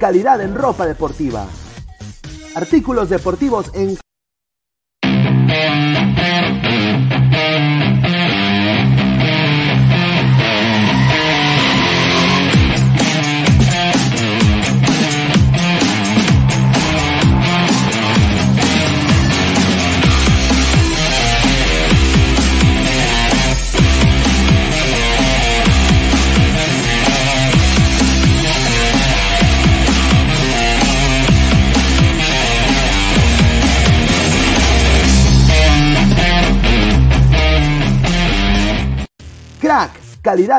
Calidad 0.00 0.40
en 0.40 0.54
ropa 0.54 0.86
deportiva. 0.86 1.46
Artículos 2.56 3.10
deportivos 3.10 3.70
en 3.74 3.98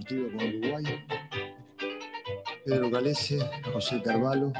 Partido 0.00 0.28
con 0.32 0.48
Uruguay. 0.48 0.84
Pedro 2.64 2.90
Galese, 2.90 3.38
José 3.72 4.00
Carvalho, 4.02 4.52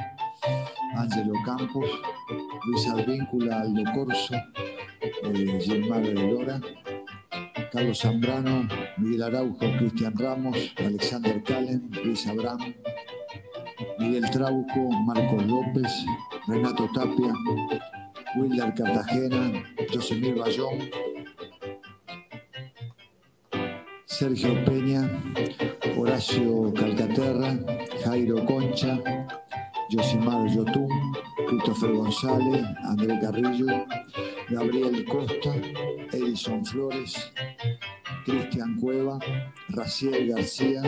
Ángelo 0.95 1.33
Campos, 1.43 1.89
Luis 2.67 2.87
Advíncula, 2.87 3.61
Aldo 3.61 3.83
Corso, 3.93 4.35
eh, 4.35 5.59
Gilmar 5.61 6.03
de 6.03 6.13
Lora, 6.13 6.61
Carlos 7.71 7.99
Zambrano, 7.99 8.67
Miguel 8.97 9.23
Araujo, 9.23 9.65
Cristian 9.79 10.15
Ramos, 10.17 10.57
Alexander 10.77 11.41
Calen, 11.43 11.89
Luis 12.03 12.27
Abraham, 12.27 12.75
Miguel 13.97 14.29
Trauco, 14.29 14.91
Marcos 15.05 15.45
López, 15.47 16.05
Renato 16.47 16.87
Tapia, 16.93 17.33
Wilder 18.35 18.73
Cartagena, 18.75 19.63
Josemir 19.91 20.35
Bayón, 20.35 20.89
Sergio 24.21 24.53
Peña, 24.65 25.09
Horacio 25.97 26.71
Calcaterra, 26.75 27.57
Jairo 28.03 28.45
Concha, 28.45 28.99
Josimar 29.89 30.47
Yotún, 30.47 30.91
Christopher 31.47 31.91
González, 31.91 32.63
André 32.83 33.19
Carrillo, 33.19 33.65
Gabriel 34.51 35.03
Costa, 35.05 35.55
Edison 36.13 36.63
Flores, 36.63 37.31
Cristian 38.23 38.79
Cueva, 38.79 39.17
Raciel 39.69 40.27
García, 40.27 40.83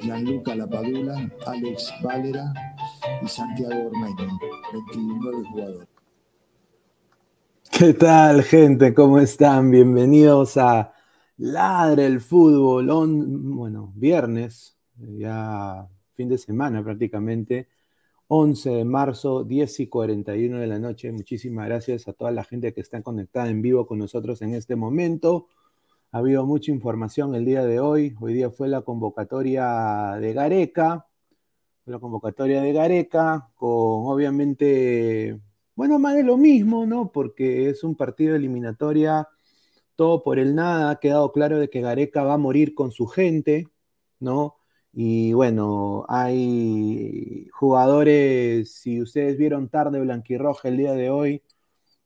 Gianluca 0.00 0.54
Lapadula, 0.54 1.30
Alex 1.44 1.92
Valera 2.02 2.50
y 3.22 3.28
Santiago 3.28 3.88
Ormeño, 3.88 4.38
29 4.72 5.48
jugadores. 5.50 5.88
¿Qué 7.70 7.92
tal, 7.92 8.42
gente? 8.42 8.94
¿Cómo 8.94 9.18
están? 9.18 9.70
Bienvenidos 9.70 10.56
a 10.56 10.94
Ladre 11.38 12.06
el 12.06 12.20
Fútbol. 12.20 12.88
bueno, 12.88 13.92
viernes, 13.94 14.76
ya 14.96 15.88
fin 16.12 16.28
de 16.28 16.36
semana 16.36 16.82
prácticamente. 16.82 17.68
11 18.26 18.70
de 18.70 18.84
marzo, 18.84 19.44
10 19.44 19.80
y 19.80 19.86
41 19.86 20.58
de 20.58 20.66
la 20.66 20.78
noche. 20.80 21.12
Muchísimas 21.12 21.66
gracias 21.66 22.08
a 22.08 22.12
toda 22.12 22.32
la 22.32 22.44
gente 22.44 22.74
que 22.74 22.80
está 22.80 23.02
conectada 23.02 23.48
en 23.48 23.62
vivo 23.62 23.86
con 23.86 23.98
nosotros 24.00 24.42
en 24.42 24.54
este 24.54 24.74
momento. 24.74 25.46
Ha 26.10 26.18
habido 26.18 26.44
mucha 26.44 26.72
información 26.72 27.34
el 27.36 27.44
día 27.44 27.64
de 27.64 27.78
hoy. 27.78 28.16
Hoy 28.20 28.34
día 28.34 28.50
fue 28.50 28.68
la 28.68 28.82
convocatoria 28.82 30.16
de 30.20 30.32
Gareca. 30.32 31.06
La 31.86 32.00
convocatoria 32.00 32.62
de 32.62 32.72
Gareca 32.72 33.50
con 33.54 33.70
obviamente, 34.12 35.40
bueno, 35.76 36.00
más 36.00 36.16
de 36.16 36.24
lo 36.24 36.36
mismo, 36.36 36.84
¿no? 36.84 37.12
Porque 37.12 37.70
es 37.70 37.84
un 37.84 37.94
partido 37.94 38.32
de 38.32 38.38
eliminatoria, 38.38 39.28
todo 39.98 40.22
por 40.22 40.38
el 40.38 40.54
nada. 40.54 40.90
Ha 40.90 41.00
quedado 41.00 41.32
claro 41.32 41.58
de 41.58 41.70
que 41.70 41.80
Gareca 41.82 42.22
va 42.22 42.34
a 42.34 42.38
morir 42.38 42.74
con 42.74 42.92
su 42.92 43.06
gente, 43.08 43.68
¿no? 44.20 44.56
Y 44.92 45.32
bueno, 45.34 46.06
hay 46.08 47.48
jugadores, 47.52 48.72
si 48.74 49.02
ustedes 49.02 49.36
vieron 49.38 49.68
tarde 49.68 50.00
Blanquirroja 50.00 50.68
el 50.68 50.76
día 50.78 50.92
de 50.94 51.10
hoy, 51.10 51.42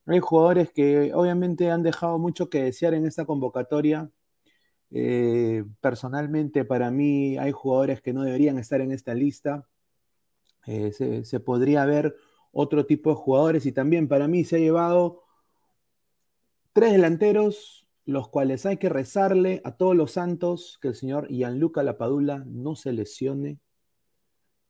hay 0.07 0.21
jugadores 0.21 0.73
que 0.73 1.13
obviamente 1.15 1.71
han 1.71 1.83
dejado 1.83 2.19
mucho 2.19 2.49
que 2.51 2.63
desear 2.65 2.95
en 2.95 3.07
esta 3.07 3.27
convocatoria. 3.27 4.11
Eh, 4.91 5.65
personalmente, 5.81 6.65
para 6.65 6.91
mí, 6.91 7.39
hay 7.39 7.53
jugadores 7.53 8.03
que 8.03 8.13
no 8.13 8.23
deberían 8.25 8.59
estar 8.59 8.81
en 8.81 8.93
esta 8.93 9.15
lista. 9.15 9.67
Eh, 10.67 10.93
se, 11.25 11.41
podría 11.41 11.85
ver 11.87 12.17
otro 12.53 12.87
tipo 12.87 13.11
de 13.11 13.17
jugadores 13.17 13.67
y 13.67 13.73
también 13.73 14.09
para 14.09 14.29
mí 14.29 14.45
se 14.45 14.57
ha 14.57 14.59
llevado 14.61 15.25
tres 16.73 16.93
delanteros, 16.93 17.82
los 18.05 18.29
cuales 18.29 18.67
hay 18.67 18.79
que 18.79 18.89
rezarle 18.89 19.61
a 19.65 19.77
todos 19.77 19.95
los 19.95 20.13
santos 20.13 20.79
que 20.81 20.89
el 20.89 20.95
señor 20.95 21.29
Gianluca 21.29 21.83
Lapadula 21.83 22.45
no 22.47 22.75
se 22.75 22.93
lesione 22.93 23.59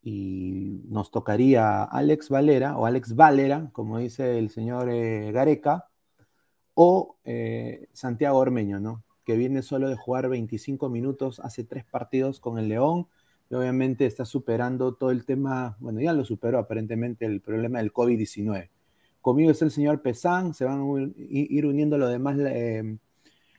y 0.03 0.83
nos 0.89 1.11
tocaría 1.11 1.85
Alex 1.85 2.29
Valera 2.29 2.77
o 2.77 2.87
Alex 2.87 3.15
Valera, 3.15 3.71
como 3.73 3.99
dice 3.99 4.39
el 4.39 4.51
señor 4.51 4.91
eh, 4.91 5.31
Gareca, 5.33 5.89
o 6.75 7.17
eh, 7.25 7.89
Santiago 7.93 8.39
Ormeño, 8.39 8.81
¿no? 8.81 9.05
que 9.25 9.37
viene 9.37 9.63
solo 9.63 9.89
de 9.89 9.97
jugar 9.97 10.29
25 10.29 10.89
minutos 10.89 11.41
hace 11.41 11.65
tres 11.65 11.85
partidos 11.85 12.41
con 12.41 12.59
el 12.59 12.69
León 12.69 13.07
y 13.49 13.55
obviamente 13.55 14.07
está 14.07 14.25
superando 14.25 14.95
todo 14.95 15.11
el 15.11 15.25
tema, 15.25 15.77
bueno, 15.79 16.01
ya 16.01 16.13
lo 16.13 16.25
superó 16.25 16.59
aparentemente 16.59 17.25
el 17.25 17.41
problema 17.41 17.79
del 17.79 17.93
COVID-19. 17.93 18.71
Conmigo 19.21 19.53
es 19.53 19.63
el 19.63 19.71
señor 19.71 20.03
Pesán, 20.03 20.55
se 20.55 20.65
van 20.65 20.81
a 20.81 21.13
ir 21.29 21.67
uniendo 21.67 21.97
los 21.97 22.11
demás 22.11 22.37
eh, 22.41 22.97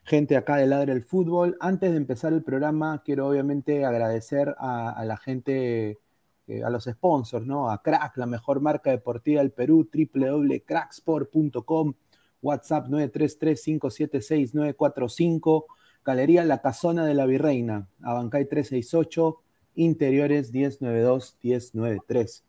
gente 0.04 0.38
acá 0.38 0.58
de 0.58 0.68
Ladre 0.68 0.94
del 0.94 1.04
Fútbol. 1.04 1.58
Antes 1.60 1.92
de 1.92 1.98
empezar 1.98 2.34
el 2.34 2.44
programa, 2.44 3.02
quiero 3.04 3.28
obviamente 3.28 3.86
agradecer 3.86 4.56
a 4.58 5.04
la 5.06 5.18
gente 5.18 6.00
eh, 6.46 6.62
a 6.62 6.70
los 6.70 6.84
sponsors, 6.84 7.46
¿no? 7.46 7.72
A 7.72 7.82
Crack, 7.82 8.18
la 8.18 8.26
mejor 8.26 8.60
marca 8.60 8.92
deportiva 8.92 9.40
del 9.40 9.52
Perú, 9.52 9.90
www.cracksport.com, 9.90 11.94
WhatsApp 12.42 12.90
933-576-945, 12.90 15.64
Galería 16.04 16.44
La 16.44 16.62
Casona 16.62 17.06
de 17.06 17.14
la 17.14 17.26
Virreina, 17.26 17.88
Abancay 18.02 18.44
368, 18.46 19.40
Interiores 19.76 20.54
1092-1093. 20.54 22.44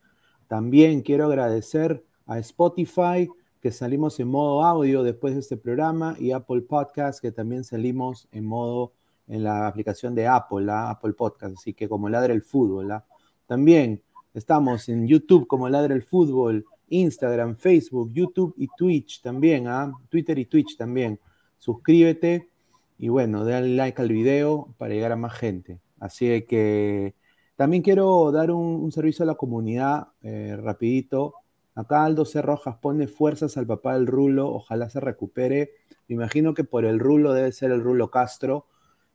También 0.49 1.03
quiero 1.03 1.27
agradecer 1.27 2.05
a 2.27 2.41
Spotify, 2.41 3.31
que 3.65 3.73
salimos 3.73 4.21
en 4.21 4.29
modo 4.29 4.63
audio 4.63 5.03
después 5.03 5.33
de 5.33 5.41
este 5.41 5.57
programa, 5.57 6.17
y 6.21 6.33
Apple 6.33 6.61
Podcast, 6.61 7.19
que 7.19 7.33
también 7.33 7.65
salimos 7.65 8.29
en 8.31 8.45
modo 8.45 8.93
en 9.27 9.43
la 9.43 9.67
aplicación 9.67 10.15
de 10.15 10.27
Apple, 10.27 10.67
la 10.67 10.91
Apple 10.91 11.15
Podcast, 11.15 11.57
así 11.57 11.73
que 11.73 11.89
como 11.89 12.11
ladra 12.11 12.35
el 12.35 12.43
fútbol, 12.43 12.89
¿la? 12.89 13.07
También 13.47 14.03
estamos 14.35 14.87
en 14.91 15.09
YouTube 15.09 15.47
como 15.47 15.67
Ladra 15.71 15.95
el 15.95 16.03
Fútbol, 16.03 16.67
Instagram, 16.91 17.57
Facebook, 17.57 18.13
YouTube 18.13 18.53
y 18.59 18.69
Twitch 18.77 19.23
también, 19.23 19.67
¿ah? 19.67 19.95
Twitter 20.11 20.39
y 20.39 20.45
Twitch 20.45 20.77
también. 20.77 21.19
Suscríbete 21.57 22.51
y 22.99 23.09
bueno, 23.09 23.47
dale 23.47 23.69
like 23.69 24.03
al 24.03 24.11
video 24.11 24.75
para 24.77 24.93
llegar 24.93 25.13
a 25.13 25.17
más 25.17 25.33
gente. 25.33 25.81
Así 25.99 26.43
que 26.43 27.15
también 27.57 27.83
quiero 27.83 28.31
dar 28.31 28.51
un, 28.51 28.93
servicio 28.93 29.23
a 29.23 29.27
la 29.27 29.37
comunidad 29.37 30.09
eh, 30.21 30.55
rapidito. 30.55 31.37
Acá 31.75 32.05
Aldo 32.05 32.25
C. 32.25 32.41
Rojas 32.41 32.77
pone 32.81 33.09
fuerzas 33.09 33.57
al 33.57 33.67
papá 33.67 33.95
del 33.95 34.07
Rulo, 34.07 34.49
ojalá 34.53 34.89
se 34.89 35.01
recupere. 35.01 35.73
Me 36.09 36.15
imagino 36.15 36.55
que 36.55 36.65
por 36.65 36.85
el 36.85 37.01
Rulo 37.01 37.33
debe 37.33 37.53
ser 37.53 37.73
el 37.73 37.83
Rulo 37.83 38.11
Castro. 38.11 38.67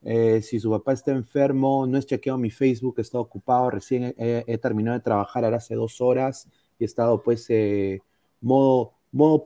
Eh, 0.02 0.42
si 0.42 0.60
su 0.60 0.70
papá 0.70 0.94
está 0.94 1.12
enfermo, 1.12 1.86
no 1.88 1.98
he 1.98 2.04
chequeado 2.04 2.38
mi 2.38 2.50
Facebook, 2.52 3.00
estado 3.00 3.24
ocupado, 3.24 3.70
recién 3.70 4.14
he, 4.18 4.58
terminado 4.58 4.98
de 4.98 5.04
trabajar 5.04 5.44
ahora 5.44 5.58
hace 5.58 5.76
dos 5.76 6.00
horas 6.02 6.48
y 6.78 6.84
he 6.84 6.86
estado 6.86 7.22
pues 7.22 7.46
eh, 7.50 8.02
modo, 8.42 8.94
modo, 9.12 9.44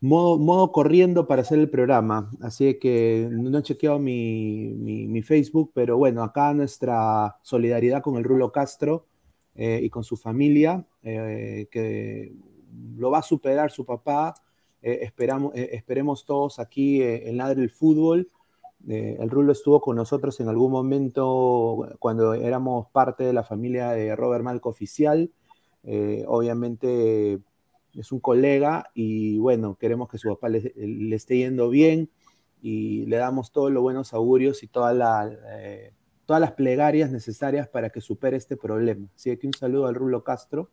modo, 0.00 0.72
corriendo 0.72 1.26
para 1.26 1.42
hacer 1.42 1.58
el 1.58 1.70
programa. 1.70 2.30
Así 2.40 2.78
que 2.78 3.28
no 3.30 3.58
he 3.58 3.62
chequeado 3.62 3.98
mi, 3.98 4.74
mi, 4.74 5.22
Facebook, 5.22 5.72
pero 5.74 5.96
bueno, 5.98 6.22
acá 6.22 6.52
nuestra 6.54 7.38
solidaridad 7.42 8.02
con 8.02 8.16
el 8.16 8.24
Rulo 8.24 8.52
Castro 8.52 9.06
eh, 9.58 9.80
y 9.82 9.90
con 9.90 10.04
su 10.04 10.16
familia, 10.16 10.86
que 11.02 12.32
lo 12.96 13.10
va 13.10 13.18
a 13.18 13.22
superar 13.22 13.70
su 13.70 13.84
papá. 13.84 14.34
esperamos, 14.80 15.52
esperemos 15.54 16.24
todos 16.24 16.58
aquí 16.58 17.02
en 17.02 17.36
Ladre 17.36 17.62
el 17.62 17.70
Fútbol 17.70 18.30
eh, 18.86 19.16
el 19.18 19.30
Rulo 19.30 19.52
estuvo 19.52 19.80
con 19.80 19.96
nosotros 19.96 20.38
en 20.40 20.48
algún 20.48 20.70
momento 20.70 21.88
cuando 21.98 22.34
éramos 22.34 22.88
parte 22.90 23.24
de 23.24 23.32
la 23.32 23.42
familia 23.42 23.90
de 23.90 24.14
Robert 24.14 24.44
Malco 24.44 24.68
Oficial. 24.68 25.30
Eh, 25.84 26.24
obviamente 26.26 27.40
es 27.94 28.12
un 28.12 28.20
colega 28.20 28.90
y 28.94 29.38
bueno, 29.38 29.76
queremos 29.76 30.08
que 30.08 30.18
su 30.18 30.28
papá 30.28 30.48
le, 30.48 30.72
esté 31.14 31.38
yendo 31.38 31.70
bien 31.70 32.10
y 32.62 33.06
le 33.06 33.16
damos 33.16 33.52
todos 33.52 33.72
los 33.72 33.82
buenos 33.82 34.12
augurios 34.14 34.62
y 34.62 34.70
eh, 34.72 35.92
todas 36.28 36.42
las 36.42 36.52
plegarias 36.52 37.10
necesarias 37.10 37.68
para 37.68 37.88
que 37.88 38.02
supere 38.02 38.36
este 38.36 38.54
problema. 38.54 39.08
Así 39.16 39.34
que 39.38 39.46
un 39.46 39.54
saludo 39.54 39.86
al 39.86 39.94
Rulo 39.94 40.22
Castro. 40.22 40.70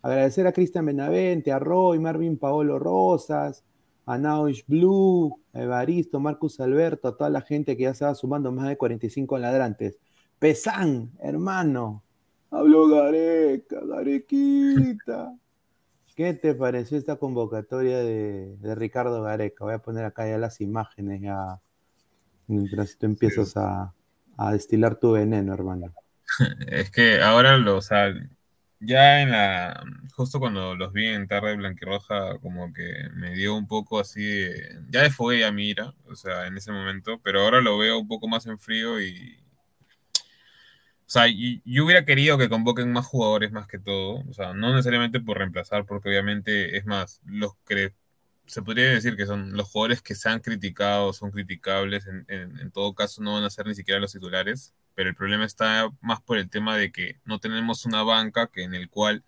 Agradecer 0.00 0.46
a 0.46 0.52
Cristian 0.52 0.86
Benavente, 0.86 1.52
a 1.52 1.58
Roy, 1.58 1.98
Marvin 1.98 2.38
Paolo 2.38 2.78
Rosas, 2.78 3.62
a 4.06 4.16
Naush 4.16 4.62
Blue, 4.66 5.42
a 5.52 5.60
Evaristo, 5.60 6.20
Marcus 6.20 6.58
Alberto, 6.58 7.08
a 7.08 7.18
toda 7.18 7.28
la 7.28 7.42
gente 7.42 7.76
que 7.76 7.82
ya 7.82 7.92
se 7.92 8.06
va 8.06 8.14
sumando 8.14 8.50
más 8.50 8.66
de 8.66 8.78
45 8.78 9.36
ladrantes. 9.36 9.98
Pesán, 10.38 11.10
hermano. 11.20 12.02
Habló 12.50 12.88
Gareca, 12.88 13.80
Garequita. 13.84 15.36
¿Qué 16.16 16.32
te 16.32 16.54
pareció 16.54 16.96
esta 16.96 17.16
convocatoria 17.16 17.98
de, 17.98 18.56
Ricardo 18.74 19.20
Gareca? 19.20 19.66
Voy 19.66 19.74
a 19.74 19.82
poner 19.82 20.06
acá 20.06 20.26
ya 20.26 20.38
las 20.38 20.62
imágenes 20.62 21.20
ya 21.20 21.60
mientras 22.46 22.96
tú 22.96 23.04
empiezas 23.04 23.54
a, 23.58 23.92
a 24.36 24.52
destilar 24.52 24.96
tu 24.96 25.12
veneno, 25.12 25.54
hermano. 25.54 25.94
Es 26.66 26.90
que 26.90 27.20
ahora 27.20 27.56
lo, 27.58 27.76
o 27.76 27.82
sea, 27.82 28.12
ya 28.80 29.22
en 29.22 29.30
la, 29.30 29.84
justo 30.14 30.40
cuando 30.40 30.74
los 30.74 30.92
vi 30.92 31.06
en 31.06 31.28
tarde 31.28 31.56
blanquirroja, 31.56 32.38
como 32.40 32.72
que 32.72 33.08
me 33.14 33.34
dio 33.34 33.56
un 33.56 33.66
poco 33.66 34.00
así, 34.00 34.22
ya 34.90 35.02
desfogué 35.02 35.40
ya 35.40 35.52
mi 35.52 35.68
ira, 35.68 35.94
o 36.06 36.14
sea, 36.16 36.46
en 36.46 36.56
ese 36.56 36.72
momento, 36.72 37.20
pero 37.22 37.42
ahora 37.42 37.60
lo 37.60 37.78
veo 37.78 37.98
un 37.98 38.08
poco 38.08 38.28
más 38.28 38.46
en 38.46 38.58
frío 38.58 39.00
y, 39.00 39.38
o 41.06 41.10
sea, 41.10 41.26
yo 41.28 41.84
hubiera 41.84 42.04
querido 42.04 42.38
que 42.38 42.48
convoquen 42.48 42.92
más 42.92 43.06
jugadores 43.06 43.52
más 43.52 43.66
que 43.68 43.78
todo, 43.78 44.24
o 44.28 44.32
sea, 44.32 44.54
no 44.54 44.70
necesariamente 44.70 45.20
por 45.20 45.38
reemplazar, 45.38 45.86
porque 45.86 46.08
obviamente 46.08 46.76
es 46.76 46.86
más, 46.86 47.20
los 47.26 47.54
que 47.66 47.94
se 48.46 48.62
podría 48.62 48.90
decir 48.90 49.16
que 49.16 49.26
son 49.26 49.56
los 49.56 49.68
jugadores 49.68 50.02
que 50.02 50.14
se 50.14 50.28
han 50.28 50.40
criticado, 50.40 51.12
son 51.12 51.30
criticables, 51.30 52.06
en, 52.06 52.24
en 52.28 52.70
todo 52.70 52.94
caso 52.94 53.22
no 53.22 53.34
van 53.34 53.44
a 53.44 53.50
ser 53.50 53.66
ni 53.66 53.74
siquiera 53.74 54.00
los 54.00 54.12
titulares, 54.12 54.74
pero 54.94 55.08
el 55.08 55.14
problema 55.14 55.44
está 55.44 55.90
más 56.00 56.20
por 56.20 56.38
el 56.38 56.50
tema 56.50 56.76
de 56.76 56.92
que 56.92 57.20
no 57.24 57.38
tenemos 57.38 57.84
una 57.86 58.02
banca 58.02 58.48
que 58.48 58.62
en 58.62 58.74
el 58.74 58.88
cual 58.88 59.24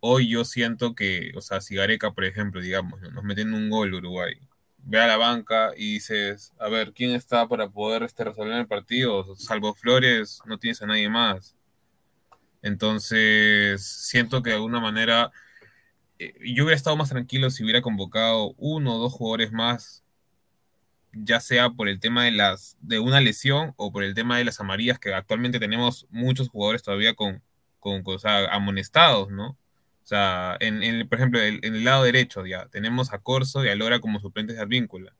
hoy 0.00 0.28
yo 0.28 0.44
siento 0.44 0.94
que, 0.94 1.32
o 1.36 1.40
sea, 1.40 1.60
si 1.60 1.74
Gareca, 1.76 2.12
por 2.12 2.24
ejemplo, 2.24 2.60
digamos, 2.60 3.00
nos 3.12 3.24
meten 3.24 3.54
un 3.54 3.70
gol 3.70 3.94
Uruguay, 3.94 4.34
ve 4.78 5.00
a 5.00 5.06
la 5.06 5.16
banca 5.16 5.72
y 5.76 5.94
dices, 5.94 6.54
a 6.58 6.68
ver, 6.68 6.92
¿quién 6.92 7.10
está 7.10 7.48
para 7.48 7.68
poder 7.68 8.04
este, 8.04 8.24
resolver 8.24 8.56
el 8.56 8.68
partido? 8.68 9.34
Salvo 9.36 9.74
Flores, 9.74 10.40
no 10.46 10.58
tienes 10.58 10.80
a 10.82 10.86
nadie 10.86 11.08
más. 11.08 11.56
Entonces, 12.62 13.84
siento 13.84 14.42
que 14.42 14.50
de 14.50 14.56
alguna 14.56 14.80
manera 14.80 15.30
eh, 16.18 16.34
yo 16.54 16.64
hubiera 16.64 16.76
estado 16.76 16.96
más 16.96 17.10
tranquilo 17.10 17.50
si 17.50 17.62
hubiera 17.64 17.82
convocado 17.82 18.54
uno 18.58 18.96
o 18.96 18.98
dos 18.98 19.12
jugadores 19.12 19.52
más, 19.52 20.02
ya 21.12 21.40
sea 21.40 21.70
por 21.70 21.88
el 21.88 22.00
tema 22.00 22.24
de 22.24 22.32
las 22.32 22.76
de 22.80 22.98
una 22.98 23.20
lesión 23.20 23.74
o 23.76 23.92
por 23.92 24.02
el 24.04 24.14
tema 24.14 24.38
de 24.38 24.44
las 24.44 24.60
amarillas, 24.60 24.98
que 24.98 25.14
actualmente 25.14 25.58
tenemos 25.58 26.06
muchos 26.10 26.48
jugadores 26.48 26.82
todavía 26.82 27.14
con, 27.14 27.42
con, 27.80 28.02
amonestados, 28.50 29.30
¿no? 29.30 29.50
O 29.50 30.08
sea, 30.08 30.56
en, 30.60 31.08
por 31.08 31.18
ejemplo, 31.18 31.40
en, 31.42 31.60
el 31.64 31.84
lado 31.84 32.04
derecho 32.04 32.46
ya 32.46 32.66
tenemos 32.68 33.12
a 33.12 33.18
Corso 33.18 33.64
y 33.64 33.68
a 33.68 33.74
Lora 33.74 34.00
como 34.00 34.20
suplentes 34.20 34.56
de 34.56 34.62
Advíncula. 34.62 35.14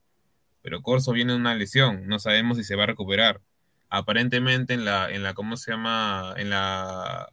Pero 0.63 0.83
Corso 0.83 1.13
viene 1.13 1.33
de 1.33 1.39
una 1.39 1.55
lesión, 1.55 2.07
no 2.09 2.19
sabemos 2.19 2.59
si 2.59 2.65
se 2.65 2.77
va 2.77 2.85
a 2.85 2.87
recuperar. 2.87 3.41
Aparentemente 3.89 4.75
en 4.75 4.85
la, 4.85 5.11
en 5.11 5.23
la 5.23 5.35
¿cómo 5.35 5.57
se 5.57 5.73
llama? 5.73 6.35
En 6.37 6.51
la 6.51 7.29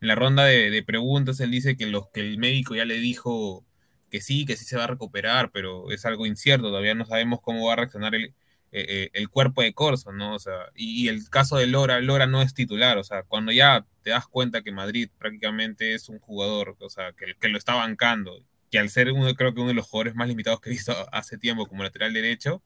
en 0.00 0.08
la 0.08 0.14
ronda 0.14 0.44
de, 0.44 0.82
preguntas 0.84 1.40
él 1.40 1.50
dice 1.50 1.76
que, 1.76 1.86
los, 1.86 2.08
que 2.10 2.20
el 2.20 2.38
médico 2.38 2.74
ya 2.74 2.84
le 2.84 2.98
dijo 2.98 3.64
que 4.10 4.20
sí, 4.20 4.46
que 4.46 4.56
sí 4.56 4.64
se 4.64 4.76
va 4.76 4.84
a 4.84 4.86
recuperar, 4.88 5.50
pero 5.52 5.90
es 5.90 6.04
algo 6.06 6.26
incierto, 6.26 6.68
todavía 6.68 6.94
no 6.94 7.06
sabemos 7.06 7.40
cómo 7.42 7.66
va 7.66 7.74
a 7.74 7.76
reaccionar 7.76 8.14
el, 8.14 8.34
eh, 8.72 9.10
eh, 9.12 9.26
cuerpo 9.28 9.62
de 9.62 9.72
Corso, 9.74 10.12
¿no? 10.12 10.34
O 10.34 10.38
sea, 10.38 10.54
y, 10.74 11.08
el 11.08 11.28
caso 11.30 11.56
de 11.56 11.66
Lora, 11.66 12.00
Lora 12.00 12.26
no 12.26 12.42
es 12.42 12.54
titular, 12.54 12.98
o 12.98 13.04
sea, 13.04 13.22
cuando 13.22 13.52
ya 13.52 13.86
te 14.02 14.10
das 14.10 14.26
cuenta 14.28 14.62
que 14.62 14.72
Madrid 14.72 15.10
prácticamente 15.18 15.94
es 15.94 16.08
un 16.08 16.18
jugador, 16.18 16.76
o 16.80 16.90
sea, 16.90 17.12
que, 17.12 17.34
que 17.38 17.48
lo 17.48 17.58
está 17.58 17.74
bancando, 17.74 18.44
que 18.70 18.78
al 18.78 18.90
ser 18.90 19.12
uno, 19.12 19.34
creo 19.34 19.54
que 19.54 19.60
uno 19.60 19.68
de 19.68 19.74
los 19.74 19.86
jugadores 19.86 20.14
más 20.14 20.28
limitados 20.28 20.60
que 20.60 20.70
he 20.70 20.72
visto 20.72 20.94
hace 21.12 21.38
tiempo 21.38 21.66
como 21.66 21.82
lateral 21.82 22.12
derecho, 22.12 22.62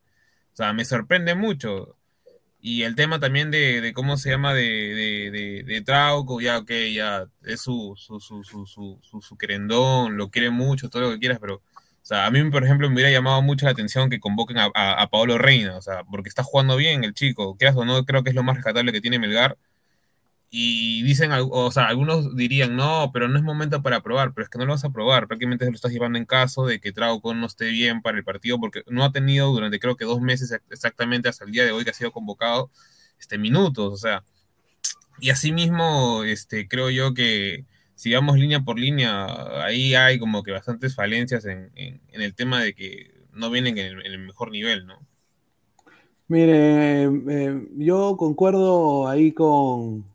o 0.52 0.56
sea, 0.56 0.72
me 0.72 0.84
sorprende 0.84 1.34
mucho. 1.34 1.96
Y 2.64 2.84
el 2.84 2.94
tema 2.94 3.18
también 3.18 3.50
de, 3.50 3.92
cómo 3.92 4.16
se 4.16 4.30
llama 4.30 4.54
de, 4.54 5.64
de, 5.66 5.82
Trauco, 5.82 6.40
ya, 6.40 6.58
ok, 6.58 6.70
ya 6.94 7.26
es 7.42 7.60
su, 7.60 7.94
su, 7.96 8.20
su, 8.20 8.44
su, 8.44 9.00
su, 9.20 9.36
querendón, 9.36 10.16
lo 10.16 10.30
quiere 10.30 10.50
mucho, 10.50 10.88
todo 10.88 11.02
lo 11.02 11.10
que 11.10 11.18
quieras, 11.18 11.38
pero, 11.40 11.56
o 11.56 11.62
sea, 12.02 12.24
a 12.24 12.30
mí, 12.30 12.40
por 12.50 12.62
ejemplo, 12.62 12.88
me 12.88 12.94
hubiera 12.94 13.10
llamado 13.10 13.42
mucho 13.42 13.66
la 13.66 13.72
atención 13.72 14.08
que 14.08 14.20
convoquen 14.20 14.58
a, 14.58 14.70
a, 14.74 15.10
Paolo 15.10 15.38
Reina, 15.38 15.76
o 15.76 15.82
sea, 15.82 16.04
porque 16.04 16.28
está 16.28 16.44
jugando 16.44 16.76
bien 16.76 17.02
el 17.02 17.14
chico, 17.14 17.56
quieras 17.56 17.76
o 17.76 17.84
no, 17.84 18.04
creo 18.04 18.22
que 18.22 18.30
es 18.30 18.36
lo 18.36 18.44
más 18.44 18.54
rescatable 18.54 18.92
que 18.92 19.00
tiene 19.00 19.18
Melgar, 19.18 19.58
y 20.54 21.02
dicen, 21.02 21.30
o 21.32 21.70
sea, 21.70 21.86
algunos 21.86 22.36
dirían, 22.36 22.76
no, 22.76 23.10
pero 23.10 23.26
no 23.26 23.38
es 23.38 23.42
momento 23.42 23.80
para 23.80 24.02
probar, 24.02 24.34
pero 24.34 24.44
es 24.44 24.50
que 24.50 24.58
no 24.58 24.66
lo 24.66 24.72
vas 24.74 24.84
a 24.84 24.90
probar, 24.90 25.26
prácticamente 25.26 25.64
lo 25.64 25.72
estás 25.72 25.92
llevando 25.92 26.18
en 26.18 26.26
caso 26.26 26.66
de 26.66 26.78
que 26.78 26.92
Trauco 26.92 27.32
no 27.32 27.46
esté 27.46 27.70
bien 27.70 28.02
para 28.02 28.18
el 28.18 28.24
partido, 28.24 28.60
porque 28.60 28.82
no 28.86 29.02
ha 29.02 29.12
tenido 29.12 29.50
durante 29.50 29.78
creo 29.78 29.96
que 29.96 30.04
dos 30.04 30.20
meses 30.20 30.52
exactamente 30.68 31.30
hasta 31.30 31.46
el 31.46 31.52
día 31.52 31.64
de 31.64 31.72
hoy 31.72 31.84
que 31.84 31.90
ha 31.90 31.94
sido 31.94 32.12
convocado, 32.12 32.70
este, 33.18 33.38
minutos, 33.38 33.94
o 33.94 33.96
sea, 33.96 34.24
y 35.20 35.30
asimismo, 35.30 36.22
este, 36.24 36.68
creo 36.68 36.90
yo 36.90 37.14
que 37.14 37.64
si 37.94 38.12
vamos 38.12 38.36
línea 38.36 38.60
por 38.60 38.78
línea, 38.78 39.64
ahí 39.64 39.94
hay 39.94 40.18
como 40.18 40.42
que 40.42 40.52
bastantes 40.52 40.94
falencias 40.94 41.46
en, 41.46 41.70
el 42.10 42.34
tema 42.34 42.60
de 42.60 42.74
que 42.74 43.10
no 43.32 43.50
vienen 43.50 43.78
en 43.78 44.00
el, 44.00 44.18
mejor 44.18 44.50
nivel, 44.50 44.86
¿no? 44.86 44.98
Mire, 46.28 47.04
eh, 47.04 47.68
yo 47.78 48.16
concuerdo 48.18 49.08
ahí 49.08 49.32
con, 49.32 50.11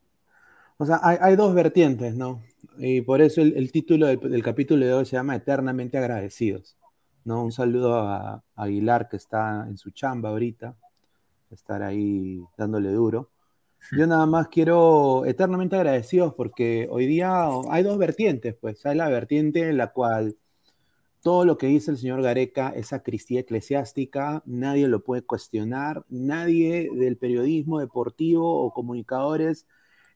o 0.78 0.86
sea, 0.86 1.00
hay, 1.02 1.36
dos 1.36 1.54
vertientes, 1.56 2.16
¿no? 2.16 2.44
Y 2.78 3.02
por 3.02 3.22
eso 3.22 3.42
el, 3.42 3.72
título 3.72 4.06
del, 4.08 4.44
capítulo 4.44 4.86
de 4.86 4.94
hoy 4.94 5.06
se 5.06 5.16
llama 5.16 5.36
Eternamente 5.36 5.98
Agradecidos, 5.98 6.78
¿no? 7.24 7.44
Un 7.44 7.52
saludo 7.52 7.96
a, 7.96 8.44
Aguilar 8.56 9.10
que 9.10 9.18
está 9.18 9.66
en 9.68 9.78
su 9.78 9.90
chamba 9.92 10.30
ahorita, 10.30 10.76
estar 11.50 11.82
ahí 11.82 12.44
dándole 12.58 12.92
duro. 12.92 13.32
Yo 13.92 14.06
nada 14.06 14.26
más 14.26 14.50
quiero 14.50 15.26
eternamente 15.26 15.76
agradecidos 15.76 16.34
porque 16.34 16.88
hoy 16.90 17.06
día 17.06 17.48
hay 17.70 17.84
dos 17.84 17.98
vertientes, 17.98 18.56
pues 18.60 18.86
hay 18.86 18.98
la 18.98 19.08
vertiente 19.08 19.70
en 19.70 19.78
la 19.78 19.94
cual 19.94 20.36
todo 21.22 21.46
lo 21.46 21.58
que 21.58 21.68
dice 21.68 21.92
el 21.92 21.98
señor 21.98 22.22
Gareca 22.22 22.70
es 22.70 22.88
sacristía 22.88 23.42
eclesiástica, 23.42 24.44
nadie 24.46 24.88
lo 24.88 25.04
puede 25.04 25.22
cuestionar, 25.22 26.06
nadie 26.10 26.90
del 26.94 27.18
periodismo 27.18 27.80
deportivo 27.80 28.64
o 28.64 28.74
comunicadores 28.74 29.66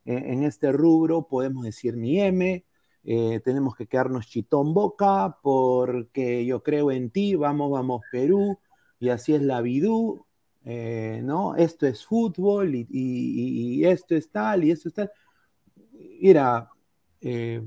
en 0.06 0.44
este 0.44 0.72
rubro 0.72 1.28
podemos 1.28 1.64
decir 1.64 1.96
ni 1.96 2.20
M, 2.20 2.66
eh, 3.04 3.40
tenemos 3.44 3.76
que 3.76 3.88
quedarnos 3.88 4.28
chitón 4.28 4.74
boca 4.74 5.38
porque 5.42 6.46
yo 6.46 6.62
creo 6.62 6.92
en 6.92 7.10
ti, 7.10 7.36
vamos, 7.36 7.72
vamos 7.72 8.02
Perú, 8.12 8.60
y 9.00 9.10
así 9.10 9.34
es 9.34 9.42
la 9.42 9.62
vidú, 9.62 10.26
eh, 10.64 11.22
¿no? 11.24 11.56
Esto 11.56 11.88
es 11.88 12.06
fútbol 12.06 12.76
y, 12.76 13.84
esto 13.86 14.16
es 14.16 14.30
tal 14.30 14.64
y 14.64 14.72
esto 14.72 14.90
es 14.90 14.96
tal. 14.96 15.12
Mira, 16.22 16.70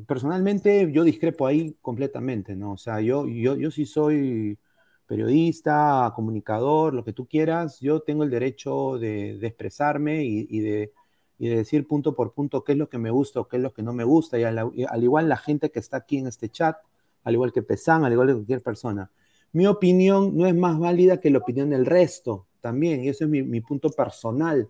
personalmente 0.06 0.90
yo 0.92 1.02
discrepo 1.04 1.46
ahí 1.46 1.76
completamente, 1.80 2.54
¿no? 2.56 2.72
O 2.72 2.76
sea, 2.76 3.00
yo, 3.00 3.26
yo, 3.26 3.56
yo 3.56 3.70
sí 3.70 3.86
soy 3.86 4.58
periodista, 5.06 6.12
comunicador, 6.14 6.94
lo 6.94 7.04
que 7.04 7.12
tú 7.12 7.26
quieras, 7.26 7.80
yo 7.80 8.00
tengo 8.02 8.24
el 8.24 8.30
derecho 8.30 8.98
de, 8.98 9.36
expresarme 9.42 10.24
y 10.24 10.60
de 10.60 10.92
y 11.38 11.48
de 11.48 11.56
decir 11.56 11.86
punto 11.86 12.14
por 12.14 12.32
punto 12.32 12.62
qué 12.62 12.72
es 12.72 12.78
lo 12.78 12.88
que 12.88 12.98
me 12.98 13.10
gusta 13.10 13.40
o 13.40 13.48
qué 13.48 13.56
es 13.56 13.62
lo 13.62 13.72
que 13.72 13.82
no 13.82 13.92
me 13.92 14.04
gusta, 14.04 14.38
y 14.38 14.44
al, 14.44 14.72
igual 15.02 15.28
la 15.28 15.36
gente 15.36 15.70
que 15.70 15.80
está 15.80 15.98
aquí 15.98 16.18
en 16.18 16.28
este 16.28 16.48
chat, 16.48 16.76
al 17.24 17.34
igual 17.34 17.52
que 17.52 17.62
Pesan, 17.62 18.04
al 18.04 18.12
igual 18.12 18.28
que 18.28 18.34
cualquier 18.34 18.62
persona. 18.62 19.10
Mi 19.52 19.66
opinión 19.66 20.36
no 20.36 20.46
es 20.46 20.54
más 20.54 20.78
válida 20.78 21.20
que 21.20 21.30
la 21.30 21.38
opinión 21.38 21.70
del 21.70 21.86
resto 21.86 22.46
también, 22.60 23.04
y 23.04 23.08
eso 23.08 23.24
es 23.24 23.30
mi, 23.30 23.60
punto 23.60 23.90
personal, 23.90 24.68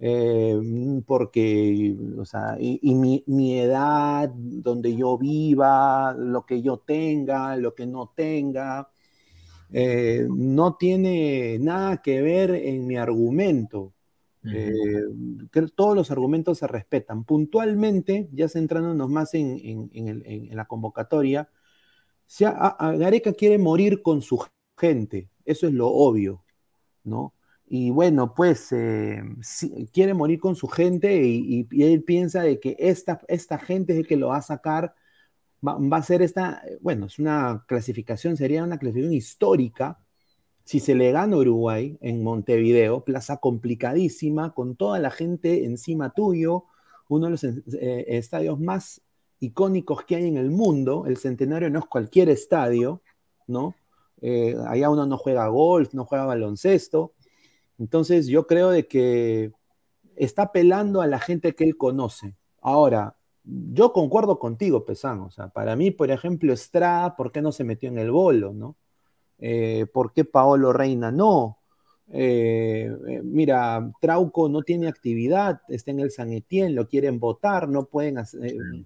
eh, 0.00 0.60
porque, 1.06 1.96
o 2.16 2.24
sea, 2.24 2.56
y, 2.58 2.94
mi, 2.94 3.58
edad, 3.58 4.30
donde 4.34 4.94
yo 4.94 5.18
viva, 5.18 6.14
lo 6.14 6.46
que 6.46 6.62
yo 6.62 6.78
tenga, 6.78 7.56
lo 7.56 7.74
que 7.74 7.86
no 7.86 8.12
tenga, 8.14 8.88
eh, 9.70 10.26
no 10.30 10.76
tiene 10.76 11.58
nada 11.58 12.00
que 12.00 12.22
ver 12.22 12.54
en 12.54 12.86
mi 12.86 12.96
argumento. 12.96 13.92
Eh, 14.44 15.02
que 15.50 15.62
todos 15.74 15.96
los 15.96 16.10
argumentos 16.10 16.58
se 16.58 16.66
respetan. 16.66 17.24
Puntualmente, 17.24 18.28
ya 18.32 18.48
centrándonos 18.48 19.08
más 19.10 19.34
en, 19.34 19.90
la 20.52 20.66
convocatoria, 20.66 21.48
si 22.26 22.44
Gareca 22.44 23.32
quiere 23.32 23.58
morir 23.58 24.02
con 24.02 24.22
su 24.22 24.44
gente, 24.76 25.30
eso 25.44 25.66
es 25.66 25.72
lo 25.72 25.88
obvio, 25.88 26.44
¿no? 27.04 27.34
Y 27.66 27.90
bueno, 27.90 28.34
pues 28.34 28.72
eh, 28.72 29.22
quiere 29.92 30.14
morir 30.14 30.38
con 30.40 30.56
su 30.56 30.68
gente 30.68 31.22
y, 31.24 31.66
él 31.82 32.02
piensa 32.04 32.42
de 32.42 32.60
que 32.60 32.76
esta, 32.78 33.20
esta 33.28 33.58
gente 33.58 33.92
es 33.92 33.98
el 34.00 34.06
que 34.06 34.16
lo 34.16 34.28
va 34.28 34.38
a 34.38 34.42
sacar, 34.42 34.94
va, 35.66 35.76
va 35.78 35.98
a 35.98 36.02
ser 36.02 36.22
esta, 36.22 36.62
bueno, 36.80 37.06
es 37.06 37.18
una 37.18 37.64
clasificación, 37.68 38.36
sería 38.36 38.64
una 38.64 38.78
clasificación 38.78 39.14
histórica, 39.14 40.00
si 40.68 40.80
se 40.80 40.94
le 40.94 41.12
gana 41.12 41.34
Uruguay 41.34 41.96
en 42.02 42.22
Montevideo, 42.22 43.02
plaza 43.02 43.38
complicadísima, 43.38 44.52
con 44.52 44.76
toda 44.76 44.98
la 44.98 45.10
gente 45.10 45.64
encima 45.64 46.10
tuyo, 46.10 46.66
uno 47.08 47.24
de 47.24 47.30
los 47.30 47.42
eh, 47.42 48.04
estadios 48.08 48.60
más 48.60 49.00
icónicos 49.40 50.04
que 50.04 50.16
hay 50.16 50.26
en 50.26 50.36
el 50.36 50.50
mundo, 50.50 51.06
el 51.06 51.16
Centenario 51.16 51.70
no 51.70 51.78
es 51.78 51.86
cualquier 51.86 52.28
estadio, 52.28 53.00
¿no? 53.46 53.76
Eh, 54.20 54.56
allá 54.66 54.90
uno 54.90 55.06
no 55.06 55.16
juega 55.16 55.48
golf, 55.48 55.94
no 55.94 56.04
juega 56.04 56.26
baloncesto, 56.26 57.14
entonces 57.78 58.26
yo 58.26 58.46
creo 58.46 58.68
de 58.68 58.86
que 58.86 59.52
está 60.16 60.42
apelando 60.42 61.00
a 61.00 61.06
la 61.06 61.18
gente 61.18 61.54
que 61.54 61.64
él 61.64 61.78
conoce. 61.78 62.36
Ahora, 62.60 63.16
yo 63.42 63.94
concuerdo 63.94 64.38
contigo, 64.38 64.84
Pesán, 64.84 65.20
o 65.20 65.30
sea, 65.30 65.48
para 65.48 65.76
mí, 65.76 65.92
por 65.92 66.10
ejemplo, 66.10 66.52
Estrada, 66.52 67.16
¿por 67.16 67.32
qué 67.32 67.40
no 67.40 67.52
se 67.52 67.64
metió 67.64 67.88
en 67.88 67.96
el 67.96 68.10
bolo, 68.10 68.52
no? 68.52 68.76
Eh, 69.38 69.86
¿Por 69.92 70.12
qué 70.12 70.24
Paolo 70.24 70.72
Reina 70.72 71.10
no? 71.10 71.58
Eh, 72.10 72.90
eh, 73.08 73.20
mira, 73.22 73.90
Trauco 74.00 74.48
no 74.48 74.62
tiene 74.62 74.88
actividad, 74.88 75.60
está 75.68 75.90
en 75.90 76.00
el 76.00 76.10
San 76.10 76.32
Etienne, 76.32 76.74
lo 76.74 76.88
quieren 76.88 77.20
votar, 77.20 77.68
no 77.68 77.84
pueden 77.84 78.16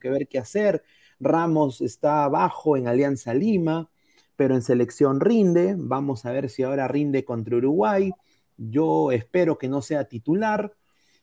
que 0.01 0.11
ver 0.11 0.29
qué 0.29 0.39
hacer. 0.39 0.83
Ramos 1.21 1.81
está 1.81 2.25
abajo 2.25 2.77
en 2.77 2.89
Alianza 2.89 3.33
Lima, 3.33 3.89
pero 4.37 4.55
en 4.55 4.63
selección 4.63 5.21
rinde. 5.21 5.75
Vamos 5.79 6.27
a 6.27 6.33
ver 6.33 6.51
si 6.51 6.65
ahora 6.65 6.89
rinde 6.89 7.25
contra 7.25 7.57
Uruguay. 7.57 8.11
Yo 8.57 9.13
espero 9.13 9.57
que 9.57 9.69
no 9.69 9.83
sea 9.83 10.05
titular, 10.05 10.75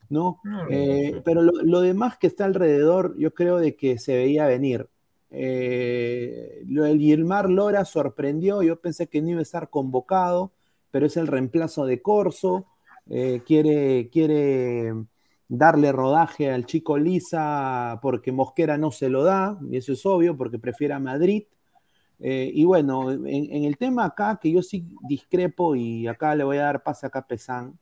¿no? 0.08 0.40
pero 1.24 1.42
lo, 1.42 1.52
lo, 1.62 1.80
demás 1.80 2.18
que 2.18 2.26
está 2.26 2.44
alrededor, 2.46 3.14
yo 3.18 3.32
creo 3.34 3.58
de 3.58 3.76
que 3.76 3.98
se 3.98 4.16
veía 4.16 4.46
venir. 4.46 4.88
Eh, 5.30 6.64
el 6.68 6.98
Gilmar 6.98 7.48
Lora 7.48 7.84
sorprendió, 7.84 8.62
yo 8.62 8.80
pensé 8.80 9.08
que 9.08 9.22
no 9.22 9.30
iba 9.30 9.40
a 9.40 9.42
estar 9.42 9.70
convocado, 9.70 10.52
pero 10.90 11.06
es 11.06 11.16
el 11.16 11.26
reemplazo 11.26 11.86
de 11.86 12.02
Corso. 12.02 12.66
Eh, 13.08 13.42
quiere, 13.46 14.08
quiere 14.10 14.94
darle 15.48 15.92
rodaje 15.92 16.50
al 16.50 16.66
chico 16.66 16.96
Lisa 16.96 17.98
porque 18.02 18.32
Mosquera 18.32 18.78
no 18.78 18.90
se 18.90 19.08
lo 19.08 19.24
da, 19.24 19.58
y 19.70 19.76
eso 19.76 19.92
es 19.92 20.04
obvio, 20.06 20.36
porque 20.36 20.58
prefiere 20.58 20.94
a 20.94 20.98
Madrid. 20.98 21.44
Eh, 22.20 22.50
y 22.54 22.64
bueno, 22.64 23.10
en, 23.10 23.64
el 23.64 23.78
tema 23.78 24.04
acá, 24.04 24.38
que 24.40 24.50
yo 24.52 24.62
sí 24.62 24.94
discrepo, 25.08 25.74
y 25.74 26.06
acá 26.06 26.34
le 26.34 26.44
voy 26.44 26.58
a 26.58 26.64
dar 26.64 26.82
pase 26.82 27.06
acá 27.06 27.20
a 27.20 27.26
Pesán, 27.26 27.78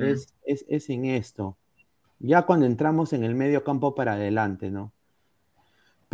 es, 0.00 0.34
es, 0.46 0.88
en 0.88 1.04
esto. 1.04 1.58
Ya 2.18 2.42
cuando 2.42 2.64
entramos 2.64 3.12
en 3.12 3.22
el 3.22 3.34
medio 3.34 3.62
campo 3.62 3.94
para 3.94 4.14
adelante, 4.14 4.70
¿no? 4.70 4.92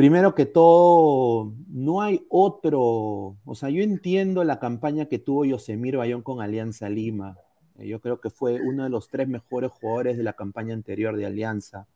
Primero 0.00 0.34
que 0.34 0.46
todo, 0.46 1.52
no 1.68 2.00
hay 2.00 2.24
otro, 2.30 3.36
o 3.44 3.54
sea, 3.54 3.68
yo 3.68 3.82
entiendo 3.82 4.42
la 4.44 4.58
campaña 4.58 5.04
que 5.04 5.18
tuvo 5.18 5.44
Yosemir 5.44 5.98
Bayón 5.98 6.22
con 6.22 6.40
Alianza 6.40 6.88
Lima. 6.88 7.36
Eh, 7.76 7.86
yo 7.86 8.00
creo 8.00 8.18
que 8.18 8.30
fue 8.30 8.62
uno 8.62 8.84
de 8.84 8.88
los 8.88 9.10
tres 9.10 9.28
mejores 9.28 9.70
jugadores 9.70 10.16
de 10.16 10.22
la 10.22 10.32
campaña 10.32 10.72
anterior 10.72 11.18
de 11.18 11.26
Alianza. 11.26 11.86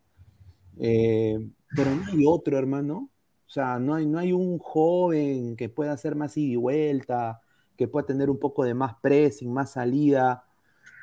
Eh, 0.76 1.48
pero 1.74 1.94
no 1.94 2.04
hay 2.04 2.26
otro, 2.28 2.58
hermano. 2.58 3.08
O 3.46 3.50
sea, 3.50 3.78
no 3.78 3.94
hay, 3.94 4.04
no 4.04 4.18
hay 4.18 4.34
un 4.34 4.58
joven 4.58 5.56
que 5.56 5.70
pueda 5.70 5.92
hacer 5.92 6.14
más 6.14 6.36
ida 6.36 6.52
y 6.52 6.56
vuelta, 6.56 7.40
que 7.74 7.88
pueda 7.88 8.04
tener 8.04 8.28
un 8.28 8.38
poco 8.38 8.64
de 8.64 8.74
más 8.74 8.96
pressing, 9.00 9.50
más 9.50 9.72
salida, 9.72 10.44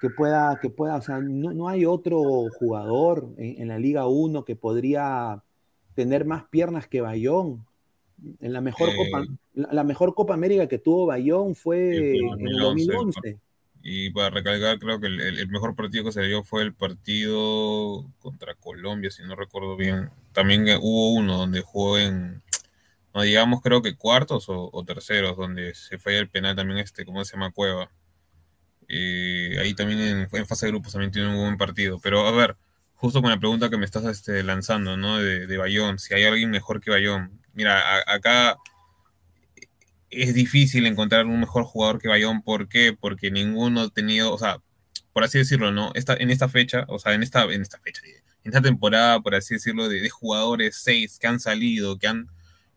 que 0.01 0.11
pueda, 0.11 0.59
que 0.61 0.69
pueda, 0.69 0.97
o 0.97 1.01
sea, 1.01 1.19
no, 1.19 1.67
hay 1.67 1.83
otro 1.83 2.21
jugador 2.59 3.33
en, 3.37 3.59
en 3.59 3.69
la 3.69 3.79
Liga 3.79 4.05
1 4.05 4.45
que 4.45 4.55
podría 4.55 5.41
tener 6.01 6.25
más 6.25 6.45
piernas 6.45 6.87
que 6.87 7.01
Bayón. 7.01 7.63
En 8.39 8.53
la 8.53 8.61
mejor, 8.61 8.89
Copa, 8.95 9.23
la, 9.53 9.83
mejor 9.83 10.15
Copa 10.15 10.33
América 10.33 10.67
que 10.67 10.79
tuvo 10.79 11.05
Bayón 11.05 11.55
fue 11.55 12.17
en 12.17 12.47
el 12.47 12.57
2011. 12.57 13.39
Y 13.83 14.09
para 14.11 14.31
recalcar, 14.31 14.79
creo 14.79 14.99
que 14.99 15.07
el, 15.07 15.47
mejor 15.47 15.75
partido 15.75 16.03
que 16.03 16.11
se 16.11 16.23
dio 16.23 16.43
fue 16.43 16.63
el 16.63 16.73
partido 16.73 18.05
contra 18.19 18.55
Colombia, 18.55 19.11
si 19.11 19.23
no 19.23 19.35
recuerdo 19.35 19.75
bien. 19.75 20.09
También 20.33 20.67
hubo 20.81 21.13
uno 21.13 21.37
donde 21.37 21.61
jugó 21.61 21.97
en, 21.97 22.41
no 23.13 23.21
digamos, 23.21 23.61
creo 23.61 23.81
que 23.81 23.95
cuartos 23.95 24.45
o, 24.47 24.83
terceros, 24.85 25.37
donde 25.37 25.73
se 25.75 25.99
fue 25.99 26.17
el 26.17 26.29
penal 26.29 26.55
también, 26.55 26.79
este, 26.79 27.05
¿cómo 27.05 27.23
se 27.25 27.33
llama? 27.33 27.51
Cueva. 27.51 27.91
Y 28.87 29.55
ahí 29.57 29.73
también 29.75 29.99
en, 29.99 30.27
en, 30.31 30.45
fase 30.47 30.65
de 30.65 30.71
grupos 30.71 30.93
también 30.93 31.11
tiene 31.11 31.29
un 31.29 31.37
buen 31.37 31.57
partido. 31.57 31.99
Pero 32.03 32.27
a 32.27 32.31
ver, 32.31 32.55
justo 33.01 33.19
con 33.19 33.31
la 33.31 33.39
pregunta 33.39 33.71
que 33.71 33.77
me 33.77 33.85
estás 33.85 34.05
este, 34.05 34.43
lanzando, 34.43 34.95
¿no? 34.95 35.17
De, 35.17 35.47
de 35.47 35.57
Bayón, 35.57 35.97
si 35.97 36.13
hay 36.13 36.23
alguien 36.23 36.51
mejor 36.51 36.79
que 36.79 36.91
Bayón. 36.91 37.41
Mira, 37.53 37.81
acá 38.05 38.57
es 40.11 40.35
difícil 40.35 40.85
encontrar 40.85 41.25
un 41.25 41.39
mejor 41.39 41.63
jugador 41.63 41.99
que 41.99 42.07
Bayón. 42.07 42.43
¿Por 42.43 42.69
qué? 42.69 42.95
Porque 42.97 43.31
ninguno 43.31 43.81
ha 43.81 43.89
tenido, 43.89 44.31
o 44.31 44.37
sea, 44.37 44.59
por 45.13 45.23
así 45.23 45.39
decirlo, 45.39 45.71
¿no? 45.71 45.91
Esta, 45.95 46.13
en 46.13 46.29
esta 46.29 46.47
fecha, 46.47 46.85
o 46.89 46.99
sea, 46.99 47.15
en 47.15 47.23
esta, 47.23 47.43
en 47.45 47.63
esta 47.63 47.79
fecha, 47.79 48.03
en 48.05 48.21
esta 48.43 48.61
temporada, 48.61 49.19
por 49.19 49.33
así 49.33 49.55
decirlo, 49.55 49.89
de, 49.89 50.07
jugadores 50.11 50.79
seis 50.83 51.17
que 51.19 51.25
han 51.25 51.39
salido, 51.39 51.97
que 51.97 52.05
han, 52.07 52.29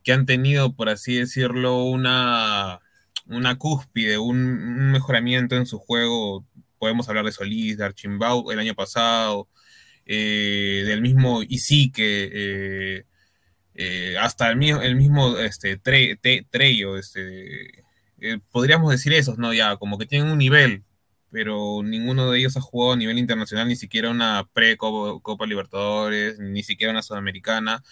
que 0.02 0.14
han 0.14 0.24
tenido, 0.24 0.74
por 0.74 0.88
así 0.88 1.16
decirlo, 1.16 1.84
una, 1.84 2.80
una 3.26 3.58
cúspide, 3.58 4.16
un, 4.16 4.90
mejoramiento 4.90 5.56
en 5.56 5.66
su 5.66 5.78
juego. 5.78 6.46
Podemos 6.78 7.10
hablar 7.10 7.26
de 7.26 7.32
Solís, 7.32 7.76
de 7.76 7.84
Archimbau 7.84 8.50
el 8.50 8.58
año 8.58 8.74
pasado, 8.74 9.48
eh, 10.06 10.84
del 10.86 11.00
mismo 11.02 11.42
Isique, 11.42 12.30
eh, 12.32 13.04
eh, 13.74 14.16
hasta 14.18 14.50
el 14.50 14.56
mismo, 14.56 14.82
el 14.82 14.96
mismo 14.96 15.38
este, 15.38 15.78
Trello, 15.78 16.96
este, 16.98 17.84
podríamos 18.50 18.90
decir 18.90 19.12
esos, 19.12 19.38
¿no? 19.38 19.52
Ya, 19.54 19.76
como 19.76 19.98
que 19.98 20.06
tienen 20.06 20.30
un 20.30 20.38
nivel, 20.38 20.84
pero 21.30 21.82
ninguno 21.82 22.30
de 22.30 22.38
ellos 22.38 22.56
ha 22.56 22.60
jugado 22.60 22.92
a 22.92 22.96
nivel 22.96 23.18
internacional, 23.18 23.68
ni 23.68 23.76
siquiera 23.76 24.10
una 24.10 24.48
pre-Copa 24.52 25.46
Libertadores, 25.46 26.38
ni 26.38 26.62
siquiera 26.62 26.92
una 26.92 27.02
Sudamericana, 27.02 27.82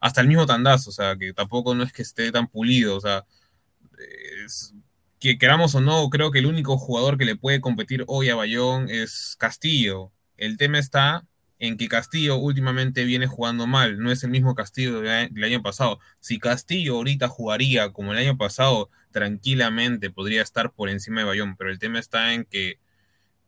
hasta 0.00 0.20
el 0.20 0.28
mismo 0.28 0.46
Tandazo, 0.46 0.90
o 0.90 0.92
sea, 0.92 1.16
que 1.16 1.32
tampoco 1.32 1.74
no 1.74 1.84
es 1.84 1.92
que 1.92 2.02
esté 2.02 2.32
tan 2.32 2.48
pulido, 2.48 2.96
o 2.96 3.00
sea, 3.00 3.24
que 5.20 5.38
queramos 5.38 5.74
o 5.76 5.80
no, 5.80 6.10
creo 6.10 6.32
que 6.32 6.40
el 6.40 6.46
único 6.46 6.76
jugador 6.78 7.16
que 7.16 7.24
le 7.24 7.36
puede 7.36 7.60
competir 7.60 8.04
hoy 8.08 8.28
a 8.28 8.34
Bayón 8.34 8.88
es 8.90 9.36
Castillo. 9.38 10.12
El 10.36 10.56
tema 10.56 10.80
está 10.80 11.24
en 11.62 11.76
que 11.76 11.86
Castillo 11.86 12.38
últimamente 12.38 13.04
viene 13.04 13.28
jugando 13.28 13.68
mal, 13.68 14.00
no 14.00 14.10
es 14.10 14.24
el 14.24 14.30
mismo 14.30 14.56
Castillo 14.56 15.00
del 15.00 15.44
año 15.44 15.62
pasado. 15.62 16.00
Si 16.18 16.40
Castillo 16.40 16.96
ahorita 16.96 17.28
jugaría 17.28 17.92
como 17.92 18.10
el 18.12 18.18
año 18.18 18.36
pasado, 18.36 18.90
tranquilamente 19.12 20.10
podría 20.10 20.42
estar 20.42 20.72
por 20.72 20.88
encima 20.88 21.20
de 21.20 21.26
Bayón, 21.28 21.56
pero 21.56 21.70
el 21.70 21.78
tema 21.78 22.00
está 22.00 22.34
en 22.34 22.46
que 22.46 22.80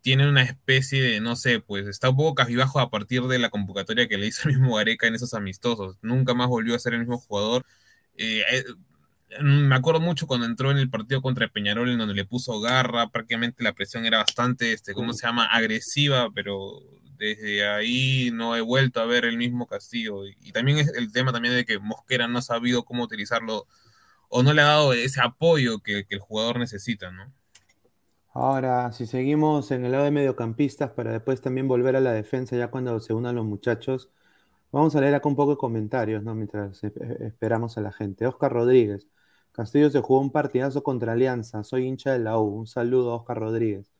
tiene 0.00 0.28
una 0.28 0.42
especie 0.42 1.02
de, 1.02 1.20
no 1.20 1.34
sé, 1.34 1.58
pues 1.58 1.88
está 1.88 2.10
un 2.10 2.16
poco 2.18 2.36
cajibajo 2.36 2.78
a 2.78 2.88
partir 2.88 3.22
de 3.24 3.40
la 3.40 3.50
convocatoria 3.50 4.06
que 4.06 4.16
le 4.16 4.28
hizo 4.28 4.48
el 4.48 4.58
mismo 4.58 4.76
Gareca 4.76 5.08
en 5.08 5.16
esos 5.16 5.34
amistosos. 5.34 5.96
Nunca 6.00 6.34
más 6.34 6.46
volvió 6.46 6.76
a 6.76 6.78
ser 6.78 6.94
el 6.94 7.00
mismo 7.00 7.18
jugador. 7.18 7.66
Eh, 8.16 8.44
eh, 8.48 8.64
me 9.42 9.74
acuerdo 9.74 10.00
mucho 10.00 10.28
cuando 10.28 10.46
entró 10.46 10.70
en 10.70 10.78
el 10.78 10.88
partido 10.88 11.20
contra 11.20 11.48
Peñarol, 11.48 11.90
en 11.90 11.98
donde 11.98 12.14
le 12.14 12.24
puso 12.24 12.60
garra, 12.60 13.10
prácticamente 13.10 13.64
la 13.64 13.72
presión 13.72 14.06
era 14.06 14.18
bastante, 14.18 14.72
este, 14.72 14.94
¿cómo 14.94 15.12
se 15.14 15.26
llama? 15.26 15.46
Agresiva, 15.46 16.30
pero 16.32 16.80
desde 17.24 17.66
ahí 17.66 18.30
no 18.32 18.56
he 18.56 18.60
vuelto 18.60 19.00
a 19.00 19.06
ver 19.06 19.24
el 19.24 19.38
mismo 19.38 19.66
Castillo. 19.66 20.26
Y, 20.26 20.52
también 20.52 20.78
es 20.78 20.88
el 20.94 21.12
tema 21.12 21.32
también 21.32 21.54
de 21.54 21.64
que 21.64 21.78
Mosquera 21.78 22.28
no 22.28 22.38
ha 22.38 22.42
sabido 22.42 22.84
cómo 22.84 23.04
utilizarlo 23.04 23.66
o 24.28 24.42
no 24.42 24.52
le 24.52 24.62
ha 24.62 24.66
dado 24.66 24.92
ese 24.92 25.20
apoyo 25.20 25.80
que, 25.80 26.06
el 26.08 26.18
jugador 26.18 26.58
necesita, 26.58 27.10
¿no? 27.10 27.32
Ahora, 28.32 28.92
si 28.92 29.06
seguimos 29.06 29.70
en 29.70 29.84
el 29.84 29.92
lado 29.92 30.04
de 30.04 30.10
mediocampistas 30.10 30.90
para 30.90 31.12
después 31.12 31.40
también 31.40 31.68
volver 31.68 31.96
a 31.96 32.00
la 32.00 32.12
defensa 32.12 32.56
ya 32.56 32.68
cuando 32.68 32.98
se 33.00 33.14
unan 33.14 33.36
los 33.36 33.44
muchachos, 33.44 34.10
vamos 34.72 34.96
a 34.96 35.00
leer 35.00 35.14
acá 35.14 35.28
un 35.28 35.36
poco 35.36 35.52
de 35.52 35.56
comentarios, 35.58 36.22
¿no? 36.24 36.34
Mientras 36.34 36.82
esperamos 36.84 37.78
a 37.78 37.80
la 37.80 37.92
gente. 37.92 38.26
Oscar 38.26 38.52
Rodríguez, 38.52 39.06
Castillo 39.52 39.88
se 39.90 40.00
jugó 40.00 40.20
un 40.20 40.32
partidazo 40.32 40.82
contra 40.82 41.12
Alianza, 41.12 41.62
soy 41.62 41.86
hincha 41.86 42.12
de 42.12 42.18
la 42.18 42.38
U, 42.38 42.46
un 42.46 42.66
saludo 42.66 43.12
a 43.12 43.16
Oscar 43.16 43.38
Rodríguez. 43.38 43.93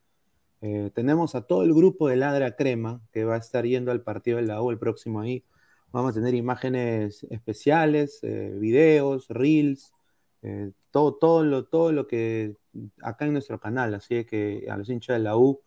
Eh, 0.66 0.90
tenemos 0.94 1.34
a 1.34 1.42
todo 1.42 1.62
el 1.62 1.74
grupo 1.74 2.08
de 2.08 2.16
Ladra 2.16 2.56
Crema 2.56 3.02
que 3.12 3.26
va 3.26 3.34
a 3.34 3.38
estar 3.38 3.66
yendo 3.66 3.92
al 3.92 4.00
partido 4.00 4.38
de 4.38 4.44
la 4.44 4.62
U 4.62 4.70
el 4.70 4.78
próximo 4.78 5.20
ahí. 5.20 5.44
Vamos 5.92 6.12
a 6.12 6.14
tener 6.14 6.34
imágenes 6.34 7.24
especiales, 7.28 8.20
eh, 8.22 8.56
videos, 8.58 9.28
reels, 9.28 9.92
eh, 10.40 10.72
todo, 10.90 11.16
todo, 11.16 11.44
lo, 11.44 11.66
todo 11.66 11.92
lo 11.92 12.06
que 12.06 12.56
acá 13.02 13.26
en 13.26 13.34
nuestro 13.34 13.60
canal. 13.60 13.92
Así 13.94 14.24
que 14.24 14.66
a 14.70 14.78
los 14.78 14.88
hinchas 14.88 15.18
de 15.18 15.22
la 15.22 15.36
U, 15.36 15.60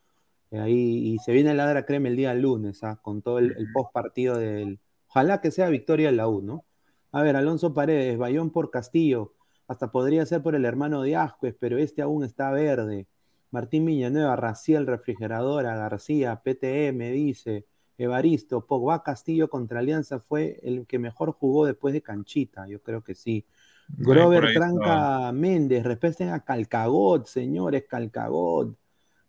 ahí, 0.52 1.14
y 1.14 1.20
se 1.20 1.32
viene 1.32 1.54
Ladra 1.54 1.86
Crema 1.86 2.08
el 2.08 2.16
día 2.16 2.34
lunes, 2.34 2.84
¿ah? 2.84 3.00
con 3.00 3.22
todo 3.22 3.38
el, 3.38 3.56
post 3.74 3.94
partido 3.94 4.36
del. 4.40 4.80
Ojalá 5.10 5.42
que 5.42 5.52
sea 5.52 5.70
victoria 5.70 6.08
de 6.10 6.18
la 6.18 6.28
U, 6.28 6.42
¿no? 6.42 6.66
A 7.12 7.22
ver, 7.22 7.36
Alonso 7.36 7.74
Paredes, 7.76 8.18
Bayón 8.18 8.50
por 8.52 8.72
Castillo, 8.72 9.36
hasta 9.68 9.92
podría 9.92 10.26
ser 10.26 10.42
por 10.42 10.56
el 10.56 10.66
hermano 10.66 11.04
de 11.04 11.16
Ascuez, 11.16 11.56
pero 11.60 11.78
este 11.78 12.02
aún 12.02 12.24
está 12.24 12.50
verde. 12.52 13.08
Martín 13.52 13.86
Villanueva, 13.86 14.36
Raciel, 14.36 14.88
Refrigeradora, 14.88 15.76
García, 15.76 16.42
PTM, 16.44 17.12
dice, 17.12 17.66
Evaristo, 17.98 18.66
Pogba 18.66 19.04
Castillo 19.04 19.50
contra 19.50 19.80
Alianza 19.80 20.20
fue 20.20 20.60
el 20.64 20.86
que 20.86 21.00
mejor 21.00 21.32
jugó 21.32 21.66
después 21.66 21.94
de 21.94 22.02
Canchita, 22.02 22.68
yo 22.68 22.82
creo 22.82 23.04
que 23.04 23.16
sí. 23.16 23.46
Grover 23.90 24.54
Tranca 24.54 25.32
Méndez, 25.32 25.84
respeten 25.84 26.30
a 26.30 26.42
Calcagot, 26.42 27.26
señores, 27.26 27.86
Calcagot. 27.90 28.76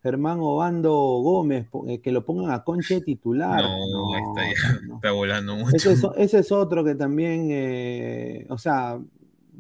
Germán 0.03 0.39
Obando 0.41 0.93
Gómez, 0.93 1.67
eh, 1.89 2.01
que 2.01 2.13
lo 2.13 2.25
pongan 2.25 2.53
a 2.53 2.63
Conche 2.63 3.01
titular. 3.01 3.63
No, 3.63 4.17
está, 4.97 5.11
volando 5.11 5.57
mucho. 5.57 5.91
Ese 6.17 6.39
es, 6.39 6.53
otro 6.53 6.85
que 6.85 6.95
también, 6.95 7.49
eh, 7.51 8.47
o 8.49 8.57
sea, 8.59 8.99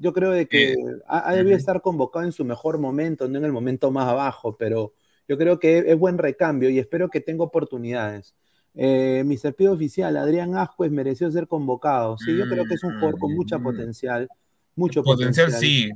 yo 0.00 0.12
creo 0.12 0.30
de 0.30 0.46
que 0.46 0.76
ha, 1.06 1.34
debido 1.34 1.56
estar 1.56 1.80
convocado 1.82 2.24
en 2.24 2.32
su 2.32 2.44
mejor 2.44 2.78
momento, 2.78 3.28
no 3.28 3.38
en 3.38 3.44
el 3.44 3.52
momento 3.52 3.90
más 3.90 4.08
abajo, 4.08 4.56
pero 4.56 4.92
yo 5.28 5.37
creo 5.37 5.58
que 5.58 5.78
es, 5.78 5.98
buen 5.98 6.18
recambio 6.18 6.70
y 6.70 6.78
espero 6.78 7.08
que 7.08 7.20
tenga 7.20 7.44
oportunidades. 7.44 8.34
Eh, 8.74 9.22
mi 9.26 9.37
servicio 9.37 9.72
oficial, 9.72 10.16
Adrián 10.16 10.56
Ascuez, 10.56 10.90
mereció 10.90 11.30
ser 11.30 11.48
convocado. 11.48 12.16
Sí, 12.18 12.37
yo 12.37 12.48
creo 12.48 12.64
que 12.64 12.74
es 12.74 12.84
un 12.84 12.94
jugador 12.94 13.18
con 13.18 13.34
mucha 13.34 13.58
mm. 13.58 13.62
potencial. 13.62 14.28
Mucho 14.76 15.02
potencial. 15.02 15.52
sí. 15.52 15.90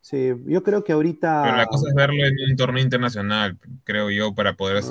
Sí, 0.00 0.34
yo 0.44 0.62
creo 0.62 0.84
que 0.84 0.92
ahorita. 0.92 1.42
Pero 1.44 1.56
la 1.56 1.64
cosa 1.64 1.88
es 1.88 1.94
verlo 1.94 2.26
en 2.26 2.34
un 2.50 2.56
torneo 2.56 2.84
internacional, 2.84 3.56
creo 3.84 4.10
yo, 4.10 4.34
para 4.34 4.54
poder 4.54 4.76
ah. 4.76 4.82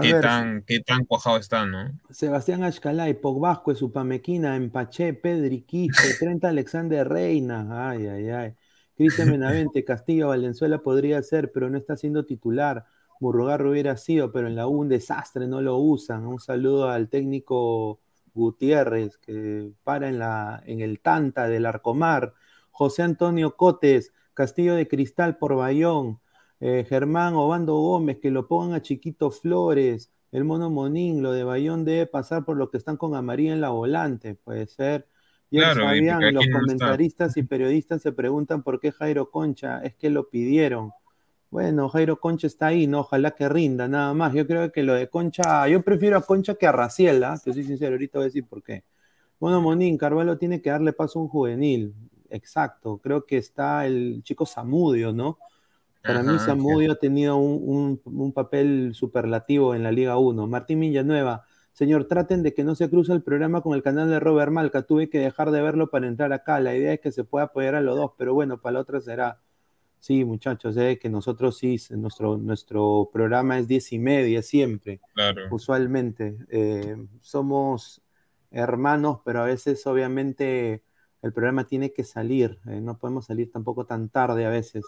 Qué, 0.00 0.14
tan, 0.14 0.62
qué 0.62 0.80
tan 0.80 1.04
cuajado 1.04 1.36
está, 1.36 1.66
¿no? 1.66 1.98
Sebastián 2.10 2.62
Ashkalay, 2.62 3.14
Pogbasco, 3.14 3.74
Supamequina, 3.74 4.56
Empaché, 4.56 5.14
Pedri, 5.14 5.62
Quispe, 5.62 6.14
Trenta 6.18 6.48
Alexander 6.48 7.08
Reina, 7.08 7.90
ay, 7.90 8.06
ay, 8.06 8.30
ay. 8.30 8.54
Cristian 8.96 9.30
Benavente, 9.32 9.84
Castillo, 9.84 10.28
Valenzuela 10.28 10.78
podría 10.78 11.22
ser, 11.22 11.50
pero 11.52 11.68
no 11.70 11.78
está 11.78 11.96
siendo 11.96 12.24
titular. 12.24 12.86
Murrugarro 13.20 13.70
hubiera 13.70 13.96
sido, 13.96 14.32
pero 14.32 14.48
en 14.48 14.56
la 14.56 14.66
U 14.66 14.80
un 14.80 14.88
desastre, 14.88 15.46
no 15.46 15.60
lo 15.60 15.76
usan. 15.78 16.26
Un 16.26 16.40
saludo 16.40 16.88
al 16.90 17.08
técnico 17.08 18.00
Gutiérrez, 18.34 19.18
que 19.18 19.70
para 19.84 20.08
en, 20.08 20.18
la, 20.18 20.62
en 20.66 20.80
el 20.80 21.00
Tanta 21.00 21.48
del 21.48 21.66
Arcomar. 21.66 22.34
José 22.70 23.02
Antonio 23.02 23.56
Cotes, 23.56 24.12
Castillo 24.34 24.74
de 24.74 24.88
Cristal 24.88 25.36
por 25.36 25.54
Bayón. 25.56 26.20
Eh, 26.64 26.86
Germán 26.88 27.34
Obando 27.34 27.74
Gómez, 27.74 28.18
que 28.20 28.30
lo 28.30 28.46
pongan 28.46 28.74
a 28.76 28.82
Chiquito 28.82 29.32
Flores, 29.32 30.12
El 30.30 30.44
mono 30.44 30.70
Monín, 30.70 31.20
lo 31.20 31.32
de 31.32 31.42
Bayón 31.42 31.84
debe 31.84 32.06
pasar 32.06 32.44
por 32.44 32.56
lo 32.56 32.70
que 32.70 32.78
están 32.78 32.96
con 32.96 33.16
Amarilla 33.16 33.52
en 33.52 33.60
la 33.60 33.70
volante, 33.70 34.36
puede 34.36 34.68
ser. 34.68 35.08
Y 35.50 35.58
Claro, 35.58 35.82
sabían, 35.82 36.32
los 36.32 36.44
está. 36.44 36.60
comentaristas 36.60 37.36
y 37.36 37.42
periodistas 37.42 38.00
se 38.00 38.12
preguntan 38.12 38.62
por 38.62 38.78
qué 38.78 38.92
Jairo 38.92 39.28
Concha, 39.30 39.82
es 39.82 39.96
que 39.96 40.08
lo 40.08 40.28
pidieron. 40.30 40.92
Bueno, 41.50 41.88
Jairo 41.88 42.20
Concha 42.20 42.46
está 42.46 42.68
ahí, 42.68 42.86
¿no? 42.86 43.00
Ojalá 43.00 43.32
que 43.32 43.48
rinda, 43.48 43.88
nada 43.88 44.14
más. 44.14 44.32
Yo 44.32 44.46
creo 44.46 44.70
que 44.70 44.84
lo 44.84 44.94
de 44.94 45.08
Concha, 45.08 45.66
yo 45.68 45.82
prefiero 45.82 46.16
a 46.16 46.22
Concha 46.22 46.54
que 46.54 46.66
a 46.68 46.72
Raciel, 46.72 47.24
¿ah? 47.24 47.38
Te 47.42 47.52
soy 47.52 47.64
sincero, 47.64 47.92
ahorita 47.94 48.18
voy 48.18 48.24
a 48.24 48.28
decir 48.28 48.46
por 48.46 48.62
qué. 48.62 48.84
Bueno, 49.40 49.60
Monín, 49.60 49.98
Carvalho 49.98 50.38
tiene 50.38 50.62
que 50.62 50.70
darle 50.70 50.92
paso 50.92 51.18
a 51.18 51.22
un 51.22 51.28
juvenil. 51.28 51.92
Exacto, 52.30 52.98
creo 53.02 53.26
que 53.26 53.36
está 53.36 53.84
el 53.84 54.22
chico 54.22 54.46
Zamudio, 54.46 55.12
¿no? 55.12 55.38
Para 56.02 56.22
mí 56.22 56.34
Ajá, 56.34 56.46
Zamudio 56.46 56.92
ha 56.92 56.96
tenido 56.96 57.36
un, 57.36 58.00
un- 58.04 58.22
un 58.22 58.32
papel 58.32 58.92
superlativo 58.94 59.74
en 59.74 59.82
la 59.84 59.92
Liga 59.92 60.18
1. 60.18 60.46
Martín 60.48 60.80
Villanueva, 60.80 61.44
señor, 61.72 62.06
traten 62.06 62.42
de 62.42 62.54
que 62.54 62.64
no 62.64 62.74
se 62.74 62.90
cruce 62.90 63.12
el 63.12 63.22
programa 63.22 63.60
con 63.62 63.74
el 63.74 63.82
canal 63.82 64.10
de 64.10 64.18
Robert 64.20 64.50
Malca. 64.52 64.82
Tuve 64.82 65.08
que 65.08 65.18
dejar 65.20 65.50
de 65.52 65.62
verlo 65.62 65.90
para 65.90 66.08
entrar 66.08 66.32
acá. 66.32 66.58
La 66.60 66.74
idea 66.76 66.92
es 66.94 67.00
que 67.00 67.12
se 67.12 67.24
pueda 67.24 67.46
apoyar 67.46 67.74
a 67.76 67.80
los 67.80 67.96
dos, 67.96 68.12
pero 68.18 68.34
bueno, 68.34 68.60
para 68.60 68.74
la 68.74 68.80
otra 68.80 69.00
será. 69.00 69.40
Sí, 70.00 70.24
muchachos, 70.24 70.76
eh, 70.76 70.98
que 71.00 71.08
nosotros 71.08 71.58
sí, 71.58 71.76
nuestro, 71.90 72.36
nuestro 72.36 73.08
programa 73.12 73.58
es 73.58 73.68
diez 73.68 73.92
y 73.92 74.00
media 74.00 74.42
siempre 74.42 75.00
Claro. 75.14 75.42
usualmente. 75.52 76.36
Eh, 76.50 76.96
somos 77.20 78.02
hermanos, 78.50 79.20
pero 79.24 79.42
a 79.42 79.44
veces 79.44 79.86
obviamente 79.86 80.82
el 81.22 81.32
programa 81.32 81.66
tiene 81.66 81.92
que 81.92 82.02
salir. 82.04 82.58
eh, 82.66 82.80
no 82.80 82.98
podemos 82.98 83.26
salir 83.26 83.52
tampoco 83.52 83.86
tan 83.86 84.08
tarde 84.08 84.44
a 84.44 84.50
veces. 84.50 84.84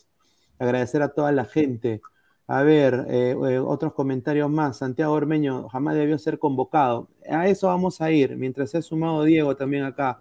Agradecer 0.59 1.03
a 1.03 1.09
toda 1.09 1.33
la 1.33 1.45
gente. 1.45 2.01
A 2.47 2.63
ver, 2.63 3.07
eh, 3.09 3.31
eh, 3.31 3.59
otros 3.59 3.95
comentarios 3.95 4.51
más. 4.51 4.79
Santiago 4.79 5.15
Ormeño 5.15 5.69
jamás 5.69 5.95
debió 5.95 6.19
ser 6.19 6.39
convocado. 6.39 7.09
A 7.29 7.49
eso 7.49 7.69
vamos 7.69 8.01
a 8.01 8.11
ir, 8.11 8.37
mientras 8.37 8.71
se 8.71 8.79
ha 8.79 8.83
sumado 8.83 9.25
Diego 9.25 9.57
también 9.57 9.85
acá. 9.85 10.21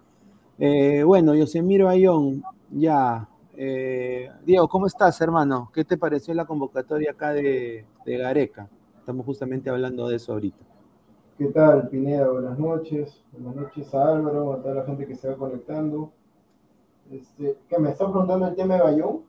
Eh, 0.58 1.02
bueno, 1.04 1.34
Yosemiro 1.34 1.88
Ayón, 1.88 2.42
ya. 2.70 3.28
Eh, 3.56 4.30
Diego, 4.44 4.68
¿cómo 4.68 4.86
estás, 4.86 5.20
hermano? 5.20 5.70
¿Qué 5.72 5.84
te 5.84 5.96
pareció 5.96 6.34
la 6.34 6.44
convocatoria 6.44 7.12
acá 7.12 7.32
de, 7.32 7.84
de 8.04 8.18
Gareca? 8.18 8.68
Estamos 8.98 9.26
justamente 9.26 9.68
hablando 9.70 10.08
de 10.08 10.16
eso 10.16 10.32
ahorita. 10.32 10.64
¿Qué 11.36 11.46
tal, 11.46 11.88
Pineda? 11.88 12.30
Buenas 12.30 12.58
noches. 12.58 13.20
Buenas 13.32 13.56
noches 13.56 13.92
a 13.94 14.08
Álvaro, 14.08 14.52
a 14.52 14.62
toda 14.62 14.76
la 14.76 14.84
gente 14.84 15.06
que 15.06 15.14
se 15.14 15.28
va 15.28 15.36
conectando. 15.36 16.12
Este, 17.10 17.58
¿Qué 17.68 17.78
me 17.78 17.90
está 17.90 18.06
preguntando 18.06 18.48
el 18.48 18.54
tema 18.54 18.76
de 18.76 18.82
Bayón? 18.82 19.22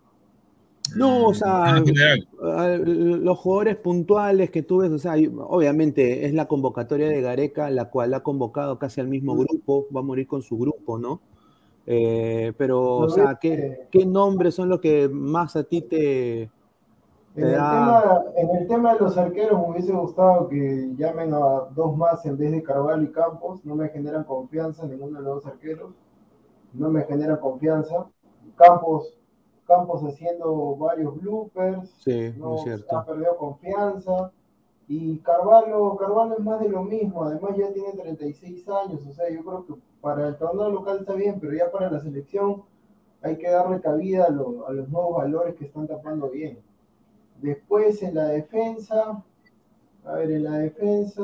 No, 0.96 1.28
o 1.28 1.34
sea, 1.34 1.82
los 1.82 3.38
jugadores 3.38 3.76
puntuales 3.78 4.52
que 4.52 4.64
tú 4.64 4.78
ves, 4.78 4.92
o 4.92 5.00
sea, 5.00 5.14
obviamente 5.14 6.26
es 6.26 6.34
la 6.34 6.48
convocatoria 6.48 7.10
de 7.10 7.22
Gareca, 7.22 7.70
la 7.70 7.90
cual 7.90 8.14
ha 8.14 8.24
convocado 8.24 8.80
casi 8.80 9.02
al 9.02 9.08
mismo 9.08 9.36
grupo, 9.36 9.88
va 9.96 10.00
a 10.00 10.04
morir 10.04 10.28
con 10.28 10.42
su 10.42 10.58
grupo, 10.58 10.98
¿no? 10.98 11.22
Eh, 11.88 12.54
pero, 12.58 12.98
o 12.98 13.10
sea, 13.10 13.38
¿qué, 13.40 13.88
qué 13.92 14.06
nombres 14.06 14.56
son 14.56 14.70
los 14.70 14.80
que 14.80 15.08
más 15.08 15.56
a 15.56 15.64
ti 15.64 15.82
te, 15.84 16.42
En 16.44 16.52
el, 17.36 17.52
da? 17.52 17.70
tema, 17.70 18.24
en 18.38 18.56
el 18.58 18.68
tema 18.68 18.94
de 18.94 19.00
los 19.02 19.18
arqueros 19.18 19.60
me 19.60 19.72
hubiese 19.72 19.92
gustado 19.92 20.48
que 20.48 20.92
llamen 20.98 21.34
a 21.34 21.68
dos 21.76 21.96
más 21.96 22.26
en 22.26 22.38
vez 22.38 22.52
de 22.52 22.64
Carvalho 22.64 23.04
y 23.04 23.12
Campos. 23.12 23.64
No 23.66 23.76
me 23.76 23.90
generan 23.90 24.24
confianza 24.24 24.88
ninguno 24.88 25.20
de 25.20 25.26
los 25.26 25.44
dos 25.44 25.46
arqueros. 25.46 25.92
No 26.74 26.90
me 26.90 27.04
genera 27.04 27.40
confianza. 27.40 28.08
Campos, 28.56 29.14
Campos 29.68 30.04
haciendo 30.04 30.76
varios 30.76 31.20
bloopers. 31.22 31.90
Sí, 32.00 32.34
no 32.38 32.58
cierto. 32.60 32.98
ha 32.98 33.06
perdido 33.06 33.36
confianza. 33.38 34.32
Y 34.88 35.18
Carvalho, 35.20 35.96
Carvalho 35.98 36.36
es 36.38 36.44
más 36.44 36.60
de 36.60 36.70
lo 36.70 36.84
mismo, 36.84 37.24
además 37.24 37.58
ya 37.58 37.74
tiene 37.74 37.92
36 37.94 38.70
años, 38.70 39.02
o 39.08 39.12
sea, 39.14 39.28
yo 39.32 39.44
creo 39.44 39.66
que 39.66 39.74
para 40.00 40.28
el 40.28 40.38
torneo 40.38 40.70
local 40.70 41.00
está 41.00 41.14
bien, 41.16 41.40
pero 41.40 41.54
ya 41.56 41.72
para 41.72 41.90
la 41.90 42.00
selección 42.00 42.62
hay 43.24 43.38
que 43.38 43.50
darle 43.50 43.82
cabida 43.82 44.26
a, 44.26 44.30
lo- 44.30 44.68
a 44.68 44.72
los 44.74 44.88
nuevos 44.90 45.18
valores 45.18 45.56
que 45.56 45.66
están 45.66 45.88
tapando 45.88 46.30
bien. 46.30 46.60
Después 47.42 48.04
en 48.04 48.14
la 48.14 48.26
defensa, 48.28 49.24
a 50.06 50.14
ver, 50.14 50.30
en 50.30 50.44
la 50.44 50.60
defensa, 50.60 51.24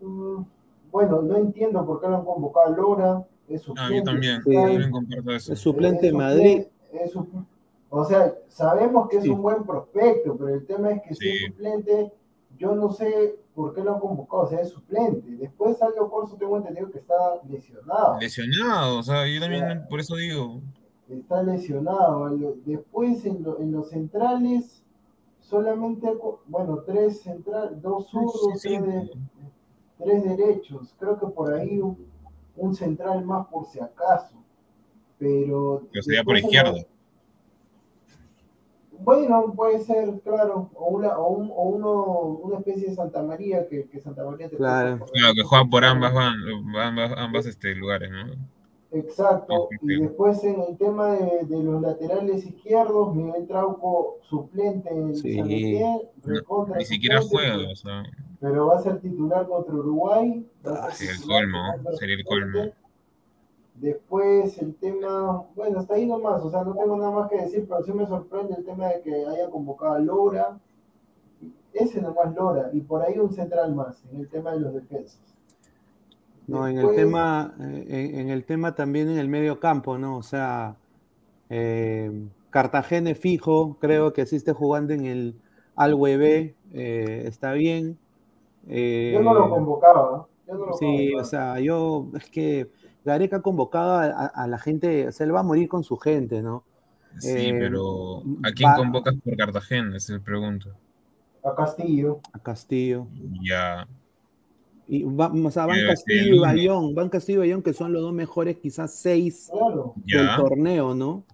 mm, 0.00 0.42
bueno, 0.90 1.20
no 1.20 1.36
entiendo 1.36 1.84
por 1.84 2.00
qué 2.00 2.08
lo 2.08 2.16
han 2.16 2.24
convocado 2.24 2.66
a 2.66 2.70
Lora, 2.70 3.26
es 3.48 3.60
Ah, 3.60 3.64
suplente, 3.66 3.96
yo 3.98 4.04
también, 4.04 4.42
Sí. 4.42 4.54
también 4.54 4.90
comparto 4.90 5.30
eso. 5.32 5.52
Es 5.52 5.58
suplente 5.58 6.06
es 6.06 6.12
de 6.12 6.18
Madrid. 6.18 6.62
es 6.92 7.14
sup- 7.14 7.44
o 7.94 8.04
sea, 8.04 8.34
sabemos 8.48 9.08
que 9.08 9.18
es 9.18 9.22
Sí. 9.24 9.28
un 9.30 9.42
buen 9.42 9.64
prospecto, 9.64 10.34
pero 10.36 10.54
el 10.54 10.64
tema 10.66 10.90
es 10.92 11.02
que 11.02 11.14
si 11.14 11.24
Sí. 11.24 11.28
es 11.44 11.46
suplente, 11.52 12.12
yo 12.58 12.74
no 12.74 12.90
sé 12.90 13.36
por 13.54 13.74
qué 13.74 13.82
lo 13.84 13.94
han 13.94 14.00
convocado, 14.00 14.44
o 14.44 14.46
sea, 14.48 14.60
es 14.60 14.70
suplente. 14.70 15.30
Después 15.36 15.80
Aldo 15.82 16.10
Corso 16.10 16.36
tengo 16.36 16.56
entendido 16.56 16.90
que 16.90 16.98
está 16.98 17.14
lesionado. 17.48 18.18
Lesionado, 18.18 18.98
o 18.98 19.02
sea, 19.02 19.26
yo 19.26 19.40
también 19.40 19.64
Claro. 19.64 19.82
por 19.90 20.00
eso 20.00 20.16
digo. 20.16 20.60
Está 21.08 21.42
lesionado. 21.42 22.30
Después 22.64 23.24
en, 23.26 23.42
lo- 23.42 23.60
en 23.60 23.72
los 23.72 23.90
centrales, 23.90 24.82
solamente, 25.40 26.08
bueno, 26.46 26.78
tres 26.86 27.20
centrales, 27.20 27.82
dos 27.82 28.06
zurdos, 28.08 28.58
Sí, 28.60 28.78
tres, 28.80 29.10
tres 30.02 30.24
derechos. 30.24 30.94
Creo 30.98 31.18
que 31.20 31.26
por 31.26 31.52
ahí 31.52 31.78
un, 31.80 31.98
un 32.56 32.74
central 32.74 33.24
más 33.26 33.46
por 33.48 33.66
si 33.66 33.80
acaso. 33.80 34.36
Pero. 35.18 35.82
Pero 35.92 36.02
sería 36.02 36.24
por 36.24 36.36
izquierda. 36.38 36.72
Bueno, 39.04 39.52
puede 39.54 39.80
ser, 39.80 40.20
claro, 40.22 40.70
o 40.74 40.86
una, 40.90 41.18
o 41.18 41.28
un, 41.32 41.50
o 41.50 41.62
uno, 41.62 42.22
una 42.42 42.58
especie 42.58 42.88
de 42.88 42.94
Santa 42.94 43.22
María 43.22 43.66
que, 43.68 43.88
que 43.88 44.00
Santa 44.00 44.24
María 44.24 44.48
te 44.48 44.56
Claro. 44.56 44.98
que 45.34 45.42
juegan 45.42 45.70
por 45.70 45.84
ambas, 45.84 46.12
van, 46.14 46.34
ambas, 46.76 47.12
ambas 47.16 47.46
este, 47.46 47.74
lugares, 47.74 48.10
¿no? 48.10 48.32
Exacto, 48.94 49.70
y 49.80 50.02
después 50.02 50.44
en 50.44 50.60
el 50.68 50.76
tema 50.76 51.12
de, 51.12 51.46
de 51.46 51.62
los 51.62 51.80
laterales 51.80 52.44
izquierdos, 52.44 53.14
Miguel 53.14 53.46
Trauco 53.46 54.18
suplente 54.20 54.90
en 54.90 55.14
Sí. 55.16 55.34
San 55.38 55.48
No, 55.48 56.02
recontra 56.24 56.76
Ni 56.76 56.84
siquiera 56.84 57.22
suplente, 57.22 57.52
juega, 57.56 57.72
o 57.72 57.76
sea, 57.76 58.02
pero 58.38 58.66
va 58.66 58.76
a 58.76 58.82
ser 58.82 59.00
titular 59.00 59.46
contra 59.46 59.74
Uruguay. 59.74 60.46
va 60.66 60.84
a 60.84 60.90
ser 60.90 61.08
sería 61.08 61.12
el 61.14 61.26
colmo, 61.26 61.92
sería 61.98 62.14
el 62.16 62.24
colmo. 62.24 62.72
Después 63.82 64.56
el 64.62 64.74
tema, 64.76 65.44
bueno, 65.54 65.80
hasta 65.80 65.94
ahí 65.94 66.06
nomás, 66.06 66.42
o 66.42 66.50
sea, 66.50 66.64
no 66.64 66.74
tengo 66.74 66.96
nada 66.96 67.10
más 67.10 67.28
que 67.30 67.36
decir, 67.42 67.66
pero 67.68 67.82
sí 67.82 67.92
me 67.92 68.06
sorprende 68.06 68.54
el 68.56 68.64
tema 68.64 68.88
de 68.88 69.02
que 69.02 69.26
haya 69.26 69.50
convocado 69.50 69.92
a 69.94 69.98
Lora, 69.98 70.58
ese 71.74 72.00
nomás 72.00 72.34
Lora, 72.34 72.70
y 72.72 72.80
por 72.80 73.02
ahí 73.02 73.18
un 73.18 73.32
central 73.32 73.74
más, 73.74 74.02
en 74.10 74.20
el 74.20 74.28
tema 74.30 74.52
de 74.52 74.60
los 74.60 74.72
defensas. 74.74 75.20
No, 76.46 76.66
en 76.68 76.78
el 76.78 76.92
tema, 76.94 77.54
eh, 77.60 77.86
en, 77.88 78.20
en 78.20 78.30
el 78.30 78.44
tema 78.44 78.74
también 78.74 79.08
en 79.08 79.18
el 79.18 79.28
medio 79.28 79.60
campo, 79.60 79.96
¿no? 79.98 80.18
O 80.18 80.22
sea, 80.22 80.76
eh, 81.50 82.10
Cartagena 82.50 83.10
es 83.10 83.18
fijo, 83.18 83.78
creo 83.80 84.12
que 84.12 84.22
así 84.22 84.36
esté 84.36 84.52
jugando 84.52 84.94
en 84.94 85.06
el 85.06 85.40
B, 85.76 86.56
eh, 86.72 87.24
está 87.26 87.52
bien. 87.52 87.98
Eh, 88.68 89.12
Yo 89.14 89.22
no 89.22 89.34
lo 89.34 89.50
convocaba, 89.50 90.28
yo 90.46 90.54
no 90.54 90.66
lo 90.66 90.72
Sí, 90.78 90.86
convocaba. 90.86 91.22
o 91.22 91.24
sea, 91.24 91.60
yo, 91.60 92.10
es 92.16 92.30
que 92.30 92.70
Gareca 93.04 93.36
ha 93.38 93.42
convocado 93.42 93.96
a, 93.96 94.04
a- 94.04 94.26
a 94.26 94.46
la 94.46 94.58
gente, 94.58 95.08
o 95.08 95.12
sea, 95.12 95.26
él 95.26 95.34
va 95.34 95.40
a 95.40 95.44
morir 95.44 95.68
con 95.68 95.82
su 95.84 95.96
gente, 95.96 96.42
¿no? 96.42 96.64
Sí, 97.18 97.28
Eh, 97.48 97.56
pero 97.58 98.22
¿a 98.42 98.52
quién 98.52 98.70
va- 98.70 98.76
convocas 98.76 99.14
por 99.22 99.36
Cartagena? 99.36 99.96
Esa 99.96 100.14
es 100.14 100.18
la 100.20 100.24
pregunta. 100.24 100.68
a 101.44 101.54
Castillo. 101.56 102.20
A 102.32 102.38
Castillo. 102.38 103.06
Ya, 103.42 103.86
Y 104.88 105.02
va- 105.04 105.32
o 105.32 105.50
sea, 105.50 105.66
van 105.66 105.78
Castillo 105.86 106.22
el 106.22 106.34
y. 106.34 106.38
Bayón, 106.38 106.94
van 106.94 107.08
Castillo 107.08 107.38
y 107.44 107.48
Bayón, 107.48 107.62
que 107.62 107.72
son 107.72 107.92
los 107.92 108.02
dos 108.02 108.12
mejores, 108.12 108.58
quizás 108.58 108.94
seis 108.94 109.48
Claro, 109.50 109.94
del 110.04 110.26
ya. 110.26 110.36
torneo, 110.36 110.94
¿no? 110.94 111.24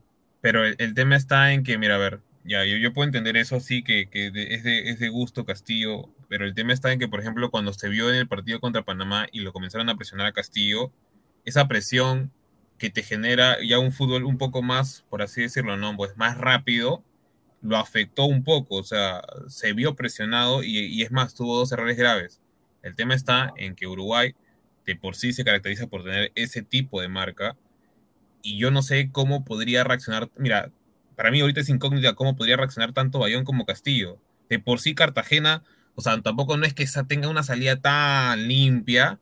Pero 0.40 0.64
el, 0.64 0.76
el 0.78 0.94
tema 0.94 1.16
está 1.16 1.52
en 1.52 1.62
que, 1.64 1.76
mira, 1.78 1.96
a 1.96 1.98
ver, 1.98 2.20
ya, 2.44 2.64
yo, 2.64 2.76
yo 2.76 2.92
puedo 2.92 3.07
entender 3.07 3.37
eso 3.37 3.59
sí, 3.61 3.83
que, 3.83 4.09
que 4.09 4.31
de- 4.31 4.54
es, 4.54 4.62
de, 4.64 4.88
es 4.90 4.98
de 5.00 5.09
gusto 5.09 5.44
Castillo, 5.44 6.09
pero 6.28 6.44
el 6.44 6.54
tema 6.54 6.72
está 6.72 6.92
en 6.92 6.98
que, 6.98 7.09
por 7.09 7.20
ejemplo, 7.20 7.50
cuando 7.50 7.72
se 7.72 7.88
vio 7.88 8.09
en 8.11 8.16
el 8.16 8.28
partido 8.28 8.61
contra 8.61 8.83
Panamá 8.85 9.26
y 9.33 9.40
lo 9.40 9.52
comenzaron 9.52 9.88
a 9.88 9.96
presionar 9.96 10.26
a 10.26 10.33
Castillo, 10.33 10.90
esa 11.49 11.69
presión 11.69 12.33
que 12.79 12.91
te 12.91 13.03
genera 13.03 13.59
ya 13.63 13.79
un 13.79 13.93
fútbol 13.93 14.25
un 14.25 14.39
poco 14.39 14.63
más, 14.63 15.05
por 15.11 15.23
así 15.23 15.43
decirlo, 15.43 15.77
¿no? 15.77 15.97
Pues 15.97 16.17
más 16.17 16.39
rápido, 16.39 17.03
lo 17.61 17.77
afectó 17.77 18.25
un 18.25 18.45
poco, 18.45 18.77
o 18.77 18.85
sea, 18.85 19.23
se 19.49 19.73
vio 19.73 19.97
presionado 19.97 20.63
y, 20.63 20.79
y 20.79 21.03
es 21.03 21.11
más, 21.11 21.35
tuvo 21.35 21.59
dos 21.59 21.73
errores 21.73 21.97
graves. 21.97 22.41
El 22.83 22.95
tema 22.95 23.15
está 23.15 23.53
en 23.57 23.75
que 23.75 23.87
Uruguay 23.87 24.35
de 24.87 24.97
por 24.97 25.17
sí 25.17 25.33
se 25.33 25.45
caracteriza 25.45 25.87
por 25.89 26.05
tener 26.05 26.33
ese 26.35 26.63
tipo 26.63 27.01
de 27.01 27.09
marca 27.09 27.57
y 28.43 28.59
yo 28.59 28.71
no 28.71 28.83
sé 28.83 29.11
cómo 29.13 29.45
podría 29.45 29.85
reaccionar. 29.85 30.31
Mira, 30.37 30.71
para 31.17 31.31
mí 31.31 31.41
ahorita 31.41 31.61
es 31.61 31.69
incógnita 31.69 32.15
cómo 32.15 32.37
podría 32.37 32.57
reaccionar 32.57 32.93
tanto 32.93 33.19
Bayón 33.19 33.45
como 33.45 33.67
Castillo. 33.67 34.19
De 34.49 34.59
por 34.59 34.81
sí 34.81 34.95
Cartagena, 34.95 35.63
o 35.95 36.01
sea, 36.01 36.21
tampoco 36.23 36.57
no 36.57 36.65
es 36.65 36.75
que 36.75 36.87
tenga 37.07 37.29
una 37.29 37.43
salida 37.43 37.81
tan 37.81 38.49
limpia, 38.49 39.19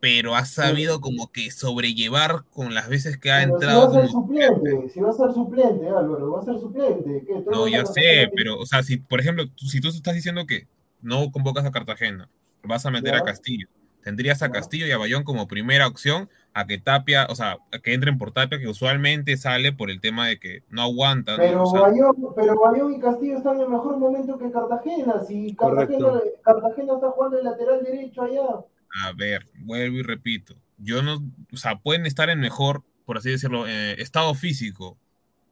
pero 0.00 0.36
ha 0.36 0.44
sabido 0.44 1.00
como 1.00 1.32
que 1.32 1.50
sobrellevar 1.50 2.44
con 2.52 2.74
las 2.74 2.88
veces 2.88 3.18
que 3.18 3.30
ha 3.32 3.38
pero 3.44 3.58
si 3.58 3.66
va 3.66 3.72
entrado 3.72 3.82
a 3.82 3.90
ser 3.90 4.10
como 4.10 4.22
suplente, 4.22 4.88
si 4.90 5.00
va 5.00 5.10
a 5.10 5.12
ser 5.12 5.32
suplente, 5.32 5.88
Álvaro, 5.88 6.32
va 6.32 6.40
a 6.40 6.44
ser 6.44 6.58
suplente. 6.58 7.24
No, 7.50 7.66
mundo 7.66 7.86
sé, 7.86 8.30
pero, 8.36 8.58
o 8.58 8.66
sea, 8.66 8.82
si, 8.82 8.98
por 8.98 9.20
ejemplo, 9.20 9.46
tú- 9.48 9.66
si 9.66 9.80
tú 9.80 9.88
estás 9.88 10.14
diciendo 10.14 10.46
que 10.46 10.66
no 11.02 11.30
convocas 11.32 11.64
a 11.64 11.70
Cartagena 11.70 12.28
vas 12.62 12.84
a 12.86 12.90
meter 12.90 13.14
a 13.14 13.22
Castillo. 13.22 13.66
Tendrías 14.02 14.42
a 14.42 14.50
Castillo 14.50 14.86
y 14.86 14.90
a 14.90 14.98
Bayón 14.98 15.22
como 15.24 15.48
primera 15.48 15.86
opción 15.86 16.28
a 16.54 16.66
que 16.66 16.78
Tapia, 16.78 17.26
o 17.28 17.34
sea, 17.34 17.58
a 17.72 17.78
que 17.78 17.92
entren 17.92 18.16
por 18.18 18.32
Tapia, 18.32 18.58
que 18.58 18.68
usualmente 18.68 19.36
sale 19.36 19.72
por 19.72 19.90
el 19.90 20.00
tema 20.00 20.26
de 20.28 20.38
que 20.38 20.62
no 20.70 20.82
aguantan. 20.82 21.36
Pero, 21.36 21.62
o 21.64 21.66
sea, 21.66 21.82
Bayón, 21.82 22.16
pero 22.34 22.58
Bayón 22.60 22.94
y 22.94 23.00
Castillo 23.00 23.36
están 23.36 23.56
en 23.56 23.62
el 23.62 23.68
mejor 23.68 23.98
momento 23.98 24.38
que 24.38 24.50
Cartagena. 24.50 25.22
Si 25.24 25.54
Cartagena, 25.54 26.20
Cartagena 26.42 26.94
está 26.94 27.10
jugando 27.10 27.38
el 27.38 27.44
lateral 27.44 27.84
derecho 27.84 28.22
allá. 28.22 28.64
A 29.04 29.12
ver, 29.12 29.46
vuelvo 29.60 29.96
y 29.98 30.02
repito. 30.02 30.54
Yo 30.78 31.02
no, 31.02 31.22
o 31.52 31.56
sea, 31.56 31.78
pueden 31.78 32.06
estar 32.06 32.30
en 32.30 32.40
mejor, 32.40 32.82
por 33.04 33.18
así 33.18 33.30
decirlo, 33.30 33.66
eh, 33.66 34.00
estado 34.00 34.34
físico. 34.34 34.96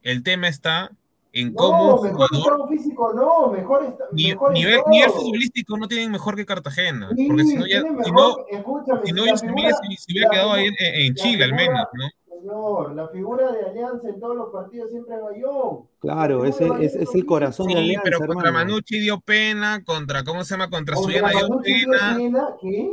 El 0.03 0.23
tema 0.23 0.47
está 0.47 0.91
en 1.33 1.53
cómo 1.53 1.97
no, 1.97 2.01
mejor 2.01 2.29
jugador, 2.29 2.53
estado 2.53 2.67
físico 2.67 3.13
no, 3.13 3.51
mejor, 3.51 3.83
está, 3.83 4.05
ni, 4.11 4.29
mejor 4.29 4.53
nivel, 4.53 4.79
nivel, 4.89 5.09
futbolístico 5.11 5.77
no 5.77 5.87
tienen 5.87 6.11
mejor 6.11 6.35
que 6.35 6.45
Cartagena, 6.45 7.09
sí, 7.15 7.27
porque 7.27 7.43
si 7.43 7.55
no 7.55 7.67
ya, 7.67 7.81
si 7.81 8.11
no, 8.11 8.35
si 9.03 9.11
no 9.11 9.37
se, 9.37 9.51
hubiera, 9.51 9.77
se 9.77 10.11
hubiera 10.11 10.29
quedado 10.29 10.53
ahí 10.53 10.65
en, 10.67 10.75
en 10.79 11.13
Chile 11.15 11.43
figura, 11.43 11.45
al 11.45 11.53
menos, 11.53 11.87
¿no? 11.93 12.09
Señor, 12.39 12.95
la 12.95 13.07
figura 13.09 13.51
de 13.51 13.65
Alianza 13.65 14.09
en 14.09 14.19
todos 14.19 14.35
los 14.35 14.49
partidos 14.51 14.89
siempre 14.91 15.15
es 15.15 15.21
Bayón. 15.21 15.87
Claro, 15.99 16.45
ese 16.45 16.67
es, 16.79 16.95
es, 16.95 17.13
el 17.13 17.25
corazón 17.25 17.67
sí, 17.67 17.73
de 17.73 17.79
Alianza, 17.79 18.01
pero 18.03 18.17
hermano. 18.17 18.33
contra 18.33 18.51
Manucci 18.51 18.99
dio 18.99 19.19
pena, 19.19 19.83
contra, 19.83 20.23
¿cómo 20.23 20.43
se 20.43 20.53
llama? 20.53 20.69
Contra, 20.69 20.95
contra 20.95 21.21
Suyana 21.21 21.31
dio 21.31 21.59
pena. 21.61 22.15
pena. 22.15 22.55
¿Qué? 22.61 22.91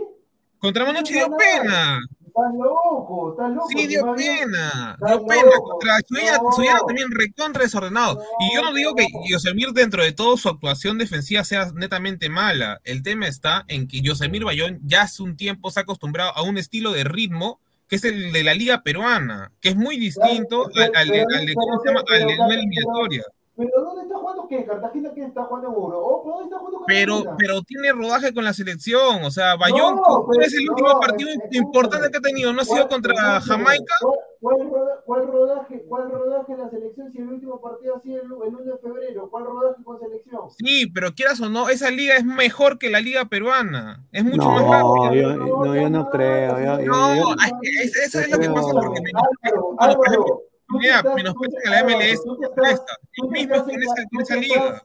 Contra 0.64 0.86
Manucci 0.86 1.12
dio 1.12 1.28
pena. 1.36 2.00
Estás 2.26 2.54
loco, 2.54 3.32
estás 3.32 3.50
loco. 3.50 3.68
Sí, 3.68 3.86
dio 3.86 4.14
pena, 4.14 4.96
dio 5.06 5.26
pena. 5.26 5.42
Contra 5.62 5.98
Suyana, 6.08 6.38
no. 6.78 6.86
También 6.86 7.10
recontra 7.10 7.64
desordenado. 7.64 8.14
No, 8.14 8.22
y 8.40 8.54
yo 8.54 8.62
no 8.62 8.72
digo 8.72 8.94
que 8.94 9.06
Yosemir 9.28 9.72
dentro 9.72 10.02
de 10.02 10.12
todo 10.12 10.38
su 10.38 10.48
actuación 10.48 10.96
defensiva 10.96 11.44
sea 11.44 11.70
netamente 11.74 12.30
mala. 12.30 12.80
El 12.84 13.02
tema 13.02 13.26
está 13.26 13.66
en 13.68 13.86
que 13.86 14.00
Yosemir 14.00 14.44
Bayón 14.44 14.80
ya 14.84 15.02
hace 15.02 15.22
un 15.22 15.36
tiempo 15.36 15.70
se 15.70 15.80
ha 15.80 15.82
acostumbrado 15.82 16.34
a 16.34 16.40
un 16.40 16.56
estilo 16.56 16.92
de 16.92 17.04
ritmo 17.04 17.60
que 17.86 17.96
es 17.96 18.04
el 18.04 18.32
de 18.32 18.42
la 18.42 18.54
liga 18.54 18.82
peruana, 18.82 19.52
que 19.60 19.68
es 19.68 19.76
muy 19.76 19.98
distinto 19.98 20.70
al, 20.94 21.08
de, 21.08 21.54
¿cómo 21.54 21.80
se 21.82 21.88
llama? 21.88 22.02
Al 22.10 22.26
de 22.26 22.40
una 22.40 22.54
eliminatoria. 22.54 23.22
Pero 23.56 23.70
¿dónde 23.84 24.02
está 24.02 24.16
jugando 24.16 24.48
qué? 24.48 24.64
¿Cartagena 24.64 25.12
qué 25.14 25.22
está 25.22 25.44
jugando 25.44 25.68
en 25.68 25.74
Europa? 25.74 26.28
¿Dónde 26.28 26.44
está 26.44 26.58
jugando 26.58 26.84
pero, 26.88 27.22
pero 27.38 27.62
tiene 27.62 27.92
rodaje 27.92 28.34
con 28.34 28.44
la 28.44 28.52
selección. 28.52 29.22
O 29.22 29.30
sea, 29.30 29.54
Bayón, 29.54 29.94
no, 29.94 30.24
¿cuál 30.24 30.42
es 30.42 30.54
el 30.54 30.68
último 30.68 30.88
no, 30.88 31.00
partido 31.00 31.30
es, 31.30 31.38
importante 31.56 32.10
que 32.10 32.18
ha 32.18 32.20
tenido? 32.20 32.52
¿No 32.52 32.62
ha 32.62 32.64
sido 32.64 32.88
contra 32.88 33.40
Jamaica? 33.40 33.94
¿Cuál, 34.40 34.68
cuál, 34.68 34.88
cuál, 35.04 35.26
rodaje, 35.28 35.84
¿Cuál 35.88 36.10
rodaje 36.10 36.52
en 36.52 36.58
la 36.58 36.68
selección 36.68 37.12
si 37.12 37.18
el 37.18 37.28
último 37.28 37.60
partido 37.60 37.96
ha 37.96 38.00
sido 38.00 38.22
el, 38.22 38.24
el 38.24 38.54
1 38.56 38.64
de 38.64 38.78
febrero? 38.78 39.30
¿Cuál 39.30 39.44
rodaje 39.44 39.84
con 39.84 40.00
selección? 40.00 40.50
Sí, 40.58 40.90
pero 40.92 41.14
quieras 41.14 41.40
o 41.40 41.48
no, 41.48 41.68
esa 41.68 41.90
liga 41.92 42.16
es 42.16 42.24
mejor 42.24 42.78
que 42.78 42.90
la 42.90 43.00
liga 43.00 43.26
peruana. 43.26 44.04
Es 44.10 44.24
mucho 44.24 44.48
no, 44.48 44.50
más 44.50 44.62
rápida. 44.64 45.14
Yo, 45.14 45.36
no, 45.36 45.76
yo 45.76 45.90
no 45.90 46.10
creo. 46.10 46.58
Yo, 46.58 46.78
no, 46.86 47.14
yo, 47.14 47.34
es, 47.62 47.96
eso 47.96 48.18
es 48.18 48.30
lo 48.30 48.38
que 48.40 48.50
pasa 48.50 48.72
porque 48.72 49.00
me 49.00 49.10
Álvaro, 49.14 49.76
Álvaro, 49.78 50.42
Mira, 50.78 51.02
menosprecia 51.14 51.60
que 51.62 51.70
la 51.70 51.84
MLS 51.84 52.22
presta. 52.54 52.96
Lo 53.18 53.28
mismo 53.28 53.64
con 53.64 53.82
esa, 53.82 53.94
con 54.10 54.20
esa 54.22 54.36
liga. 54.36 54.82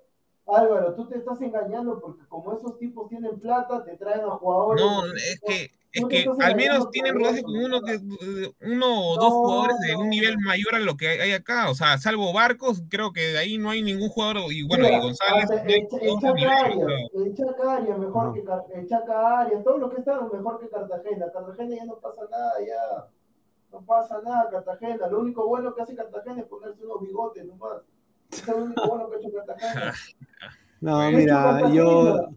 Álvaro, 0.55 0.93
tú 0.95 1.07
te 1.07 1.17
estás 1.17 1.41
engañando 1.41 1.99
porque 1.99 2.25
como 2.27 2.53
esos 2.53 2.77
tipos 2.79 3.07
tienen 3.09 3.39
plata, 3.39 3.83
te 3.83 3.95
traen 3.97 4.21
a 4.21 4.31
jugadores. 4.31 4.83
No, 4.83 5.05
es 5.05 5.39
que, 5.45 5.71
es 5.91 6.05
que 6.05 6.29
al 6.41 6.55
menos 6.55 6.89
tienen 6.91 7.15
rodaje 7.15 7.43
con 7.43 7.55
uno, 7.55 7.81
que, 7.81 7.99
uno 8.61 9.09
o 9.09 9.15
dos 9.17 9.31
jugadores 9.31 9.77
de 9.79 9.95
un 9.95 10.09
nivel 10.09 10.37
mayor 10.39 10.75
a 10.75 10.79
lo 10.79 10.97
que 10.97 11.07
hay 11.07 11.31
acá. 11.31 11.69
O 11.69 11.75
sea, 11.75 11.97
salvo 11.97 12.33
Barcos, 12.33 12.81
creo 12.89 13.13
que 13.13 13.21
de 13.21 13.37
ahí 13.37 13.57
no 13.57 13.69
hay 13.69 13.81
ningún 13.81 14.09
jugador. 14.09 14.51
Y 14.51 14.63
bueno, 14.63 14.85
Mira, 14.85 14.97
y 14.97 15.01
González. 15.01 15.49
El, 15.51 15.71
el, 15.71 16.19
Chaca 16.19 16.59
Arias, 16.65 16.87
el 17.13 17.35
Chaca 17.35 17.75
Arias 17.75 17.99
mejor 17.99 18.25
no. 18.25 18.33
que 18.33 18.79
el 18.79 18.87
Chaca 18.87 19.39
Arias, 19.41 19.63
todo 19.63 19.77
lo 19.77 19.89
que 19.89 19.99
está 19.99 20.21
mejor 20.21 20.59
que 20.59 20.69
Cartagena. 20.69 21.31
Cartagena 21.31 21.75
ya 21.75 21.85
no 21.85 21.99
pasa 21.99 22.21
nada, 22.29 22.53
ya. 22.65 23.07
No 23.71 23.81
pasa 23.81 24.19
nada, 24.23 24.49
Cartagena. 24.49 25.07
Lo 25.07 25.19
único 25.19 25.47
bueno 25.47 25.73
que 25.73 25.81
hace 25.81 25.95
Cartagena 25.95 26.41
es 26.41 26.47
ponerse 26.47 26.83
unos 26.83 27.01
bigotes 27.01 27.45
nomás. 27.45 27.81
Es 28.31 28.47
lo 28.47 28.57
único 28.57 28.87
bueno 28.87 29.09
que 29.09 29.15
ha 29.15 29.19
hecho 29.19 29.31
Cartagena. 29.33 29.93
No, 30.81 31.11
mira, 31.11 31.69
yo, 31.73 32.29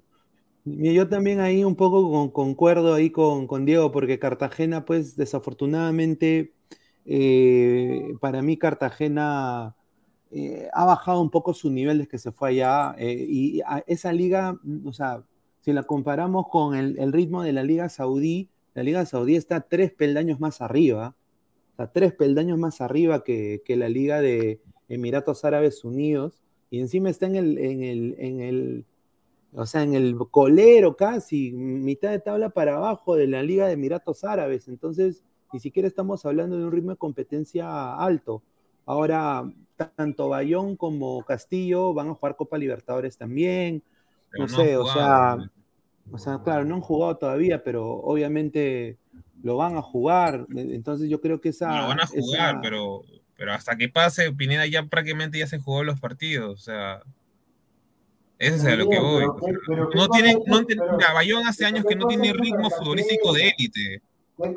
yo 0.65 1.09
también 1.09 1.39
ahí 1.39 1.63
un 1.63 1.77
poco 1.77 2.11
con, 2.11 2.31
concuerdo 2.31 2.93
ahí 2.93 3.11
con, 3.11 3.47
con, 3.47 3.65
Diego, 3.65 3.93
porque 3.93 4.19
Cartagena, 4.19 4.85
pues 4.85 5.15
desafortunadamente, 5.15 6.53
eh, 7.05 8.15
para 8.21 8.43
mí 8.43 8.57
Cartagena 8.57 9.77
eh, 10.33 10.69
ha 10.73 10.85
bajado 10.85 11.21
un 11.21 11.31
poco 11.31 11.55
su 11.55 11.71
nivel 11.71 11.99
desde 11.99 12.11
que 12.11 12.19
se 12.19 12.33
fue 12.33 12.49
allá. 12.49 12.97
Eh, 12.99 13.27
y 13.29 13.61
a 13.61 13.85
esa 13.87 14.13
liga, 14.13 14.59
o 14.85 14.93
sea, 14.93 15.23
si 15.61 15.73
la 15.73 15.85
comparamos 15.85 16.49
con 16.49 16.75
el, 16.75 16.99
el 16.99 17.13
ritmo 17.13 17.45
de 17.45 17.53
la 17.53 17.63
Liga 17.63 17.89
Saudí, 17.89 18.51
la 18.75 18.83
Liga 18.83 19.07
Saudí 19.07 19.37
está 19.37 19.61
tres 19.61 19.93
peldaños 19.93 20.41
más 20.41 20.61
arriba 20.61 21.15
a 21.77 21.87
tres 21.91 22.13
peldaños 22.13 22.59
más 22.59 22.81
arriba 22.81 23.25
que, 23.25 23.63
que, 23.65 23.77
la 23.77 23.89
Liga 23.89 24.21
de 24.21 24.61
Emiratos 24.89 25.45
Árabes 25.45 25.85
Unidos, 25.85 26.43
y 26.71 26.81
encima 26.81 27.11
está 27.11 27.27
en 27.27 27.37
el, 27.37 27.59
en 27.59 27.83
el, 27.83 28.15
en 28.19 28.41
el, 28.41 28.85
o 29.55 29.67
sea, 29.67 29.83
en 29.83 29.95
el 29.95 30.17
colero 30.31 30.97
casi, 30.97 31.53
mitad 31.53 32.11
de 32.11 32.19
tabla 32.19 32.51
para 32.51 32.77
abajo 32.77 33.17
de 33.17 33.27
la 33.27 33.43
Liga 33.43 33.67
de 33.67 33.75
Emiratos 33.75 34.25
Árabes. 34.25 34.69
Entonces, 34.69 35.23
ni 35.53 35.61
siquiera 35.61 35.87
estamos 35.87 36.25
hablando 36.25 36.57
de 36.57 36.65
un 36.65 36.73
ritmo 36.73 36.93
de 36.93 36.97
competencia 36.97 37.95
alto. 37.95 38.43
Ahora, 38.87 39.53
tanto 39.77 40.29
Bayón 40.29 40.77
como 40.77 41.23
Castillo 41.25 41.93
van 41.93 42.09
a 42.09 42.15
jugar 42.15 42.37
Copa 42.37 42.57
Libertadores 42.57 43.19
también. 43.19 43.83
No, 44.33 44.45
no 44.45 44.49
sé, 44.49 44.77
o 44.77 44.87
sea, 44.87 45.37
o 46.11 46.19
sea, 46.19 46.43
claro, 46.43 46.65
no 46.65 46.77
han 46.77 46.81
jugado 46.81 47.19
todavía, 47.19 47.63
pero 47.63 47.87
obviamente 47.87 48.97
lo 49.43 49.57
van 49.57 49.77
a 49.77 49.83
jugar. 49.83 50.47
Entonces 50.55 51.09
yo 51.09 51.21
creo 51.21 51.41
que 51.41 51.51
esa... 51.51 51.83
Lo 51.83 51.89
van 51.89 52.01
a 52.01 52.07
jugar, 52.07 52.55
esa... 52.55 52.61
pero, 52.63 53.03
pero 53.37 53.53
hasta 53.53 53.77
que 53.77 53.89
pase, 53.89 54.33
Pineda 54.33 54.67
ya 54.67 54.85
prácticamente 54.85 55.39
ya 55.39 55.47
se 55.47 55.59
jugó 55.59 55.85
los 55.85 56.01
partidos. 56.01 56.61
O 56.61 56.63
sea, 56.63 57.03
eso 58.39 58.57
es 58.57 58.65
a 58.65 58.77
lo 58.77 58.89
que 58.89 58.99
voy. 58.99 59.25
O 59.25 59.39
sea, 59.39 59.55
pero, 59.67 59.91
no 59.95 60.09
tiene, 60.09 60.39
no 60.47 60.65
tiene, 60.65 60.83
Bayón 61.15 61.47
hace 61.47 61.65
años 61.65 61.85
que 61.85 61.97
no 61.97 62.07
tiene 62.07 62.33
ritmo 62.33 62.71
futbolístico 62.71 63.33
de 63.33 63.53
élite. 63.57 64.03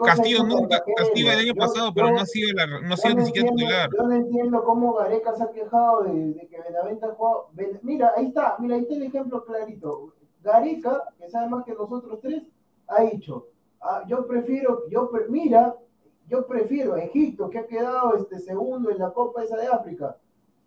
Castillo 0.03 0.43
nunca, 0.43 0.81
Castillo 0.95 1.31
el 1.31 1.39
año 1.39 1.53
pasado, 1.53 1.93
pero 1.93 2.09
no 2.09 2.19
ha 2.19 2.25
sido, 2.25 2.53
la, 2.53 2.65
no 2.65 2.93
ha 2.93 2.97
sido 2.97 3.15
ni 3.15 3.25
siquiera 3.25 3.49
titular. 3.49 3.89
Yo 3.95 4.07
no 4.07 4.15
entiendo 4.15 4.63
cómo 4.63 4.93
Gareca 4.93 5.35
se 5.35 5.43
ha 5.43 5.51
quejado 5.51 6.03
de, 6.03 6.33
de 6.33 6.47
que 6.47 6.59
Benavente 6.61 7.05
ha 7.05 7.09
jugado. 7.09 7.49
Mira, 7.83 8.11
ahí 8.17 8.27
está, 8.27 8.55
mira, 8.57 8.75
ahí 8.75 8.81
está 8.81 8.95
el 8.95 9.03
ejemplo 9.03 9.45
clarito. 9.45 10.15
Gareca, 10.41 11.03
que 11.19 11.29
sabe 11.29 11.49
más 11.49 11.65
que 11.65 11.73
nosotros 11.73 12.19
tres, 12.21 12.43
ha 12.87 13.03
dicho, 13.03 13.47
Ah, 13.81 14.03
yo 14.07 14.25
prefiero, 14.25 14.87
yo 14.89 15.09
pre, 15.09 15.27
mira, 15.29 15.75
yo 16.27 16.45
prefiero 16.47 16.95
Egipto, 16.95 17.49
que 17.49 17.59
ha 17.59 17.67
quedado 17.67 18.15
este 18.15 18.39
segundo 18.39 18.89
en 18.89 18.99
la 18.99 19.11
Copa 19.11 19.43
esa 19.43 19.57
de 19.57 19.67
África. 19.67 20.17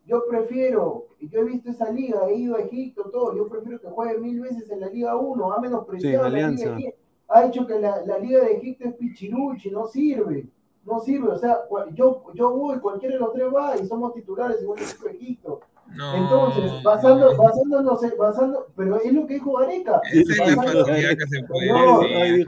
Yo 0.07 0.25
prefiero, 0.27 1.09
yo 1.21 1.41
he 1.41 1.45
visto 1.45 1.71
esa 1.71 1.91
liga, 1.91 2.27
he 2.29 2.37
ido 2.37 2.57
a 2.57 2.61
Egipto, 2.61 3.11
todo, 3.11 3.37
yo 3.37 3.49
prefiero 3.49 3.81
que 3.81 3.89
juegue 3.89 4.19
mil 4.19 4.41
veces 4.41 4.71
en 4.71 4.81
la 4.81 4.89
Liga 4.89 5.17
1, 5.17 5.53
ha 5.53 5.61
menospreciado 5.61 6.27
sí, 6.27 6.33
la 6.33 6.49
Liga 6.49 6.93
ha 7.29 7.45
hecho 7.45 7.67
que 7.67 7.79
la, 7.79 8.05
la, 8.07 8.19
Liga 8.19 8.41
de 8.41 8.55
Egipto 8.55 8.89
es 8.89 8.95
pichiruchi, 8.95 9.71
no 9.71 9.87
sirve, 9.87 10.47
no 10.85 10.99
sirve, 11.01 11.29
o 11.29 11.37
sea, 11.37 11.59
yo, 11.93 12.25
yo 12.35 12.51
voy, 12.51 12.79
cualquiera 12.81 13.15
de 13.15 13.21
los 13.21 13.33
tres 13.35 13.47
va 13.55 13.77
y 13.77 13.85
somos 13.85 14.15
titulares 14.15 14.63
igual 14.63 14.79
que 14.79 15.11
Egipto. 15.11 15.61
No, 15.95 16.15
Entonces, 16.15 16.83
basando, 16.83 17.37
basándonos, 17.37 18.01
basando, 18.17 18.67
pero 18.77 19.01
es 19.01 19.13
lo 19.13 19.27
que 19.27 19.35
dijo 19.35 19.55
Gareca. 19.55 20.01
Esa 20.13 20.33
es 20.33 20.57
la 20.57 20.63
facilidad 20.63 21.17
que 21.17 21.27
se 21.27 21.43
puede 21.45 21.69
no, 21.69 22.01
decir. 22.01 22.47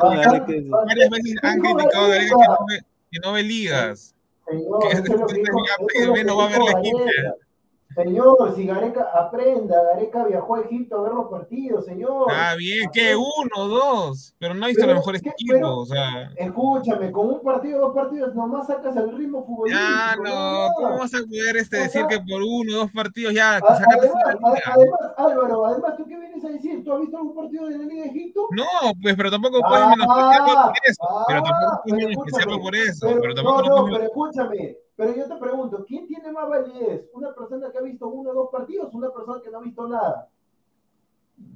Varias 0.69 1.11
veces 1.11 1.35
han 1.43 1.61
criticado 1.61 2.05
a 2.05 2.09
Gareca 2.09 2.37
que 2.37 2.47
no, 2.47 2.67
ve, 2.69 2.81
que 3.11 3.19
no 3.21 3.33
ve 3.33 3.43
ligas. 3.43 4.15
Señor, 4.47 4.83
que 4.83 4.89
es, 4.89 4.95
es 4.95 5.03
que 5.03 5.11
dijo, 5.11 5.59
eso 5.95 6.15
es 6.15 6.25
no 6.27 6.37
va 6.37 6.45
a 6.45 6.49
ver 6.49 6.61
la 6.61 6.81
quinta. 6.81 7.35
Señor, 7.95 8.55
si 8.55 8.67
Gareca 8.67 9.11
aprenda, 9.13 9.83
Gareca 9.83 10.25
viajó 10.25 10.55
a 10.55 10.61
Egipto 10.61 10.99
a 10.99 11.03
ver 11.03 11.13
los 11.13 11.29
partidos, 11.29 11.85
señor. 11.85 12.29
Ah, 12.31 12.55
bien, 12.57 12.89
que 12.93 13.17
uno, 13.17 13.69
dos, 13.69 14.33
pero 14.39 14.55
no 14.55 14.67
pero, 14.73 14.87
los 14.87 14.97
mejores 14.97 15.23
equipos, 15.25 15.61
o 15.63 15.87
sea. 15.87 16.31
Escúchame, 16.37 17.11
con 17.11 17.29
un 17.29 17.43
partido, 17.43 17.81
dos 17.81 17.95
partidos, 17.95 18.33
nomás 18.35 18.69
sacas 18.69 18.95
el 18.97 19.17
ritmo 19.17 19.45
futbolístico. 19.45 19.85
Ya, 19.85 20.15
no, 20.17 20.69
no, 20.69 20.75
¿cómo 20.77 20.99
vas 20.99 21.15
a 21.15 21.19
poder 21.19 21.57
este, 21.57 21.77
o 21.77 21.91
sea, 21.91 22.03
decir 22.03 22.07
que 22.07 22.25
por 22.31 22.43
uno, 22.43 22.77
dos 22.77 22.93
partidos 22.93 23.35
ya 23.35 23.55
a, 23.55 23.57
además, 23.57 24.11
además, 24.25 24.61
Álvaro, 25.17 25.67
además, 25.67 25.97
¿tú 25.97 26.07
qué 26.07 26.17
vienes 26.17 26.45
a 26.45 26.49
decir? 26.49 26.85
¿Tú 26.85 26.93
has 26.93 27.01
visto 27.01 27.17
algún 27.17 27.35
partido 27.35 27.67
de 27.67 27.79
la 27.79 27.85
Liga 27.85 28.05
de 28.05 28.11
Egipto? 28.11 28.47
No, 28.53 28.93
pues, 29.03 29.17
pero 29.17 29.31
tampoco 29.33 29.61
puedes 29.63 29.85
ah, 29.85 29.91
menospreciarlo 29.97 30.63
por 30.63 30.79
eso, 30.85 31.03
ah, 31.09 31.25
pero 31.27 31.43
tampoco 31.43 31.83
puedes 31.83 32.07
menospreciarlo 32.07 32.61
por 32.61 32.77
eso, 32.77 33.07
pero, 33.09 33.21
pero 33.21 33.35
tampoco 33.35 33.63
no, 33.63 33.69
no, 33.69 33.83
puedes... 33.83 33.99
pero 33.99 34.05
escúchame, 34.05 34.77
pero 35.01 35.15
yo 35.15 35.27
te 35.27 35.37
pregunto, 35.37 35.83
¿quién 35.89 36.07
tiene 36.07 36.31
más 36.31 36.47
validez? 36.47 37.09
¿Una 37.15 37.35
persona 37.35 37.73
que 37.73 37.79
ha 37.79 37.81
visto 37.81 38.07
uno 38.09 38.33
o 38.33 38.35
dos 38.35 38.49
partidos 38.53 38.93
o 38.93 38.99
una 38.99 39.11
persona 39.11 39.41
que 39.43 39.51
no 39.51 39.57
ha 39.57 39.63
visto 39.63 39.89
nada? 39.89 40.31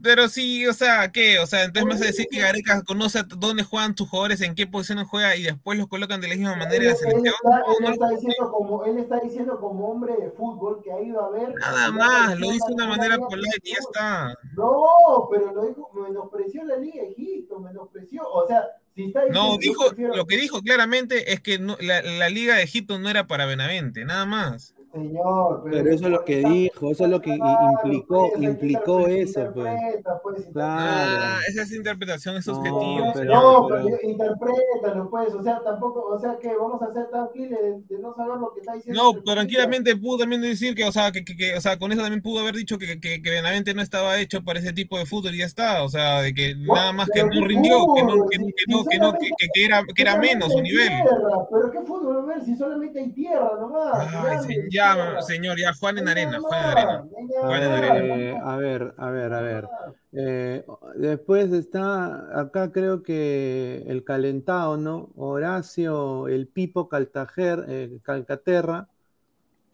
Pero 0.05 0.29
sí, 0.29 0.66
o 0.66 0.75
sea, 0.75 1.11
¿qué? 1.11 1.38
O 1.38 1.47
sea, 1.47 1.64
entonces 1.64 1.87
me 1.87 1.94
vas 1.94 2.03
a 2.03 2.07
decir 2.07 2.27
que 2.31 2.40
Gareca 2.40 2.83
conoce 2.83 3.23
dónde 3.38 3.62
juegan 3.62 3.94
tus 3.94 4.07
jugadores, 4.07 4.42
en 4.42 4.55
qué 4.55 4.66
posiciones 4.66 5.07
juega 5.09 5.35
y 5.35 5.42
después 5.42 5.79
los 5.79 5.88
colocan 5.88 6.20
de 6.20 6.29
la 6.29 6.35
misma 6.35 6.57
manera 6.57 6.85
la 6.85 6.94
selección. 6.94 7.35
Él, 7.81 7.92
está, 7.92 8.11
diciendo 8.11 8.53
como, 8.53 8.85
él 8.85 8.99
está 8.99 9.20
diciendo 9.20 9.59
como 9.59 9.88
hombre 9.88 10.14
de 10.20 10.31
fútbol 10.31 10.83
que 10.85 10.92
ha 10.92 11.01
ido 11.01 11.25
a 11.25 11.31
ver. 11.31 11.55
Nada 11.55 11.90
más, 11.90 12.38
lo 12.38 12.51
dice 12.51 12.66
de 12.68 12.75
una 12.75 12.87
manera 12.87 13.16
polite 13.16 13.59
y 13.62 13.70
ya 13.70 13.79
está. 13.79 14.38
No, 14.55 15.29
pero 15.31 15.55
lo 15.55 15.66
dijo, 15.68 15.90
menospreció 15.94 16.64
la 16.64 16.77
Liga 16.77 17.03
de 17.03 17.11
Egipto, 17.12 17.61
menospreció. 17.61 18.29
O 18.31 18.47
sea, 18.47 18.62
si 18.94 19.05
está 19.05 19.25
diciendo, 19.25 19.53
No, 19.53 19.57
dijo, 19.57 19.85
lo 19.97 20.27
que 20.27 20.37
dijo 20.37 20.61
claramente 20.61 21.33
es 21.33 21.40
que 21.40 21.59
no, 21.59 21.79
la, 21.81 22.03
la 22.03 22.29
Liga 22.29 22.57
de 22.57 22.62
Egipto 22.62 22.99
no 22.99 23.09
era 23.09 23.27
para 23.27 23.47
Benavente, 23.47 24.05
nada 24.05 24.27
más. 24.27 24.75
Señor, 24.94 25.62
pero, 25.64 25.76
pero 25.76 25.90
eso 25.90 26.04
es 26.04 26.11
lo 26.12 26.24
que 26.24 26.37
dijo, 26.37 26.92
eso 26.92 27.04
es 27.04 27.11
lo 27.11 27.20
que 27.20 27.30
implicó, 27.30 28.30
pues, 28.30 28.42
implicó 28.42 29.09
eso, 29.09 29.50
pues. 29.52 29.74
pues 30.22 30.46
claro. 30.52 31.20
Ah, 31.20 31.40
esa 31.48 31.62
es 31.62 31.72
interpretación, 31.72 32.37
es 32.37 32.44
subjetivo. 32.44 33.07
No, 33.07 33.12
pero, 33.12 33.35
no, 33.35 33.66
pero, 33.68 33.85
pero 33.87 34.11
interprétalo, 34.11 35.11
pues, 35.11 35.35
o 35.35 35.42
sea, 35.42 35.61
tampoco, 35.64 36.07
o 36.07 36.18
sea, 36.20 36.38
que 36.40 36.54
vamos 36.57 36.80
a 36.80 36.92
ser 36.92 37.11
tan 37.11 37.28
de, 37.35 37.48
de, 37.88 37.98
no 37.98 38.14
saber 38.14 38.38
lo 38.38 38.54
que 38.54 38.61
está 38.61 38.74
diciendo. 38.74 39.02
No, 39.02 39.12
pero 39.14 39.35
tranquilamente 39.35 39.96
pudo 39.96 40.18
también 40.18 40.42
decir 40.42 40.76
que, 40.76 40.85
o 40.85 40.92
sea, 40.92 41.11
que, 41.11 41.24
que, 41.24 41.37
que, 41.37 41.57
o 41.57 41.61
sea, 41.61 41.76
con 41.76 41.90
eso 41.90 42.00
también 42.00 42.22
pudo 42.22 42.42
haber 42.42 42.54
dicho 42.54 42.78
que, 42.78 43.00
que, 43.00 43.20
que 43.20 43.30
Benavente 43.30 43.74
no 43.74 43.83
estaba 43.83 44.20
hecho 44.20 44.44
para 44.44 44.61
ese 44.61 44.72
tipo 44.72 44.96
de 44.96 45.07
fútbol 45.07 45.35
y 45.35 45.38
ya 45.38 45.46
está, 45.46 45.83
o 45.83 45.88
sea, 45.88 46.22
de 46.22 46.33
que 46.33 46.54
nada 46.54 46.92
más 46.92 47.09
que 47.12 47.24
no 47.24 47.44
rindió, 47.44 47.78
que 47.96 48.02
no, 48.04 48.28
que, 48.28 48.38
que 48.38 48.64
no, 48.68 48.85
que 48.85 48.98
no, 48.98 49.12
que, 49.14 49.28
que, 49.52 49.64
era, 49.64 49.83
que 49.92 50.02
era 50.02 50.16
menos 50.18 50.52
su 50.52 50.62
nivel. 50.62 50.87
Tierra, 50.87 51.48
pero 51.50 51.70
qué 51.72 51.80
fútbol, 51.80 52.18
a 52.18 52.26
ver, 52.26 52.44
si 52.44 52.54
solamente 52.54 53.00
hay 53.00 53.11
tierra 53.11 53.50
nomás. 53.61 54.14
Ay, 54.14 54.68
ya, 54.70 54.84
ya, 54.85 55.23
señor, 55.23 55.59
ya 55.59 55.73
Juan 55.75 55.99
en 55.99 56.09
arena, 56.09 56.40
Juan 56.40 56.61
en 56.61 56.66
arena. 56.66 57.05
Juan 57.40 57.62
en 57.62 57.73
arena. 57.73 58.16
Eh, 58.16 58.40
a 58.42 58.57
ver, 58.57 58.94
a 58.97 59.11
ver, 59.11 59.33
a 59.33 59.40
ver. 59.40 59.68
Eh, 60.12 60.64
después 60.97 61.53
está, 61.53 62.40
acá 62.40 62.70
creo 62.70 63.03
que 63.03 63.85
el 63.87 64.05
calentado, 64.05 64.77
¿no? 64.77 65.11
Horacio, 65.16 66.29
el 66.29 66.47
Pipo 66.47 66.88
Caltajer, 66.88 67.64
eh, 67.68 67.99
Calcaterra, 68.03 68.88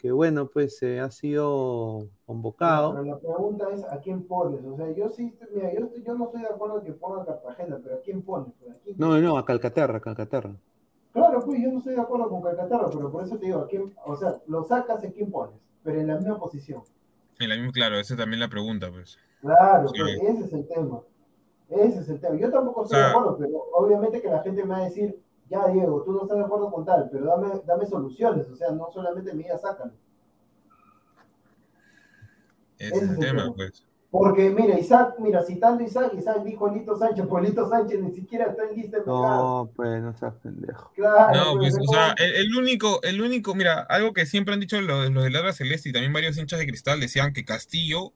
que 0.01 0.11
bueno, 0.11 0.47
pues 0.47 0.81
eh, 0.81 0.99
ha 0.99 1.11
sido 1.11 2.07
convocado. 2.25 2.93
Pero 2.93 3.03
la 3.03 3.19
pregunta 3.19 3.67
es, 3.71 3.83
¿a 3.83 3.99
quién 3.99 4.23
pones? 4.23 4.65
O 4.65 4.75
sea, 4.75 4.91
yo 4.93 5.09
sí, 5.09 5.37
mira, 5.53 5.71
yo, 5.73 5.85
estoy, 5.85 6.03
yo 6.03 6.15
no 6.15 6.25
estoy 6.25 6.41
de 6.41 6.47
acuerdo 6.47 6.83
que 6.83 6.91
ponga 6.93 7.21
a 7.21 7.25
Cartagena, 7.25 7.79
pero 7.83 7.95
¿a 7.95 8.01
quién 8.01 8.23
pones? 8.23 8.49
¿A 8.67 8.79
quién 8.83 8.95
no, 8.97 9.15
no, 9.19 9.37
a 9.37 9.45
Calcaterra, 9.45 9.99
Calcaterra. 9.99 10.55
Claro, 11.13 11.43
pues 11.43 11.61
yo 11.61 11.71
no 11.71 11.79
estoy 11.79 11.95
de 11.95 12.01
acuerdo 12.01 12.29
con 12.29 12.41
Calcaterra, 12.41 12.89
pero 12.89 13.11
por 13.11 13.23
eso 13.23 13.37
te 13.37 13.47
digo, 13.47 13.59
¿a 13.59 13.67
quién, 13.67 13.93
o 14.05 14.15
sea, 14.15 14.37
lo 14.47 14.63
sacas 14.63 15.03
a 15.03 15.11
quién 15.11 15.29
pones, 15.29 15.55
pero 15.83 15.99
en 15.99 16.07
la 16.07 16.15
misma 16.15 16.39
posición. 16.39 16.83
En 17.39 17.49
la 17.49 17.55
misma, 17.55 17.71
claro, 17.71 17.99
esa 17.99 18.13
es 18.13 18.19
también 18.19 18.39
la 18.39 18.47
pregunta, 18.47 18.89
pues. 18.91 19.17
Claro, 19.41 19.89
sí. 19.89 19.99
pues 19.99 20.21
ese 20.21 20.45
es 20.45 20.53
el 20.53 20.67
tema. 20.67 21.01
Ese 21.69 21.99
es 21.99 22.09
el 22.09 22.19
tema. 22.19 22.35
Yo 22.37 22.49
tampoco 22.49 22.83
estoy 22.83 22.99
de 22.99 23.05
acuerdo, 23.05 23.37
pero 23.37 23.63
obviamente 23.73 24.21
que 24.21 24.29
la 24.29 24.41
gente 24.43 24.63
me 24.63 24.69
va 24.69 24.77
a 24.77 24.83
decir, 24.85 25.19
ya 25.49 25.67
Diego, 25.67 26.01
tú 26.03 26.13
no 26.13 26.21
estás 26.21 26.37
de 26.37 26.43
acuerdo 26.45 26.71
con 26.71 26.85
tal, 26.85 27.09
pero 27.11 27.25
dame, 27.25 27.61
dame 27.65 27.85
soluciones, 27.85 28.49
o 28.49 28.55
sea, 28.55 28.71
no 28.71 28.89
solamente 28.91 29.33
me 29.33 29.43
digas, 29.43 29.61
sácalo. 29.61 29.91
Ese, 32.77 32.95
ese 32.95 33.05
es 33.05 33.11
el 33.11 33.19
tema, 33.19 33.43
tema, 33.43 33.55
pues. 33.55 33.85
Porque, 34.11 34.49
mira, 34.49 34.77
Isaac, 34.77 35.15
mira, 35.19 35.41
citando 35.41 35.81
a 35.81 35.87
Isaac, 35.87 36.11
Isaac 36.17 36.43
dijo 36.43 36.69
Lito 36.69 36.97
Sánchez, 36.97 37.25
pues 37.29 37.47
Lito 37.47 37.69
Sánchez 37.69 38.01
ni 38.01 38.11
siquiera 38.11 38.47
está 38.47 38.63
en 38.69 38.75
lista 38.75 38.99
de 38.99 39.05
No, 39.05 39.71
pues 39.73 40.01
no 40.01 40.13
seas 40.17 40.33
pendejo. 40.35 40.91
Claro, 40.93 41.53
no, 41.53 41.59
pues, 41.59 41.77
o 41.79 41.83
sea, 41.89 42.13
el, 42.17 42.35
el, 42.35 42.57
único, 42.57 43.01
el 43.03 43.21
único, 43.21 43.55
mira, 43.55 43.79
algo 43.79 44.11
que 44.11 44.25
siempre 44.25 44.53
han 44.53 44.59
dicho 44.59 44.81
los, 44.81 45.09
los 45.11 45.23
de 45.23 45.29
Ladra 45.29 45.53
Celeste 45.53 45.87
y 45.87 45.93
también 45.93 46.11
varios 46.11 46.37
hinchas 46.37 46.59
de 46.59 46.67
cristal 46.67 46.99
decían 46.99 47.31
que 47.31 47.45
Castillo 47.45 48.11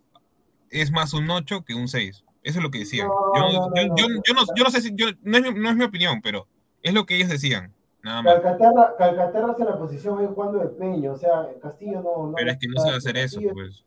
es 0.70 0.92
más 0.92 1.14
un 1.14 1.30
8 1.30 1.64
que 1.64 1.76
un 1.76 1.88
6. 1.88 2.26
Eso 2.44 2.60
es 2.60 2.64
lo 2.64 2.72
que 2.72 2.80
decían. 2.80 3.08
No, 3.08 3.52
yo, 3.52 3.70
no, 3.70 3.76
yo, 3.76 3.88
no, 3.88 3.96
yo, 3.96 4.08
yo, 4.26 4.34
no, 4.34 4.42
yo 4.54 4.64
no 4.66 4.70
sé 4.72 4.82
si, 4.82 4.94
yo, 4.96 5.08
no, 5.24 5.38
es 5.38 5.44
mi, 5.44 5.58
no 5.58 5.70
es 5.70 5.76
mi 5.78 5.86
opinión, 5.86 6.20
pero 6.22 6.46
es 6.84 6.94
lo 6.94 7.06
que 7.06 7.16
ellos 7.16 7.30
decían. 7.30 7.74
Nada 8.04 8.22
más. 8.22 8.34
Calcaterra, 8.34 8.96
Calcaterra 8.98 9.52
hace 9.52 9.64
la 9.64 9.80
posición 9.80 10.20
ahí 10.20 10.28
jugando 10.28 10.60
de 10.60 10.68
peño, 10.68 11.14
o 11.14 11.18
sea, 11.18 11.48
Castillo 11.62 12.02
no. 12.02 12.28
no 12.28 12.34
pero 12.36 12.52
es 12.52 12.58
que 12.58 12.68
no 12.68 12.82
sabe 12.82 12.98
hacer 12.98 13.18
eso, 13.18 13.40
pues. 13.54 13.86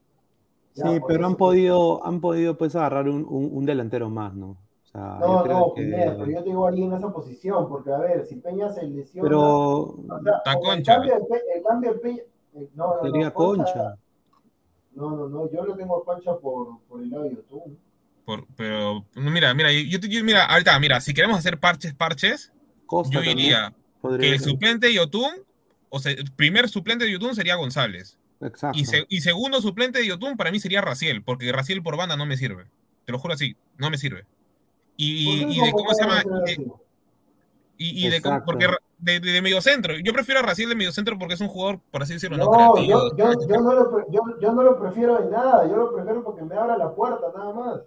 Sí, 0.83 0.95
ya, 0.95 1.01
pero 1.07 1.27
han 1.27 1.37
podido, 1.37 2.05
han 2.07 2.21
podido 2.21 2.57
pues 2.57 2.75
agarrar 2.77 3.09
un, 3.09 3.27
un, 3.29 3.51
un 3.53 3.67
delantero 3.67 4.09
más, 4.11 4.35
¿no? 4.35 4.51
O 4.51 4.91
sea, 4.91 5.19
no, 5.21 5.45
no, 5.45 5.75
que... 5.75 5.83
Pineda, 5.83 6.17
pero 6.19 6.31
yo 6.31 6.43
te 6.43 6.49
digo 6.49 6.67
alguien 6.67 6.93
en 6.93 6.99
esa 6.99 7.13
posición, 7.13 7.69
porque 7.69 7.93
a 7.93 7.99
ver, 7.99 8.25
si 8.27 8.37
Peña 8.37 8.71
se 8.71 8.85
lesiona. 8.85 9.29
Pero. 9.29 9.43
O 9.43 10.05
sea, 10.25 10.37
Está 10.39 10.55
concha. 10.55 10.77
El 10.77 10.85
cambio, 10.85 11.15
de, 11.15 11.43
el 11.57 11.63
cambio 11.63 11.93
de 11.93 11.99
Peña. 11.99 12.23
eh, 12.55 12.69
No, 12.75 12.95
no, 12.97 13.03
Sería 13.03 13.27
no, 13.27 13.35
concha. 13.35 13.95
No, 14.95 15.11
no, 15.17 15.29
no, 15.29 15.51
yo 15.53 15.65
lo 15.65 15.77
tengo 15.77 15.99
a 16.01 16.05
Concha 16.05 16.37
por, 16.39 16.81
por 16.89 17.01
el 17.01 17.11
lado 17.11 17.25
de 17.25 17.31
YouTube. 17.31 17.79
Por, 18.25 18.45
pero, 18.57 19.05
mira, 19.15 19.55
mira, 19.55 19.71
yo, 19.73 19.99
yo, 20.01 20.25
mira, 20.25 20.45
ahorita, 20.47 20.79
mira, 20.81 21.01
si 21.01 21.15
queremos 21.15 21.39
hacer 21.39 21.61
parches, 21.61 21.95
parches, 21.95 22.53
Costa 22.85 23.15
yo 23.15 23.21
diría 23.21 23.73
que 24.19 24.33
el 24.33 24.41
suplente 24.41 24.89
de 24.89 24.95
Yotun, 24.95 25.31
o 25.89 26.01
sea, 26.01 26.13
el 26.13 26.31
primer 26.33 26.69
suplente 26.69 27.05
de 27.05 27.13
Yotun 27.13 27.35
sería 27.35 27.55
González. 27.55 28.18
Exacto. 28.41 28.79
Y, 28.79 28.85
se, 28.85 29.05
y, 29.09 29.21
segundo 29.21 29.61
suplente 29.61 29.99
de 29.99 30.07
Yotun 30.07 30.37
para 30.37 30.53
mí 30.53 30.61
sería 30.61 30.81
Raciel, 30.81 31.23
porque 31.23 31.51
Raciel 31.53 31.83
por 31.83 31.97
banda 31.97 32.17
no 32.17 32.27
me 32.27 32.37
sirve. 32.37 32.67
Te 33.05 33.13
lo 33.13 33.19
juro 33.19 33.35
así, 33.35 33.57
no 33.77 33.91
me 33.91 33.99
sirve. 33.99 34.27
Y, 34.97 35.45
y, 35.45 35.59
y 35.59 35.61
de 35.61 35.73
cómo 35.73 35.93
se 35.95 36.03
llama. 36.03 36.23
Y, 37.77 38.07
y 38.07 38.11
de, 38.11 38.21
porque 38.45 38.67
de, 38.99 39.21
de, 39.21 39.33
de, 39.33 39.43
mediocentro. 39.43 39.97
Yo 39.99 40.13
prefiero 40.13 40.41
a 40.41 40.43
Raciel 40.43 40.69
de 40.69 40.75
mediocentro 40.75 41.17
porque 41.17 41.35
es 41.35 41.41
un 41.41 41.49
jugador, 41.49 41.81
por 41.91 42.03
así 42.03 42.15
decirlo, 42.15 42.37
no, 42.37 42.45
no 42.45 42.51
creativo. 42.51 43.17
Yo, 43.17 43.17
yo, 43.17 43.49
yo, 43.49 43.61
no 43.61 43.73
lo, 43.73 44.11
yo, 44.11 44.21
yo 44.41 44.53
no 44.53 44.63
lo 44.65 44.81
prefiero 44.81 45.23
de 45.23 45.31
nada, 45.31 45.69
yo 45.69 45.77
lo 45.77 45.95
prefiero 45.95 46.25
porque 46.25 46.43
me 46.43 46.57
abra 46.57 46.77
la 46.77 46.93
puerta, 46.93 47.27
nada 47.37 47.53
más. 47.53 47.81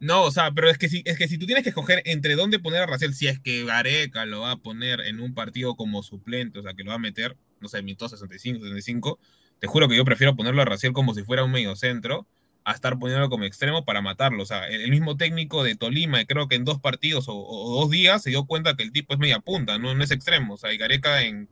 No, 0.00 0.24
o 0.24 0.30
sea, 0.30 0.50
pero 0.50 0.68
es 0.68 0.78
que 0.78 0.88
si, 0.88 1.02
es 1.04 1.16
que 1.16 1.28
si 1.28 1.38
tú 1.38 1.46
tienes 1.46 1.62
que 1.62 1.70
escoger 1.70 2.02
entre 2.04 2.34
dónde 2.34 2.58
poner 2.58 2.82
a 2.82 2.86
Raciel, 2.86 3.14
si 3.14 3.28
es 3.28 3.38
que 3.38 3.64
Gareca 3.64 4.26
lo 4.26 4.40
va 4.40 4.52
a 4.52 4.56
poner 4.56 5.00
en 5.00 5.20
un 5.20 5.34
partido 5.34 5.76
como 5.76 6.02
suplente, 6.02 6.58
o 6.58 6.62
sea, 6.62 6.74
que 6.74 6.82
lo 6.82 6.90
va 6.90 6.96
a 6.96 6.98
meter, 6.98 7.36
no 7.60 7.68
sé, 7.68 7.82
minuto 7.82 8.08
65, 8.08 8.58
65, 8.60 9.18
te 9.60 9.66
juro 9.66 9.88
que 9.88 9.96
yo 9.96 10.04
prefiero 10.04 10.34
ponerlo 10.34 10.62
a 10.62 10.64
Raciel 10.64 10.92
como 10.92 11.14
si 11.14 11.22
fuera 11.22 11.44
un 11.44 11.52
mediocentro 11.52 12.26
a 12.64 12.72
estar 12.72 12.98
poniéndolo 12.98 13.30
como 13.30 13.44
extremo 13.44 13.84
para 13.84 14.00
matarlo. 14.00 14.42
O 14.42 14.46
sea, 14.46 14.66
el 14.66 14.90
mismo 14.90 15.16
técnico 15.16 15.62
de 15.62 15.76
Tolima, 15.76 16.24
creo 16.24 16.48
que 16.48 16.56
en 16.56 16.64
dos 16.64 16.80
partidos 16.80 17.28
o, 17.28 17.34
o, 17.34 17.80
dos 17.80 17.90
días 17.90 18.22
se 18.22 18.30
dio 18.30 18.46
cuenta 18.46 18.74
que 18.74 18.82
el 18.82 18.92
tipo 18.92 19.12
es 19.12 19.18
media 19.18 19.40
punta, 19.40 19.78
no, 19.78 19.94
no 19.94 20.02
es 20.02 20.10
extremo. 20.10 20.54
O 20.54 20.56
sea, 20.56 20.72
y 20.72 20.78
Gareca 20.78 21.22
en. 21.22 21.48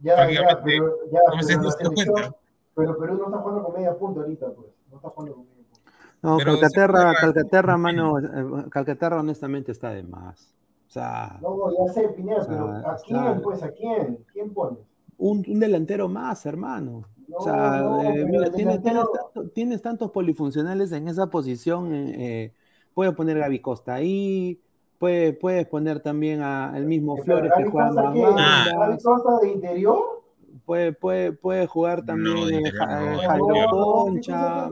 Ya, 0.00 0.14
prácticamente, 0.14 0.54
ya, 0.54 0.62
pero, 0.64 0.96
ya, 1.10 1.18
no 1.18 1.46
pero, 1.46 1.70
se 1.70 1.82
dio 1.82 1.92
cuenta. 1.92 2.36
pero 2.74 2.98
Perú 2.98 3.18
no 3.18 3.24
está 3.26 3.38
jugando 3.38 3.64
con 3.64 3.74
media 3.74 3.94
punta 3.98 4.20
ahorita, 4.20 4.46
pues. 4.54 4.68
No 4.90 4.96
está 4.96 5.08
jugando 5.08 5.34
con 5.36 5.44
media 5.46 5.64
punta. 5.72 5.92
No, 6.22 6.36
pero 6.36 6.60
Calcaterra, 6.60 7.14
Calcaterra, 7.14 7.76
mano, 7.78 8.18
eh, 8.18 8.64
Calcaterra 8.70 9.20
honestamente 9.20 9.72
está 9.72 9.90
de 9.90 10.02
más. 10.02 10.54
O 10.88 10.90
sea. 10.90 11.38
No, 11.40 11.56
ya 11.70 11.92
sé, 11.94 12.08
Pineda, 12.10 12.38
o 12.38 12.44
sea, 12.44 12.48
pero 12.48 12.68
¿a 12.68 12.96
quién, 13.04 13.26
está... 13.26 13.40
pues? 13.42 13.62
¿A 13.62 13.70
quién? 13.72 14.18
¿Quién 14.32 14.54
pones? 14.54 14.80
Un, 15.16 15.44
un 15.48 15.60
delantero 15.60 16.08
más, 16.08 16.46
hermano. 16.46 17.04
No, 17.28 17.36
o 17.36 17.44
sea, 17.44 17.78
no, 17.82 18.02
eh, 18.02 18.24
mira, 18.24 18.50
tienes, 18.50 18.82
tienes, 18.82 19.04
tanto, 19.12 19.50
tienes, 19.50 19.82
tantos 19.82 20.10
polifuncionales 20.10 20.92
en 20.92 21.08
esa 21.08 21.28
posición. 21.28 21.92
Eh, 21.94 22.52
puedes 22.94 23.14
poner 23.14 23.38
Gaby 23.38 23.60
Costa 23.60 23.94
ahí, 23.94 24.58
puedes, 24.98 25.36
puedes 25.36 25.66
poner 25.66 26.00
también 26.00 26.40
al 26.40 26.86
mismo 26.86 27.18
Flores 27.18 27.52
que 27.54 27.64
juega 27.64 27.92
más. 27.92 28.14
¿Gaby 28.14 29.02
Costa 29.02 29.38
de 29.42 29.48
interior? 29.52 30.18
Puede, 30.64 30.92
puede, 30.92 31.32
puede 31.32 31.66
jugar 31.66 32.04
también 32.04 32.66
eh, 32.66 32.72
no, 32.72 33.18
Jairo 33.18 33.70
Concha. 33.70 34.70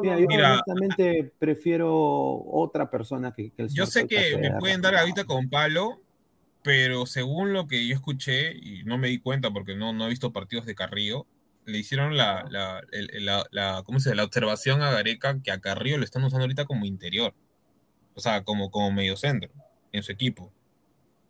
Mira, 0.00 0.18
yo 0.18 0.26
Mira, 0.28 0.52
honestamente 0.52 1.32
prefiero 1.38 1.94
otra 1.94 2.90
persona 2.90 3.32
que, 3.32 3.50
que 3.50 3.62
el 3.62 3.68
Yo 3.68 3.86
sé 3.86 4.06
que 4.06 4.36
me 4.38 4.52
pueden 4.58 4.82
dar 4.82 4.96
ahorita 4.96 5.24
con 5.24 5.48
palo, 5.48 6.00
pero 6.62 7.06
según 7.06 7.52
lo 7.52 7.66
que 7.66 7.86
yo 7.86 7.94
escuché, 7.94 8.52
y 8.52 8.82
no 8.84 8.98
me 8.98 9.08
di 9.08 9.18
cuenta 9.20 9.50
porque 9.50 9.76
no, 9.76 9.92
no 9.92 10.06
he 10.06 10.08
visto 10.10 10.32
partidos 10.32 10.66
de 10.66 10.74
Carrillo, 10.74 11.26
le 11.68 11.78
hicieron 11.78 12.16
la, 12.16 12.44
la, 12.50 12.82
la, 12.90 13.44
la, 13.50 13.82
¿cómo 13.84 14.00
se 14.00 14.08
dice? 14.10 14.16
la 14.16 14.24
observación 14.24 14.82
a 14.82 14.90
Gareca 14.90 15.40
que 15.42 15.50
a 15.50 15.60
Carrillo 15.60 15.98
lo 15.98 16.04
están 16.04 16.24
usando 16.24 16.44
ahorita 16.44 16.64
como 16.64 16.86
interior. 16.86 17.34
O 18.14 18.20
sea, 18.20 18.42
como, 18.42 18.70
como 18.70 18.90
medio 18.90 19.16
centro 19.16 19.50
en 19.92 20.02
su 20.02 20.10
equipo. 20.10 20.52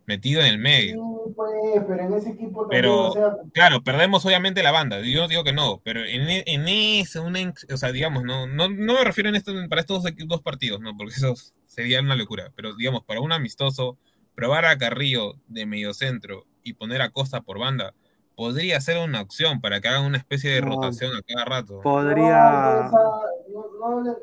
Metido 0.05 0.41
en 0.41 0.47
el 0.47 0.57
medio. 0.57 0.95
Sí, 0.95 1.33
pues, 1.35 1.83
pero 1.87 2.03
en 2.03 2.13
ese 2.13 2.29
equipo 2.29 2.61
también, 2.61 2.81
pero, 2.81 3.09
o 3.09 3.13
sea... 3.13 3.35
claro, 3.53 3.83
perdemos 3.83 4.25
obviamente 4.25 4.63
la 4.63 4.71
banda. 4.71 5.01
Yo 5.01 5.21
no 5.21 5.27
digo 5.27 5.43
que 5.43 5.53
no, 5.53 5.81
pero 5.83 6.03
en, 6.03 6.27
en 6.29 6.67
ese, 6.67 7.19
una, 7.19 7.53
o 7.71 7.77
sea, 7.77 7.91
digamos, 7.91 8.23
no, 8.23 8.47
no, 8.47 8.69
no 8.69 8.93
me 8.93 9.03
refiero 9.03 9.29
en 9.29 9.35
esto, 9.35 9.53
para 9.69 9.81
estos 9.81 10.01
dos, 10.01 10.13
dos 10.25 10.41
partidos, 10.41 10.79
¿no? 10.79 10.97
Porque 10.97 11.13
eso 11.13 11.35
sería 11.65 11.99
una 11.99 12.15
locura. 12.15 12.51
Pero 12.55 12.75
digamos, 12.75 13.03
para 13.03 13.19
un 13.19 13.33
amistoso, 13.33 13.99
probar 14.33 14.65
a 14.65 14.77
Carrillo 14.77 15.35
de 15.47 15.65
medio 15.65 15.93
centro 15.93 16.47
y 16.63 16.73
poner 16.73 17.01
a 17.01 17.11
Costa 17.11 17.41
por 17.41 17.59
banda, 17.59 17.93
podría 18.39 18.79
ser 18.79 19.05
una 19.05 19.21
opción 19.21 19.59
para 19.59 19.81
que 19.81 19.89
hagan 19.89 20.05
una 20.05 20.17
especie 20.17 20.49
de 20.51 20.61
no, 20.61 20.69
rotación 20.69 21.11
a 21.13 21.21
cada 21.21 21.43
rato. 21.43 21.81
Podría. 21.81 22.89
No, 22.89 23.65
no, 23.77 24.01
no, 24.01 24.15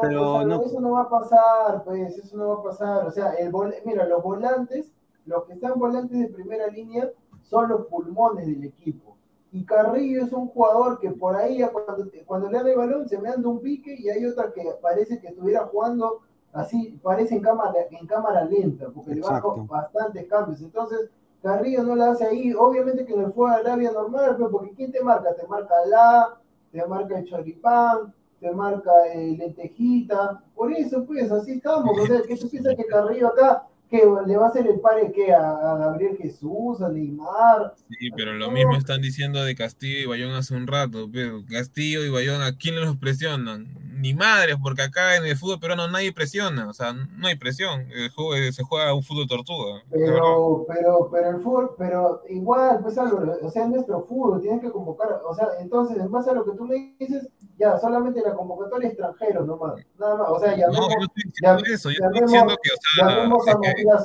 pero 0.00 0.34
o 0.34 0.38
sea, 0.38 0.46
no, 0.46 0.62
eso 0.62 0.80
no 0.80 0.90
va 0.92 1.00
a 1.02 1.08
pasar, 1.08 1.82
pues, 1.84 2.16
eso 2.16 2.36
no 2.36 2.50
va 2.50 2.54
a 2.54 2.62
pasar. 2.62 3.06
O 3.08 3.10
sea, 3.10 3.32
el 3.32 3.50
vol 3.50 3.74
mira, 3.84 4.06
los 4.06 4.22
volantes, 4.22 4.92
los 5.26 5.42
que 5.46 5.54
están 5.54 5.76
volantes 5.76 6.16
de 6.16 6.28
primera 6.28 6.68
línea 6.68 7.10
son 7.42 7.68
los 7.68 7.86
pulmones 7.88 8.46
del 8.46 8.62
equipo. 8.62 9.16
y 9.50 9.64
Carrillo 9.64 10.22
es 10.24 10.32
un 10.32 10.46
jugador 10.46 11.00
que 11.00 11.10
por 11.10 11.34
ahí 11.34 11.60
cuando, 11.72 12.08
cuando 12.26 12.50
le 12.50 12.62
da 12.62 12.70
el 12.70 12.76
balón 12.76 13.08
se 13.08 13.18
me 13.18 13.28
anda 13.28 13.48
un 13.48 13.60
pique 13.60 13.96
y 13.98 14.08
hay 14.08 14.24
otra 14.24 14.52
que 14.52 14.62
parece 14.80 15.20
que 15.20 15.28
estuviera 15.28 15.64
jugando 15.66 16.20
así, 16.52 17.00
parece 17.02 17.34
en 17.34 17.42
cámara, 17.42 17.74
en 17.90 18.06
cámara 18.06 18.44
lenta, 18.44 18.88
porque 18.94 19.16
le 19.16 19.20
bajo 19.20 19.66
bastantes 19.66 20.28
cambios. 20.28 20.60
Entonces, 20.60 21.10
Carrillo 21.44 21.82
no 21.82 21.94
la 21.94 22.12
hace 22.12 22.24
ahí, 22.24 22.54
obviamente 22.54 23.04
que 23.04 23.12
en 23.12 23.24
el 23.24 23.32
fue 23.32 23.50
de 23.50 23.56
Arabia 23.56 23.92
normal, 23.92 24.34
pero 24.38 24.50
porque 24.50 24.72
¿quién 24.74 24.90
te 24.90 25.02
marca? 25.02 25.36
Te 25.36 25.46
marca 25.46 25.74
la, 25.86 26.40
te 26.72 26.86
marca 26.86 27.18
el 27.18 27.26
choripán, 27.26 28.14
te 28.40 28.50
marca 28.50 28.90
el 29.12 29.36
lentejita, 29.36 30.42
por 30.54 30.72
eso 30.72 31.04
pues 31.04 31.30
así 31.30 31.52
estamos, 31.52 31.98
o 31.98 32.06
sea, 32.06 32.22
que 32.22 32.38
tú 32.38 32.48
piensas 32.48 32.74
que 32.74 32.86
Carrillo 32.86 33.28
acá 33.28 33.66
que 33.90 34.02
le 34.26 34.36
va 34.36 34.46
a 34.46 34.48
hacer 34.48 34.66
el 34.66 34.80
pare 34.80 35.12
que 35.12 35.32
a, 35.32 35.76
Gabriel 35.76 36.16
Jesús, 36.16 36.80
a 36.80 36.88
Neymar. 36.88 37.74
Sí, 37.90 38.10
pero 38.16 38.32
lo 38.32 38.50
mismo 38.50 38.74
están 38.76 39.02
diciendo 39.02 39.44
de 39.44 39.54
Castillo 39.54 39.98
y 40.00 40.06
Bayón 40.06 40.32
hace 40.32 40.56
un 40.56 40.66
rato. 40.66 41.08
Pero 41.12 41.44
Castillo 41.48 42.04
y 42.04 42.10
Bayón, 42.10 42.42
¿a 42.42 42.56
quién 42.56 42.80
los 42.80 42.96
presionan? 42.96 43.68
Ni 44.04 44.12
madres, 44.12 44.56
porque 44.62 44.82
acá 44.82 45.16
en 45.16 45.24
el 45.24 45.34
fútbol 45.34 45.58
peruano 45.58 45.88
nadie 45.88 46.12
presiona, 46.12 46.68
o 46.68 46.74
sea, 46.74 46.92
no 46.92 47.26
hay 47.26 47.36
presión. 47.36 47.86
El 47.90 48.10
juego, 48.10 48.34
se 48.52 48.62
juega 48.62 48.92
un 48.92 49.02
fútbol 49.02 49.26
tortuga. 49.26 49.82
Pero, 49.90 50.66
pero, 50.68 51.08
pero 51.10 51.30
el 51.30 51.40
fútbol, 51.40 51.74
pero 51.78 52.22
igual, 52.28 52.80
pues 52.82 52.98
algo, 52.98 53.22
o 53.40 53.48
sea, 53.48 53.64
en 53.64 53.72
nuestro 53.72 54.02
fútbol 54.02 54.42
tienes 54.42 54.60
que 54.60 54.70
convocar, 54.70 55.22
o 55.26 55.34
sea, 55.34 55.48
entonces, 55.58 55.96
en 55.96 56.10
base 56.10 56.28
a 56.28 56.34
lo 56.34 56.44
que 56.44 56.52
tú 56.54 56.66
me 56.66 56.94
dices, 56.98 57.26
ya, 57.56 57.78
solamente 57.78 58.20
la 58.20 58.34
convocatoria 58.34 58.88
extranjeros 58.88 59.46
nomás, 59.46 59.76
nada 59.98 60.16
más, 60.16 60.28
o 60.28 60.38
sea, 60.38 60.54
ya. 60.54 60.66
No, 60.66 60.86
yo 60.86 61.06
estoy 61.06 61.22
diciendo 61.24 61.62
eso, 61.72 61.88
yo 61.88 62.04
estoy 62.04 62.20
diciendo 62.20 62.56
que, 62.62 62.70
o 62.72 63.40
sea, 63.40 63.56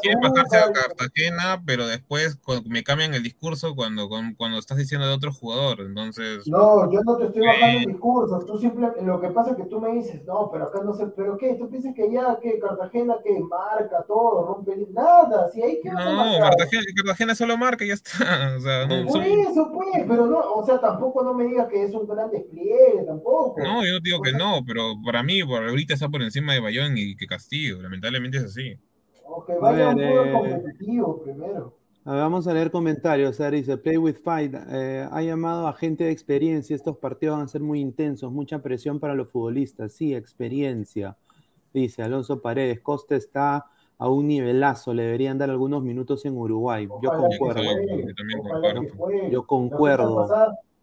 quieren 0.02 0.22
bajarse 0.22 0.58
a 0.60 0.72
Cartagena, 0.72 1.62
pero 1.66 1.88
después 1.88 2.40
me 2.68 2.84
cambian 2.84 3.14
el 3.16 3.24
discurso 3.24 3.76
cuando, 3.76 4.08
cuando 4.38 4.60
estás 4.60 4.78
diciendo 4.78 5.08
de 5.08 5.14
otro 5.14 5.34
jugador, 5.34 5.82
entonces... 5.82 6.48
No, 6.48 6.90
yo 6.90 7.02
no 7.04 7.18
te 7.18 7.26
estoy 7.26 7.46
bajando 7.46 7.80
el 7.80 7.86
discurso, 7.86 8.40
tú 8.46 8.58
simplemente, 8.58 9.02
lo 9.02 9.20
que 9.20 9.28
pasa 9.28 9.52
es 9.52 9.58
que 9.58 9.66
tú 9.66 9.82
me 9.82 9.89
dices, 9.94 10.24
no, 10.26 10.50
pero 10.52 10.66
acá 10.66 10.82
no 10.84 10.94
sé, 10.94 11.08
pero 11.16 11.38
¿qué? 11.38 11.56
¿Tú 11.56 11.70
piensas 11.70 11.94
que 11.96 12.12
ya, 12.12 12.38
que 12.42 12.60
Cartagena, 12.60 13.18
que 13.24 13.40
marca 13.40 14.04
todo, 14.08 14.46
rompe, 14.46 14.76
nada, 14.92 15.50
si 15.50 15.62
hay 15.62 15.82
que... 15.82 15.90
No, 15.90 16.40
Cartagena, 16.40 16.84
Cartagena 16.96 17.36
solo 17.36 17.58
marca 17.58 17.86
y 17.86 17.90
ya 17.90 17.94
está, 17.96 18.12
o 18.58 18.60
sea, 18.60 18.88
no... 18.88 19.06
Por 19.08 19.24
eso, 19.24 19.72
pues, 19.74 20.06
pero 20.08 20.28
no, 20.28 20.40
o 20.40 20.66
sea, 20.66 20.80
tampoco 20.80 21.24
no 21.24 21.34
me 21.34 21.46
digas 21.46 21.68
que 21.68 21.84
es 21.84 21.94
un 21.94 22.08
gran 22.08 22.30
despliegue, 22.30 23.04
tampoco. 23.06 23.56
No, 23.62 23.84
yo 23.86 23.94
no 23.94 24.00
digo 24.02 24.22
que 24.22 24.34
no, 24.34 24.62
pero 24.66 24.96
para 25.04 25.24
mí, 25.24 25.44
por 25.44 25.68
ahorita 25.68 25.94
está 25.94 26.10
por 26.10 26.22
encima 26.22 26.54
de 26.54 26.60
Bayón 26.60 26.98
y 26.98 27.16
que 27.16 27.28
Castillo, 27.28 27.82
lamentablemente 27.82 28.38
es 28.38 28.46
así. 28.46 28.78
vaya 29.62 29.90
un 29.90 30.00
eh, 30.00 30.32
competitivo 30.32 31.24
primero. 31.24 31.79
Vamos 32.12 32.48
a 32.48 32.54
leer 32.56 32.72
comentarios. 32.72 33.38
dice, 33.52 33.78
Play 33.78 33.98
with 33.98 34.16
Fight 34.24 34.56
eh, 34.72 35.08
ha 35.12 35.22
llamado 35.22 35.68
a 35.68 35.74
gente 35.74 36.06
de 36.06 36.12
experiencia. 36.12 36.76
Estos 36.76 36.98
partidos 36.98 37.38
van 37.38 37.46
a 37.46 37.48
ser 37.48 37.62
muy 37.62 37.80
intensos, 37.80 38.32
mucha 38.32 38.64
presión 38.64 39.00
para 39.00 39.14
los 39.14 39.30
futbolistas. 39.30 39.94
Sí, 39.94 40.16
experiencia. 40.16 41.16
Dice 41.72 42.02
Alonso 42.02 42.42
Paredes, 42.42 42.80
Costa 42.80 43.16
está 43.16 43.68
a 44.00 44.10
un 44.10 44.28
nivelazo, 44.28 44.92
le 44.92 45.04
deberían 45.04 45.38
dar 45.38 45.52
algunos 45.52 45.84
minutos 45.84 46.26
en 46.26 46.36
Uruguay. 46.36 46.88
yo 47.00 47.12
concuerdo. 47.12 47.62
yo 49.30 49.46
concuerdo. 49.46 50.28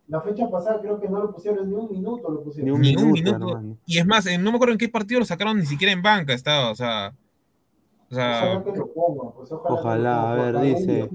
La 0.07 0.21
fecha 0.21 0.49
pasada 0.49 0.81
creo 0.81 1.01
que 1.01 1.09
no 1.09 1.19
lo 1.19 1.33
pusieron 1.33 1.69
ni 1.69 1.75
un 1.75 1.91
minuto, 1.91 2.31
lo 2.31 2.45
pusieron. 2.45 2.81
Ni 2.81 2.95
un, 2.95 3.11
minuto. 3.11 3.63
Y 3.85 3.99
es 3.99 4.07
más, 4.07 4.27
no 4.39 4.53
me 4.53 4.57
acuerdo 4.57 4.75
en 4.75 4.79
qué 4.79 4.89
partido 4.89 5.19
lo 5.19 5.27
sacaron 5.27 5.59
ni 5.59 5.67
siquiera 5.67 5.93
en 5.93 6.03
banca 6.03 6.35
estaba, 6.35 6.71
o 6.71 6.77
sea. 6.77 7.13
O 8.11 8.15
sea, 8.15 8.63
pues, 8.63 9.51
ojalá, 9.51 10.31
a 10.31 10.35
ver, 10.37 10.61
dice 10.61 11.11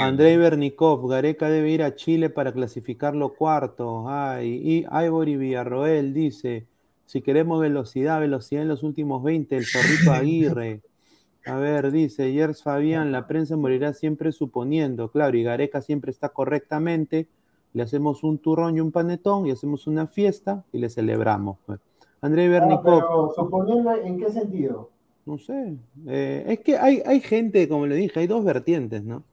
Andrei 0.00 0.36
Bernikov, 0.36 1.08
Gareca 1.08 1.50
debe 1.50 1.70
ir 1.70 1.82
a 1.82 1.96
Chile 1.96 2.30
para 2.30 2.52
clasificarlo 2.52 3.34
cuarto. 3.34 4.08
Ay, 4.08 4.60
y 4.62 4.86
Ivory 4.88 5.36
Villarroel 5.36 6.14
dice, 6.14 6.68
si 7.04 7.20
queremos 7.20 7.60
velocidad, 7.60 8.20
velocidad 8.20 8.62
en 8.62 8.68
los 8.68 8.84
últimos 8.84 9.24
20, 9.24 9.56
el 9.56 9.66
zorrito 9.66 10.12
Aguirre. 10.12 10.82
A 11.46 11.56
ver, 11.56 11.90
dice 11.90 12.32
Yers 12.32 12.62
Fabián, 12.62 13.10
la 13.10 13.26
prensa 13.26 13.56
morirá 13.56 13.92
siempre 13.92 14.30
suponiendo, 14.30 15.10
claro, 15.10 15.36
y 15.36 15.42
Gareca 15.42 15.80
siempre 15.80 16.10
está 16.10 16.28
correctamente, 16.28 17.28
le 17.72 17.82
hacemos 17.82 18.22
un 18.24 18.38
turrón 18.38 18.76
y 18.76 18.80
un 18.80 18.92
panetón 18.92 19.46
y 19.46 19.50
hacemos 19.50 19.86
una 19.86 20.06
fiesta 20.06 20.64
y 20.72 20.78
le 20.78 20.90
celebramos. 20.90 21.58
Pues. 21.66 21.80
Andrei 22.20 22.48
Bernikov. 22.48 22.84
pero 22.84 23.32
suponiendo, 23.34 23.94
¿en 23.94 24.18
qué 24.18 24.30
sentido? 24.30 24.90
No 25.26 25.38
sé. 25.38 25.76
Eh, 26.06 26.44
es 26.46 26.60
que 26.60 26.78
hay, 26.78 27.02
hay 27.04 27.20
gente, 27.20 27.68
como 27.68 27.86
le 27.86 27.96
dije, 27.96 28.20
hay 28.20 28.28
dos 28.28 28.44
vertientes, 28.44 29.02
¿no? 29.02 29.24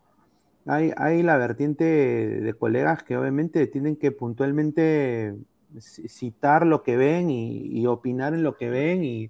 Hay, 0.66 0.92
hay 0.98 1.22
la 1.22 1.38
vertiente 1.38 1.84
de 1.84 2.54
colegas 2.56 3.04
que 3.04 3.16
obviamente 3.16 3.68
tienen 3.68 3.96
que 3.96 4.12
puntualmente 4.12 5.36
citar 5.80 6.66
lo 6.66 6.84
que 6.84 6.98
ven 6.98 7.30
y, 7.30 7.86
opinar 7.86 8.34
en 8.34 8.44
lo 8.44 8.56
que 8.58 8.70
ven 8.70 9.04
y, 9.04 9.30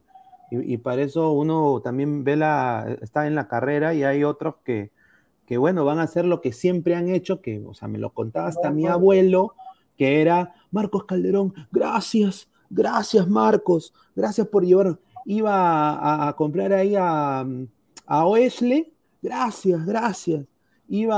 y, 0.52 0.78
para 0.78 1.02
eso 1.02 1.32
uno 1.32 1.82
también 1.84 2.24
ve 2.24 2.36
la, 2.36 2.98
está 3.02 3.28
en 3.28 3.36
la 3.36 3.48
carrera 3.48 3.94
y 3.94 4.04
hay 4.04 4.24
otros 4.24 4.56
que, 4.64 4.92
que, 5.48 5.58
bueno, 5.58 5.86
van 5.86 6.00
a 6.00 6.04
hacer 6.04 6.26
lo 6.26 6.42
que 6.42 6.54
siempre 6.54 6.96
han 6.96 7.10
hecho, 7.10 7.42
que, 7.42 7.64
o 7.66 7.74
sea, 7.74 7.88
me 7.88 7.98
lo 7.98 8.12
contaba 8.12 8.48
hasta 8.48 8.72
mi 8.72 8.86
abuelo, 8.86 9.56
que 9.98 10.22
era 10.22 10.54
Marcos 10.72 11.06
Calderón, 11.06 11.54
gracias, 11.72 12.50
gracias 12.70 13.28
Marcos, 13.28 13.94
gracias 14.16 14.48
por 14.48 14.66
llevar 14.66 15.00
iba 15.26 16.28
a, 16.28 16.34
comprar 16.34 16.74
ahí 16.74 16.96
a, 16.96 17.46
a 18.06 18.26
Oesle, 18.26 18.94
gracias, 19.22 19.86
gracias. 19.86 20.46
Iba 20.88 21.18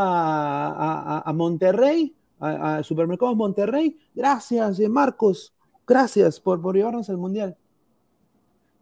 a, 1.22 1.34
Monterrey, 1.34 2.16
a, 2.40 2.84
Supermercados 2.84 3.36
Monterrey, 3.36 3.98
gracias, 4.14 4.80
eh, 4.80 4.90
Marcos, 4.90 5.54
gracias 5.86 6.40
por, 6.40 6.62
por 6.62 6.76
llevarnos 6.76 7.10
al 7.10 7.18
Mundial. 7.18 7.58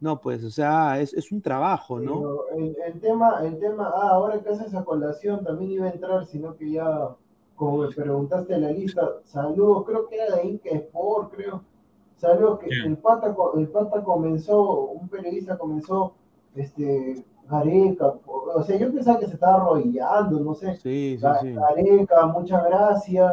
No, 0.00 0.20
pues, 0.20 0.44
o 0.44 0.50
sea, 0.50 1.00
es, 1.00 1.14
es 1.14 1.32
un 1.32 1.40
trabajo, 1.40 1.98
¿no? 1.98 2.40
el, 2.54 3.00
tema, 3.00 3.40
el 3.42 3.58
tema, 3.58 3.90
ah, 3.94 4.10
ahora 4.10 4.40
que 4.42 4.50
haces 4.50 4.66
esa 4.66 4.84
colación 4.84 5.42
también 5.42 5.70
iba 5.70 5.86
a 5.86 5.90
entrar, 5.90 6.26
sino 6.26 6.54
que 6.56 6.72
ya, 6.72 7.16
como 7.56 7.78
me 7.78 7.88
preguntaste 7.88 8.58
la 8.58 8.70
lista, 8.70 9.20
saludos, 9.24 9.84
creo 9.86 10.06
que 10.06 10.16
era 10.16 10.36
de 10.36 10.46
Inca 10.46 10.70
Sport, 10.70 11.32
creo 11.34 11.62
Salió 12.24 12.58
que 12.58 12.70
el 12.70 12.96
pata, 12.96 13.36
el 13.54 13.68
pata 13.68 14.02
comenzó, 14.02 14.86
un 14.86 15.08
periodista 15.08 15.58
comenzó, 15.58 16.14
este, 16.54 17.22
Gareca, 17.46 18.14
o 18.26 18.62
sea, 18.62 18.78
yo 18.78 18.90
pensaba 18.90 19.18
que 19.18 19.26
se 19.26 19.34
estaba 19.34 19.56
arrodillando, 19.56 20.40
no 20.40 20.54
sé. 20.54 20.74
Sí, 20.76 21.18
sí, 21.18 21.52
Gareca, 21.52 22.24
muchas 22.26 22.64
gracias 22.64 23.30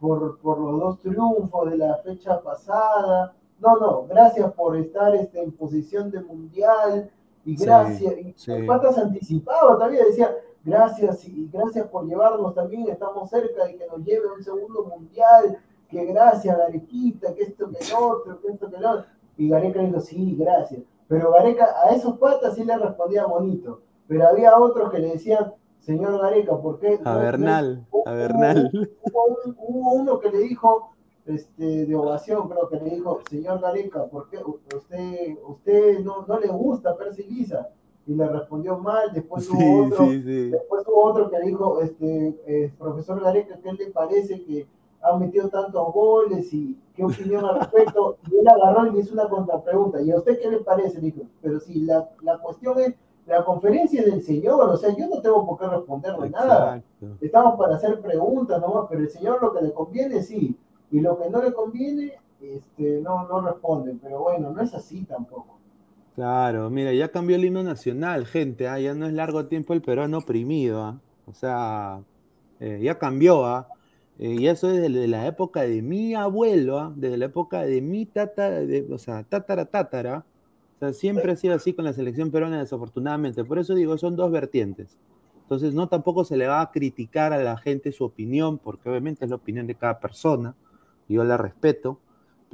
por, 0.00 0.38
por, 0.40 0.58
los 0.58 0.80
dos 0.80 0.98
triunfos 0.98 1.70
de 1.70 1.76
la 1.76 1.96
fecha 1.98 2.40
pasada. 2.42 3.32
No, 3.60 3.76
no, 3.78 4.06
gracias 4.08 4.52
por 4.54 4.76
estar 4.76 5.14
este, 5.14 5.40
en 5.40 5.52
posición 5.52 6.10
de 6.10 6.20
mundial 6.20 7.08
y 7.44 7.54
gracias. 7.54 8.14
y 8.18 8.50
el 8.50 8.66
pata 8.66 8.92
se 8.92 9.00
anticipaba 9.00 9.74
todavía, 9.74 10.04
decía, 10.04 10.34
gracias 10.64 11.24
y 11.28 11.48
gracias 11.52 11.86
por 11.86 12.04
llevarnos 12.04 12.52
también, 12.52 12.88
estamos 12.88 13.30
cerca 13.30 13.64
de 13.66 13.76
que 13.76 13.86
nos 13.86 14.04
lleve 14.04 14.26
un 14.36 14.42
segundo 14.42 14.84
mundial 14.84 15.56
que 15.88 16.04
gracias, 16.06 16.56
Garequita, 16.56 17.34
que 17.34 17.42
esto, 17.42 17.70
que 17.70 17.78
el 17.78 17.92
otro, 17.96 18.40
que 18.40 18.48
esto, 18.48 18.70
que 18.70 18.76
el 18.76 18.84
otro. 18.84 19.04
Y 19.36 19.48
Gareca 19.48 19.80
dijo, 19.80 20.00
sí, 20.00 20.36
gracias. 20.38 20.82
Pero 21.08 21.32
Gareca 21.32 21.68
a 21.84 21.94
esos 21.94 22.18
patas 22.18 22.54
sí 22.54 22.64
le 22.64 22.76
respondía 22.76 23.26
bonito. 23.26 23.80
Pero 24.06 24.28
había 24.28 24.56
otros 24.58 24.90
que 24.90 24.98
le 24.98 25.12
decían, 25.12 25.52
señor 25.80 26.20
Gareca, 26.20 26.56
¿por 26.56 26.78
qué? 26.78 27.00
A 27.04 27.16
Bernal, 27.16 27.86
a 28.06 28.12
Bernal. 28.12 28.70
Hubo, 29.56 29.92
uno 29.94 30.20
que 30.20 30.30
le 30.30 30.38
dijo, 30.40 30.94
este, 31.26 31.86
de 31.86 31.94
ovación, 31.94 32.48
creo 32.48 32.68
que 32.68 32.76
le 32.76 32.96
dijo, 32.96 33.20
señor 33.30 33.60
Gareca, 33.60 34.04
¿por 34.06 34.28
qué 34.28 34.38
usted, 34.74 35.38
usted 35.46 36.00
no, 36.00 36.26
no 36.26 36.38
le 36.38 36.48
gusta 36.48 36.96
Percy 36.96 37.46
Y 38.06 38.14
le 38.14 38.28
respondió 38.28 38.78
mal, 38.78 39.12
después 39.12 39.48
hubo 39.50 39.86
otro, 39.86 40.06
después 40.06 40.84
hubo 40.86 41.04
otro 41.04 41.30
que 41.30 41.38
le 41.38 41.46
dijo, 41.46 41.80
este, 41.80 42.38
eh, 42.46 42.72
profesor 42.78 43.20
Gareca, 43.22 43.58
¿qué 43.62 43.72
le 43.72 43.90
parece 43.90 44.44
que 44.44 44.66
ha 45.04 45.16
metido 45.16 45.48
tantos 45.48 45.92
goles 45.92 46.52
y 46.52 46.78
qué 46.94 47.04
opinión 47.04 47.44
al 47.44 47.60
respecto. 47.60 48.16
Y 48.30 48.38
él 48.38 48.48
agarró 48.48 48.86
y 48.86 48.92
le 48.92 49.00
hizo 49.00 49.14
una 49.14 49.28
contrapregunta. 49.28 50.00
¿Y 50.00 50.10
a 50.10 50.16
usted 50.16 50.40
qué 50.40 50.50
le 50.50 50.58
parece? 50.58 51.00
Dijo, 51.00 51.22
pero 51.42 51.60
si 51.60 51.80
la, 51.82 52.08
la 52.22 52.38
cuestión 52.38 52.78
es, 52.80 52.94
la 53.26 53.44
conferencia 53.44 54.02
del 54.04 54.22
señor, 54.22 54.68
o 54.68 54.76
sea, 54.76 54.94
yo 54.94 55.06
no 55.08 55.20
tengo 55.22 55.46
por 55.46 55.58
qué 55.58 55.66
responderle 55.66 56.30
nada. 56.30 56.82
Estamos 57.20 57.58
para 57.58 57.76
hacer 57.76 58.00
preguntas 58.00 58.60
nomás, 58.60 58.86
pero 58.88 59.00
el 59.00 59.10
señor 59.10 59.40
lo 59.40 59.52
que 59.54 59.62
le 59.62 59.72
conviene 59.72 60.22
sí, 60.22 60.56
y 60.90 61.00
lo 61.00 61.18
que 61.18 61.30
no 61.30 61.42
le 61.42 61.52
conviene, 61.52 62.12
este, 62.40 63.00
no, 63.00 63.26
no 63.26 63.40
responde. 63.40 63.96
Pero 64.02 64.20
bueno, 64.20 64.50
no 64.50 64.60
es 64.60 64.74
así 64.74 65.04
tampoco. 65.04 65.58
Claro, 66.14 66.70
mira, 66.70 66.92
ya 66.92 67.08
cambió 67.08 67.36
el 67.36 67.44
himno 67.44 67.62
nacional, 67.62 68.26
gente, 68.26 68.68
¿ah? 68.68 68.78
ya 68.78 68.94
no 68.94 69.06
es 69.06 69.14
largo 69.14 69.46
tiempo 69.46 69.72
el 69.72 69.82
peruano 69.82 70.18
oprimido, 70.18 70.82
¿ah? 70.82 71.00
o 71.26 71.34
sea, 71.34 72.02
eh, 72.60 72.78
ya 72.80 72.98
cambió, 72.98 73.44
¿ah? 73.44 73.66
Eh, 74.18 74.36
y 74.38 74.46
eso 74.46 74.70
es 74.70 74.80
desde 74.80 75.08
la 75.08 75.26
época 75.26 75.62
de 75.62 75.82
mi 75.82 76.14
abuelo, 76.14 76.78
¿ah? 76.78 76.92
desde 76.94 77.16
la 77.16 77.26
época 77.26 77.62
de 77.62 77.80
mi 77.80 78.06
tata, 78.06 78.60
o 78.90 78.98
sea, 78.98 79.24
tatara, 79.24 79.66
tatara. 79.66 80.24
O 80.76 80.78
sea, 80.78 80.92
siempre 80.92 81.32
ha 81.32 81.36
sido 81.36 81.54
así 81.54 81.72
con 81.72 81.84
la 81.84 81.92
selección 81.92 82.30
peruana, 82.30 82.58
desafortunadamente. 82.58 83.44
Por 83.44 83.58
eso 83.58 83.74
digo, 83.74 83.96
son 83.98 84.16
dos 84.16 84.30
vertientes. 84.30 84.98
Entonces, 85.42 85.74
no 85.74 85.88
tampoco 85.88 86.24
se 86.24 86.36
le 86.36 86.46
va 86.46 86.60
a 86.62 86.70
criticar 86.70 87.32
a 87.32 87.42
la 87.42 87.56
gente 87.56 87.92
su 87.92 88.04
opinión, 88.04 88.58
porque 88.58 88.88
obviamente 88.88 89.24
es 89.24 89.30
la 89.30 89.36
opinión 89.36 89.66
de 89.66 89.74
cada 89.74 90.00
persona, 90.00 90.54
y 91.08 91.14
yo 91.14 91.24
la 91.24 91.36
respeto. 91.36 91.98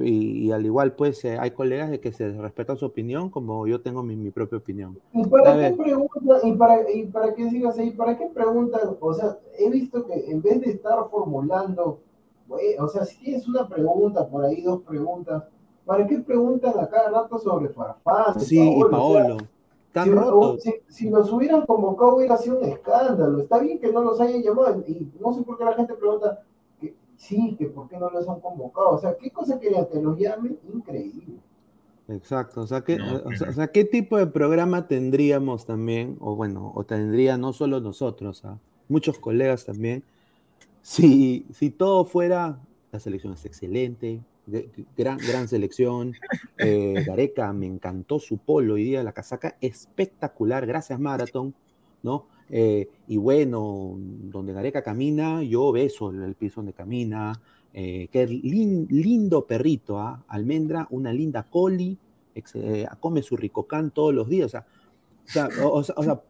Y, 0.03 0.51
al 0.53 0.65
igual, 0.65 0.93
pues, 0.93 1.25
eh, 1.25 1.37
hay 1.39 1.51
colegas 1.51 1.91
de 1.91 2.01
que 2.01 2.13
se 2.13 2.31
respetan 2.33 2.77
su 2.77 2.87
opinión, 2.87 3.31
como 3.31 3.67
yo 3.67 3.81
tengo 3.81 4.03
mi, 4.03 4.31
propia 4.31 4.59
opinión. 4.59 4.99
¿Y 5.13 5.27
para 5.27 5.57
qué 5.57 5.77
preguntan, 5.77 6.39
y 6.45 6.53
para, 6.53 6.91
y 6.91 7.07
para 7.07 7.35
qué 7.35 7.51
sigas 7.51 7.79
ahí, 7.79 7.91
para 7.91 8.17
qué 8.17 8.27
preguntan? 8.27 8.97
O 9.01 9.15
sea, 9.15 9.39
he 9.59 9.71
visto 9.71 10.07
que 10.07 10.31
en 10.31 10.43
vez 10.43 10.61
de 10.61 10.71
estar 10.71 10.99
formulando, 11.11 12.01
o 12.79 12.89
sea, 12.89 13.05
si 13.05 13.19
tienes 13.19 13.47
una 13.49 13.69
pregunta, 13.69 14.29
por 14.29 14.45
ahí 14.45 14.63
dos 14.63 14.83
preguntas, 14.83 15.45
¿para 15.85 16.07
qué 16.07 16.19
preguntan 16.19 16.79
a 16.79 16.89
cada 16.89 17.11
rato 17.11 17.39
sobre 17.39 17.69
Farfán? 17.69 18.41
Sí, 18.41 18.59
y 18.59 18.85
Paolo. 18.91 19.39
si, 20.59 20.73
Si, 20.89 21.11
los 21.11 21.33
hubieran 21.33 21.67
convocado 21.67 22.17
hubiera 22.17 22.37
sido 22.37 22.59
un 22.59 22.65
escándalo. 22.65 23.41
Está 23.41 23.59
bien 23.59 23.79
que 23.79 23.93
no 23.93 24.03
los 24.03 24.21
hayan 24.21 24.43
llamado 24.43 24.83
y 24.87 25.11
no 25.21 25.33
sé 25.33 25.43
por 25.43 25.59
qué 25.59 25.65
la 25.65 25.75
gente 25.75 25.95
pregunta, 25.95 26.43
sí, 27.21 27.55
que 27.59 27.67
por 27.67 27.89
qué 27.89 27.99
no 27.99 28.11
los 28.11 28.27
han 28.29 28.41
convocado. 28.41 28.91
O 28.93 28.99
sea, 28.99 29.17
¿qué 29.17 29.31
cosa 29.31 29.61
querían 29.61 29.87
que 29.87 30.01
los 30.01 30.19
llamen? 30.19 30.59
Increíble. 30.73 31.37
Exacto, 32.09 32.63
o 32.63 32.67
sea, 32.67 32.81
¿qué, 32.81 32.99
o, 33.01 33.53
sea, 33.53 33.69
¿qué 33.69 33.85
tipo 33.85 34.17
de 34.17 34.27
programa 34.27 34.89
tendríamos 34.89 35.65
también, 35.65 36.17
o 36.19 36.35
bueno, 36.35 36.73
o 36.75 36.83
tendría 36.83 37.37
no 37.37 37.53
solo 37.53 37.79
nosotros, 37.81 38.45
¿ah? 38.45 38.59
muchos 38.89 39.21
colegas 39.21 39.65
también, 39.65 40.03
si, 40.83 41.47
si 41.53 41.71
todo 41.71 42.05
fuera, 42.05 42.59
la 42.91 42.99
selección 42.99 43.35
es 43.35 43.45
excelente, 43.45 44.25
gran, 44.97 45.19
gran 45.19 45.47
selección, 45.47 46.15
eh, 46.59 47.05
Gareca, 47.07 47.53
me 47.53 47.67
encantó 47.67 48.19
su 48.19 48.39
polo 48.39 48.75
hoy 48.75 48.83
día, 48.83 49.05
la 49.05 49.13
casaca 49.13 49.57
espectacular, 49.61 50.67
gracias 50.67 50.99
Marathon, 50.99 51.55
¿no? 52.03 52.27
Eh, 52.51 52.89
y 53.07 53.17
bueno, 53.17 53.95
donde 53.97 54.53
Gareca 54.53 54.83
camina, 54.83 55.43
yo 55.43 55.71
beso 55.71 56.11
el, 56.11 56.35
piso 56.35 56.57
donde 56.57 56.73
camina. 56.73 57.41
Eh, 57.73 58.09
qué 58.11 58.27
lindo 58.27 59.47
perrito, 59.47 59.99
¿ah? 59.99 60.25
almendra, 60.27 60.89
una 60.91 61.13
linda 61.13 61.45
coli, 61.45 61.97
eh, 62.35 62.87
come 62.99 63.23
su 63.23 63.37
ricocán 63.37 63.93
todos 63.93 64.13
los 64.13 64.29
días. 64.29 64.53
O 64.53 65.85
sea, 65.85 66.23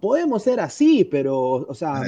podemos 0.00 0.42
ser 0.44 0.60
así, 0.60 1.04
pero 1.04 1.50
o 1.50 1.74
sea, 1.74 2.02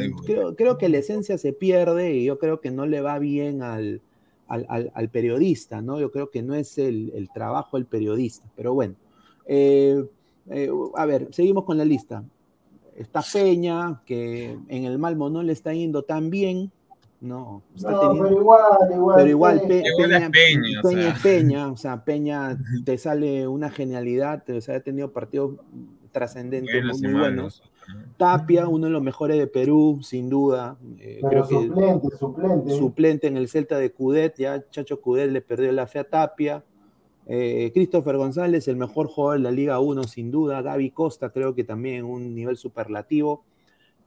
creo, 0.57 0.79
que 0.79 0.89
la 0.89 0.99
esencia 0.99 1.37
se 1.37 1.53
pierde 1.53 2.15
y 2.15 2.25
yo 2.27 2.39
creo 2.39 2.61
que 2.61 2.71
no 2.71 2.87
le 2.87 3.01
va 3.01 3.19
bien 3.19 3.63
al, 3.63 4.01
al, 4.47 5.09
periodista, 5.09 5.83
¿no? 5.83 5.99
Yo 5.99 6.13
creo 6.13 6.31
que 6.31 6.43
no 6.43 6.55
es 6.55 6.79
el, 6.79 7.11
el 7.17 7.29
trabajo 7.31 7.77
del 7.77 7.87
periodista, 7.87 8.49
pero 8.55 8.73
bueno. 8.73 8.95
a 10.95 11.07
ver, 11.07 11.27
seguimos 11.33 11.65
con 11.65 11.77
la 11.77 11.85
lista 11.85 12.23
está 12.97 13.23
Peña, 13.33 14.03
que 14.05 14.59
en 14.69 14.85
el 14.85 14.99
Malmo 14.99 15.31
no 15.31 15.43
le 15.43 15.53
está 15.53 15.73
yendo 15.73 16.03
tan 16.03 16.31
bien, 16.31 16.71
¿no? 17.21 17.63
pero 17.81 18.31
igual, 18.31 18.61
igual. 18.93 19.17
Pero 19.17 19.29
igual, 19.29 19.63
Peña, 19.67 20.31
Peña, 20.83 21.09
es 21.09 21.21
Peña, 21.21 21.71
o 21.71 21.77
sea, 21.77 22.05
Peña 22.05 22.59
te 22.85 22.99
sale 22.99 23.47
una 23.47 23.71
genialidad, 23.71 24.49
o 24.51 24.61
sea, 24.61 24.77
ha 24.77 24.81
tenido 24.81 25.13
partidos 25.13 25.57
trascendentes 26.13 27.01
muy, 27.01 27.13
buenos. 27.13 27.63
Tapia, 28.17 28.69
uno 28.69 28.87
de 28.87 28.93
los 28.93 29.03
mejores 29.03 29.39
de 29.39 29.47
Perú, 29.47 30.01
sin 30.03 30.29
duda. 30.29 30.77
Eh, 30.99 31.21
creo 31.29 31.45
suplente, 31.45 32.09
que 32.09 32.17
suplente. 32.17 32.71
Suplente 32.77 33.27
en 33.27 33.37
el 33.37 33.49
Celta 33.49 33.79
de 33.79 33.91
Cudet, 33.93 34.37
ya 34.37 34.69
Chacho 34.71 35.01
Cudet 35.01 35.31
le 35.31 35.41
perdió 35.41 35.73
la 35.73 35.87
fe 35.87 35.99
a 35.99 36.05
Tapia. 36.05 36.63
Eh, 37.27 37.71
Christopher 37.73 38.17
González, 38.17 38.67
el 38.69 38.77
mejor 38.77 39.07
jugador 39.07 39.39
de 39.39 39.45
la 39.45 39.51
Liga 39.51 39.81
1, 39.81 40.05
sin 40.05 40.31
duda. 40.31 40.63
Gaby 40.63 40.91
Costa, 40.91 41.31
creo 41.31 41.55
que 41.55 41.65
también 41.65 42.05
un 42.05 42.35
nivel 42.35 42.57
superlativo. 42.57 43.45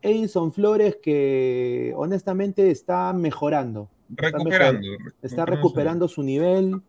Edison 0.02 0.52
Flores, 0.52 0.98
que 1.02 1.94
honestamente 1.96 2.70
está 2.72 3.14
mejorando. 3.14 3.90
Recuperando. 4.10 4.88
Está, 5.22 5.46
recuperando 5.46 6.08
su 6.08 6.22
nivel, 6.22 6.82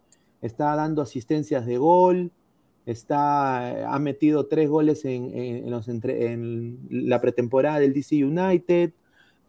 está 0.43 0.75
dando 0.77 1.01
asistencias 1.01 1.65
de 1.65 1.79
gol, 1.79 2.31
está, 2.85 3.93
ha 3.93 3.99
metido 3.99 4.47
tres 4.47 4.69
goles 4.69 5.05
en, 5.05 5.71
los 5.71 5.89
en 5.89 6.79
la 6.91 7.21
pretemporada 7.21 7.79
del 7.79 7.95
DC 7.95 8.23
United 8.25 8.93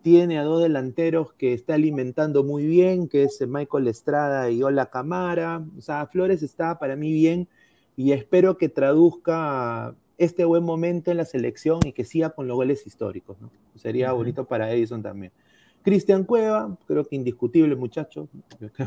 tiene 0.07 0.39
a 0.39 0.43
dos 0.45 0.63
delanteros 0.63 1.33
que 1.33 1.51
está 1.51 1.73
alimentando 1.73 2.45
muy 2.45 2.65
bien, 2.65 3.09
que 3.09 3.23
es 3.23 3.45
Michael 3.45 3.89
Estrada 3.89 4.49
y 4.49 4.63
Ola 4.63 4.85
Camara. 4.85 5.65
O 5.77 5.81
sea, 5.81 6.07
Flores 6.07 6.41
está 6.43 6.79
para 6.79 6.95
mí 6.95 7.11
bien 7.11 7.49
y 7.97 8.13
espero 8.13 8.57
que 8.57 8.69
traduzca 8.69 9.93
este 10.17 10.45
buen 10.45 10.63
momento 10.63 11.11
en 11.11 11.17
la 11.17 11.25
selección 11.25 11.81
y 11.83 11.91
que 11.91 12.05
siga 12.05 12.29
con 12.29 12.47
los 12.47 12.55
goles 12.55 12.87
históricos. 12.87 13.35
Sería 13.75 14.13
bonito 14.13 14.45
para 14.45 14.71
Edison 14.71 15.03
también. 15.03 15.33
Cristian 15.81 16.23
Cueva, 16.23 16.77
creo 16.87 17.03
que 17.03 17.17
indiscutible 17.17 17.75
muchacho, 17.75 18.29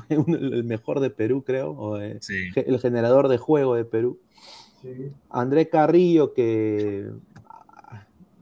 el 0.08 0.64
mejor 0.64 1.00
de 1.00 1.10
Perú, 1.10 1.44
creo, 1.44 1.72
o 1.72 1.98
el 1.98 2.80
generador 2.80 3.28
de 3.28 3.36
juego 3.36 3.74
de 3.74 3.84
Perú. 3.84 4.18
André 5.28 5.68
Carrillo, 5.68 6.32
que... 6.32 7.10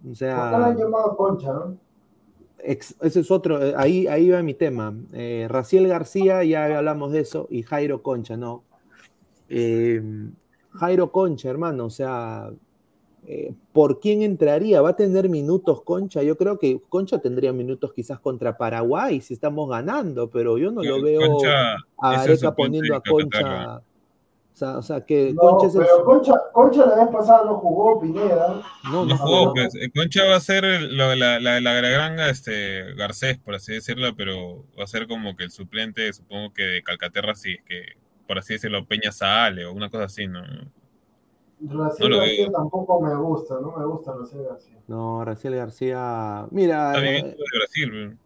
O 0.08 0.14
sea, 0.14 0.72
llamado 0.76 1.16
Concha, 1.16 1.52
¿no? 1.52 1.87
Ese 2.62 3.20
es 3.20 3.30
otro, 3.30 3.64
eh, 3.64 3.74
ahí, 3.76 4.06
ahí 4.06 4.30
va 4.30 4.42
mi 4.42 4.54
tema. 4.54 4.94
Eh, 5.12 5.46
Raciel 5.48 5.88
García, 5.88 6.44
ya 6.44 6.78
hablamos 6.78 7.12
de 7.12 7.20
eso, 7.20 7.46
y 7.50 7.62
Jairo 7.62 8.02
Concha, 8.02 8.36
¿no? 8.36 8.64
Eh, 9.48 10.02
Jairo 10.72 11.10
Concha, 11.10 11.48
hermano, 11.48 11.86
o 11.86 11.90
sea, 11.90 12.50
¿por 13.72 14.00
quién 14.00 14.22
entraría? 14.22 14.80
¿Va 14.80 14.90
a 14.90 14.96
tener 14.96 15.28
minutos 15.28 15.82
Concha? 15.82 16.22
Yo 16.22 16.36
creo 16.36 16.58
que 16.58 16.80
Concha 16.88 17.18
tendría 17.18 17.52
minutos 17.52 17.92
quizás 17.92 18.20
contra 18.20 18.56
Paraguay 18.56 19.20
si 19.20 19.34
estamos 19.34 19.68
ganando, 19.68 20.30
pero 20.30 20.56
yo 20.56 20.70
no 20.70 20.82
lo 20.82 21.02
veo 21.02 21.38
a 21.98 22.20
Areca 22.20 22.54
poniendo 22.54 22.94
a 22.94 23.02
Concha 23.02 23.82
o 24.62 24.82
sea, 24.82 25.04
que 25.04 25.34
Concha 25.34 25.68
pero 25.78 26.04
Concha, 26.04 26.34
Concha 26.52 26.86
la 26.86 27.04
vez 27.04 27.08
pasada 27.14 27.44
no 27.44 27.58
jugó 27.58 28.00
Pineda. 28.00 28.62
No, 28.90 29.04
no, 29.04 29.16
jugó, 29.16 29.54
pues. 29.54 29.74
Eh, 29.74 29.90
Concha 29.94 30.24
va 30.26 30.36
a 30.36 30.40
ser 30.40 30.64
la, 30.64 31.14
la, 31.16 31.40
la, 31.40 31.60
la 31.60 31.72
granja 31.74 32.28
este, 32.28 32.94
Garcés, 32.94 33.38
por 33.38 33.54
así 33.54 33.72
decirlo, 33.72 34.14
pero 34.16 34.64
va 34.78 34.84
a 34.84 34.86
ser 34.86 35.06
como 35.06 35.36
que 35.36 35.44
el 35.44 35.50
suplente, 35.50 36.12
supongo 36.12 36.52
que 36.52 36.62
de 36.62 36.82
Calcaterra, 36.82 37.34
sí, 37.34 37.52
es 37.52 37.62
que, 37.64 37.82
por 38.26 38.38
así 38.38 38.54
decirlo, 38.54 38.86
Peña 38.86 39.12
sale 39.12 39.64
o 39.64 39.72
una 39.72 39.90
cosa 39.90 40.04
así, 40.04 40.26
¿no? 40.26 40.42
Raciel 41.60 42.16
García 42.16 42.50
tampoco 42.52 43.00
me 43.00 43.14
gusta, 43.16 43.54
no 43.60 43.76
me 43.76 43.84
gusta 43.84 44.14
Raciel 44.14 44.44
García. 44.44 44.78
No, 44.86 45.24
Raciel 45.24 45.56
García, 45.56 46.46
mira. 46.50 46.92
Está 46.92 47.00
bien, 47.00 47.26
eh, 47.26 47.36
de 47.36 47.58
Brasil, 47.58 48.18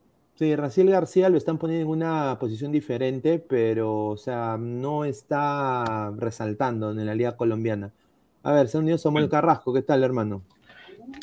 Sí, 0.43 0.57
Raciel 0.57 0.91
García 0.91 1.29
lo 1.29 1.39
están 1.39 1.57
poniendo 1.57 1.85
en 1.85 2.03
una 2.03 2.37
posición 2.41 2.73
diferente, 2.73 3.39
pero, 3.39 4.07
o 4.07 4.17
sea, 4.17 4.57
no 4.59 5.05
está 5.05 6.11
resaltando 6.17 6.91
en 6.91 7.07
la 7.07 7.15
liga 7.15 7.37
colombiana. 7.37 7.93
A 8.43 8.51
ver, 8.51 8.67
se 8.67 8.77
unió 8.77 8.99
Samuel 8.99 9.29
Carrasco, 9.29 9.73
¿qué 9.73 9.83
tal, 9.83 10.03
hermano? 10.03 10.43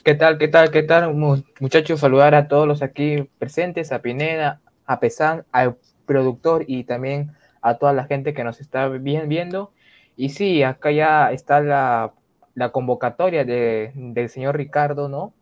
¿Qué 0.05 0.15
tal, 0.15 0.37
qué 0.37 0.47
tal, 0.47 0.71
qué 0.71 0.83
tal? 0.83 1.13
Muchachos, 1.59 1.99
saludar 1.99 2.33
a 2.33 2.47
todos 2.47 2.65
los 2.65 2.81
aquí 2.81 3.29
presentes, 3.37 3.91
a 3.91 4.01
Pineda, 4.01 4.61
a 4.85 5.01
Pesan, 5.01 5.43
al 5.51 5.75
productor 6.05 6.63
y 6.65 6.85
también 6.85 7.33
a 7.61 7.77
toda 7.77 7.91
la 7.91 8.05
gente 8.05 8.33
que 8.33 8.45
nos 8.45 8.61
está 8.61 8.87
viendo. 8.87 9.73
Y 10.15 10.29
sí, 10.29 10.63
acá 10.63 10.91
ya 10.91 11.33
está 11.33 11.59
la, 11.59 12.13
convocatoria 12.71 13.43
del 13.43 14.29
señor 14.29 14.55
Ricardo, 14.55 15.09
¿no? 15.09 15.33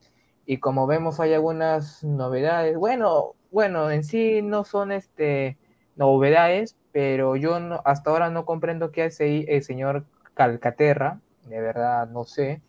Y 0.47 0.57
como 0.57 0.87
vemos 0.87 1.19
hay 1.19 1.33
algunas 1.33 2.03
novedades. 2.03 2.75
Bueno, 2.75 3.35
bueno, 3.57 3.89
en 3.89 4.03
sí 4.03 4.43
no 4.43 4.63
son 4.65 4.91
este, 4.91 5.57
novedades, 5.95 6.77
pero 6.91 7.35
yo 7.35 7.57
hasta 7.85 8.11
ahora 8.11 8.29
no 8.29 8.45
comprendo 8.45 8.91
qué 8.91 9.01
hace 9.01 9.51
el 9.51 9.63
señor 9.63 10.05
Calcaterra, 10.35 11.21
de 11.47 11.59
verdad 11.59 12.07
no 12.07 12.23
sé. 12.23 12.61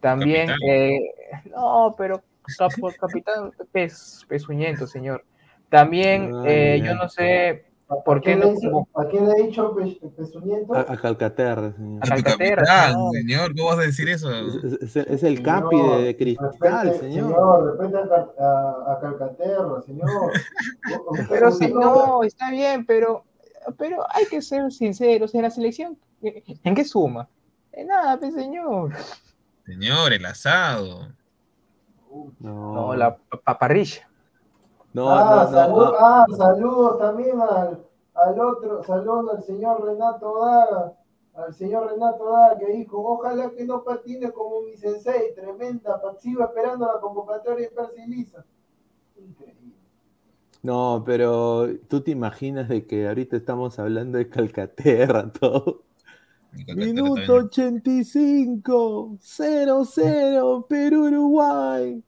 También, 0.00 0.50
eh, 0.66 1.12
no, 1.54 1.94
pero 1.96 2.24
capitán 3.00 3.52
pez, 3.70 4.26
pezuñento, 4.26 4.88
señor. 4.88 5.24
También, 5.68 6.32
eh, 6.44 6.82
yo 6.84 6.96
no 6.96 7.08
sé, 7.08 7.66
¿Por 8.04 8.20
qué 8.20 8.36
no? 8.36 8.54
¿A 8.94 9.06
quién 9.06 9.26
le 9.26 9.32
ha 9.32 9.46
dicho 9.46 9.74
Pesuñento? 10.14 10.74
A, 10.74 10.96
Calcaterra, 10.98 11.72
señor. 11.72 12.04
A 12.04 12.06
Calcaterra, 12.06 12.94
señor, 13.12 13.56
¿cómo 13.56 13.68
vas 13.70 13.78
a 13.78 13.82
decir 13.82 14.10
eso? 14.10 14.30
Es, 14.30 15.22
el 15.22 15.42
capi 15.42 15.76
de, 16.02 16.14
Cristal, 16.14 16.94
señor. 16.98 17.28
Señor, 17.30 17.78
respeta 17.78 18.26
a, 18.38 18.92
a, 18.92 19.00
Calcaterra, 19.00 19.80
señor. 19.80 20.32
pero 21.30 21.50
si 21.50 21.72
no, 21.72 22.22
está 22.24 22.50
bien, 22.50 22.84
pero, 22.84 23.24
pero 23.78 24.04
hay 24.10 24.26
que 24.26 24.42
ser 24.42 24.70
sinceros. 24.70 25.34
En 25.34 25.42
la 25.42 25.50
selección, 25.50 25.98
¿en 26.20 26.74
qué 26.74 26.84
suma? 26.84 27.26
En 27.72 27.86
nada, 27.86 28.18
pues, 28.18 28.34
señor. 28.34 28.92
Señor, 29.64 30.12
el 30.12 30.26
asado. 30.26 31.08
No, 32.38 32.74
no 32.74 32.94
la 32.94 33.16
paparrilla. 33.16 34.08
No, 34.98 35.08
ah, 35.10 35.48
no, 35.52 35.94
ah, 35.96 36.26
saludos 36.36 36.98
también 36.98 37.40
al, 37.40 37.86
al, 38.14 38.40
otro, 38.40 38.82
saludos 38.82 39.36
al 39.36 39.42
señor 39.44 39.84
Renato 39.84 40.40
Daga, 40.40 40.92
al 41.34 41.54
señor 41.54 41.92
Renato 41.92 42.32
Dá, 42.32 42.58
que 42.58 42.66
dijo, 42.66 42.98
ojalá 42.98 43.48
que 43.50 43.64
no 43.64 43.84
patine 43.84 44.32
como 44.32 44.62
mi 44.62 44.76
sensei, 44.76 45.32
tremenda, 45.36 46.00
sigo 46.18 46.42
esperando 46.42 46.86
la 46.86 47.00
convocatoria 47.00 47.68
de 47.68 47.74
Percy 47.76 48.06
Lisa. 48.08 48.44
Increíble. 49.16 49.76
No, 50.64 51.04
pero 51.06 51.68
tú 51.86 52.00
te 52.00 52.10
imaginas 52.10 52.68
de 52.68 52.84
que 52.84 53.06
ahorita 53.06 53.36
estamos 53.36 53.78
hablando 53.78 54.18
de 54.18 54.28
Calcaterra, 54.28 55.30
todo. 55.40 55.84
Minuto 56.74 57.34
85, 57.34 59.18
0-0, 59.20 60.66
Perú-Uruguay. 60.66 62.02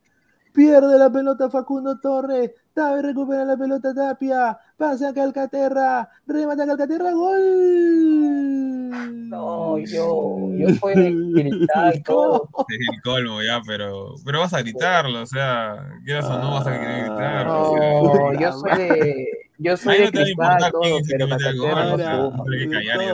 Pierde 0.53 0.99
la 0.99 1.13
pelota 1.13 1.49
Facundo 1.49 2.01
Torres. 2.01 2.51
Tabe 2.75 3.03
recupera 3.03 3.45
la 3.45 3.57
pelota 3.57 3.95
Tapia. 3.95 4.59
Pasa 4.77 5.09
a 5.11 5.15
Calcaterra. 5.15 6.09
Remata 6.27 6.65
a 6.65 6.67
Calcaterra. 6.67 7.13
¡Gol! 7.13 8.91
No, 9.29 9.79
yo, 9.79 10.51
yo 10.55 10.69
fue 10.81 10.95
gritar 10.95 12.03
todo. 12.05 12.49
Es 12.69 12.79
el 12.93 13.03
colmo 13.03 13.43
ya, 13.43 13.61
pero, 13.67 14.15
pero 14.25 14.41
vas 14.41 14.53
a 14.55 14.61
gritarlo, 14.63 15.23
o 15.23 15.27
sea, 15.27 15.77
quieras 16.05 16.25
o 16.27 16.39
no 16.39 16.55
vas 16.55 16.67
a 16.67 16.73
querer 16.73 17.05
gritarlo. 17.07 17.73
o 17.73 17.77
sea. 17.77 18.03
No, 18.03 18.41
yo 18.41 18.53
soy 18.53 18.79
de. 18.79 19.29
Yo 19.63 19.77
soy 19.77 19.93
Ahí 19.95 19.99
de 20.01 20.07
no 20.07 20.11
cristal, 20.13 20.73
todo, 20.73 20.83
quién 20.83 21.03
pero 21.07 21.29
Calcaterra 21.29 21.85
no 21.85 21.95
o 21.95 22.33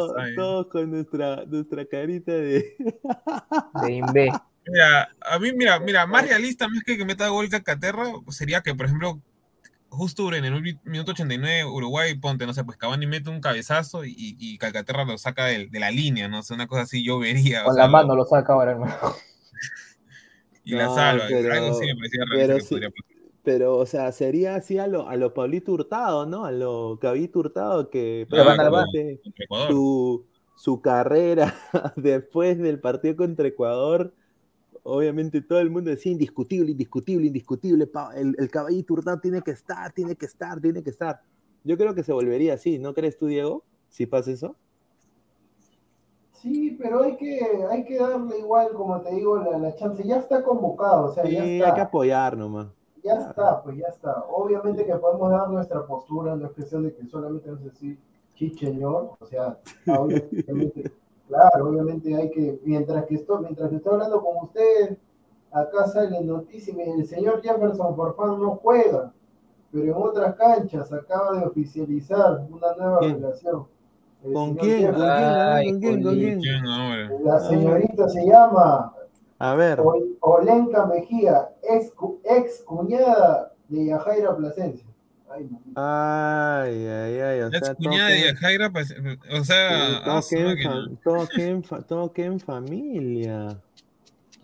suma. 0.08 0.24
todos 0.36 0.66
con 0.68 0.90
nuestra, 0.92 1.44
nuestra 1.46 1.84
carita 1.86 2.32
de. 2.32 2.76
De 3.82 3.92
Inve. 3.92 4.32
Mira, 4.68 5.08
a 5.20 5.38
mí, 5.38 5.52
mira, 5.52 5.78
mira, 5.80 6.06
más 6.06 6.26
realista, 6.26 6.68
más 6.68 6.82
que 6.84 6.96
que 6.96 7.04
meta 7.04 7.28
gol 7.28 7.48
Calcaterra, 7.48 8.04
sería 8.28 8.62
que, 8.62 8.74
por 8.74 8.86
ejemplo, 8.86 9.20
justo 9.88 10.32
en 10.34 10.44
el 10.44 10.78
minuto 10.84 11.12
89, 11.12 11.64
Uruguay, 11.64 12.14
ponte, 12.16 12.46
no 12.46 12.52
sé, 12.54 12.64
pues 12.64 12.76
Cavani 12.78 13.06
mete 13.06 13.30
un 13.30 13.40
cabezazo 13.40 14.04
y, 14.04 14.14
y 14.16 14.58
Calcaterra 14.58 15.04
lo 15.04 15.16
saca 15.18 15.46
de, 15.46 15.68
la 15.72 15.90
línea, 15.90 16.28
¿no? 16.28 16.40
O 16.40 16.42
sea, 16.42 16.54
una 16.54 16.66
cosa 16.66 16.82
así 16.82 17.04
yo 17.04 17.18
vería. 17.18 17.62
o 17.62 17.66
Con 17.66 17.74
sea, 17.74 17.84
la 17.84 17.90
mano 17.90 18.14
lo 18.14 18.24
saca 18.24 18.52
ahora, 18.52 18.72
hermano. 18.72 18.94
Y 20.64 20.72
la 20.72 20.86
No, 20.86 20.94
salva. 20.96 21.24
pero- 21.28 21.52
algo 21.54 21.66
así 21.76 21.86
me 21.86 21.94
parecía 21.94 22.20
pero 22.34 22.60
sí. 22.60 22.68
podría. 22.70 22.90
Pero, 23.44 23.76
o 23.76 23.86
sea, 23.86 24.10
sería 24.10 24.56
así 24.56 24.78
a 24.78 24.88
lo, 24.88 25.08
a 25.08 25.14
lo 25.14 25.32
Pablito 25.32 25.70
Hurtado, 25.70 26.26
¿no? 26.26 26.44
A 26.44 26.50
lo 26.50 26.98
Cabito 27.00 27.38
Hurtado 27.38 27.88
que 27.90 28.26
van 28.28 28.58
al 28.58 28.70
contra 28.72 29.44
Ecuador. 29.44 29.70
su, 29.70 30.26
su 30.56 30.80
carrera 30.80 31.54
después 31.94 32.58
del 32.58 32.80
partido 32.80 33.14
contra 33.14 33.46
Ecuador, 33.46 34.12
obviamente 34.86 35.40
todo 35.42 35.58
el 35.60 35.70
mundo 35.70 35.90
decía 35.90 36.12
indiscutible, 36.12 36.70
indiscutible, 36.70 37.26
indiscutible, 37.26 37.88
el, 38.14 38.34
el 38.38 38.50
caballito 38.50 38.94
Hurtado 38.94 39.20
tiene 39.20 39.42
que 39.42 39.50
estar, 39.50 39.92
tiene 39.92 40.16
que 40.16 40.26
estar, 40.26 40.60
tiene 40.60 40.82
que 40.82 40.90
estar. 40.90 41.20
Yo 41.64 41.76
creo 41.76 41.94
que 41.94 42.02
se 42.04 42.12
volvería 42.12 42.54
así, 42.54 42.78
¿no 42.78 42.94
crees 42.94 43.18
tú, 43.18 43.26
Diego? 43.26 43.64
Si 43.88 44.06
pasa 44.06 44.30
eso. 44.30 44.56
Sí, 46.32 46.76
pero 46.80 47.02
hay 47.02 47.16
que, 47.16 47.40
hay 47.70 47.84
que 47.84 47.98
darle 47.98 48.38
igual, 48.38 48.68
como 48.74 49.00
te 49.00 49.14
digo, 49.14 49.38
la, 49.38 49.58
la 49.58 49.74
chance. 49.74 50.02
Ya 50.06 50.18
está 50.18 50.42
convocado, 50.44 51.06
o 51.06 51.12
sea, 51.12 51.24
Sí, 51.24 51.32
ya 51.32 51.42
hay 51.42 51.58
está. 51.60 51.74
que 51.74 51.80
apoyar 51.80 52.36
nomás. 52.36 52.68
Ya 53.02 53.14
está, 53.14 53.62
pues 53.62 53.76
ya 53.78 53.86
está. 53.88 54.24
Obviamente 54.30 54.84
que 54.84 54.94
podemos 54.96 55.30
dar 55.30 55.48
nuestra 55.48 55.86
postura, 55.86 56.36
no 56.36 56.46
es 56.46 56.52
cuestión 56.52 56.82
de 56.84 56.94
que 56.94 57.06
solamente 57.06 57.48
nos 57.50 57.64
decir 57.64 57.98
chicheñor, 58.34 59.12
o 59.18 59.26
sea, 59.26 59.58
obviamente, 59.86 60.92
claro, 61.28 61.68
obviamente 61.68 62.14
hay 62.14 62.30
que, 62.30 62.60
mientras 62.64 63.04
que 63.06 63.16
estoy, 63.16 63.42
mientras 63.42 63.70
que 63.70 63.76
estoy 63.76 63.92
hablando 63.94 64.22
con 64.22 64.36
usted, 64.44 64.96
acá 65.52 65.86
sale 65.86 66.20
noticia 66.22 66.74
el 66.84 67.06
señor 67.06 67.42
Jefferson 67.42 67.96
Farfán 67.96 68.40
no 68.40 68.56
juega, 68.56 69.12
pero 69.72 69.84
en 69.84 69.94
otras 69.94 70.34
canchas 70.36 70.92
acaba 70.92 71.38
de 71.38 71.46
oficializar 71.46 72.46
una 72.50 72.74
nueva 72.76 72.98
¿Quién? 73.00 73.20
relación. 73.22 73.66
El 74.24 74.32
¿Con 74.32 74.44
señor 74.56 74.60
quién? 74.60 74.86
¿Con 74.86 74.94
quién? 74.94 75.08
Ay, 75.08 75.70
¿Con 75.70 75.80
quién? 75.80 76.02
¿Con 76.02 76.12
Juli. 76.12 76.20
quién? 76.24 76.40
¿Quién 76.40 76.66
ahora? 76.66 77.10
La 77.24 77.40
señorita 77.40 78.08
se 78.08 78.26
llama 78.26 78.94
A 79.38 79.54
ver, 79.54 79.82
Olenka 80.20 80.86
Mejía, 80.86 81.50
ex, 81.62 81.92
ex 82.24 82.62
cuñada 82.62 83.52
de 83.68 83.86
Yajaira 83.86 84.36
Plasencia. 84.36 84.86
Ay, 85.38 86.86
ay, 86.86 86.86
ay, 86.88 87.20
ay, 87.20 87.40
o 87.42 87.50
La 87.50 87.58
sea, 87.60 87.74
cuñada 87.74 88.08
todo 88.08 88.16
de 88.16 88.70
pues, 88.70 88.94
o 89.30 89.36
sí, 89.36 89.44
sea, 89.44 90.02
todo 90.04 90.16
ah, 90.16 90.20
queda 90.28 90.50
en 90.52 90.56
que- 90.56 90.64
fa- 90.64 91.00
todo 91.04 91.28
en 91.36 91.62
fa- 91.64 91.82
todo 91.82 92.12
en 92.24 92.40
familia. 92.40 93.62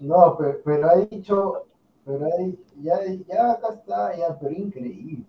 No, 0.01 0.37
pero, 0.37 0.61
pero 0.65 0.91
ha 0.91 0.97
dicho, 0.97 1.67
pero 2.05 2.27
ha 2.27 2.39
di- 2.43 2.59
ya, 2.83 2.99
ya 3.29 3.53
acá 3.53 3.69
está, 3.75 4.17
ya, 4.17 4.39
pero 4.39 4.53
increíble. 4.53 5.25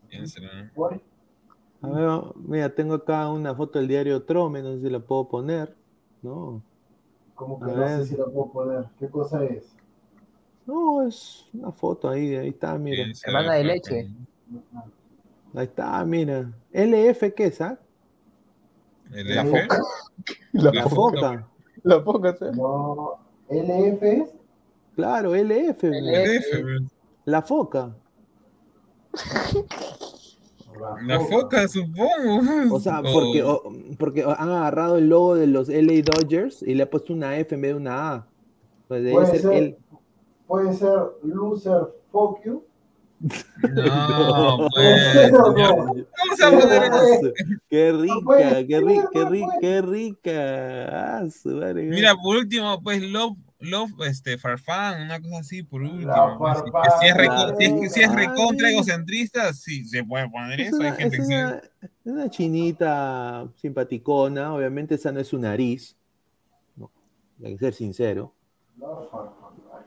A 1.81 1.87
ver, 1.89 2.21
mira, 2.47 2.73
tengo 2.73 2.95
acá 2.95 3.29
una 3.29 3.53
foto 3.53 3.77
del 3.79 3.87
diario 3.87 4.23
Trome, 4.23 4.61
no 4.61 4.73
sé 4.75 4.81
si 4.81 4.89
la 4.89 4.99
puedo 4.99 5.27
poner. 5.27 5.75
No, 6.21 6.61
como 7.35 7.59
que 7.59 7.65
A 7.71 7.75
no 7.75 7.81
ver. 7.81 7.99
sé 7.99 8.05
si 8.05 8.15
la 8.17 8.25
puedo 8.25 8.51
poner. 8.51 8.85
¿Qué 8.99 9.07
cosa 9.09 9.43
es? 9.43 9.75
no, 10.65 11.05
es 11.05 11.45
una 11.53 11.71
foto 11.73 12.07
ahí, 12.09 12.35
ahí 12.35 12.49
está, 12.49 12.77
mira. 12.77 13.13
Semana 13.13 13.53
de 13.55 13.63
leche. 13.65 14.09
Ahí 15.55 15.65
está, 15.65 16.03
mira. 16.05 16.51
LF, 16.71 17.33
¿qué 17.35 17.45
es? 17.45 17.61
ah? 17.61 17.77
¿El 19.11 19.35
La 19.35 19.45
foca. 19.45 19.79
La 20.53 20.71
La 20.71 20.89
foca. 20.89 21.47
Lo 21.83 22.03
pongo 22.03 22.27
¿eh? 22.29 22.35
No, 22.55 23.19
LF 23.49 24.03
es. 24.03 24.29
Claro, 24.95 25.35
LF, 25.35 25.83
LF. 25.83 26.87
La 27.25 27.41
foca. 27.41 27.95
La 31.05 31.19
foca, 31.19 31.67
supongo. 31.67 32.75
O 32.75 32.79
sea, 32.79 33.01
porque, 33.01 33.43
o- 33.43 33.61
porque 33.99 34.23
han 34.23 34.49
agarrado 34.49 34.97
el 34.97 35.07
logo 35.09 35.35
de 35.35 35.47
los 35.47 35.69
LA 35.69 36.01
Dodgers 36.03 36.63
y 36.63 36.73
le 36.73 36.83
ha 36.83 36.89
puesto 36.89 37.13
una 37.13 37.37
F 37.37 37.53
en 37.53 37.61
vez 37.61 37.71
de 37.71 37.77
una 37.77 38.13
A. 38.13 38.27
Pues 38.87 39.03
debe 39.03 39.13
Puede 39.13 39.27
ser 39.27 39.41
ser. 39.41 39.53
el. 39.53 39.77
Puede 40.47 40.73
ser 40.73 40.99
loser 41.23 41.87
fuck 42.11 42.43
you. 42.43 42.63
No, 43.73 44.57
No. 44.57 44.69
pues. 44.75 45.31
No, 45.31 45.57
ya. 45.57 45.67
no. 45.69 45.91
A. 45.93 47.31
Qué 47.69 47.91
No 47.93 48.01
rica, 48.01 48.67
qué 48.67 48.79
rica, 48.81 49.09
qué 49.11 49.19
no 49.23 49.29
rica, 49.29 49.47
qué 49.61 49.81
rica. 49.81 51.17
Ah, 51.19 51.25
su 51.29 51.49
madre. 51.49 51.83
Mira, 51.83 52.15
por 52.15 52.35
último, 52.37 52.81
pues 52.83 53.01
Love, 53.01 53.37
Love, 53.59 53.91
este, 54.07 54.37
Farfán, 54.37 55.03
una 55.03 55.21
cosa 55.21 55.37
así, 55.39 55.63
por 55.63 55.81
último. 55.81 56.11
La 56.11 56.37
pues, 56.37 56.57
si- 56.65 56.71
Farfán, 56.71 56.99
si, 56.99 57.07
es 57.07 57.15
reco- 57.15 57.47
la 57.51 57.55
si 57.55 57.63
es, 57.85 57.93
si 57.93 58.01
es 58.01 58.11
recontra 58.13 58.69
egocentrista, 58.69 59.53
sí, 59.53 59.85
se 59.85 60.03
puede 60.03 60.29
poner 60.29 60.59
Es 60.59 60.67
eso. 60.67 60.77
una, 60.77 60.91
Hay 60.91 60.97
gente 60.97 61.15
es 61.17 61.21
que 61.21 61.27
sí. 61.27 61.33
una- 61.33 61.61
es 61.81 61.91
una 62.03 62.29
chinita 62.29 63.47
simpaticona, 63.55 64.53
obviamente 64.53 64.95
esa 64.95 65.11
no 65.13 65.19
es 65.21 65.27
su 65.27 65.39
nariz, 65.39 65.95
no, 66.75 66.91
hay 67.43 67.53
que 67.53 67.59
ser 67.59 67.73
sincero, 67.73 68.33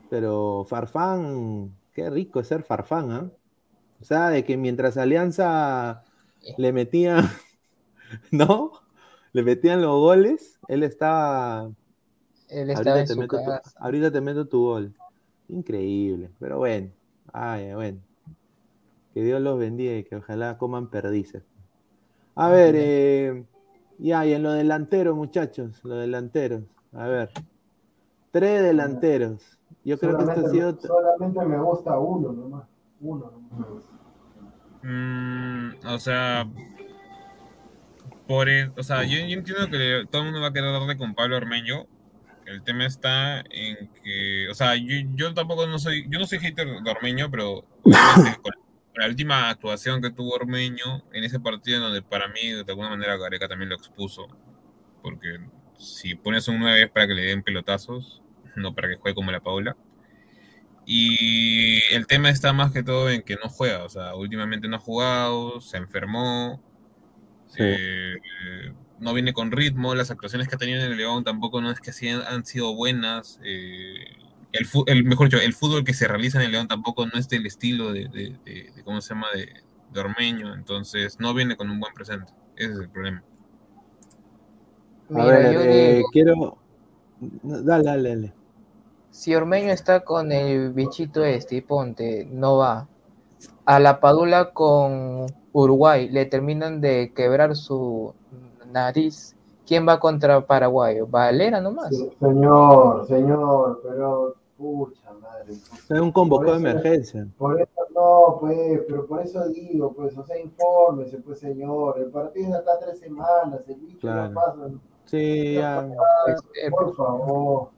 pero 0.09 0.65
Farfán, 0.69 1.75
qué 1.97 2.11
rico 2.11 2.41
es 2.41 2.49
ser 2.49 2.63
Farfán, 2.63 3.11
¿ah? 3.11 3.31
O 4.03 4.05
sea, 4.05 4.29
de 4.29 4.45
que 4.45 4.59
mientras 4.59 4.99
Alianza 4.99 6.05
le 6.59 6.71
metían, 6.71 7.25
¿no? 8.31 8.73
Le 9.33 9.43
metían 9.43 9.81
los 9.81 9.99
goles, 9.99 10.61
él 10.69 10.83
estaba, 10.83 11.71
Él 12.51 12.69
estaba 12.69 12.97
ahorita 12.97 13.01
en 13.01 13.07
te, 13.07 13.15
su 13.15 13.21
meto 13.21 13.39
tu, 13.39 13.45
casa. 13.47 13.73
ahorita 13.81 14.13
te 14.13 14.21
meto 14.21 14.47
tu 14.47 14.61
gol. 14.61 14.95
Increíble, 15.49 16.29
pero 16.39 16.59
bueno, 16.59 16.91
ay, 17.33 17.73
bueno. 17.73 17.99
Que 19.15 19.23
Dios 19.23 19.41
los 19.41 19.59
bendiga 19.59 19.97
y 19.97 20.05
que 20.05 20.17
ojalá 20.17 20.59
coman 20.59 20.91
perdices. 20.91 21.45
A 22.35 22.51
ver, 22.51 22.75
eh, 22.77 23.47
ya, 23.97 24.27
y 24.27 24.35
en 24.35 24.43
lo 24.43 24.53
delantero, 24.53 25.17
muchachos, 25.17 25.83
lo 25.83 25.97
delanteros. 25.97 26.65
A 26.93 27.07
ver, 27.07 27.31
tres 28.33 28.63
delanteros. 28.63 29.56
Yo 29.87 29.97
creo 29.99 30.17
que 30.19 30.25
esto 30.25 30.47
ha 30.47 30.51
sido. 30.51 30.73
me, 30.75 30.81
solamente 30.81 31.45
me 31.45 31.59
gusta 31.59 31.99
uno 31.99 32.33
nomás. 32.33 32.65
Uno 33.01 33.31
nomás. 33.31 33.59
me 33.59 33.67
gusta. 33.75 33.93
Mm, 34.83 35.87
o 35.87 35.99
sea, 35.99 36.47
por 38.27 38.49
el- 38.49 38.73
o 38.77 38.83
sea, 38.83 39.05
yo, 39.05 39.19
yo 39.19 39.39
entiendo 39.39 39.69
que 39.71 40.05
todo 40.11 40.23
el 40.23 40.27
mundo 40.27 40.41
va 40.41 40.49
a 40.49 40.53
querer 40.53 40.73
darle 40.73 40.97
con 40.97 41.15
Pablo 41.15 41.37
Ormeño. 41.37 41.87
El 42.47 42.63
tema 42.63 42.87
está 42.87 43.41
en 43.51 43.89
que, 44.05 44.49
o 44.51 44.55
sea, 44.55 44.77
yo, 44.77 44.95
yo 45.15 45.35
tampoco 45.35 45.67
no 45.67 45.79
soy, 45.79 46.07
yo 46.09 46.19
no 46.19 46.27
soy 46.27 46.39
hater 46.41 46.67
de 46.83 46.91
Ormeño, 46.91 47.31
pero 47.31 47.65
obviamente 47.83 48.41
con 48.43 48.53
la 48.97 49.07
última 49.09 49.51
actuación 49.51 50.01
que 50.03 50.11
tuvo 50.11 50.35
Ormeño 50.35 51.03
en 51.13 51.25
ese 51.25 51.39
partido 51.41 51.77
en 51.79 51.83
donde 51.85 52.03
para 52.03 52.29
mí 52.29 52.51
de 52.53 52.65
alguna 52.69 52.91
manera 52.91 53.17
Gareca 53.17 53.49
también 53.49 53.69
lo 53.69 53.77
expuso, 53.77 54.27
porque 55.03 55.39
si 55.77 56.15
pones 56.15 56.49
un 56.49 56.59
9 56.61 56.85
es 56.85 56.91
para 56.91 57.07
que 57.07 57.15
le 57.15 57.23
den 57.23 57.43
pelotazos, 57.43 58.23
no 58.57 58.75
para 58.75 58.89
que 58.89 58.97
juegue 58.97 59.15
como 59.15 59.31
la 59.31 59.41
Paula. 59.41 59.77
Y 60.85 61.83
el 61.93 62.07
tema 62.07 62.31
está 62.31 62.53
más 62.53 62.73
que 62.73 62.83
todo 62.85 63.11
en 63.11 63.23
que 63.23 63.35
no 63.37 63.49
juega, 63.49 63.85
o 63.85 63.89
sea, 63.89 64.15
últimamente 64.15 64.69
no 64.69 64.77
ha 64.77 64.81
jugado, 64.81 65.61
se 65.61 65.77
enfermó, 65.79 66.63
Sí. 67.49 67.63
eh, 67.63 68.17
no 69.01 69.13
viene 69.13 69.33
con 69.33 69.51
ritmo, 69.51 69.95
las 69.95 70.11
actuaciones 70.11 70.49
que 70.49 70.55
ha 70.55 70.59
tenido 70.59 70.83
en 70.85 70.93
el 70.93 70.97
León 70.97 71.25
tampoco 71.25 71.61
no 71.61 71.71
es 71.71 71.81
que 71.81 71.93
sí 71.93 72.09
han, 72.09 72.45
sido 72.47 72.75
buenas. 72.75 73.41
eh, 73.45 73.95
el, 74.53 74.67
el, 74.87 75.05
mejor 75.05 75.29
dicho, 75.29 75.43
el 75.43 75.53
fútbol 75.55 75.85
que 75.85 75.93
se 75.93 76.07
realiza 76.09 76.39
en 76.39 76.47
el 76.47 76.53
León 76.53 76.69
tampoco 76.69 77.05
no 77.07 77.19
es 77.19 77.29
del 77.29 77.47
estilo 77.47 77.93
de, 77.93 78.09
de- 78.09 78.39
de- 78.45 78.73
de- 78.75 78.83
¿cómo 78.85 79.01
se 79.01 79.13
llama?, 79.15 79.27
de, 79.35 79.49
de 79.93 80.01
Ormeño, 80.01 80.55
entonces 80.55 81.19
no 81.21 81.35
viene 81.35 81.57
con 81.57 81.69
un 81.71 81.81
buen 81.81 81.93
presente, 81.95 82.33
ese 82.57 82.73
es 82.73 82.79
el 82.79 82.89
problema. 82.89 83.23
A 85.15 85.25
ver, 85.25 85.57
eh, 85.61 86.03
quiero. 86.13 86.59
Dale, 87.21 87.83
dale, 87.85 88.09
dale. 88.09 88.33
Si 89.11 89.35
Ormeño 89.35 89.73
está 89.73 90.01
con 90.01 90.33
el 90.33 90.73
bichito 90.73 91.25
este 91.25 91.57
y 91.57 91.61
ponte, 91.61 92.27
no 92.31 92.59
va. 92.59 92.87
A 93.65 93.81
la 93.81 94.01
Padula 94.01 94.53
con 94.53 95.27
Uruguay 95.53 96.09
le 96.09 96.27
terminan 96.27 96.81
de 96.81 97.13
quebrar 97.15 97.57
su 97.57 98.15
nariz. 98.73 99.35
¿Quién 99.67 99.87
va 99.89 99.99
contra 99.99 100.41
Paraguay? 100.47 101.01
Valera 101.01 101.61
nomás. 101.61 101.89
Sí, 101.97 102.09
Señor, 102.21 103.07
señor, 103.09 103.81
pero 103.83 104.35
pucha 104.57 105.13
madre. 105.21 105.53
Es 105.55 105.91
un 105.91 106.13
convocado 106.13 106.53
de 106.55 106.61
Por 106.61 106.69
eso- 106.69 106.79
emergencia. 106.79 107.27
Por 107.37 107.61
eso 107.61 107.71
no, 107.95 108.37
pues, 108.41 108.81
pero 108.87 109.07
por 109.07 109.21
eso 109.23 109.49
digo, 109.49 109.93
pues, 109.93 110.17
o 110.17 110.25
sea, 110.25 110.39
infórmese, 110.39 111.19
pues, 111.19 111.41
señor. 111.41 111.99
El 111.99 112.11
partido 112.11 112.49
es 112.51 112.55
acá 112.55 112.73
tres 112.81 113.01
semanas, 113.01 113.67
el 113.69 113.75
bicho 113.77 113.99
Claro. 114.03 114.29
no 114.29 114.35
pasa. 114.35 114.69
Sí, 115.07 115.55
ya. 115.55 115.89
Eh, 116.63 116.71
Por 116.71 116.95
favor, 116.95 117.69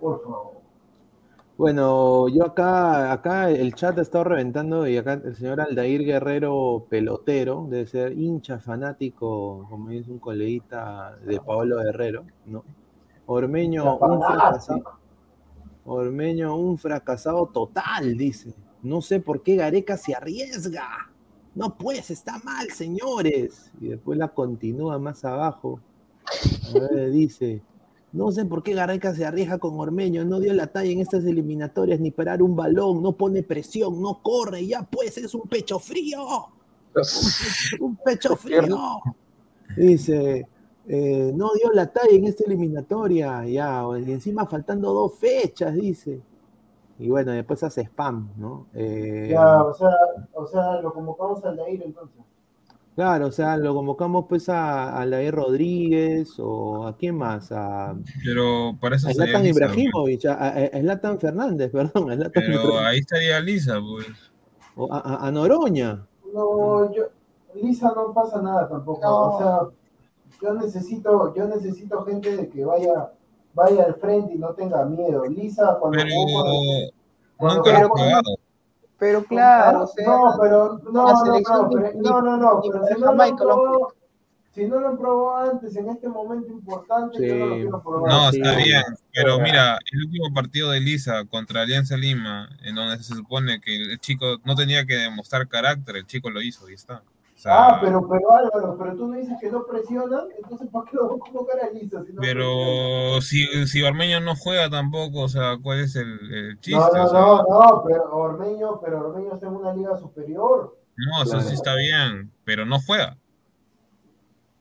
por 0.00 0.22
favor. 0.22 0.60
Bueno, 1.60 2.28
yo 2.28 2.46
acá, 2.46 3.12
acá 3.12 3.50
el 3.50 3.74
chat 3.74 3.98
ha 3.98 4.00
estado 4.00 4.24
reventando 4.24 4.88
y 4.88 4.96
acá 4.96 5.20
el 5.22 5.36
señor 5.36 5.60
Aldair 5.60 6.04
Guerrero 6.06 6.86
Pelotero, 6.88 7.66
debe 7.68 7.86
ser 7.86 8.18
hincha 8.18 8.58
fanático, 8.60 9.66
como 9.68 9.90
dice 9.90 10.10
un 10.10 10.20
coleguita 10.20 11.18
de 11.18 11.38
Paolo 11.38 11.76
Guerrero, 11.80 12.24
¿no? 12.46 12.64
Ormeño, 13.26 13.98
un 13.98 14.22
fracasado. 14.22 14.82
Ormeño, 15.84 16.56
un 16.56 16.78
fracasado 16.78 17.46
total, 17.46 18.16
dice. 18.16 18.54
No 18.82 19.02
sé 19.02 19.20
por 19.20 19.42
qué 19.42 19.56
Gareca 19.56 19.98
se 19.98 20.14
arriesga. 20.14 21.10
No, 21.54 21.76
pues, 21.76 22.10
está 22.10 22.38
mal, 22.38 22.70
señores. 22.70 23.70
Y 23.80 23.88
después 23.88 24.18
la 24.18 24.28
continúa 24.28 24.98
más 24.98 25.24
abajo. 25.26 25.78
A 26.70 26.78
ver, 26.78 27.10
dice. 27.10 27.62
No 28.12 28.32
sé 28.32 28.44
por 28.44 28.62
qué 28.62 28.74
Gareca 28.74 29.14
se 29.14 29.24
arriesga 29.24 29.58
con 29.58 29.78
Ormeño, 29.78 30.24
no 30.24 30.40
dio 30.40 30.52
la 30.52 30.66
talla 30.66 30.90
en 30.90 31.00
estas 31.00 31.24
eliminatorias 31.24 32.00
ni 32.00 32.10
parar 32.10 32.42
un 32.42 32.56
balón, 32.56 33.02
no 33.02 33.12
pone 33.12 33.42
presión, 33.44 34.02
no 34.02 34.20
corre, 34.20 34.66
ya 34.66 34.82
pues 34.82 35.16
es 35.18 35.32
un 35.32 35.42
pecho 35.48 35.78
frío, 35.78 36.20
un 37.80 37.96
pecho 37.96 38.34
frío. 38.36 39.00
Dice, 39.76 40.46
eh, 40.88 41.32
no 41.32 41.50
dio 41.54 41.72
la 41.72 41.86
talla 41.86 42.16
en 42.16 42.26
esta 42.26 42.42
eliminatoria, 42.44 43.44
ya, 43.46 43.84
y 44.04 44.10
encima 44.10 44.44
faltando 44.46 44.92
dos 44.92 45.14
fechas, 45.14 45.72
dice. 45.74 46.20
Y 46.98 47.08
bueno, 47.08 47.32
después 47.32 47.62
hace 47.62 47.82
spam, 47.82 48.28
¿no? 48.36 48.66
Eh, 48.74 49.28
Ya, 49.30 49.62
o 49.62 49.72
sea, 49.72 49.96
o 50.34 50.46
sea, 50.46 50.80
lo 50.82 50.92
convocamos 50.92 51.44
al 51.44 51.56
Nair 51.56 51.82
entonces. 51.84 52.22
Claro, 52.96 53.28
o 53.28 53.32
sea, 53.32 53.56
lo 53.56 53.74
convocamos 53.74 54.26
pues 54.28 54.48
a, 54.48 54.98
a 55.00 55.06
Laer 55.06 55.34
Rodríguez 55.34 56.34
o 56.38 56.86
a 56.86 56.96
quién 56.96 57.16
más, 57.16 57.50
a, 57.52 57.94
Pero 58.24 58.76
para 58.80 58.96
eso 58.96 59.08
a 59.08 59.12
Zlatan. 59.14 59.46
Ibrahimovic, 59.46 60.26
a, 60.26 60.34
a- 60.34 60.48
a 60.58 60.80
Zlatan 60.80 61.18
Fernández, 61.18 61.70
perdón, 61.72 62.10
a 62.10 62.16
Zlatan 62.16 62.32
Pero 62.34 62.52
Ibrahimovic. 62.54 62.86
ahí 62.86 62.98
estaría 62.98 63.40
Lisa, 63.40 63.78
pues. 63.80 64.06
O 64.76 64.92
a, 64.92 64.98
a- 64.98 65.26
a 65.26 65.30
Noroña. 65.30 66.04
No, 66.34 66.92
yo, 66.94 67.04
Lisa 67.54 67.92
no 67.94 68.12
pasa 68.12 68.42
nada 68.42 68.68
tampoco. 68.68 69.00
No. 69.02 69.20
O 69.30 69.38
sea, 69.38 69.58
yo 70.42 70.54
necesito, 70.54 71.34
yo 71.34 71.46
necesito 71.46 72.04
gente 72.04 72.36
de 72.36 72.48
que 72.48 72.64
vaya, 72.64 73.12
vaya 73.54 73.84
al 73.84 73.94
frente 73.94 74.34
y 74.34 74.38
no 74.38 74.50
tenga 74.50 74.84
miedo. 74.84 75.24
Lisa 75.26 75.76
cuando 75.80 75.98
Pero 75.98 76.10
cuando 77.36 77.56
nunca 77.56 77.72
lo 77.72 77.78
he 77.78 77.82
jugó 77.82 77.94
con- 77.94 78.02
jugado. 78.04 78.36
Pero 79.00 79.24
claro, 79.24 79.84
o 79.84 79.86
sea, 79.86 80.06
no, 80.06 80.36
pero 80.40 80.80
no, 80.92 81.06
la 81.06 81.12
no, 81.12 81.24
selección 81.24 81.62
no, 81.62 81.68
pero- 81.70 81.90
no, 81.96 82.22
no, 82.22 82.36
no, 82.36 82.60
pero 82.62 82.86
si 82.86 83.00
no 83.00 83.12
lo 83.12 83.36
probado, 83.36 83.94
si 84.52 84.64
no 84.66 84.80
lo 84.80 84.98
probado 84.98 85.50
antes 85.52 85.74
en 85.76 85.88
este 85.88 86.08
momento 86.08 86.52
importante, 86.52 87.26
yo 87.26 87.34
no 87.36 87.46
lo 87.46 87.54
quiero 87.54 87.82
probar. 87.82 88.12
No, 88.12 88.30
sí. 88.30 88.36
está 88.36 88.56
bien, 88.56 88.82
pero 89.14 89.40
mira, 89.40 89.78
el 89.90 90.04
último 90.04 90.34
partido 90.34 90.70
de 90.70 90.80
Lisa 90.80 91.24
contra 91.24 91.62
Alianza 91.62 91.96
Lima, 91.96 92.50
en 92.62 92.74
donde 92.74 93.02
se 93.02 93.14
supone 93.14 93.58
que 93.60 93.74
el 93.74 93.98
chico 94.00 94.36
no 94.44 94.54
tenía 94.54 94.84
que 94.84 94.96
demostrar 94.96 95.48
carácter, 95.48 95.96
el 95.96 96.06
chico 96.06 96.28
lo 96.28 96.42
hizo 96.42 96.68
y 96.68 96.74
está. 96.74 97.02
Sea, 97.40 97.68
Ah, 97.68 97.78
pero, 97.80 98.06
pero 98.06 98.30
Álvaro, 98.32 98.76
pero 98.78 98.96
tú 98.96 99.06
me 99.08 99.18
dices 99.20 99.34
que 99.40 99.50
no 99.50 99.64
presionan, 99.66 100.24
entonces 100.42 100.68
¿para 100.70 100.84
qué 100.90 100.96
lo 100.96 101.08
voy 101.08 101.16
a 101.16 101.20
convocar 101.24 101.58
a 101.64 101.70
Lisa? 101.70 102.04
Si 102.04 102.12
no 102.12 102.20
presiona? 102.20 102.22
pero 102.22 103.20
si, 103.22 103.46
si 103.66 103.82
Ormeño 103.82 104.20
no 104.20 104.36
juega 104.36 104.68
tampoco, 104.68 105.22
o 105.22 105.28
sea, 105.28 105.56
¿cuál 105.62 105.80
es 105.80 105.96
el, 105.96 106.18
el 106.34 106.60
chiste? 106.60 106.78
No, 106.78 106.92
no, 106.92 107.04
O 107.04 107.08
sea, 107.08 107.20
no, 107.20 107.36
no, 107.48 107.82
pero 107.86 108.14
Ormeño, 108.14 108.78
pero 108.82 109.08
Ormeño 109.08 109.34
está 109.34 109.46
en 109.46 109.54
una 109.54 109.72
liga 109.72 109.96
superior. 109.96 110.76
no, 110.96 111.22
eso 111.22 111.30
Claro. 111.32 111.46
sí 111.48 111.54
está 111.54 111.74
bien, 111.76 112.30
pero 112.44 112.66
no 112.66 112.78
juega. 112.86 113.16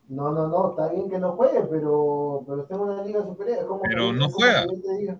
No, 0.07 0.31
no, 0.31 0.47
no, 0.47 0.69
está 0.69 0.87
bien 0.93 1.09
que 1.09 1.19
no 1.19 1.33
juegue, 1.33 1.61
pero, 1.69 2.43
pero 2.47 2.61
está 2.61 2.75
en 2.75 2.81
una 2.81 3.03
liga 3.03 3.21
superior. 3.23 3.67
¿Cómo 3.67 3.81
Pero 3.81 4.13
no 4.13 4.29
juega. 4.29 4.65
que 4.65 4.75
yo 4.75 4.81
te 4.81 4.93
diga? 4.99 5.19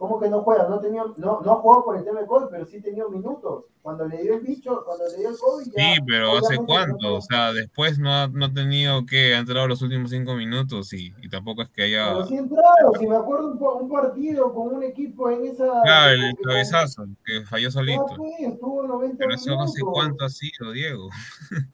¿Cómo 0.00 0.18
que 0.18 0.30
no 0.30 0.40
juega? 0.40 0.66
No 0.66 0.80
tenía, 0.80 1.04
no, 1.18 1.42
no 1.42 1.56
jugó 1.56 1.84
por 1.84 1.94
el 1.94 2.04
tema 2.04 2.22
de 2.22 2.26
COVID, 2.26 2.46
pero 2.50 2.64
sí 2.64 2.80
tenía 2.80 3.06
minutos. 3.06 3.66
Cuando 3.82 4.08
le 4.08 4.22
dio 4.22 4.32
el 4.32 4.40
bicho, 4.40 4.82
cuando 4.86 5.04
le 5.06 5.18
dio 5.18 5.28
el 5.28 5.36
COVID, 5.36 5.66
ya. 5.66 5.94
Sí, 5.94 6.00
pero 6.06 6.38
¿hace 6.38 6.56
cuánto? 6.56 6.96
no 7.02 7.16
O 7.16 7.20
sea, 7.20 7.52
después 7.52 7.98
no 7.98 8.10
ha, 8.10 8.26
no 8.28 8.46
ha 8.46 8.52
tenido 8.54 9.04
que, 9.04 9.34
ha 9.34 9.40
entrado 9.40 9.68
los 9.68 9.82
últimos 9.82 10.10
cinco 10.10 10.32
minutos 10.36 10.90
y, 10.94 11.12
y 11.20 11.28
tampoco 11.28 11.60
es 11.60 11.68
que 11.68 11.82
haya... 11.82 12.14
Pero 12.14 12.26
sí 12.28 12.36
entraron, 12.38 12.98
si 12.98 13.06
me 13.06 13.14
acuerdo 13.14 13.50
un, 13.50 13.90
partido 13.90 14.54
con 14.54 14.74
un 14.76 14.82
equipo 14.84 15.28
en 15.28 15.44
esa. 15.48 15.66
Claro, 15.84 16.12
el 16.14 16.34
cabezazo, 16.46 17.04
que 17.22 17.44
falló 17.44 17.68
Ah, 17.68 17.72
solito. 17.72 18.06
pues, 18.16 18.32
estuvo 18.40 18.82
90 18.86 19.16
Pero 19.18 19.34
eso 19.34 19.54
no 19.54 19.68
sé 19.68 19.80
minutos. 19.80 19.92
cuánto 19.92 20.24
ha 20.24 20.30
sido, 20.30 20.72
Diego. 20.72 21.10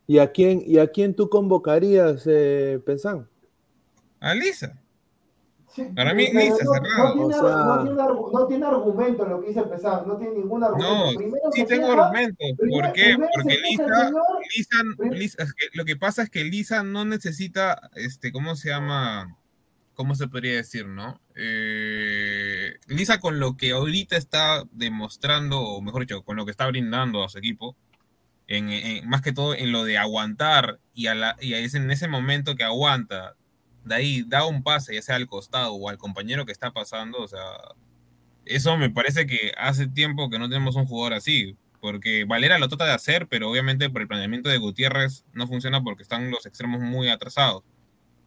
¿Y 0.08 0.18
a 0.18 0.32
quién, 0.32 0.64
y 0.66 0.78
a 0.78 0.88
quién 0.88 1.14
tú 1.14 1.28
convocarías, 1.30 2.24
eh, 2.26 2.82
Pensán? 2.84 3.28
A 4.18 4.34
Lisa. 4.34 4.82
Sí, 5.76 5.82
Para 5.94 6.14
mí, 6.14 6.26
pero 6.32 6.40
Lisa, 6.40 6.64
no, 6.64 6.72
cerrado. 6.72 7.04
No 7.04 7.12
tiene, 7.12 7.34
O 7.36 7.40
sea- 7.40 7.64
no, 7.66 7.82
tiene, 7.84 8.02
argu- 8.02 8.32
no 8.32 8.46
tiene 8.46 8.66
argumento 8.66 9.26
lo 9.26 9.40
que 9.42 9.48
dice 9.48 9.62
Pesán, 9.64 10.08
no 10.08 10.16
tiene 10.16 10.34
ningún 10.38 10.64
argumento. 10.64 11.04
No, 11.12 11.14
Primero 11.16 11.42
sí 11.52 11.64
tengo 11.66 11.92
argumentos. 11.92 12.46
primero- 12.58 12.82
¿Por 12.86 12.92
qué? 12.94 13.16
Porque 13.34 13.54
el 13.54 13.62
Lisa, 13.62 13.84
señor, 14.06 14.22
Lisa, 14.56 14.76
Lisa- 15.16 15.42
es 15.42 15.52
que 15.52 15.66
lo 15.74 15.84
que 15.84 15.96
pasa 15.96 16.22
es 16.22 16.30
que 16.30 16.44
Lisa 16.44 16.82
no 16.82 17.04
necesita, 17.04 17.90
este, 17.94 18.32
¿cómo 18.32 18.56
se 18.56 18.70
llama? 18.70 19.36
¿Cómo 19.94 20.14
se 20.14 20.28
podría 20.28 20.56
decir, 20.56 20.86
no? 20.86 21.20
Eh, 21.36 22.74
Lisa 22.88 23.18
con 23.20 23.38
lo 23.40 23.56
que 23.56 23.72
ahorita 23.72 24.16
está 24.16 24.64
demostrando, 24.72 25.60
o 25.60 25.80
mejor 25.82 26.02
dicho, 26.02 26.22
con 26.22 26.36
lo 26.36 26.44
que 26.44 26.50
está 26.50 26.66
brindando 26.66 27.22
a 27.24 27.28
su 27.28 27.38
equipo, 27.38 27.76
en, 28.46 28.68
en- 28.70 29.08
más 29.08 29.22
que 29.22 29.32
todo 29.32 29.54
en 29.54 29.72
lo 29.72 29.84
de 29.84 29.98
aguantar 29.98 30.78
y, 30.94 31.06
a 31.08 31.14
la, 31.14 31.36
y 31.40 31.54
es 31.54 31.74
en 31.74 31.90
ese 31.90 32.08
momento 32.08 32.54
que 32.56 32.64
aguanta, 32.64 33.34
de 33.86 33.94
ahí 33.94 34.24
da 34.26 34.44
un 34.44 34.62
pase, 34.62 34.94
ya 34.94 35.02
sea 35.02 35.16
al 35.16 35.26
costado 35.26 35.72
o 35.74 35.88
al 35.88 35.96
compañero 35.96 36.44
que 36.44 36.52
está 36.52 36.72
pasando, 36.72 37.18
o 37.18 37.28
sea, 37.28 37.40
eso 38.44 38.76
me 38.76 38.90
parece 38.90 39.26
que 39.26 39.52
hace 39.56 39.86
tiempo 39.86 40.28
que 40.28 40.38
no 40.38 40.48
tenemos 40.48 40.74
un 40.76 40.86
jugador 40.86 41.14
así, 41.14 41.56
porque 41.80 42.24
Valera 42.24 42.58
lo 42.58 42.68
trata 42.68 42.86
de 42.86 42.92
hacer, 42.92 43.28
pero 43.28 43.48
obviamente 43.48 43.88
por 43.88 44.02
el 44.02 44.08
planeamiento 44.08 44.48
de 44.48 44.58
Gutiérrez 44.58 45.24
no 45.32 45.46
funciona 45.46 45.82
porque 45.82 46.02
están 46.02 46.30
los 46.32 46.46
extremos 46.46 46.80
muy 46.80 47.08
atrasados 47.08 47.62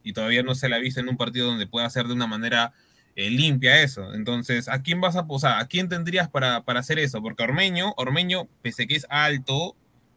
y 0.02 0.14
todavía 0.14 0.42
no 0.42 0.54
se 0.54 0.70
la 0.70 0.76
ha 0.76 0.80
en 0.80 1.08
un 1.08 1.18
partido 1.18 1.48
donde 1.48 1.66
pueda 1.66 1.86
hacer 1.86 2.06
de 2.06 2.14
una 2.14 2.26
manera 2.26 2.72
eh, 3.16 3.28
limpia 3.28 3.82
eso. 3.82 4.14
Entonces, 4.14 4.66
¿a 4.68 4.80
quién 4.82 5.02
vas 5.02 5.16
a 5.16 5.26
posar? 5.26 5.60
¿A 5.60 5.66
quién 5.66 5.90
tendrías 5.90 6.30
para, 6.30 6.62
para 6.62 6.80
hacer 6.80 6.98
eso? 6.98 7.20
Porque 7.20 7.42
Ormeño, 7.42 7.92
Ormeño, 7.98 8.48
pese 8.62 8.86
que 8.86 8.96
es 8.96 9.06
alto, 9.10 9.76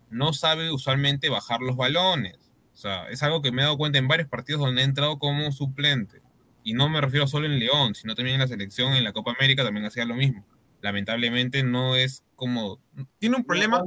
no 0.09 0.31
sabe 0.31 0.71
usualmente 0.71 1.29
bajar 1.29 1.59
los 1.59 1.75
balones. 1.75 2.37
O 2.73 2.77
sea, 2.77 3.07
es 3.09 3.21
algo 3.23 3.41
que 3.41 3.51
me 3.51 3.61
he 3.61 3.65
dado 3.65 3.77
cuenta 3.77 3.99
en 3.99 4.07
varios 4.07 4.27
partidos 4.27 4.61
donde 4.61 4.81
ha 4.81 4.85
entrado 4.85 5.19
como 5.19 5.51
suplente. 5.51 6.21
Y 6.63 6.73
no 6.73 6.89
me 6.89 7.01
refiero 7.01 7.27
solo 7.27 7.45
en 7.45 7.59
León, 7.59 7.93
sino 7.93 8.15
también 8.15 8.35
en 8.35 8.41
la 8.41 8.47
selección, 8.47 8.93
en 8.93 9.03
la 9.03 9.13
Copa 9.13 9.31
América 9.31 9.63
también 9.63 9.85
hacía 9.85 10.05
lo 10.05 10.15
mismo. 10.15 10.45
Lamentablemente 10.81 11.63
no 11.63 11.95
es 11.95 12.23
como... 12.35 12.79
Tiene 13.19 13.37
un 13.37 13.43
problema, 13.43 13.83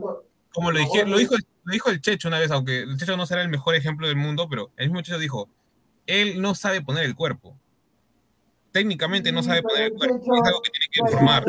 como 0.52 0.70
lo, 0.70 0.78
dije, 0.78 1.04
lo, 1.04 1.18
dijo, 1.18 1.34
lo 1.64 1.72
dijo 1.72 1.90
el 1.90 2.00
Checho 2.00 2.28
una 2.28 2.38
vez, 2.38 2.50
aunque 2.50 2.80
el 2.82 2.96
Checho 2.96 3.16
no 3.16 3.26
será 3.26 3.42
el 3.42 3.48
mejor 3.48 3.74
ejemplo 3.74 4.06
del 4.06 4.16
mundo, 4.16 4.48
pero 4.48 4.70
el 4.76 4.88
mismo 4.88 5.02
Checho 5.02 5.18
dijo, 5.18 5.50
él 6.06 6.40
no 6.40 6.54
sabe 6.54 6.80
poner 6.80 7.04
el 7.04 7.14
cuerpo. 7.14 7.58
Técnicamente 8.72 9.32
no 9.32 9.42
sabe 9.42 9.62
pero 9.62 9.68
poner 9.68 9.84
el 9.86 9.92
cuerpo, 9.94 10.36
es 10.36 10.46
algo 10.46 10.62
que 10.62 10.70
tiene 10.70 10.86
que 10.92 11.00
informar. 11.00 11.44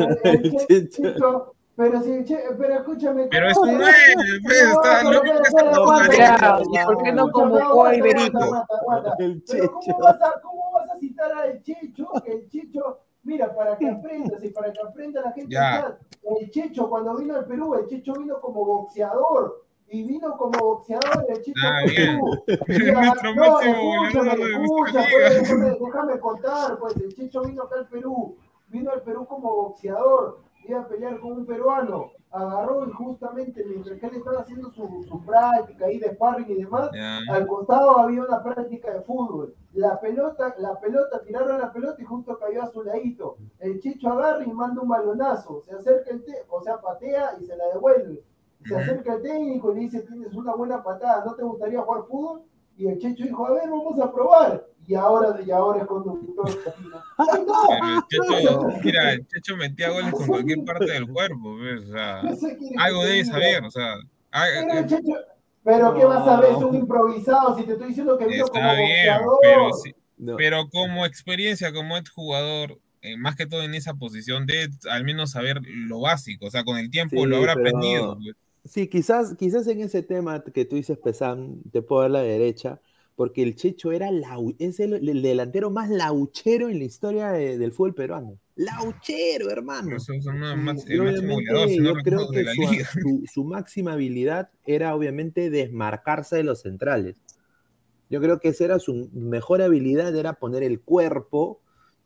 pero 1.14 1.54
Pero 1.78 2.02
sí, 2.02 2.24
che, 2.24 2.36
pero 2.58 2.74
escúchame. 2.74 3.28
Pero 3.28 3.46
es 3.46 3.54
¿cómo 3.54 3.70
un 3.70 3.78
nueve, 3.78 3.94
pues, 4.42 4.64
no, 4.64 4.70
está 4.72 4.98
pero 4.98 5.12
loco 5.12 5.26
espera, 5.26 5.38
que 5.38 5.48
espera, 5.48 5.70
está 5.70 5.76
aguanta, 5.76 5.84
jugando. 5.84 6.12
Ya, 6.12 6.34
aguanta, 6.34 6.82
¿y 6.82 6.84
por 6.84 7.02
qué 7.04 7.12
no 7.12 7.30
convocó 7.30 7.84
a 7.84 7.90
aguanta. 7.90 9.14
El 9.20 9.44
Checho. 9.44 9.70
¿cómo 9.72 9.98
vas, 10.00 10.22
a, 10.22 10.40
¿cómo 10.42 10.72
vas 10.72 10.90
a 10.90 10.98
citar 10.98 11.32
al 11.32 11.62
Checho? 11.62 12.08
Que 12.24 12.32
el 12.32 12.48
Checho, 12.48 12.98
mira, 13.22 13.54
para 13.54 13.78
que 13.78 13.88
aprendas 13.88 14.42
y 14.42 14.48
para 14.48 14.72
que 14.72 14.80
aprenda 14.80 15.20
la 15.20 15.30
gente. 15.30 15.54
Ya. 15.54 15.96
El 16.40 16.50
Checho, 16.50 16.90
cuando 16.90 17.16
vino 17.16 17.36
al 17.36 17.46
Perú, 17.46 17.72
el 17.76 17.86
Checho 17.86 18.12
vino 18.14 18.40
como 18.40 18.64
boxeador. 18.64 19.64
Y 19.90 20.02
vino 20.02 20.36
como 20.36 20.58
boxeador 20.58 21.26
el 21.28 21.42
Checho 21.42 21.60
Ah, 21.64 21.78
al 21.78 21.90
bien. 21.90 22.18
Nuestro 22.92 23.34
máximo 23.36 24.04
escúchame, 24.04 25.06
déjame, 25.30 25.76
déjame 25.80 26.18
contar, 26.18 26.76
pues 26.80 26.96
el 26.96 27.14
Checho 27.14 27.42
vino 27.42 27.62
acá 27.62 27.76
al 27.76 27.86
Perú, 27.86 28.36
vino 28.66 28.90
al 28.90 29.00
Perú 29.02 29.26
como 29.26 29.54
boxeador, 29.54 30.40
iba 30.72 30.80
a 30.80 30.88
pelear 30.88 31.18
con 31.20 31.32
un 31.32 31.46
peruano, 31.46 32.12
agarró 32.30 32.86
y 32.86 32.92
justamente 32.92 33.64
mientras 33.64 33.98
que 33.98 34.06
él 34.06 34.16
estaba 34.16 34.40
haciendo 34.40 34.70
su, 34.70 35.04
su 35.08 35.24
práctica 35.24 35.86
ahí 35.86 35.98
de 35.98 36.14
sparring 36.14 36.50
y 36.50 36.62
demás, 36.62 36.90
al 37.30 37.46
costado 37.46 37.98
había 37.98 38.22
una 38.22 38.42
práctica 38.42 38.92
de 38.92 39.00
fútbol. 39.02 39.54
La 39.72 39.98
pelota, 40.00 40.54
la 40.58 40.78
pelota, 40.78 41.22
tiraron 41.22 41.58
la 41.58 41.72
pelota 41.72 42.00
y 42.00 42.04
justo 42.04 42.38
cayó 42.38 42.62
a 42.62 42.66
su 42.66 42.82
ladito. 42.82 43.36
El 43.58 43.80
Chicho 43.80 44.10
agarra 44.10 44.44
y 44.44 44.52
manda 44.52 44.82
un 44.82 44.88
balonazo. 44.88 45.62
Se 45.62 45.74
acerca 45.74 46.10
el 46.10 46.24
té, 46.24 46.44
o 46.48 46.60
sea, 46.60 46.80
patea 46.80 47.36
y 47.40 47.44
se 47.44 47.56
la 47.56 47.66
devuelve. 47.68 48.22
Se 48.64 48.76
acerca 48.76 49.14
el 49.14 49.22
técnico 49.22 49.70
y 49.70 49.74
le 49.74 49.80
dice, 49.82 50.02
tienes 50.02 50.34
una 50.34 50.54
buena 50.54 50.82
patada, 50.82 51.24
¿no 51.24 51.34
te 51.34 51.44
gustaría 51.44 51.80
jugar 51.80 52.02
fútbol? 52.04 52.42
Y 52.76 52.88
el 52.88 52.98
Chicho 52.98 53.24
dijo, 53.24 53.46
a 53.46 53.52
ver, 53.52 53.70
vamos 53.70 53.98
a 54.00 54.12
probar. 54.12 54.66
Y 54.88 54.94
ahora, 54.94 55.38
y 55.46 55.50
ahora 55.50 55.82
es 55.82 55.86
conductor 55.86 56.46
Checho, 58.08 58.68
mira, 58.84 59.12
el 59.12 59.26
Checho 59.26 59.56
metía 59.56 59.90
goles 59.90 60.12
con 60.12 60.26
cualquier 60.26 60.64
parte 60.64 60.86
del 60.92 61.06
cuerpo, 61.06 61.56
pues, 61.58 61.84
o 61.88 61.92
sea, 61.92 62.20
¿Qué 62.22 62.36
se 62.36 62.56
quiere 62.56 62.74
que 62.74 62.82
algo 62.82 63.04
debe 63.04 63.24
saber, 63.24 63.64
o 63.64 63.70
sea, 63.70 63.94
Pero, 64.32 64.72
eh, 64.80 64.86
Checho- 64.86 65.24
pero 65.64 65.94
¿qué 65.94 66.04
vas 66.06 66.26
a 66.26 66.40
ver? 66.40 66.52
Es 66.52 66.56
un 66.56 66.74
improvisado. 66.74 67.56
Si 67.58 67.64
te 67.64 67.72
estoy 67.72 67.88
diciendo 67.88 68.16
que 68.16 68.26
vino 68.26 68.46
como 68.46 68.62
bien, 68.74 68.86
boxeador. 69.22 69.38
pero 69.42 69.72
sí, 69.74 69.94
No. 70.16 70.36
pero 70.36 70.68
como 70.70 71.04
experiencia, 71.04 71.72
como 71.72 71.96
ex 71.98 72.08
jugador, 72.10 72.78
eh, 73.02 73.16
más 73.18 73.36
que 73.36 73.44
todo 73.46 73.62
en 73.62 73.74
esa 73.74 73.92
posición, 73.94 74.46
de 74.46 74.70
al 74.90 75.04
menos 75.04 75.32
saber 75.32 75.60
lo 75.66 76.00
básico, 76.00 76.46
o 76.46 76.50
sea, 76.50 76.64
con 76.64 76.78
el 76.78 76.88
tiempo 76.90 77.16
Sí, 77.16 77.26
lo 77.26 77.36
habrá 77.36 77.54
pero- 77.54 77.68
aprendido. 77.76 78.16
pues. 78.16 78.34
Sí, 78.64 78.88
quizás, 78.88 79.34
quizás 79.38 79.66
en 79.66 79.80
ese 79.80 80.02
tema 80.02 80.42
que 80.42 80.64
tú 80.64 80.76
dices, 80.76 80.96
Pesán, 80.98 81.60
te 81.72 81.80
puedo 81.82 82.02
dar 82.02 82.10
la 82.10 82.22
derecha, 82.22 82.80
porque 83.18 83.42
el 83.42 83.56
Checho 83.56 83.90
era 83.90 84.10
es 84.60 84.78
el, 84.78 85.08
el 85.08 85.22
delantero 85.22 85.70
más 85.72 85.90
lauchero 85.90 86.68
en 86.68 86.78
la 86.78 86.84
historia 86.84 87.32
de- 87.32 87.58
del 87.58 87.72
fútbol 87.72 87.92
peruano. 87.92 88.38
Lauchero, 88.54 89.50
hermano. 89.50 89.96
Eso 89.96 90.12
es 90.12 90.24
una 90.26 90.52
Y- 90.54 90.56
más- 90.56 90.88
y 90.88 90.92
el 90.92 91.02
máximo 91.02 91.34
obviamente 91.34 91.50
goleador, 91.50 91.68
si 91.68 91.78
no 91.80 91.88
yo 91.96 92.02
creo 92.04 92.30
que 92.30 92.44
su, 92.44 92.60
liga. 92.70 92.88
su- 92.92 93.24
su 93.26 93.44
máxima 93.44 93.94
habilidad 93.94 94.50
era 94.66 94.94
obviamente 94.94 95.50
desmarcarse 95.50 96.36
de 96.36 96.44
los 96.44 96.60
centrales. 96.60 97.16
Yo 98.08 98.20
creo 98.20 98.38
que 98.38 98.50
esa 98.50 98.66
era 98.66 98.78
su 98.78 99.10
mejor 99.12 99.62
habilidad, 99.62 100.14
era 100.14 100.34
poner 100.34 100.62
el 100.62 100.80
cuerpo 100.80 101.60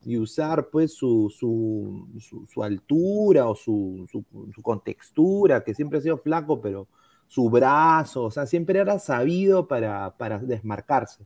y 0.06 0.16
usar 0.16 0.70
pues 0.70 0.94
su, 0.94 1.28
su, 1.36 2.62
altura 2.62 3.46
o 3.50 3.54
su, 3.54 4.06
su, 4.10 4.24
su 4.54 4.62
contextura, 4.62 5.62
que 5.62 5.74
siempre 5.74 5.98
ha 5.98 6.00
sido 6.00 6.16
flaco, 6.16 6.62
pero 6.62 6.88
su 7.32 7.48
brazo, 7.48 8.24
o 8.24 8.30
sea, 8.30 8.44
siempre 8.44 8.78
era 8.78 8.98
sabido 8.98 9.66
para, 9.66 10.14
para 10.18 10.38
desmarcarse. 10.38 11.24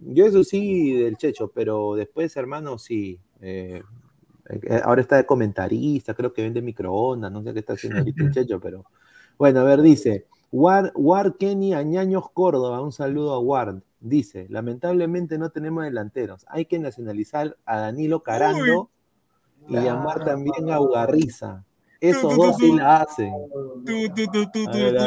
Yo 0.00 0.26
eso 0.26 0.42
sí 0.42 0.92
del 0.92 1.16
Checho, 1.16 1.52
pero 1.54 1.94
después, 1.94 2.36
hermano, 2.36 2.78
sí. 2.78 3.20
eh, 3.40 3.80
eh, 4.48 4.80
ahora 4.82 5.02
está 5.02 5.14
de 5.14 5.24
comentarista, 5.24 6.14
creo 6.14 6.32
que 6.32 6.42
vende 6.42 6.60
microondas, 6.62 7.30
no 7.30 7.44
sé 7.44 7.52
qué 7.52 7.60
está 7.60 7.74
haciendo 7.74 8.00
ahorita 8.00 8.24
el 8.24 8.32
Checho, 8.32 8.58
pero 8.58 8.86
bueno, 9.38 9.60
a 9.60 9.62
ver, 9.62 9.82
dice, 9.82 10.26
Ward, 10.50 10.90
Ward 10.96 11.36
Kenny 11.36 11.74
Añaños 11.74 12.24
Córdoba, 12.32 12.80
un 12.80 12.90
saludo 12.90 13.32
a 13.32 13.38
Ward. 13.38 13.82
Dice, 14.00 14.48
lamentablemente 14.50 15.38
no 15.38 15.50
tenemos 15.50 15.84
delanteros, 15.84 16.44
hay 16.48 16.64
que 16.64 16.80
nacionalizar 16.80 17.56
a 17.64 17.78
Danilo 17.78 18.24
Carando 18.24 18.90
y 19.68 19.74
llamar 19.74 20.24
también 20.24 20.72
a 20.72 20.80
Ugarriza. 20.80 21.64
Esos 22.00 22.22
tú, 22.22 22.42
dos 22.42 22.56
tú, 22.56 22.64
sí 22.64 22.70
tú. 22.70 22.76
la 22.76 22.96
hacen. 22.98 23.32
Tú, 23.84 24.08
tú, 24.14 24.26
tú, 24.30 24.50
tú, 24.52 24.64
ver, 24.72 24.96
tú 24.96 25.04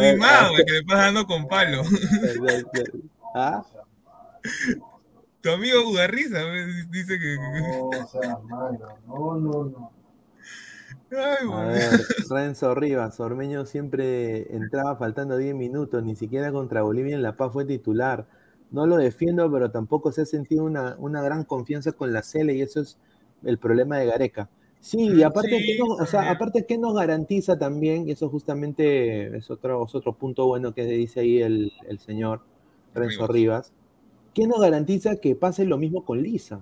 que 0.65 0.71
le 0.71 0.79
estás 0.79 0.97
dando 0.97 1.25
con 1.25 1.47
palo. 1.47 1.83
¿Ah? 3.35 3.63
Tu 5.41 5.49
amigo 5.49 5.89
Ugarriza 5.89 6.39
dice 6.89 7.19
que. 7.19 7.35
No, 7.35 7.89
o 7.89 8.07
sea, 8.07 8.39
no, 9.07 9.35
no, 9.35 9.63
no. 9.65 9.91
Ay, 11.11 11.47
A 11.51 11.65
ver, 11.65 11.89
Renzo 12.29 12.75
Rivas, 12.75 13.19
Ormeño 13.19 13.65
siempre 13.65 14.55
entraba 14.55 14.95
faltando 14.95 15.37
10 15.37 15.55
minutos, 15.55 16.03
ni 16.03 16.15
siquiera 16.15 16.51
contra 16.51 16.83
Bolivia 16.83 17.15
en 17.15 17.23
La 17.23 17.35
Paz 17.35 17.53
fue 17.53 17.65
titular. 17.65 18.27
No 18.71 18.85
lo 18.85 18.97
defiendo, 18.97 19.51
pero 19.51 19.71
tampoco 19.71 20.11
se 20.11 20.21
ha 20.21 20.25
sentido 20.25 20.63
una, 20.63 20.95
una 20.99 21.21
gran 21.23 21.43
confianza 21.43 21.91
con 21.93 22.13
la 22.13 22.21
Cele 22.21 22.53
y 22.53 22.61
eso 22.61 22.81
es 22.81 22.99
el 23.43 23.57
problema 23.57 23.97
de 23.97 24.05
Gareca. 24.05 24.49
Sí, 24.82 25.09
y 25.13 25.23
aparte, 25.23 25.57
Sí, 25.59 25.65
¿qué 25.65 25.77
nos, 25.80 25.99
o 25.99 26.05
sea, 26.05 26.32
aparte, 26.32 26.65
¿qué 26.65 26.77
nos 26.77 26.93
garantiza 26.95 27.57
también? 27.59 28.07
Y 28.07 28.11
eso 28.11 28.30
justamente 28.30 29.36
es 29.38 29.51
otro, 29.51 29.86
es 29.86 29.93
otro 29.93 30.13
punto 30.13 30.47
bueno 30.47 30.73
que 30.73 30.86
dice 30.86 31.19
ahí 31.19 31.41
el, 31.41 31.73
el 31.88 31.99
señor 31.99 32.41
Renzo 32.93 33.27
Rivas. 33.27 33.71
Rivas. 33.71 33.73
¿Qué 34.34 34.47
nos 34.47 34.61
garantiza 34.61 35.17
que 35.17 35.36
pase 35.36 35.65
lo 35.65 35.77
mismo 35.77 36.05
con 36.05 36.21
Lisa? 36.21 36.61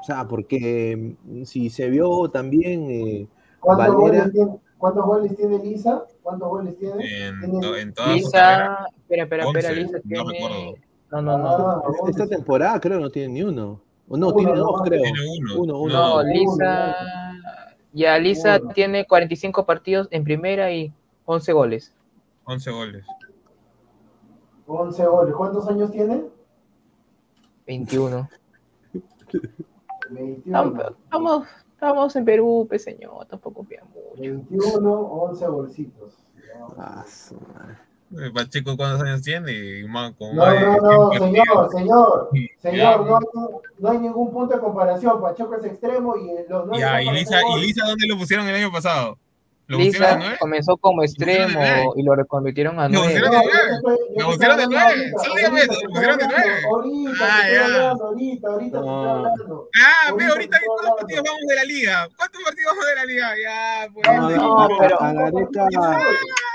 O 0.00 0.04
sea, 0.04 0.26
porque 0.26 1.16
mm, 1.24 1.42
si 1.44 1.68
se 1.70 1.90
vio 1.90 2.28
también... 2.30 2.90
eh, 2.90 3.26
¿Cuántos 3.60 3.94
Valera. 3.94 4.00
goles, 4.24 4.32
tiene, 4.32 4.52
¿Cuántos 4.78 5.04
goles 5.06 5.36
tiene 5.36 5.58
Lisa? 5.58 6.04
¿Cuántos 6.22 6.48
goles 6.48 6.78
tiene? 6.78 6.94
En, 6.94 7.40
Tiene- 7.40 7.60
to- 7.60 7.76
en 7.76 7.92
toda 7.94 8.18
su 8.18 8.30
carrera, 8.30 8.68
Lisa, 8.70 8.96
espera, 9.02 9.22
espera, 9.24 9.44
espera, 9.44 9.68
11, 9.68 9.74
Lisa 9.82 9.96
no 9.96 10.02
tiene. 10.02 10.32
recuerdo. 10.32 10.74
No, 11.12 11.22
no, 11.22 11.38
no. 11.38 11.48
Ah, 11.48 11.82
Esta 12.08 12.26
temporada 12.26 12.80
creo 12.80 13.00
no 13.00 13.10
tiene 13.10 13.32
ni 13.34 13.42
uno. 13.42 13.80
O 14.08 14.16
no, 14.18 14.26
Uno 14.28 14.36
tiene 14.36 14.52
dos, 14.56 14.82
creo. 14.84 15.02
Tiene 15.02 15.18
uno. 15.38 15.54
Uno, 15.62 15.78
uno. 15.80 15.92
No, 15.94 16.14
Uno, 16.16 16.22
Lisa. 16.24 16.94
Ya, 17.94 18.18
Lisa 18.18 18.58
Uno. 18.60 18.72
tiene 18.74 19.06
45 19.06 19.64
partidos 19.64 20.08
en 20.10 20.24
primera 20.24 20.72
y 20.72 20.92
11 21.26 21.52
goles. 21.52 21.94
11 22.44 22.70
goles. 22.72 23.06
11 24.66 25.06
goles. 25.06 25.34
¿Cuántos 25.34 25.68
años 25.68 25.92
tiene? 25.92 26.24
21. 27.66 28.28
21. 30.10 30.38
Estamos, 30.44 30.96
estamos, 31.04 31.48
estamos 31.72 32.16
en 32.16 32.24
Perú, 32.24 32.66
pe 32.68 32.78
señor, 32.78 33.26
tampoco 33.26 33.62
pida 33.64 33.84
mucho. 33.84 34.20
21, 34.20 34.92
11 34.92 35.46
bolsitos. 35.48 36.14
Ah, 36.76 37.04
su 37.06 37.34
madre. 37.34 37.78
Eh, 38.20 38.30
Pacheco, 38.32 38.76
¿cuántos 38.76 39.02
años 39.02 39.22
tiene? 39.22 39.52
Y 39.80 39.84
más- 39.88 40.12
con 40.14 40.34
No, 40.36 40.44
no, 40.46 40.52
100 40.52 40.82
no, 40.82 41.12
señor, 41.18 41.70
señor, 41.70 42.30
señor, 42.58 43.06
no, 43.06 43.16
hay- 43.16 43.24
no 43.78 43.90
hay 43.90 43.98
ningún 43.98 44.32
punto 44.32 44.54
de 44.54 44.60
comparación. 44.60 45.20
Pacheco 45.20 45.54
es 45.56 45.64
extremo 45.64 46.16
y 46.16 46.48
los 46.48 46.66
nueve 46.66 46.78
Ya, 46.80 47.02
y 47.02 47.10
Lisa, 47.10 47.36
¿y. 47.56 47.60
Lisa 47.60 47.86
dónde 47.86 48.06
lo 48.06 48.16
pusieron 48.16 48.46
el 48.48 48.54
año 48.54 48.70
pasado? 48.70 49.18
¿Lo 49.66 49.78
pusieron 49.78 49.92
de 49.92 50.06
Lisa 50.08 50.16
nueve? 50.18 50.36
comenzó 50.40 50.76
como 50.76 51.02
extremo 51.02 51.60
y 51.96 52.02
lo 52.02 52.14
reconvirtieron 52.14 52.78
a 52.78 52.88
Lo 52.88 52.98
9. 53.00 53.06
pusieron 53.06 53.30
No, 53.32 53.38
de 53.40 53.44
yo 53.44 53.50
nueve. 53.52 53.68
te 53.68 53.74
estoy- 53.74 53.98
yo 54.14 54.22
Lo 54.22 54.26
pusieron 54.30 54.56
de 54.56 54.62
estoy 54.62 54.76
nueve. 54.76 54.92
hablando 54.92 55.18
Solo 55.18 55.32
ahorita, 55.32 55.38
dígame 55.40 55.60
eso, 55.60 55.72
ahorita 55.72 55.84
lo 55.84 55.88
te 55.88 55.94
pusieron 55.94 56.18
de 56.18 56.24
estoy 56.24 56.36
nueve. 56.36 56.50
hablando, 56.52 56.74
Ahorita, 56.74 57.24
Ah, 57.24 57.40
te 57.40 57.54
estoy 57.54 57.54
ya. 57.54 57.64
hablando, 57.64 58.04
ahorita, 58.04 58.48
ahorita. 58.48 58.78
Ah, 58.78 58.84
ve, 58.84 60.10
Ahorita 60.10 60.32
ahorita, 60.32 60.58
te 60.58 60.64
estoy 60.64 60.68
¿cuántos 60.68 60.94
partidos 61.00 61.24
vamos 61.24 61.40
de 61.48 61.54
la 61.56 61.64
liga? 61.64 62.08
¿Cuántos 62.16 62.42
partidos 62.44 62.70
vamos 62.72 62.86
de 62.86 62.94
la 62.94 63.04
liga? 63.04 63.28
Ya, 63.42 63.88
pues. 63.94 64.04
No, 64.36 64.68
pero- 64.78 64.98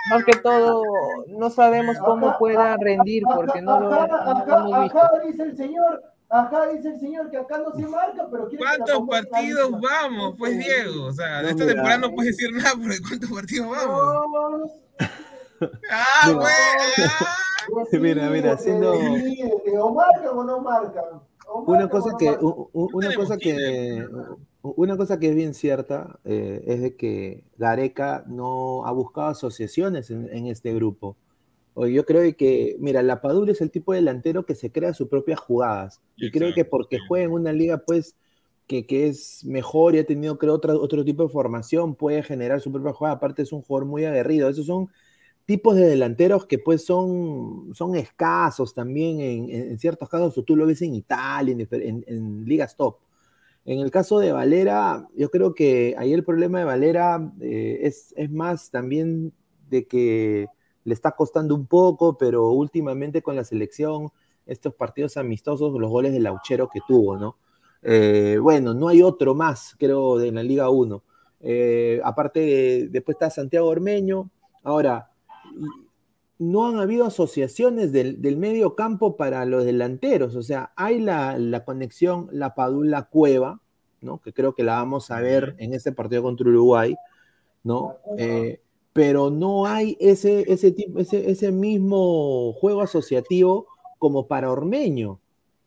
Más 0.09 0.23
que 0.23 0.33
todo, 0.37 0.83
no 1.27 1.49
sabemos 1.49 1.97
cómo 1.99 2.37
pueda 2.37 2.75
rendir 2.79 3.23
porque 3.35 3.61
no 3.61 3.79
lo, 3.79 3.91
hemos 4.05 4.81
visto. 4.83 4.99
dice 5.27 5.43
el 5.43 5.57
señor, 5.57 6.03
ajá, 6.29 6.67
dice 6.69 6.89
el 6.89 6.99
señor 6.99 7.29
que 7.29 7.37
acá 7.37 7.57
no 7.57 7.71
se 7.73 7.85
marca, 7.87 8.27
pero 8.31 8.47
quiere 8.47 8.63
¿Cuántos 8.63 9.07
partidos 9.07 9.71
vamos, 9.81 10.35
pues, 10.37 10.57
Diego? 10.57 11.05
O 11.05 11.11
sea, 11.13 11.37
de 11.37 11.43
No, 11.43 11.49
esta 11.49 11.63
mira. 11.63 11.75
temporada 11.75 11.97
no 11.99 12.15
puedes 12.15 12.37
decir 12.37 12.55
nada 12.55 12.71
porque 12.75 12.99
¿cuántos 13.07 13.31
partidos 13.31 13.69
vamos? 13.69 14.71
Ah, 15.91 16.25
Mira. 16.27 16.39
güey. 16.39 16.51
ah. 17.09 17.35
Mira, 17.99 18.29
mira, 18.29 18.53
haciendo- 18.53 18.93
O 18.93 19.93
marcan 19.93 20.37
o 20.37 20.43
no 20.43 20.59
marcan. 20.61 21.03
O 21.51 21.61
una 21.71 21.89
cosa 21.89 22.11
que, 22.17 22.29
una 22.73 23.15
cosa 23.15 23.37
que, 23.37 24.07
una 24.61 24.97
cosa 24.97 25.19
que 25.19 25.29
es 25.29 25.35
bien 25.35 25.53
cierta 25.53 26.19
eh, 26.23 26.63
es 26.67 26.81
de 26.81 26.95
que 26.95 27.43
Gareca 27.57 28.23
no 28.27 28.85
ha 28.85 28.91
buscado 28.91 29.27
asociaciones 29.29 30.09
en, 30.11 30.29
en 30.31 30.45
este 30.47 30.73
grupo. 30.73 31.17
Yo 31.75 32.05
creo 32.05 32.35
que, 32.35 32.75
mira, 32.79 33.01
la 33.03 33.21
Padula 33.21 33.51
es 33.51 33.61
el 33.61 33.71
tipo 33.71 33.93
de 33.93 33.99
delantero 33.99 34.45
que 34.45 34.55
se 34.55 34.71
crea 34.71 34.93
sus 34.93 35.07
propias 35.07 35.39
jugadas. 35.39 36.01
Y 36.17 36.31
creo 36.31 36.53
que 36.53 36.65
porque 36.65 36.99
juega 37.07 37.25
en 37.25 37.31
una 37.31 37.53
liga, 37.53 37.77
pues, 37.85 38.15
que, 38.67 38.85
que 38.85 39.07
es 39.07 39.45
mejor 39.45 39.95
y 39.95 39.99
ha 39.99 40.05
tenido, 40.05 40.37
creo, 40.37 40.53
otra, 40.53 40.73
otro 40.73 41.05
tipo 41.05 41.23
de 41.23 41.29
formación, 41.29 41.95
puede 41.95 42.21
generar 42.21 42.59
su 42.59 42.71
propia 42.71 42.93
jugada. 42.93 43.15
Aparte, 43.15 43.43
es 43.43 43.51
un 43.53 43.61
jugador 43.61 43.87
muy 43.87 44.05
aguerrido. 44.05 44.49
Esos 44.49 44.65
son 44.65 44.89
tipos 45.45 45.75
de 45.75 45.87
delanteros 45.87 46.45
que, 46.45 46.59
pues, 46.59 46.83
son, 46.85 47.73
son 47.73 47.95
escasos 47.95 48.73
también 48.73 49.21
en, 49.21 49.79
ciertos 49.79 50.09
casos. 50.09 50.43
Tú 50.45 50.55
lo 50.55 50.65
ves 50.65 50.81
en 50.81 50.95
Italia, 50.95 51.53
en, 51.53 51.59
difer- 51.59 51.85
en- 51.85 52.03
en 52.07 52.45
ligas 52.45 52.75
top. 52.75 52.97
En 53.65 53.79
el 53.79 53.91
caso 53.91 54.19
de 54.19 54.31
Valera, 54.31 55.07
yo 55.15 55.29
creo 55.29 55.53
que 55.53 55.95
ahí 55.97 56.13
el 56.13 56.23
problema 56.23 56.59
de 56.59 56.65
Valera 56.65 57.31
eh, 57.39 57.79
es, 57.83 58.13
es 58.17 58.31
más 58.31 58.71
también 58.71 59.31
de 59.69 59.85
que 59.85 60.47
le 60.89 60.95
está 60.95 61.11
costando 61.11 61.53
un 61.53 61.67
poco, 61.67 62.17
pero 62.17 62.49
últimamente 62.49 63.21
con 63.21 63.35
la 63.35 63.43
selección, 63.43 64.09
estos 64.47 64.73
partidos 64.73 65.17
amistosos, 65.17 65.71
los 65.79 65.91
goles 65.91 66.13
de 66.13 66.19
Lauchero 66.19 66.67
que 66.67 66.79
tuvo, 66.87 67.15
¿no? 67.15 67.37
Eh, 67.83 68.39
bueno, 68.41 68.73
no 68.73 68.87
hay 68.87 69.03
otro 69.03 69.35
más, 69.35 69.75
creo, 69.77 70.17
de 70.17 70.29
en 70.29 70.35
la 70.35 70.43
Liga 70.43 70.71
1. 70.71 71.03
Eh, 71.41 72.01
aparte, 72.03 72.87
después 72.89 73.13
está 73.15 73.29
Santiago 73.29 73.67
Ormeño. 73.67 74.31
Ahora, 74.63 75.11
no 76.39 76.67
han 76.67 76.79
habido 76.79 77.05
asociaciones 77.05 77.91
del, 77.91 78.19
del 78.19 78.37
medio 78.37 78.75
campo 78.75 79.15
para 79.15 79.45
los 79.45 79.65
delanteros. 79.65 80.35
O 80.35 80.41
sea, 80.41 80.73
hay 80.75 80.99
la, 80.99 81.37
la 81.37 81.63
conexión 81.65 82.29
La 82.31 82.55
Padula 82.55 83.03
Cueva, 83.03 83.61
¿no? 84.01 84.19
que 84.21 84.33
creo 84.33 84.55
que 84.55 84.63
la 84.63 84.77
vamos 84.77 85.11
a 85.11 85.21
ver 85.21 85.53
en 85.59 85.75
este 85.75 85.91
partido 85.91 86.23
contra 86.23 86.49
Uruguay. 86.49 86.95
¿no? 87.63 87.97
Eh, 88.17 88.61
pero 88.99 89.29
no 89.29 89.65
hay 89.65 89.95
ese, 90.01 90.43
ese, 90.51 90.73
tipo, 90.73 90.99
ese, 90.99 91.31
ese 91.31 91.53
mismo 91.53 92.51
juego 92.51 92.81
asociativo 92.81 93.65
como 93.97 94.27
para 94.27 94.51
Ormeño. 94.51 95.21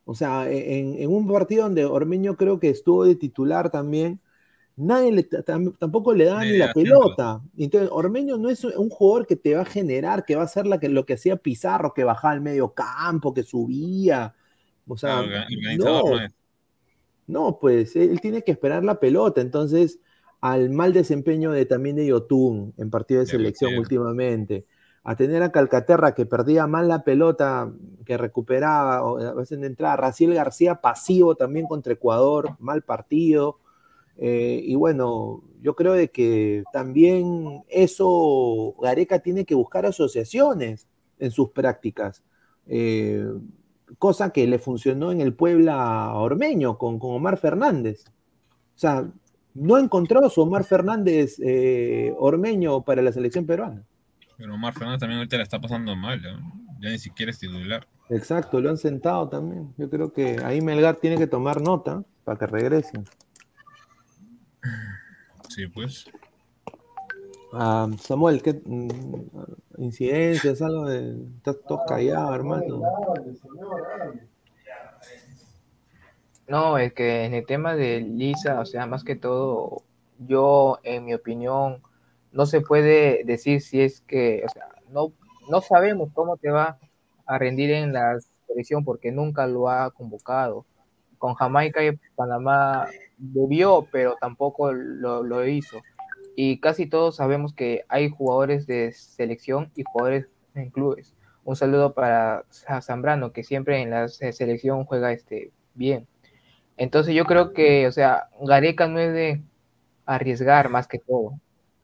O 0.04 0.14
sea, 0.14 0.50
e, 0.50 0.80
en, 0.80 0.96
en, 1.00 1.10
un 1.10 1.26
partido 1.26 1.62
donde 1.62 1.86
Ormeño 1.86 2.36
creo 2.36 2.60
que 2.60 2.68
estuvo 2.68 3.06
de 3.06 3.14
titular 3.14 3.70
también, 3.70 4.20
nadie 4.76 5.12
le, 5.12 5.22
tampoco 5.22 6.12
le 6.12 6.26
da 6.26 6.44
ni 6.44 6.58
la 6.58 6.74
pelota. 6.74 7.40
Entonces, 7.56 7.88
Ormeño 7.90 8.36
no 8.36 8.50
es 8.50 8.64
un 8.64 8.90
jugador 8.90 9.26
que 9.26 9.36
te 9.36 9.54
va 9.54 9.62
a 9.62 9.64
generar, 9.64 10.26
que 10.26 10.36
va 10.36 10.42
a 10.42 10.44
hacer 10.44 10.66
la 10.66 10.78
que, 10.78 10.90
lo 10.90 11.06
que 11.06 11.14
hacía 11.14 11.36
Pizarro, 11.36 11.94
que 11.94 12.04
bajaba 12.04 12.34
al 12.34 12.42
medio 12.42 12.74
campo, 12.74 13.32
que 13.32 13.44
subía. 13.44 14.34
O 14.86 14.98
sea, 14.98 15.22
no, 15.78 16.02
no, 17.26 17.58
pues 17.58 17.96
él 17.96 18.20
tiene 18.20 18.42
que 18.42 18.52
esperar 18.52 18.84
la 18.84 19.00
pelota. 19.00 19.40
Entonces, 19.40 20.00
al 20.42 20.70
mal 20.70 20.92
desempeño 20.92 21.52
de 21.52 21.66
también 21.66 21.94
de 21.96 22.04
Yotun 22.04 22.74
en 22.76 22.90
partido 22.90 23.20
de 23.20 23.26
selección 23.26 23.78
últimamente, 23.78 24.66
a 25.04 25.14
tener 25.14 25.40
a 25.40 25.52
Calcaterra 25.52 26.16
que 26.16 26.26
perdía 26.26 26.66
mal 26.66 26.88
la 26.88 27.04
pelota, 27.04 27.72
que 28.04 28.18
recuperaba, 28.18 29.04
o 29.04 29.18
a 29.18 29.34
veces 29.34 29.60
de 29.60 29.68
entrada, 29.68 29.96
Raciel 29.96 30.34
García 30.34 30.80
pasivo 30.80 31.36
también 31.36 31.66
contra 31.66 31.92
Ecuador, 31.92 32.56
mal 32.58 32.82
partido. 32.82 33.60
Eh, 34.18 34.60
y 34.64 34.74
bueno, 34.74 35.44
yo 35.60 35.76
creo 35.76 35.92
de 35.92 36.10
que 36.10 36.64
también 36.72 37.62
eso, 37.68 38.74
Gareca 38.82 39.20
tiene 39.20 39.44
que 39.44 39.54
buscar 39.54 39.86
asociaciones 39.86 40.88
en 41.20 41.30
sus 41.30 41.50
prácticas. 41.50 42.24
Eh, 42.66 43.24
cosa 43.96 44.32
que 44.32 44.48
le 44.48 44.58
funcionó 44.58 45.12
en 45.12 45.20
el 45.20 45.34
Puebla 45.34 46.14
Ormeño 46.14 46.78
con, 46.78 46.98
con 46.98 47.12
Omar 47.12 47.36
Fernández. 47.36 48.04
O 48.74 48.78
sea, 48.78 49.08
no 49.54 49.76
ha 49.76 49.80
encontrado 49.80 50.28
su 50.30 50.40
Omar 50.40 50.64
Fernández 50.64 51.38
eh, 51.42 52.14
Ormeño 52.18 52.82
para 52.82 53.02
la 53.02 53.12
selección 53.12 53.46
peruana. 53.46 53.82
Pero 54.36 54.54
Omar 54.54 54.72
Fernández 54.72 55.00
también 55.00 55.18
ahorita 55.18 55.36
la 55.36 55.42
está 55.42 55.60
pasando 55.60 55.94
mal, 55.94 56.20
ya 56.80 56.90
ni 56.90 56.98
siquiera 56.98 57.30
es 57.30 57.38
titular. 57.38 57.86
Exacto, 58.08 58.60
lo 58.60 58.70
han 58.70 58.76
sentado 58.76 59.28
también. 59.28 59.72
Yo 59.78 59.88
creo 59.88 60.12
que 60.12 60.38
ahí 60.44 60.60
Melgar 60.60 60.96
tiene 60.96 61.16
que 61.16 61.26
tomar 61.26 61.60
nota 61.60 62.02
para 62.24 62.38
que 62.38 62.46
regresen. 62.46 63.04
Sí, 65.48 65.66
pues. 65.66 66.06
Ah, 67.52 67.88
Samuel, 68.00 68.42
¿qué 68.42 68.60
mm, 68.64 69.82
incidencias, 69.82 70.62
algo 70.62 70.86
de. 70.86 71.24
Estás 71.36 71.56
todo 71.66 71.80
callado, 71.86 72.34
hermano. 72.34 72.82
No, 76.52 76.76
es 76.76 76.92
que 76.92 77.24
en 77.24 77.32
el 77.32 77.46
tema 77.46 77.74
de 77.76 78.02
Lisa, 78.02 78.60
o 78.60 78.66
sea, 78.66 78.84
más 78.84 79.04
que 79.04 79.16
todo, 79.16 79.84
yo, 80.18 80.78
en 80.82 81.06
mi 81.06 81.14
opinión, 81.14 81.82
no 82.30 82.44
se 82.44 82.60
puede 82.60 83.24
decir 83.24 83.62
si 83.62 83.80
es 83.80 84.02
que, 84.02 84.42
o 84.44 84.48
sea, 84.50 84.66
no, 84.90 85.14
no 85.48 85.62
sabemos 85.62 86.10
cómo 86.12 86.36
te 86.36 86.50
va 86.50 86.78
a 87.24 87.38
rendir 87.38 87.70
en 87.70 87.94
la 87.94 88.18
selección 88.46 88.84
porque 88.84 89.10
nunca 89.12 89.46
lo 89.46 89.70
ha 89.70 89.92
convocado. 89.92 90.66
Con 91.16 91.32
Jamaica 91.36 91.82
y 91.86 91.98
Panamá 92.16 92.86
debió, 93.16 93.88
pero 93.90 94.16
tampoco 94.20 94.72
lo, 94.74 95.22
lo 95.22 95.46
hizo 95.46 95.78
y 96.36 96.60
casi 96.60 96.84
todos 96.86 97.16
sabemos 97.16 97.54
que 97.54 97.86
hay 97.88 98.10
jugadores 98.10 98.66
de 98.66 98.92
selección 98.92 99.72
y 99.74 99.84
jugadores 99.84 100.26
en 100.54 100.68
clubes. 100.68 101.14
Un 101.44 101.56
saludo 101.56 101.94
para 101.94 102.44
Zambrano, 102.82 103.32
que 103.32 103.42
siempre 103.42 103.80
en 103.80 103.88
la 103.88 104.08
selección 104.08 104.84
juega 104.84 105.12
este, 105.12 105.50
bien. 105.74 106.06
Entonces 106.76 107.14
yo 107.14 107.24
creo 107.24 107.52
que, 107.52 107.86
o 107.86 107.92
sea, 107.92 108.28
Gareca 108.40 108.88
no 108.88 108.98
es 108.98 109.12
de 109.12 109.42
arriesgar 110.06 110.68
más 110.68 110.88
que 110.88 110.98
todo. 110.98 111.38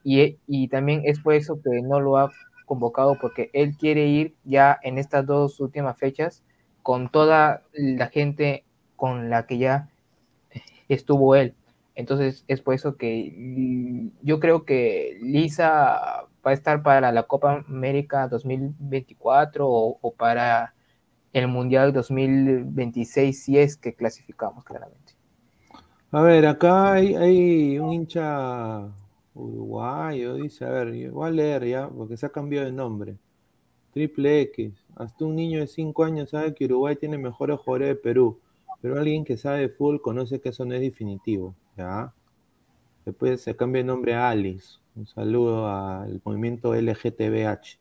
Y, 0.05 0.39
y 0.47 0.69
también 0.69 1.03
es 1.05 1.21
por 1.21 1.35
eso 1.35 1.61
que 1.63 1.83
no 1.83 2.01
lo 2.01 2.19
ha 2.19 2.33
convocado, 2.67 3.17
porque 3.21 3.51
él 3.53 3.77
quiere 3.77 4.07
ir 4.07 4.35
ya 4.45 4.79
en 4.83 4.99
estas 4.99 5.27
dos 5.27 5.61
últimas 5.61 5.99
fechas 5.99 6.43
con 6.83 7.11
toda 7.11 7.63
la 7.73 8.09
gente 8.09 8.65
con 8.97 9.31
la 9.31 9.47
que 9.47 9.59
ya 9.59 9.89
estuvo 10.89 11.35
él. 11.35 11.55
Entonces 11.95 12.45
es 12.47 12.61
por 12.61 12.75
eso 12.75 12.97
que 12.97 14.11
yo 14.23 14.39
creo 14.39 14.65
que 14.65 15.19
Lisa 15.21 16.27
va 16.47 16.51
a 16.51 16.53
estar 16.53 16.83
para 16.83 17.11
la 17.13 17.25
Copa 17.25 17.65
América 17.69 18.29
2024 18.29 19.67
o, 19.69 20.15
para 20.17 20.75
el 21.33 21.49
Mundial 21.49 21.93
2026 21.93 23.43
si 23.43 23.59
es 23.59 23.77
que 23.77 23.95
clasificamos 23.95 24.65
claramente. 24.65 25.15
A 26.11 26.23
ver, 26.23 26.47
acá 26.47 26.93
hay, 26.95 27.79
un 27.79 27.93
hincha 27.93 28.89
uruguayo, 29.35 30.35
dice, 30.37 30.65
a 30.65 30.71
ver, 30.71 31.11
voy 31.11 31.29
a 31.29 31.31
leer 31.31 31.67
ya, 31.67 31.89
porque 31.89 32.17
se 32.17 32.27
ha 32.27 32.31
cambiado 32.31 32.67
de 32.67 32.73
nombre. 32.73 33.19
Triple 33.93 34.41
X, 34.43 34.73
hasta 34.97 35.25
un 35.25 35.37
niño 35.37 35.61
de 35.61 35.67
5 35.67 36.05
años 36.05 36.31
sabe 36.31 36.55
que 36.55 36.65
Uruguay 36.65 36.97
tiene 36.97 37.19
mejores 37.19 37.59
jugadores 37.59 37.89
de 37.89 37.95
Perú, 37.97 38.41
pero 38.81 38.99
alguien 38.99 39.25
que 39.25 39.37
sabe 39.37 39.61
de 39.61 39.69
fútbol 39.69 40.01
conoce 40.01 40.41
que 40.41 40.49
eso 40.51 40.65
no 40.65 40.75
es 40.75 40.81
definitivo. 40.81 41.55
Después 43.05 43.41
se 43.41 43.55
cambia 43.55 43.81
el 43.81 43.87
nombre 43.87 44.15
a 44.15 44.31
Alice. 44.31 44.79
Un 44.97 45.07
saludo 45.07 45.69
al 45.69 46.21
movimiento 46.25 46.75
LGTBH. 46.75 47.79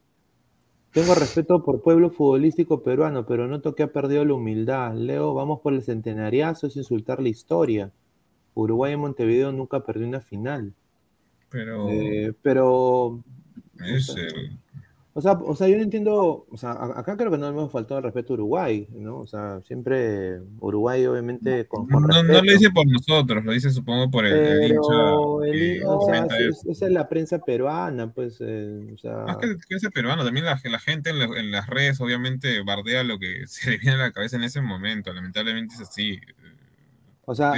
Tengo 0.98 1.14
respeto 1.14 1.64
por 1.64 1.84
pueblo 1.84 2.10
futbolístico 2.10 2.82
peruano, 2.82 3.24
pero 3.24 3.48
noto 3.48 3.76
que 3.76 3.84
ha 3.84 3.94
perdido 3.94 4.26
la 4.26 4.34
humildad. 4.34 4.96
Leo, 4.96 5.36
vamos 5.36 5.60
por 5.62 5.76
el 5.76 5.84
centenariazo, 5.84 6.66
es 6.66 6.76
insultar 6.76 7.22
la 7.22 7.30
historia. 7.30 7.92
Uruguay 8.56 8.94
en 8.94 9.02
Montevideo 9.02 9.52
nunca 9.52 9.86
perdió 9.86 10.08
una 10.08 10.22
final. 10.22 10.74
Pero. 11.52 11.88
Eh, 11.92 12.34
pero. 12.42 13.24
O 15.18 15.22
sea, 15.22 15.32
o 15.32 15.56
sea, 15.56 15.68
yo 15.68 15.78
no 15.78 15.82
entiendo, 15.82 16.46
o 16.48 16.58
sea, 16.58 16.74
acá 16.74 17.18
creo 17.18 17.32
que 17.32 17.40
no 17.40 17.48
hemos 17.48 17.72
faltado 17.72 17.98
el 17.98 18.04
respeto 18.04 18.34
a 18.34 18.36
Uruguay, 18.36 18.88
¿no? 18.92 19.22
O 19.22 19.26
sea, 19.26 19.62
siempre 19.64 20.40
Uruguay 20.60 21.08
obviamente 21.08 21.66
con, 21.66 21.88
no, 21.88 22.00
no, 22.00 22.22
lo 22.22 22.42
dice 22.44 22.70
por 22.70 22.86
nosotros, 22.86 23.44
lo 23.44 23.52
dice 23.52 23.72
supongo 23.72 24.12
por 24.12 24.28
el, 24.28 24.34
el 24.36 24.72
hincha. 24.74 25.88
o 25.88 26.06
sea, 26.06 26.28
esa 26.70 26.86
es 26.86 26.92
la 26.92 27.10
prensa 27.10 27.40
peruana, 27.40 28.14
pues, 28.14 28.38
eh, 28.42 28.92
o 28.94 28.98
sea... 29.00 29.24
Más 29.26 29.38
que 29.38 29.48
la 29.48 29.56
prensa 29.68 29.90
peruana, 29.90 30.24
también 30.24 30.46
la, 30.46 30.62
la 30.64 30.80
gente 30.80 31.10
en, 31.10 31.20
en, 31.34 31.50
las 31.50 31.66
redes 31.66 32.00
obviamente 32.00 32.62
bardea 32.62 33.04
lo 33.04 33.18
que 33.18 33.42
se 33.48 33.72
le 33.72 33.78
viene 33.80 33.96
a 33.96 34.06
la 34.06 34.12
cabeza 34.12 34.36
en 34.36 34.44
ese 34.44 34.62
momento, 34.62 35.12
lamentablemente 35.14 35.74
es 35.74 35.82
así. 35.82 36.20
O 37.26 37.34
sea, 37.34 37.54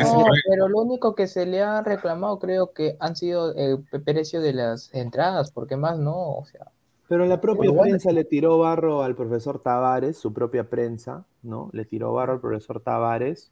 pero 0.50 0.70
lo 0.70 0.80
único 0.80 1.14
que 1.14 1.28
se 1.28 1.46
le 1.46 1.62
ha 1.62 1.84
reclamado 1.84 2.40
creo 2.40 2.72
que 2.72 2.96
han 3.02 3.18
sido 3.18 3.54
el 3.54 3.84
precio 4.06 4.40
de 4.40 4.54
las 4.54 4.94
entradas, 4.94 5.52
porque 5.52 5.76
más 5.76 6.00
no, 6.00 6.38
o 6.38 6.46
sea... 6.46 6.72
Pero 7.10 7.26
la 7.26 7.42
propia 7.42 7.72
prensa 7.74 8.12
le 8.12 8.24
tiró 8.24 8.60
barro 8.60 9.02
al 9.02 9.16
profesor 9.16 9.62
Tavares, 9.62 10.18
su 10.18 10.32
propia 10.32 10.70
prensa, 10.70 11.26
¿no? 11.42 11.70
Le 11.74 11.84
tiró 11.84 12.14
barro 12.14 12.34
al 12.34 12.40
profesor 12.40 12.82
Tavares 12.82 13.52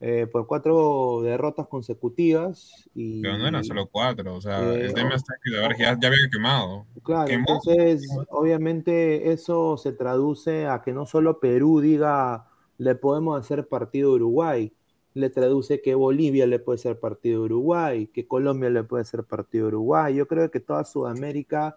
eh, 0.00 0.26
por 0.26 0.46
cuatro 0.46 1.20
derrotas 1.22 1.68
consecutivas. 1.68 2.88
Y, 2.94 3.20
Pero 3.20 3.38
no 3.38 3.46
eran 3.46 3.62
solo 3.62 3.86
cuatro, 3.86 4.34
o 4.34 4.40
sea, 4.40 4.60
el 4.60 4.90
eh, 4.90 4.92
tema 4.92 5.14
está 5.14 5.34
que 5.42 5.52
ya, 5.52 5.98
ya 6.00 6.08
había 6.08 6.28
quemado. 6.32 6.86
Claro, 7.02 7.30
entonces, 7.30 8.02
obviamente, 8.30 9.30
eso 9.30 9.76
se 9.76 9.92
traduce 9.92 10.66
a 10.66 10.82
que 10.82 10.92
no 10.92 11.06
solo 11.06 11.38
Perú 11.38 11.80
diga 11.80 12.46
le 12.78 12.94
podemos 12.94 13.38
hacer 13.38 13.68
partido 13.68 14.12
a 14.12 14.14
Uruguay, 14.14 14.72
le 15.12 15.28
traduce 15.28 15.82
que 15.82 15.94
Bolivia 15.94 16.46
le 16.46 16.58
puede 16.60 16.78
ser 16.78 16.98
partido 16.98 17.42
a 17.42 17.44
Uruguay, 17.44 18.06
que 18.06 18.26
Colombia 18.26 18.70
le 18.70 18.84
puede 18.84 19.04
ser 19.04 19.24
partido 19.24 19.66
a 19.66 19.68
Uruguay. 19.68 20.14
Yo 20.14 20.26
creo 20.26 20.50
que 20.50 20.60
toda 20.60 20.84
Sudamérica 20.84 21.76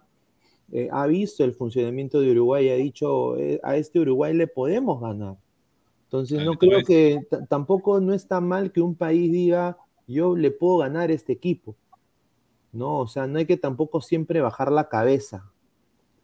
eh, 0.75 0.89
ha 0.91 1.05
visto 1.05 1.43
el 1.43 1.53
funcionamiento 1.53 2.19
de 2.19 2.31
Uruguay 2.31 2.65
y 2.65 2.69
ha 2.71 2.75
dicho, 2.75 3.37
eh, 3.37 3.59
a 3.61 3.77
este 3.77 3.99
Uruguay 3.99 4.33
le 4.33 4.47
podemos 4.47 4.99
ganar. 4.99 5.37
Entonces 6.05 6.43
no 6.43 6.53
creo 6.53 6.83
que 6.83 7.27
tampoco 7.47 7.99
no 7.99 8.11
está 8.11 8.41
mal 8.41 8.71
que 8.71 8.81
un 8.81 8.95
país 8.95 9.31
diga, 9.31 9.77
yo 10.07 10.35
le 10.35 10.49
puedo 10.49 10.77
ganar 10.79 11.11
a 11.11 11.13
este 11.13 11.31
equipo. 11.31 11.75
No, 12.71 13.01
o 13.01 13.07
sea, 13.07 13.27
no 13.27 13.37
hay 13.37 13.45
que 13.45 13.57
tampoco 13.57 14.01
siempre 14.01 14.41
bajar 14.41 14.71
la 14.71 14.89
cabeza 14.89 15.51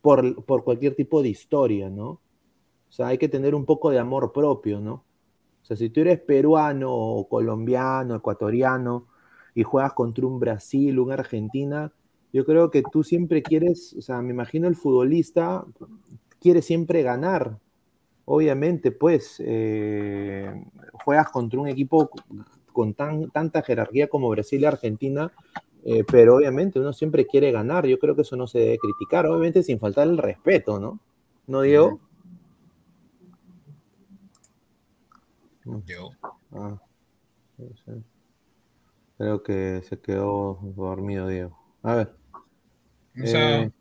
por, 0.01 0.43
por 0.45 0.63
cualquier 0.63 0.95
tipo 0.95 1.21
de 1.21 1.29
historia, 1.29 1.91
¿no? 1.91 2.09
O 2.09 2.91
sea, 2.91 3.07
hay 3.07 3.19
que 3.19 3.29
tener 3.29 3.53
un 3.53 3.65
poco 3.65 3.91
de 3.91 3.99
amor 3.99 4.33
propio, 4.33 4.79
¿no? 4.79 4.93
O 5.61 5.65
sea, 5.65 5.77
si 5.77 5.91
tú 5.91 6.01
eres 6.01 6.19
peruano 6.21 6.91
o 6.91 7.29
colombiano, 7.29 8.15
ecuatoriano 8.15 9.05
y 9.53 9.61
juegas 9.61 9.93
contra 9.93 10.25
un 10.25 10.39
Brasil, 10.39 10.97
un 10.97 11.11
Argentina, 11.11 11.93
yo 12.31 12.45
creo 12.45 12.69
que 12.69 12.83
tú 12.91 13.03
siempre 13.03 13.41
quieres, 13.41 13.95
o 13.97 14.01
sea, 14.01 14.21
me 14.21 14.31
imagino 14.31 14.67
el 14.67 14.75
futbolista 14.75 15.65
quiere 16.39 16.61
siempre 16.61 17.01
ganar. 17.01 17.57
Obviamente, 18.25 18.91
pues, 18.91 19.41
eh, 19.43 20.53
juegas 21.03 21.29
contra 21.31 21.59
un 21.59 21.67
equipo 21.67 22.09
con 22.71 22.93
tan, 22.93 23.29
tanta 23.31 23.63
jerarquía 23.63 24.07
como 24.07 24.29
Brasil 24.29 24.61
y 24.61 24.65
Argentina, 24.65 25.31
eh, 25.83 26.03
pero 26.09 26.35
obviamente 26.35 26.79
uno 26.79 26.93
siempre 26.93 27.25
quiere 27.25 27.51
ganar. 27.51 27.87
Yo 27.87 27.97
creo 27.97 28.15
que 28.15 28.21
eso 28.21 28.35
no 28.35 28.45
se 28.45 28.59
debe 28.59 28.77
criticar, 28.77 29.25
obviamente 29.25 29.63
sin 29.63 29.79
faltar 29.79 30.07
el 30.07 30.17
respeto, 30.17 30.79
¿no? 30.79 30.99
¿No, 31.47 31.61
Diego? 31.61 31.99
Diego. 35.85 36.11
Ah, 36.51 36.79
creo 39.17 39.43
que 39.43 39.81
se 39.83 39.99
quedó 39.99 40.59
dormido, 40.75 41.27
Diego. 41.27 41.57
A 41.81 41.95
ver. 41.95 42.18
O 43.21 43.27
sea, 43.27 43.65
Eh, 43.65 43.71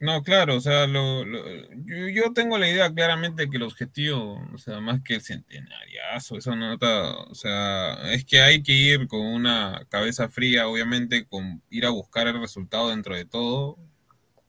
no, 0.00 0.22
claro, 0.22 0.56
o 0.56 0.60
sea, 0.60 0.86
lo, 0.86 1.24
lo- 1.26 1.44
yo, 1.84 2.08
yo 2.08 2.32
tengo 2.32 2.56
la 2.58 2.68
idea 2.70 2.90
claramente 2.92 3.50
que 3.50 3.58
el 3.58 3.64
objetivo, 3.64 4.40
o 4.54 4.58
sea, 4.58 4.80
más 4.80 5.02
que 5.02 5.16
el 5.16 5.20
centenariazo, 5.22 6.38
esa 6.38 6.56
nota, 6.56 7.18
o 7.18 7.34
sea, 7.34 8.10
es 8.12 8.24
que 8.24 8.40
hay 8.40 8.62
que 8.62 8.72
ir 8.72 9.08
con 9.08 9.20
una 9.20 9.84
cabeza 9.90 10.28
fría, 10.30 10.68
obviamente, 10.68 11.26
con 11.26 11.62
ir 11.68 11.84
a 11.86 11.90
buscar 11.90 12.28
el 12.28 12.40
resultado 12.40 12.88
dentro 12.90 13.14
de 13.14 13.26
todo, 13.26 13.76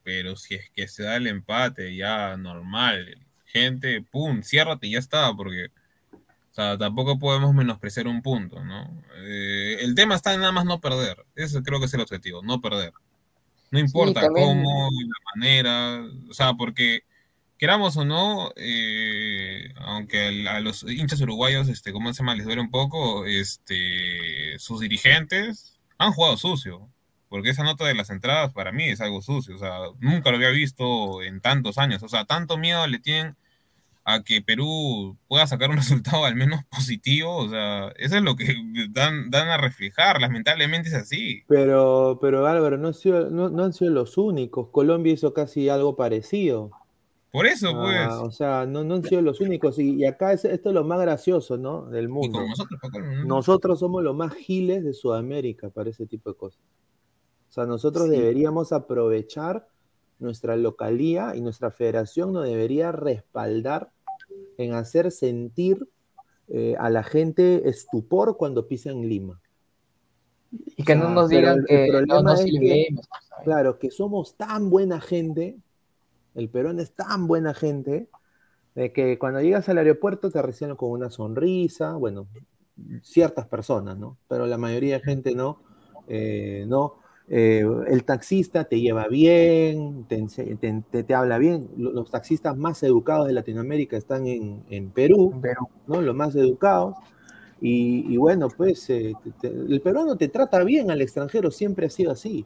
pero 0.04 0.36
si 0.36 0.54
es 0.56 0.70
que 0.70 0.88
se 0.88 1.04
da 1.04 1.16
el 1.16 1.26
empate, 1.28 1.96
ya 1.96 2.36
normal, 2.38 3.18
gente, 3.46 4.02
pum, 4.02 4.42
ciérrate 4.42 4.88
y 4.88 4.92
ya 4.92 5.00
está, 5.00 5.34
porque, 5.36 5.66
o 6.52 6.54
sea, 6.54 6.78
tampoco 6.78 7.18
podemos 7.18 7.54
menospreciar 7.54 8.08
un 8.08 8.22
punto, 8.22 8.64
¿no? 8.64 9.02
Eh, 9.18 9.78
el 9.82 9.94
tema 9.94 10.16
está 10.16 10.34
en 10.34 10.40
nada 10.40 10.52
más 10.52 10.66
no 10.66 10.80
perder, 10.80 11.24
eso 11.36 11.62
creo 11.62 11.80
que 11.80 11.86
es 11.86 11.94
el 11.94 12.02
objetivo, 12.02 12.42
no 12.42 12.60
perder. 12.60 12.92
No 13.72 13.78
importa 13.80 14.20
también- 14.20 14.46
cómo, 14.46 14.90
la 14.92 15.34
manera, 15.34 16.04
o 16.30 16.34
sea, 16.34 16.54
porque 16.54 17.00
queramos 17.58 17.96
o 17.96 18.04
no, 18.04 18.52
eh, 18.56 19.72
aunque 19.78 20.46
a 20.48 20.60
los 20.60 20.82
hinchas 20.84 21.20
uruguayos, 21.20 21.68
este, 21.68 21.92
como 21.92 22.12
se 22.12 22.18
llama, 22.18 22.34
les 22.34 22.44
duele 22.44 22.60
un 22.60 22.70
poco, 22.70 23.24
este, 23.26 24.58
sus 24.58 24.80
dirigentes 24.80 25.78
han 25.98 26.12
jugado 26.12 26.36
sucio, 26.36 26.88
porque 27.28 27.50
esa 27.50 27.62
nota 27.64 27.86
de 27.86 27.94
las 27.94 28.10
entradas 28.10 28.52
para 28.52 28.72
mí 28.72 28.88
es 28.90 29.00
algo 29.00 29.22
sucio, 29.22 29.54
o 29.56 29.58
sea, 29.58 29.78
nunca 30.00 30.30
lo 30.30 30.36
había 30.36 30.50
visto 30.50 31.22
en 31.22 31.40
tantos 31.40 31.78
años, 31.78 32.02
o 32.02 32.08
sea, 32.08 32.24
tanto 32.24 32.58
miedo 32.58 32.86
le 32.86 32.98
tienen 32.98 33.36
a 34.04 34.22
que 34.22 34.42
Perú 34.42 35.16
pueda 35.28 35.46
sacar 35.46 35.70
un 35.70 35.76
resultado 36.16 36.24
al 36.24 36.34
menos 36.36 36.64
positivo, 36.66 37.36
o 37.36 37.48
sea, 37.48 37.88
eso 37.96 38.16
es 38.16 38.22
lo 38.22 38.34
que 38.36 38.54
dan, 38.90 39.30
dan 39.30 39.48
a 39.48 39.58
reflejar, 39.58 40.20
lamentablemente 40.20 40.88
es 40.88 40.94
así. 40.94 41.42
pero, 41.46 42.18
pero 42.20 42.46
Álvaro, 42.46 42.78
no, 42.78 42.90
no, 43.30 43.48
no 43.50 43.64
han 43.64 43.72
sido 43.72 43.90
los 43.92 44.18
únicos. 44.18 44.68
Colombia 44.70 45.12
hizo 45.12 45.32
casi 45.34 45.68
algo 45.68 45.96
parecido. 45.96 46.70
Por 47.30 47.46
eso, 47.46 47.68
Ah, 47.74 47.80
pues. 47.82 48.08
o 48.28 48.30
sea, 48.30 48.66
no, 48.66 48.84
no 48.84 48.96
han 48.96 49.04
sido 49.04 49.22
los 49.22 49.40
únicos. 49.40 49.78
Y, 49.78 49.94
y 49.94 50.04
acá 50.04 50.32
es, 50.34 50.44
esto 50.44 50.68
es 50.68 50.74
lo 50.74 50.84
más 50.84 51.00
gracioso, 51.00 51.56
¿no? 51.56 51.86
Del 51.86 52.04
Y 52.04 52.08
mundo. 52.08 52.46
nosotros, 52.46 52.78
Paco, 52.82 52.98
¿no? 53.00 53.24
Nosotros 53.24 53.78
somos 53.80 54.02
los 54.02 54.14
más 54.14 54.34
giles 54.34 54.84
de 54.84 54.92
Sudamérica 54.92 55.70
para 55.70 55.88
ese 55.90 56.06
tipo 56.06 56.28
de 56.30 56.36
cosas. 56.36 56.60
O 57.48 57.52
sea, 57.52 57.64
nosotros 57.64 58.04
Sí. 58.04 58.10
deberíamos 58.10 58.72
aprovechar 58.72 59.66
nuestra 60.22 60.56
localía 60.56 61.34
y 61.36 61.40
nuestra 61.40 61.70
federación 61.70 62.32
nos 62.32 62.44
debería 62.46 62.92
respaldar 62.92 63.90
en 64.56 64.74
hacer 64.74 65.10
sentir 65.10 65.88
eh, 66.48 66.74
a 66.78 66.90
la 66.90 67.02
gente 67.02 67.68
estupor 67.68 68.36
cuando 68.36 68.66
pisan 68.66 69.02
Lima. 69.08 69.40
Y 70.76 70.84
que 70.84 70.92
O 70.92 70.96
no 70.96 71.10
nos 71.10 71.28
digan 71.30 71.64
que 71.66 71.88
no 72.06 72.22
nos 72.22 72.40
es 72.40 72.44
que- 72.46 72.50
silbemos. 72.52 73.08
Claro, 73.44 73.78
que 73.78 73.90
somos 73.90 74.36
tan 74.36 74.70
buena 74.70 75.00
gente, 75.00 75.56
el 76.34 76.48
Perón 76.48 76.78
es 76.78 76.92
tan 76.92 77.26
buena 77.26 77.54
gente, 77.54 78.08
de 78.74 78.92
que 78.92 79.18
cuando 79.18 79.40
llegas 79.40 79.68
al 79.68 79.78
aeropuerto 79.78 80.30
te 80.30 80.40
reciben 80.40 80.76
con 80.76 80.90
una 80.90 81.10
sonrisa, 81.10 81.94
bueno, 81.94 82.26
ciertas 83.02 83.46
personas, 83.46 83.98
¿no? 83.98 84.16
Pero 84.28 84.46
la 84.46 84.58
mayoría 84.58 84.98
de 84.98 85.04
gente 85.04 85.34
no, 85.34 85.62
eh, 86.08 86.64
no. 86.68 86.94
Eh, 87.28 87.64
el 87.88 88.04
taxista 88.04 88.64
te 88.64 88.80
lleva 88.80 89.08
bien, 89.08 90.06
te, 90.08 91.14
habla 91.14 91.38
bien. 91.38 91.68
Lo- 91.76 91.92
Los 91.92 92.10
taxistas 92.10 92.56
más 92.56 92.82
educados 92.82 93.26
de 93.26 93.32
Latinoamérica 93.32 93.96
están 93.96 94.26
en, 94.26 94.64
en 94.68 94.90
Perú, 94.90 95.38
Pero 95.40 95.68
¿no? 95.86 96.00
Los 96.02 96.14
más 96.14 96.34
educados. 96.36 96.96
Y, 97.60 98.12
y 98.12 98.16
bueno, 98.16 98.48
pues 98.56 98.88
eh, 98.90 99.12
te- 99.22 99.32
te- 99.32 99.48
el 99.48 99.80
peruano 99.80 100.16
te 100.16 100.28
trata 100.28 100.62
bien 100.64 100.90
al 100.90 101.00
extranjero, 101.02 101.50
siempre 101.50 101.86
ha 101.86 101.90
sido 101.90 102.12
así. 102.12 102.44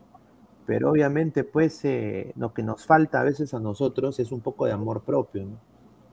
Pero 0.67 0.91
obviamente, 0.91 1.45
pues 1.45 1.85
eh, 1.85 2.33
lo 2.37 2.53
que 2.53 2.63
nos 2.63 2.85
falta 2.87 3.21
a 3.21 3.25
veces 3.25 3.55
a 3.55 3.61
nosotros 3.61 4.19
es 4.21 4.33
un 4.33 4.41
poco 4.41 4.67
de 4.67 4.73
amor 4.73 5.03
propio, 5.05 5.45
¿no? 5.47 5.59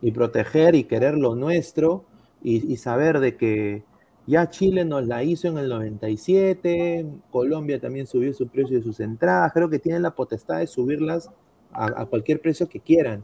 Y 0.01 0.11
proteger 0.11 0.76
y 0.76 0.84
querer 0.86 1.16
lo 1.16 1.36
nuestro 1.36 2.05
y, 2.43 2.72
y 2.72 2.78
saber 2.78 3.20
de 3.20 3.36
que 3.38 3.84
ya 4.26 4.49
Chile 4.49 4.86
nos 4.86 5.05
la 5.07 5.24
hizo 5.24 5.47
en 5.47 5.57
el 5.57 5.69
97, 5.69 7.05
Colombia 7.32 7.80
también 7.80 8.07
subió 8.07 8.34
su 8.34 8.47
precio 8.47 8.78
de 8.78 8.84
sus 8.84 8.99
entradas, 8.99 9.51
creo 9.53 9.69
que 9.69 9.80
tienen 9.80 10.01
la 10.01 10.11
potestad 10.15 10.59
de 10.59 10.67
subirlas 10.67 11.30
a, 11.71 12.01
a 12.01 12.05
cualquier 12.05 12.41
precio 12.41 12.69
que 12.69 12.80
quieran. 12.80 13.24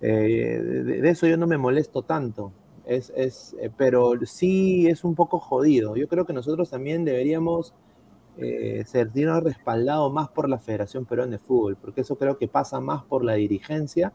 Eh, 0.00 0.60
de, 0.62 1.00
de 1.02 1.10
eso 1.10 1.26
yo 1.26 1.36
no 1.36 1.46
me 1.46 1.58
molesto 1.58 2.02
tanto. 2.02 2.52
Es, 2.84 3.12
es, 3.16 3.54
eh, 3.60 3.70
pero 3.76 4.14
sí 4.24 4.88
es 4.88 5.04
un 5.04 5.14
poco 5.14 5.38
jodido. 5.38 5.94
Yo 5.96 6.08
creo 6.08 6.26
que 6.26 6.32
nosotros 6.32 6.70
también 6.70 7.04
deberíamos 7.04 7.72
eh, 8.38 8.82
sentirnos 8.86 9.42
respaldados 9.44 10.12
más 10.12 10.28
por 10.30 10.48
la 10.48 10.58
Federación 10.58 11.04
Peruana 11.04 11.32
de 11.32 11.38
Fútbol, 11.38 11.76
porque 11.76 12.00
eso 12.00 12.16
creo 12.16 12.38
que 12.38 12.48
pasa 12.48 12.80
más 12.80 13.04
por 13.04 13.24
la 13.24 13.34
dirigencia 13.34 14.12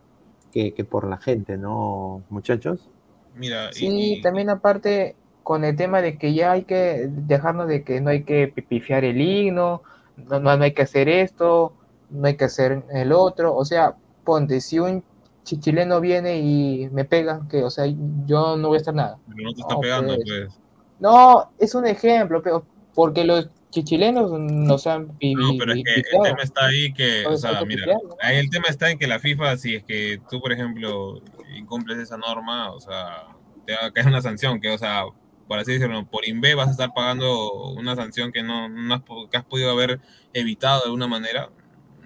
que, 0.52 0.74
que 0.74 0.84
por 0.84 1.08
la 1.08 1.18
gente, 1.18 1.58
¿no, 1.58 2.24
muchachos? 2.30 2.90
Mira, 3.36 3.70
y- 3.76 3.76
Sí, 3.76 4.18
y- 4.18 4.22
también 4.22 4.50
aparte 4.50 5.16
con 5.48 5.64
el 5.64 5.78
tema 5.78 6.02
de 6.02 6.18
que 6.18 6.34
ya 6.34 6.52
hay 6.52 6.64
que 6.66 7.08
dejarnos 7.10 7.70
de 7.70 7.86
que 7.86 8.02
no 8.02 8.10
hay 8.10 8.24
que 8.26 8.50
pi- 8.50 8.64
pifiar 8.64 9.06
el 9.06 9.22
himno, 9.22 9.82
no, 10.18 10.42
no, 10.42 10.58
no 10.58 10.64
hay 10.66 10.74
que 10.74 10.82
hacer 10.82 11.08
esto, 11.08 11.72
no 12.10 12.28
hay 12.28 12.36
que 12.36 12.44
hacer 12.44 12.84
el 12.92 13.14
otro, 13.14 13.56
o 13.56 13.64
sea, 13.64 13.96
ponte, 14.26 14.60
si 14.60 14.78
un 14.78 15.06
chi- 15.46 15.58
chileno 15.62 16.02
viene 16.02 16.40
y 16.40 16.90
me 16.92 17.06
pega, 17.06 17.48
que, 17.50 17.64
o 17.64 17.70
sea, 17.70 17.86
yo 18.26 18.58
no 18.58 18.68
voy 18.68 18.78
a 18.80 18.82
hacer 18.82 18.94
nada. 18.94 19.20
pero 19.26 19.42
no 19.42 19.54
te 19.54 19.62
está 19.62 19.76
No, 19.76 19.80
pegando, 19.80 20.16
pues. 20.16 20.28
pues. 20.28 20.60
No, 21.00 21.50
es 21.60 21.74
un 21.76 21.88
ejemplo, 21.88 22.42
pero 22.44 22.66
porque 22.94 23.24
los 23.24 23.50
chi- 23.70 23.86
chilenos 23.86 24.30
nos 24.30 24.86
han 24.86 25.08
pi- 25.18 25.34
No, 25.34 25.54
pero 25.58 25.72
es 25.72 25.82
que 25.82 25.94
el 25.94 26.04
tema 26.24 26.40
está 26.44 26.66
ahí 26.66 26.92
que, 26.92 27.26
o 27.26 27.38
sea, 27.38 27.64
mira, 27.64 27.86
ahí 28.22 28.36
el 28.36 28.50
tema 28.50 28.66
está 28.68 28.92
en 28.92 29.00
que 29.00 29.08
la 29.08 29.20
FIFA, 29.20 29.56
si 29.56 29.76
es 29.76 29.84
que 29.86 30.20
tú, 30.30 30.42
por 30.42 30.52
ejemplo, 30.52 31.22
incumples 31.56 32.00
esa 32.00 32.18
norma, 32.18 32.70
o 32.74 32.82
sea, 32.82 33.28
te 33.66 33.72
va 33.76 33.86
a 33.86 33.92
caer 33.92 34.08
una 34.08 34.22
sanción 34.22 34.60
que, 34.60 34.72
o 34.72 34.78
sea, 34.78 35.06
por 35.48 35.60
así 35.60 35.74
decirlo, 35.74 36.06
por 36.08 36.28
INVE 36.28 36.56
vas 36.56 36.68
a 36.68 36.72
estar 36.72 36.94
pagando 36.94 37.72
una 37.72 37.96
sanción 37.96 38.32
que 38.32 38.44
no, 38.44 38.66
has, 38.94 39.02
que 39.32 39.38
has 39.38 39.46
podido 39.46 39.72
haber 39.72 40.00
evitado 40.34 40.80
de 40.80 40.86
alguna 40.86 41.08
manera. 41.08 41.50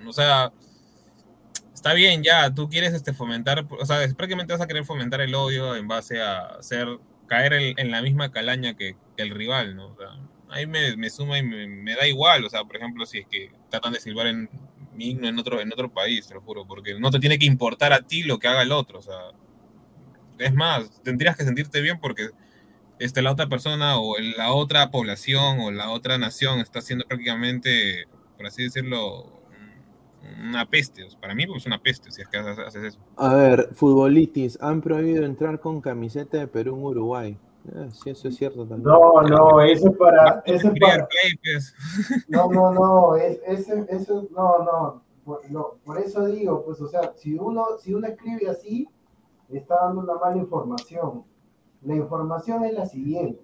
O 0.06 0.14
sea, 0.14 0.52
está 1.74 1.94
bien 1.94 2.24
ya, 2.24 2.54
tú 2.54 2.70
quieres 2.70 2.94
este, 2.94 3.14
fomentar, 3.14 3.66
o 3.70 3.86
sea, 3.86 3.98
prácticamente 4.16 4.54
vas 4.54 4.62
a 4.62 4.68
querer 4.68 4.86
fomentar 4.86 5.22
el 5.22 5.34
odio 5.34 5.76
en 5.76 5.88
base 5.88 6.22
a 6.22 6.46
hacer, 6.60 6.88
caer 7.28 7.54
en, 7.54 7.80
en 7.80 7.92
la 7.92 8.02
misma 8.02 8.32
calaña 8.32 8.76
que, 8.76 8.96
el 9.18 9.30
rival, 9.30 9.76
¿no? 9.76 9.88
O 9.88 9.96
sea, 9.96 10.08
ahí 10.50 10.66
me, 10.66 10.98
me 10.98 11.10
suma 11.12 11.38
y 11.38 11.44
me, 11.44 11.96
da 11.96 12.08
igual, 12.08 12.44
o 12.44 12.50
sea, 12.50 12.64
por 12.64 12.76
ejemplo, 12.76 13.06
si 13.06 13.20
es 13.20 13.28
que 13.28 13.52
tratan 13.70 13.94
de 13.94 14.00
silbar 14.00 14.28
en 14.28 14.50
mi 14.94 15.12
en 15.12 15.39
otro, 15.39 15.62
en 15.62 15.72
otro 15.72 15.94
país, 15.94 16.28
te 16.28 16.34
lo 16.34 16.42
juro, 16.42 16.66
porque 16.66 17.00
no 17.00 17.12
te 17.12 17.20
tiene 17.20 17.38
que 17.38 17.46
importar 17.46 17.94
a 17.94 18.02
ti 18.02 18.24
lo 18.24 18.39
que 18.39 18.48
haga 18.48 18.64
el 18.64 18.72
otro, 18.72 19.00
o 19.00 19.02
sea, 19.02 19.32
es 20.39 20.54
más, 20.54 21.02
tendrías 21.04 21.38
que 21.38 21.44
sentirte 21.44 21.82
bien 21.82 22.00
porque 22.00 22.30
este, 23.04 23.22
la 23.22 23.32
otra 23.32 23.47
persona 23.47 23.99
o 23.99 24.16
la 24.38 24.54
otra 24.54 24.91
población 24.91 25.60
o 25.60 25.72
la 25.72 25.89
otra 25.89 26.18
nación 26.18 26.60
está 26.60 26.80
haciendo 26.80 27.06
prácticamente, 27.06 28.06
por 28.38 28.45
así 28.45 28.64
decirlo, 28.64 29.24
un- 29.24 30.49
una 30.49 30.66
peste. 30.70 31.06
Para 31.20 31.34
mí 31.36 31.45
pues, 31.47 31.62
es 31.64 31.66
una 31.68 31.80
peste 31.82 32.12
si 32.12 32.22
es 32.22 32.28
que 32.28 32.38
haces, 32.38 32.76
eso. 32.84 32.99
A 33.18 33.34
ver, 33.36 33.70
futbolitis, 33.74 34.58
han 34.62 34.82
prohibido 34.82 35.26
entrar 35.26 35.60
con 35.60 35.82
camiseta 35.82 36.38
de 36.38 36.47
Perú 36.47 36.76
en 36.78 36.84
Uruguay. 36.84 37.38
Eh, 37.76 37.89
sí, 37.91 38.10
eso 38.10 38.28
es 38.28 38.36
cierto 38.38 38.66
también. 38.66 38.84
No, 38.84 39.22
no, 39.22 39.62
ese 39.62 39.88
es 39.88 39.95
para, 39.95 40.41
ese 40.45 40.68
es 40.70 40.74
para, 40.80 41.08
pues. 41.43 41.76
no, 42.28 42.49
no, 42.52 42.72
no, 42.74 43.16
es, 43.16 43.39
ese, 43.45 43.86
eso, 43.89 44.28
no, 44.32 44.64
no, 44.64 45.04
por, 45.24 45.52
no, 45.52 45.76
por 45.86 45.99
eso 45.99 46.26
digo, 46.26 46.64
pues, 46.66 46.82
o 46.82 46.88
sea, 46.88 47.14
si 47.16 47.36
uno, 47.36 47.78
si 47.80 47.93
uno 47.93 48.08
escribe 48.08 48.49
así, 48.49 48.88
está 49.49 49.75
dando 49.86 50.01
una 50.01 50.16
mala 50.16 50.38
información. 50.38 51.24
La 51.82 51.95
información 51.95 52.63
es 52.66 52.74
la 52.74 52.86
siguiente. 52.86 53.41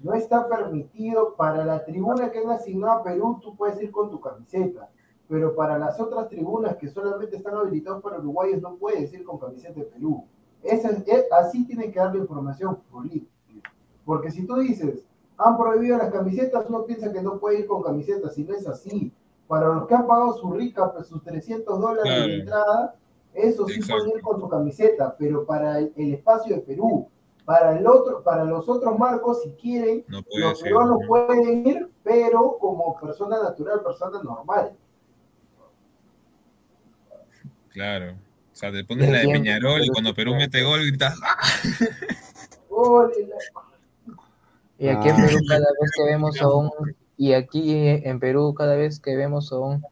No 0.00 0.14
está 0.14 0.46
permitido 0.48 1.34
para 1.36 1.64
la 1.64 1.84
tribuna 1.84 2.30
que 2.30 2.38
es 2.40 2.46
asignada 2.46 2.94
a 2.94 3.02
Perú, 3.02 3.38
tú 3.42 3.54
puedes 3.56 3.80
ir 3.82 3.90
con 3.92 4.10
tu 4.10 4.20
camiseta, 4.20 4.88
pero 5.28 5.54
para 5.54 5.78
las 5.78 6.00
otras 6.00 6.28
tribunas 6.28 6.76
que 6.76 6.88
solamente 6.88 7.36
están 7.36 7.54
habilitadas 7.56 8.02
para 8.02 8.18
uruguayos, 8.18 8.60
no 8.62 8.76
puedes 8.76 9.12
ir 9.12 9.24
con 9.24 9.38
camiseta 9.38 9.74
de 9.80 9.86
Perú. 9.86 10.24
Esa 10.62 10.90
es- 10.90 11.06
es- 11.06 11.30
así 11.32 11.64
tiene 11.66 11.90
que 11.92 11.98
dar 11.98 12.12
la 12.14 12.20
información 12.20 12.78
política. 12.90 13.30
Porque 14.04 14.30
si 14.30 14.46
tú 14.46 14.56
dices, 14.56 15.06
han 15.36 15.56
prohibido 15.56 15.98
las 15.98 16.10
camisetas, 16.10 16.64
uno 16.68 16.84
piensa 16.84 17.12
que 17.12 17.22
no 17.22 17.38
puede 17.38 17.60
ir 17.60 17.66
con 17.66 17.82
camisetas, 17.82 18.36
y 18.38 18.44
no 18.44 18.54
es 18.54 18.66
así. 18.66 19.12
Para 19.46 19.68
los 19.68 19.86
que 19.86 19.94
han 19.94 20.06
pagado 20.06 20.32
su 20.32 20.50
rica, 20.52 20.92
pues 20.92 21.06
sus 21.06 21.22
300 21.22 21.78
dólares 21.80 22.12
Claro. 22.12 22.26
de 22.26 22.34
entrada, 22.40 22.94
eso 23.34 23.66
sí 23.68 23.74
Exacto. 23.80 24.02
pueden 24.02 24.18
ir 24.18 24.22
con 24.22 24.40
su 24.40 24.48
camiseta, 24.48 25.14
pero 25.16 25.44
para 25.46 25.78
el, 25.78 25.92
el 25.94 26.14
espacio 26.14 26.56
de 26.56 26.62
Perú, 26.62 27.06
para 27.48 27.78
el 27.78 27.86
otro, 27.86 28.22
para 28.22 28.44
los 28.44 28.68
otros 28.68 28.98
marcos, 28.98 29.42
si 29.42 29.52
quieren, 29.52 30.04
No 30.06 30.22
puede 30.22 30.44
los 30.44 30.58
ser. 30.58 30.64
peruanos 30.68 30.98
¿no? 31.00 31.06
pueden 31.08 31.66
ir, 31.66 31.90
pero 32.04 32.58
como 32.60 33.00
persona 33.00 33.42
natural, 33.42 33.82
persona 33.82 34.22
normal. 34.22 34.76
Claro. 37.70 38.12
O 38.52 38.56
sea, 38.58 38.70
te 38.70 38.84
pones 38.84 39.08
la 39.10 39.20
de 39.20 39.28
Peñarol 39.28 39.82
y 39.82 39.88
cuando 39.88 40.12
Perú 40.14 40.34
mete 40.34 40.62
gol 40.62 40.80
gritas 40.84 41.14
¡Ah! 41.24 41.38
Y 44.78 44.88
aquí 44.88 45.08
en 45.08 45.14
Ah. 45.16 45.26
Perú 45.26 45.38
cada 45.48 45.66
vez 45.80 45.90
que 45.96 46.04
vemos 46.04 46.40
a 46.42 46.48
un, 46.54 46.70
y 47.16 47.32
aquí 47.32 47.74
en 47.74 48.20
Perú 48.20 48.52
cada 48.54 48.76
vez 48.76 49.00
que 49.00 49.16
vemos 49.16 49.50
a 49.52 49.58
un 49.58 49.82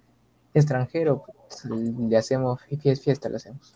extranjero, 0.52 1.24
pues, 1.48 1.64
le 1.64 2.16
hacemos 2.18 2.60
fiesta 3.02 3.30
le 3.30 3.36
hacemos. 3.36 3.74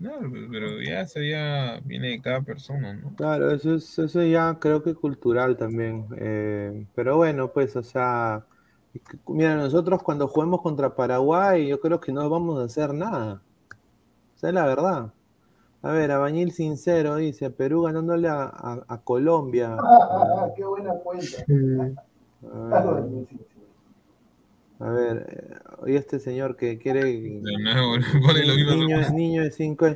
No, 0.00 0.12
pero 0.50 0.80
ya 0.82 1.02
eso 1.02 1.20
ya 1.20 1.78
viene 1.84 2.08
de 2.08 2.22
cada 2.22 2.40
persona, 2.40 2.94
¿no? 2.94 3.14
Claro, 3.16 3.50
eso 3.50 3.74
es, 3.74 3.98
eso 3.98 4.22
ya 4.22 4.58
creo 4.58 4.82
que 4.82 4.94
cultural 4.94 5.56
también. 5.58 6.06
eh, 6.16 6.86
pero 6.94 7.18
bueno, 7.18 7.52
pues, 7.52 7.76
o 7.76 7.82
sea, 7.82 8.46
mira, 9.28 9.56
nosotros 9.56 10.02
cuando 10.02 10.26
juguemos 10.26 10.62
contra 10.62 10.96
Paraguay, 10.96 11.68
yo 11.68 11.80
creo 11.80 12.00
que 12.00 12.12
no 12.12 12.28
vamos 12.30 12.58
a 12.60 12.64
hacer 12.64 12.94
nada. 12.94 13.42
Esa 14.36 14.48
es 14.48 14.54
la 14.54 14.66
verdad. 14.66 15.12
A 15.82 15.92
ver, 15.92 16.12
Abañil 16.12 16.52
Sincero 16.52 17.16
dice, 17.16 17.50
Perú 17.50 17.82
ganándole 17.82 18.28
a, 18.28 18.44
a- 18.44 18.84
a 18.88 19.02
Colombia. 19.02 19.76
Qué 20.56 20.64
buena 20.64 20.94
cuenta. 20.94 21.44
A 22.42 22.68
ver, 22.68 23.04
a 24.80 24.90
ver, 24.90 25.26
eh, 25.28 25.54
oye 25.82 25.96
este 25.96 26.18
señor 26.18 26.56
que 26.56 26.78
quiere... 26.78 27.04
De 27.04 27.58
nuevo, 27.62 27.94
pone 28.26 28.44
lo 28.46 28.54
mismo. 28.54 28.72
Niño, 28.74 29.10
niño 29.10 29.42
de 29.44 29.50
5 29.50 29.86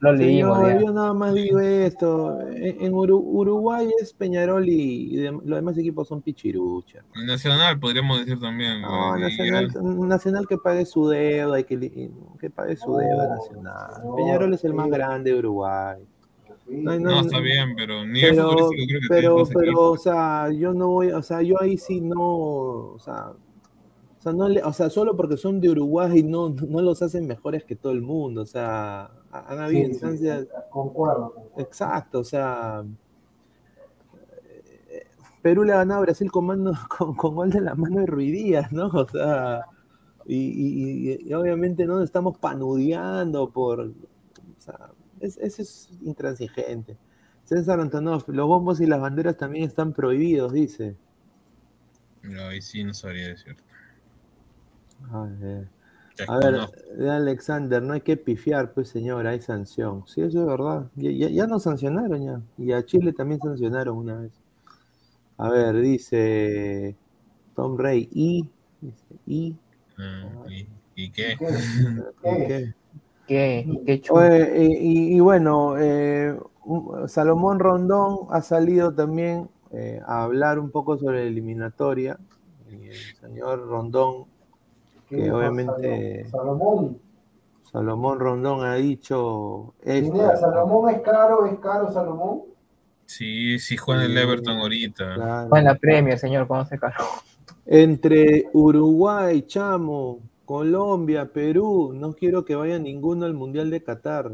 Lo 0.00 0.12
leímos. 0.14 0.58
Señor, 0.58 0.80
yo 0.82 0.92
nada 0.92 1.12
más 1.12 1.34
digo 1.34 1.60
esto. 1.60 2.40
En, 2.50 2.84
en 2.86 2.92
Uru- 2.92 3.22
Uruguay 3.22 3.88
es 4.00 4.14
Peñarol 4.14 4.66
y, 4.68 5.12
y 5.14 5.16
de- 5.16 5.30
los 5.32 5.44
demás 5.58 5.76
equipos 5.76 6.08
son 6.08 6.22
pichirucha. 6.22 7.04
Nacional, 7.26 7.78
podríamos 7.78 8.18
decir 8.20 8.40
también. 8.40 8.80
No, 8.80 9.18
y 9.18 9.20
Nacional, 9.20 9.68
Nacional 10.08 10.46
que 10.48 10.56
pague 10.56 10.86
su 10.86 11.06
deuda, 11.08 11.56
hay 11.56 11.64
que, 11.64 11.76
li- 11.76 12.10
que 12.40 12.48
pague 12.48 12.76
su 12.76 12.96
deuda 12.96 13.28
Nacional. 13.28 13.90
no, 14.04 14.16
Peñarol 14.16 14.54
es 14.54 14.64
el 14.64 14.72
más 14.72 14.88
grande 14.88 15.32
de 15.32 15.38
Uruguay. 15.38 15.98
No, 16.66 16.92
No, 16.98 17.10
no, 17.10 17.20
está 17.20 17.40
bien, 17.40 17.74
pero 17.76 18.06
nivel 18.06 18.30
Pero, 18.36 18.48
creo 18.56 18.70
que 18.70 18.98
pero, 19.08 19.44
pero, 19.52 19.80
o 19.90 19.96
sea, 19.98 20.50
yo 20.52 20.72
no 20.72 20.88
voy, 20.88 21.10
o 21.10 21.20
sea, 21.22 21.42
yo 21.42 21.60
ahí 21.60 21.76
sí 21.76 22.00
no, 22.00 22.20
o 22.22 22.98
sea, 23.00 23.32
o 24.20 24.22
sea, 24.22 24.32
no 24.34 24.48
le- 24.48 24.62
o 24.62 24.72
sea, 24.72 24.90
solo 24.90 25.16
porque 25.16 25.36
son 25.38 25.60
de 25.60 25.70
Uruguay 25.70 26.22
no, 26.22 26.50
no 26.50 26.82
los 26.82 27.02
hacen 27.02 27.26
mejores 27.26 27.64
que 27.64 27.74
todo 27.76 27.92
el 27.92 28.02
mundo, 28.02 28.42
o 28.42 28.46
sea, 28.46 29.10
han 29.32 29.58
habido 29.58 29.88
instancias, 29.88 30.46
Concuerdo. 30.70 31.34
exacto, 31.56 32.20
o 32.20 32.24
sea, 32.24 32.84
eh, 34.90 35.06
Perú 35.42 35.64
le 35.64 35.72
ha 35.72 35.78
ganado 35.78 36.00
a 36.00 36.04
Brasil 36.04 36.30
con, 36.30 36.46
mano, 36.46 36.72
con, 36.98 37.14
con 37.14 37.34
gol 37.34 37.50
de 37.50 37.60
la 37.60 37.74
mano 37.74 38.00
de 38.00 38.06
Ruidías, 38.06 38.72
¿no? 38.72 38.88
O 38.88 39.08
sea, 39.08 39.64
y, 40.26 40.36
y- 40.36 41.18
y- 41.28 41.34
obviamente 41.34 41.86
no 41.86 41.96
nos 41.96 42.04
estamos 42.04 42.36
panudeando 42.38 43.50
por, 43.50 43.80
o 43.80 43.92
sea, 44.58 44.90
es- 45.20 45.38
eso 45.38 45.62
es 45.62 45.90
intransigente. 46.02 46.96
César 47.44 47.80
Antonov, 47.80 48.24
los 48.28 48.46
bombos 48.46 48.80
y 48.80 48.86
las 48.86 49.00
banderas 49.00 49.36
también 49.36 49.64
están 49.64 49.92
prohibidos, 49.92 50.52
dice. 50.52 50.96
No, 52.22 52.48
ahí 52.48 52.60
sí 52.62 52.84
no 52.84 52.94
sabría 52.94 53.28
decir. 53.28 53.56
A 55.10 55.22
ver, 55.24 55.68
a 56.28 56.38
de 56.96 57.10
Alexander, 57.10 57.82
no 57.82 57.94
hay 57.94 58.02
que 58.02 58.16
pifiar, 58.16 58.72
pues 58.72 58.88
señor, 58.88 59.26
hay 59.26 59.40
sanción. 59.40 60.04
Sí, 60.06 60.20
eso 60.22 60.40
es 60.40 60.46
verdad. 60.46 60.90
Ya, 60.96 61.10
ya, 61.10 61.28
ya 61.28 61.46
nos 61.46 61.62
sancionaron 61.62 62.24
ya. 62.24 62.40
Y 62.58 62.72
a 62.72 62.84
Chile 62.84 63.12
también 63.12 63.40
sancionaron 63.40 63.96
una 63.96 64.16
vez. 64.16 64.32
A 65.38 65.48
ver, 65.48 65.76
dice 65.76 66.96
Tom 67.54 67.78
Rey, 67.78 68.08
y, 68.12 68.46
dice, 68.80 69.04
y, 69.26 69.56
Ah, 70.00 70.46
¿Y, 70.48 70.66
y 70.94 71.10
qué? 71.10 71.36
¿Qué? 71.38 71.46
¿y 72.24 72.46
qué? 72.46 72.74
Qué, 73.26 73.82
qué 73.86 74.00
chulo. 74.00 74.20
Oye, 74.20 74.78
y, 74.80 75.20
bueno, 75.20 75.76
eh, 75.78 76.36
Salomón 77.06 77.60
Rondón 77.60 78.26
ha 78.30 78.42
salido 78.42 78.92
también 78.92 79.48
eh, 79.72 80.00
a 80.04 80.24
hablar 80.24 80.58
un 80.58 80.70
poco 80.70 80.98
sobre 80.98 81.24
la 81.24 81.28
eliminatoria. 81.28 82.18
Y 82.70 82.88
el 82.88 83.16
señor 83.20 83.68
Rondón, 83.68 84.24
¿Qué 84.24 84.29
que 85.10 85.30
obviamente 85.30 86.26
Salomón. 86.30 86.98
Salomón 87.70 88.18
Rondón 88.18 88.64
ha 88.64 88.74
dicho 88.76 89.74
Salomón 89.84 90.90
es 90.90 91.00
caro, 91.02 91.46
es 91.46 91.58
caro 91.58 91.92
Salomón. 91.92 92.42
Sí, 93.06 93.58
sí 93.58 93.76
juega 93.76 94.04
en 94.04 94.12
el 94.12 94.18
Everton 94.18 94.58
ahorita. 94.58 95.14
claro. 95.14 95.48
Buena 95.48 95.74
premio, 95.74 96.16
señor, 96.16 96.46
cuando 96.46 96.66
se 96.66 96.78
caro. 96.78 97.04
Entre 97.66 98.48
Uruguay, 98.52 99.42
Chamo, 99.42 100.20
Colombia, 100.44 101.26
Perú, 101.32 101.92
no 101.94 102.12
quiero 102.12 102.44
que 102.44 102.54
vaya 102.54 102.78
ninguno 102.78 103.26
al 103.26 103.34
Mundial 103.34 103.70
de 103.70 103.82
Qatar. 103.82 104.32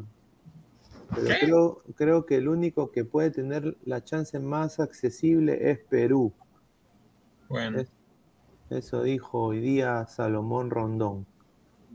Pero 1.15 1.36
creo, 1.39 1.82
creo 1.94 2.27
que 2.27 2.36
el 2.36 2.48
único 2.48 2.90
que 2.90 3.05
puede 3.05 3.31
tener 3.31 3.77
la 3.85 4.03
chance 4.05 4.39
más 4.40 4.81
accesible 4.81 5.70
es 5.70 5.78
Perú. 5.78 6.32
Bueno, 7.48 7.81
Es- 7.81 7.89
Eso 8.70 9.02
dijo 9.02 9.40
hoy 9.40 9.60
día 9.60 10.06
Salomón 10.06 10.70
Rondón 10.70 11.26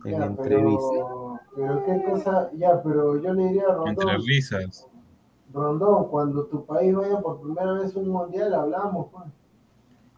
en 0.06 0.11
Ya, 0.19 0.26
entrevista. 0.26 0.81
pero, 0.91 1.39
pero 1.56 1.85
qué 1.85 2.10
cosa, 2.10 2.49
ya, 2.57 2.81
pero 2.81 3.22
yo 3.22 3.34
le 3.34 3.43
diría 3.48 3.64
a 3.64 3.89
entre 3.89 4.06
Rondón, 4.06 4.26
risas. 4.26 4.88
Rondón, 5.53 6.07
cuando 6.07 6.45
tu 6.45 6.65
país 6.65 6.95
vaya 6.95 7.19
por 7.19 7.41
primera 7.41 7.73
vez 7.73 7.95
a 7.95 7.99
un 7.99 8.10
mundial, 8.10 8.53
hablamos, 8.53 9.07
pues. 9.11 9.26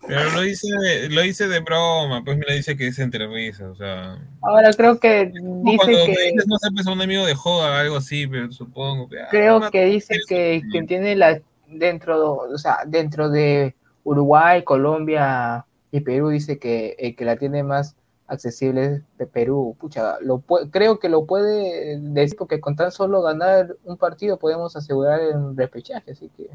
Pero 0.05 0.31
lo 0.31 0.41
dice, 0.41 0.67
lo 1.09 1.21
dice 1.21 1.47
de 1.47 1.61
broma, 1.61 2.23
pues 2.25 2.37
me 2.37 2.45
lo 2.45 2.53
dice 2.53 2.75
que 2.75 2.87
es 2.87 2.99
entre 2.99 3.25
risas, 3.25 3.69
o 3.69 3.75
sea. 3.75 4.19
Ahora 4.41 4.71
creo 4.73 4.99
que 4.99 5.25
dice 5.27 5.77
cuando 5.77 5.97
me 5.97 6.05
que 6.05 6.31
dices, 6.31 6.45
no 6.45 6.57
sé, 6.57 6.69
pues 6.73 6.85
un 6.85 7.01
amigo 7.01 7.25
de 7.25 7.33
joda, 7.33 7.79
algo 7.79 7.95
así, 7.97 8.27
pero 8.27 8.51
supongo 8.51 9.09
que. 9.09 9.21
ah, 9.21 9.27
creo 9.31 9.71
que 9.71 9.85
dice 9.85 10.19
que, 10.27 10.61
que 10.71 10.83
tiene 10.83 11.15
la 11.15 11.41
dentro, 11.67 12.35
o 12.35 12.57
sea, 12.57 12.79
dentro 12.85 13.29
de 13.29 13.73
Uruguay, 14.03 14.63
Colombia 14.63 15.65
y 15.93 15.99
Perú 16.01 16.29
dice 16.29 16.57
que 16.57 16.95
el 16.97 17.15
que 17.15 17.23
la 17.23 17.37
tiene 17.37 17.61
más 17.61 17.95
accesible 18.25 18.85
es 18.85 19.01
de 19.19 19.27
Perú. 19.27 19.77
Pucha, 19.79 20.17
lo 20.21 20.39
creo 20.71 20.97
que 20.97 21.07
lo 21.07 21.27
puede 21.27 21.99
decir 21.99 22.35
porque 22.35 22.59
con 22.59 22.75
tan 22.75 22.91
solo 22.91 23.21
ganar 23.21 23.77
un 23.83 23.95
partido 23.95 24.39
podemos 24.39 24.75
asegurar 24.75 25.21
el 25.21 25.55
repechaje, 25.55 26.13
así 26.13 26.31
que 26.35 26.49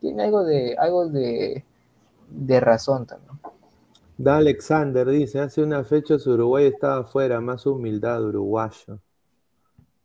tiene 0.00 0.24
algo 0.24 0.42
de 0.42 0.74
algo 0.76 1.08
de, 1.08 1.64
de 2.30 2.58
razón 2.58 3.06
también. 3.06 3.38
Da 4.16 4.38
Alexander 4.38 5.06
dice, 5.06 5.38
hace 5.38 5.62
unas 5.62 5.86
fechas 5.86 6.26
Uruguay 6.26 6.66
estaba 6.66 7.02
afuera, 7.02 7.40
más 7.40 7.64
humildad 7.64 8.24
uruguayo. 8.24 8.98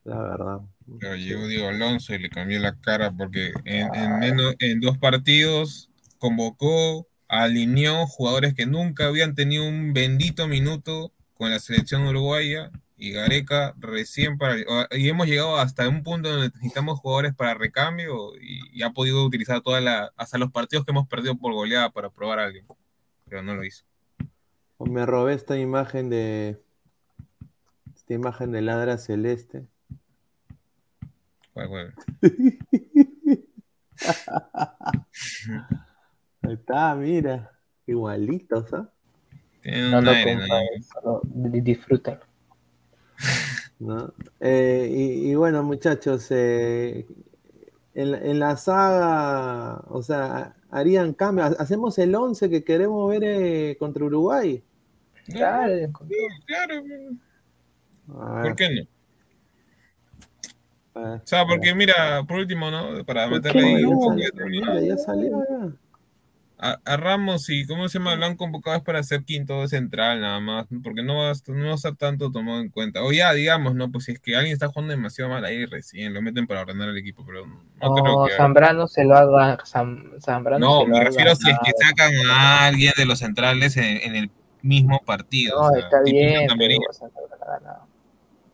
La 0.04 0.22
verdad. 0.22 0.60
Pero 1.00 1.16
llegó 1.16 1.48
Diego 1.48 1.70
Alonso 1.70 2.14
y 2.14 2.20
le 2.20 2.30
cambió 2.30 2.60
la 2.60 2.80
cara 2.80 3.12
porque 3.12 3.52
en, 3.66 3.96
en 3.96 4.20
menos, 4.20 4.54
en 4.60 4.80
dos 4.80 5.00
partidos 5.00 5.90
convocó, 6.20 7.08
alineó 7.41 8.05
jugadores 8.05 8.53
que 8.53 8.68
nunca 8.68 9.07
habían 9.07 9.34
tenido 9.34 9.68
un 9.68 9.93
bendito 9.93 10.47
minuto 10.47 11.11
con 11.34 11.49
la 11.49 11.60
selección 11.60 12.05
uruguaya 12.05 12.69
y 12.95 13.11
Gareca 13.11 13.73
recién 13.80 14.38
para 14.38 14.55
y 14.91 15.10
hemos 15.10 15.27
llegado 15.27 15.57
hasta 15.57 15.89
un 15.89 16.03
punto 16.03 16.30
donde 16.30 16.49
necesitamos 16.49 16.99
jugadores 16.99 17.34
para 17.34 17.55
recambio 17.55 18.35
y, 18.39 18.61
y 18.72 18.84
ha 18.84 18.91
podido 18.91 19.26
utilizar 19.26 19.61
toda 19.61 19.81
la 19.81 20.14
hasta 20.15 20.38
los 20.38 20.51
partidos 20.51 20.85
que 20.85 20.91
hemos 20.91 21.07
perdido 21.07 21.35
por 21.35 21.53
goleada 21.53 21.89
para 21.89 22.11
probar 22.11 22.38
a 22.39 22.45
alguien, 22.45 22.65
pero 23.26 23.41
no 23.41 23.55
lo 23.55 23.64
hizo. 23.64 23.84
O 24.77 24.85
me 24.85 25.03
robé 25.05 25.34
esta 25.34 25.57
imagen 25.57 26.11
de 26.11 26.61
esta 27.95 28.14
imagen 28.14 28.51
de 28.51 28.61
ladra 28.61 28.99
celeste. 28.99 29.65
Bueno, 31.55 31.69
bueno. 31.69 31.93
Ahí 36.44 36.53
está, 36.53 36.95
mira. 36.95 37.52
Igualitos, 37.86 38.74
¿ah? 38.74 38.90
No 39.65 40.02
lo 40.02 40.11
nada 40.11 40.36
más. 40.36 40.88
solo 40.94 41.22
di- 41.24 41.61
disfrútalo. 41.61 42.22
¿no? 43.80 44.14
Eh, 44.40 44.88
y, 44.91 45.32
y 45.32 45.36
bueno, 45.36 45.64
muchachos, 45.64 46.28
eh, 46.32 47.06
en, 47.94 48.11
la- 48.11 48.18
en 48.20 48.40
la 48.40 48.57
saga, 48.57 49.84
o 49.90 50.02
sea, 50.02 50.56
harían 50.72 51.14
cambios. 51.14 51.56
Hacemos 51.60 51.98
el 51.99 52.15
11 52.15 52.49
que 52.49 52.64
queremos 52.64 53.10
ver 53.10 53.24
eh, 53.24 53.78
contra 53.80 54.06
Uruguay. 54.06 54.64
Claro, 55.26 55.91
Claro, 56.45 56.84
¿por 58.41 58.56
qué 58.56 58.70
no? 58.70 58.82
O 60.95 61.22
sea, 61.24 61.45
porque 61.45 61.74
mira, 61.74 62.24
por 62.28 62.38
último, 62.38 62.70
¿no? 62.70 63.03
Para 63.06 63.28
¿Por 63.28 63.38
meterle 63.38 63.61
ahí 63.76 64.88
ya 64.88 64.98
salió, 64.98 65.44
ya. 65.49 65.72
A, 66.65 66.80
a 66.85 66.95
Ramos 66.95 67.49
y 67.49 67.65
¿cómo 67.68 67.90
se 67.90 67.99
llama? 67.99 68.15
Lo 68.15 68.26
han 68.26 68.38
convocado 68.38 68.77
es 68.77 68.84
para 68.84 69.03
ser 69.03 69.26
quinto 69.26 69.60
de 69.60 69.68
central 69.68 70.22
nada 70.22 70.40
más, 70.40 70.65
porque 70.81 71.03
no 71.03 71.18
va, 71.18 71.31
a, 71.31 71.34
no 71.48 71.65
va 71.65 71.72
a 71.72 71.76
estar 71.76 71.98
tanto 71.98 72.31
tomado 72.31 72.61
en 72.61 72.69
cuenta. 72.69 73.03
O 73.03 73.11
ya, 73.11 73.34
digamos, 73.34 73.76
¿no? 73.76 73.91
Pues 73.91 74.06
si 74.06 74.14
es 74.14 74.19
que 74.22 74.38
alguien 74.38 74.53
está 74.53 74.69
jugando 74.69 74.91
demasiado 74.91 75.30
mal 75.30 75.44
ahí 75.44 75.65
recién, 75.65 76.14
lo 76.14 76.22
meten 76.22 76.48
para 76.48 76.61
ordenar 76.61 76.88
el 76.88 76.98
equipo, 76.98 77.26
pero 77.26 77.45
no, 77.45 77.94
creo 77.94 78.06
No, 78.06 78.26
que... 78.27 78.34
Zambrano 78.35 78.88
se 78.88 79.03
lo 79.03 79.15
haga. 79.18 79.57
Zam- 79.65 80.18
Zambrano 80.22 80.65
No, 80.65 80.81
se 80.84 80.88
me 80.88 81.03
refiero 81.03 81.35
si 81.35 81.49
es 81.52 81.57
que 81.65 81.72
sacan 81.85 82.14
a 82.31 82.65
alguien 82.65 82.94
de 82.95 83.06
los 83.07 83.19
centrales 83.19 83.76
en, 83.76 83.98
en 83.98 84.15
el 84.15 84.31
mismo 84.61 85.02
partido. 85.06 85.60
No, 85.60 85.68
o 85.68 85.72
sea, 85.72 85.80
está 85.81 86.02
bien. 86.02 86.48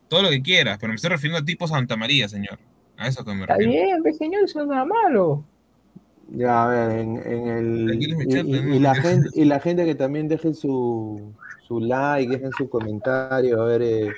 Todo 0.08 0.24
lo 0.24 0.30
que 0.32 0.42
quieras, 0.42 0.80
pero 0.80 0.90
me 0.90 0.96
estoy 0.96 1.12
refiriendo 1.12 1.40
a 1.40 1.46
tipo 1.46 1.68
Santa 1.68 1.96
María, 1.96 2.28
señor. 2.28 2.58
A 2.98 3.08
eso 3.08 3.24
que 3.24 3.34
me 3.36 3.42
Está 3.42 3.56
refiero. 3.56 4.02
bien, 4.02 4.16
señor, 4.16 4.44
eso 4.46 4.58
no 4.60 4.64
es 4.64 4.70
nada 4.72 4.86
malo. 4.86 5.46
Ya, 6.32 6.64
a 6.66 6.68
ver, 6.68 6.92
en, 7.00 7.18
en 7.18 7.48
el. 7.48 8.04
Y, 8.04 8.14
y- 8.40 8.76
y 8.76 8.80
la 8.80 8.94
gente, 8.96 9.30
y 9.34 9.46
la 9.46 9.60
gente 9.60 9.86
que 9.86 9.96
también 9.96 10.28
deje 10.28 10.54
su, 10.54 11.34
su 11.68 11.80
like, 11.80 12.32
dejen 12.32 12.52
su 12.58 12.70
comentario, 12.70 13.62
a 13.62 13.66
ver 13.66 13.82
eh, 13.82 14.10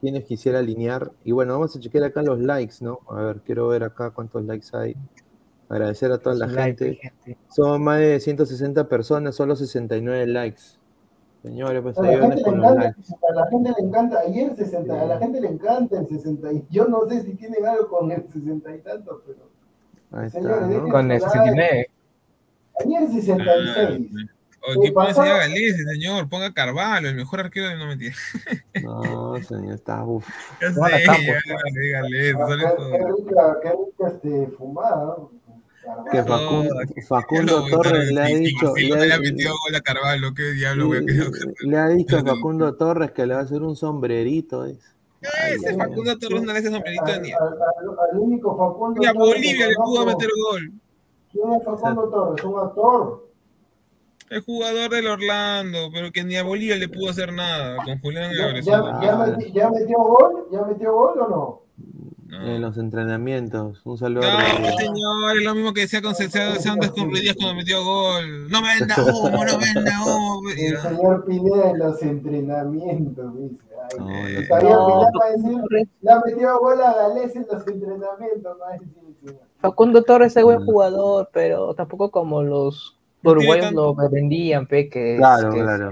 quiénes 0.00 0.24
quisiera 0.24 0.60
alinear. 0.60 1.10
Y 1.24 1.32
bueno, 1.32 1.54
vamos 1.54 1.74
a 1.76 1.80
chequear 1.80 2.04
acá 2.04 2.22
los 2.22 2.38
likes, 2.40 2.76
¿no? 2.80 3.00
A 3.10 3.22
ver, 3.22 3.40
quiero 3.40 3.68
ver 3.68 3.82
acá 3.84 4.10
cuántos 4.10 4.44
likes 4.44 4.68
hay. 4.72 4.94
Agradecer 5.68 6.10
a 6.12 6.18
toda 6.18 6.34
la 6.36 6.46
like, 6.46 6.84
gente. 6.84 7.38
Son 7.48 7.82
más 7.82 7.98
de 8.00 8.20
160 8.20 8.88
personas, 8.88 9.34
solo 9.36 9.56
69 9.56 10.26
likes. 10.26 10.62
Señores, 11.42 11.82
pues 11.82 11.96
A 11.98 12.02
la, 12.02 12.18
gente 12.20 12.36
le 12.36 12.42
con 12.42 12.56
los 12.58 12.64
encanta, 12.70 12.84
likes. 12.84 13.14
a 13.30 13.34
la 13.34 13.46
gente 13.48 13.72
le 13.78 13.86
encanta, 13.86 14.18
ayer 14.20 14.54
60, 14.56 15.00
a 15.00 15.06
la 15.06 15.18
gente 15.18 15.40
le 15.40 15.48
encanta 15.48 15.98
el 15.98 16.06
60, 16.08 16.52
y 16.52 16.66
yo 16.70 16.86
no 16.86 17.06
sé 17.06 17.22
si 17.22 17.34
tienen 17.34 17.64
algo 17.66 17.88
con 17.88 18.10
el 18.12 18.28
60 18.28 18.74
y 18.76 18.78
tanto, 18.80 19.22
pero 19.26 19.49
Ahí 20.12 20.26
está, 20.26 20.40
¿no? 20.40 20.88
Con 20.88 21.10
el 21.10 21.20
69. 21.20 21.90
ayer 22.84 23.08
66. 23.08 24.10
O 24.62 24.80
¿Qué 24.82 24.88
enseñar 24.88 25.36
a 25.36 25.38
Galese, 25.38 25.84
señor? 25.84 26.28
Ponga 26.28 26.52
Carvalho, 26.52 27.08
el 27.08 27.14
mejor 27.14 27.40
arquero 27.40 27.68
de 27.68 27.76
no 27.78 27.86
mentira. 27.86 28.14
No, 28.82 29.36
señor, 29.42 29.74
está 29.74 30.04
uff. 30.04 30.28
Ya 30.60 30.70
sé, 30.72 30.80
ya, 31.06 31.16
dígale, 31.80 32.32
Ah, 32.32 32.46
sale 32.46 32.64
qué, 32.64 32.70
todo. 32.76 32.90
qué 32.90 32.98
rica, 32.98 33.56
qué 33.62 33.68
rica 33.70 34.08
este, 34.08 34.46
fumada. 34.58 34.96
¿no? 35.16 35.30
Que 36.12 36.18
Carvalho. 36.18 36.68
Facundo, 37.08 37.66
Torres 37.70 38.12
le 38.12 38.20
ha 38.20 38.26
dicho, 38.26 38.74
le 38.76 38.92
ha, 38.94 39.04
le 39.06 39.14
ha 39.14 39.18
metido 39.18 39.54
gol 39.64 39.74
a 39.74 39.80
Carvalho, 39.80 40.34
qué 40.34 40.52
diablo, 40.52 40.88
güey. 40.88 41.06
le- 41.06 41.24
le 41.62 41.78
ha 41.78 41.88
dicho 41.88 42.18
a 42.18 42.22
Facundo 42.24 42.76
Torres 42.76 43.12
que 43.12 43.24
le 43.26 43.32
va 43.34 43.40
a 43.40 43.44
hacer 43.44 43.62
un 43.62 43.76
sombrerito. 43.76 44.66
es. 44.66 44.78
Ese 45.20 45.76
Facundo 45.76 46.18
Torres 46.18 46.42
no 46.42 46.52
le 46.52 46.58
hace 46.58 46.70
sombrerito 46.70 47.20
ni 47.20 47.32
al- 47.32 47.42
al- 47.42 48.10
al 48.12 48.18
único 48.18 48.56
Facundo 48.56 49.00
ni 49.00 49.06
a 49.06 49.12
Bolivia 49.12 49.66
le 49.68 49.74
pudo 49.76 50.06
meter 50.06 50.28
gol. 50.50 50.72
¿Quién 51.32 51.52
es 51.52 51.64
Facundo 51.64 52.08
Torres? 52.08 52.44
Un 52.44 52.58
actor. 52.58 53.26
El 54.30 54.40
jugador 54.42 54.90
del 54.90 55.06
Orlando, 55.08 55.90
pero 55.92 56.12
que 56.12 56.22
ni 56.24 56.36
a 56.36 56.44
Bolivia 56.44 56.76
le 56.76 56.88
pudo 56.88 57.10
hacer 57.10 57.32
nada 57.32 57.76
con 57.84 57.98
Julián 58.00 58.30
¿Ya, 58.32 58.44
Álvarez. 58.44 58.64
ya, 58.64 59.00
ya 59.02 59.16
meti- 59.16 59.52
ya 59.52 59.70
metió 59.70 59.98
gol? 59.98 60.46
¿Ya 60.52 60.62
metió 60.62 60.92
gol 60.94 61.20
o 61.20 61.28
no? 61.28 61.62
No. 62.30 62.46
En 62.46 62.60
los 62.62 62.78
entrenamientos. 62.78 63.80
Un 63.84 63.98
saludo 63.98 64.22
No, 64.22 64.28
a 64.38 64.42
Rodríguez. 64.42 64.76
señor, 64.76 65.36
es 65.38 65.44
lo 65.44 65.54
mismo 65.54 65.72
que 65.72 65.80
decía 65.82 66.00
con 66.00 66.14
Santos 66.14 66.90
con 66.90 67.10
cuando 67.10 67.54
metió 67.56 67.84
gol. 67.84 68.48
No 68.50 68.62
me 68.62 68.78
venda 68.78 68.94
humo, 69.04 69.44
no 69.44 69.58
me 69.58 69.74
venda 69.74 70.04
humo. 70.04 70.40
El 70.56 70.78
señor 70.78 71.24
Pineda 71.26 71.70
en 71.70 71.78
los 71.78 72.02
entrenamientos, 72.02 73.36
dice. 73.36 73.64
Ay, 73.92 73.98
No, 73.98 74.26
el 74.26 74.48
no. 74.48 74.58
señor 74.58 74.62
No, 74.62 74.86
Pineda 74.86 75.10
va 75.20 75.26
a 75.26 75.30
decir, 75.30 75.88
le 76.02 76.10
ha 76.12 76.20
metido 76.24 76.58
gol 76.60 76.80
a 76.80 76.94
Galés 76.94 77.36
en 77.36 77.46
los 77.50 77.66
entrenamientos. 77.66 78.56
Facundo 79.60 80.02
Torres 80.04 80.36
es 80.36 80.44
buen 80.44 80.62
Mm. 80.62 80.66
jugador, 80.66 81.28
pero 81.32 81.74
tampoco 81.74 82.10
como 82.10 82.42
los 82.42 82.96
uruguayos 83.22 83.72
lo 83.72 83.94
vendían, 84.10 84.66
pe, 84.66 84.88
que, 84.88 85.16
Claro, 85.16 85.52
que, 85.52 85.60
claro. 85.60 85.90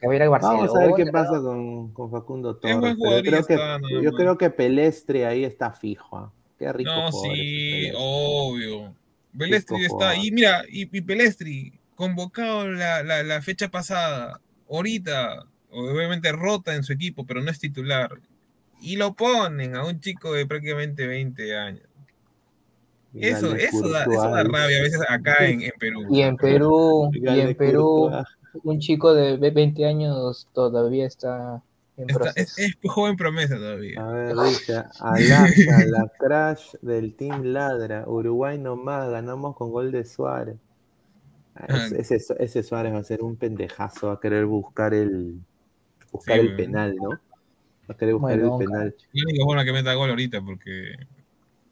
que 0.00 0.06
a 0.06 0.28
Barcelona. 0.28 0.58
Vamos 0.58 0.76
a 0.76 0.78
ver 0.80 0.92
qué 0.96 1.06
pasa 1.12 1.40
con, 1.40 1.92
con 1.92 2.10
Facundo 2.10 2.56
Torres. 2.56 2.96
yo 2.98 3.22
creo, 3.22 3.44
que, 3.46 3.56
nada 3.56 3.78
yo 4.02 4.12
creo 4.12 4.38
que 4.38 4.50
Pelestre 4.50 5.26
ahí 5.26 5.44
está 5.44 5.72
fijo. 5.72 6.16
¿ah? 6.16 6.32
Qué 6.58 6.72
rico 6.72 6.90
No, 6.90 7.08
jugador 7.10 7.36
ese 7.36 7.42
sí, 7.42 7.90
Pelestre. 7.92 7.92
obvio. 7.96 8.94
Pelestri 9.36 9.76
Rico 9.76 9.86
está. 9.94 10.14
jugador. 10.14 10.24
Y 10.24 10.30
mira, 10.32 10.64
y, 10.68 10.96
y 10.96 11.00
Pelestri, 11.02 11.72
convocado 11.94 12.68
la, 12.70 13.02
la, 13.02 13.22
la 13.22 13.42
fecha 13.42 13.68
pasada, 13.68 14.40
ahorita, 14.70 15.44
obviamente 15.70 16.32
rota 16.32 16.74
en 16.74 16.82
su 16.82 16.92
equipo, 16.92 17.26
pero 17.26 17.40
no 17.42 17.50
es 17.50 17.58
titular. 17.58 18.10
Y 18.80 18.96
lo 18.96 19.14
ponen 19.14 19.76
a 19.76 19.84
un 19.84 20.00
chico 20.00 20.32
de 20.32 20.46
prácticamente 20.46 21.06
20 21.06 21.56
años. 21.58 21.82
Eso, 23.14 23.54
eso 23.54 23.88
da, 23.88 24.04
Courtois. 24.04 24.18
eso 24.24 24.30
da 24.30 24.42
rabia 24.44 24.78
a 24.78 24.82
veces 24.82 25.00
acá 25.08 25.34
en, 25.46 25.62
en 25.62 25.72
Perú. 25.78 26.06
Y 26.10 26.20
en 26.22 26.36
Perú, 26.36 27.10
y 27.12 27.26
en 27.40 27.56
Perú, 27.56 28.10
un 28.62 28.78
chico 28.78 29.14
de 29.14 29.36
20 29.36 29.84
años 29.86 30.48
todavía 30.52 31.06
está 31.06 31.62
en 31.96 32.08
Está- 32.08 32.32
es, 32.36 32.56
es 32.58 32.76
joven 32.84 33.16
promesa 33.16 33.56
todavía. 33.56 34.00
A 34.00 34.12
ver, 34.12 34.34
dice, 34.36 34.82
Alaska, 35.00 35.84
la 35.88 36.12
crash 36.18 36.74
del 36.82 37.14
Team 37.14 37.42
Ladra, 37.44 38.04
Uruguay 38.06 38.58
nomás, 38.58 39.10
ganamos 39.10 39.56
con 39.56 39.70
gol 39.70 39.90
de 39.92 40.04
Suárez. 40.04 40.56
Ah, 41.56 41.66
Ah. 41.68 41.86
Ese, 41.98 42.14
ese- 42.16 42.36
ese 42.38 42.62
Suárez 42.62 42.94
va 42.94 42.98
a 43.00 43.04
ser 43.04 43.22
un 43.22 43.36
pendejazo, 43.36 44.06
va 44.06 44.12
a 44.14 44.20
querer 44.20 44.46
buscar 44.46 44.94
el 44.94 45.40
buscar 46.12 46.36
Sí, 46.40 46.46
el 46.46 46.56
penal, 46.56 46.94
¿no? 46.96 47.10
Va 47.10 47.18
a 47.88 47.96
querer 47.96 48.14
buscar 48.14 48.38
Bueno, 48.40 48.58
el 48.60 48.66
penal. 48.66 48.94
La 49.12 49.22
única 49.28 49.44
forma 49.44 49.64
que 49.64 49.72
meta 49.72 49.94
gol 49.94 50.10
ahorita 50.10 50.40
porque 50.42 50.94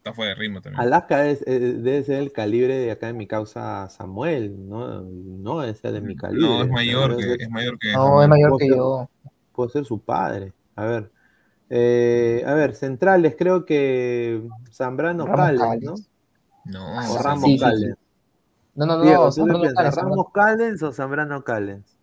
está 0.09 0.15
fuera 0.17 0.35
de 0.35 0.41
ritmo 0.41 0.61
también. 0.61 0.81
Alaska 0.81 1.27
es- 1.29 1.43
eh, 1.47 1.59
debe 1.59 2.03
ser 2.03 2.21
el 2.21 2.33
calibre 2.33 2.77
de 2.77 2.91
acá 2.91 3.07
de 3.09 3.13
mi 3.13 3.27
causa 3.27 3.89
Samuel, 3.91 4.69
¿no? 4.69 5.03
No 5.03 5.63
es 5.63 5.83
el 5.85 5.95
de 5.95 6.01
mi 6.01 6.17
calibre. 6.17 6.47
No, 6.49 6.63
es 6.63 6.69
mayor 6.71 7.17
que, 7.17 7.35
es 7.39 7.51
mayor 7.51 7.79
que 7.79 7.93
No, 7.93 8.23
es 8.23 8.29
mayor 8.29 8.57
que 8.59 8.69
yo. 8.69 9.09
puede 9.53 9.71
ser 9.71 9.85
su 9.85 10.01
padre. 10.01 10.53
A 10.77 10.85
ver. 10.85 11.11
Eh, 11.71 12.43
a 12.47 12.55
ver, 12.55 12.75
centrales, 12.75 13.35
creo 13.39 13.65
que 13.67 14.43
Zambrano 14.73 15.27
Cales. 15.27 15.61
¿no? 15.83 15.95
No, 16.65 17.15
O 17.15 17.23
Ramos 17.23 17.45
sí. 17.45 17.59
No, 18.75 18.87
no, 18.87 18.99
no, 19.05 19.31
¿Ramos 19.91 20.27
Callens 20.33 20.83
o 20.83 20.93
Zambrano 20.93 21.43
Callens? 21.43 21.99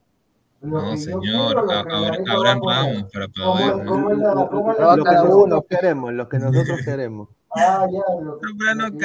No, 0.61 0.97
señor, 0.97 1.57
Abraham. 1.59 2.15
Ramos 2.43 3.03
para 3.13 3.27
¿Cómo, 3.27 3.53
poder. 3.53 3.85
cómo 3.85 4.11
es 4.11 4.17
la, 4.17 4.33
cómo 4.47 4.71
es 4.71 4.79
Lo 4.79 4.85
la 4.85 4.95
Lo 4.95 5.03
que 5.03 5.11
nosotros 5.15 5.63
queremos, 5.69 6.13
lo 6.13 6.29
que 6.29 6.39
nosotros 6.39 6.79
queremos. 6.85 7.29
Ah, 7.55 7.87
ya, 7.91 8.01
lo 8.21 8.39
que, 8.39 8.47
lo 8.47 8.91
que 8.91 8.97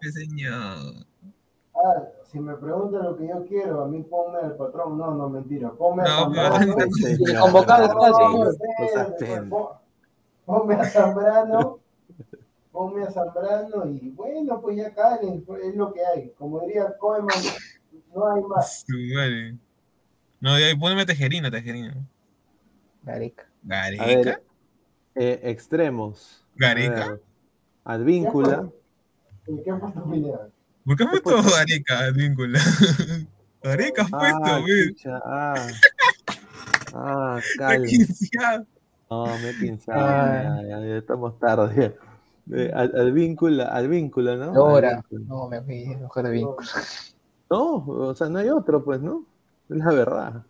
pues, 0.00 0.14
señor. 0.14 1.06
Ah, 1.74 2.02
si 2.24 2.38
me 2.40 2.54
preguntan 2.56 3.04
lo 3.04 3.16
que 3.16 3.28
yo 3.28 3.44
quiero, 3.46 3.82
a 3.82 3.88
mí 3.88 4.02
ponme 4.02 4.38
al 4.38 4.56
patrón. 4.56 4.98
No, 4.98 5.14
no, 5.14 5.28
mentira. 5.28 5.70
Ponme 5.72 6.02
a 6.02 6.06
No, 6.06 6.30
Y 6.30 6.34
ten. 9.18 9.48
pon- 9.50 9.68
Ponme 10.44 10.74
a 10.74 10.84
Zambrano. 10.84 11.78
Ponme 12.72 13.04
a 13.04 13.10
Zambrano 13.10 13.86
y 13.86 14.10
bueno, 14.10 14.60
pues 14.60 14.76
ya 14.76 14.92
Calen, 14.94 15.42
pues, 15.44 15.62
es 15.64 15.74
lo 15.76 15.92
que 15.92 16.00
hay. 16.04 16.30
Como 16.38 16.60
diría 16.60 16.96
Koeman, 16.98 17.28
no 18.14 18.26
hay 18.32 18.42
más. 18.42 18.84
Su 18.86 18.96
madre. 19.14 19.56
No, 20.40 20.54
de 20.54 20.64
ahí 20.64 20.76
poneme 20.76 21.06
Tejerina, 21.06 21.50
Tejerina. 21.50 21.94
Marica. 23.02 23.44
A 23.68 23.84
ver, 23.84 23.96
¿Gareca? 23.96 24.40
eh, 25.14 25.40
extremos. 25.44 26.44
A 26.54 26.56
¿Gareca? 26.56 27.08
ver, 27.10 27.20
Advíncula. 27.84 28.68
¿Qué 29.44 29.62
¿Qué 29.64 29.70
tu 29.92 30.00
opinión? 30.00 30.38
¿Por 30.84 30.96
qué 30.96 31.04
has 31.04 31.10
puesto 31.10 31.42
Gareca, 31.50 32.10
víncula? 32.14 32.60
Gareca 33.62 34.02
has 34.02 34.10
puesto, 34.10 34.40
Ah, 34.44 34.60
güey. 34.60 34.94
chucha, 34.94 35.20
ah. 35.24 35.66
Ah, 36.94 37.40
quinceado. 37.86 38.66
No, 39.10 39.26
me 39.26 39.52
he. 39.54 40.02
Ya, 40.62 40.62
ya, 40.68 40.80
ya 40.80 40.96
estamos 40.96 41.38
tarde. 41.38 41.96
Eh, 42.50 42.70
Ad- 42.74 42.96
Advíncula, 42.96 43.64
Advíncula, 43.74 44.36
¿no? 44.36 44.52
Lora. 44.54 44.90
Advíncula. 45.10 45.20
No, 45.26 45.48
me 45.48 45.60
fui, 45.62 45.86
mejor 45.86 46.22
de 46.24 46.30
vínculo. 46.30 46.68
No, 47.50 47.74
o 47.86 48.14
sea, 48.14 48.28
no 48.28 48.38
hay 48.38 48.48
otro, 48.48 48.82
pues, 48.84 49.00
¿no? 49.00 49.24
Es 49.68 49.76
la 49.76 49.92
verdad. 49.92 50.42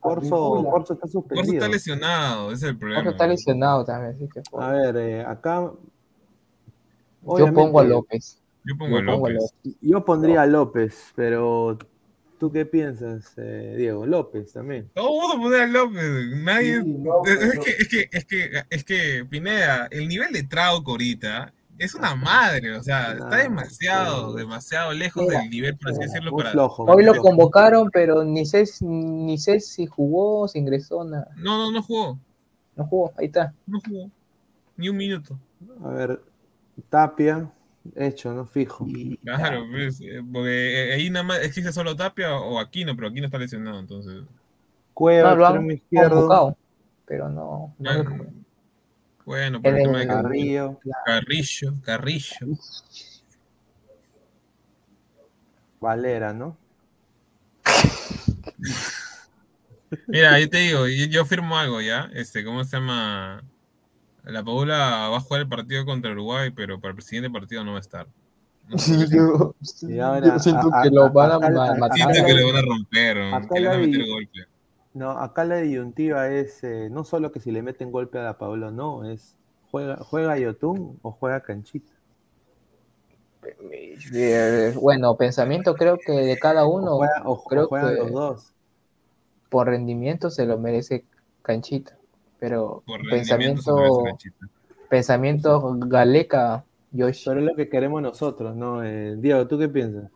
Corso, 0.00 0.52
Advíncula. 0.54 0.70
Corso 0.70 0.92
está 0.94 1.02
Corso 1.02 1.18
suspendido. 1.20 1.54
está 1.54 1.68
lesionado, 1.68 2.52
ese 2.52 2.66
es 2.66 2.70
el 2.72 2.78
problema. 2.78 3.00
Jorge 3.02 3.12
está 3.12 3.26
lesionado 3.26 3.84
también, 3.84 4.14
así 4.14 4.28
que 4.28 4.42
A 4.58 4.70
ver, 4.72 4.96
eh, 4.96 5.24
acá. 5.24 5.70
Yo 7.22 7.52
pongo 7.52 7.80
a 7.80 7.84
López. 7.84 8.40
Yo 8.64 8.76
pongo 8.76 8.98
a 8.98 9.02
López. 9.02 9.54
Yo 9.80 10.04
pondría 10.04 10.42
a 10.42 10.46
López, 10.46 11.12
pero 11.14 11.78
¿tú 12.38 12.50
qué 12.52 12.66
piensas, 12.66 13.32
eh, 13.36 13.74
Diego? 13.76 14.06
López 14.06 14.52
también. 14.52 14.90
Todos 14.94 15.10
vamos 15.10 15.34
a 15.34 15.40
poner 15.40 15.60
a 15.62 15.66
López. 15.66 16.42
Nadie. 16.42 16.82
Sí, 16.82 16.96
López, 17.02 17.40
es, 17.40 17.54
López. 17.54 17.64
que, 17.64 17.70
es, 17.70 17.88
que, 17.88 18.08
es, 18.12 18.24
que, 18.24 18.64
es 18.70 18.84
que, 18.84 19.26
Pineda, 19.28 19.88
el 19.90 20.08
nivel 20.08 20.32
de 20.32 20.42
Trauco 20.42 20.92
ahorita 20.92 21.52
es 21.80 21.94
una 21.94 22.14
madre. 22.14 22.76
O 22.76 22.82
sea, 22.82 23.12
está 23.12 23.36
demasiado, 23.36 24.34
demasiado 24.34 24.92
lejos 24.92 25.24
Mira, 25.26 25.40
del 25.40 25.50
nivel, 25.50 25.78
por 25.78 25.90
así 25.90 26.00
decirlo. 26.00 26.36
Para... 26.36 26.50
flojo. 26.52 26.84
Hoy 26.84 26.96
muy 26.96 27.04
lo 27.04 27.16
convocaron, 27.16 27.90
pero 27.90 28.22
ni 28.22 28.44
sé, 28.44 28.64
ni 28.82 29.38
sé 29.38 29.60
si 29.60 29.86
jugó, 29.86 30.46
si 30.46 30.58
ingresó, 30.58 31.04
nada. 31.04 31.28
No, 31.36 31.56
no, 31.56 31.72
no 31.72 31.82
jugó. 31.82 32.18
No 32.76 32.84
jugó, 32.84 33.12
ahí 33.16 33.26
está. 33.26 33.54
No 33.66 33.80
jugó. 33.80 34.10
Ni 34.76 34.88
un 34.90 34.96
minuto. 34.96 35.38
A 35.82 35.88
ver, 35.88 36.20
Tapia, 36.88 37.50
hecho, 37.96 38.32
¿no? 38.32 38.46
Fijo. 38.46 38.86
Claro, 39.22 39.64
pues, 39.70 40.00
eh, 40.00 40.22
porque 40.32 40.90
eh, 40.90 40.94
ahí 40.94 41.10
nada 41.10 41.24
más 41.24 41.40
existe 41.40 41.72
solo 41.72 41.96
Tapia 41.96 42.34
o 42.36 42.58
Aquino, 42.58 42.94
pero 42.96 43.08
Aquino 43.08 43.26
está 43.26 43.38
lesionado, 43.38 43.78
entonces. 43.78 44.22
Cueva, 44.94 45.30
No, 45.30 45.36
lo 45.36 45.46
han 45.46 45.52
extremo 45.52 45.72
izquierdo. 45.72 46.10
convocado, 46.14 46.56
pero 47.06 47.28
no. 47.28 47.74
Bueno, 49.24 49.62
por 49.62 49.72
el 49.72 49.78
El- 49.78 49.82
tema 49.84 50.00
de 50.00 50.06
Carrillo, 50.06 50.80
Carrillo, 51.04 51.74
Carrillo, 51.82 51.84
Carrillo. 51.84 52.58
Valera, 55.80 56.32
¿no? 56.32 56.56
Mira, 60.06 60.38
yo 60.38 60.48
te 60.48 60.58
digo, 60.58 60.86
yo, 60.88 61.06
yo 61.06 61.24
firmo 61.24 61.58
algo 61.58 61.80
ya. 61.80 62.10
Este, 62.14 62.44
¿cómo 62.44 62.64
se 62.64 62.76
llama? 62.76 63.42
La 64.30 64.42
Paula 64.44 65.08
va 65.08 65.16
a 65.16 65.20
jugar 65.20 65.42
el 65.42 65.48
partido 65.48 65.84
contra 65.84 66.12
Uruguay, 66.12 66.50
pero 66.50 66.80
para 66.80 66.94
el 66.94 67.02
siguiente 67.02 67.30
partido 67.30 67.64
no 67.64 67.72
va 67.72 67.78
a 67.78 67.80
estar. 67.80 68.06
No 68.68 68.78
sé, 68.78 69.08
Yo, 69.08 69.54
siento 69.62 70.70
a- 70.72 70.82
que 70.82 70.88
a- 70.88 70.90
lo 70.92 71.10
van 71.10 71.32
a 71.32 71.38
matar. 71.40 71.92
Siento 71.94 72.24
que 72.24 72.34
le 72.34 72.44
van 72.44 72.56
a 72.56 72.62
romper, 72.62 73.16
¿no? 73.16 73.36
acá 73.36 73.48
que 73.54 73.60
le 73.60 73.66
van 73.68 73.76
a 73.76 73.80
la 73.80 73.86
meter 73.86 74.06
golpe. 74.08 74.38
No, 74.94 75.10
acá 75.10 75.44
la 75.44 75.56
disyuntiva 75.56 76.28
es 76.28 76.62
eh, 76.64 76.88
no 76.90 77.04
solo 77.04 77.30
que 77.32 77.40
si 77.40 77.50
le 77.50 77.62
meten 77.62 77.90
golpe 77.92 78.18
a 78.18 78.22
la 78.22 78.38
Pablo, 78.38 78.70
no, 78.70 79.04
es 79.10 79.36
juega, 79.70 79.96
juega 79.98 80.36
Yotun 80.38 80.98
o 81.02 81.12
juega 81.12 81.40
Canchita. 81.42 81.92
Bueno, 84.80 85.16
pensamiento 85.16 85.74
creo 85.74 85.98
que 85.98 86.12
de 86.12 86.38
cada 86.38 86.64
O 86.66 86.76
uno, 86.76 86.96
juega- 86.96 87.22
o- 87.24 87.32
o 87.32 87.44
creo 87.44 87.66
juegan 87.68 87.94
que- 87.94 88.00
los 88.00 88.12
dos. 88.12 88.52
por 89.48 89.66
rendimiento 89.66 90.30
se 90.30 90.46
lo 90.46 90.58
merece 90.58 91.04
Canchita. 91.42 91.96
Pero 92.40 92.82
Por 92.86 93.08
pensamiento, 93.08 94.02
pensamiento 94.88 95.76
Galeca, 95.78 96.64
Yoshi. 96.90 97.24
Pero 97.26 97.40
es 97.40 97.46
lo 97.46 97.54
que 97.54 97.68
queremos 97.68 98.02
nosotros, 98.02 98.56
¿no? 98.56 98.82
Eh, 98.82 99.16
Diego, 99.16 99.46
¿tú 99.46 99.58
qué 99.58 99.68
piensas? 99.68 100.10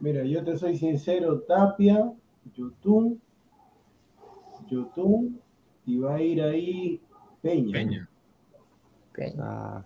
Mira, 0.00 0.24
yo 0.24 0.42
te 0.42 0.56
soy 0.56 0.76
sincero, 0.76 1.42
Tapia, 1.42 2.12
Yotun, 2.56 3.20
Yotun, 4.68 5.40
y 5.86 5.98
va 5.98 6.16
a 6.16 6.20
ir 6.20 6.42
ahí 6.42 7.00
Peña. 7.42 7.72
Peña. 7.72 8.08
Peña. 9.12 9.34
Ah, 9.38 9.84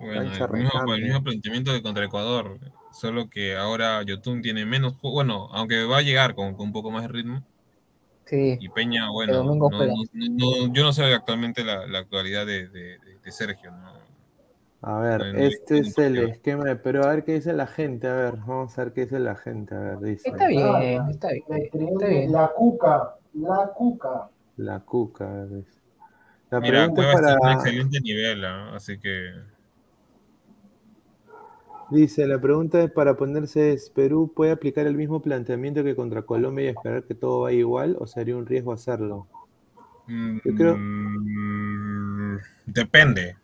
Bueno, 0.00 0.22
el 0.22 0.62
mismo, 0.62 0.94
el 0.94 1.02
mismo 1.02 1.22
planteamiento 1.22 1.72
de 1.72 1.82
contra 1.82 2.04
Ecuador, 2.04 2.58
solo 2.90 3.28
que 3.28 3.56
ahora 3.56 4.02
Yotun 4.02 4.40
tiene 4.40 4.64
menos 4.64 4.94
juego, 4.94 5.16
bueno, 5.16 5.48
aunque 5.52 5.84
va 5.84 5.98
a 5.98 6.02
llegar 6.02 6.34
con, 6.34 6.54
con 6.54 6.68
un 6.68 6.72
poco 6.72 6.90
más 6.90 7.02
de 7.02 7.08
ritmo, 7.08 7.44
Sí, 8.26 8.58
y 8.60 8.68
Peña, 8.68 9.10
bueno, 9.10 9.42
no- 9.42 9.54
no- 9.54 9.68
no- 9.68 10.72
yo 10.72 10.82
no 10.84 10.92
sé 10.92 11.04
actualmente 11.12 11.64
la, 11.64 11.86
la 11.86 11.98
actualidad 11.98 12.46
de, 12.46 12.68
de- 12.68 12.98
de- 12.98 13.32
Sergio, 13.32 13.70
¿no? 13.70 13.92
a 14.82 14.98
ver, 15.00 15.22
este 15.36 15.78
es 15.78 15.96
el 15.98 16.18
esquema 16.18 16.64
de 16.64 16.74
Perú. 16.76 17.02
A 17.04 17.10
ver 17.10 17.24
qué 17.24 17.34
dice 17.34 17.52
la 17.52 17.66
gente. 17.68 18.08
A 18.08 18.14
ver, 18.14 18.36
vamos 18.38 18.76
a 18.78 18.84
ver 18.84 18.92
qué 18.92 19.02
dice 19.02 19.18
la 19.20 19.36
gente. 19.36 19.74
A 19.74 19.78
ver, 19.78 19.98
dice 20.00 20.30
está 20.30 20.48
bien, 20.48 21.10
está 21.10 21.28
bien, 21.28 21.44
está 21.92 22.06
bien. 22.08 22.32
la 22.32 22.48
cuca, 22.48 23.14
la 23.34 23.70
cuca. 23.74 24.30
la 24.56 24.80
cuca. 24.80 25.24
a 25.30 25.32
ver, 25.44 25.48
dice. 25.48 25.80
La 26.50 26.60
Mira, 26.60 26.78
pregunta 26.80 27.02
va 27.02 27.08
a 27.08 27.14
estar 27.14 27.34
un 27.34 27.40
para. 27.40 27.52
excelente 27.54 28.00
nivel, 28.00 28.44
así 28.44 28.98
que 28.98 29.30
Dice, 31.90 32.26
la 32.26 32.40
pregunta 32.40 32.82
es 32.84 32.90
para 32.92 33.16
ponerse 33.16 33.72
es, 33.72 33.90
¿Perú 33.90 34.32
puede 34.34 34.52
aplicar 34.52 34.86
el 34.86 34.94
mismo 34.94 35.20
planteamiento 35.20 35.82
que 35.82 35.96
contra 35.96 36.22
Colombia 36.22 36.66
y 36.66 36.68
esperar 36.68 37.02
que 37.04 37.14
todo 37.14 37.40
vaya 37.42 37.58
igual 37.58 37.96
o 37.98 38.06
sería 38.06 38.36
un 38.36 38.46
riesgo 38.46 38.72
hacerlo? 38.72 39.26
Yo 40.06 40.54
creo- 40.54 40.76
mm, 40.78 42.38
depende. 42.66 43.36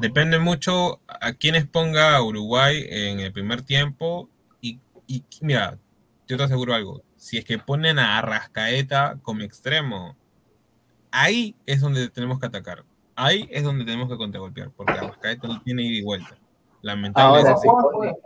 Depende 0.00 0.38
mucho 0.38 1.00
a 1.06 1.32
quienes 1.34 1.66
ponga 1.66 2.16
a 2.16 2.22
Uruguay 2.22 2.84
en 2.88 3.20
el 3.20 3.32
primer 3.32 3.62
tiempo. 3.62 4.28
Y, 4.60 4.80
y 5.06 5.22
mira, 5.42 5.78
yo 6.26 6.36
te 6.36 6.42
aseguro 6.42 6.74
algo. 6.74 7.02
Si 7.16 7.36
es 7.36 7.44
que 7.44 7.58
ponen 7.58 7.98
a 7.98 8.18
Arrascaeta 8.18 9.18
como 9.22 9.42
extremo, 9.42 10.16
ahí 11.10 11.54
es 11.66 11.80
donde 11.80 12.08
tenemos 12.08 12.40
que 12.40 12.46
atacar. 12.46 12.84
Ahí 13.14 13.46
es 13.50 13.62
donde 13.62 13.84
tenemos 13.84 14.08
que 14.08 14.16
contragolpear, 14.16 14.70
porque 14.70 14.92
Arrascaeta 14.94 15.46
no 15.48 15.60
tiene 15.62 15.82
ida 15.82 15.98
y 15.98 16.02
vuelta. 16.02 16.39
Lamentable 16.82 17.38
Ahora 17.40 17.56
sí. 17.58 17.68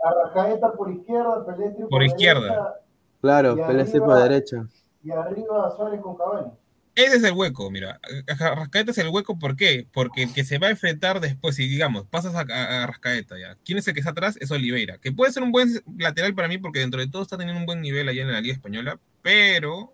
Arrascaeta 0.03 0.71
por 0.73 0.91
izquierda, 0.91 1.45
Pelestri 1.45 1.81
por, 1.81 1.89
Por 1.89 2.03
izquierda. 2.03 2.41
derecha, 2.41 2.73
Claro, 3.21 3.55
Pelé 3.55 3.85
por 3.99 4.21
derecha. 4.21 4.67
y 5.03 5.11
arriba 5.11 5.73
Suárez 5.75 5.99
con 6.01 6.15
Cavani. 6.15 6.51
Ese 6.93 7.17
es 7.17 7.23
el 7.25 7.33
hueco, 7.33 7.69
mira. 7.69 7.99
Arrascaeta 8.39 8.91
es 8.91 8.97
el 8.99 9.09
hueco, 9.09 9.37
¿por 9.37 9.57
qué? 9.57 9.85
Porque 9.91 10.23
el 10.23 10.33
que 10.33 10.45
se 10.45 10.59
va 10.59 10.67
a 10.67 10.69
enfrentar 10.69 11.19
después, 11.19 11.55
si 11.57 11.67
digamos, 11.67 12.05
pasas 12.05 12.35
a, 12.35 12.41
a 12.49 12.83
Arrascaeta 12.83 13.37
ya. 13.37 13.55
¿Quién 13.65 13.79
es 13.79 13.87
el 13.89 13.93
que 13.93 13.99
está 13.99 14.11
atrás? 14.11 14.37
Es 14.39 14.49
Oliveira, 14.51 14.97
que 14.99 15.11
puede 15.11 15.33
ser 15.33 15.43
un 15.43 15.51
buen 15.51 15.69
lateral 15.97 16.33
para 16.33 16.47
mí 16.47 16.57
porque 16.57 16.79
dentro 16.79 17.01
de 17.01 17.07
todo 17.07 17.23
está 17.23 17.37
teniendo 17.37 17.59
un 17.59 17.65
buen 17.65 17.81
nivel 17.81 18.07
allá 18.07 18.21
en 18.21 18.31
la 18.31 18.39
Liga 18.39 18.53
Española, 18.53 18.97
pero 19.21 19.91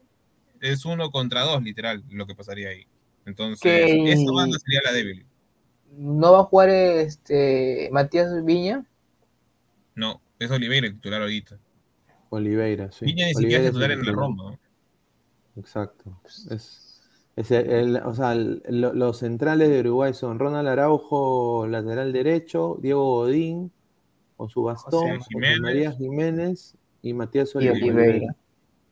es 0.59 0.85
uno 0.85 1.09
contra 1.09 1.41
dos, 1.41 1.63
literal, 1.63 2.03
lo 2.11 2.27
que 2.27 2.35
pasaría 2.35 2.69
ahí. 2.69 2.85
Entonces, 3.25 3.59
Que- 3.87 4.11
esa 4.11 4.31
banda 4.31 4.59
sería 4.59 4.81
la 4.85 4.91
débil. 4.91 5.25
¿No 5.91 6.31
va 6.33 6.39
a 6.39 6.43
jugar 6.43 6.69
este 6.69 7.89
Matías 7.91 8.43
Viña? 8.45 8.85
No, 9.95 10.21
es 10.39 10.49
Oliveira 10.51 10.87
el 10.87 10.93
titular 10.95 11.21
ahorita. 11.21 11.57
Oliveira, 12.29 12.91
sí. 12.91 13.05
Viña 13.05 13.25
ni 13.27 13.33
Oliveira 13.35 13.41
siquiera 13.41 13.63
es 13.63 13.69
titular 13.71 13.91
en 13.91 14.05
la 14.05 14.11
Roma. 14.13 14.43
¿no? 14.51 14.59
Exacto. 15.57 16.17
Es, 16.49 17.01
es 17.35 17.51
el- 17.51 17.69
el- 17.69 17.95
o 17.97 18.13
sea, 18.15 18.31
el- 18.33 18.63
lo- 18.69 18.93
los 18.93 19.17
centrales 19.19 19.69
de 19.69 19.81
Uruguay 19.81 20.13
son 20.13 20.39
Ronald 20.39 20.67
Araujo, 20.67 21.67
lateral 21.67 22.13
derecho, 22.13 22.77
Diego 22.81 23.03
Godín, 23.03 23.71
con 24.37 24.49
su 24.49 24.63
bastón, 24.63 24.91
José 25.01 25.17
José 25.17 25.27
Jiménez. 25.29 25.59
María 25.61 25.91
Jiménez 25.91 26.75
y 27.01 27.13
Matías 27.13 27.53
Y 27.55 27.57
Oliveira. 27.67 28.35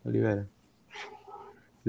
Oliveira. 0.04 0.46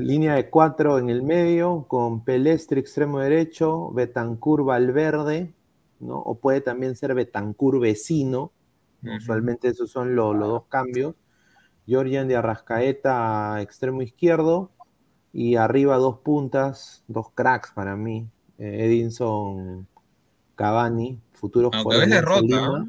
Línea 0.07 0.35
de 0.35 0.51
cuatro 0.51 0.99
en 0.99 1.11
el 1.11 1.23
medio, 1.23 1.85
con 1.89 2.25
Pelestri 2.25 2.81
extremo 2.81 3.19
derecho, 3.21 3.91
Betancur 3.93 4.65
Valverde, 4.65 5.53
¿no? 6.01 6.19
O 6.19 6.35
puede 6.37 6.61
también 6.61 6.97
ser 6.97 7.15
Betancur 7.15 7.79
vecino. 7.81 8.53
Usualmente 9.17 9.69
esos 9.69 9.91
son 9.91 10.15
lo- 10.15 10.35
los 10.35 10.49
dos 10.49 10.65
cambios. 10.69 11.15
Georgian 11.87 12.29
de 12.29 12.37
Arrascaeta, 12.37 13.61
extremo 13.63 14.03
izquierdo. 14.03 14.71
Y 15.33 15.57
arriba 15.57 15.97
dos 15.97 16.19
puntas, 16.19 17.03
dos 17.09 17.31
cracks 17.35 17.71
para 17.73 17.97
mí. 17.97 18.27
eh, 18.59 18.85
Edinson 18.85 19.87
Cavani, 20.55 21.19
futuro 21.33 21.71
Aunque 21.73 21.97
a 21.97 21.99
veces 22.01 22.23
jugador 22.25 22.47
de 22.47 22.57
rota, 22.59 22.69
Lima. 22.69 22.89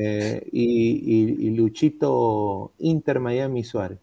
Eh, 0.00 0.48
y, 0.52 0.64
y- 1.14 1.46
y 1.48 1.50
Luchito 1.50 2.72
Inter 2.78 3.20
Miami 3.20 3.64
Suárez. 3.64 3.98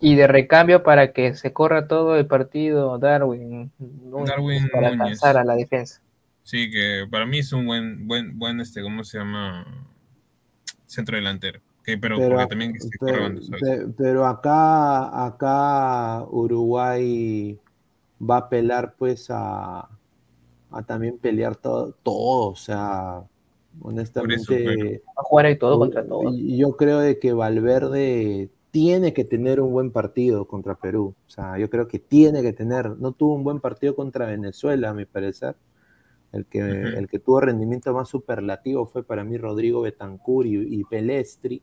Y 0.00 0.16
de 0.16 0.26
recambio 0.26 0.82
para 0.82 1.12
que 1.12 1.34
se 1.34 1.52
corra 1.52 1.88
todo 1.88 2.16
el 2.16 2.26
partido 2.26 2.98
Darwin, 2.98 3.70
Núñez, 3.78 4.28
Darwin 4.28 4.68
para 4.70 4.88
Núñez. 4.90 5.00
alcanzar 5.00 5.36
a 5.38 5.44
la 5.44 5.54
defensa. 5.54 6.00
Sí, 6.42 6.70
que 6.70 7.06
para 7.10 7.24
mí 7.26 7.38
es 7.38 7.52
un 7.52 7.66
buen, 7.66 8.06
buen, 8.06 8.38
buen, 8.38 8.60
este, 8.60 8.82
¿cómo 8.82 9.02
se 9.04 9.18
llama? 9.18 9.66
Centro 10.86 11.16
delantero. 11.16 11.60
Que, 11.84 11.98
pero, 11.98 12.16
también 12.46 12.78
se 12.80 12.88
pero- 13.00 13.28
pero 13.96 14.26
acá, 14.26 15.24
acá 15.26 16.22
Uruguay 16.30 17.58
va 18.20 18.36
a 18.36 18.38
apelar 18.40 18.94
pues 18.96 19.26
a, 19.30 19.88
a 20.70 20.82
también 20.86 21.18
pelear 21.18 21.56
todo, 21.56 21.92
todo, 22.04 22.50
o 22.50 22.56
sea, 22.56 23.22
honestamente, 23.80 24.44
pero- 24.48 25.00
Va 25.08 25.12
a 25.16 25.22
jugar 25.24 25.46
ahí 25.46 25.58
todo 25.58 25.78
contra 25.78 26.04
todo. 26.06 26.32
y 26.32 26.56
yo 26.58 26.76
creo 26.76 27.00
de 27.00 27.18
que 27.18 27.32
Valverde 27.32 28.48
tiene 28.72 29.12
que 29.12 29.24
tener 29.24 29.60
un 29.60 29.70
buen 29.72 29.92
partido 29.92 30.48
contra 30.48 30.74
Perú, 30.74 31.14
o 31.26 31.30
sea, 31.30 31.58
yo 31.58 31.70
creo 31.70 31.86
que 31.86 32.00
tiene 32.00 32.42
que 32.42 32.52
tener, 32.52 32.98
no 32.98 33.12
tuvo 33.12 33.34
un 33.34 33.44
buen 33.44 33.60
partido 33.60 33.94
contra 33.94 34.26
Venezuela, 34.26 34.90
a 34.90 34.94
mi 34.94 35.04
parecer, 35.04 35.54
el 36.32 36.46
que, 36.46 36.58
el 36.96 37.06
que 37.06 37.18
tuvo 37.18 37.40
rendimiento 37.42 37.92
más 37.92 38.08
superlativo 38.08 38.86
fue 38.86 39.04
para 39.04 39.22
mí 39.24 39.36
Rodrigo 39.36 39.82
Betancur 39.82 40.46
y, 40.46 40.80
y 40.80 40.84
Pelestri. 40.84 41.62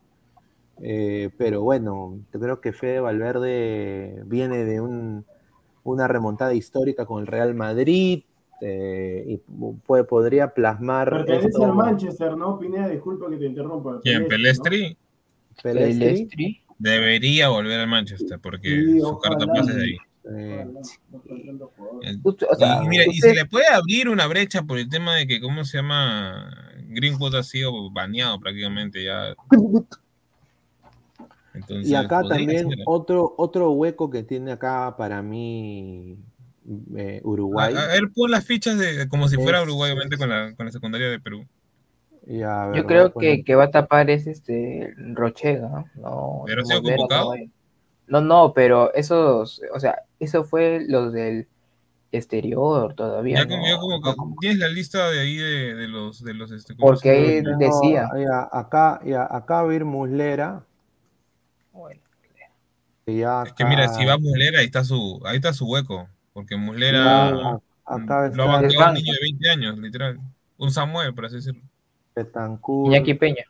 Eh, 0.81 1.31
pero 1.37 1.61
bueno, 1.63 2.19
yo 2.31 2.39
creo 2.39 2.61
que 2.61 2.71
Fede 2.71 2.99
Valverde 3.01 4.21
viene 4.27 4.63
de 4.63 4.79
un- 4.79 5.25
una 5.83 6.07
remontada 6.07 6.53
histórica 6.53 7.05
con 7.05 7.21
el 7.21 7.27
Real 7.27 7.55
Madrid 7.55 8.23
eh, 8.61 9.23
y 9.27 9.37
puede, 9.87 10.03
podría 10.03 10.53
plasmar. 10.53 11.09
Pertenece 11.09 11.47
esto- 11.47 11.65
al 11.65 11.73
Manchester, 11.75 12.37
¿no? 12.37 12.59
Pineda, 12.59 12.87
disculpa 12.89 13.29
que 13.29 13.37
te 13.37 13.45
interrumpa. 13.47 13.99
¿Quién? 14.01 14.27
Pelestri, 14.27 14.77
Pelestri 14.77 14.97
Pelestri, 15.63 16.05
Pelestri. 16.05 16.63
Debería 16.79 17.49
volver 17.49 17.79
al 17.79 17.87
Manchester 17.87 18.39
porque 18.39 18.69
Sí, 18.69 18.99
su 18.99 19.19
carta 19.19 19.45
es 19.59 19.67
de 19.67 19.83
ahí. 19.83 19.97
y 22.83 22.87
mira, 22.87 23.03
y 23.05 23.17
se 23.19 23.33
le 23.33 23.45
puede 23.45 23.67
abrir 23.67 24.09
una 24.09 24.25
brecha 24.27 24.63
por 24.63 24.79
el 24.79 24.89
tema 24.89 25.15
de 25.15 25.27
que, 25.27 25.39
¿cómo 25.39 25.63
se 25.65 25.77
llama? 25.77 26.51
Greenwood 26.87 27.35
ha 27.35 27.43
sido 27.43 27.91
baneado 27.91 28.39
prácticamente 28.39 29.03
ya. 29.03 29.35
Entonces, 31.53 31.91
y 31.91 31.95
acá 31.95 32.23
también 32.27 32.69
ser. 32.69 32.79
otro, 32.85 33.33
otro 33.37 33.71
hueco 33.71 34.09
que 34.09 34.23
tiene 34.23 34.51
acá 34.51 34.95
para 34.97 35.21
mí 35.21 36.17
eh, 36.95 37.21
Uruguay. 37.23 37.73
A, 37.75 37.83
a 37.83 37.87
ver, 37.87 38.11
pon 38.13 38.31
las 38.31 38.45
fichas 38.45 38.77
de 38.77 39.07
como 39.09 39.27
si 39.27 39.35
fuera 39.35 39.59
Es- 39.59 39.63
Uruguay, 39.65 39.91
obviamente, 39.91 40.17
con 40.17 40.29
la, 40.29 40.53
con 40.55 40.65
la 40.67 40.71
secundaria 40.71 41.09
de 41.09 41.19
Perú. 41.19 41.45
Y 42.29 42.43
a 42.43 42.67
ver, 42.67 42.77
yo 42.77 42.85
creo 42.85 43.11
que, 43.11 43.43
que 43.43 43.55
va 43.55 43.63
a 43.65 43.71
tapar 43.71 44.11
es 44.11 44.27
este 44.27 44.93
Rochega, 44.97 45.85
¿no? 45.95 46.43
¿Pero 46.45 46.61
ha 46.61 46.65
sido 46.65 46.81
Mosquera 46.81 46.95
convocado? 46.97 47.29
no 47.31 47.35
ir. 47.37 47.49
No, 48.05 48.21
no, 48.21 48.53
pero 48.53 48.93
esos, 48.93 49.61
o 49.73 49.79
sea, 49.79 50.03
eso 50.19 50.43
fue 50.43 50.85
los 50.87 51.11
del 51.11 51.47
exterior 52.11 52.93
todavía. 52.93 53.37
Ya 53.39 53.45
no, 53.45 53.49
como, 53.49 53.65
ya 53.65 53.77
como 53.77 53.97
no 53.97 54.01
que- 54.03 54.15
como- 54.15 54.35
tienes 54.39 54.59
la 54.59 54.67
lista 54.67 55.09
de 55.09 55.19
ahí 55.21 55.37
de, 55.37 55.73
de 55.73 55.87
los 55.87 56.23
de 56.23 56.35
los 56.35 56.51
este, 56.51 56.75
¿cómo 56.75 56.87
Porque 56.91 57.09
ahí 57.09 57.41
decía. 57.41 58.09
No, 58.13 58.19
ya, 58.21 58.47
acá, 58.51 58.99
ya, 59.03 59.27
acá 59.29 59.63
va 59.63 59.71
a 59.71 59.75
ir 59.75 59.85
Muslera. 59.85 60.63
Bueno, 61.71 61.99
Es 63.07 63.53
que 63.53 63.65
mira, 63.65 63.87
si 63.87 64.05
va 64.05 64.19
Muslera, 64.19 64.59
ahí 64.59 64.65
está 64.65 64.83
su, 64.83 65.19
ahí 65.25 65.37
está 65.37 65.51
su 65.51 65.65
hueco. 65.65 66.07
Porque 66.33 66.55
Muslera, 66.55 67.59
Acá 67.85 68.29
Lo 68.35 68.45
bancado 68.45 68.89
un 68.89 68.93
niño 68.93 69.13
de 69.13 69.19
20 69.19 69.49
años, 69.49 69.77
literal. 69.79 70.19
Un 70.59 70.69
Samuel, 70.69 71.15
por 71.15 71.25
así 71.25 71.37
decirlo. 71.37 71.61
Betancourt. 72.15 72.87
Iñaki 72.87 73.13
Peña. 73.13 73.43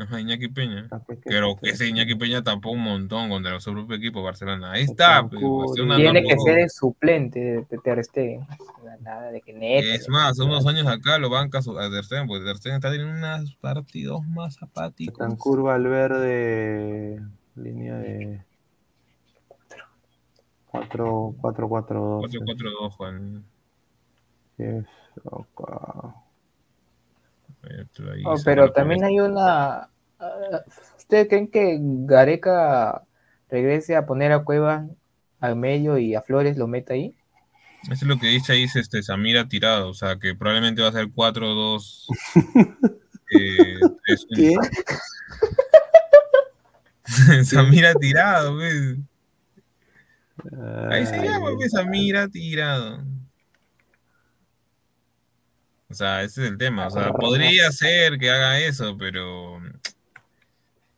Ajá, 0.00 0.20
Iñaki 0.20 0.48
Peña. 0.48 0.88
Pero 1.24 1.56
que 1.56 1.70
ese 1.70 1.88
Iñaki 1.88 2.14
Peña 2.14 2.42
tapó 2.42 2.70
un 2.70 2.82
montón 2.82 3.28
contra 3.30 3.58
su 3.58 3.72
propio 3.72 3.96
equipo, 3.96 4.22
Barcelona. 4.22 4.70
Ahí 4.72 4.84
está. 4.84 5.22
pues, 5.22 5.32
Betancourt. 5.42 5.80
una 5.80 5.96
Tiene 5.96 6.22
que 6.22 6.38
ser 6.38 6.58
el 6.60 6.70
suplente 6.70 7.66
de, 7.68 7.78
Ter 7.78 8.04
Stegen. 8.04 8.46
Nada 9.00 9.32
de 9.32 9.40
que 9.40 9.52
neta. 9.52 9.94
Es 9.94 10.08
más, 10.08 10.30
hace 10.32 10.42
unos 10.44 10.64
años 10.66 10.86
acá 10.86 11.18
lo 11.18 11.30
banca 11.30 11.62
su- 11.62 11.76
a 11.76 11.90
Ter 11.90 12.04
Stegen, 12.04 12.28
porque 12.28 12.44
Ter 12.44 12.56
Stegen 12.58 12.76
está 12.76 12.90
teniendo 12.92 13.12
unos 13.14 13.56
partidos 13.56 14.24
más 14.28 14.62
apáticos. 14.62 15.18
Betancourt, 15.18 15.62
Valverde, 15.64 17.20
línea 17.56 17.96
de 17.96 18.44
4 20.66 21.34
4 21.40 21.68
4 21.68 22.00
2 22.22 22.30
4-4-2, 22.30 22.92
Juan. 22.94 23.44
Ahí 24.58 24.84
Oh, 28.24 28.36
pero 28.44 28.72
también 28.72 29.04
hay 29.04 29.20
una. 29.20 29.88
ah, 30.18 30.64
¿Ustedes 30.96 31.28
creen 31.28 31.48
que 31.48 31.78
Gareca 31.80 33.02
regrese 33.48 33.96
a 33.96 34.06
poner 34.06 34.32
a 34.32 34.44
Cueva 34.44 34.86
al 35.40 35.56
medio 35.56 35.98
y 35.98 36.14
a 36.14 36.22
Flores 36.22 36.56
lo 36.56 36.66
meta 36.66 36.94
ahí? 36.94 37.14
Eso 37.84 37.92
es 37.92 38.02
lo 38.02 38.18
que 38.18 38.26
dice 38.26 38.52
ahí 38.52 38.64
este, 38.64 39.02
Samira 39.02 39.48
tirado, 39.48 39.88
o 39.88 39.94
sea, 39.94 40.18
que 40.18 40.34
probablemente 40.34 40.82
va 40.82 40.88
a 40.88 40.92
ser 40.92 41.06
4-2. 41.06 42.06
eh, 43.38 43.78
3-1. 44.08 44.34
¿Qué? 44.34 44.56
Samira 47.44 47.94
tirado, 47.94 48.56
pues. 48.56 48.96
Ahí 50.90 51.06
se 51.06 51.22
llama, 51.22 51.50
pues, 51.54 51.72
Samira 51.72 52.28
tirado. 52.28 53.02
O 55.90 55.94
sea, 55.94 56.22
ese 56.22 56.44
es 56.44 56.50
el 56.50 56.58
tema. 56.58 56.86
O 56.86 56.90
sea, 56.90 57.12
podría 57.12 57.72
ser 57.72 58.18
que 58.18 58.30
haga 58.30 58.60
eso, 58.60 58.96
pero 58.98 59.60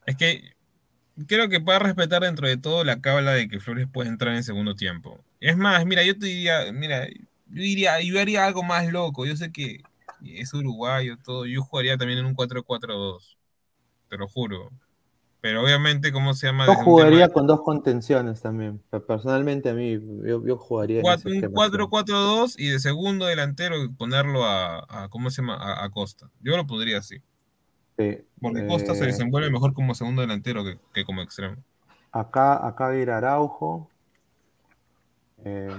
es 0.05 0.17
que 0.17 0.53
creo 1.27 1.49
que 1.49 1.61
puede 1.61 1.79
respetar 1.79 2.23
dentro 2.23 2.47
de 2.47 2.57
todo 2.57 2.83
la 2.83 2.99
cábala 2.99 3.31
de 3.31 3.47
que 3.47 3.59
Flores 3.59 3.87
puede 3.91 4.09
entrar 4.09 4.35
en 4.35 4.43
segundo 4.43 4.75
tiempo. 4.75 5.23
Es 5.39 5.55
más, 5.57 5.85
mira, 5.85 6.03
yo 6.03 6.17
te 6.17 6.25
diría, 6.25 6.71
mira, 6.73 7.07
yo 7.07 7.15
diría, 7.47 8.01
yo 8.01 8.19
haría 8.19 8.45
algo 8.45 8.63
más 8.63 8.91
loco. 8.91 9.25
Yo 9.25 9.35
sé 9.35 9.51
que 9.51 9.81
es 10.25 10.53
uruguayo, 10.53 11.17
todo. 11.17 11.45
Yo 11.45 11.61
jugaría 11.61 11.97
también 11.97 12.19
en 12.19 12.25
un 12.25 12.35
4-4-2. 12.35 13.37
Te 14.09 14.17
lo 14.17 14.27
juro. 14.27 14.71
Pero 15.41 15.63
obviamente, 15.63 16.11
¿cómo 16.11 16.35
se 16.35 16.45
llama? 16.47 16.67
Yo 16.67 16.73
tema 16.73 16.83
jugaría 16.83 17.29
con 17.29 17.47
dos 17.47 17.61
contenciones 17.63 18.41
también. 18.41 18.79
Personalmente 19.07 19.71
a 19.71 19.73
mí, 19.73 19.99
yo, 20.23 20.45
yo 20.45 20.57
jugaría 20.57 21.01
Cuatro- 21.01 21.29
un 21.31 21.35
esquema, 21.37 21.49
sí. 21.65 21.71
4-4-2 21.71 22.55
y 22.59 22.69
de 22.69 22.79
segundo 22.79 23.25
delantero 23.25 23.75
ponerlo 23.97 24.45
a, 24.45 24.85
a- 24.87 25.09
¿cómo 25.09 25.31
se 25.31 25.41
llama? 25.41 25.55
A, 25.55 25.83
a 25.83 25.89
Costa. 25.89 26.29
Yo 26.41 26.55
lo 26.57 26.67
podría 26.67 26.99
así. 26.99 27.17
Sí, 27.97 28.19
Porque 28.39 28.65
Costa 28.67 28.93
se 28.95 29.03
eh, 29.03 29.07
desenvuelve 29.07 29.49
mejor 29.49 29.73
como 29.73 29.95
segundo 29.95 30.21
delantero 30.21 30.63
que, 30.63 30.77
que 30.93 31.05
como 31.05 31.21
extremo. 31.23 31.57
Acá, 32.11 32.65
acá 32.67 32.85
va 32.85 32.91
a 32.91 32.97
ir 32.97 33.09
Araujo. 33.09 33.89
Eh, 35.43 35.69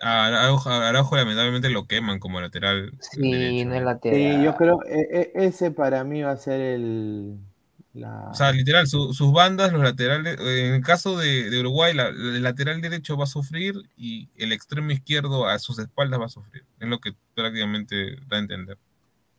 A 0.00 0.24
Araujo, 0.26 0.70
a 0.70 0.88
Araujo 0.88 1.16
lamentablemente 1.16 1.68
lo 1.68 1.86
queman 1.86 2.18
como 2.18 2.40
lateral 2.40 2.92
Sí, 3.00 3.30
derecho. 3.30 3.68
no 3.68 3.74
es 3.74 3.82
lateral. 3.82 4.18
sí, 4.38 4.42
yo 4.42 4.54
creo 4.56 4.78
e- 4.86 5.32
e- 5.34 5.44
ese 5.46 5.70
para 5.70 6.02
mí 6.04 6.22
va 6.22 6.30
a 6.30 6.36
ser 6.38 6.58
el. 6.62 7.36
La... 7.94 8.28
O 8.30 8.34
sea, 8.34 8.50
literal, 8.52 8.86
su- 8.88 9.12
sus 9.14 9.32
bandas, 9.32 9.72
los 9.72 9.82
laterales, 9.82 10.36
en 10.40 10.74
el 10.74 10.82
caso 10.82 11.16
de, 11.16 11.48
de 11.48 11.60
Uruguay, 11.60 11.94
la- 11.94 12.08
el 12.08 12.42
lateral 12.42 12.80
derecho 12.80 13.16
va 13.16 13.24
a 13.24 13.28
sufrir 13.28 13.74
y 13.96 14.28
el 14.36 14.52
extremo 14.52 14.90
izquierdo 14.90 15.46
a 15.46 15.58
sus 15.60 15.78
espaldas 15.78 16.20
va 16.20 16.26
a 16.26 16.28
sufrir. 16.28 16.64
Es 16.80 16.88
lo 16.88 16.98
que 16.98 17.12
prácticamente 17.34 18.16
da 18.28 18.36
a 18.36 18.40
entender. 18.40 18.78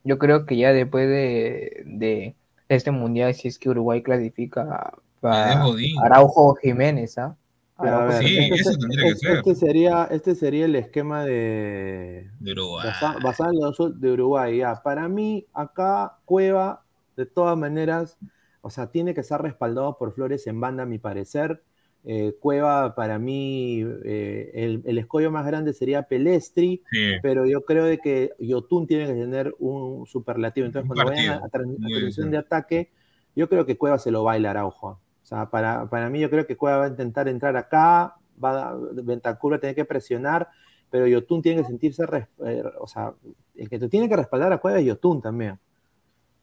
Yo 0.06 0.18
creo 0.18 0.46
que 0.46 0.56
ya 0.58 0.72
después 0.72 1.08
de, 1.10 1.84
de 1.86 2.36
este 2.70 2.92
mundial, 2.92 3.34
si 3.34 3.48
es 3.50 3.60
que 3.60 3.70
Uruguay 3.70 4.02
clasifica 4.02 4.94
para. 5.20 5.62
Araujo 6.04 6.56
Jiménez, 6.56 7.18
¿ah? 7.18 7.36
Pero 7.82 8.08
ver, 8.08 8.24
Sí, 8.24 8.38
este, 8.38 8.56
eso 8.56 8.72
se- 8.72 8.78
tendría 8.78 9.14
que 9.14 9.16
ser. 9.20 9.56
sería, 9.56 10.08
este 10.10 10.34
sería 10.36 10.64
el 10.64 10.76
esquema 10.78 11.26
de, 11.26 12.30
De 12.40 12.52
Uruguay. 12.54 12.88
basa- 12.88 13.18
basado 13.22 13.52
en 13.52 13.60
los 13.60 14.00
de 14.00 14.12
Uruguay. 14.14 14.60
Ya. 14.60 14.82
Para 14.82 15.10
mí, 15.10 15.46
acá 15.54 16.14
Cueva, 16.24 16.84
de 17.18 17.26
todas 17.26 17.58
maneras, 17.58 18.18
o 18.66 18.72
sea, 18.72 18.88
tiene 18.88 19.14
que 19.14 19.22
estar 19.22 19.40
respaldado 19.44 19.96
por 19.96 20.12
Flores 20.12 20.48
en 20.48 20.60
banda, 20.60 20.84
a 20.84 20.86
mi 20.88 20.98
parecer. 20.98 21.62
Eh, 22.04 22.36
Cueva, 22.40 22.96
para 22.96 23.20
mí, 23.20 23.84
eh, 24.04 24.50
el, 24.56 24.82
el 24.86 24.98
escollo 24.98 25.30
más 25.30 25.46
grande 25.46 25.72
sería 25.72 26.02
Pelestri, 26.08 26.82
Sí, 26.90 27.14
pero 27.22 27.46
yo 27.46 27.64
creo 27.64 27.86
de 27.86 28.00
que 28.00 28.32
Yotun 28.40 28.88
tiene 28.88 29.06
que 29.06 29.14
tener 29.14 29.54
un 29.60 30.08
superlativo. 30.08 30.66
Entonces, 30.66 30.90
Un 30.90 30.96
cuando 30.96 31.12
vayan 31.12 31.44
a, 31.44 31.48
partido. 31.48 31.76
transición 31.78 32.32
de 32.32 32.38
ataque, 32.40 32.90
yo 33.36 33.48
creo 33.50 33.68
que 33.68 33.78
Cueva 33.78 34.00
se 34.00 34.10
lo 34.10 34.24
baila 34.24 34.48
a 34.48 34.52
Araujo. 34.52 34.88
O 34.88 35.00
sea, 35.22 35.48
para, 35.52 35.88
para 35.88 36.10
mí, 36.10 36.20
yo 36.20 36.32
creo 36.32 36.48
que 36.48 36.58
Cueva 36.58 36.78
va 36.78 36.86
a 36.86 36.90
intentar 36.90 37.28
entrar 37.28 37.56
acá, 37.58 38.16
va 38.44 38.70
a, 38.70 38.76
Bentancur 38.94 39.52
va 39.54 39.58
a 39.58 39.60
tener 39.60 39.76
que 39.76 39.86
presionar, 39.86 40.48
pero 40.90 41.06
Yotun 41.06 41.44
tiene 41.44 41.62
que 41.62 41.68
sentirse, 41.68 42.04
eh, 42.44 42.64
o 42.80 42.88
sea, 42.88 43.14
el 43.56 43.70
que 43.70 43.78
te 43.78 43.90
tiene 43.90 44.10
que 44.10 44.16
respaldar 44.16 44.52
a 44.52 44.58
Cueva 44.58 44.80
es 44.80 44.86
Yotun 44.88 45.22
también. 45.22 45.60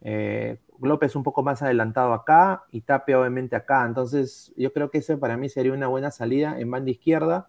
Eh, 0.04 0.58
López 0.80 1.14
un 1.14 1.22
poco 1.22 1.42
más 1.44 1.62
adelantado 1.62 2.12
acá 2.12 2.64
y 2.72 2.80
Tapia 2.80 3.18
obviamente 3.20 3.54
acá. 3.56 3.84
Entonces, 3.86 4.52
yo 4.56 4.72
creo 4.72 4.90
que 4.90 4.98
ese 4.98 5.16
para 5.16 5.36
mí 5.36 5.48
sería 5.48 5.72
una 5.72 5.86
buena 5.86 6.10
salida 6.10 6.58
en 6.58 6.70
banda 6.70 6.90
izquierda, 6.90 7.48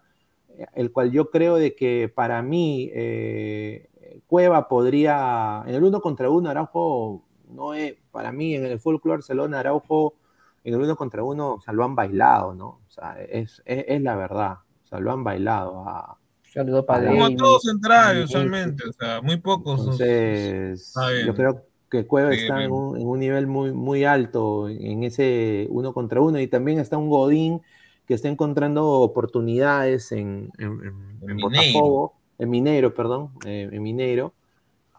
eh, 0.56 0.66
el 0.74 0.92
cual 0.92 1.10
yo 1.10 1.30
creo 1.30 1.56
de 1.56 1.74
que 1.74 2.08
para 2.14 2.42
mí 2.42 2.90
eh, 2.94 3.88
Cueva 4.28 4.68
podría, 4.68 5.64
en 5.66 5.74
el 5.74 5.82
uno 5.84 6.00
contra 6.00 6.30
uno, 6.30 6.48
Araujo, 6.48 7.24
no 7.48 7.74
es, 7.74 7.94
para 8.12 8.30
mí 8.30 8.54
en 8.54 8.66
el 8.66 8.78
Fútbol 8.78 9.00
Club 9.00 9.14
Barcelona, 9.14 9.58
Araujo, 9.60 10.14
en 10.62 10.74
el 10.74 10.80
uno 10.80 10.96
contra 10.96 11.22
uno, 11.24 11.54
o 11.54 11.60
sea, 11.60 11.74
lo 11.74 11.84
han 11.84 11.94
bailado, 11.96 12.54
¿no? 12.54 12.66
O 12.86 12.90
sea, 12.90 13.16
es, 13.20 13.62
es, 13.66 13.84
es 13.88 14.00
la 14.00 14.14
verdad, 14.16 14.58
o 14.84 14.86
sea, 14.86 15.00
lo 15.00 15.12
han 15.12 15.24
bailado. 15.24 15.80
a- 15.88 16.16
como 17.08 17.36
todos 17.36 17.62
centrales, 17.62 18.24
usualmente. 18.26 18.84
O 18.88 18.92
sea, 18.92 19.20
muy 19.20 19.36
pocos. 19.38 19.80
Entonces, 19.80 20.94
yo 21.26 21.34
creo 21.34 21.54
que 21.56 21.73
Cueva 22.02 22.32
Sí, 22.32 22.40
está 22.40 22.64
en 22.64 22.72
un, 22.72 22.98
en 22.98 23.06
un 23.06 23.20
nivel 23.20 23.46
muy, 23.46 23.72
muy 23.72 24.04
alto 24.04 24.68
en 24.68 25.04
ese 25.04 25.66
uno 25.70 25.94
contra 25.94 26.20
uno 26.20 26.40
y 26.40 26.48
también 26.48 26.80
está 26.80 26.98
un 26.98 27.08
Godín 27.08 27.62
que 28.06 28.14
está 28.14 28.28
encontrando 28.28 28.86
oportunidades 28.86 30.12
en, 30.12 30.50
en. 30.58 31.38
Botafogo, 31.40 32.14
en 32.38 32.50
Mineiro, 32.50 32.92
perdón, 32.92 33.30
eh, 33.46 33.68
en 33.72 33.82
Mineiro, 33.82 34.34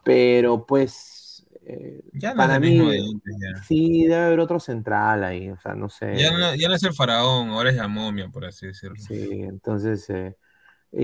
pero 0.02 0.64
pues 0.66 1.46
eh, 1.66 2.00
Ya 2.14 2.30
no 2.30 2.38
para 2.38 2.58
mí 2.58 2.78
de 2.78 2.98
ya. 2.98 3.62
sí 3.62 4.06
debe 4.06 4.24
haber 4.24 4.40
otro 4.40 4.58
central 4.58 5.22
ahí, 5.24 5.50
o 5.50 5.58
sea, 5.58 5.74
no 5.74 5.88
sé. 5.88 6.16
Ya 6.16 6.30
no, 6.30 6.54
ya 6.54 6.68
no 6.68 6.74
es 6.74 6.82
el 6.82 6.94
faraón, 6.94 7.50
ahora 7.50 7.70
es 7.70 7.76
la 7.76 7.88
momia, 7.88 8.28
por 8.28 8.44
así 8.44 8.66
decirlo. 8.66 8.96
Sí, 8.98 9.42
entonces, 9.42 10.08
eh, 10.10 10.36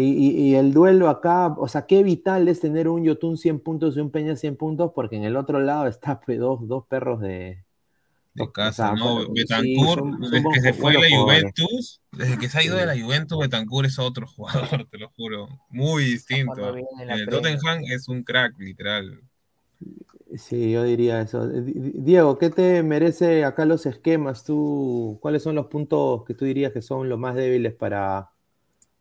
y, 0.01 0.55
el 0.55 0.73
duelo 0.73 1.09
acá, 1.09 1.49
o 1.59 1.69
sea, 1.69 1.87
qué 1.87 2.03
vital 2.03 2.49
es 2.49 2.61
tener 2.61 2.89
un 2.89 3.05
Yotun 3.05 3.37
100 3.37 3.61
puntos 3.61 3.97
y 3.97 4.01
un 4.01 4.11
Peña 4.11 4.37
100 4.37 4.57
puntos, 4.57 4.93
porque 4.95 5.17
en 5.17 5.25
el 5.25 5.37
otro 5.37 5.61
lado 5.61 5.87
está 5.87 6.21
pues, 6.27 6.39
dos, 6.39 6.67
dos 6.67 6.87
perros 6.87 7.21
de... 7.21 7.65
De 8.35 8.45
o 8.45 8.51
casa, 8.51 8.87
sea, 8.87 8.95
¿no? 8.95 9.21
sí, 9.21 9.27
Betancourt, 9.35 10.07
desde 10.21 10.49
que 10.55 10.61
se 10.63 10.73
fue 10.73 10.93
de 10.93 11.01
la. 11.01 11.21
Juventus, 11.21 12.01
desde 12.13 12.39
que 12.39 12.49
se 12.49 12.59
ha 12.59 12.65
ido 12.65 12.77
de 12.79 12.87
la 12.87 12.99
Juventus, 12.99 13.39
Betancourt 13.39 13.89
es 13.89 13.99
otro 13.99 14.27
jugador, 14.27 14.87
te 14.91 14.97
lo 14.97 15.11
juro. 15.11 15.49
Muy 15.69 16.05
distinto. 16.05 16.75
El 16.75 16.83
Premier. 16.87 17.29
Tottenham 17.29 17.83
es 17.91 18.09
un 18.09 18.23
crack, 18.23 18.59
literal. 18.59 19.21
Sí, 20.35 20.71
yo 20.71 20.83
diría 20.85 21.21
eso. 21.21 21.45
Eh, 21.45 21.61
Di- 21.61 21.73
Di- 21.75 21.93
Diego, 21.97 22.39
¿qué 22.39 22.49
te 22.49 22.83
merece 22.83 23.45
acá 23.45 23.67
los 23.67 23.85
esquemas? 23.85 24.45
¿Tú, 24.45 25.19
cuáles 25.21 25.43
son 25.43 25.55
los 25.55 25.67
puntos 25.67 26.25
que 26.25 26.33
tú 26.33 26.47
dirías 26.47 26.73
que 26.73 26.81
son 26.81 27.11
los 27.11 27.19
más 27.19 27.35
débiles 27.35 27.75
para, 27.75 28.31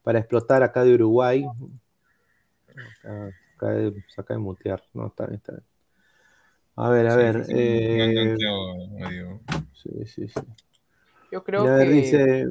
para 0.03 0.19
explotar 0.19 0.63
acá 0.63 0.83
de 0.83 0.93
Uruguay? 0.95 1.45
Acá, 2.67 3.31
acá 3.55 3.67
de, 3.69 3.93
acá 4.17 4.33
de 4.33 4.39
mutear, 4.39 4.83
no, 4.93 5.07
está 5.07 5.25
bien, 5.25 5.37
está 5.37 5.53
bien. 5.53 5.65
A 6.75 6.89
ver, 6.89 7.07
a 7.07 7.15
Sí, 7.15 7.21
ver. 7.21 7.45
sí, 7.45 7.51
eh, 7.55 8.13
gankeado, 8.15 9.09
digo. 9.09 9.39
sí, 9.73 10.05
sí, 10.05 10.27
sí. 10.27 10.41
Yo 11.31 11.43
creo 11.43 11.63
Y 11.63 11.67
a 11.67 11.71
ver, 11.73 11.87
que 11.87 11.93
dice, 11.93 12.47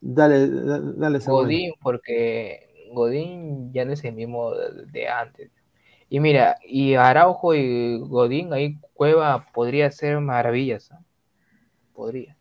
dale, 0.00 0.48
da- 0.48 0.80
dale, 0.80 1.20
Samuel. 1.20 1.46
Godín, 1.46 1.72
porque 1.82 2.68
Godín 2.92 3.72
ya 3.72 3.84
no 3.84 3.92
es 3.92 4.04
el 4.04 4.14
mismo 4.14 4.54
de, 4.54 5.08
antes. 5.08 5.50
Y 6.10 6.20
mira, 6.20 6.58
y 6.66 6.94
Araujo 6.94 7.54
y 7.54 7.98
Godín, 8.00 8.52
ahí 8.52 8.78
Cueva 8.92 9.46
podría 9.52 9.86
hacer 9.86 10.20
maravillas. 10.20 10.90
Podría. 11.94 12.36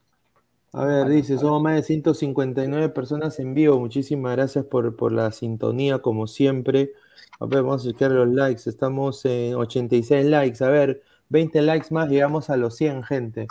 A 0.75 0.85
ver, 0.85 1.07
dice, 1.07 1.37
somos 1.37 1.61
más 1.61 1.75
de 1.75 1.83
159 1.83 2.89
personas 2.89 3.39
en 3.39 3.53
vivo. 3.53 3.79
Muchísimas 3.79 4.35
gracias 4.35 4.65
por, 4.65 4.95
por 4.95 5.11
la 5.11 5.31
sintonía, 5.31 5.99
como 5.99 6.25
siempre. 6.25 6.93
A 7.39 7.45
ver, 7.45 7.61
vamos 7.61 7.85
a 7.85 7.91
chequear 7.91 8.11
los 8.11 8.29
likes. 8.29 8.67
Estamos 8.67 9.23
en 9.25 9.53
86 9.53 10.25
likes. 10.25 10.63
A 10.63 10.69
ver, 10.69 11.03
20 11.29 11.61
likes 11.61 11.87
más, 11.91 12.09
llegamos 12.09 12.49
a 12.49 12.57
los 12.57 12.75
100, 12.75 13.03
gente. 13.03 13.47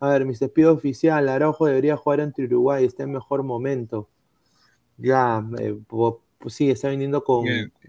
A 0.00 0.08
ver, 0.08 0.24
mi 0.24 0.34
despido 0.34 0.72
oficial. 0.72 1.28
Araujo 1.28 1.66
debería 1.66 1.98
jugar 1.98 2.22
ante 2.22 2.42
Uruguay, 2.44 2.86
está 2.86 3.02
en 3.02 3.12
mejor 3.12 3.42
momento. 3.42 4.08
Ya, 4.96 5.46
eh, 5.58 5.76
pues 5.88 6.54
sí, 6.54 6.70
está 6.70 6.88
viniendo 6.88 7.22
con, 7.22 7.44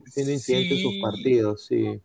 siendo 0.07 0.31
incidente 0.33 0.75
en 0.75 0.81
sus 0.81 1.01
partidos, 1.01 1.65
sí. 1.65 2.01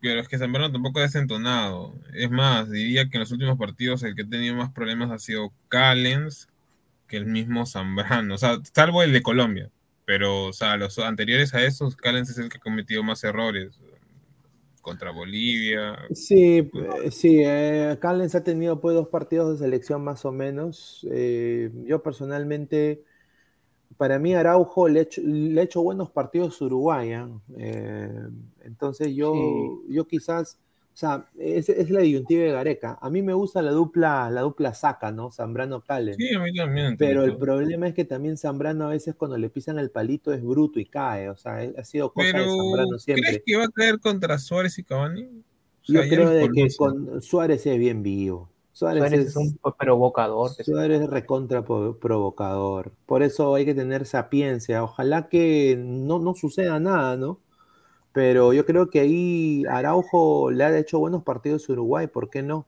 Pero 0.00 0.20
es 0.20 0.28
que 0.28 0.38
Zambrano 0.38 0.72
tampoco 0.72 0.98
ha 0.98 1.02
desentonado. 1.02 1.94
Es 2.14 2.30
más, 2.30 2.70
diría 2.70 3.08
que 3.08 3.16
en 3.16 3.20
los 3.20 3.32
últimos 3.32 3.58
partidos 3.58 4.02
el 4.02 4.14
que 4.14 4.22
ha 4.22 4.28
tenido 4.28 4.54
más 4.54 4.72
problemas 4.72 5.10
ha 5.10 5.18
sido 5.18 5.52
Callens 5.68 6.48
que 7.06 7.18
el 7.18 7.26
mismo 7.26 7.66
Zambrano. 7.66 8.34
O 8.34 8.38
sea, 8.38 8.58
salvo 8.72 9.02
el 9.02 9.12
de 9.12 9.22
Colombia. 9.22 9.70
Pero, 10.06 10.46
o 10.46 10.52
sea, 10.52 10.76
los 10.76 10.98
anteriores 10.98 11.54
a 11.54 11.62
esos, 11.64 11.96
Callens 11.96 12.30
es 12.30 12.38
el 12.38 12.48
que 12.48 12.56
ha 12.56 12.60
cometido 12.60 13.02
más 13.02 13.22
errores. 13.24 13.78
Contra 14.80 15.10
Bolivia. 15.10 15.98
Sí, 16.14 16.70
eh, 16.72 17.10
sí, 17.10 17.42
eh, 17.44 17.98
Callens 18.00 18.34
ha 18.34 18.42
tenido 18.42 18.80
pues 18.80 18.94
dos 18.94 19.08
partidos 19.08 19.52
de 19.52 19.64
selección 19.64 20.02
más 20.02 20.24
o 20.24 20.32
menos. 20.32 21.06
Eh, 21.10 21.70
yo 21.84 22.02
personalmente, 22.02 23.04
para 23.96 24.18
mí 24.18 24.34
Araujo 24.34 24.88
le 24.88 25.00
ha 25.00 25.02
hecho, 25.02 25.20
le 25.24 25.62
hecho 25.62 25.82
buenos 25.82 26.10
partidos 26.10 26.60
a 26.60 26.64
Uruguay. 26.64 27.12
¿ah? 27.12 27.28
Eh, 27.56 28.10
entonces 28.64 29.14
yo, 29.14 29.32
Sí. 29.34 29.94
yo 29.94 30.06
quizás, 30.06 30.58
o 30.92 30.96
sea, 30.96 31.26
es, 31.38 31.68
es 31.68 31.90
la 31.90 32.00
disyuntiva 32.00 32.44
de 32.44 32.52
Gareca. 32.52 32.98
A 33.00 33.10
mí 33.10 33.22
me 33.22 33.32
gusta 33.34 33.62
la 33.62 33.70
dupla, 33.72 34.30
la 34.30 34.42
dupla 34.42 34.74
saca, 34.74 35.12
¿no? 35.12 35.30
Zambrano 35.30 35.82
Callens. 35.82 36.16
Sí, 36.16 36.34
a 36.34 36.40
mí 36.40 36.52
también. 36.54 36.96
Pero 36.96 37.24
el 37.24 37.36
problema 37.36 37.88
es 37.88 37.94
que 37.94 38.04
también 38.04 38.36
Zambrano 38.36 38.86
a 38.86 38.90
veces 38.90 39.14
cuando 39.14 39.36
le 39.38 39.50
pisan 39.50 39.78
el 39.78 39.90
palito 39.90 40.32
es 40.32 40.42
bruto 40.42 40.80
y 40.80 40.86
cae. 40.86 41.28
O 41.28 41.36
sea, 41.36 41.58
ha 41.76 41.84
sido 41.84 42.12
cosa 42.12 42.38
de 42.38 42.44
Zambrano 42.44 42.98
siempre. 42.98 43.22
¿crees 43.28 43.42
que 43.44 43.56
va 43.56 43.64
a 43.64 43.68
caer 43.68 43.98
contra 44.00 44.38
Suárez 44.38 44.78
y 44.78 44.82
Cavani? 44.82 45.24
O 45.24 45.92
Yo 45.92 46.00
sea, 46.00 46.08
creo 46.08 46.30
de 46.30 46.48
que 46.50 46.68
con 46.76 47.22
Suárez 47.22 47.66
es 47.66 47.78
bien 47.78 48.02
vivo. 48.02 48.48
Suárez, 48.80 49.00
Suárez 49.02 49.20
es, 49.20 49.26
es 49.28 49.36
un 49.36 49.58
provocador. 49.78 50.50
Suárez 50.64 51.02
es 51.02 51.10
recontra 51.10 51.62
provocador. 51.62 52.92
Por 53.04 53.22
eso 53.22 53.54
hay 53.54 53.66
que 53.66 53.74
tener 53.74 54.06
sapiencia. 54.06 54.82
Ojalá 54.82 55.28
que 55.28 55.76
no, 55.78 56.18
no 56.18 56.34
suceda 56.34 56.80
nada, 56.80 57.16
¿no? 57.18 57.38
Pero 58.12 58.54
yo 58.54 58.64
creo 58.64 58.88
que 58.88 59.00
ahí 59.00 59.64
Araujo 59.68 60.50
le 60.50 60.64
ha 60.64 60.78
hecho 60.78 60.98
buenos 60.98 61.22
partidos 61.24 61.68
a 61.68 61.72
Uruguay, 61.74 62.06
¿por 62.06 62.30
qué 62.30 62.42
no? 62.42 62.66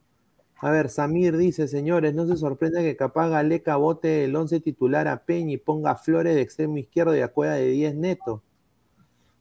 A 0.60 0.70
ver, 0.70 0.90
Samir 0.90 1.36
dice, 1.38 1.66
señores, 1.66 2.14
no 2.14 2.26
se 2.28 2.36
sorprenda 2.36 2.80
que 2.82 2.94
capaz 2.94 3.30
Galeca 3.30 3.76
bote 3.76 4.24
el 4.24 4.36
11 4.36 4.60
titular 4.60 5.08
a 5.08 5.24
Peña 5.24 5.52
y 5.54 5.56
ponga 5.56 5.96
Flores 5.96 6.34
de 6.36 6.42
extremo 6.42 6.76
izquierdo 6.76 7.16
y 7.16 7.20
a 7.20 7.28
Cueva 7.28 7.54
de 7.54 7.68
10 7.68 7.94
neto. 7.96 8.42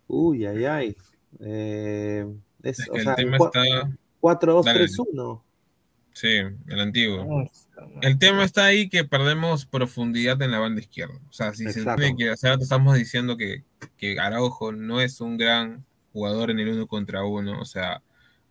Uy, 0.08 0.46
ay, 0.46 0.66
ay. 0.66 0.96
Eh, 1.42 2.26
es, 2.64 2.80
Es 2.80 2.90
o 2.90 2.94
que 2.94 2.98
el 3.00 3.04
sea, 3.06 3.16
tema 3.16 3.38
cua- 3.38 3.48
está. 3.48 3.92
4-2-3-1. 4.22 5.42
Sí, 6.14 6.28
el 6.68 6.80
antiguo. 6.80 7.50
El 8.02 8.20
tema 8.20 8.44
está 8.44 8.66
ahí 8.66 8.90
que 8.90 9.04
perdemos 9.06 9.66
profundidad 9.66 10.42
en 10.42 10.52
la 10.52 10.60
banda 10.60 10.82
izquierda. 10.82 11.16
O 11.30 11.34
sea, 11.34 11.54
si 11.54 11.64
se 11.72 11.80
Exacto. 11.80 12.02
tiene 12.02 12.16
que 12.18 12.30
hacer, 12.30 12.58
estamos 12.62 12.96
diciendo 12.96 13.38
que, 13.38 13.64
que 13.98 14.20
Araujo 14.20 14.72
no 14.72 15.02
es 15.02 15.20
un 15.22 15.38
gran 15.38 15.84
jugador 16.14 16.52
en 16.52 16.60
el 16.60 16.70
uno 16.70 16.86
contra 16.88 17.24
uno. 17.24 17.60
O 17.60 17.66
sea, 17.66 18.02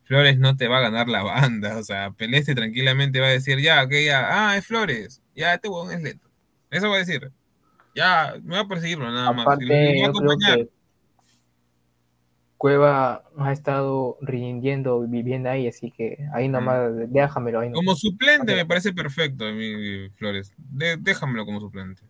Flores 0.05 0.39
no 0.39 0.57
te 0.57 0.67
va 0.69 0.79
a 0.79 0.83
ganar 0.83 1.09
la 1.09 1.23
banda. 1.23 1.77
O 1.77 1.83
sea, 1.85 2.11
Peleste 2.11 2.55
tranquilamente 2.55 3.21
va 3.21 3.27
a 3.29 3.31
decir, 3.31 3.61
ya, 3.61 3.87
que 3.89 4.05
ya, 4.07 4.51
ah, 4.51 4.57
es 4.57 4.67
Flores, 4.67 5.23
ya, 5.37 5.55
este 5.55 5.69
huevón 5.69 5.93
es 5.93 6.03
lento. 6.03 6.29
Eso 6.71 6.89
va 6.89 6.97
a 6.97 6.99
decir. 7.01 7.31
Ya, 7.95 8.35
me 8.43 8.55
va 8.57 8.61
a 8.63 8.69
perseguirlo 8.69 9.11
nada 9.11 9.33
más. 9.33 9.59
y 9.61 9.65
lo- 9.67 9.75
y 9.75 9.79
lo 9.79 9.85
Aparte, 9.85 10.01
va 10.01 10.05
a 10.05 10.07
yo 10.07 10.13
creo 10.13 10.31
acompañar. 10.33 10.59
que 10.59 10.69
Cueva 12.61 13.25
ha 13.39 13.53
estado 13.53 14.19
rindiendo, 14.21 15.01
viviendo 15.01 15.49
ahí, 15.49 15.67
así 15.67 15.91
que 15.91 16.19
ahí 16.35 16.47
nomás, 16.47 16.91
déjamelo 17.09 17.61
ahí. 17.61 17.73
Como 17.73 17.95
suplente 17.95 18.55
me 18.55 18.67
parece 18.67 18.93
perfecto 18.93 19.47
a 19.47 19.51
mí, 19.51 20.11
Flores. 20.11 20.53
De- 20.59 20.99
déjamelo 20.99 21.47
como 21.47 21.59
suplente. 21.59 22.03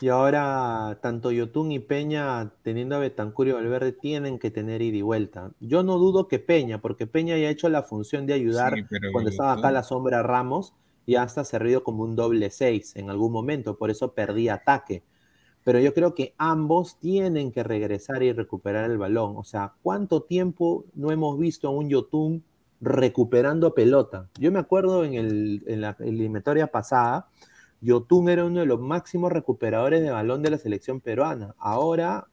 Y 0.00 0.06
ahora 0.06 1.00
tanto 1.02 1.32
Yotun 1.32 1.72
y 1.72 1.80
Peña, 1.80 2.52
teniendo 2.62 2.94
a 2.94 3.00
Betancur 3.00 3.48
y 3.48 3.50
Valverde, 3.50 3.90
tienen 3.90 4.38
que 4.38 4.52
tener 4.52 4.80
ida 4.80 4.98
y 4.98 5.02
vuelta. 5.02 5.50
Yo 5.58 5.82
no 5.82 5.98
dudo 5.98 6.28
que 6.28 6.38
Peña, 6.38 6.80
porque 6.80 7.08
Peña 7.08 7.36
ya 7.36 7.48
ha 7.48 7.50
hecho 7.50 7.68
la 7.68 7.82
función 7.82 8.26
de 8.26 8.34
ayudar 8.34 8.74
Sí, 8.76 8.84
cuando 9.10 9.30
estaba 9.30 9.54
acá 9.54 9.72
la 9.72 9.82
sombra 9.82 10.22
Ramos, 10.22 10.72
y 11.04 11.16
hasta 11.16 11.44
servido 11.44 11.82
como 11.82 12.04
un 12.04 12.14
doble 12.14 12.50
seis 12.50 12.94
en 12.94 13.10
algún 13.10 13.32
momento, 13.32 13.76
por 13.76 13.90
eso 13.90 14.12
perdí 14.12 14.48
ataque. 14.50 15.02
Pero 15.62 15.78
yo 15.78 15.92
creo 15.92 16.14
que 16.14 16.34
ambos 16.38 16.98
tienen 16.98 17.52
que 17.52 17.62
regresar 17.62 18.22
y 18.22 18.32
recuperar 18.32 18.90
el 18.90 18.96
balón. 18.98 19.36
O 19.36 19.44
sea, 19.44 19.74
¿cuánto 19.82 20.22
tiempo 20.22 20.86
no 20.94 21.10
hemos 21.10 21.38
visto 21.38 21.68
a 21.68 21.70
un 21.70 21.88
Yotun 21.88 22.42
recuperando 22.80 23.74
pelota? 23.74 24.28
Yo 24.38 24.50
me 24.50 24.58
acuerdo 24.58 25.04
en, 25.04 25.14
el, 25.14 25.62
en 25.66 25.82
la 25.82 25.96
eliminatoria 26.00 26.68
pasada, 26.68 27.28
Yotun 27.82 28.28
era 28.30 28.44
uno 28.46 28.60
de 28.60 28.66
los 28.66 28.80
máximos 28.80 29.32
recuperadores 29.32 30.02
de 30.02 30.10
balón 30.10 30.42
de 30.42 30.50
la 30.50 30.58
selección 30.58 31.00
peruana. 31.00 31.54
Ahora, 31.58 32.26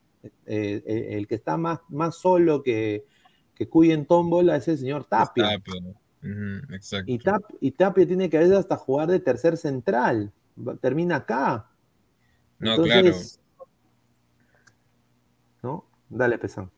eh, 0.46 0.82
el, 0.86 1.20
el 1.20 1.28
que 1.28 1.36
está 1.36 1.58
más, 1.58 1.80
más 1.90 2.16
solo 2.16 2.64
que, 2.64 3.06
que 3.56 3.68
Cuy 3.68 3.92
en 3.92 4.06
tómbola 4.06 4.56
es 4.56 4.68
el 4.70 4.78
señor 4.78 5.06
Tapia. 5.06 5.50
Tapia. 5.50 5.74
Exacto. 6.70 7.12
Y, 7.12 7.20
Tap- 7.20 7.58
y 7.60 7.72
Tapia 7.72 8.08
tiene 8.08 8.30
que 8.30 8.38
a 8.38 8.42
veces 8.42 8.58
hasta 8.58 8.78
jugar 8.78 9.10
de 9.10 9.20
tercer 9.20 9.58
central. 9.58 10.32
Termina 10.82 11.18
acá. 11.18 11.70
No, 12.60 12.76
Entonces, 12.76 13.40
¿no? 15.62 15.86
Dale, 16.10 16.38
Pesán. 16.38 16.72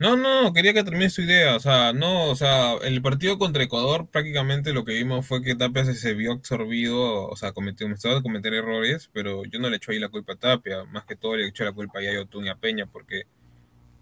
No, 0.00 0.16
no, 0.16 0.54
quería 0.54 0.72
que 0.72 0.82
termine 0.82 1.10
su 1.10 1.20
idea. 1.20 1.56
O 1.56 1.60
sea, 1.60 1.92
no, 1.92 2.30
o 2.30 2.34
sea, 2.34 2.76
el 2.82 3.02
partido 3.02 3.38
contra 3.38 3.62
Ecuador 3.62 4.08
prácticamente 4.08 4.72
lo 4.72 4.82
que 4.86 4.94
vimos 4.94 5.26
fue 5.26 5.42
que 5.42 5.54
Tapia 5.54 5.84
se, 5.84 6.14
vio 6.14 6.32
absorbido, 6.32 7.28
o 7.28 7.36
sea, 7.36 7.52
cometió, 7.52 7.84
comenzó 7.84 8.10
a 8.16 8.22
cometer 8.22 8.54
errores, 8.54 9.10
pero 9.12 9.44
yo 9.44 9.58
no 9.58 9.68
le 9.68 9.76
echo 9.76 9.92
ahí 9.92 9.98
la 9.98 10.08
culpa 10.08 10.32
a 10.32 10.36
Tapia, 10.36 10.84
más 10.84 11.04
que 11.04 11.16
todo 11.16 11.36
le 11.36 11.46
echo 11.46 11.64
la 11.64 11.72
culpa 11.72 11.98
a 11.98 12.02
Yayo 12.02 12.24
Tun 12.26 12.46
y 12.46 12.48
a 12.48 12.56
Peña, 12.56 12.86
porque 12.86 13.24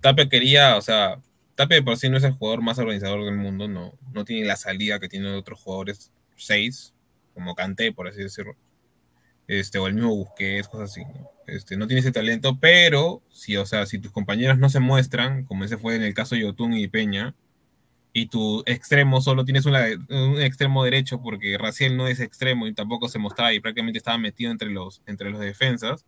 Tapia 0.01 0.29
quería, 0.29 0.77
o 0.77 0.83
sea, 0.83 1.21
Tapia 1.57 1.79
de 1.79 1.83
por 1.83 1.97
sí 1.97 2.09
no 2.09 2.17
es 2.17 2.23
el 2.23 2.33
jugador 2.33 2.63
más 2.63 2.79
organizador 2.79 3.25
del 3.25 3.35
mundo, 3.35 3.67
no, 3.67 3.95
no 4.13 4.25
tiene 4.25 4.47
la 4.47 4.55
salida 4.55 5.01
que 5.01 5.09
tienen 5.09 5.35
otros 5.35 5.61
jugadores 5.61 6.13
seis, 6.37 6.95
como 7.35 7.57
Kanté, 7.57 7.93
por 7.93 8.07
así 8.07 8.23
decirlo. 8.23 8.55
Este, 9.49 9.79
o 9.79 9.87
el 9.87 9.95
mismo 9.95 10.15
Busquets, 10.15 10.69
cosas 10.69 10.91
así, 10.91 11.05
¿no? 11.05 11.31
Este, 11.47 11.79
no 11.79 11.87
tiene 11.87 12.01
ese 12.01 12.13
talento, 12.13 12.59
pero 12.61 13.23
si, 13.31 13.57
o 13.57 13.65
sea, 13.65 13.87
si 13.87 13.99
tus 13.99 14.13
compañeros 14.13 14.59
no 14.59 14.69
se 14.69 14.81
muestran, 14.81 15.45
como 15.45 15.65
ese 15.65 15.79
fue 15.79 15.97
en 15.97 16.03
el 16.03 16.13
caso 16.13 16.35
de 16.35 16.43
Yotun 16.43 16.75
y 16.75 16.87
Peña, 16.89 17.35
y 18.13 18.27
tu 18.27 18.63
extremo 18.67 19.21
solo 19.23 19.45
tienes 19.45 19.65
un 19.65 19.75
extremo 20.41 20.85
derecho 20.85 21.23
porque 21.23 21.57
Raciel 21.59 21.97
no 21.97 22.07
es 22.09 22.21
extremo 22.21 22.67
y 22.67 22.75
tampoco 22.75 23.09
se 23.09 23.19
mostraba 23.19 23.53
y 23.55 23.61
prácticamente 23.61 23.99
estaba 23.99 24.19
metido 24.19 24.51
entre 24.51 24.71
los, 24.71 25.03
entre 25.07 25.31
los 25.31 25.41
defensas, 25.41 26.05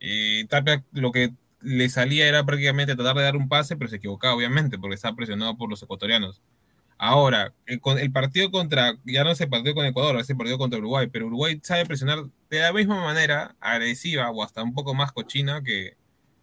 y 0.00 0.44
Tapia 0.44 0.84
lo 0.92 1.10
que 1.10 1.32
le 1.60 1.88
salía 1.88 2.28
era 2.28 2.44
prácticamente 2.44 2.94
tratar 2.94 3.16
de 3.16 3.22
dar 3.22 3.36
un 3.36 3.48
pase, 3.48 3.76
pero 3.76 3.90
se 3.90 3.96
equivocaba 3.96 4.34
obviamente 4.34 4.78
porque 4.78 4.94
estaba 4.94 5.16
presionado 5.16 5.56
por 5.56 5.68
los 5.68 5.82
ecuatorianos. 5.82 6.40
Ahora, 6.98 7.54
el, 7.66 7.80
con- 7.80 7.98
el 7.98 8.10
partido 8.12 8.50
contra, 8.50 8.96
ya 9.04 9.22
no 9.24 9.34
se 9.34 9.46
partió 9.46 9.74
con 9.74 9.84
Ecuador, 9.86 10.24
se 10.24 10.34
partido 10.34 10.58
contra 10.58 10.78
Uruguay, 10.78 11.08
pero 11.12 11.26
Uruguay 11.26 11.60
sabe 11.62 11.84
presionar 11.86 12.24
de 12.50 12.60
la 12.60 12.72
misma 12.72 13.00
manera 13.04 13.54
agresiva 13.60 14.30
o 14.30 14.42
hasta 14.42 14.62
un 14.62 14.74
poco 14.74 14.94
más 14.94 15.12
cochina 15.12 15.62
que, 15.62 15.96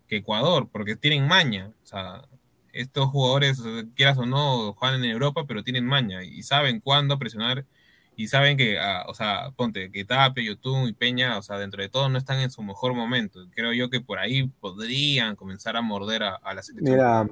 que 0.08 0.18
Ecuador, 0.18 0.70
porque 0.72 0.96
tienen 0.96 1.28
maña. 1.28 1.70
O 1.84 1.88
sea, 1.88 2.28
estos 2.72 3.08
jugadores, 3.10 3.62
quieras 3.96 4.18
o 4.20 4.26
no, 4.26 4.74
juegan 4.74 5.04
en 5.04 5.12
Europa, 5.12 5.46
pero 5.48 5.64
tienen 5.64 5.86
maña 5.86 6.24
y 6.24 6.44
saben 6.44 6.80
cuándo 6.82 7.18
presionar 7.20 7.66
y 8.16 8.28
saben 8.28 8.58
que, 8.58 8.80
ah, 8.80 9.06
o 9.08 9.14
sea, 9.14 9.52
ponte, 9.56 9.92
que 9.92 10.06
Yotun 10.46 10.88
y 10.90 10.94
Peña, 10.94 11.38
o 11.38 11.42
sea, 11.44 11.58
dentro 11.58 11.82
de 11.82 11.90
todo 11.90 12.10
no 12.10 12.18
están 12.18 12.40
en 12.40 12.52
su 12.52 12.62
mejor 12.64 12.94
momento. 12.94 13.40
Creo 13.52 13.74
yo 13.74 13.90
que 13.90 14.02
por 14.02 14.20
ahí 14.20 14.48
podrían 14.60 15.36
comenzar 15.36 15.76
a 15.78 15.82
morder 15.82 16.24
a, 16.24 16.36
a 16.36 16.54
la 16.54 16.64
selección. 16.64 17.04
Mira, 17.06 17.30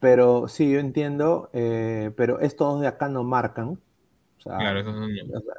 pero 0.00 0.48
sí, 0.48 0.70
yo 0.72 0.78
entiendo, 0.80 1.50
eh, 1.52 2.12
pero 2.16 2.40
estos 2.40 2.80
de 2.80 2.86
acá 2.88 3.08
no 3.08 3.22
marcan. 3.24 3.68
O 4.38 4.40
sea, 4.42 4.52
Claro, 4.56 4.80
esos 4.80 4.94
son- 4.94 5.10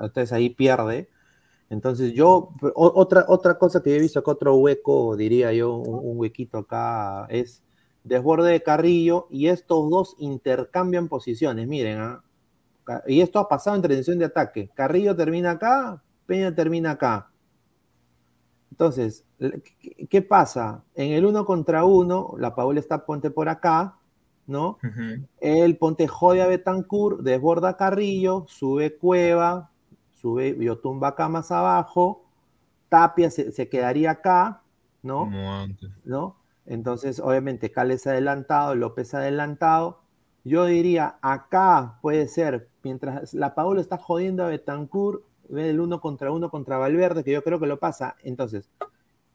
entonces 0.01 0.31
ahí 0.33 0.49
pierde. 0.51 1.09
Entonces 1.69 2.13
yo, 2.13 2.55
o- 2.75 2.93
otra, 2.95 3.25
otra 3.29 3.57
cosa 3.59 3.83
que 3.83 3.95
he 3.95 3.99
visto 3.99 4.19
acá, 4.19 4.31
otro 4.31 4.55
hueco, 4.57 5.15
diría 5.17 5.53
yo, 5.53 5.75
un, 5.75 6.11
un 6.13 6.19
huequito 6.19 6.59
acá, 6.59 7.27
es 7.29 7.63
desborde 8.03 8.51
de 8.51 8.63
Carrillo 8.63 9.27
y 9.31 9.47
estos 9.49 9.89
dos 9.89 10.15
intercambian 10.19 11.09
posiciones, 11.09 11.67
miren, 11.67 11.99
¿ah? 11.99 12.23
Ca- 12.23 12.32
y 13.07 13.21
esto 13.21 13.39
ha 13.39 13.47
pasado 13.47 13.75
en 13.75 13.81
transición 13.81 14.19
de 14.19 14.25
ataque. 14.25 14.69
Carrillo 14.73 15.15
termina 15.15 15.51
acá, 15.51 16.01
Peña 16.25 16.53
termina 16.53 16.91
acá. 16.91 17.29
Entonces, 18.71 19.23
¿qué, 20.09 20.21
pasa? 20.21 20.83
En 20.95 21.11
el 21.11 21.25
uno 21.25 21.45
contra 21.45 21.85
uno, 21.85 22.33
la 22.37 22.55
Paula 22.55 22.79
está 22.79 23.05
ponte 23.05 23.29
por 23.29 23.47
acá, 23.47 23.97
¿no? 24.47 24.79
Ujú. 24.83 25.27
El 25.39 25.77
ponte 25.77 26.07
jode 26.07 26.41
a 26.41 26.47
Betancourt, 26.47 27.21
desborda 27.21 27.77
Carrillo, 27.77 28.45
sube 28.47 28.97
Cueva, 28.97 29.69
sube 30.15 30.57
Yotumba 30.59 31.09
acá 31.09 31.29
más 31.29 31.51
abajo, 31.51 32.25
Tapia 32.89 33.29
se, 33.29 33.51
se 33.51 33.69
quedaría 33.69 34.11
acá, 34.11 34.63
¿no? 35.03 35.19
Como 35.19 35.53
antes. 35.53 35.91
¿no? 36.05 36.37
Entonces, 36.65 37.19
obviamente, 37.19 37.71
Cales 37.71 38.07
adelantado, 38.07 38.75
López 38.75 39.13
adelantado. 39.13 40.02
Yo 40.43 40.65
diría, 40.65 41.15
acá 41.21 41.99
puede 42.01 42.27
ser, 42.27 42.67
mientras 42.83 43.33
la 43.33 43.55
Paula 43.55 43.79
está 43.79 43.97
jodiendo 43.97 44.43
a 44.43 44.49
Betancourt, 44.49 45.23
ve 45.49 45.69
el 45.69 45.79
uno 45.79 46.01
contra 46.01 46.31
uno 46.31 46.49
contra 46.49 46.77
Valverde, 46.77 47.23
que 47.23 47.31
yo 47.31 47.43
creo 47.43 47.59
que 47.59 47.67
lo 47.67 47.79
pasa. 47.79 48.15
Entonces, 48.23 48.69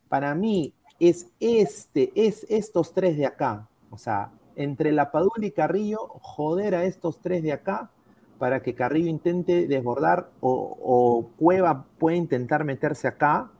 para 0.08 0.34
mí, 0.34 0.74
es 1.00 1.30
este, 1.40 2.12
es 2.14 2.44
estos 2.50 2.92
tres 2.92 3.16
de 3.16 3.26
acá. 3.26 3.68
O 3.90 3.98
sea, 3.98 4.32
entre 4.56 4.92
la 4.92 5.10
Padula 5.10 5.46
y 5.46 5.50
Carrillo, 5.50 5.98
joder 6.20 6.74
a 6.74 6.84
estos 6.84 7.20
tres 7.20 7.42
de 7.42 7.52
acá 7.52 7.90
para 8.38 8.62
que 8.62 8.74
Carrillo 8.74 9.08
intente 9.08 9.66
desbordar 9.66 10.30
o, 10.40 10.76
o 10.80 11.30
Cueva 11.38 11.86
pueda 11.98 12.16
intentar 12.16 12.64
meterse 12.64 13.08
acá 13.08 13.50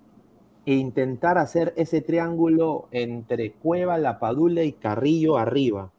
e 0.67 0.75
intentar 0.75 1.39
hacer 1.39 1.73
ese 1.77 2.01
triángulo 2.01 2.89
entre 2.91 3.53
Cueva, 3.53 3.99
La 3.99 4.19
Padula 4.19 4.65
y 4.65 4.73
Carrillo 4.73 5.39
arriba. 5.39 5.91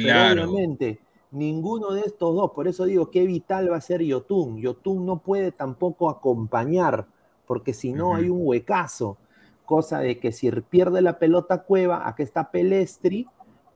Pero 0.00 0.04
Claro. 0.04 0.50
obviamente, 0.50 1.00
ninguno 1.30 1.92
de 1.92 2.02
estos 2.02 2.34
dos, 2.34 2.52
por 2.52 2.68
eso 2.68 2.84
digo 2.84 3.10
que 3.10 3.26
vital 3.26 3.70
va 3.70 3.76
a 3.76 3.80
ser 3.80 4.02
Yotun. 4.02 4.58
Yotun 4.58 5.06
no 5.06 5.18
puede 5.18 5.52
tampoco 5.52 6.10
acompañar, 6.10 7.06
porque 7.46 7.72
si 7.74 7.92
no 7.92 8.14
hay 8.14 8.28
un 8.30 8.40
huecazo. 8.42 9.18
Cosa 9.64 10.00
de 10.00 10.18
que 10.18 10.32
si 10.32 10.50
pierde 10.50 11.00
la 11.02 11.18
pelota 11.18 11.62
Cueva, 11.62 12.06
acá 12.08 12.22
está 12.22 12.50
Pelestri, 12.50 13.28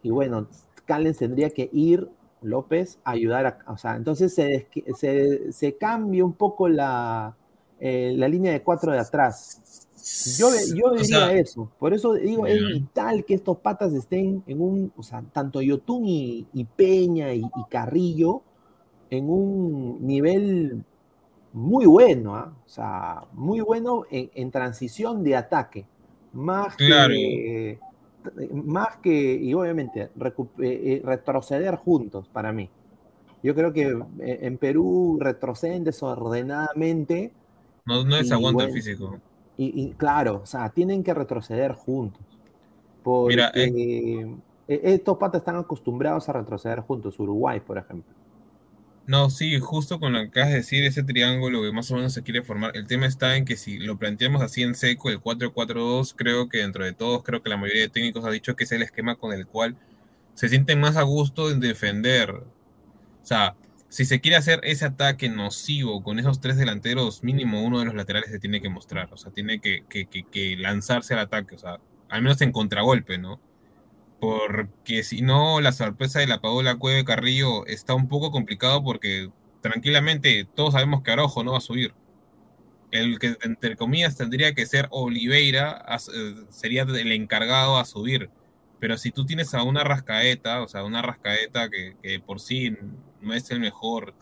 y 0.02 0.10
bueno, 0.10 0.48
Callens 0.84 1.18
tendría 1.18 1.50
que 1.50 1.70
ir, 1.72 2.08
López, 2.42 2.98
a 3.04 3.12
ayudar 3.12 3.46
a. 3.46 3.72
O 3.72 3.76
sea, 3.78 3.96
entonces 3.96 4.34
se, 4.34 4.68
se, 4.94 5.52
se 5.52 5.76
cambia 5.78 6.24
un 6.24 6.34
poco 6.34 6.68
la, 6.68 7.36
eh, 7.80 8.14
la 8.16 8.28
línea 8.28 8.52
de 8.52 8.62
cuatro 8.62 8.92
de 8.92 8.98
atrás. 9.00 9.85
Yo, 10.38 10.48
yo 10.74 10.86
O 10.86 10.90
diría 10.94 11.04
sea, 11.04 11.32
eso. 11.32 11.70
Por 11.78 11.92
eso 11.92 12.14
digo, 12.14 12.46
es 12.46 12.60
vital 12.72 13.24
que 13.24 13.34
estos 13.34 13.58
patas 13.58 13.92
estén 13.92 14.42
en 14.46 14.60
un, 14.60 14.92
o 14.96 15.02
sea, 15.02 15.22
tanto 15.32 15.60
Yotun 15.60 16.04
y, 16.06 16.46
y 16.52 16.64
Peña 16.64 17.34
y, 17.34 17.40
y 17.40 17.64
Carrillo 17.68 18.42
en 19.10 19.28
un 19.28 20.06
nivel 20.06 20.84
muy 21.52 21.86
bueno, 21.86 22.36
¿ah? 22.36 22.52
o 22.64 22.68
sea, 22.68 23.24
muy 23.32 23.60
bueno 23.60 24.04
en, 24.10 24.30
en 24.34 24.50
transición 24.50 25.24
de 25.24 25.36
ataque. 25.36 25.86
Más 26.32 26.76
Claro. 26.76 27.14
que, 27.14 27.78
más 28.52 28.98
que, 28.98 29.34
y 29.34 29.54
obviamente, 29.54 30.02
eh, 30.02 30.10
eh, 30.58 31.02
retroceder 31.04 31.76
juntos 31.76 32.28
para 32.28 32.52
mí. 32.52 32.68
Yo 33.42 33.54
creo 33.54 33.72
que 33.72 33.82
eh, 34.20 34.38
en 34.42 34.58
Perú 34.58 35.18
retroceden 35.20 35.84
desordenadamente 35.84 37.32
no, 37.86 38.04
no 38.04 38.16
el 38.16 38.52
bueno, 38.52 38.72
físico. 38.72 39.16
Y, 39.56 39.82
y 39.82 39.92
claro, 39.92 40.40
o 40.42 40.46
sea, 40.46 40.68
tienen 40.70 41.02
que 41.02 41.14
retroceder 41.14 41.72
juntos. 41.72 42.22
Porque 43.02 43.36
Mira, 43.36 43.52
eh. 43.54 44.36
eh, 44.68 44.80
estos 44.82 45.16
patas 45.16 45.40
están 45.40 45.56
acostumbrados 45.56 46.28
a 46.28 46.32
retroceder 46.32 46.80
juntos. 46.80 47.18
Uruguay, 47.18 47.60
por 47.60 47.78
ejemplo. 47.78 48.12
No, 49.06 49.30
sí, 49.30 49.60
justo 49.60 50.00
con 50.00 50.12
lo 50.12 50.18
que 50.18 50.26
acabas 50.26 50.48
de 50.50 50.56
decir, 50.56 50.84
ese 50.84 51.04
triángulo 51.04 51.62
que 51.62 51.70
más 51.70 51.88
o 51.92 51.94
menos 51.94 52.12
se 52.12 52.24
quiere 52.24 52.42
formar, 52.42 52.76
el 52.76 52.88
tema 52.88 53.06
está 53.06 53.36
en 53.36 53.44
que 53.44 53.56
si 53.56 53.78
lo 53.78 53.96
planteamos 53.96 54.42
así 54.42 54.64
en 54.64 54.74
seco, 54.74 55.10
el 55.10 55.20
4-4-2, 55.20 56.14
creo 56.16 56.48
que 56.48 56.58
dentro 56.58 56.84
de 56.84 56.92
todos, 56.92 57.22
creo 57.22 57.40
que 57.40 57.48
la 57.48 57.56
mayoría 57.56 57.82
de 57.82 57.88
técnicos 57.88 58.24
ha 58.24 58.30
dicho 58.30 58.56
que 58.56 58.64
es 58.64 58.72
el 58.72 58.82
esquema 58.82 59.14
con 59.14 59.32
el 59.32 59.46
cual 59.46 59.76
se 60.34 60.48
sienten 60.48 60.80
más 60.80 60.96
a 60.96 61.02
gusto 61.02 61.52
en 61.52 61.60
defender. 61.60 62.30
O 62.32 62.44
sea, 63.22 63.54
si 63.88 64.04
se 64.04 64.20
quiere 64.20 64.36
hacer 64.36 64.60
ese 64.64 64.84
ataque 64.84 65.28
nocivo 65.28 66.02
con 66.02 66.18
esos 66.18 66.40
tres 66.40 66.56
delanteros, 66.56 67.22
mínimo 67.22 67.62
uno 67.62 67.78
de 67.78 67.86
los 67.86 67.94
laterales 67.94 68.30
se 68.30 68.38
tiene 68.38 68.60
que 68.60 68.68
mostrar, 68.68 69.12
o 69.12 69.16
sea, 69.16 69.32
tiene 69.32 69.60
que, 69.60 69.84
que, 69.88 70.06
que, 70.06 70.56
lanzarse 70.56 71.14
al 71.14 71.20
ataque, 71.20 71.54
o 71.54 71.58
sea, 71.58 71.78
al 72.08 72.22
menos 72.22 72.40
en 72.40 72.52
contragolpe, 72.52 73.18
¿no? 73.18 73.40
porque 74.20 75.02
si 75.02 75.22
no, 75.22 75.60
la 75.60 75.72
sorpresa 75.72 76.20
de 76.20 76.26
la 76.26 76.40
Paola 76.40 76.76
Cueve 76.76 77.04
Carrillo 77.04 77.66
está 77.66 77.94
un 77.94 78.08
poco 78.08 78.30
complicado 78.30 78.82
porque 78.82 79.30
tranquilamente 79.60 80.46
todos 80.54 80.72
sabemos 80.72 81.02
que 81.02 81.10
Araujo 81.10 81.44
no 81.44 81.52
va 81.52 81.58
a 81.58 81.60
subir. 81.60 81.94
El 82.90 83.18
que, 83.18 83.36
entre 83.42 83.76
comillas, 83.76 84.16
tendría 84.16 84.54
que 84.54 84.64
ser 84.66 84.88
Oliveira, 84.90 85.84
eh, 86.14 86.34
sería 86.50 86.82
el 86.82 87.12
encargado 87.12 87.78
a 87.78 87.84
subir. 87.84 88.30
Pero 88.78 88.96
si 88.96 89.10
tú 89.10 89.26
tienes 89.26 89.54
a 89.54 89.62
una 89.62 89.84
rascaeta, 89.84 90.62
o 90.62 90.68
sea, 90.68 90.84
una 90.84 91.02
rascaeta 91.02 91.68
que 91.70 92.20
por 92.24 92.40
sí 92.40 92.76
no 93.20 93.34
es 93.34 93.50
el 93.50 93.60
mejor 93.60 94.14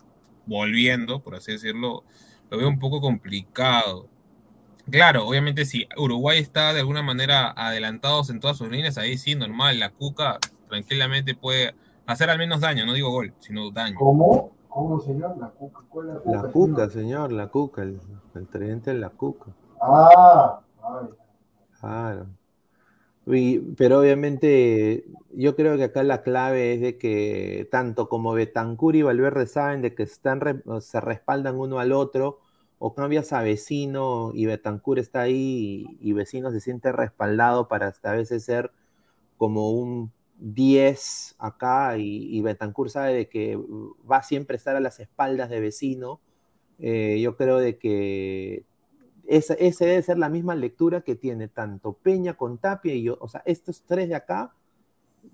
volviendo, 0.46 1.20
por 1.20 1.34
así 1.34 1.52
decirlo, 1.52 2.04
lo 2.50 2.58
veo 2.58 2.68
un 2.68 2.78
poco 2.78 3.00
complicado. 3.00 4.08
Claro, 4.90 5.26
obviamente 5.26 5.64
si 5.64 5.88
Uruguay 5.96 6.38
está 6.38 6.72
de 6.74 6.80
alguna 6.80 7.02
manera 7.02 7.50
adelantados 7.56 8.28
en 8.30 8.40
todas 8.40 8.58
sus 8.58 8.68
líneas, 8.68 8.98
ahí 8.98 9.16
sí, 9.16 9.34
normal, 9.34 9.78
la 9.78 9.90
Cuca 9.90 10.38
tranquilamente 10.68 11.34
puede 11.34 11.74
hacer 12.06 12.28
al 12.28 12.38
menos 12.38 12.60
daño, 12.60 12.84
no 12.84 12.92
digo 12.92 13.10
gol, 13.10 13.32
sino 13.38 13.70
daño. 13.70 13.96
¿Cómo? 13.98 14.52
¿Cómo, 14.68 15.00
señor? 15.00 15.38
La 15.38 15.48
cuca. 15.50 15.82
¿Cuál 15.88 16.08
es 16.08 16.14
la 16.14 16.20
cuca? 16.20 16.42
La 16.42 16.52
cuca, 16.52 16.90
señor, 16.90 17.32
la 17.32 17.46
cuca, 17.46 17.82
el, 17.82 18.00
el 18.34 18.48
tridente 18.48 18.92
de 18.92 18.98
la 18.98 19.08
cuca. 19.08 19.52
Ah, 19.80 20.60
ay. 20.82 21.08
Claro. 21.80 22.26
Pero 23.26 24.00
obviamente 24.00 25.06
yo 25.32 25.56
creo 25.56 25.76
que 25.76 25.84
acá 25.84 26.02
la 26.02 26.22
clave 26.22 26.74
es 26.74 26.80
de 26.80 26.98
que 26.98 27.66
tanto 27.70 28.08
como 28.08 28.34
Betancur 28.34 28.96
y 28.96 29.02
Valverde 29.02 29.46
saben 29.46 29.80
de 29.80 29.94
que 29.94 30.02
están 30.02 30.62
se 30.80 31.00
respaldan 31.00 31.56
uno 31.58 31.78
al 31.78 31.92
otro, 31.92 32.40
o 32.78 32.94
cambias 32.94 33.32
a 33.32 33.42
vecino 33.42 34.32
y 34.34 34.46
Betancur 34.46 34.98
está 34.98 35.22
ahí 35.22 35.86
y, 36.00 36.12
vecino 36.12 36.50
se 36.50 36.60
siente 36.60 36.92
respaldado 36.92 37.66
para 37.68 37.86
hasta 37.88 38.12
a 38.12 38.14
veces 38.14 38.44
ser 38.44 38.72
como 39.38 39.70
un 39.70 40.12
10 40.38 41.36
acá 41.38 41.96
y, 41.96 42.36
y 42.36 42.42
Betancur 42.42 42.90
sabe 42.90 43.14
de 43.14 43.28
que 43.28 43.58
va 44.10 44.22
siempre 44.22 44.56
a 44.56 44.58
estar 44.58 44.76
a 44.76 44.80
las 44.80 45.00
espaldas 45.00 45.48
de 45.48 45.60
vecino. 45.60 46.20
Eh, 46.78 47.20
yo 47.22 47.36
creo 47.36 47.58
de 47.58 47.78
que 47.78 48.64
esa, 49.26 49.54
esa 49.54 49.84
debe 49.86 50.02
ser 50.02 50.18
la 50.18 50.28
misma 50.28 50.54
lectura 50.54 51.00
que 51.02 51.14
tiene 51.14 51.48
tanto 51.48 51.94
Peña 51.94 52.34
con 52.34 52.58
Tapia 52.58 52.94
y 52.94 53.02
yo. 53.04 53.16
O 53.20 53.28
sea, 53.28 53.42
estos 53.46 53.82
tres 53.82 54.08
de 54.08 54.14
acá 54.14 54.52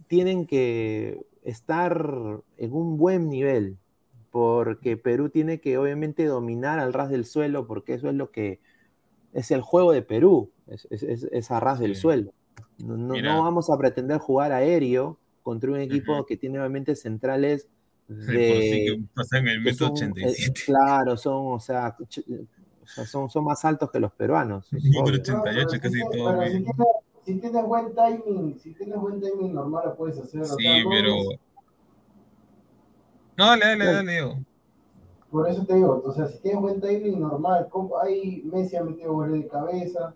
tienen 0.07 0.47
que 0.47 1.21
estar 1.45 2.41
en 2.57 2.73
un 2.73 2.97
buen 2.97 3.29
nivel, 3.29 3.77
porque 4.31 4.97
Perú 4.97 5.31
tiene 5.31 5.61
que 5.61 5.79
obviamente 5.79 6.25
dominar 6.27 6.79
al 6.79 6.93
ras 6.93 7.11
del 7.11 7.25
suelo, 7.25 7.67
porque 7.67 7.95
eso 7.95 8.09
es 8.09 8.15
lo 8.15 8.31
que 8.31 8.61
es 9.33 9.51
el 9.51 9.61
juego 9.61 9.93
de 9.93 10.03
Perú, 10.03 10.51
es, 10.67 10.87
es- 10.91 11.03
es- 11.03 11.29
es 11.31 11.51
a 11.51 11.61
ras 11.61 11.79
del 11.81 11.97
suelo. 11.97 12.33
No, 12.79 13.15
vamos 13.43 13.71
a 13.71 13.77
pretender 13.79 14.19
jugar 14.19 14.53
aéreo 14.53 15.19
contra 15.43 15.71
un 15.71 15.81
equipo 15.81 16.25
que 16.27 16.37
tiene 16.37 16.59
obviamente 16.59 16.95
centrales 16.97 17.69
De 18.09 18.17
por 18.17 18.35
sí 18.62 18.85
que 18.85 18.91
de, 18.93 19.03
pasan 19.15 19.49
el 19.49 19.59
que 19.62 19.71
metro 19.71 19.87
son, 19.87 19.93
87. 19.97 20.61
claro, 20.67 21.17
son, 21.17 21.53
o 21.55 21.61
sea, 21.61 21.97
sea, 22.95 23.07
son, 23.07 23.31
son 23.31 23.45
más 23.45 23.65
altos 23.65 23.91
que 23.91 24.01
los 24.01 24.12
peruanos. 24.12 24.73
es 24.73 24.85
Metro 24.85 25.03
obvio. 25.03 25.21
88, 25.21 25.69
pero 25.71 25.83
casi 25.83 25.95
si, 25.95 26.01
todo 26.19 26.33
si 26.33 26.51
bien. 26.51 26.65
tienes, 26.65 26.87
si 27.25 27.35
tienes 27.41 27.65
buen 27.67 27.95
timing, 27.95 28.59
si 28.59 28.75
tienes 28.75 28.99
buen 28.99 29.21
timing 29.21 29.55
normal 29.55 29.83
lo 29.87 29.97
puedes 29.97 30.19
hacer. 30.19 30.43
o 30.43 30.45
sea, 30.45 30.57
Sí, 30.59 30.85
no 30.85 30.91
pero... 30.91 31.15
No, 33.37 33.47
dale, 33.47 33.65
dale, 33.67 33.85
dale, 33.87 34.12
Diego. 34.12 34.39
Por 35.31 35.49
eso 35.49 35.65
te 35.65 35.75
digo, 35.77 36.03
o 36.05 36.12
sea, 36.12 36.27
si 36.27 36.39
tienes 36.41 36.61
buen 36.61 36.81
timing 36.81 37.21
normal, 37.21 37.69
hay 38.03 38.43
Messi 38.45 38.77
ha 38.77 38.83
metido 38.85 39.12
goles 39.12 39.43
de 39.45 39.49
cabeza, 39.49 40.15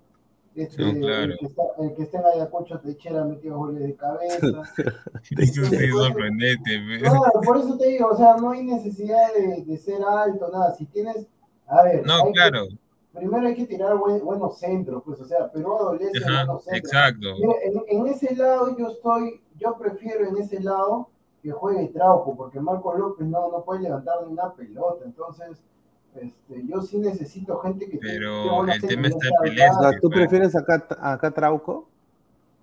este, 0.55 0.84
Sí, 0.84 1.01
claro. 1.01 1.32
el, 1.32 1.38
que 1.38 1.46
está, 1.46 1.62
el 1.80 1.94
que 1.94 2.02
está 2.02 2.18
en 2.20 2.26
Ayacucho 2.26 2.78
Techera 2.80 3.22
ha 3.22 3.24
metido 3.24 3.56
goles 3.59 3.80
de 3.82 3.94
cabeza. 3.96 4.38
Eso 5.38 5.64
sí 5.64 5.76
es 5.76 5.90
sorprendente. 5.90 6.80
Claro, 7.01 7.22
por 7.44 7.56
eso 7.59 7.76
te 7.76 7.88
digo, 7.88 8.09
o 8.12 8.16
sea, 8.16 8.36
no 8.36 8.51
hay 8.51 8.62
necesidad 8.64 9.32
de, 9.34 9.64
de 9.64 9.76
ser 9.78 10.01
alto, 10.05 10.48
nada. 10.52 10.72
Si 10.74 10.86
tienes, 10.86 11.26
a 11.66 11.82
ver, 11.82 12.06
No, 12.06 12.14
hay 12.14 12.22
que- 12.24 12.32
claro. 12.32 12.66
primero 13.12 13.46
hay 13.46 13.54
que 13.54 13.66
tirar 13.66 13.96
buen- 13.96 14.24
buenos 14.24 14.58
centros, 14.58 15.02
pues, 15.04 15.20
o 15.20 15.24
sea, 15.24 15.50
Perú 15.50 15.74
adolece 15.76 16.18
Ajá, 16.24 16.44
buenos 16.44 16.64
centros. 16.64 16.84
exacto. 16.92 17.28
Mira, 17.40 17.54
en, 17.64 17.98
en 18.00 18.06
ese 18.08 18.34
lado 18.36 18.76
yo 18.76 18.88
estoy, 18.88 19.40
yo 19.58 19.76
prefiero 19.78 20.26
en 20.28 20.36
ese 20.38 20.60
lado 20.60 21.08
que 21.42 21.50
juegue 21.52 21.88
Trauco, 21.88 22.34
porque 22.36 22.58
Marco 22.60 22.94
López 22.94 23.26
no, 23.26 23.50
no 23.50 23.62
puede 23.64 23.82
levantar 23.82 24.14
ni 24.26 24.32
una 24.32 24.52
pelota, 24.54 25.04
entonces 25.04 25.62
este, 26.14 26.64
yo 26.66 26.80
sí 26.80 26.98
necesito 26.98 27.58
gente 27.58 27.88
que 27.88 27.98
Pero 27.98 28.64
el 28.64 28.80
tema 28.80 29.08
está 29.08 29.28
sea, 29.44 30.00
¿tú 30.00 30.08
pues. 30.08 30.20
prefieres 30.20 30.54
acá, 30.56 30.86
acá 31.00 31.30
Trauco? 31.32 31.88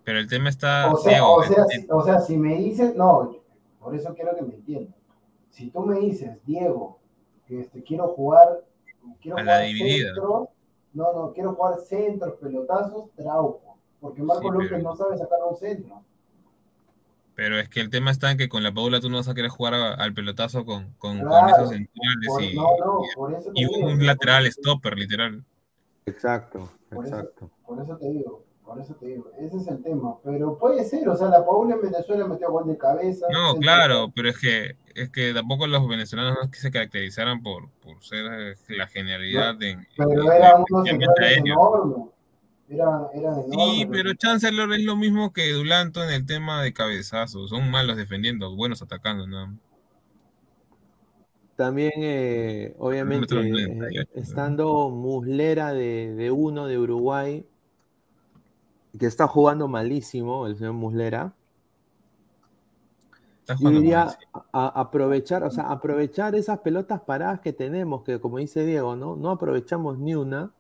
Pero 0.04 0.18
el 0.20 0.28
tema 0.28 0.50
está... 0.50 0.92
O 0.92 0.98
sea, 0.98 1.12
Diego, 1.12 1.34
o, 1.36 1.44
sea, 1.44 1.64
el- 1.70 1.82
si, 1.82 1.88
o 1.92 2.02
sea, 2.04 2.20
si 2.20 2.38
me 2.38 2.56
dices, 2.58 2.96
no, 2.96 3.36
por 3.80 3.96
eso 3.96 4.14
quiero 4.16 4.36
que 4.36 4.42
me 4.42 4.56
entiendan. 4.56 4.96
Si 5.50 5.70
tú 5.70 5.82
me 5.82 6.00
dices, 6.00 6.40
Diego, 6.46 6.98
que 7.46 7.60
este, 7.60 7.84
quiero 7.84 8.08
jugar, 8.08 8.64
quiero 9.22 9.38
A 9.38 9.44
la 9.44 9.54
jugar 9.54 9.66
dividida. 9.68 10.08
centros, 10.14 10.50
no, 10.94 11.14
no, 11.14 11.34
quiero 11.34 11.54
jugar 11.56 11.80
centros, 11.80 12.34
pelotazos, 12.40 13.10
Trauco, 13.16 13.78
porque 14.00 14.22
Marco 14.24 14.44
Sí, 14.44 14.50
López 14.54 14.68
pero- 14.72 14.84
no 14.84 14.96
sabe 14.96 15.18
sacar 15.18 15.40
un 15.50 15.56
centro. 15.58 16.02
Pero 17.34 17.58
es 17.60 17.70
que 17.70 17.80
el 17.80 17.90
tema 17.90 18.12
está 18.12 18.30
en 18.30 18.38
que 18.38 18.50
con 18.50 18.62
la 18.62 18.74
Paula 18.74 19.00
tú 19.00 19.10
no 19.10 19.18
vas 19.18 19.28
a 19.30 19.34
querer 19.34 19.50
jugar 19.50 19.74
a- 19.74 19.94
al 19.94 20.14
pelotazo 20.14 20.66
con, 20.66 20.92
con, 21.00 21.18
esos 21.20 21.70
centrales 21.70 22.28
Por- 22.28 22.44
y, 22.44 22.56
no, 22.56 22.64
no, 22.78 23.00
por 23.16 23.34
eso 23.34 23.52
te 23.54 23.62
y 23.62 23.66
digo, 23.66 23.88
un 23.88 24.06
lateral 24.06 24.46
eso- 24.46 24.62
stopper, 24.62 24.98
literal. 24.98 25.44
Exacto, 26.06 26.70
Por 26.90 27.06
eso- 27.06 27.16
exacto. 27.16 27.50
Por 27.66 27.82
eso 27.82 27.98
te 27.98 28.10
digo, 28.12 28.44
por 28.66 28.80
eso 28.80 28.94
te 28.96 29.06
digo, 29.08 29.32
ese 29.40 29.58
es 29.58 29.68
el 29.68 29.82
tema. 29.82 30.18
Pero 30.24 30.58
puede 30.58 30.84
ser, 30.84 31.08
o 31.08 31.16
sea, 31.16 31.30
la 31.30 31.46
Paula 31.46 31.76
en 31.76 31.82
Venezuela 31.82 32.28
metió 32.28 32.52
gol 32.52 32.68
de 32.68 32.78
cabeza. 32.78 33.26
No, 33.32 33.54
centro- 33.54 33.62
claro, 33.62 34.12
pero 34.14 34.30
es 34.30 34.38
que 34.38 34.76
es 34.96 35.10
que 35.10 35.34
tampoco 35.34 35.68
los 35.68 35.88
venezolanos 35.88 36.36
no 36.36 36.44
es 36.44 36.50
que 36.50 36.60
se 36.60 36.72
caracterizaran 36.72 37.42
por, 37.44 37.70
por 37.84 38.04
ser 38.04 38.26
eh, 38.32 38.56
la 38.70 38.88
genialidad 38.88 39.56
de, 39.56 39.78
Pero 39.98 40.10
de- 40.10 40.38
eran 40.38 40.64
de- 40.64 40.74
unos 40.74 40.88
enormes. 40.90 42.08
eran, 42.70 43.02
eran 43.14 43.36
Sí, 43.52 43.88
pero 43.92 44.14
Chancellor 44.14 44.74
es 44.74 44.84
lo 44.84 44.96
mismo 44.96 45.34
que 45.34 45.52
Dulanto 45.52 46.04
en 46.04 46.10
el 46.12 46.26
tema 46.26 46.62
de 46.64 46.74
cabezazos. 46.74 47.50
Son 47.50 47.70
malos 47.70 47.98
defendiendo, 47.98 48.56
buenos 48.56 48.82
atacando, 48.82 49.28
¿no? 49.28 49.58
También, 51.56 51.92
eh, 51.98 52.74
obviamente, 52.80 53.36
eh, 53.36 53.68
98, 53.68 54.10
¿no? 54.16 54.22
estando 54.22 54.90
Muslera 54.90 55.74
de, 55.74 56.16
de 56.16 56.32
uno 56.32 56.66
de 56.66 56.80
Uruguay, 56.80 57.46
que 58.98 59.06
está 59.06 59.28
jugando 59.28 59.68
malísimo, 59.68 60.48
el 60.48 60.56
señor 60.58 60.74
Muslera, 60.74 61.34
Está 63.52 63.58
yo 63.58 63.70
jugando 63.70 63.82
diría 63.82 64.06
mal, 64.06 64.10
sí. 64.10 64.18
a- 64.54 64.82
aprovechar, 64.82 65.44
o 65.44 65.52
sea, 65.52 65.66
aprovechar 65.72 66.36
esas 66.36 66.60
pelotas 66.60 67.02
paradas 67.02 67.42
que 67.42 67.54
tenemos, 67.54 68.04
que 68.04 68.20
como 68.20 68.38
dice 68.40 68.66
Diego, 68.66 68.96
¿no? 68.96 69.16
No 69.16 69.32
aprovechamos 69.32 69.98
ni 70.00 70.16
una, 70.16 70.52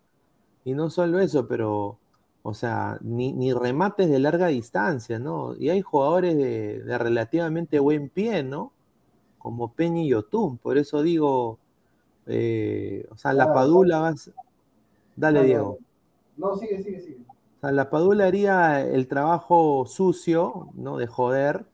y 0.66 0.74
no 0.74 0.90
solo 0.90 1.20
eso, 1.20 1.48
pero, 1.48 1.98
o 2.44 2.54
sea, 2.54 2.98
ni, 3.02 3.34
ni 3.34 3.54
remates 3.54 4.10
de 4.10 4.20
larga 4.20 4.48
distancia, 4.48 5.20
¿no? 5.20 5.56
Y 5.58 5.70
hay 5.70 5.82
jugadores 5.82 6.38
de, 6.38 6.82
de 6.84 6.98
relativamente 6.98 7.80
buen 7.80 8.10
pie, 8.10 8.44
¿no? 8.44 8.72
Como 9.40 9.74
Peña 9.74 10.02
y 10.04 10.10
Yotun, 10.10 10.58
por 10.60 10.78
eso 10.78 11.04
digo, 11.04 11.60
eh, 12.28 13.08
o 13.12 13.18
sea, 13.18 13.34
la 13.34 13.54
Padula 13.54 14.00
va 14.02 14.10
a 14.10 14.18
ser- 14.18 14.36
Dale, 15.16 15.40
Dale, 15.40 15.48
Diego. 15.48 15.80
No, 16.38 16.56
sigue, 16.58 16.82
sigue, 16.84 17.02
sigue. 17.02 17.18
O 17.58 17.62
sea, 17.62 17.72
la 17.72 17.90
Padula 17.90 18.26
haría 18.26 18.82
el 18.82 19.08
trabajo 19.08 19.86
sucio, 19.86 20.70
¿no? 20.74 20.98
De 20.98 21.08
joder, 21.08 21.66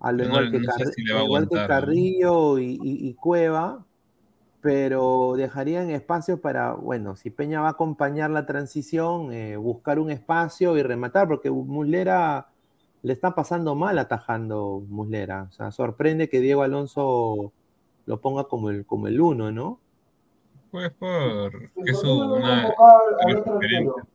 a 0.00 0.10
Pero 0.12 0.24
igual, 0.28 0.50
que, 0.50 0.58
no 0.60 0.72
sé 0.72 0.84
Carri- 0.84 0.92
si 0.94 1.02
le 1.04 1.14
va 1.14 1.20
a 1.20 1.24
igual 1.24 1.48
que. 1.48 1.66
Carrillo 1.66 2.58
y, 2.58 2.64
y- 2.82 3.08
y 3.08 3.14
Cueva, 3.14 3.84
pero 4.60 5.34
dejarían 5.36 5.90
espacio 5.90 6.40
para, 6.40 6.72
bueno, 6.74 7.16
si 7.16 7.30
Peña 7.30 7.60
va 7.60 7.68
a 7.68 7.72
acompañar 7.72 8.30
la 8.30 8.44
transición, 8.46 9.32
eh, 9.32 9.56
buscar 9.56 9.98
un 9.98 10.10
espacio 10.10 10.76
y 10.76 10.82
rematar, 10.82 11.28
porque 11.28 11.50
Muslera 11.50 12.48
le 13.02 13.12
está 13.14 13.34
pasando 13.34 13.74
mal 13.74 13.98
atajando 13.98 14.82
Muslera. 14.88 15.46
O 15.48 15.52
sea, 15.52 15.70
sorprende 15.70 16.28
que 16.28 16.40
Diego 16.40 16.62
Alonso 16.62 17.52
lo 18.06 18.20
ponga 18.20 18.44
como 18.44 18.68
el, 18.70 18.84
como 18.84 19.06
el 19.06 19.20
uno, 19.20 19.50
¿no? 19.50 19.80
Pues 20.70 20.90
por 20.92 21.52
¿Y 21.54 21.58
que 21.58 21.64
es 21.64 21.72
¿Por 21.72 21.84
qué 21.84 21.92
no 21.92 21.98
su- 21.98 22.22
han 22.22 22.30
una 22.30 22.62
convocado 22.62 23.00
al 23.20 23.30
una 23.30 23.40
otro 23.40 23.52
referencia. 23.54 23.90
arquero? 23.92 24.06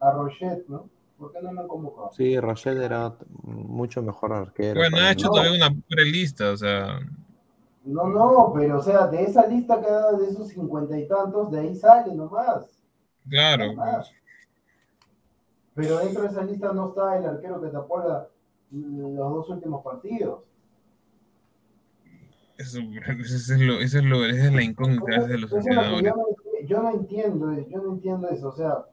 A 0.00 0.10
Rochet, 0.12 0.68
¿no? 0.68 0.88
¿Por 1.20 1.32
qué 1.32 1.42
no 1.42 1.52
lo 1.52 1.60
han 1.60 1.68
convocado? 1.68 2.10
Sí, 2.12 2.40
Roger 2.40 2.78
era 2.78 3.14
mucho 3.42 4.02
mejor 4.02 4.32
arquero. 4.32 4.80
Bueno, 4.80 4.96
ha 4.96 5.12
hecho 5.12 5.26
No. 5.26 5.34
todavía 5.34 5.66
una 5.68 5.76
prelista, 5.86 6.50
o 6.50 6.56
sea, 6.56 6.98
No, 7.84 8.08
no, 8.08 8.52
pero 8.54 8.78
o 8.78 8.82
sea, 8.82 9.06
de 9.06 9.22
esa 9.24 9.46
lista 9.46 9.80
que 9.80 9.86
ha 9.86 9.90
dado 9.92 10.18
de 10.18 10.28
esos 10.28 10.48
cincuenta 10.48 10.98
y 10.98 11.06
tantos, 11.06 11.50
de 11.50 11.60
ahí 11.60 11.74
sale 11.76 12.14
nomás. 12.14 12.66
claro, 13.28 13.64
Pero 15.74 15.98
dentro 15.98 16.22
de 16.22 16.28
esa 16.28 16.42
lista 16.44 16.72
no 16.72 16.88
está 16.88 17.18
el 17.18 17.26
arquero 17.26 17.60
que 17.60 17.68
tapó 17.68 18.00
la- 18.00 18.28
los 18.72 19.30
dos 19.34 19.48
últimos 19.50 19.82
partidos. 19.84 20.40
eso, 22.58 22.78
eso 22.80 23.54
es 23.54 23.60
lo, 23.60 23.80
eso 23.80 23.98
es 23.98 24.04
lo, 24.04 24.24
esa 24.26 24.46
es 24.46 24.52
la 24.52 24.62
incógnita 24.62 25.26
de 25.26 25.38
los 25.38 25.50
yo 26.66 26.82
no 26.82 26.90
entiendo, 26.90 27.52
yo 27.68 27.82
no 27.82 27.92
entiendo 27.94 28.28
eso. 28.28 28.48
O 28.48 28.52
sea, 28.52 28.84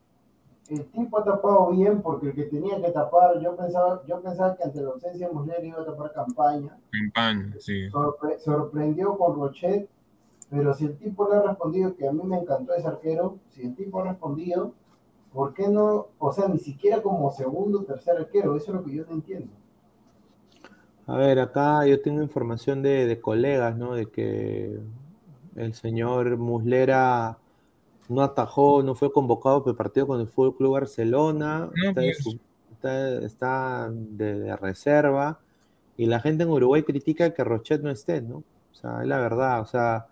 el 0.70 0.86
tipo 0.92 1.20
ha 1.20 1.24
tapado 1.24 1.70
bien 1.72 2.02
porque 2.02 2.28
el 2.28 2.36
que 2.36 2.44
tenía 2.44 2.82
que 2.82 2.92
tapar, 2.92 3.40
yo 3.40 3.56
pensaba, 3.56 4.02
yo 4.06 4.22
pensaba 4.22 4.56
que 4.56 4.64
ante 4.64 4.82
la 4.82 4.90
ausencia 4.90 5.28
de 5.28 5.34
Muslera 5.34 5.64
iba 5.64 5.82
a 5.82 5.86
tapar 5.86 6.12
campaña. 6.14 6.78
Campaña, 6.92 7.56
sí. 7.60 7.88
Sorpre- 7.90 8.38
sorprendió 8.40 9.18
con 9.18 9.36
Rochet, 9.40 9.90
pero 10.50 10.74
si 10.74 10.86
el 10.86 10.98
tipo 10.98 11.30
le 11.30 11.38
ha 11.38 11.42
respondido 11.42 11.96
que 11.96 12.08
a 12.08 12.12
mí 12.12 12.22
me 12.24 12.38
encantó 12.40 12.74
ese 12.74 12.88
arquero, 12.88 13.38
si 13.50 13.64
el 13.66 13.76
tipo 13.76 14.00
ha 14.00 14.04
respondido, 14.10 14.74
¿por 15.34 15.54
qué 15.54 15.68
no? 15.70 16.08
O 16.20 16.32
sea, 16.32 16.48
ni 16.48 16.60
siquiera 16.60 17.02
como 17.02 17.32
segundo 17.32 17.80
o 17.80 17.84
tercer 17.84 18.18
arquero, 18.18 18.56
eso 18.56 18.72
es 18.72 18.76
lo 18.78 18.84
que 18.84 18.96
yo 18.96 19.06
no 19.06 19.14
entiendo. 19.14 19.52
A 21.06 21.16
ver, 21.16 21.40
acá 21.40 21.86
yo 21.88 22.02
tengo 22.02 22.22
información 22.22 22.82
de, 22.84 23.06
de 23.06 23.22
colegas, 23.22 23.78
¿no? 23.78 23.94
De 23.96 24.08
que 24.08 24.78
el 25.56 25.74
señor 25.74 26.38
Muslera 26.38 27.38
no 28.10 28.22
atajó, 28.24 28.84
no 28.84 28.96
fue 28.96 29.12
convocado 29.12 29.62
para 29.64 29.72
el 29.72 29.78
partido 29.78 30.08
con 30.08 30.22
el 30.22 30.28
Fútbol 30.28 30.56
Club 30.58 30.72
Barcelona, 30.74 31.70
No, 31.76 31.90
está, 31.90 32.02
de 32.02 32.14
su- 32.16 32.40
está- 32.72 33.20
está 33.26 33.90
de, 33.92 34.40
de 34.40 34.56
reserva, 34.56 35.40
y 35.98 36.06
la 36.06 36.20
gente 36.20 36.44
en 36.44 36.50
Uruguay 36.50 36.84
critica 36.84 37.34
que 37.34 37.44
Rochet 37.44 37.82
no 37.82 37.90
esté, 37.92 38.22
¿no? 38.22 38.38
O 38.38 38.76
sea, 38.76 39.02
es 39.02 39.08
la 39.08 39.20
verdad, 39.20 39.62
o 39.62 39.66
sea, 39.66 40.06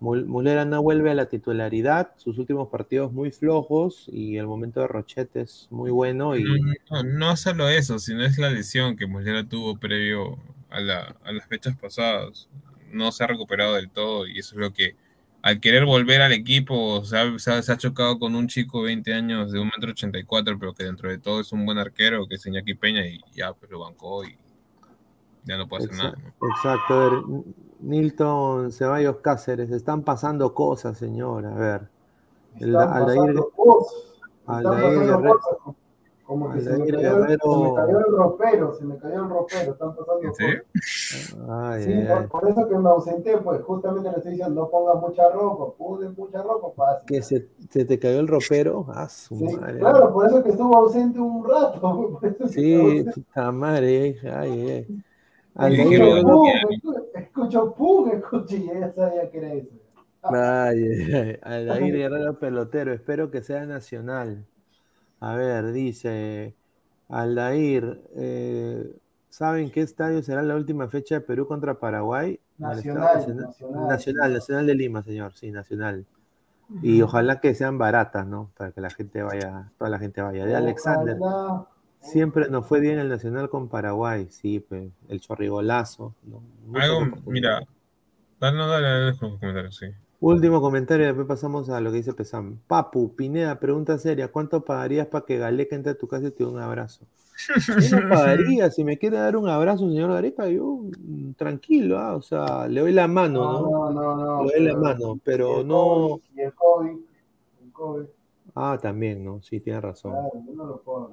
Mul- 0.00 0.26
Muslera 0.26 0.64
no 0.64 0.82
vuelve 0.82 1.10
a 1.10 1.14
la 1.14 1.26
titularidad, 1.26 2.12
sus 2.16 2.38
últimos 2.38 2.68
partidos 2.68 3.12
muy 3.12 3.30
flojos, 3.30 4.04
y 4.12 4.36
el 4.36 4.46
momento 4.46 4.80
de 4.80 4.88
Rochet 4.88 5.34
es 5.36 5.66
muy 5.70 5.90
bueno, 5.90 6.36
y 6.36 6.44
No, 6.44 7.02
no, 7.02 7.02
no 7.02 7.36
solo 7.36 7.68
eso, 7.68 7.98
sino 7.98 8.24
es 8.24 8.38
la 8.38 8.50
lesión 8.50 8.96
que 8.96 9.06
Muslera 9.06 9.44
tuvo 9.48 9.76
previo 9.78 10.38
a, 10.70 10.80
la, 10.80 11.16
a 11.24 11.32
las 11.32 11.46
fechas 11.46 11.76
pasadas. 11.76 12.48
No 12.92 13.10
se 13.12 13.24
ha 13.24 13.26
recuperado 13.26 13.74
del 13.74 13.90
todo 13.90 14.26
y 14.26 14.38
eso 14.38 14.54
es 14.54 14.60
lo 14.60 14.72
que, 14.72 14.94
al 15.46 15.60
querer 15.60 15.84
volver 15.84 16.22
al 16.22 16.32
equipo, 16.32 17.04
se 17.04 17.18
ha, 17.18 17.38
se 17.38 17.52
ha- 17.52 17.60
se 17.62 17.70
ha 17.70 17.76
chocado 17.76 18.18
con 18.18 18.34
un 18.34 18.48
chico 18.48 18.78
de 18.78 18.84
20 18.86 19.12
años 19.12 19.52
de 19.52 19.58
1,84m, 19.60 20.56
pero 20.58 20.72
que 20.72 20.84
dentro 20.84 21.10
de 21.10 21.18
todo 21.18 21.40
es 21.40 21.52
un 21.52 21.66
buen 21.66 21.76
arquero, 21.76 22.26
que 22.26 22.36
es 22.36 22.46
Iñaki 22.46 22.72
Peña, 22.74 23.06
y 23.06 23.20
ya 23.34 23.52
pues 23.52 23.70
lo 23.70 23.80
bancó 23.80 24.24
y 24.24 24.38
ya 25.44 25.58
no 25.58 25.68
puede 25.68 25.84
hacer 25.84 25.96
nada. 25.98 26.16
Exacto, 26.56 26.94
a 26.94 27.08
ver, 27.10 27.22
Nilton 27.80 28.72
Ceballos 28.72 29.18
Cáceres, 29.18 29.70
están 29.70 30.02
pasando 30.02 30.54
cosas, 30.54 30.96
señor, 30.96 31.44
a 31.44 31.54
ver. 31.54 31.88
El- 32.58 32.70
Están 32.70 32.88
Aldair- 32.94 33.16
pasando 33.18 33.50
cosas, 33.50 33.94
están 34.40 34.56
Aldair 34.66 34.82
pasando 34.82 35.18
Guerrero- 35.18 35.40
cosas, 35.40 35.76
como- 36.24 36.50
que 36.52 36.60
se 36.60 36.70
me, 36.72 36.78
cayó, 36.78 37.00
se 37.00 37.06
Guerrero- 37.06 37.62
me 37.62 37.74
cayó 37.74 37.98
el 37.98 38.12
ropero, 38.16 38.74
se 38.74 38.84
me 38.84 38.98
cayó 38.98 39.22
el 39.24 39.28
ropero, 39.28 39.72
están 39.72 39.94
pasando 39.94 40.20
¿En 40.22 40.28
cosas. 40.28 40.46
serio? 40.46 40.62
Ay, 41.48 41.82
Sí, 41.82 41.92
ay, 41.92 42.06
por, 42.06 42.16
ay. 42.22 42.26
por 42.28 42.48
eso 42.48 42.68
que 42.68 42.78
me 42.78 42.88
ausenté, 42.88 43.38
pues 43.38 43.62
justamente 43.62 44.10
le 44.10 44.16
estoy 44.16 44.32
diciendo, 44.32 44.62
no 44.62 44.70
pongas 44.70 44.96
mucha 45.00 45.28
ropa, 45.30 45.76
pone 45.76 46.08
mucha 46.10 46.42
ropa 46.42 46.68
fácil. 46.76 47.06
Que 47.06 47.22
se, 47.22 47.48
se 47.70 47.84
te 47.84 47.98
cayó 47.98 48.20
el 48.20 48.28
ropero, 48.28 48.86
ah, 48.88 49.08
su 49.08 49.36
Sí, 49.36 49.44
madre. 49.44 49.78
claro, 49.78 50.12
por 50.12 50.26
eso 50.26 50.42
que 50.42 50.50
estuvo 50.50 50.76
ausente 50.76 51.20
un 51.20 51.44
rato. 51.48 52.20
Sí, 52.48 53.04
puta 53.14 53.52
madre, 53.52 54.16
ay, 54.34 54.86
ay, 55.54 55.80
escucho, 55.80 56.94
escucho 57.14 57.74
pum, 57.74 58.08
escucho, 58.10 58.56
y 58.56 58.66
ya 58.66 58.92
sabía 58.92 59.30
que 59.30 59.38
era 59.38 59.52
eso. 59.52 59.68
Ay, 60.22 60.82
ay, 60.82 61.12
ay. 61.12 61.38
Aldair 61.42 61.94
Guerrero 61.96 62.38
Pelotero, 62.38 62.92
espero 62.94 63.30
que 63.30 63.42
sea 63.42 63.66
nacional. 63.66 64.46
A 65.20 65.34
ver, 65.34 65.72
dice 65.72 66.54
Aldair, 67.08 68.02
eh, 68.16 68.96
¿saben 69.28 69.70
qué 69.70 69.80
estadio 69.82 70.22
será 70.22 70.42
la 70.42 70.56
última 70.56 70.88
fecha 70.88 71.16
de 71.16 71.20
Perú 71.20 71.46
contra 71.46 71.78
Paraguay? 71.78 72.40
Nacional, 72.58 73.16
Nacional, 73.16 73.46
nacional. 73.46 73.88
Nacional, 73.88 74.32
Nacional 74.34 74.66
de 74.66 74.74
Lima, 74.74 75.02
señor, 75.02 75.32
sí, 75.34 75.50
Nacional. 75.50 76.06
Y 76.82 77.02
ojalá 77.02 77.40
que 77.40 77.54
sean 77.54 77.78
baratas, 77.78 78.26
¿no? 78.26 78.50
Para 78.56 78.72
que 78.72 78.80
la 78.80 78.90
gente 78.90 79.22
vaya, 79.22 79.70
toda 79.78 79.90
la 79.90 79.98
gente 79.98 80.22
vaya. 80.22 80.46
De 80.46 80.56
Alexander, 80.56 81.16
Ojalá. 81.20 81.66
siempre 82.00 82.48
nos 82.48 82.66
fue 82.66 82.80
bien 82.80 82.98
el 82.98 83.08
Nacional 83.08 83.50
con 83.50 83.68
Paraguay, 83.68 84.28
sí, 84.30 84.60
pues, 84.60 84.90
el 85.08 85.20
chorrigolazo. 85.20 86.14
Algo, 86.74 87.06
mira, 87.26 87.60
dale, 88.40 88.56
no, 88.56 88.66
dale, 88.66 88.88
dale 88.88 89.18
con 89.18 89.30
los 89.32 89.40
comentarios, 89.40 89.76
sí. 89.76 89.86
Último 90.26 90.62
comentario, 90.62 91.04
después 91.04 91.26
pasamos 91.26 91.68
a 91.68 91.82
lo 91.82 91.90
que 91.90 91.98
dice 91.98 92.14
Pesam. 92.14 92.58
Papu, 92.66 93.14
Pineda, 93.14 93.60
pregunta 93.60 93.98
seria, 93.98 94.32
¿cuánto 94.32 94.64
pagarías 94.64 95.06
para 95.06 95.26
que 95.26 95.36
Galeca 95.36 95.76
entre 95.76 95.92
a 95.92 95.98
tu 95.98 96.08
casa 96.08 96.28
y 96.28 96.30
te 96.30 96.44
dé 96.44 96.50
un 96.50 96.58
abrazo? 96.58 97.04
Yo 97.90 98.00
no 98.00 98.08
pagaría, 98.08 98.70
si 98.70 98.84
me 98.84 98.96
quiere 98.96 99.18
dar 99.18 99.36
un 99.36 99.50
abrazo, 99.50 99.86
señor 99.86 100.12
Gareca, 100.12 100.48
yo 100.48 100.80
mm, 100.98 101.32
tranquilo, 101.32 101.98
ah, 101.98 102.16
o 102.16 102.22
sea, 102.22 102.66
le 102.68 102.80
doy 102.80 102.92
la 102.92 103.06
mano, 103.06 103.44
¿no? 103.44 103.60
No, 103.60 103.90
no, 103.90 104.16
no. 104.16 104.44
Le 104.46 104.60
doy 104.60 104.66
la 104.68 104.78
mano, 104.78 105.20
pero 105.22 105.60
el 105.60 105.68
no... 105.68 105.84
COVID, 105.84 106.22
Y 106.34 106.40
el 106.40 106.54
COVID, 106.54 106.98
el 107.62 107.72
COVID, 107.72 108.06
Ah, 108.54 108.78
también, 108.80 109.22
¿no? 109.22 109.42
Sí, 109.42 109.60
tiene 109.60 109.82
razón. 109.82 110.12
claro, 110.12 110.30
yo 110.46 110.54
no 110.54 110.64
lo 110.64 110.80
puedo. 110.80 111.10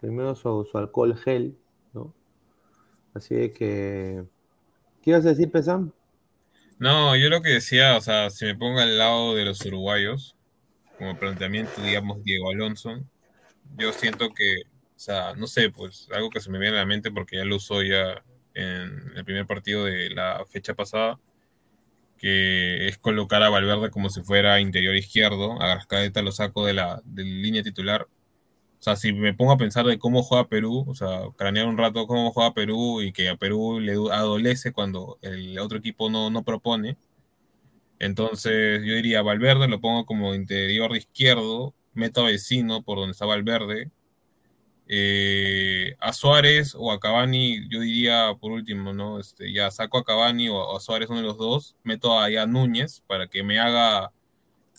Primero 0.00 0.34
su, 0.34 0.64
su 0.64 0.78
alcohol 0.78 1.14
gel, 1.14 1.58
¿no? 1.92 2.14
Así 3.12 3.50
que... 3.50 4.24
¿Qué 5.02 5.10
ibas 5.10 5.26
a 5.26 5.30
decir, 5.30 5.50
Pesam? 5.50 5.92
No, 6.80 7.14
yo 7.14 7.28
lo 7.28 7.42
que 7.42 7.50
decía, 7.50 7.96
o 7.96 8.00
sea, 8.00 8.30
si 8.30 8.46
me 8.46 8.56
pongo 8.56 8.80
al 8.80 8.96
lado 8.96 9.34
de 9.34 9.44
los 9.44 9.60
uruguayos, 9.66 10.34
como 10.98 11.18
planteamiento, 11.18 11.82
digamos, 11.82 12.24
Diego 12.24 12.50
Alonso, 12.50 13.04
yo 13.76 13.92
siento 13.92 14.30
que, 14.34 14.62
o 14.96 14.98
sea, 14.98 15.34
no 15.34 15.46
sé, 15.46 15.70
pues 15.70 16.08
algo 16.12 16.30
que 16.30 16.40
se 16.40 16.50
me 16.50 16.58
viene 16.58 16.76
a 16.78 16.80
la 16.80 16.86
mente 16.86 17.10
porque 17.10 17.36
ya 17.36 17.44
lo 17.44 17.56
usó 17.56 17.82
ya 17.82 18.24
en 18.54 19.12
el 19.16 19.24
primer 19.26 19.46
partido 19.46 19.84
de 19.84 20.10
la 20.10 20.44
fecha 20.48 20.74
pasada, 20.74 21.20
que 22.18 22.88
es 22.88 22.98
colocar 22.98 23.42
a 23.42 23.50
Valverde 23.50 23.90
como 23.90 24.10
si 24.10 24.22
fuera 24.22 24.60
interior 24.60 24.96
izquierdo, 24.96 25.60
a 25.60 25.68
Garcadeta 25.68 26.22
lo 26.22 26.32
saco 26.32 26.66
de 26.66 26.74
la, 26.74 27.02
de 27.04 27.24
la 27.24 27.30
línea 27.30 27.62
titular. 27.62 28.08
O 28.80 28.82
sea, 28.82 28.96
si 28.96 29.12
me 29.12 29.34
pongo 29.34 29.52
a 29.52 29.58
pensar 29.58 29.84
de 29.86 29.98
cómo 29.98 30.22
juega 30.22 30.48
Perú, 30.48 30.86
o 30.88 30.94
sea, 30.94 31.22
cranear 31.36 31.66
un 31.66 31.76
rato 31.76 32.06
cómo 32.06 32.32
juega 32.32 32.54
Perú 32.54 33.02
y 33.02 33.12
que 33.12 33.28
a 33.28 33.36
Perú 33.36 33.78
le 33.80 33.92
adolece 33.92 34.72
cuando 34.72 35.18
el 35.22 35.58
otro 35.58 35.78
equipo 35.78 36.08
no, 36.10 36.30
no 36.30 36.44
propone. 36.44 36.96
Entonces, 37.98 38.82
yo 38.84 38.94
diría 38.94 39.22
Valverde 39.22 39.68
lo 39.68 39.80
pongo 39.80 40.06
como 40.06 40.34
interior 40.34 40.96
izquierdo 40.96 41.74
meto 41.94 42.22
a 42.22 42.26
Vecino 42.26 42.82
por 42.82 42.98
donde 42.98 43.12
estaba 43.12 43.34
el 43.34 43.42
verde. 43.42 43.90
Eh, 44.88 45.94
a 46.00 46.12
Suárez 46.12 46.74
o 46.76 46.90
a 46.90 46.98
Cavani, 46.98 47.68
yo 47.68 47.80
diría 47.80 48.34
por 48.40 48.50
último, 48.52 48.92
¿no? 48.92 49.20
Este, 49.20 49.52
ya 49.52 49.70
saco 49.70 49.98
a 49.98 50.04
Cavani 50.04 50.48
o 50.48 50.76
a 50.76 50.80
Suárez, 50.80 51.08
uno 51.10 51.20
de 51.20 51.26
los 51.26 51.38
dos, 51.38 51.76
meto 51.84 52.18
a, 52.18 52.26
a 52.26 52.46
Núñez 52.46 53.02
para 53.06 53.28
que 53.28 53.42
me 53.44 53.60
haga 53.60 54.12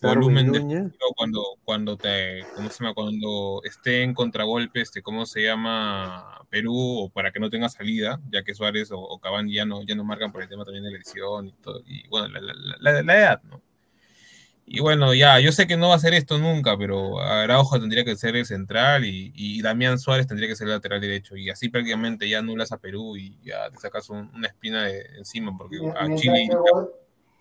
volumen 0.02 0.52
de 0.52 0.92
cuando, 1.16 1.44
cuando 1.64 1.98
te, 1.98 2.44
¿cómo 2.56 2.70
se 2.70 2.84
llama? 2.84 2.94
Cuando 2.94 3.62
esté 3.64 4.04
en 4.04 4.14
contragolpe, 4.14 4.82
este, 4.82 5.02
¿cómo 5.02 5.26
se 5.26 5.44
llama? 5.44 6.46
Perú, 6.50 6.76
o 6.76 7.10
para 7.10 7.32
que 7.32 7.40
no 7.40 7.50
tenga 7.50 7.70
salida, 7.70 8.20
ya 8.32 8.44
que 8.44 8.54
Suárez 8.54 8.92
o, 8.92 9.00
o 9.00 9.20
Cavani 9.20 9.54
ya 9.54 9.66
no, 9.66 9.84
ya 9.84 9.96
no 9.96 10.04
marcan 10.04 10.32
por 10.32 10.42
el 10.42 10.50
tema 10.50 10.66
también 10.66 10.84
de 10.84 10.92
la 10.92 10.98
edición 10.98 11.48
y 11.48 11.54
todo, 11.54 11.82
y 11.86 12.08
bueno, 12.08 12.28
la, 12.28 12.42
la, 12.80 13.02
la, 13.02 13.18
edad, 13.18 13.42
¿no? 13.44 13.62
Y 14.66 14.80
bueno, 14.80 15.14
ya, 15.14 15.40
yo 15.40 15.52
sé 15.52 15.68
que 15.68 15.76
no 15.76 15.90
va 15.90 15.96
a 15.96 16.00
ser 16.00 16.14
esto 16.14 16.38
nunca, 16.38 16.78
pero 16.78 17.20
Araujo 17.20 17.80
tendría 17.80 18.06
que 18.06 18.16
ser 18.16 18.38
el 18.38 18.46
central 18.46 19.04
y, 19.06 19.34
y 19.36 19.62
Damián 19.62 20.00
Suárez 20.00 20.28
tendría 20.28 20.48
que 20.48 20.56
ser 20.56 20.68
el 20.68 20.76
lateral 20.76 21.02
derecho. 21.02 21.36
Y 21.36 21.50
así 21.50 21.68
prácticamente 21.68 22.30
ya 22.30 22.40
anulas 22.40 22.72
a 22.72 22.78
Perú 22.78 23.18
y 23.18 23.38
ya 23.44 23.70
te 23.70 23.78
sacas 23.78 24.10
una 24.10 24.48
espina 24.48 24.86
de, 24.86 25.02
encima, 25.18 25.58
porque 25.58 25.78
a 25.98 26.16
Chile 26.16 26.48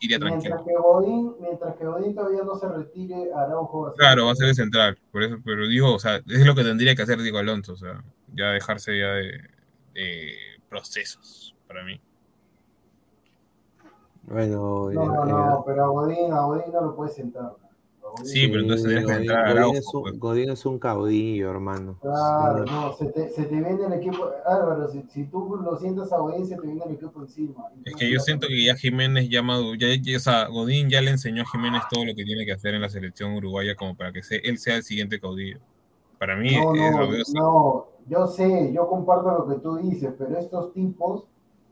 iría 0.00 0.18
tranquilo. 0.18 0.56
Mientras 0.56 0.66
que, 0.66 0.82
Godín, 0.82 1.34
mientras 1.40 1.76
que 1.76 1.84
Godín 1.84 2.14
todavía 2.14 2.42
no 2.42 2.56
se 2.56 2.68
retire, 2.68 3.32
Araujo 3.34 3.82
va 3.82 3.88
a 3.88 3.92
ser 3.92 3.98
Claro, 3.98 4.26
va 4.26 4.32
a 4.32 4.36
ser 4.36 4.48
el 4.48 4.54
central. 4.54 4.98
Por 5.12 5.22
eso, 5.22 5.36
pero 5.44 5.68
digo, 5.68 5.94
o 5.94 5.98
sea, 5.98 6.16
es 6.16 6.46
lo 6.46 6.54
que 6.54 6.64
tendría 6.64 6.94
que 6.94 7.02
hacer 7.02 7.18
Diego 7.18 7.38
Alonso, 7.38 7.74
o 7.74 7.76
sea, 7.76 8.02
ya 8.34 8.46
dejarse 8.46 8.98
ya 8.98 9.12
de, 9.12 9.40
de 9.94 10.32
procesos 10.68 11.54
para 11.66 11.84
mí. 11.84 12.00
Bueno, 14.22 14.90
no, 14.92 15.06
no, 15.06 15.24
no, 15.24 15.58
eh, 15.58 15.62
pero 15.66 15.84
a 15.84 15.88
Godín, 15.88 16.32
a 16.32 16.40
Godín 16.42 16.72
no 16.72 16.80
lo 16.82 16.96
puedes 16.96 17.14
sentar. 17.14 17.52
Sí, 18.24 18.48
pero 18.48 18.60
entonces 18.60 18.86
tendrías 18.86 19.06
que 19.06 19.22
entrar 19.22 19.58
a 19.58 19.64
Godín, 19.64 19.76
es 19.76 19.94
un, 19.94 20.02
pues. 20.02 20.18
Godín 20.18 20.50
es 20.50 20.66
un 20.66 20.78
caudillo, 20.78 21.50
hermano. 21.50 21.96
Claro, 22.00 22.64
no, 22.64 22.92
se 22.94 23.06
te, 23.06 23.30
se 23.30 23.44
te 23.44 23.54
viene 23.54 23.84
el 23.84 23.92
equipo. 23.92 24.30
Álvaro, 24.46 24.88
si, 24.88 25.02
si, 25.08 25.24
tú 25.24 25.56
lo 25.62 25.76
sientas 25.76 26.12
a 26.12 26.18
Godín, 26.18 26.46
se 26.46 26.56
te 26.56 26.66
viene 26.66 26.82
el 26.86 26.92
equipo 26.92 27.20
encima. 27.20 27.66
Es 27.84 27.94
que 27.94 28.10
yo 28.10 28.20
siento 28.20 28.48
que 28.48 28.64
ya 28.64 28.76
Jiménez 28.76 29.28
ya 29.28 29.42
ya, 29.78 29.88
ya, 30.00 30.16
o 30.16 30.20
sea, 30.20 30.46
Godín 30.48 30.88
ya 30.88 31.00
le 31.00 31.10
enseñó 31.10 31.42
a 31.42 31.46
Jiménez 31.46 31.82
todo 31.90 32.04
lo 32.04 32.14
que 32.14 32.24
tiene 32.24 32.44
que 32.44 32.52
hacer 32.52 32.74
en 32.74 32.82
la 32.82 32.88
selección 32.88 33.34
uruguaya 33.34 33.74
como 33.74 33.96
para 33.96 34.12
que 34.12 34.20
él 34.42 34.58
sea 34.58 34.76
el 34.76 34.82
siguiente 34.82 35.20
caudillo. 35.20 35.58
Para 36.18 36.36
mí, 36.36 36.54
no, 36.54 36.74
no, 36.74 37.08
no, 37.32 37.86
yo 38.06 38.26
sé, 38.26 38.72
yo 38.74 38.88
comparto 38.88 39.30
lo 39.30 39.48
que 39.48 39.60
tú 39.60 39.76
dices, 39.76 40.12
pero 40.18 40.36
estos 40.36 40.72
tipos, 40.74 41.24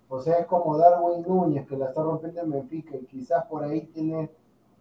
o 0.09 0.20
sea, 0.20 0.39
es 0.39 0.47
como 0.47 0.78
Darwin 0.78 1.23
Núñez, 1.23 1.66
que 1.66 1.77
la 1.77 1.89
está 1.89 2.02
rompiendo 2.02 2.40
en 2.40 2.51
Benfica, 2.52 2.97
y 2.97 3.05
quizás 3.05 3.44
por 3.47 3.65
ahí 3.65 3.82
tiene 3.93 4.31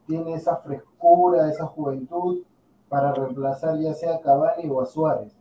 tiene 0.08 0.34
esa 0.34 0.58
frescura, 0.58 1.50
esa 1.50 1.66
juventud 1.66 2.42
para 2.90 3.14
reemplazar 3.14 3.78
ya 3.80 3.94
sea 3.94 4.16
a 4.16 4.22
Cavani 4.22 4.70
o 4.70 4.82
a 4.82 4.86
Suárez. 4.86 5.34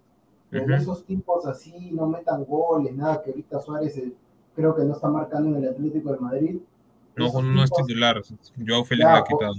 Esos 0.51 1.05
tipos 1.05 1.47
así 1.47 1.91
no 1.93 2.07
metan 2.07 2.45
goles, 2.45 2.95
nada, 2.95 3.23
que 3.23 3.31
ahorita 3.31 3.61
Suárez 3.61 3.97
eh, 3.99 4.13
creo 4.55 4.75
que 4.75 4.85
no 4.85 4.95
está 4.95 5.09
marcando 5.09 5.57
en 5.57 5.65
el 5.65 5.71
Atlético 5.71 6.13
de 6.13 6.19
Madrid. 6.19 6.59
No, 7.17 7.43
no 7.43 7.65
es 7.65 7.71
titular, 7.71 8.23
yo 8.57 8.85
Félix 8.85 9.09
ha 9.09 9.25
quitado. 9.25 9.55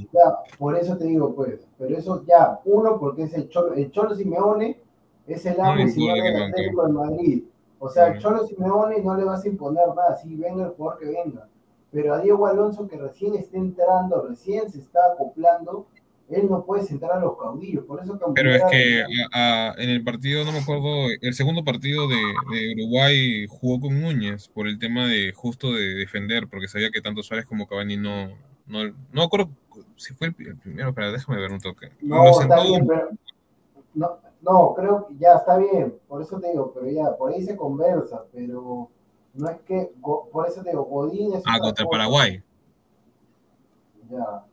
Por, 0.60 0.78
eso 0.78 0.96
te 0.96 1.06
digo, 1.06 1.34
pues, 1.34 1.68
pero 1.78 1.98
eso 1.98 2.24
ya, 2.28 2.60
uno, 2.66 3.00
porque 3.00 3.24
es 3.24 3.34
el 3.34 3.50
Cholo, 3.50 3.74
el 3.74 3.92
Cholo 3.92 4.16
Simeone, 4.16 4.80
es 5.26 5.46
el 5.46 5.60
amo 5.60 5.76
no, 5.76 6.14
del 6.14 6.44
Atlético 6.44 6.88
de 6.88 6.94
Madrid. 6.94 7.44
O 7.80 7.90
sea, 7.90 8.08
el 8.08 8.20
Cholo 8.20 8.46
Simeone 8.46 9.02
no 9.02 9.16
le 9.16 9.24
vas 9.24 9.44
a 9.44 9.48
imponer 9.48 9.88
nada, 9.96 10.16
si 10.16 10.36
venga 10.36 10.66
el 10.66 10.72
jugador 10.72 11.00
que 11.00 11.06
venga 11.06 11.48
pero 11.98 12.14
a 12.14 12.22
Diego 12.22 12.46
Alonso, 12.46 12.88
que 12.88 12.96
recién 12.96 13.34
está 13.34 13.58
entrando, 13.58 14.28
recién 14.28 14.70
se 14.70 14.78
está 14.78 15.00
acoplando, 15.14 15.88
él 16.30 16.48
no 16.48 16.64
puede 16.64 16.84
sentar 16.84 17.12
a 17.12 17.20
los 17.20 17.40
caudillos. 17.40 17.86
Por 17.86 18.00
eso 18.00 18.20
Pero 18.36 18.54
es 18.54 18.64
que 18.70 19.00
en 19.02 19.90
el 19.90 20.04
partido, 20.04 20.46
no 20.46 20.52
me 20.52 20.60
acuerdo, 20.60 21.08
el 21.20 21.34
segundo 21.34 21.64
partido 21.64 22.08
de, 22.08 22.76
Uruguay 22.76 23.48
jugó 23.50 23.80
con 23.80 24.00
Núñez 24.00 24.48
por 24.48 24.68
el 24.68 24.78
tema 24.78 25.08
de 25.08 25.34
justo 25.36 25.74
de 25.74 25.96
defender, 25.96 26.48
porque 26.48 26.68
sabía 26.68 26.92
que 26.92 27.02
tanto 27.02 27.24
Suárez 27.24 27.48
como 27.48 27.66
Cavani 27.66 27.98
no. 27.98 28.28
No, 28.68 28.94
no 29.12 29.24
acuerdo 29.24 29.50
si 29.96 30.14
fue 30.14 30.28
el, 30.28 30.36
primero, 30.36 30.94
pero 30.94 31.12
déjame 31.12 31.42
ver 31.42 31.52
un 31.52 31.62
toque. 31.62 31.90
No, 32.02 32.26
no, 33.96 34.20
no, 34.44 34.74
creo 34.76 35.08
que 35.08 35.16
ya 35.18 35.34
está 35.34 35.58
bien, 35.58 35.96
por 36.08 36.22
eso 36.22 36.40
te 36.40 36.52
digo, 36.52 36.72
pero 36.76 36.92
ya, 36.92 37.18
por 37.18 37.34
ahí 37.34 37.42
se 37.42 37.58
conversa, 37.58 38.24
pero 38.32 38.92
no 39.38 39.50
es 39.50 39.58
que, 39.62 39.92
por 40.02 40.48
eso 40.48 40.64
te 40.64 40.72
digo, 40.72 40.84
Godín 40.86 41.34
es. 41.34 41.44
Ah, 41.46 41.60
contra 41.60 41.86
Paraguay. 41.86 42.42
Ya. 44.10 44.44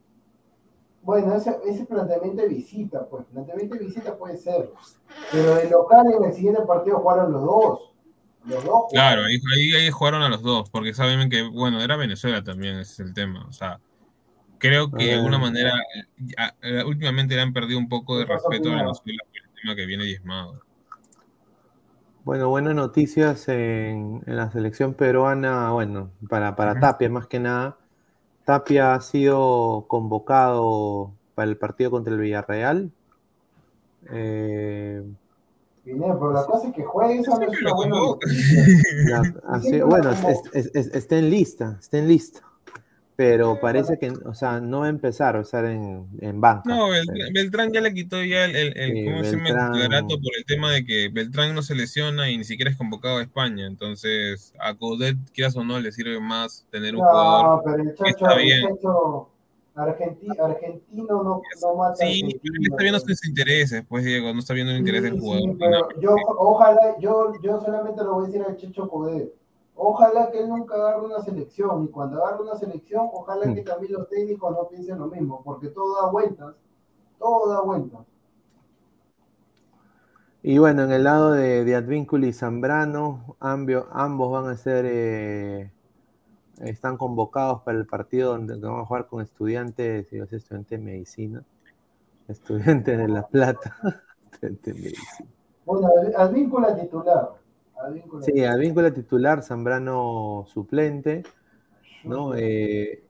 Bueno, 1.03 1.35
ese, 1.35 1.57
ese 1.67 1.85
planteamiento 1.85 2.43
de 2.43 2.49
visita, 2.49 3.07
pues, 3.09 3.25
planteamiento 3.33 3.75
de 3.75 3.85
visita 3.85 4.17
puede 4.17 4.37
ser. 4.37 4.71
Pero 5.31 5.55
de 5.55 5.71
local 5.71 6.07
en 6.17 6.25
el 6.25 6.33
siguiente 6.33 6.63
partido 6.63 6.99
jugaron 6.99 7.33
los 7.33 7.43
dos. 7.43 7.91
Los 8.47 8.65
dos. 8.65 8.85
Claro, 8.91 9.25
ahí, 9.25 9.39
ahí, 9.75 9.91
jugaron 9.91 10.23
a 10.23 10.29
los 10.29 10.43
dos, 10.43 10.69
porque 10.71 10.93
saben 10.93 11.31
que, 11.31 11.43
bueno, 11.43 11.83
era 11.83 11.97
Venezuela 11.97 12.43
también, 12.43 12.77
ese 12.77 12.93
es 12.93 13.01
el 13.01 13.15
tema. 13.15 13.47
O 13.49 13.53
sea, 13.53 13.81
creo 14.59 14.91
que 14.91 15.07
de 15.07 15.15
alguna 15.15 15.37
ah. 15.37 15.41
manera, 15.41 15.73
eh, 16.63 16.85
últimamente 16.85 17.35
le 17.35 17.43
han 17.43 17.53
perdido 17.53 17.79
un 17.79 17.89
poco 17.89 18.19
de 18.19 18.27
respeto 18.27 18.71
a 18.71 18.77
Venezuela 18.77 19.23
por 19.25 19.37
el 19.37 19.63
tema 19.63 19.77
que 19.77 19.87
viene 19.87 20.05
diezmado. 20.05 20.61
Bueno, 22.25 22.49
buenas 22.49 22.75
noticias 22.75 23.49
en, 23.49 24.23
la 24.25 24.51
selección 24.51 24.95
peruana, 24.95 25.73
bueno, 25.73 26.11
para, 26.31 26.57
para 26.57 26.81
Tapia 26.81 27.11
más 27.11 27.27
que 27.27 27.39
nada. 27.39 27.77
Tapia 28.47 28.95
ha 28.95 29.01
sido 29.03 29.85
convocado 29.89 31.13
para 31.35 31.51
el 31.51 31.59
partido 31.59 31.91
contra 31.91 32.15
el 32.15 32.21
Villarreal. 32.21 32.91
Eh, 34.11 35.03
pero 35.85 36.33
la 36.33 36.47
cosa 36.47 36.69
es 36.69 36.75
que 36.75 36.83
juegue 36.83 37.19
esa 37.19 37.39
no 37.89 38.19
Bueno, 39.87 40.11
está 40.55 41.17
en 41.19 41.31
lista, 41.31 41.77
está 41.79 41.99
en 41.99 42.09
lista 42.09 42.43
pero 43.17 43.61
parece 43.61 43.97
que, 43.99 44.11
o 44.11 44.35
sea, 44.35 44.61
no 44.61 44.81
va 44.81 44.87
a 44.87 44.89
empezar 44.89 45.37
a 45.37 45.41
estar 45.41 45.65
en, 45.65 46.07
en 46.21 46.41
banca. 46.41 46.63
No, 46.67 46.89
Beltrán 47.33 47.73
ya 47.73 47.81
le 47.81 47.95
quitó 47.95 48.23
ya 48.25 48.45
el, 48.45 48.57
el, 48.57 48.77
el 48.77 49.05
¿cómo 49.05 49.25
se 49.25 49.37
por 49.37 50.37
el 50.37 50.45
tema 50.47 50.73
de 50.73 50.85
que 50.85 51.09
Beltrán 51.11 51.55
no 51.55 51.63
se 51.63 51.77
lesiona 51.77 52.29
y 52.31 52.39
ni 52.39 52.45
siquiera 52.45 52.71
es 52.71 52.77
convocado 52.77 53.19
a 53.19 53.23
España, 53.23 53.67
entonces 53.67 54.53
a 54.59 54.75
Codet, 54.75 55.17
quieras 55.33 55.57
o 55.57 55.63
no, 55.63 55.79
le 55.79 55.93
sirve 55.93 56.19
más 56.19 56.67
tener 56.71 56.97
un 56.97 57.03
no, 57.03 57.09
jugador 57.09 57.63
pero 57.65 57.83
el 57.83 57.95
chacho, 57.95 58.27
está 58.27 58.37
bien. 58.37 58.65
argentino, 59.77 60.35
argentino 60.45 61.23
no, 61.23 61.43
no 61.63 61.75
mata. 61.77 61.97
Sí, 61.97 62.41
pero 62.43 62.55
él 62.57 62.67
está 62.69 62.83
viendo 62.83 63.01
sus 63.01 63.27
intereses, 63.27 63.85
pues 63.89 64.05
Diego, 64.05 64.33
no 64.33 64.41
está 64.41 64.55
viendo 64.55 64.73
el 64.73 64.79
interés 64.79 65.05
del 65.05 65.21
jugador. 65.21 65.51
Sí, 65.51 65.57
pero 65.61 66.01
yo, 66.01 66.17
ojalá, 66.39 66.97
yo, 67.01 67.33
yo 67.45 67.61
solamente 67.61 68.03
lo 68.03 68.15
voy 68.15 68.25
a 68.25 68.27
decir 68.27 68.43
al 68.43 68.57
Checho 68.57 68.89
Codet 68.89 69.33
Ojalá 69.77 70.31
que 70.31 70.41
él 70.41 70.49
nunca 70.49 70.75
agarre 70.77 71.05
una 71.05 71.21
selección 71.21 71.85
y 71.85 71.89
cuando 71.89 72.25
agarre 72.25 72.43
una 72.43 72.55
selección, 72.55 73.09
ojalá 73.13 73.53
que 73.53 73.63
mm. 73.63 73.65
también 73.65 73.93
los 73.93 74.09
técnicos 74.09 74.57
no 74.57 74.69
piensen 74.69 74.99
lo 74.99 75.07
mismo, 75.09 75.43
porque 75.45 75.69
todo 75.69 76.01
da 76.01 76.11
vueltas, 76.11 76.55
todo 77.19 77.51
da 77.51 77.61
vueltas. 77.61 78.01
Y 80.43 80.59
bueno, 80.59 80.83
en 80.83 80.93
el 80.93 81.05
lado 81.05 81.33
de, 81.33 81.65
de 81.65 81.75
Advíncula 81.75 82.27
y 82.27 82.33
Zambrano, 82.33 83.37
ambos 83.41 84.31
van 84.31 84.47
a 84.47 84.57
ser, 84.57 84.85
eh, 84.87 85.73
están 86.61 86.99
convocados 86.99 87.63
para 87.63 87.79
el 87.79 87.87
partido 87.87 88.33
donde 88.33 88.57
van 88.57 88.81
a 88.81 88.85
jugar 88.85 89.07
con 89.07 89.23
estudiantes, 89.23 90.07
si 90.09 90.19
estudiantes 90.19 90.69
de 90.69 90.79
medicina, 90.79 91.45
estudiantes 92.29 92.99
de 92.99 93.09
La 93.09 93.27
Plata, 93.27 93.75
estudiantes 94.33 94.75
de 94.75 94.75
medicina. 94.75 95.31
Bueno, 95.65 95.89
Advíncula 96.17 96.77
titular. 96.77 97.44
Sí, 98.23 98.45
Advíncula 98.45 98.93
titular, 98.93 99.43
Zambrano 99.43 100.45
suplente. 100.49 101.23
¿no? 102.05 102.35
Eh, 102.35 103.03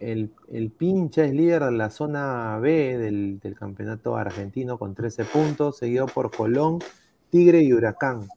el, 0.00 0.30
Pincha 0.76 1.24
es 1.24 1.32
líder 1.32 1.64
de 1.64 1.72
la 1.72 1.90
zona 1.90 2.58
B 2.58 2.98
del, 2.98 3.56
campeonato 3.58 4.16
argentino 4.16 4.78
con 4.78 4.94
13 4.94 5.24
puntos, 5.24 5.78
seguido 5.78 6.06
por 6.06 6.30
Colón, 6.30 6.78
Tigre 7.30 7.62
y 7.62 7.72
Huracán. 7.72 8.28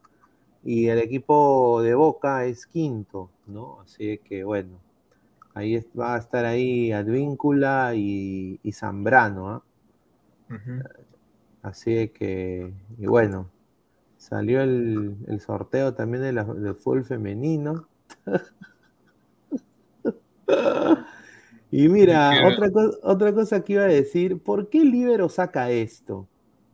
Y 0.63 0.87
el 0.87 0.99
equipo 0.99 1.81
de 1.81 1.95
Boca 1.95 2.45
es 2.45 2.65
quinto, 2.65 3.29
¿no? 3.47 3.81
Así 3.81 4.17
que 4.19 4.43
bueno, 4.43 4.79
ahí 5.53 5.85
va 5.97 6.15
a 6.15 6.17
estar 6.17 6.45
ahí 6.45 6.91
Advíncula 6.91 7.93
y, 7.95 8.59
Zambrano. 8.73 9.49
¿ah? 9.49 9.63
Así 11.61 12.09
que, 12.09 12.73
y 12.97 13.05
bueno, 13.05 13.49
Salió 14.17 14.61
el, 14.61 15.39
sorteo 15.39 15.93
también 15.93 16.23
del 16.23 16.63
de 16.63 16.73
fútbol 16.73 17.05
femenino. 17.05 17.87
y 21.71 21.87
mira, 21.87 22.31
otra, 22.47 22.69
otra 23.03 23.33
cosa 23.33 23.61
que 23.61 23.73
iba 23.73 23.83
a 23.83 23.87
decir, 23.87 24.41
¿por 24.41 24.69
qué 24.69 24.79
el 24.79 24.91
Libero 24.91 25.29
saca 25.29 25.69
esto? 25.69 26.27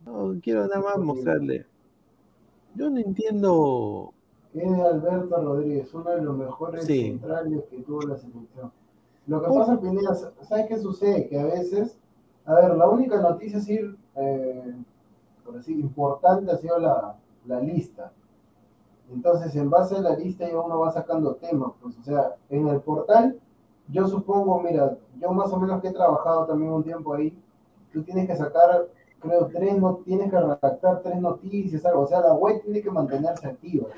No, 0.04 0.34
quiero 0.42 0.66
nada 0.66 0.80
más 0.80 0.98
mostrarle. 0.98 1.66
Yo 2.74 2.90
no 2.90 2.98
entiendo. 2.98 4.12
Es 4.52 4.66
Alberto 4.66 5.36
Rodríguez, 5.42 5.92
uno 5.94 6.10
de 6.10 6.22
los 6.22 6.36
mejores 6.36 6.86
centrales 6.86 7.64
que 7.70 7.78
tuvo 7.82 8.02
la 8.02 8.16
selección. 8.16 8.72
Lo 9.26 9.42
que 9.42 9.48
pasa, 9.48 9.80
Pineda, 9.80 10.14
¿sabes 10.14 10.66
qué 10.68 10.78
sucede? 10.78 11.28
Que 11.28 11.40
a 11.40 11.44
veces 11.44 11.98
A 12.44 12.54
ver, 12.54 12.76
la 12.76 12.88
única 12.88 13.20
noticia 13.20 13.58
así, 13.58 13.80
eh, 14.16 14.74
por 15.44 15.56
así, 15.56 15.72
importante 15.72 16.52
ha 16.52 16.56
sido 16.58 16.78
la, 16.78 17.16
la 17.46 17.60
lista. 17.60 18.12
Entonces, 19.12 19.54
en 19.56 19.70
base 19.70 19.96
a 19.96 20.00
la 20.00 20.16
lista 20.16 20.48
ya 20.48 20.58
uno 20.58 20.78
va 20.78 20.90
sacando 20.90 21.34
temas, 21.36 21.72
pues, 21.80 21.98
o 21.98 22.02
sea, 22.02 22.36
en 22.48 22.68
el 22.68 22.80
portal, 22.80 23.38
yo 23.88 24.06
supongo, 24.08 24.60
mira, 24.60 24.96
yo 25.20 25.32
más 25.32 25.52
o 25.52 25.60
menos 25.60 25.80
que 25.82 25.88
he 25.88 25.92
trabajado 25.92 26.46
también 26.46 26.72
un 26.72 26.82
tiempo 26.82 27.14
ahí, 27.14 27.36
tú 27.92 28.02
tienes 28.02 28.26
que 28.26 28.34
sacar, 28.34 28.88
creo, 29.20 29.46
tres, 29.48 29.78
no, 29.78 29.96
tienes 30.04 30.30
que 30.30 30.40
redactar 30.40 31.02
tres 31.02 31.20
noticias, 31.20 31.84
algo, 31.84 32.02
o 32.02 32.06
sea, 32.06 32.20
la 32.20 32.32
web 32.32 32.62
tiene 32.62 32.80
que 32.80 32.90
mantenerse 32.90 33.46
activa. 33.46 33.88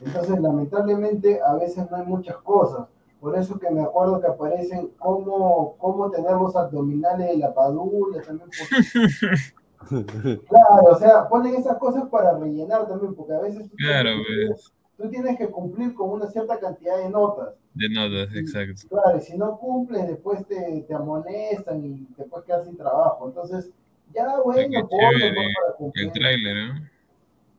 Entonces, 0.00 0.40
lamentablemente, 0.40 1.40
a 1.40 1.54
veces 1.54 1.88
no 1.90 1.96
hay 1.96 2.06
muchas 2.06 2.36
cosas. 2.38 2.86
Por 3.20 3.36
eso 3.36 3.58
que 3.58 3.70
me 3.70 3.82
acuerdo 3.82 4.20
que 4.20 4.28
aparecen 4.28 4.92
cómo, 4.98 5.74
cómo 5.78 6.10
tener 6.10 6.32
los 6.32 6.54
abdominales 6.54 7.28
de 7.28 7.38
la 7.38 7.52
padula, 7.52 8.22
también. 8.22 8.48
Claro, 9.88 10.90
o 10.92 10.98
sea, 10.98 11.28
ponen 11.28 11.54
esas 11.54 11.78
cosas 11.78 12.04
para 12.10 12.36
rellenar 12.38 12.86
también, 12.88 13.14
porque 13.14 13.32
a 13.34 13.40
veces 13.40 13.68
tú, 13.70 13.76
Claro, 13.76 14.10
tienes- 14.26 14.72
tú 14.96 15.08
tienes 15.08 15.38
que 15.38 15.48
cumplir 15.48 15.94
con 15.94 16.10
una 16.10 16.26
cierta 16.28 16.58
cantidad 16.58 16.96
de 16.98 17.08
notas. 17.08 17.54
De 17.74 17.88
notas, 17.88 18.34
exacto. 18.34 18.88
Claro, 18.88 19.18
y 19.18 19.20
si 19.20 19.36
no 19.38 19.56
cumples, 19.58 20.06
después 20.08 20.46
te, 20.46 20.84
te 20.86 20.94
amonestan 20.94 21.84
y 21.84 22.06
después 22.16 22.44
quedas 22.44 22.66
sin 22.66 22.76
trabajo. 22.76 23.28
Entonces, 23.28 23.70
ya 24.14 24.40
bueno, 24.40 24.60
chévere. 24.88 25.34
para 25.34 25.68
El 25.70 25.74
cumplir. 25.76 26.12
tráiler, 26.12 26.56
¿no? 26.74 26.88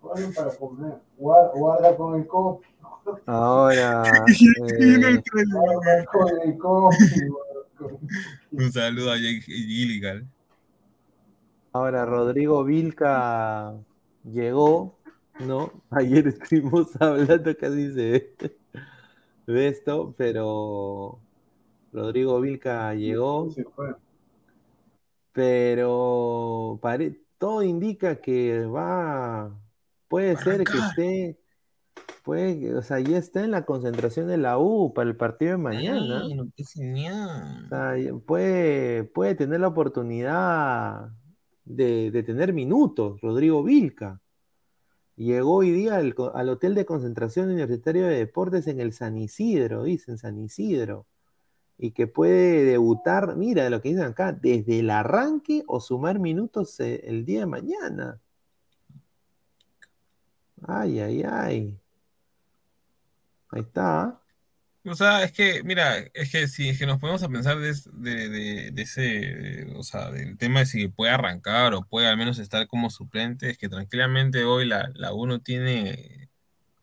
Ponlo 0.02 0.28
para 0.36 0.50
comer. 0.56 0.94
Guarda, 1.18 1.52
guarda 1.54 1.96
con 1.98 2.16
el 2.20 2.28
copy. 2.28 2.68
Ahora, 3.26 4.04
eh, 4.28 4.34
el 4.80 5.24
con 6.06 6.28
el 6.44 6.58
copy. 6.58 6.96
Un 8.52 8.72
saludo 8.72 9.12
a 9.12 9.16
Jake 9.16 9.42
Gilligan. 9.42 10.30
Ahora 11.74 12.06
Rodrigo 12.06 12.64
Vilca 12.64 13.74
llegó, 14.24 14.98
¿no? 15.40 15.72
Ayer 15.92 16.28
estuvimos 16.28 16.90
hablando, 17.02 17.56
casi 17.58 17.88
de 17.88 18.36
esto, 19.48 20.14
pero 20.18 21.20
Rodrigo 21.92 22.40
Vilca 22.42 22.94
llegó, 22.94 23.50
fue. 23.76 23.96
pero 25.32 26.80
pare- 26.82 27.20
todo 27.38 27.64
indica 27.64 28.18
que 28.18 28.66
va, 28.66 29.52
puede 30.08 30.36
ser 30.38 30.64
que 30.66 30.78
esté, 30.78 31.40
puede, 32.24 32.76
o 32.76 32.82
sea, 32.82 33.00
ya 33.00 33.18
está 33.18 33.44
en 33.44 33.52
la 33.52 33.66
concentración 33.66 34.28
de 34.28 34.38
la 34.38 34.58
U 34.60 34.94
para 34.94 35.10
el 35.10 35.16
partido 35.16 35.52
de 35.54 35.58
mañana. 35.58 36.24
Ah, 36.26 36.44
qué 36.56 36.64
genial. 36.66 37.66
O 37.66 37.70
sea, 37.70 37.98
y 37.98 38.12
puede, 38.12 39.06
puede 39.06 39.36
tener 39.36 39.62
la 39.62 39.70
oportunidad 39.70 41.12
de, 41.70 42.24
tener 42.24 42.52
minutos, 42.52 43.22
Rodrigo 43.22 43.64
Vilca. 43.64 44.20
Llegó 45.16 45.56
hoy 45.56 45.72
día 45.72 45.98
al 45.98 46.50
Hotel 46.50 46.76
de 46.76 46.86
Concentración 46.86 47.50
Universitario 47.50 48.08
de 48.08 48.18
Deportes 48.18 48.68
en 48.68 48.80
el 48.80 48.94
San 48.94 49.18
Isidro, 49.18 49.84
dicen 49.84 50.18
San 50.18 50.40
Isidro. 50.40 51.06
Y 51.78 51.92
que 51.92 52.08
puede 52.08 52.66
debutar, 52.66 53.36
mira 53.38 53.70
lo 53.70 53.82
que 53.82 53.90
dicen 53.90 54.06
acá, 54.06 54.34
desde 54.34 54.80
el 54.80 54.90
arranque 54.90 55.64
o 55.68 55.80
sumar 55.80 56.20
minutos 56.20 56.80
eh, 56.80 57.02
el 57.06 57.26
día 57.26 57.42
de 57.42 57.46
mañana. 57.46 58.20
Ay, 60.68 61.00
ay, 61.00 61.24
ay. 61.24 61.80
Ahí 63.50 63.62
está. 63.62 64.19
O 64.86 64.96
sea, 64.96 65.24
es 65.24 65.32
que, 65.34 65.62
mira, 65.64 66.00
es 66.14 66.32
que 66.32 66.48
si 66.48 66.70
es 66.70 66.80
que 66.80 66.86
nos 66.86 67.00
ponemos 67.00 67.22
a 67.24 67.30
pensar 67.30 67.58
de, 67.60 67.74
de, 68.72 68.82
ese, 68.82 69.68
o 69.76 69.84
sea, 69.84 70.10
del 70.10 70.38
tema 70.38 70.62
de 70.62 70.66
si 70.66 70.88
puede 70.88 71.12
arrancar 71.12 71.74
o 71.74 71.86
puede 71.86 72.08
al 72.08 72.18
menos 72.18 72.40
estar 72.40 72.66
como 72.68 72.90
suplente, 72.90 73.50
es 73.50 73.58
que 73.58 73.70
tranquilamente 73.70 74.46
hoy 74.46 74.66
la, 74.66 74.90
la 74.96 75.14
U 75.14 75.26
no 75.28 75.42
tiene 75.42 76.30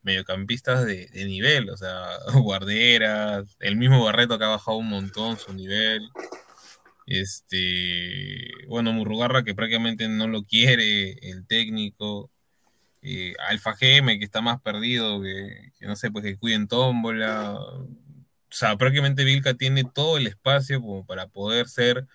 mediocampistas 0.02 0.86
de, 0.86 1.06
de 1.06 1.24
nivel, 1.24 1.70
o 1.70 1.77
sea, 1.77 2.06
guarderas, 2.35 3.56
el 3.60 3.77
mismo 3.77 4.05
Barreto 4.05 4.39
que 4.39 4.44
ha 4.44 4.48
bajado 4.48 4.77
un 4.78 4.89
montón 4.89 5.39
su 5.39 5.55
nivel, 5.55 6.09
este, 7.06 8.51
bueno, 8.68 8.93
Murrugarra 8.93 9.44
que 9.44 9.55
prácticamente 9.55 10.09
no 10.09 10.27
lo 10.28 10.43
quiere 10.43 11.12
el 11.31 11.47
técnico, 11.47 12.31
eh, 13.07 13.35
Alfa 13.49 13.74
GM 13.81 14.19
que 14.19 14.24
está 14.24 14.41
más 14.41 14.61
perdido, 14.61 15.23
que, 15.23 15.73
que 15.78 15.87
no 15.87 15.97
sé, 15.97 16.11
pues 16.11 16.24
que 16.24 16.37
cuiden 16.39 16.69
tómbola. 16.69 17.55
O 17.61 17.89
sea, 18.51 18.77
prácticamente 18.77 19.24
Vilca 19.24 19.55
tiene 19.55 19.85
todo 19.85 20.16
el 20.19 20.27
espacio 20.27 20.81
como 20.81 21.05
para 21.07 21.28
poder 21.28 21.69
ser 21.69 22.07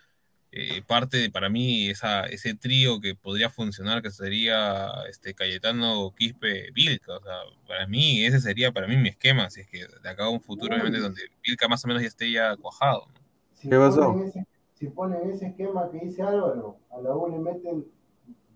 eh, 0.51 0.81
parte 0.87 1.17
de, 1.17 1.29
para 1.31 1.49
mí, 1.49 1.89
esa, 1.89 2.25
ese 2.25 2.55
trío 2.55 2.99
que 3.01 3.15
podría 3.15 3.49
funcionar, 3.49 4.01
que 4.01 4.11
sería 4.11 4.89
este 5.09 5.33
Cayetano, 5.33 6.13
Quispe, 6.17 6.71
Vilca. 6.73 7.17
O 7.17 7.23
sea, 7.23 7.35
para 7.67 7.87
mí, 7.87 8.25
ese 8.25 8.41
sería 8.41 8.71
para 8.71 8.87
mí 8.87 8.97
mi 8.97 9.09
esquema, 9.09 9.49
si 9.49 9.61
es 9.61 9.67
que 9.69 9.85
de 10.03 10.09
acá 10.09 10.25
a 10.25 10.29
un 10.29 10.41
futuro, 10.41 10.73
obviamente, 10.75 10.99
donde 10.99 11.21
Vilca 11.43 11.67
más 11.69 11.85
o 11.85 11.87
menos 11.87 12.01
ya 12.03 12.09
esté 12.09 12.31
ya 12.31 12.57
cuajado. 12.57 13.07
¿no? 13.13 13.21
Si 13.55 13.69
¿Qué 13.69 13.77
pasó? 13.77 14.01
ponen 14.01 14.27
ese- 14.27 14.47
si 14.73 14.87
ponen 14.87 15.29
ese 15.29 15.47
esquema 15.47 15.89
que 15.91 15.99
dice 15.99 16.23
Álvaro, 16.23 16.79
a 16.89 16.99
la 16.99 17.15
U 17.15 17.29
le 17.29 17.37
meten 17.37 17.85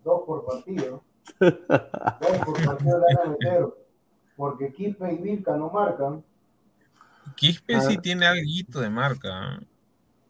dos 0.04 0.24
por 0.26 0.46
partido. 0.46 1.04
Dos. 3.42 3.74
Porque 4.36 4.72
Quispe 4.74 5.14
y 5.14 5.18
Vilca 5.18 5.56
no 5.56 5.70
marcan. 5.70 6.24
Quispe 7.36 7.76
Ah. 7.76 7.82
sí 7.82 7.98
tiene 7.98 8.26
algo 8.28 8.42
de 8.82 8.90
marca. 8.90 9.30
¿eh? 9.60 9.66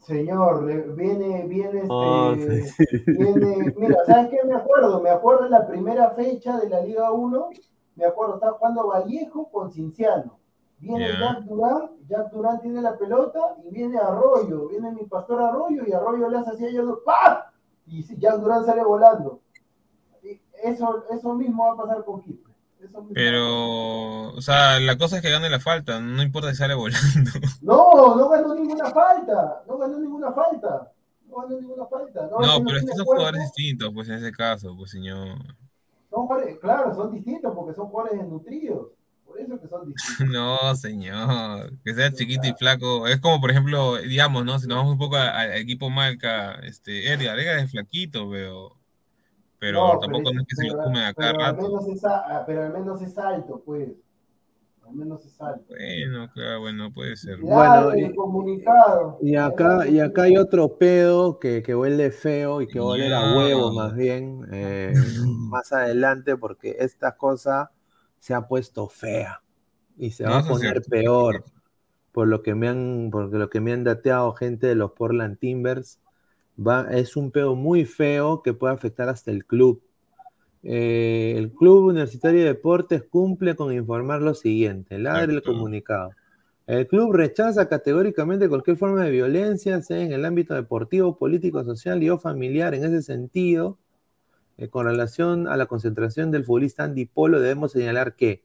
Señor, 0.02 0.64
viene, 0.96 1.48
viene 1.48 1.80
este. 1.80 1.88
Oh, 1.90 2.36
sí, 2.36 2.62
sí. 2.62 2.86
Viene, 3.08 3.74
mira, 3.78 3.98
¿sabes 4.06 4.30
qué? 4.30 4.38
Me 4.48 4.54
acuerdo, 4.54 5.02
me 5.02 5.10
acuerdo 5.10 5.46
en 5.46 5.52
la 5.52 5.66
primera 5.68 6.12
fecha 6.12 6.58
de 6.60 6.70
la 6.70 6.82
Liga 6.82 7.12
1, 7.12 7.50
me 7.96 8.06
acuerdo, 8.06 8.36
está 8.36 8.52
jugando 8.52 8.88
Vallejo 8.88 9.50
con 9.52 9.72
Cinciano. 9.72 10.38
Viene 10.78 11.08
Ya. 11.08 11.20
Jack 11.20 11.40
Durán, 11.46 11.90
Jack 12.08 12.32
Durán 12.32 12.62
tiene 12.62 12.82
la 12.84 12.96
pelota 12.98 13.40
y 13.66 13.72
viene 13.74 13.98
Arroyo, 13.98 14.68
viene 14.68 14.92
mi 14.92 15.06
pastor 15.06 15.42
Arroyo 15.42 15.84
y 15.88 15.92
Arroyo 15.94 16.30
le 16.30 16.38
hace 16.38 16.52
así 16.52 16.66
a 16.66 16.70
ellos, 16.70 17.00
¡pah! 17.04 17.52
Y 17.88 18.04
Jack 18.20 18.36
Durán 18.40 18.64
sale 18.64 18.84
volando. 18.84 19.40
Eso, 20.64 21.06
eso 21.12 21.34
mismo 21.34 21.66
va 21.66 21.74
a 21.74 21.86
pasar 21.86 22.04
con 22.06 22.26
mismo. 22.26 22.56
Pero, 23.14 24.30
o 24.34 24.42
sea, 24.42 24.80
la 24.80 24.98
cosa 24.98 25.18
es 25.18 25.22
que 25.22 25.32
gane 25.32 25.50
la 25.50 25.60
falta, 25.60 26.00
no 26.00 26.22
importa 26.22 26.52
si 26.52 26.58
sale 26.58 26.74
volando. 26.74 27.32
No, 27.62 28.16
no 28.16 28.30
ganó 28.30 28.54
ninguna 28.54 28.92
falta, 28.92 29.64
no 29.68 29.78
ganó 29.78 30.00
ninguna 30.00 30.32
falta. 30.32 30.92
No 31.28 31.42
ganó 31.42 31.60
ninguna 31.60 31.86
falta. 31.86 32.30
No, 32.40 32.64
pero 32.64 32.78
es 32.78 32.86
que 32.86 32.92
son 32.92 33.06
cuerpo. 33.06 33.22
jugadores 33.22 33.42
distintos, 33.42 33.92
pues 33.94 34.10
en 34.10 34.16
ese 34.16 34.32
caso, 34.32 34.76
pues 34.78 34.92
señor. 34.92 35.38
Son 36.10 36.28
jugadores, 36.28 36.60
claro, 36.60 36.94
son 36.94 37.12
distintos 37.12 37.54
porque 37.56 37.74
son 37.74 37.88
jugadores 37.88 38.20
desnutridos. 38.20 38.88
Por 39.26 39.40
eso 39.40 39.60
que 39.60 39.68
son 39.68 39.88
distintos. 39.88 40.28
No, 40.34 40.76
señor. 40.76 41.74
Que 41.84 41.94
sea 41.94 42.14
chiquito 42.14 42.48
y 42.48 42.54
flaco. 42.54 43.08
Es 43.08 43.20
como, 43.20 43.42
por 43.42 43.52
ejemplo, 43.52 43.98
digamos, 43.98 44.46
¿no? 44.46 44.60
Si 44.60 44.68
nos 44.68 44.78
vamos 44.78 44.94
un 44.94 45.00
poco 45.00 45.16
al 45.18 45.54
equipo 45.54 45.90
Malca, 45.90 46.56
este, 46.64 47.12
Edgar, 47.12 47.40
Edgar 47.40 47.58
es 47.60 47.72
flaquito, 47.72 48.30
pero, 48.30 48.78
pero 49.60 49.94
No, 49.94 50.00
tampoco 50.00 50.34
no 50.34 50.42
es 50.42 50.48
que 50.48 50.56
se 50.56 50.68
lo 50.68 50.74
pero- 50.74 50.84
comen 50.84 51.04
a 51.04 51.14
cada 51.14 51.32
pero 51.34 51.44
al 51.46 51.56
rato. 51.56 51.68
menos 51.70 51.88
es 51.88 52.06
a- 52.06 52.44
pero 52.46 52.64
al 52.64 52.74
menos 52.74 53.02
es 53.02 53.18
alto, 53.18 53.62
pues. 53.66 53.90
Al 54.88 54.94
menos 54.94 55.26
es 55.26 55.42
alto. 55.42 55.66
Bueno, 55.70 56.30
claro, 56.32 56.60
bueno, 56.60 56.94
puede 56.94 57.16
ser. 57.16 57.40
Claro, 57.40 57.88
Bueno, 57.90 58.08
y- 58.08 58.16
comunicado. 58.16 59.18
Y 59.20 59.36
acá, 59.36 59.88
y 59.88 60.00
acá 60.00 60.24
hay 60.24 60.38
otro 60.38 60.78
pedo 60.78 61.40
que, 61.40 61.64
que 61.64 61.74
huele 61.76 62.12
feo 62.12 62.62
y 62.62 62.68
que 62.68 62.80
huele 62.80 63.12
a 63.16 63.36
huevo 63.36 63.74
más 63.74 63.96
bien 63.96 64.48
eh, 64.52 64.94
más 65.50 65.72
adelante 65.74 66.38
porque 66.38 66.76
esta 66.80 67.16
cosa 67.18 67.72
se 68.20 68.36
ha 68.36 68.48
puesto 68.48 68.88
fea 68.88 69.42
y 69.98 70.12
se 70.12 70.24
No, 70.24 70.32
va 70.32 70.38
a 70.40 70.44
poner 70.48 70.82
peor 70.84 71.44
por 72.12 72.28
lo 72.28 72.44
que 72.44 72.54
me 72.54 72.68
han, 72.68 73.10
por 73.12 73.34
lo 73.34 73.50
que 73.50 73.60
me 73.62 73.74
han 73.74 73.84
dateado 73.84 74.34
gente 74.34 74.68
de 74.68 74.76
los 74.76 74.92
Portland 74.92 75.40
Timbers. 75.40 76.00
Va, 76.58 76.88
es 76.92 77.16
un 77.16 77.32
pedo 77.32 77.56
muy 77.56 77.86
feo 77.86 78.42
que 78.42 78.54
puede 78.54 78.74
afectar 78.74 79.10
hasta 79.10 79.32
el 79.32 79.46
club. 79.46 79.82
Eh, 80.68 81.36
el 81.38 81.52
Club 81.52 81.86
Universitario 81.86 82.40
de 82.40 82.48
Deportes 82.48 83.04
cumple 83.04 83.56
con 83.56 83.72
informar 83.72 84.22
lo 84.22 84.34
siguiente. 84.34 84.98
Ladre 84.98 85.34
el 85.34 85.44
comunicado. 85.44 86.12
El 86.66 86.88
club 86.88 87.14
rechaza 87.14 87.70
categóricamente 87.70 88.50
cualquier 88.50 88.76
forma 88.76 89.04
de 89.04 89.12
violencia, 89.12 89.80
sea 89.84 90.02
en 90.02 90.12
el 90.12 90.26
ámbito 90.26 90.56
deportivo, 90.56 91.18
político, 91.18 91.64
social 91.64 92.02
y 92.02 92.10
o 92.10 92.18
familiar. 92.18 92.74
En 92.74 92.84
ese 92.84 93.04
sentido, 93.04 93.78
eh, 94.58 94.70
con 94.70 94.86
relación 94.86 95.48
a 95.48 95.58
la 95.58 95.68
concentración 95.68 96.32
del 96.32 96.46
futbolista 96.46 96.84
Andy 96.84 97.06
Polo, 97.06 97.40
debemos 97.40 97.74
señalar 97.74 98.16
que 98.16 98.44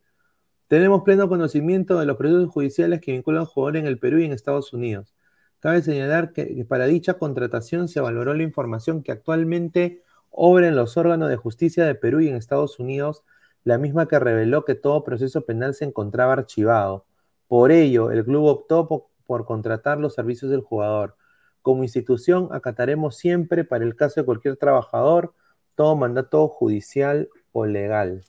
tenemos 0.68 1.02
pleno 1.02 1.28
conocimiento 1.28 1.98
de 1.98 2.04
los 2.04 2.18
procesos 2.18 2.50
judiciales 2.50 3.00
que 3.00 3.12
vinculan 3.12 3.40
al 3.40 3.46
jugador 3.46 3.78
en 3.78 3.86
el 3.86 3.98
Perú 3.98 4.18
y 4.18 4.24
en 4.24 4.32
Estados 4.32 4.74
Unidos. 4.74 5.14
Cabe 5.60 5.82
señalar 5.82 6.32
que, 6.32 6.64
para 6.68 6.86
dicha 6.86 7.14
contratación 7.14 7.88
se 7.88 8.00
valoró 8.00 8.34
la 8.34 8.42
información 8.42 9.02
que 9.02 9.12
actualmente 9.12 10.02
obra 10.30 10.68
en 10.68 10.76
los 10.76 10.96
órganos 10.96 11.28
de 11.28 11.36
justicia 11.36 11.84
de 11.84 11.94
Perú 11.94 12.20
y 12.20 12.28
en 12.28 12.36
Estados 12.36 12.78
Unidos, 12.78 13.24
la 13.64 13.76
misma 13.78 14.08
que 14.08 14.18
reveló 14.18 14.64
que 14.64 14.74
todo 14.74 15.04
proceso 15.04 15.44
penal 15.44 15.74
se 15.74 15.84
encontraba 15.84 16.32
archivado. 16.32 17.04
Por 17.46 17.72
ello, 17.72 18.10
el 18.10 18.24
club 18.24 18.44
optó 18.46 18.88
po- 18.88 19.10
por 19.26 19.44
contratar 19.44 19.98
los 19.98 20.14
servicios 20.14 20.50
del 20.50 20.62
jugador. 20.62 21.16
Como 21.62 21.82
institución, 21.82 22.48
acataremos 22.52 23.16
siempre, 23.16 23.64
para 23.64 23.84
el 23.84 23.96
caso 23.96 24.20
de 24.20 24.24
cualquier 24.24 24.56
trabajador, 24.56 25.34
todo 25.74 25.94
mandato 25.94 26.48
judicial 26.48 27.28
o 27.52 27.66
legal. 27.66 28.24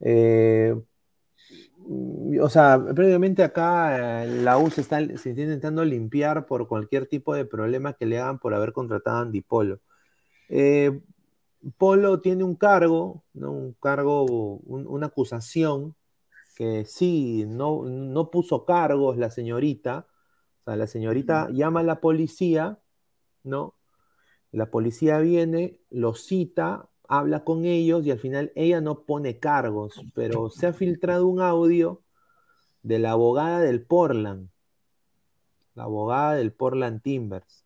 Eh, 0.00 0.74
o 2.40 2.48
sea, 2.48 2.82
previamente 2.94 3.42
acá 3.42 4.24
eh, 4.24 4.28
la 4.42 4.58
U 4.58 4.70
se 4.70 4.80
está, 4.80 4.98
se 5.00 5.14
está 5.14 5.28
intentando 5.42 5.84
limpiar 5.84 6.46
por 6.46 6.68
cualquier 6.68 7.06
tipo 7.06 7.34
de 7.34 7.44
problema 7.44 7.94
que 7.94 8.06
le 8.06 8.18
hagan 8.18 8.38
por 8.38 8.54
haber 8.54 8.72
contratado 8.72 9.18
a 9.18 9.20
Andy 9.22 9.42
Polo. 9.42 9.80
Eh, 10.48 11.00
Polo 11.78 12.20
tiene 12.20 12.44
un 12.44 12.56
cargo, 12.56 13.24
¿no? 13.34 13.52
un 13.52 13.74
cargo, 13.74 14.24
un- 14.24 14.86
una 14.88 15.06
acusación 15.08 15.94
que 16.56 16.84
sí, 16.86 17.44
no, 17.48 17.84
no 17.84 18.30
puso 18.30 18.64
cargos 18.66 19.16
la 19.18 19.30
señorita. 19.30 20.06
O 20.62 20.64
sea, 20.66 20.76
la 20.76 20.86
señorita 20.88 21.48
llama 21.52 21.80
a 21.80 21.82
la 21.84 22.00
policía, 22.00 22.78
¿no? 23.44 23.74
La 24.52 24.70
policía 24.70 25.18
viene, 25.18 25.80
lo 25.90 26.14
cita, 26.14 26.88
habla 27.08 27.44
con 27.44 27.64
ellos 27.64 28.04
y 28.06 28.10
al 28.10 28.18
final 28.18 28.52
ella 28.54 28.80
no 28.80 29.00
pone 29.02 29.38
cargos, 29.38 29.94
pero 30.14 30.50
se 30.50 30.66
ha 30.66 30.72
filtrado 30.72 31.26
un 31.26 31.40
audio 31.40 32.00
de 32.82 32.98
la 32.98 33.12
abogada 33.12 33.60
del 33.60 33.82
Portland, 33.82 34.48
la 35.74 35.84
abogada 35.84 36.34
del 36.34 36.52
Portland 36.52 37.02
Timbers, 37.02 37.64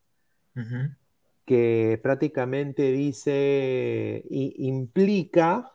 que 1.44 1.98
prácticamente 2.02 2.92
dice, 2.92 4.24
i- 4.30 4.54
implica 4.66 5.72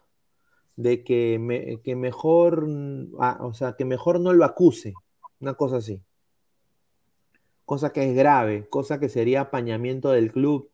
de 0.76 1.04
que, 1.04 1.38
me- 1.40 1.82
que 1.82 1.96
mejor, 1.96 2.68
ah, 3.20 3.38
o 3.42 3.54
sea, 3.54 3.74
que 3.78 3.86
mejor 3.86 4.20
no 4.20 4.34
lo 4.34 4.46
acuse, 4.46 4.94
una 5.40 5.54
cosa 5.56 5.78
así. 5.78 6.02
Cosa 7.66 7.92
que 7.94 8.10
es 8.10 8.16
grave, 8.16 8.68
cosa 8.70 9.00
que 9.00 9.08
sería 9.10 9.42
apañamiento 9.42 10.12
del 10.12 10.32
club 10.32 10.70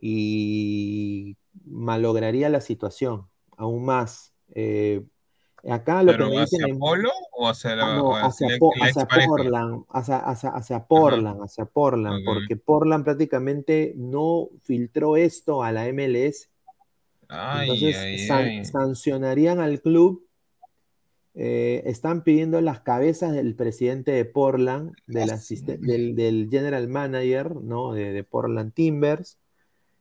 y 0.00 1.36
malograría 1.64 2.48
la 2.48 2.60
situación 2.60 3.26
aún 3.56 3.84
más. 3.84 4.32
Eh, 4.54 5.02
acá 5.68 6.02
lo 6.02 6.12
que 6.12 6.18
¿Pero 6.18 6.30
me 6.30 6.40
dicen 6.40 6.62
hacia 6.64 6.78
Polo 6.78 7.10
o 7.32 7.48
hacia 7.48 7.76
la, 7.76 7.96
no, 7.96 8.16
hacia, 8.16 8.58
Po- 8.58 8.72
hacia? 8.80 9.06
Portland, 9.26 9.84
hacia, 9.90 10.84
Portland, 10.86 11.42
hacia 11.42 11.64
Portland, 11.66 12.24
porque 12.24 12.56
Portland 12.56 13.04
prácticamente 13.04 13.92
no 13.96 14.48
filtró 14.62 15.16
esto 15.16 15.62
a 15.62 15.72
la 15.72 15.86
MLS. 15.92 16.48
Ay, 17.28 17.62
Entonces 17.68 17.96
ay, 17.96 18.18
san- 18.26 18.38
ay. 18.44 18.64
sancionarían 18.64 19.60
al 19.60 19.80
club. 19.82 20.24
eh, 21.40 21.82
están 21.86 22.24
pidiendo 22.24 22.60
las 22.60 22.80
cabezas 22.80 23.32
del 23.32 23.54
presidente 23.54 24.10
de 24.10 24.24
Portland, 24.24 24.92
del, 25.06 25.30
asiste- 25.30 25.78
del, 25.78 26.16
del 26.16 26.48
general 26.50 26.88
manager, 26.88 27.54
¿no? 27.54 27.92
De, 27.92 28.12
de 28.12 28.24
Portland 28.24 28.72
Timbers. 28.74 29.38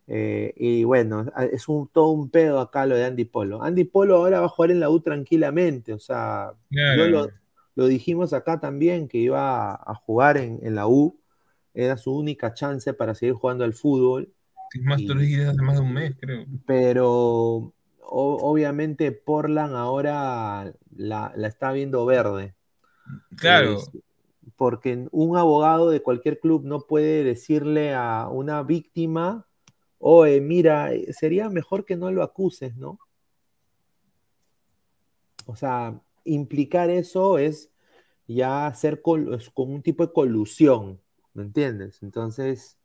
Eh, 0.07 0.53
y 0.55 0.83
bueno, 0.85 1.25
es 1.51 1.67
un, 1.67 1.87
todo 1.89 2.09
un 2.09 2.29
pedo 2.29 2.59
acá 2.59 2.85
lo 2.85 2.95
de 2.95 3.05
Andy 3.05 3.25
Polo. 3.25 3.61
Andy 3.61 3.83
Polo 3.83 4.15
ahora 4.17 4.39
va 4.39 4.45
a 4.45 4.49
jugar 4.49 4.71
en 4.71 4.79
la 4.79 4.89
U 4.89 4.99
tranquilamente, 5.01 5.93
o 5.93 5.99
sea, 5.99 6.53
yo 6.71 7.07
lo, 7.07 7.29
lo 7.75 7.87
dijimos 7.87 8.33
acá 8.33 8.59
también 8.59 9.07
que 9.07 9.17
iba 9.19 9.73
a, 9.75 9.95
jugar 9.95 10.37
en, 10.37 10.59
en 10.63 10.75
la 10.75 10.87
U, 10.87 11.19
era 11.73 11.97
su 11.97 12.15
única 12.15 12.53
chance 12.53 12.93
para 12.93 13.15
seguir 13.15 13.35
jugando 13.35 13.63
al 13.63 13.73
fútbol, 13.73 14.33
Es 14.73 14.81
más, 14.81 14.99
y- 14.99 15.41
hace 15.41 15.61
más 15.61 15.75
de 15.75 15.81
un 15.81 15.93
mes, 15.93 16.15
creo. 16.19 16.45
pero 16.65 17.73
o- 18.01 18.37
obviamente 18.41 19.11
Portland 19.11 19.75
ahora 19.75 20.73
la, 20.95 21.33
la 21.35 21.47
está 21.47 21.71
viendo 21.71 22.05
verde. 22.05 22.55
Claro. 23.37 23.73
Es- 23.77 23.91
porque 24.55 25.07
un 25.11 25.37
abogado 25.37 25.89
de 25.89 26.01
cualquier 26.01 26.39
club 26.39 26.63
no 26.65 26.81
puede 26.81 27.23
decirle 27.23 27.93
a 27.93 28.29
una 28.31 28.63
víctima, 28.63 29.46
oye, 29.99 30.41
mira, 30.41 30.91
sería 31.11 31.49
mejor 31.49 31.85
que 31.85 31.95
no 31.95 32.11
lo 32.11 32.23
acuses, 32.23 32.75
¿no? 32.75 32.99
O 35.45 35.55
sea, 35.55 35.99
implicar 36.25 36.89
eso 36.89 37.37
es 37.37 37.71
ya 38.27 38.67
hacer 38.67 39.01
como 39.01 39.73
un 39.73 39.81
tipo 39.81 40.05
de 40.05 40.13
colusión, 40.13 41.01
¿me 41.33 41.43
entiendes? 41.43 42.03
Entonces, 42.03 42.77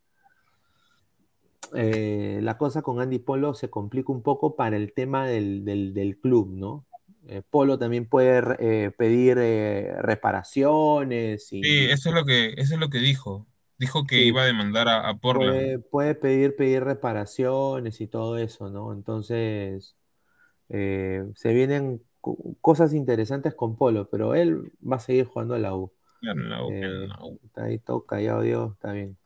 eh, 1.74 2.40
la 2.43 2.59
cosa 2.59 2.82
con 2.82 3.01
Andy 3.01 3.18
Polo 3.18 3.55
se 3.55 3.70
complica 3.70 4.12
un 4.12 4.22
poco 4.22 4.56
para 4.56 4.76
el 4.76 4.93
tema 4.93 5.26
del, 5.26 6.18
club, 6.22 6.51
¿no? 6.52 6.86
Eh, 7.28 7.43
Polo 7.48 7.78
también 7.78 8.09
puede 8.09 8.43
eh, 8.59 8.90
pedir 8.90 9.36
reparaciones 9.36 11.52
y 11.52 11.62
Sí, 11.62 11.78
eso 11.90 12.10
es 12.10 12.14
lo 12.14 12.24
que, 12.24 12.55
eso 12.56 12.74
es 12.74 12.80
lo 12.80 12.90
que 12.90 12.98
dijo. 12.98 13.47
Dijo 13.78 14.07
que 14.07 14.23
Sí. 14.23 14.24
iba 14.24 14.43
a 14.43 14.47
demandar 14.47 14.89
a, 14.89 15.09
a 15.09 15.19
Portland. 15.19 15.62
puede, 15.62 15.78
puede 15.81 16.15
pedir, 16.15 16.57
pedir 16.57 16.85
reparaciones 16.85 18.01
y 18.01 18.09
todo 18.09 18.39
eso, 18.39 18.70
¿no? 18.70 18.93
Entonces, 18.93 19.97
eh, 20.70 21.24
se 21.36 21.55
vienen 21.55 22.03
co- 22.20 22.39
cosas 22.61 22.94
interesantes 22.94 23.55
con 23.55 23.77
Polo, 23.77 24.09
pero 24.11 24.35
él 24.35 24.73
va 24.90 24.97
a 24.97 25.01
seguir 25.01 25.27
jugando 25.27 25.55
a 25.55 25.59
la 25.61 25.77
U. 25.77 25.93
Claro, 26.20 26.40
la 26.49 26.65
U, 26.65 26.78
en 26.81 26.99
Eh, 26.99 27.09
la 27.09 27.19
U. 27.27 27.39
Está 27.44 27.65
ahí 27.65 27.78
todo 27.81 28.07
callado, 28.07 28.43
Dios, 28.43 28.73
está 28.74 28.93
bien. 28.93 29.19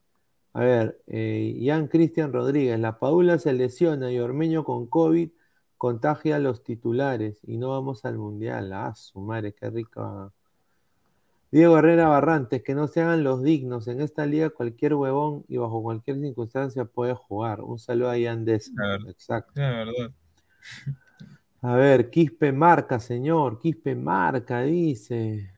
A 0.55 0.61
ver, 0.63 1.03
eh, 1.09 1.59
Jan 1.65 1.89
Cristian 1.89 2.33
Rodríguez, 2.33 2.79
la 2.81 2.99
Paula 2.99 3.39
se 3.39 3.53
lesiona 3.55 4.13
y 4.13 4.19
Ormeño 4.21 4.65
con 4.65 4.89
COVID 4.89 5.31
contagia 5.79 6.37
a 6.37 6.39
los 6.41 6.65
titulares 6.65 7.41
y 7.45 7.59
no 7.59 7.71
vamos 7.71 8.05
al 8.07 8.19
Mundial. 8.19 8.73
Ah, 8.73 8.95
su 8.97 9.21
madre, 9.21 9.55
qué 9.55 9.71
rico. 9.71 10.33
Diego 11.57 11.79
Herrera 11.79 12.09
Barrantes, 12.09 12.63
que 12.63 12.75
no 12.75 12.87
se 12.87 13.01
hagan 13.01 13.25
los 13.25 13.43
dignos. 13.43 13.89
En 13.89 14.03
esta 14.03 14.27
liga 14.27 14.51
cualquier 14.51 14.93
huevón 14.93 15.47
y 15.49 15.57
bajo 15.57 15.83
cualquier 15.83 16.21
circunstancia 16.21 16.85
puede 16.85 17.15
jugar. 17.15 17.63
Un 17.63 17.79
saludo 17.79 18.11
a 18.11 18.19
verdad. 18.19 19.09
Exacto. 19.09 19.53
La 19.55 19.71
verdad. 19.71 20.11
A 21.63 21.75
ver, 21.77 22.11
Quispe 22.11 22.53
marca, 22.53 23.01
señor. 23.01 23.59
Quispe 23.59 23.95
marca, 23.95 24.61
dice. 24.65 25.51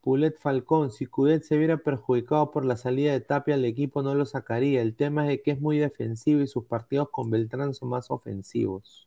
Pulet 0.00 0.38
Falcón, 0.38 0.90
si 0.90 1.04
Cudet 1.04 1.42
se 1.42 1.58
viera 1.58 1.76
perjudicado 1.76 2.50
por 2.50 2.64
la 2.64 2.78
salida 2.78 3.12
de 3.12 3.20
Tapia, 3.20 3.54
el 3.54 3.66
equipo 3.66 4.02
no 4.02 4.14
lo 4.14 4.24
sacaría. 4.24 4.80
El 4.80 4.96
tema 4.96 5.24
es 5.24 5.28
de 5.28 5.42
que 5.42 5.50
es 5.50 5.60
muy 5.60 5.76
defensivo 5.76 6.40
y 6.40 6.46
sus 6.46 6.64
partidos 6.64 7.10
con 7.10 7.28
Beltrán 7.30 7.74
son 7.74 7.90
más 7.90 8.10
ofensivos. 8.10 9.06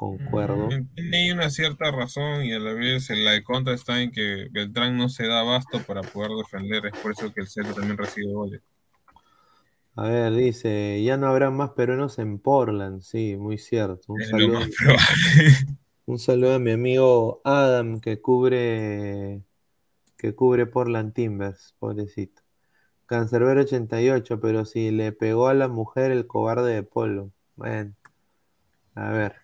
Concuerdo. 0.00 0.68
Mm, 0.68 0.86
Tiene 0.94 1.34
una 1.34 1.50
cierta 1.50 1.90
razón 1.90 2.42
y 2.44 2.52
a 2.54 2.58
la 2.58 2.72
vez 2.72 3.10
la 3.10 3.32
de 3.32 3.44
contra 3.44 3.74
está 3.74 4.00
en 4.00 4.10
que 4.10 4.48
Beltrán 4.50 4.96
no 4.96 5.10
se 5.10 5.26
da 5.26 5.40
abasto 5.40 5.82
para 5.82 6.00
poder 6.02 6.30
defender. 6.30 6.86
Es 6.86 6.98
por 6.98 7.12
eso 7.12 7.30
que 7.34 7.42
el 7.42 7.48
Celta 7.48 7.74
también 7.74 7.98
recibe 7.98 8.32
goles. 8.32 8.62
A 9.96 10.04
ver, 10.04 10.32
dice, 10.32 11.02
ya 11.04 11.16
no 11.18 11.26
habrá 11.26 11.50
más 11.50 11.70
peruanos 11.72 12.18
en 12.18 12.38
Portland. 12.38 13.02
Sí, 13.02 13.36
muy 13.36 13.58
cierto. 13.58 14.14
Un 14.14 14.20
Es 14.22 14.28
saludo, 14.30 14.60
un 16.06 16.18
saludo 16.18 16.54
a 16.54 16.58
mi 16.58 16.70
amigo 16.72 17.40
Adam 17.44 18.00
que 18.00 18.20
cubre 18.20 19.42
que 20.16 20.34
cubre 20.34 20.66
Portland 20.66 21.12
Timbers, 21.14 21.74
pobrecito. 21.78 22.42
Cancerbero 23.06 23.62
88, 23.62 24.40
pero 24.40 24.64
si 24.64 24.90
le 24.90 25.12
pegó 25.12 25.48
a 25.48 25.54
la 25.54 25.68
mujer 25.68 26.12
el 26.12 26.26
cobarde 26.26 26.74
de 26.74 26.82
Polo. 26.82 27.32
Bueno, 27.56 27.94
a 28.94 29.10
ver. 29.10 29.39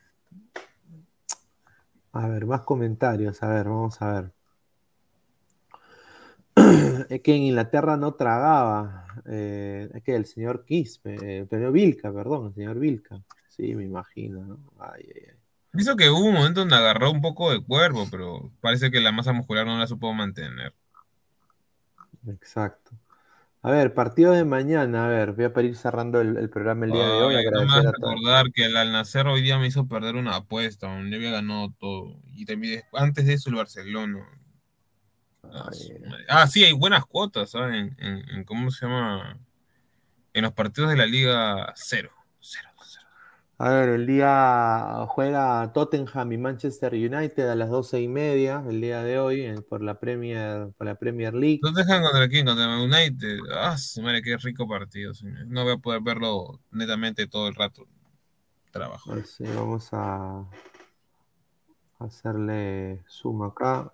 A 2.19 2.29
ver, 2.29 2.47
más 2.47 2.63
comentarios. 2.63 3.43
A 3.43 3.49
ver, 3.49 3.69
vamos 3.69 4.01
a 4.03 4.13
ver. 4.13 4.33
Es 7.11 7.21
que 7.21 7.35
en 7.35 7.43
Inglaterra 7.43 7.97
no 7.97 8.15
tragaba. 8.15 9.07
eh, 9.27 9.89
es 9.95 10.03
que 10.03 10.15
el 10.15 10.27
señor 10.27 10.65
Quispe, 10.65 11.17
eh, 11.41 11.47
pero 11.49 11.73
Vilca, 11.73 12.13
perdón, 12.13 12.49
el 12.49 12.55
señor 12.55 12.79
Vilca. 12.79 13.23
Sí, 13.49 13.75
me 13.75 13.85
imagino, 13.85 14.45
¿no? 14.45 14.59
Ay, 14.79 15.05
ay, 15.15 15.23
ay. 15.31 15.37
Hizo 15.79 15.97
que 15.97 16.09
hubo 16.09 16.25
un 16.25 16.35
momento 16.35 16.61
donde 16.61 16.77
agarró 16.77 17.11
un 17.11 17.21
poco 17.21 17.51
de 17.53 17.63
cuerpo, 17.63 18.07
pero 18.11 18.51
parece 18.61 18.91
que 18.91 19.01
la 19.01 19.13
masa 19.13 19.33
muscular 19.33 19.67
no 19.67 19.79
la 19.79 19.87
supo 19.87 20.13
mantener. 20.13 20.75
Exacto. 22.27 22.93
A 23.67 23.71
ver, 23.73 23.95
partido 23.95 24.33
de 24.33 24.45
mañana. 24.45 25.07
A 25.07 25.09
ver, 25.09 25.33
voy 25.33 25.45
a 25.47 25.53
para 25.53 25.67
ir 25.67 25.77
cerrando 25.77 26.21
el, 26.21 26.37
el 26.37 26.49
programa 26.49 26.87
el 26.87 26.93
día 26.93 27.03
de 27.05 27.11
hoy. 27.23 27.35
No 27.35 27.41
me 27.43 27.49
Agradecer 27.49 27.89
a 27.89 27.93
todos. 27.93 28.15
recordar 28.15 28.53
que 28.53 28.65
el 28.67 28.77
Al 28.77 28.93
Nacer 28.93 29.27
hoy 29.27 29.43
día 29.43 29.59
me 29.59 29.67
hizo 29.67 29.89
perder 29.89 30.15
una 30.15 30.37
apuesta, 30.37 30.87
donde 30.87 31.17
había 31.17 31.33
ganado 31.33 31.75
todo. 31.77 32.17
Y 32.33 32.45
también 32.47 32.83
antes 32.93 33.27
de 33.27 33.33
eso 33.33 33.51
el 33.51 33.57
Barcelona. 33.57 34.25
Ah, 35.43 35.65
madre. 35.65 36.01
Ah, 36.29 36.47
sí, 36.47 36.63
hay 36.63 36.75
buenas 36.75 37.05
cuotas, 37.07 37.51
¿sabes? 37.51 37.75
En, 37.75 37.97
en- 37.99 38.29
en- 38.31 38.45
¿cómo 38.45 38.71
se 38.71 38.87
llama? 38.87 39.37
En 40.33 40.43
los 40.45 40.53
partidos 40.53 40.91
de 40.91 40.97
la 40.97 41.07
Liga 41.07 41.73
cero. 41.75 42.11
A 43.59 43.71
ver, 43.71 43.89
el 43.89 44.07
día 44.07 45.07
juega 45.09 45.73
Tottenham 45.73 46.31
y 46.31 46.37
Manchester 46.37 46.93
United 46.93 47.49
a 47.49 47.55
las 47.55 47.71
doce 47.71 48.03
y 48.03 48.07
media, 48.07 48.63
el 48.69 48.83
día 48.83 49.03
de 49.03 49.19
hoy, 49.19 49.55
por 49.67 49.83
la 49.83 49.99
Premier, 49.99 50.69
por 50.77 50.87
la 50.87 50.97
Premier 50.97 51.33
League. 51.33 51.61
¿No 51.63 51.73
dejan 51.73 52.03
contra 52.03 52.29
quién? 52.29 52.45
Contra 52.45 52.79
United. 52.79 53.39
Ah, 53.55 53.77
madre, 54.03 54.21
qué 54.21 54.37
rico 54.37 54.69
partido, 54.69 55.15
señor. 55.15 55.47
No 55.47 55.65
voy 55.65 55.73
a 55.73 55.79
poder 55.79 56.03
verlo 56.03 56.61
netamente 56.71 57.27
todo 57.29 57.49
el 57.49 57.55
rato. 57.55 57.87
Trabajo. 58.71 59.15
Así, 59.15 59.45
vamos 59.45 59.89
a 59.93 60.45
hacerle 61.99 63.03
zoom 63.09 63.43
acá. 63.45 63.91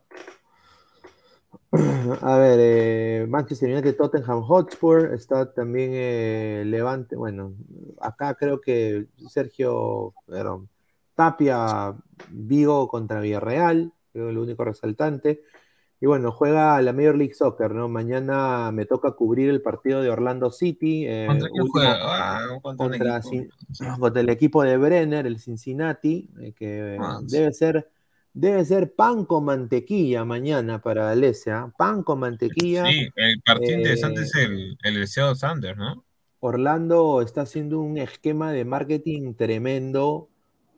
A 2.20 2.36
ver, 2.36 2.58
eh, 2.60 3.26
Manchester 3.28 3.70
United, 3.72 3.96
Tottenham 3.96 4.42
Hotspur, 4.42 5.14
está 5.14 5.52
también 5.52 5.90
eh, 5.94 6.62
Levante, 6.66 7.16
bueno, 7.16 7.54
acá 8.00 8.34
creo 8.34 8.60
que 8.60 9.06
Sergio, 9.30 10.12
perdón, 10.26 10.68
Tapia, 11.14 11.94
Vigo 12.30 12.88
contra 12.88 13.20
Villarreal, 13.20 13.92
creo 14.12 14.26
que 14.26 14.30
es 14.30 14.34
lo 14.34 14.42
único 14.42 14.64
resaltante. 14.64 15.42
Y 16.00 16.06
bueno, 16.06 16.32
juega 16.32 16.82
la 16.82 16.92
Major 16.92 17.16
League 17.16 17.34
Soccer, 17.34 17.70
¿no? 17.70 17.88
Mañana 17.88 18.72
me 18.72 18.86
toca 18.86 19.12
cubrir 19.12 19.48
el 19.48 19.62
partido 19.62 20.02
de 20.02 20.10
Orlando 20.10 20.50
City. 20.50 21.04
eh, 21.06 21.26
¿Contra 21.28 21.48
quién 21.48 21.66
juega? 21.68 21.96
Ah, 22.02 22.40
contra 23.96 24.20
el 24.20 24.28
equipo 24.28 24.64
de 24.64 24.76
Brenner, 24.76 25.26
el 25.26 25.38
Cincinnati, 25.38 26.28
eh, 26.40 26.52
que 26.54 26.98
Ah, 27.00 27.20
debe 27.22 27.52
ser, 27.52 27.88
debe 28.34 28.64
ser 28.64 28.94
pan 28.94 29.24
con 29.24 29.44
mantequilla 29.44 30.24
mañana 30.24 30.80
para 30.80 31.10
Alesia. 31.10 31.72
Pan 31.76 32.02
con 32.02 32.20
mantequilla. 32.20 32.86
Sí, 32.86 33.08
el 33.16 33.40
partido 33.42 33.72
eh, 33.72 33.78
interesante 33.78 34.22
es 34.22 34.34
el, 34.36 34.76
el 34.82 34.94
deseado 34.94 35.34
Sanders, 35.34 35.76
¿no? 35.78 36.04
Orlando 36.40 37.20
está 37.22 37.42
haciendo 37.42 37.80
un 37.80 37.98
esquema 37.98 38.50
de 38.52 38.64
marketing 38.64 39.34
tremendo 39.34 40.28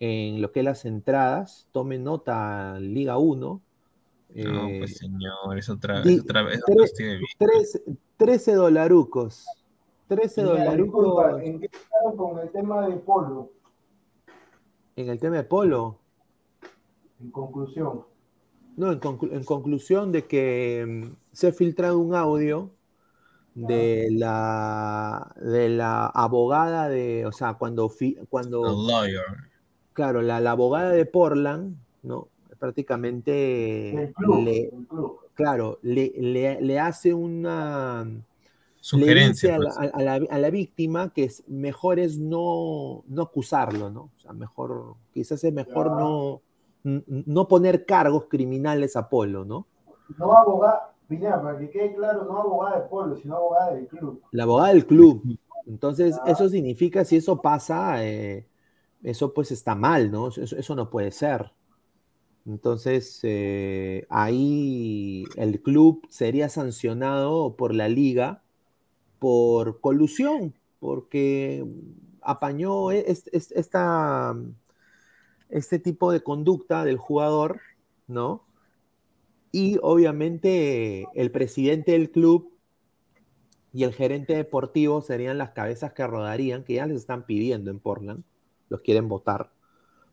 en 0.00 0.42
lo 0.42 0.52
que 0.52 0.60
es 0.60 0.64
las 0.64 0.84
entradas. 0.84 1.68
Tome 1.72 1.98
nota, 1.98 2.78
Liga 2.80 3.16
1. 3.18 3.60
No, 4.36 4.68
Eh, 4.68 4.76
pues 4.80 4.96
señor, 4.98 5.56
es 5.56 5.68
otra, 5.70 6.02
es 6.02 6.20
otra, 6.22 6.46
tres- 7.38 7.82
13 8.16 8.52
dolarucos. 8.54 9.46
13 10.08 10.42
Mira, 10.42 10.54
dolarucos 10.64 11.04
disculpa, 11.06 11.44
¿en 11.44 11.60
qué 11.60 11.68
quedaron 11.68 12.16
con 12.16 12.38
el 12.40 12.50
tema 12.50 12.88
de 12.88 12.96
polo? 12.96 13.50
en 14.96 15.08
el 15.08 15.18
tema 15.18 15.36
de 15.36 15.44
polo. 15.44 15.98
En 17.24 17.30
conclusión. 17.30 18.02
No, 18.76 18.92
en, 18.92 19.00
conclu- 19.00 19.32
en 19.32 19.44
conclusión 19.44 20.12
de 20.12 20.26
que 20.26 20.84
mm, 20.86 21.16
se 21.32 21.48
ha 21.48 21.52
filtrado 21.52 21.98
un 21.98 22.14
audio 22.14 22.70
de 23.54 24.08
la, 24.10 25.32
de 25.40 25.68
la 25.68 26.06
abogada 26.06 26.88
de, 26.88 27.24
o 27.24 27.32
sea, 27.32 27.54
cuando, 27.54 27.90
cuando 28.28 28.62
lawyer. 28.88 29.22
claro, 29.92 30.22
la, 30.22 30.40
la 30.40 30.50
abogada 30.52 30.90
de 30.90 31.06
Portland, 31.06 31.76
¿no? 32.02 32.28
Prácticamente 32.58 34.12
club. 34.16 34.44
le, 34.44 34.70
claro, 35.34 35.78
le, 35.82 36.12
le- 36.18 36.60
le 36.60 36.78
hace 36.80 37.14
una, 37.14 38.04
le 38.04 38.22
Sugerencia. 38.80 39.52
dice 39.52 39.52
a 39.52 39.58
la, 39.58 39.74
pues. 39.74 39.92
a- 39.94 39.96
a 39.98 40.02
la- 40.02 40.26
a 40.30 40.38
la 40.38 40.50
víctima 40.50 41.12
que 41.14 41.24
es, 41.24 41.44
mejor 41.48 42.00
es 42.00 42.18
no, 42.18 43.04
no 43.06 43.22
acusarlo, 43.22 43.88
¿no? 43.90 44.10
O 44.16 44.20
sea, 44.20 44.32
mejor, 44.32 44.96
quizás 45.12 45.44
es 45.44 45.52
mejor 45.52 45.90
Ya. 45.90 45.94
no, 45.96 46.42
no 46.84 47.48
poner 47.48 47.86
cargos 47.86 48.26
criminales 48.28 48.94
a 48.96 49.08
Polo, 49.08 49.44
¿no? 49.44 49.66
No 50.18 50.36
abogada, 50.36 50.92
Pineda, 51.08 51.42
para 51.42 51.58
que 51.58 51.70
quede 51.70 51.94
claro, 51.94 52.24
no 52.24 52.38
abogada 52.38 52.80
de 52.80 52.88
polo, 52.88 53.16
sino 53.16 53.36
abogada 53.36 53.72
del 53.74 53.86
club. 53.88 54.22
La 54.32 54.42
abogada 54.44 54.68
del 54.72 54.86
club. 54.86 55.22
Entonces, 55.66 56.18
Ah. 56.22 56.30
eso 56.30 56.48
significa, 56.48 57.04
si 57.04 57.16
eso 57.16 57.40
pasa, 57.40 58.04
eh, 58.04 58.46
eso 59.02 59.32
pues 59.32 59.50
está 59.50 59.74
mal, 59.74 60.10
¿no? 60.10 60.28
Eso, 60.28 60.42
eso 60.56 60.74
no 60.74 60.90
puede 60.90 61.10
ser. 61.10 61.52
Entonces, 62.46 63.20
eh, 63.22 64.06
ahí 64.10 65.24
el 65.36 65.62
club 65.62 66.06
sería 66.10 66.48
sancionado 66.50 67.54
por 67.56 67.74
la 67.74 67.88
liga 67.88 68.42
por 69.18 69.80
colusión, 69.80 70.54
porque 70.80 71.64
apañó 72.20 72.90
e- 72.92 73.10
es- 73.10 73.28
es- 73.32 73.52
esta, 73.52 74.34
este 75.54 75.78
tipo 75.78 76.12
de 76.12 76.22
conducta 76.22 76.84
del 76.84 76.98
jugador, 76.98 77.60
¿no? 78.06 78.44
Y 79.52 79.78
obviamente 79.82 81.06
el 81.14 81.30
presidente 81.30 81.92
del 81.92 82.10
club 82.10 82.50
y 83.72 83.84
el 83.84 83.92
gerente 83.92 84.34
deportivo 84.34 85.00
serían 85.02 85.38
las 85.38 85.50
cabezas 85.50 85.92
que 85.92 86.06
rodarían, 86.06 86.64
que 86.64 86.74
ya 86.74 86.86
les 86.86 86.98
están 86.98 87.26
pidiendo 87.26 87.70
en 87.70 87.80
Portland, 87.80 88.22
los 88.68 88.80
quieren 88.82 89.08
votar, 89.08 89.52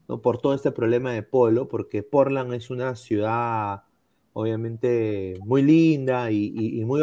¿no? 0.07 0.21
por 0.21 0.39
todo 0.39 0.53
este 0.53 0.71
problema 0.71 1.13
de 1.13 1.23
polo, 1.23 1.67
porque 1.67 2.03
Portland 2.03 2.53
es 2.53 2.69
una 2.69 2.95
ciudad 2.95 3.83
obviamente 4.33 5.35
muy 5.45 5.61
linda 5.61 6.31
y, 6.31 6.53
y- 6.55 6.79
y 6.81 6.85
muy, 6.85 7.01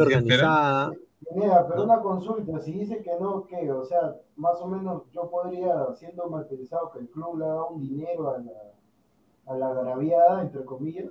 organizada. 0.00 0.92
Pineda, 1.28 1.66
pero 1.66 1.84
una 1.84 2.00
consulta, 2.00 2.60
si 2.60 2.72
dice 2.72 3.02
que 3.02 3.10
no, 3.18 3.46
¿qué? 3.46 3.70
O 3.72 3.84
sea, 3.84 4.16
más 4.36 4.60
o 4.60 4.68
menos 4.68 5.02
yo 5.12 5.28
podría, 5.28 5.92
siendo 5.94 6.28
martirizado, 6.28 6.92
que 6.92 7.00
el 7.00 7.08
club 7.08 7.38
le 7.38 7.44
haga 7.46 7.64
un 7.64 7.80
dinero 7.80 8.30
a 8.34 8.38
la, 8.38 8.52
a 9.46 9.56
la 9.56 9.68
agraviada, 9.68 10.42
entre 10.42 10.64
comillas. 10.64 11.10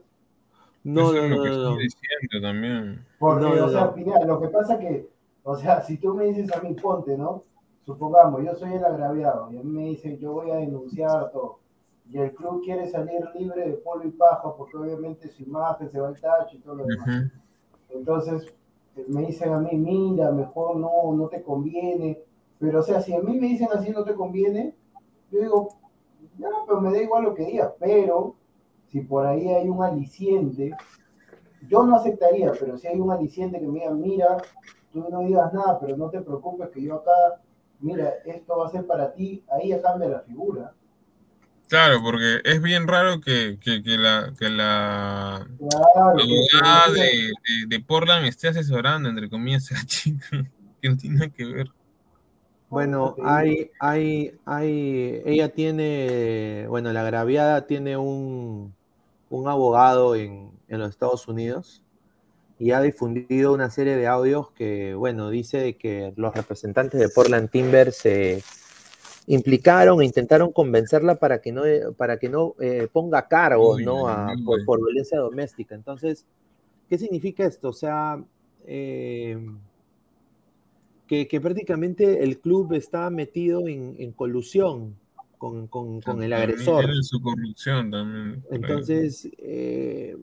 No, 0.84 1.02
Eso 1.02 1.14
no, 1.14 1.24
es 1.24 1.30
lo 1.30 1.36
no, 1.38 1.44
que 1.44 1.50
no, 1.50 1.56
no. 1.56 1.70
estoy 1.72 1.84
diciendo 1.84 2.48
también. 2.48 3.06
Porque, 3.20 3.44
No, 3.44 3.56
no, 3.56 3.66
o 3.66 3.70
sea. 3.70 3.94
Pineda, 3.94 4.24
lo 4.26 4.40
que 4.40 4.48
pasa 4.48 4.80
que, 4.80 5.10
o 5.44 5.56
sea, 5.56 5.82
si 5.82 5.98
tú 5.98 6.14
me 6.14 6.26
dices 6.26 6.56
a 6.56 6.62
mí, 6.62 6.74
ponte, 6.76 7.18
¿no? 7.18 7.44
Supongamos, 7.86 8.44
yo 8.44 8.56
soy 8.56 8.74
el 8.74 8.86
agraviado 8.86 9.52
y 9.52 9.58
a 9.58 9.64
mí 9.64 9.72
me 9.72 9.84
dicen, 9.86 10.18
yo 10.18 10.32
voy 10.32 10.50
a 10.52 10.56
denunciar 10.56 11.32
todo. 11.32 11.60
Y 12.10 12.18
el 12.20 12.34
club 12.34 12.64
quiere 12.64 12.88
salir 12.88 13.22
libre 13.36 13.68
de 13.68 13.74
polvo 13.78 14.08
y 14.08 14.12
paja 14.12 14.56
porque 14.56 14.78
obviamente 14.78 15.28
su 15.30 15.44
imagen 15.44 15.90
se 15.90 16.00
va 16.00 16.08
al 16.08 16.20
tacho 16.20 16.56
y 16.56 16.60
todo 16.60 16.76
lo 16.76 16.86
demás. 16.86 17.32
Entonces 17.90 18.54
me 19.08 19.26
dicen 19.26 19.54
a 19.54 19.60
mí, 19.60 19.76
mira, 19.78 20.32
mejor 20.32 20.78
no, 20.78 21.14
no 21.14 21.28
te 21.28 21.42
conviene. 21.44 22.20
Pero 22.60 22.80
o 22.80 22.84
sea, 22.84 23.02
si 23.02 23.14
a 23.14 23.20
mí 23.20 23.38
me 23.40 23.48
dicen 23.48 23.68
así 23.74 23.92
no 23.92 24.04
te 24.04 24.16
conviene, 24.16 24.76
yo 25.32 25.40
digo, 25.42 25.68
ya, 26.38 26.50
pero 26.66 26.82
me 26.82 26.92
da 26.92 27.02
igual 27.02 27.24
lo 27.24 27.34
que 27.34 27.46
digas. 27.46 27.74
Pero 27.80 28.36
si 28.88 29.02
por 29.02 29.26
ahí 29.26 29.48
hay 29.50 29.68
un 29.68 29.84
aliciente, 29.84 30.72
yo 31.68 31.84
no 31.84 31.96
aceptaría, 31.96 32.52
pero 32.60 32.78
si 32.78 32.88
hay 32.88 33.00
un 33.00 33.12
aliciente 33.12 33.60
que 33.60 33.68
me 33.68 33.80
diga, 33.80 33.92
mira, 33.92 34.38
tú 34.92 35.06
no 35.10 35.20
digas 35.22 35.54
nada, 35.54 35.80
pero 35.80 35.98
no 35.98 36.10
te 36.10 36.22
preocupes 36.22 36.70
que 36.70 36.82
yo 36.82 36.96
acá, 36.96 37.42
mira, 37.80 38.14
esto 38.26 38.58
va 38.58 38.68
a 38.68 38.72
ser 38.72 38.86
para 38.86 39.14
ti, 39.14 39.44
ahí 39.50 39.70
ya 39.70 39.82
cambia 39.82 40.08
la 40.08 40.20
figura. 40.22 40.74
Claro, 41.68 42.02
porque 42.04 42.42
es 42.44 42.62
bien 42.62 42.88
raro 42.88 43.20
que, 43.22 43.58
que, 43.60 43.82
que 43.82 43.98
la, 43.98 44.34
que 44.38 44.50
la 44.50 45.48
Claro, 45.58 46.20
abogada 46.20 46.92
de, 46.94 47.02
de, 47.02 47.68
de 47.68 47.80
Portland 47.80 48.26
esté 48.28 48.50
asesorando, 48.50 49.10
entre 49.10 49.30
comillas, 49.30 49.72
a 49.72 49.76
la 49.76 49.86
chica, 49.86 50.46
que 50.82 50.90
no 50.90 50.98
tiene 50.98 51.16
nada 51.16 51.30
que 51.30 51.46
ver. 51.46 51.72
Bueno, 52.70 53.16
hay, 53.24 53.72
hay, 53.80 54.34
hay, 54.46 55.22
ella 55.26 55.50
tiene, 55.50 56.66
bueno, 56.68 56.92
la 56.92 57.02
agraviada 57.02 57.68
tiene 57.68 57.96
un, 57.96 58.76
un 59.30 59.48
abogado 59.48 60.16
en, 60.16 60.52
en 60.68 60.80
los 60.80 60.90
Estados 60.90 61.28
Unidos 61.28 61.84
y 62.58 62.72
ha 62.72 62.82
difundido 62.82 63.54
una 63.54 63.70
serie 63.70 63.96
de 63.96 64.08
audios 64.08 64.52
que, 64.52 64.94
bueno, 64.96 65.30
dice 65.30 65.78
que 65.78 66.14
los 66.16 66.34
representantes 66.34 67.00
de 67.00 67.10
Portland 67.10 67.50
Timbers 67.50 67.98
se 67.98 68.44
implicaron 69.28 70.02
e 70.02 70.06
intentaron 70.06 70.52
convencerla 70.52 71.16
para 71.16 71.42
que 71.42 71.52
no, 71.52 71.64
para 71.98 72.18
que 72.18 72.30
no 72.30 72.56
eh, 72.60 72.88
ponga 72.92 73.28
cargos, 73.28 73.78
Uy, 73.78 73.86
¿no? 73.86 74.08
a- 74.08 74.34
por, 74.66 74.84
violencia 74.84 75.20
doméstica. 75.20 75.76
Entonces, 75.76 76.26
¿qué 76.90 76.98
significa 76.98 77.46
esto? 77.46 77.70
O 77.70 77.74
sea, 77.74 78.24
eh, 78.68 79.38
que, 81.08 81.28
que 81.28 81.42
prácticamente 81.42 82.24
el 82.24 82.40
club 82.40 82.74
está 82.74 83.10
metido 83.10 83.68
en, 83.68 83.96
en 84.00 84.12
colusión 84.12 84.96
con, 85.38 85.68
con- 85.68 86.02
con 86.02 86.24
el 86.24 86.34
agresor. 86.34 86.86
su 87.04 87.22
corrupción 87.22 87.92
también. 87.92 88.44
Entonces, 88.52 89.28
eh, 89.40 90.16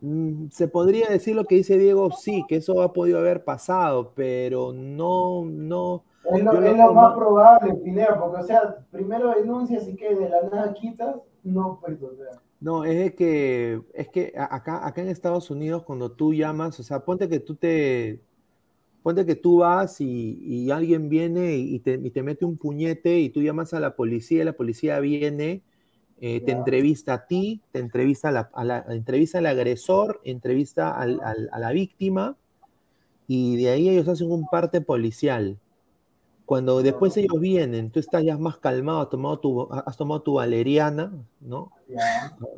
mm, 0.00 0.48
se 0.50 0.68
podría 0.68 1.08
decir 1.08 1.34
lo 1.34 1.44
que 1.44 1.56
dice 1.56 1.76
Diego, 1.78 2.10
sí, 2.12 2.44
que 2.48 2.56
eso 2.56 2.82
ha 2.82 2.92
podido 2.92 3.18
haber 3.18 3.44
pasado, 3.44 4.12
pero 4.14 4.72
no, 4.72 5.44
no, 5.44 6.04
Es 6.24 6.44
lo, 6.44 6.52
es 6.62 6.76
más 6.94 7.14
probable, 7.14 7.74
Pineda, 7.74 8.18
porque, 8.20 8.40
o 8.42 8.46
sea, 8.46 8.76
primero 8.90 9.30
denuncias 9.34 9.88
y 9.88 9.96
que 9.96 10.14
de 10.14 10.28
la 10.28 10.42
nada 10.42 10.72
quitas, 10.74 11.16
no, 11.42 11.78
pues, 11.80 12.00
o 12.02 12.14
sea. 12.14 12.40
no, 12.60 12.84
es 12.84 12.96
de 12.96 13.14
que, 13.14 13.80
es 13.94 14.08
que 14.08 14.32
acá, 14.36 14.86
acá 14.86 15.02
en 15.02 15.08
Estados 15.08 15.50
Unidos 15.50 15.82
cuando 15.82 16.12
tú 16.12 16.32
llamas, 16.32 16.78
o 16.78 16.82
sea, 16.82 17.00
ponte 17.00 17.28
que 17.28 17.40
tú 17.40 17.56
te, 17.56 18.20
ponte 19.02 19.26
que 19.26 19.34
tú 19.34 19.58
vas 19.58 20.00
y, 20.00 20.38
y 20.40 20.70
alguien 20.70 21.08
viene 21.08 21.56
y 21.56 21.80
te, 21.80 21.94
y 21.94 22.10
te 22.10 22.22
mete 22.22 22.44
un 22.44 22.56
puñete 22.56 23.18
y 23.18 23.30
tú 23.30 23.42
llamas 23.42 23.74
a 23.74 23.80
la 23.80 23.96
policía 23.96 24.42
y 24.42 24.44
la 24.44 24.52
policía 24.52 25.00
viene, 25.00 25.62
eh, 26.20 26.40
te 26.40 26.52
entrevista 26.52 27.14
a 27.14 27.26
ti, 27.26 27.60
te 27.72 27.80
entrevista, 27.80 28.28
a 28.28 28.32
la, 28.32 28.50
a 28.54 28.64
la- 28.64 28.84
entrevista 28.90 29.38
al 29.38 29.46
agresor, 29.46 30.20
entrevista 30.24 30.96
al- 30.96 31.20
al- 31.24 31.48
a 31.52 31.58
la 31.58 31.72
víctima 31.72 32.36
y 33.26 33.56
de 33.56 33.70
ahí 33.70 33.88
ellos 33.88 34.06
hacen 34.08 34.30
un 34.30 34.46
parte 34.46 34.80
policial. 34.80 35.58
Cuando 36.52 36.82
después 36.82 37.16
ellos 37.16 37.40
vienen, 37.40 37.90
tú 37.90 37.98
estás 37.98 38.22
ya 38.24 38.36
más 38.36 38.58
calmado, 38.58 39.00
has 39.00 39.08
tomado 39.08 39.38
tu, 39.38 39.72
has 39.72 39.96
tomado 39.96 40.20
tu 40.20 40.34
valeriana, 40.34 41.10
¿no? 41.40 41.72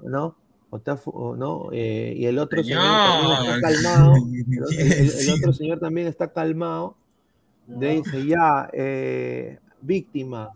¿no? 0.03 0.35
O 0.71 0.81
te 0.81 0.91
ha 0.91 0.97
fu- 0.97 1.13
o 1.13 1.37
¿no? 1.37 1.69
Eh, 1.71 2.13
y 2.17 2.27
el 2.27 2.41
otro 2.41 2.61
señor 2.65 2.83
también 2.83 3.55
está 3.55 3.61
calmado. 3.61 4.15
El, 4.17 4.79
el- 4.81 4.93
el 5.03 5.11
Sí. 5.11 5.33
otro 5.33 5.53
señor 5.53 5.79
también 5.79 6.07
está 6.09 6.33
calmado. 6.33 6.97
Dice, 7.69 8.27
ya, 8.27 8.69
eh, 8.73 9.61
víctima, 9.81 10.51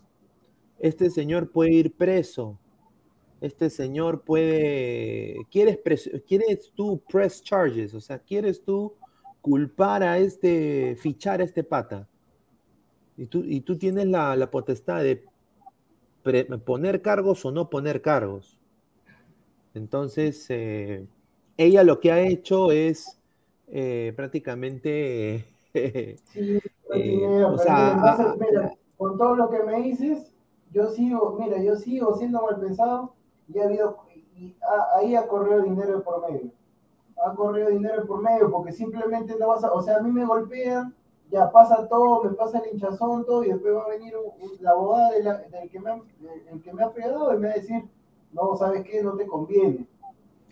este 0.81 1.09
señor 1.09 1.51
puede 1.53 1.75
ir 1.75 1.93
preso. 1.93 2.59
este 3.41 3.71
señor 3.71 4.23
puede, 4.23 5.37
quieres, 5.53 5.79
quieres 6.27 6.73
tú 6.75 7.01
press 7.09 7.41
charges, 7.41 7.95
o 7.95 8.01
sea, 8.01 8.19
quieres 8.19 8.65
tú 8.65 8.95
culpar 9.41 10.03
a 10.03 10.19
este, 10.19 10.97
fichar 11.01 11.41
a 11.41 11.45
este 11.45 11.63
pata. 11.63 12.09
Y 13.19 13.27
tú, 13.27 13.43
y 13.45 13.61
tú 13.61 13.77
tienes 13.77 14.07
la, 14.07 14.51
potestad 14.51 15.03
de 15.03 15.25
poner 16.65 17.03
cargos 17.03 17.45
o 17.45 17.51
no 17.51 17.69
poner 17.69 18.01
cargos. 18.01 18.59
Entonces, 19.75 20.47
eh, 20.51 21.05
ella 21.57 21.83
lo 21.83 22.01
que 22.01 22.13
ha 22.13 22.21
hecho 22.21 22.71
es 22.71 23.19
eh, 23.69 24.13
prácticamente... 24.17 25.45
sí, 25.75 26.59
eh, 26.95 27.45
o 27.45 27.59
sea, 27.59 28.35
con 28.97 29.19
todo 29.19 29.37
lo 29.37 29.51
que 29.51 29.63
me 29.65 29.83
dices, 29.83 30.33
yo 30.73 30.89
sigo, 30.91 31.37
mira, 31.39 31.63
yo 31.63 31.77
sigo 31.77 32.17
siendo 32.17 32.43
mal 32.43 32.59
pensado 32.59 33.15
y 33.53 33.59
ha 33.59 33.65
habido, 33.65 33.99
y 34.37 34.55
ahí 34.97 35.15
ha 35.15 35.27
corrido 35.27 35.63
dinero 35.63 36.03
por 36.03 36.31
medio. 36.31 36.51
Ha 37.25 37.35
corrido 37.35 37.69
dinero 37.69 38.07
por 38.07 38.23
medio 38.23 38.51
porque 38.51 38.73
simplemente 38.73 39.37
no 39.39 39.49
vas 39.49 39.65
a, 39.65 39.73
o 39.73 39.83
sea, 39.83 39.99
a 39.99 40.03
mí 40.03 40.11
me 40.11 40.25
golpean, 40.25 40.95
ya 41.31 41.51
pasa 41.51 41.87
todo, 41.89 42.25
me 42.25 42.31
pasa 42.31 42.59
el 42.59 42.73
hinchazón, 42.73 43.25
todo, 43.27 43.45
y 43.45 43.49
después 43.49 43.75
va 43.75 43.85
a 43.85 43.89
venir 43.89 44.15
la 44.61 44.71
abogada 44.71 45.11
del, 45.11 45.71
que 45.71 45.81
me 45.81 45.91
ha, 45.91 46.01
el 46.53 46.63
que 46.63 46.73
me 46.73 46.83
ha 46.83 46.91
pegado 46.91 47.35
y 47.35 47.39
me 47.39 47.49
va 47.49 47.55
a 47.55 47.57
decir, 47.57 47.85
no, 48.33 48.57
¿sabes 48.57 48.85
qué? 48.85 49.03
No 49.03 49.17
te 49.17 49.27
conviene. 49.27 49.87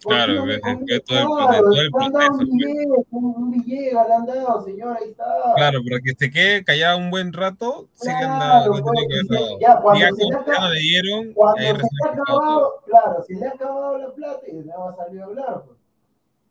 Claro, 0.02 0.44
que 0.44 1.00
todo 1.00 1.50
el, 1.50 1.60
todo 1.60 1.80
el 1.80 1.90
proceso. 1.90 2.32
Un 3.10 3.34
un 3.36 3.50
Villegas, 3.50 4.06
le 4.06 4.14
han 4.14 4.26
dado, 4.26 4.64
señor, 4.64 4.96
ahí 4.96 5.10
está. 5.10 5.24
Claro, 5.56 5.80
pero 5.82 5.98
que 6.04 6.14
se 6.16 6.30
quede 6.30 6.64
callado 6.64 6.98
un 6.98 7.10
buen 7.10 7.32
rato, 7.32 7.88
han 8.06 8.38
dado. 8.38 8.72
Pues, 8.72 9.58
ya, 9.60 9.80
cuando 9.80 10.06
se 10.06 10.74
le 10.74 10.80
dieron, 10.80 11.32
cuando 11.32 11.60
se 11.60 11.72
le 11.72 11.78
ha 12.04 12.12
acabado, 12.12 12.82
claro, 12.84 13.24
se 13.26 13.34
le 13.34 13.46
ha 13.46 13.50
acabado 13.50 13.98
la 13.98 14.14
plata 14.14 14.46
y 14.46 14.62
le 14.62 14.72
va 14.72 14.90
a 14.90 14.96
salir 14.96 15.20
a 15.20 15.24
hablar. 15.24 15.62
Pues. 15.64 15.78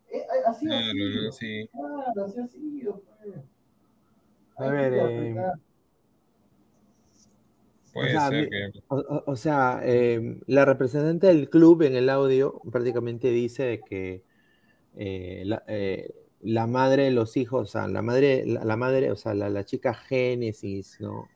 Eh, 0.10 0.26
así 0.48 0.66
claro, 0.66 0.86
ha 0.86 0.92
sido. 0.92 1.24
No, 1.26 1.32
sí. 1.32 1.70
Claro, 1.72 2.26
así 2.26 2.40
ha 2.40 2.48
sido. 2.48 3.02
Pues. 3.24 3.36
A 4.58 4.70
ver, 4.70 4.94
eh, 4.94 5.36
o 9.26 9.36
sea, 9.38 9.80
em, 9.84 10.42
la 10.48 10.66
representante 10.66 11.28
del 11.28 11.50
club 11.50 11.84
en 11.84 11.96
el 11.96 12.10
audio 12.10 12.62
prácticamente 12.70 13.32
dice 13.32 13.80
que 13.88 14.22
eh, 14.98 15.46
eh, 15.68 16.14
la, 16.42 16.68
madre 16.68 17.04
de 17.04 17.12
los 17.12 17.38
hijos, 17.38 17.70
o 17.70 17.72
sea, 17.72 17.88
la 17.88 18.02
madre, 18.02 18.46
la, 18.46 18.76
madre, 18.76 19.12
o 19.12 19.16
sea, 19.16 19.34
la, 19.34 19.66
chica 19.66 19.94
Génesis, 19.94 20.98
¿no? 21.00 21.30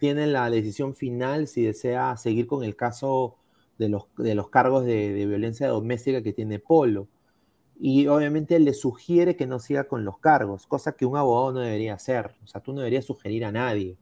Tiene 0.00 0.26
la 0.26 0.50
decisión 0.50 0.96
final 0.96 1.46
si 1.46 1.62
desea 1.62 2.16
seguir 2.16 2.48
con 2.48 2.64
el 2.64 2.74
caso 2.74 3.36
de 3.78 3.88
los, 3.88 4.06
de 4.16 4.34
los 4.34 4.50
cargos 4.50 4.84
de, 4.84 5.12
de 5.12 5.26
violencia 5.26 5.68
doméstica 5.68 6.22
que 6.22 6.32
tiene 6.32 6.58
Polo. 6.58 7.06
Y 7.82 8.06
obviamente 8.08 8.58
le 8.60 8.74
sugiere 8.74 9.36
que 9.36 9.46
no 9.46 9.58
siga 9.58 9.84
con 9.84 10.04
los 10.04 10.18
cargos, 10.18 10.66
cosa 10.66 10.92
que 10.92 11.06
un 11.06 11.16
abogado 11.16 11.52
no 11.54 11.60
debería 11.60 11.94
hacer. 11.94 12.34
O 12.44 12.46
sea, 12.46 12.60
tú 12.60 12.72
no 12.72 12.80
deberías 12.80 13.06
sugerir 13.06 13.44
a 13.44 13.52
nadie. 13.52 13.96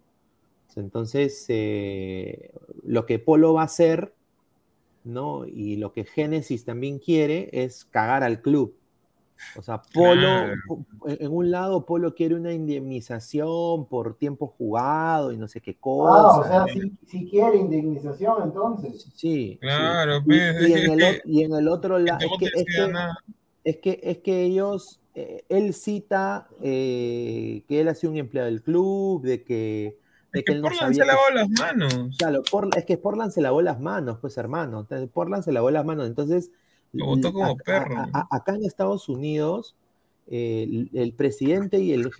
Entonces, 0.74 1.44
eh, 1.48 2.52
lo 2.84 3.06
que 3.06 3.18
Polo 3.18 3.54
va 3.54 3.62
a 3.62 3.66
hacer, 3.66 4.14
¿no? 5.04 5.46
Y 5.46 5.76
lo 5.76 5.92
que 5.92 6.04
Génesis 6.04 6.64
también 6.64 6.98
quiere 6.98 7.48
es 7.52 7.84
cagar 7.84 8.22
al 8.22 8.40
club. 8.42 8.74
O 9.56 9.62
sea, 9.62 9.80
Polo, 9.94 10.52
en 11.06 11.32
un 11.32 11.50
lado, 11.50 11.86
Polo 11.86 12.14
quiere 12.14 12.34
una 12.34 12.52
indemnización 12.52 13.86
por 13.86 14.16
tiempo 14.16 14.48
jugado 14.58 15.30
y 15.32 15.36
no 15.36 15.46
sé 15.46 15.60
qué 15.60 15.76
cosa. 15.76 16.12
Ah, 16.12 16.38
o 16.38 16.44
sea, 16.44 16.66
si, 17.06 17.30
quiere 17.30 17.56
indemnización, 17.56 18.42
entonces. 18.42 19.08
Sí. 19.14 19.56
Claro, 19.60 20.22
pues, 20.24 20.68
Y, 21.24 21.42
en 21.42 21.54
el, 21.54 21.68
otro 21.68 21.98
lado, 22.00 22.18
es 22.20 22.30
que, 22.38 22.46
es 22.46 22.64
que, 22.64 22.92
ellos, 24.44 25.00
eh, 25.14 25.44
él 25.48 25.74
cita 25.74 26.48
eh, 26.62 27.64
que 27.68 27.80
él 27.80 27.88
ha 27.88 27.94
sido 27.94 28.12
un 28.12 28.18
empleado 28.18 28.48
del 28.48 28.62
club, 28.62 29.22
de 29.22 29.42
que 29.42 29.98
es 30.32 30.44
que, 30.44 30.54
Portland 30.56 30.94
se 30.94 31.04
lavó 31.04 31.22
las 31.32 31.48
manos. 31.48 32.16
Claro, 32.18 32.42
es 32.76 32.84
que 32.84 32.98
Portland 32.98 33.32
se 33.32 33.40
lavó 33.40 33.62
las 33.62 33.80
manos, 33.80 34.18
pues 34.20 34.36
hermano. 34.36 34.86
Portland 35.12 35.42
se 35.42 35.52
lavó 35.52 35.70
las 35.70 35.84
manos. 35.84 36.06
Entonces, 36.06 36.50
lo 36.92 37.06
votó 37.06 37.32
como 37.32 37.56
perro. 37.56 38.04
acá 38.30 38.54
en 38.54 38.64
Estados 38.64 39.08
Unidos, 39.08 39.74
el, 40.26 41.14
presidente 41.16 41.78
y 41.78 41.92
el, 41.92 42.10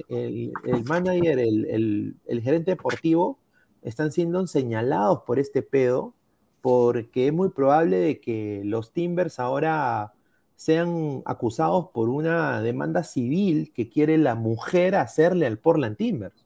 manager, 0.86 1.38
el, 1.38 2.40
gerente 2.42 2.72
deportivo, 2.72 3.38
están 3.82 4.10
siendo 4.10 4.46
señalados 4.46 5.22
por 5.26 5.38
este 5.38 5.62
pedo, 5.62 6.14
porque 6.62 7.28
es 7.28 7.32
muy 7.32 7.50
probable 7.50 7.98
de 7.98 8.20
que 8.20 8.62
los 8.64 8.92
Timbers 8.92 9.38
ahora 9.38 10.14
sean 10.59 11.22
acusados 11.24 11.90
por 11.94 12.09
una 12.09 12.60
demanda 12.62 13.05
civil 13.05 13.72
que 13.72 13.89
quiere 13.89 14.18
la 14.18 14.35
mujer 14.35 14.97
hacerle 14.97 15.47
al 15.47 15.60
Portland 15.60 15.97
Timbers. 15.97 16.44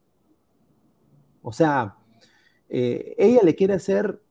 O 1.41 1.51
sea, 1.51 1.97
eh, 2.69 3.15
ella 3.17 3.41
le 3.41 3.55
quiere 3.55 3.73
hacer, 3.73 4.21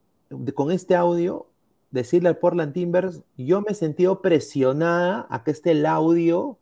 con 0.54 0.70
este 0.70 0.94
audio, 0.94 1.50
decirle 1.90 2.28
al 2.28 2.38
Portland 2.38 2.72
Timbers, 2.72 3.24
yo 3.36 3.60
me 3.60 3.72
he 3.72 3.74
sentido 3.74 4.22
presionada 4.22 5.26
a 5.28 5.42
que 5.42 5.50
esté 5.50 5.72
el 5.72 5.84
audio 5.84 6.60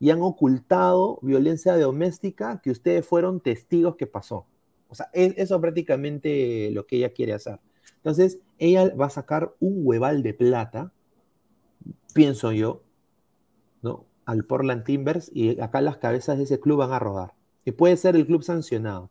y 0.00 0.10
han 0.10 0.20
ocultado 0.20 1.20
violencia 1.22 1.76
doméstica 1.76 2.60
que 2.60 2.72
ustedes 2.72 3.06
fueron 3.06 3.40
testigos 3.40 3.94
que 3.94 4.08
pasó. 4.08 4.46
O 4.88 4.96
sea, 4.96 5.08
es, 5.12 5.32
eso 5.36 5.60
prácticamente 5.60 6.72
lo 6.72 6.88
que 6.88 6.96
ella 6.96 7.10
quiere 7.10 7.34
hacer. 7.34 7.60
Entonces, 7.98 8.40
ella 8.58 8.92
va 8.96 9.06
a 9.06 9.10
sacar 9.10 9.54
un 9.60 9.82
hueval 9.84 10.24
de 10.24 10.34
plata, 10.34 10.92
pienso 12.18 12.50
yo, 12.50 12.82
¿no? 13.80 14.04
Al 14.24 14.42
Portland 14.42 14.82
Timbers 14.82 15.30
y 15.32 15.60
acá 15.60 15.80
las 15.80 15.98
cabezas 15.98 16.36
de 16.36 16.42
ese 16.42 16.58
club 16.58 16.78
van 16.78 16.90
a 16.90 16.98
rodar. 16.98 17.32
Y 17.64 17.70
puede 17.70 17.96
ser 17.96 18.16
el 18.16 18.26
club 18.26 18.42
sancionado. 18.42 19.08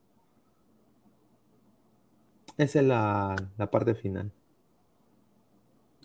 Esa 2.58 2.80
es 2.82 2.86
la, 2.86 3.36
parte 3.72 3.96
final. 3.96 4.30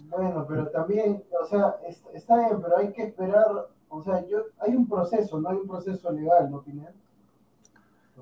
Bueno, 0.04 0.46
pero 0.48 0.68
también, 0.68 1.24
o 1.42 1.44
sea, 1.44 1.74
está 2.14 2.36
bien, 2.36 2.62
pero 2.62 2.78
hay 2.78 2.92
que 2.92 3.02
esperar, 3.02 3.46
o 3.88 4.00
sea, 4.00 4.24
yo, 4.28 4.44
hay 4.60 4.76
un 4.76 4.88
proceso, 4.88 5.40
no 5.40 5.48
hay 5.48 5.56
un 5.56 5.66
proceso 5.66 6.12
legal, 6.12 6.52
¿no, 6.52 6.62
Pineda? 6.62 6.92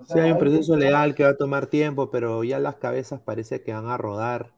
sí, 0.07 0.19
hay 0.19 0.33
un 0.33 0.39
proceso 0.39 0.75
legal 0.75 1.15
que 1.15 1.25
va 1.25 1.31
a 1.31 1.37
tomar 1.37 1.67
tiempo, 1.67 2.11
pero 2.11 2.45
ya 2.45 2.59
las 2.59 2.77
cabezas 2.77 3.21
parece 3.21 3.63
que 3.63 3.75
van 3.75 3.89
a 3.89 3.99
rodar. 3.99 4.55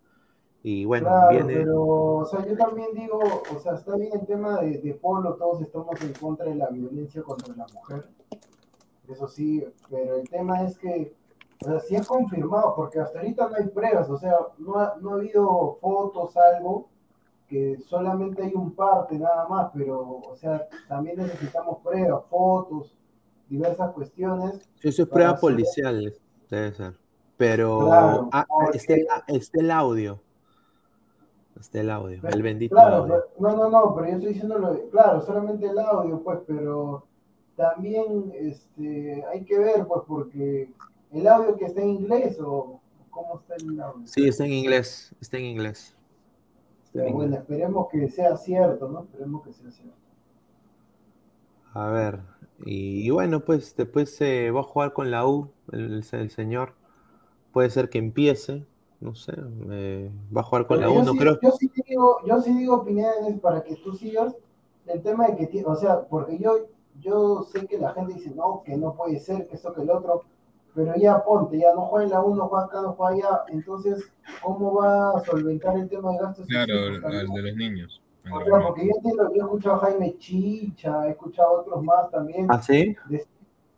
Y 0.62 0.84
bueno, 0.84 1.10
viene... 1.30 1.54
pero, 1.54 1.84
o 1.84 2.24
sea, 2.24 2.46
yo 2.46 2.56
también 2.56 2.88
digo, 2.94 3.18
o 3.18 3.58
sea, 3.58 3.74
está 3.74 3.96
bien 3.96 4.12
el 4.12 4.26
tema 4.26 4.60
de, 4.60 4.78
de 4.78 4.94
Polo, 4.94 5.34
todos 5.34 5.60
estamos 5.60 6.00
en 6.02 6.12
contra 6.12 6.46
de 6.46 6.54
la 6.54 6.68
violencia 6.68 7.22
contra 7.22 7.54
la 7.56 7.66
mujer. 7.74 8.08
Eso 9.08 9.26
sí, 9.26 9.64
pero 9.90 10.16
el 10.16 10.28
tema 10.28 10.62
es 10.62 10.78
que 10.78 11.14
o 11.62 11.64
sea, 11.64 11.80
sí 11.80 11.94
es 11.94 12.06
confirmado, 12.06 12.74
porque 12.74 12.98
hasta 12.98 13.20
ahorita 13.20 13.48
no 13.48 13.56
hay 13.56 13.68
pruebas, 13.68 14.10
o 14.10 14.16
sea, 14.16 14.34
no 14.58 14.78
ha, 14.78 14.96
no 15.00 15.10
ha 15.10 15.14
habido 15.14 15.78
fotos, 15.80 16.36
algo, 16.36 16.88
que 17.48 17.78
solamente 17.78 18.42
hay 18.42 18.52
un 18.54 18.74
parte 18.74 19.18
nada 19.18 19.46
más, 19.46 19.70
pero, 19.72 20.00
o 20.00 20.36
sea, 20.36 20.66
también 20.88 21.18
necesitamos 21.18 21.78
pruebas, 21.82 22.24
fotos, 22.28 22.96
diversas 23.48 23.92
cuestiones. 23.92 24.68
Eso 24.82 25.02
es 25.02 25.08
prueba 25.08 25.36
policial, 25.36 26.14
debe 26.50 26.72
ser. 26.72 26.94
Pero 27.36 27.92
ah, 27.92 28.28
ah, 28.32 28.46
el 29.52 29.70
audio. 29.70 30.20
Este 31.62 31.80
el 31.80 31.90
audio, 31.90 32.20
el 32.22 32.42
bendito 32.42 32.78
audio. 32.78 33.24
no, 33.38 33.56
no, 33.56 33.70
no, 33.70 33.94
pero 33.94 34.08
yo 34.08 34.14
estoy 34.14 34.32
diciendo, 34.32 34.80
claro, 34.90 35.20
solamente 35.22 35.66
el 35.66 35.78
audio, 35.78 36.20
pues, 36.22 36.40
pero 36.46 37.06
también 37.56 38.32
este, 38.34 39.24
hay 39.30 39.44
que 39.44 39.58
ver, 39.58 39.86
pues, 39.86 40.02
porque 40.08 40.68
¿El 41.12 41.26
audio 41.26 41.56
que 41.56 41.66
está 41.66 41.82
en 41.82 41.90
inglés 41.90 42.38
o 42.40 42.80
cómo 43.10 43.40
está 43.40 43.54
el 43.56 43.78
audio? 43.80 44.06
Sí, 44.06 44.26
está 44.26 44.46
en 44.46 44.52
inglés, 44.52 45.14
está 45.20 45.36
en 45.36 45.44
inglés. 45.44 45.94
bueno, 46.94 47.36
esperemos 47.36 47.88
que 47.90 48.08
sea 48.08 48.36
cierto, 48.36 48.88
¿no? 48.88 49.02
Esperemos 49.02 49.44
que 49.44 49.52
sea 49.52 49.70
cierto. 49.70 49.96
A 51.74 51.88
ver, 51.88 52.20
y, 52.64 53.10
bueno, 53.10 53.40
pues 53.40 53.76
después 53.76 54.14
se 54.14 54.50
va 54.50 54.60
a 54.60 54.64
jugar 54.64 54.92
con 54.94 55.10
la 55.10 55.26
U, 55.26 55.50
el, 55.70 56.02
señor. 56.02 56.74
Puede 57.52 57.68
ser 57.68 57.90
que 57.90 57.98
empiece, 57.98 58.64
no 59.02 59.14
sé, 59.14 59.32
va 60.34 60.40
a 60.40 60.44
jugar 60.44 60.66
con 60.66 60.80
la 60.80 60.88
U, 60.88 61.02
no 61.02 61.14
creo. 61.14 61.38
Yo 61.42 61.50
sí 61.50 61.70
digo, 61.86 62.18
yo 62.24 62.40
sí 62.40 62.56
digo 62.56 62.76
opiniones 62.76 63.40
para 63.40 63.62
que 63.62 63.76
tú 63.76 63.92
sigas 63.94 64.34
el 64.86 65.02
tema 65.02 65.26
de 65.26 65.48
que, 65.48 65.64
o 65.64 65.74
sea, 65.74 66.02
porque 66.02 66.38
yo, 66.38 66.66
yo 67.00 67.42
sé 67.42 67.66
que 67.66 67.78
la 67.78 67.92
gente 67.92 68.14
dice, 68.14 68.32
no, 68.34 68.62
que 68.64 68.76
no 68.76 68.94
puede 68.94 69.18
ser, 69.18 69.48
que 69.48 69.56
eso, 69.56 69.72
que 69.72 69.82
el 69.82 69.90
otro, 69.90 70.22
pero 70.74 70.94
ya 70.96 71.22
ponte, 71.24 71.58
ya 71.58 71.74
no 71.74 71.82
juega 71.82 72.04
en 72.04 72.10
la 72.12 72.22
1, 72.22 72.48
juega 72.48 72.64
acá, 72.64 72.82
no 72.82 72.92
juega 72.92 73.12
allá, 73.12 73.42
entonces, 73.48 74.12
¿cómo 74.42 74.74
va 74.74 75.18
a 75.18 75.24
solventar 75.24 75.76
el 75.76 75.88
tema 75.88 76.12
de 76.12 76.18
gastos? 76.18 76.46
Claro, 76.46 76.72
el 76.86 77.00
de 77.00 77.42
los 77.42 77.56
niños. 77.56 78.00
O 78.32 78.44
sea, 78.44 78.60
porque 78.60 78.86
yo 78.86 78.92
entiendo, 78.96 79.34
yo 79.34 79.42
he 79.42 79.44
escuchado 79.44 79.76
a 79.76 79.78
Jaime 79.80 80.16
Chicha, 80.16 81.08
he 81.08 81.10
escuchado 81.10 81.48
a 81.56 81.60
otros 81.60 81.82
más 81.82 82.08
también. 82.10 82.46
¿Ah, 82.48 82.62
sí? 82.62 82.96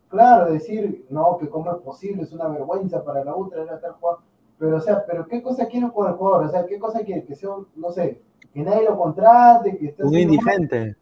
claro, 0.07 0.53
decir, 0.53 1.05
no, 1.09 1.37
que 1.39 1.49
cómo 1.49 1.71
es 1.71 1.81
posible, 1.81 2.23
es 2.23 2.31
una 2.31 2.47
vergüenza 2.47 3.03
para 3.03 3.23
la 3.23 3.35
U 3.35 3.49
traer 3.49 3.71
a 3.71 3.79
tal 3.79 3.93
jugador. 3.93 4.21
Pero, 4.57 4.77
o 4.77 4.79
sea, 4.81 5.05
pero 5.05 5.27
¿qué 5.27 5.41
cosa 5.41 5.65
quiere 5.67 5.85
un 5.85 5.91
jugador? 5.91 6.45
O 6.45 6.49
sea, 6.49 6.65
¿qué 6.65 6.79
cosa 6.79 6.99
quiere? 7.01 7.25
Que 7.25 7.35
sea, 7.35 7.49
un, 7.51 7.67
no 7.75 7.91
sé, 7.91 8.21
que 8.53 8.61
nadie 8.63 8.85
lo 8.85 8.97
contrate, 8.97 9.77
que 9.77 9.87
está 9.87 10.05
Un 10.05 10.11
mal. 10.11 10.21
indigente. 10.21 10.95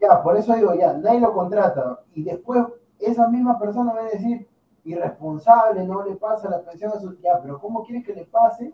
Ya, 0.00 0.22
por 0.22 0.36
eso 0.36 0.54
digo, 0.54 0.74
ya, 0.74 0.94
nadie 0.94 1.20
lo 1.20 1.32
contrata. 1.32 2.00
Y 2.14 2.24
después 2.24 2.64
esa 2.98 3.28
misma 3.28 3.58
persona 3.58 3.92
va 3.92 4.00
a 4.06 4.10
decir, 4.10 4.46
irresponsable, 4.84 5.84
no 5.84 6.04
le 6.04 6.16
pasa 6.16 6.48
la 6.50 6.62
pensión 6.62 6.92
a 6.94 7.00
su... 7.00 7.18
Ya, 7.20 7.40
pero 7.42 7.58
¿cómo 7.60 7.84
quieres 7.84 8.04
que 8.04 8.14
le 8.14 8.24
pase 8.24 8.72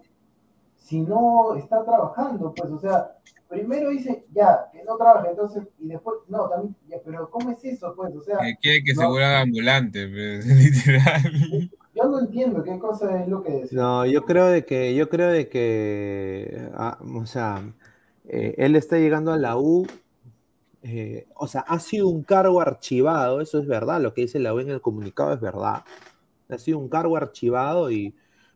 si 0.76 1.00
no 1.00 1.54
está 1.56 1.84
trabajando? 1.84 2.54
Pues, 2.54 2.70
o 2.70 2.78
sea, 2.78 3.16
primero 3.48 3.90
dice, 3.90 4.24
ya, 4.32 4.68
que 4.72 4.82
no 4.84 4.96
trabaja, 4.96 5.28
entonces, 5.30 5.64
y 5.78 5.88
después, 5.88 6.16
no, 6.28 6.48
también, 6.48 6.74
ya, 6.88 6.98
pero 7.04 7.28
¿cómo 7.30 7.50
es 7.50 7.64
eso? 7.64 7.92
Pues, 7.96 8.14
o 8.14 8.22
sea, 8.22 8.38
Que 8.38 8.56
quiere 8.60 8.84
que 8.84 8.94
no. 8.94 9.00
se 9.02 9.06
vuelva 9.08 9.40
ambulante, 9.40 10.08
pues, 10.08 10.46
literal. 10.46 11.70
Yo 11.96 12.08
no 12.08 12.20
entiendo 12.20 12.62
qué 12.62 12.78
cosa 12.78 13.22
es 13.22 13.28
lo 13.28 13.42
que 13.42 13.52
decía. 13.52 13.80
No, 13.80 14.04
yo 14.06 14.24
creo 14.24 14.46
de 14.46 14.64
que, 14.64 14.94
yo 14.94 15.08
creo 15.08 15.30
de 15.30 15.48
que, 15.48 16.68
ah, 16.74 16.98
o 17.14 17.26
sea, 17.26 17.72
eh, 18.28 18.54
él 18.58 18.76
está 18.76 18.98
llegando 18.98 19.32
a 19.32 19.38
la 19.38 19.56
U, 19.56 19.86
eh, 20.82 21.26
o 21.34 21.48
sea, 21.48 21.62
ha 21.62 21.78
sido 21.78 22.08
un 22.08 22.22
cargo 22.22 22.60
archivado, 22.60 23.40
eso 23.40 23.58
es 23.58 23.66
verdad, 23.66 24.00
lo 24.00 24.12
que 24.14 24.22
dice 24.22 24.38
la 24.38 24.54
U 24.54 24.60
en 24.60 24.70
el 24.70 24.80
comunicado 24.80 25.32
es 25.32 25.40
verdad. 25.40 25.84
Ha 26.48 26.58
sido 26.58 26.78
un 26.78 26.88
cargo 26.88 27.16
archivado 27.16 27.90
y 27.90 28.14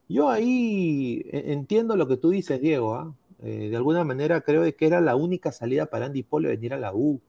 yo 0.09 0.29
ahí 0.29 1.23
e- 1.33 1.53
entiendo 1.53 1.97
lo 1.97 2.07
que 2.09 2.17
tú 2.19 2.31
dices, 2.31 2.61
Diego, 2.61 2.95
¿ah? 2.95 3.15
Eh, 3.43 3.71
de 3.71 3.77
alguna 3.77 4.05
manera 4.05 4.43
creo 4.43 4.63
de 4.63 4.75
que 4.75 4.87
era 4.87 5.01
la 5.01 5.17
única 5.17 5.51
salida 5.51 5.87
para 5.87 6.07
Andy 6.07 6.23
Polo 6.23 6.49
venir 6.51 6.75
a 6.75 6.79
la 6.79 6.93
U, 6.95 7.21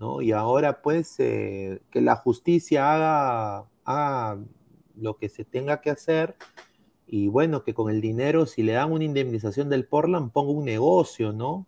¿no? 0.00 0.22
Y 0.22 0.32
ahora 0.32 0.80
pues 0.82 1.16
que 1.16 1.80
la 1.94 2.16
justicia 2.16 3.66
haga 3.84 4.38
lo 5.02 5.16
que 5.16 5.28
se 5.28 5.44
tenga 5.44 5.80
que 5.80 5.90
hacer 5.90 6.36
y 7.06 7.28
bueno, 7.28 7.62
que 7.62 7.74
con 7.74 7.90
el 7.90 8.00
dinero, 8.00 8.46
si 8.46 8.62
le 8.62 8.72
dan 8.72 8.90
una 8.90 9.04
indemnización 9.04 9.68
del 9.68 9.84
Portland, 9.84 10.32
ponga 10.32 10.52
un 10.52 10.64
negocio, 10.64 11.32
¿no? 11.32 11.66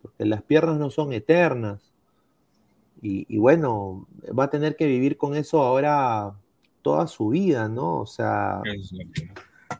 Porque 0.00 0.24
las 0.24 0.42
piernas 0.42 0.78
no 0.78 0.88
son 0.88 1.12
eternas. 1.12 1.92
Y, 3.02 3.26
y 3.28 3.38
bueno, 3.38 4.06
va 4.36 4.44
a 4.44 4.50
tener 4.50 4.76
que 4.76 4.86
vivir 4.86 5.18
con 5.18 5.34
eso 5.34 5.62
ahora 5.62 6.34
toda 6.80 7.06
su 7.08 7.28
vida, 7.28 7.68
¿no? 7.68 8.00
O 8.00 8.06
sea, 8.06 8.62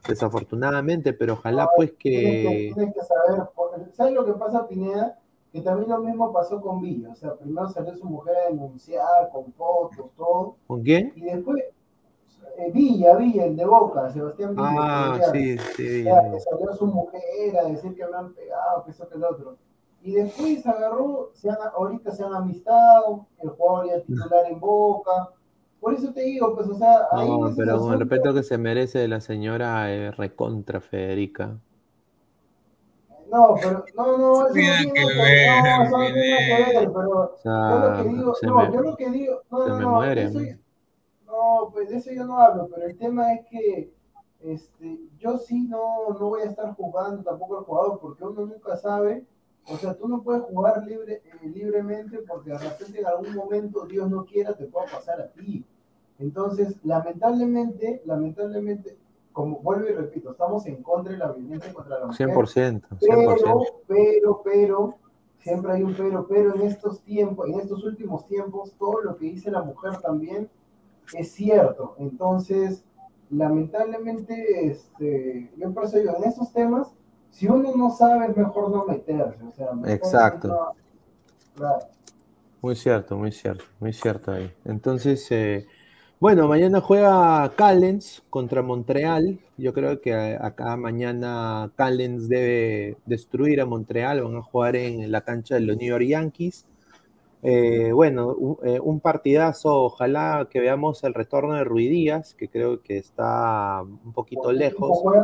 desafortunadamente, 0.07 1.13
pero 1.13 1.33
ojalá 1.33 1.67
pues 1.75 1.97
Tienes 1.97 2.21
que, 2.23 2.43
que... 2.43 2.73
tienes 2.75 2.93
que 2.93 3.01
saber, 3.01 3.47
porque, 3.55 3.91
¿sabes 3.93 4.13
lo 4.13 4.25
que 4.25 4.33
pasa, 4.33 4.67
Pineda? 4.67 5.17
Que 5.51 5.61
también 5.61 5.89
lo 5.89 5.99
mismo 5.99 6.31
pasó 6.31 6.61
con 6.61 6.79
Villa, 6.79 7.09
o 7.09 7.15
sea, 7.15 7.35
primero 7.35 7.67
salió 7.69 7.95
su 7.95 8.05
mujer 8.05 8.35
a 8.37 8.49
denunciar 8.51 9.29
con 9.33 9.51
fotos, 9.53 10.11
todo, 10.15 10.55
¿Con 10.67 10.81
quién? 10.81 11.11
y 11.15 11.21
después 11.21 11.63
eh, 12.57 12.71
Villa, 12.71 13.15
Villa, 13.15 13.45
el 13.45 13.55
de 13.55 13.65
Boca, 13.65 14.09
Sebastián 14.11 14.55
Villa, 14.55 14.63
Ah, 14.63 15.19
colombiano. 15.19 15.33
sí, 15.33 15.57
sí. 15.75 16.03
Ya, 16.05 16.21
que 16.31 16.39
salió 16.39 16.73
su 16.75 16.85
mujer 16.87 17.57
a 17.57 17.63
decir 17.65 17.95
que 17.95 18.05
me 18.07 18.17
han 18.17 18.33
pegado, 18.33 18.83
que 18.85 18.91
eso 18.91 19.07
que 19.07 19.15
el 19.15 19.23
otro. 19.23 19.57
Y 20.03 20.13
después 20.13 20.65
agarró, 20.65 21.29
se 21.33 21.49
han, 21.49 21.57
ahorita 21.75 22.11
se 22.11 22.23
han 22.23 22.33
amistado, 22.33 23.27
el 23.39 23.49
jugador 23.49 23.87
ya 23.87 24.01
titular 24.01 24.45
en 24.49 24.59
Boca. 24.59 25.29
Por 25.79 25.93
eso 25.93 26.11
te 26.13 26.21
digo, 26.21 26.55
pues, 26.55 26.67
o 26.67 26.75
sea, 26.75 27.07
ahí 27.11 27.27
No, 27.27 27.47
esos 27.47 27.55
pero 27.57 27.79
con 27.79 27.93
el 27.93 27.99
respeto 27.99 28.33
que 28.33 28.43
se 28.43 28.57
merece 28.57 28.99
de 28.99 29.07
la 29.07 29.21
señora 29.21 29.91
eh, 29.93 30.11
recontra 30.11 30.81
Federica. 30.81 31.59
No, 33.31 33.55
pero, 33.61 33.85
no, 33.95 34.17
no, 34.17 34.43
eso 34.47 34.53
Tiene 34.53 34.69
no 34.87 34.93
que 34.93 34.93
tiene 34.93 35.23
ver, 35.23 35.47
no, 35.47 35.83
eso 35.83 35.97
no 35.97 36.05
tiene 36.05 36.21
que 36.47 36.79
ver, 36.79 36.91
pero 36.93 37.11
O 37.21 37.37
yo 37.69 37.79
lo 37.79 37.81
sea, 37.81 37.95
que 38.03 38.09
digo, 38.09 38.33
no, 38.43 38.55
me- 38.57 38.73
yo 38.73 38.81
lo 38.81 38.97
que 38.97 39.09
digo, 39.09 39.41
no, 39.49 39.65
no, 39.67 39.79
no, 39.79 39.89
muere, 39.99 40.23
eso. 40.23 40.39
No, 41.31 41.69
pues 41.71 41.89
de 41.89 41.97
eso 41.97 42.11
yo 42.11 42.25
no 42.25 42.37
hablo, 42.37 42.67
pero 42.73 42.87
el 42.87 42.97
tema 42.97 43.33
es 43.33 43.47
que 43.47 43.93
este, 44.43 44.99
yo 45.19 45.37
sí 45.37 45.67
no, 45.67 46.09
no 46.19 46.29
voy 46.29 46.41
a 46.41 46.45
estar 46.45 46.73
jugando 46.75 47.23
tampoco 47.23 47.59
al 47.59 47.63
jugador, 47.63 47.99
porque 47.99 48.23
uno 48.23 48.45
nunca 48.45 48.75
sabe, 48.75 49.23
o 49.67 49.77
sea, 49.77 49.95
tú 49.95 50.07
no 50.07 50.23
puedes 50.23 50.43
jugar 50.43 50.83
libre, 50.85 51.21
eh, 51.23 51.47
libremente 51.47 52.19
porque 52.27 52.49
de 52.49 52.57
repente 52.57 52.99
en 52.99 53.05
algún 53.05 53.35
momento, 53.35 53.85
Dios 53.85 54.09
no 54.09 54.25
quiera, 54.25 54.55
te 54.55 54.65
pueda 54.65 54.87
pasar 54.87 55.21
a 55.21 55.27
ti. 55.27 55.63
Entonces, 56.17 56.75
lamentablemente, 56.83 58.01
lamentablemente, 58.05 58.97
como 59.31 59.59
vuelvo 59.59 59.87
y 59.87 59.93
repito, 59.93 60.31
estamos 60.31 60.65
en 60.65 60.81
contra 60.83 61.13
de 61.13 61.19
la 61.19 61.31
violencia 61.31 61.73
contra 61.73 61.99
la 61.99 62.07
mujer. 62.07 62.29
100%, 62.29 62.81
100%. 62.99 62.99
Pero, 62.99 63.71
pero, 63.87 64.41
pero, 64.43 64.95
siempre 65.37 65.73
hay 65.73 65.83
un 65.83 65.93
pero, 65.93 66.27
pero 66.27 66.55
en 66.55 66.61
estos 66.63 67.01
tiempos, 67.01 67.47
en 67.47 67.59
estos 67.59 67.83
últimos 67.83 68.27
tiempos, 68.27 68.73
todo 68.77 69.01
lo 69.01 69.15
que 69.15 69.25
dice 69.25 69.49
la 69.51 69.63
mujer 69.63 69.97
también 69.97 70.49
es 71.13 71.31
cierto. 71.31 71.95
Entonces, 71.99 72.83
lamentablemente, 73.29 74.67
este, 74.67 75.51
yo 75.57 75.73
por 75.73 75.85
eso 75.85 75.97
digo, 75.97 76.15
en 76.17 76.23
estos 76.23 76.51
temas, 76.53 76.93
si 77.29 77.47
uno 77.47 77.75
no 77.75 77.89
sabe, 77.91 78.27
es 78.27 78.37
mejor 78.37 78.69
no 78.71 78.85
meterse. 78.85 79.43
O 79.43 79.51
sea, 79.51 79.71
mejor 79.73 79.89
Exacto. 79.89 80.47
no- 80.47 80.73
claro. 81.55 81.85
Muy 82.61 82.75
cierto, 82.75 83.17
muy 83.17 83.31
cierto, 83.31 83.63
muy 83.79 83.93
cierto 83.93 84.31
ahí. 84.31 84.51
Entonces, 84.65 85.25
eh, 85.31 85.65
bueno, 86.19 86.47
mañana 86.47 86.79
juega 86.79 87.51
Callens 87.55 88.21
contra 88.29 88.61
Montreal. 88.61 89.39
Yo 89.57 89.73
creo 89.73 89.99
que 89.99 90.13
a- 90.13 90.45
acá 90.45 90.77
mañana 90.77 91.71
Callens 91.75 92.29
debe 92.29 92.97
destruir 93.07 93.61
a 93.61 93.65
Montreal. 93.65 94.21
Van 94.21 94.35
a 94.35 94.41
jugar 94.43 94.75
en 94.75 95.11
la 95.11 95.21
cancha 95.21 95.55
de 95.55 95.61
los 95.61 95.77
New 95.77 95.87
York 95.87 96.03
Yankees. 96.05 96.67
Eh, 97.43 97.91
bueno, 97.91 98.33
un, 98.33 98.57
eh, 98.63 98.79
un 98.79 98.99
partidazo. 98.99 99.83
Ojalá 99.85 100.47
que 100.49 100.59
veamos 100.59 101.03
el 101.03 101.13
retorno 101.13 101.55
de 101.55 101.63
Rui 101.63 101.87
Díaz, 101.87 102.33
que 102.35 102.47
creo 102.49 102.81
que 102.81 102.97
está 102.97 103.81
un 103.81 104.13
poquito 104.13 104.43
¿Con 104.43 104.57
qué 104.57 104.67
equipo 104.67 104.87
lejos 104.87 105.23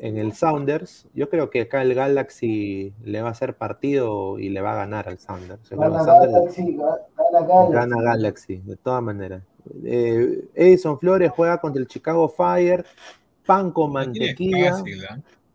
en 0.00 0.16
el 0.18 0.32
Sounders. 0.32 1.06
Yo 1.14 1.28
creo 1.30 1.48
que 1.50 1.60
acá 1.62 1.82
el 1.82 1.94
Galaxy 1.94 2.92
le 3.04 3.20
va 3.22 3.28
a 3.28 3.30
hacer 3.32 3.54
partido 3.54 4.38
y 4.38 4.48
le 4.48 4.60
va 4.60 4.72
a 4.72 4.76
ganar 4.76 5.08
al 5.08 5.18
Sounders. 5.18 5.70
Gana 5.70 6.02
Sounders- 6.02 6.32
Galaxy, 6.32 6.62
ga- 6.76 6.98
gana 7.16 7.46
Galaxy. 7.46 7.72
Gana 7.72 8.02
Galaxy, 8.02 8.56
de 8.64 8.76
todas 8.76 9.02
maneras. 9.02 9.42
Eh, 9.84 10.44
Edison 10.54 10.98
Flores 10.98 11.30
juega 11.30 11.58
contra 11.60 11.80
el 11.80 11.86
Chicago 11.86 12.28
Fire. 12.28 12.84
Pan 13.44 13.70
con 13.70 13.92
mantequilla. 13.92 14.72
fácil. 14.72 15.02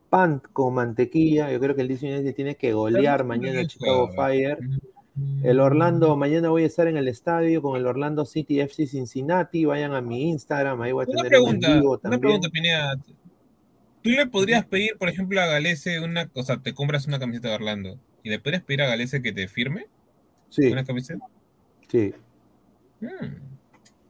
Pan 0.10 0.42
con 0.54 0.74
mantequilla. 0.76 1.52
Yo 1.52 1.60
creo 1.60 1.76
que 1.76 1.82
el 1.82 1.88
DC 1.90 2.06
United 2.14 2.36
tiene 2.36 2.56
que 2.56 2.72
golear 2.74 3.24
mañana 3.26 3.60
al 3.62 3.68
Chicago. 3.68 4.10
Fire. 4.16 4.60
El 5.44 5.60
Orlando, 5.60 6.16
mañana 6.16 6.50
voy 6.50 6.64
a 6.64 6.68
estar 6.68 6.88
en 6.88 6.98
el 6.98 7.08
estadio 7.08 7.62
con 7.62 7.76
el 7.76 7.86
Orlando 7.86 8.26
City 8.26 8.60
FC 8.62 8.88
Cincinnati. 8.88 9.66
Vayan 9.66 9.94
a 9.94 10.02
mi 10.02 10.30
Instagram, 10.30 10.82
ahí 10.82 10.92
voy 10.92 11.04
a 11.04 11.08
Una 11.10 11.24
tener 11.24 11.42
un 11.42 11.50
en 11.50 11.60
pregunta, 11.60 11.76
vivo 11.76 11.92
una 11.92 12.00
también. 12.02 12.22
pregunta, 12.22 12.50
Pineda. 12.50 12.96
¿Tú 14.02 14.10
le 14.10 14.26
podrías 14.26 14.66
pedir, 14.66 14.98
por 14.98 15.10
ejemplo, 15.10 15.40
a 15.42 15.46
Galese 15.46 16.00
una, 16.00 16.30
o 16.34 16.44
sea, 16.44 16.58
te 16.58 16.74
compras 16.74 17.06
una 17.08 17.20
camiseta 17.20 17.50
de 17.50 17.56
Orlando 17.56 17.98
y 18.24 18.30
le 18.30 18.40
podrías 18.40 18.64
pedir 18.64 18.82
a 18.84 18.88
Galese 18.88 19.22
que 19.22 19.32
te 19.34 19.48
firme 19.48 19.88
Sí, 20.50 20.68
una 20.72 20.84
camiseta? 20.86 21.26
sí, 21.88 22.14
Hmm, 23.00 23.36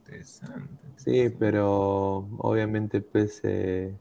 interesante. 0.06 0.70
sí, 0.98 1.30
pero 1.40 2.28
obviamente, 2.40 3.02
pues. 3.02 3.40
eh, 3.44 3.94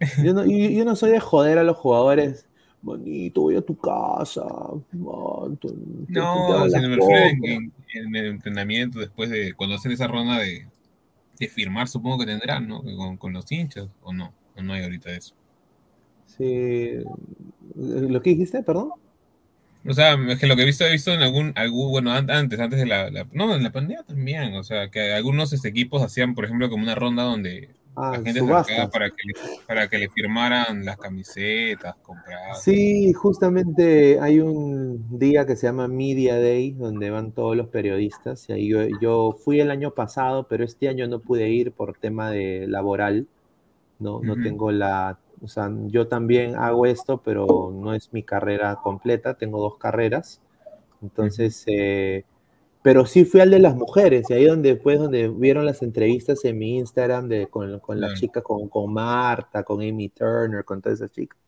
yo, 0.24 0.34
no, 0.34 0.44
yo- 0.44 0.70
yo 0.70 0.84
no 0.84 0.96
soy 0.96 1.12
de 1.12 1.20
joder 1.20 1.58
a 1.58 1.64
los 1.64 1.76
jugadores. 1.76 2.46
Bonito, 2.82 3.42
voy 3.42 3.56
a 3.56 3.62
tu 3.62 3.76
casa. 3.76 4.42
hago 4.42 5.56
No, 6.08 6.68
se 6.68 6.80
me 6.80 6.94
en, 6.94 6.98
compra". 6.98 7.52
en- 7.52 7.72
el 8.16 8.26
entrenamiento 8.26 8.98
después 8.98 9.30
de 9.30 9.54
cuando 9.54 9.76
hacen 9.76 9.92
esa 9.92 10.08
ronda 10.08 10.38
de, 10.38 10.66
de 11.38 11.48
firmar, 11.48 11.88
supongo 11.88 12.18
que 12.18 12.26
tendrán, 12.26 12.66
¿no? 12.66 12.82
Con, 12.82 13.16
con 13.16 13.32
los 13.32 13.50
hinchas, 13.52 13.88
o 14.02 14.12
no, 14.12 14.32
o 14.56 14.62
no 14.62 14.72
hay 14.72 14.82
ahorita 14.82 15.10
eso. 15.12 15.34
Sí. 16.26 16.94
¿Lo 17.76 18.20
que 18.22 18.30
dijiste, 18.30 18.62
perdón? 18.62 18.92
O 19.84 19.92
sea, 19.94 20.14
es 20.28 20.38
que 20.38 20.46
lo 20.46 20.54
que 20.56 20.62
he 20.62 20.66
visto, 20.66 20.84
he 20.84 20.92
visto 20.92 21.12
en 21.12 21.22
algún, 21.22 21.52
algún 21.56 21.90
bueno, 21.90 22.12
an- 22.12 22.30
antes, 22.30 22.58
antes 22.60 22.78
de 22.78 22.86
la, 22.86 23.10
la- 23.10 23.26
no, 23.32 23.54
en 23.54 23.62
la 23.62 23.72
pandemia 23.72 24.04
también, 24.04 24.54
o 24.54 24.62
sea, 24.64 24.90
que 24.90 25.12
algunos 25.12 25.52
este, 25.52 25.68
equipos 25.68 26.02
hacían, 26.02 26.34
por 26.34 26.44
ejemplo, 26.44 26.70
como 26.70 26.84
una 26.84 26.94
ronda 26.94 27.24
donde 27.24 27.70
Ah, 27.96 28.12
la 28.12 28.32
gente 28.32 28.40
para 28.40 29.10
que, 29.10 29.32
para 29.66 29.88
que 29.88 29.98
le 29.98 30.08
firmaran 30.08 30.84
las 30.84 30.98
camisetas, 30.98 31.94
compradas. 32.02 32.62
Sí, 32.62 33.12
justamente 33.12 34.20
hay 34.20 34.40
un 34.40 35.18
día 35.18 35.46
que 35.46 35.56
se 35.56 35.66
llama 35.66 35.88
Media 35.88 36.38
Day, 36.38 36.72
donde 36.72 37.10
van 37.10 37.32
todos 37.32 37.56
los 37.56 37.68
periodistas. 37.68 38.48
Y 38.48 38.52
ahí 38.52 38.68
yo, 38.68 38.80
yo 39.00 39.36
fui 39.44 39.60
el 39.60 39.70
año 39.70 39.92
pasado, 39.92 40.46
pero 40.48 40.64
este 40.64 40.88
año 40.88 41.06
no 41.08 41.20
pude 41.20 41.48
ir 41.48 41.72
por 41.72 41.96
tema 41.98 42.30
de 42.30 42.66
laboral. 42.68 43.26
No, 43.98 44.20
no 44.22 44.32
Ujú. 44.34 44.42
tengo 44.42 44.72
la, 44.72 45.18
o 45.42 45.48
sea, 45.48 45.70
yo 45.88 46.08
también 46.08 46.56
hago 46.56 46.86
esto, 46.86 47.22
pero 47.22 47.72
no 47.74 47.94
es 47.94 48.12
mi 48.12 48.22
carrera 48.22 48.76
completa, 48.82 49.34
tengo 49.34 49.60
dos 49.60 49.78
carreras. 49.78 50.40
Entonces, 51.02 51.64
eh, 51.66 52.24
pero 52.82 53.06
sí 53.06 53.24
fui 53.24 53.40
al 53.40 53.50
de 53.50 53.58
las 53.60 53.76
mujeres, 53.76 54.28
y 54.30 54.34
ahí 54.34 54.44
donde 54.46 54.74
después 54.74 54.98
donde 54.98 55.28
vieron 55.28 55.66
las 55.66 55.82
entrevistas 55.82 56.44
en 56.44 56.58
mi 56.58 56.78
Instagram 56.78 57.28
de, 57.28 57.48
con, 57.48 57.78
con 57.80 58.00
las 58.00 58.14
chicas, 58.14 58.42
con, 58.42 58.68
con 58.68 58.92
Marta, 58.92 59.62
con 59.64 59.80
Amy 59.82 60.08
Turner, 60.10 60.64
con 60.64 60.82
todas 60.82 61.00
esas 61.00 61.12
chicas. 61.12 61.38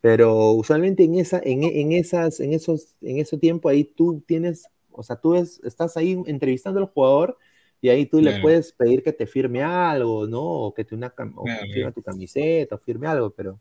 Pero 0.00 0.52
usualmente 0.52 1.04
en 1.04 1.16
esa, 1.16 1.40
en, 1.42 1.64
en 1.64 1.92
esas, 1.92 2.40
en 2.40 2.52
esos, 2.52 2.96
en 3.02 3.18
ese 3.18 3.38
tiempo 3.38 3.68
ahí 3.68 3.84
tú 3.84 4.22
tienes, 4.26 4.70
o 4.92 5.02
sea, 5.02 5.16
tú 5.16 5.34
es- 5.34 5.60
estás 5.64 5.96
ahí 5.96 6.20
entrevistando 6.26 6.80
al 6.80 6.86
jugador 6.86 7.36
y 7.80 7.88
ahí 7.90 8.06
tú 8.06 8.20
le 8.20 8.32
Claro. 8.32 8.40
puedes 8.40 8.72
pedir 8.72 9.02
que 9.02 9.12
te 9.12 9.26
firme 9.26 9.62
algo, 9.62 10.26
¿no? 10.26 10.42
O 10.42 10.74
que 10.74 10.84
te 10.84 10.94
una 10.94 11.12
o 11.36 11.44
Claro, 11.44 11.66
firme 11.72 11.92
tu 11.92 12.02
camiseta, 12.02 12.76
o 12.76 12.78
firme 12.78 13.06
algo, 13.08 13.30
pero 13.30 13.60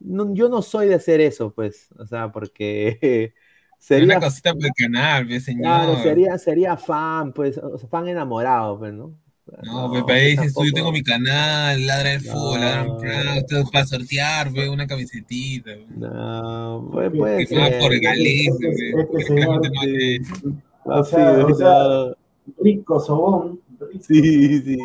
no- 0.00 0.34
yo 0.34 0.48
no 0.48 0.62
soy 0.62 0.88
de 0.88 0.94
hacer 0.96 1.20
eso, 1.20 1.52
pues, 1.54 1.90
o 1.98 2.06
sea, 2.06 2.32
porque 2.32 3.34
sería, 3.86 4.16
una 4.16 4.20
cosita 4.26 4.54
por 4.54 4.64
el 4.64 4.72
canal, 4.72 5.26
pues, 5.26 5.44
señor. 5.44 5.62
claro, 5.62 6.02
sería, 6.02 6.38
sería 6.38 6.76
fan, 6.76 7.32
pues, 7.32 7.58
o 7.58 7.76
sea, 7.78 7.88
fan 7.88 8.08
enamorado, 8.08 8.78
pues, 8.78 8.92
¿no? 8.94 9.12
No, 9.62 9.90
pues, 9.90 10.04
para 10.04 10.14
ahí 10.20 10.30
dices 10.30 10.54
tú, 10.54 10.64
yo 10.64 10.72
tengo 10.72 10.90
mi 10.90 11.02
canal, 11.02 11.86
ladra 11.86 12.14
el 12.14 12.20
fútbol, 12.22 12.60
ladra 12.60 12.84
No. 12.84 12.98
el 13.34 13.44
es 13.58 13.70
para 13.70 13.84
sortear, 13.86 14.50
pues, 14.52 14.68
una 14.70 14.86
camisetita. 14.86 15.70
pues. 15.86 15.98
No, 15.98 16.88
puede, 16.90 17.10
puede 17.10 17.46
Que 17.46 17.58
va 17.58 17.66
ser. 17.66 17.78
por 17.80 18.00
Galicia, 18.00 18.50
Este- 18.52 18.66
pues, 18.66 18.80
este 18.80 19.06
porque 19.06 19.24
señor, 19.24 19.60
la 20.86 21.04
gente 21.04 21.38
no 23.36 23.63
sí. 24.00 24.62
sí, 24.62 24.78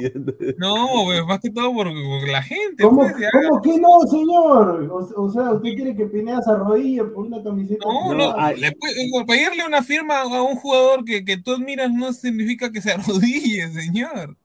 no. 0.58 0.88
Pues, 1.06 1.26
más 1.26 1.40
que 1.40 1.50
todo 1.50 1.74
por, 1.74 1.88
por 1.88 2.30
la 2.30 2.42
gente. 2.44 2.84
¿Cómo, 2.84 3.02
pues, 3.02 3.16
ya. 3.20 3.30
¿Cómo 3.32 3.62
que 3.62 3.78
no, 3.80 4.02
señor? 4.10 4.90
O, 4.92 5.24
o 5.24 5.30
sea, 5.32 5.52
¿usted 5.54 5.76
quiere 5.76 5.96
que 5.96 6.06
Pineda 6.06 6.42
se 6.42 6.52
arrodille 6.52 7.04
por 7.06 7.26
una 7.26 7.42
camiseta? 7.44 7.86
No, 7.86 8.14
No, 8.14 8.32
no, 8.32 8.40
hay- 8.40 8.60
le 8.60 8.72
puede- 8.74 9.26
pedirle 9.26 9.66
una 9.68 9.82
firma 9.84 10.22
a 10.22 10.42
un 10.42 10.56
jugador 10.56 11.04
que, 11.06 11.24
que 11.26 11.38
tú 11.38 11.52
admiras 11.54 11.92
no 11.92 12.14
significa 12.14 12.72
que 12.72 12.82
se 12.82 12.92
arrodille, 12.94 13.68
señor. 13.72 14.36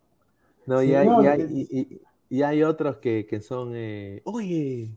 No, 0.67 0.83
y 0.83 0.95
hay, 0.95 1.07
y 1.23 1.27
hay- 1.27 1.43
y- 1.71 1.79
y- 1.81 1.99
y 2.31 2.43
hay 2.43 2.63
otros 2.63 2.97
que, 2.97 3.27
que 3.29 3.41
son, 3.41 3.73
eh, 3.75 4.21
oye, 4.25 4.89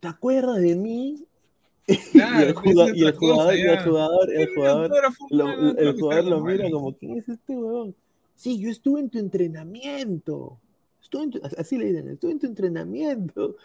¿te 0.00 0.08
acuerdas 0.08 0.60
de 0.60 0.74
mí? 0.74 1.24
Claro, 2.12 2.40
y 2.40 2.48
el, 2.48 2.54
juga- 2.54 2.86
es 2.88 2.96
y 2.96 3.04
el 3.04 3.14
cosa, 3.14 3.32
jugador, 3.34 3.54
y 3.58 3.60
el 3.60 3.78
jugador, 3.84 4.32
el 4.32 4.54
jugador, 4.54 4.90
lo- 5.30 5.78
el 5.78 6.00
jugador 6.00 6.24
lo 6.24 6.40
mira 6.40 6.70
como, 6.70 6.94
¿quién 6.96 7.18
es 7.18 7.28
este 7.28 7.54
huevón? 7.54 7.94
Sí, 8.34 8.58
yo 8.58 8.70
estuve 8.70 9.00
en 9.00 9.10
tu 9.10 9.18
entrenamiento. 9.18 10.58
Estuve 11.02 11.24
en 11.24 11.30
tu- 11.30 11.40
así 11.58 11.78
le 11.78 11.86
dicen, 11.86 12.08
estuve 12.08 12.32
en 12.32 12.38
tu 12.38 12.46
entrenamiento. 12.46 13.56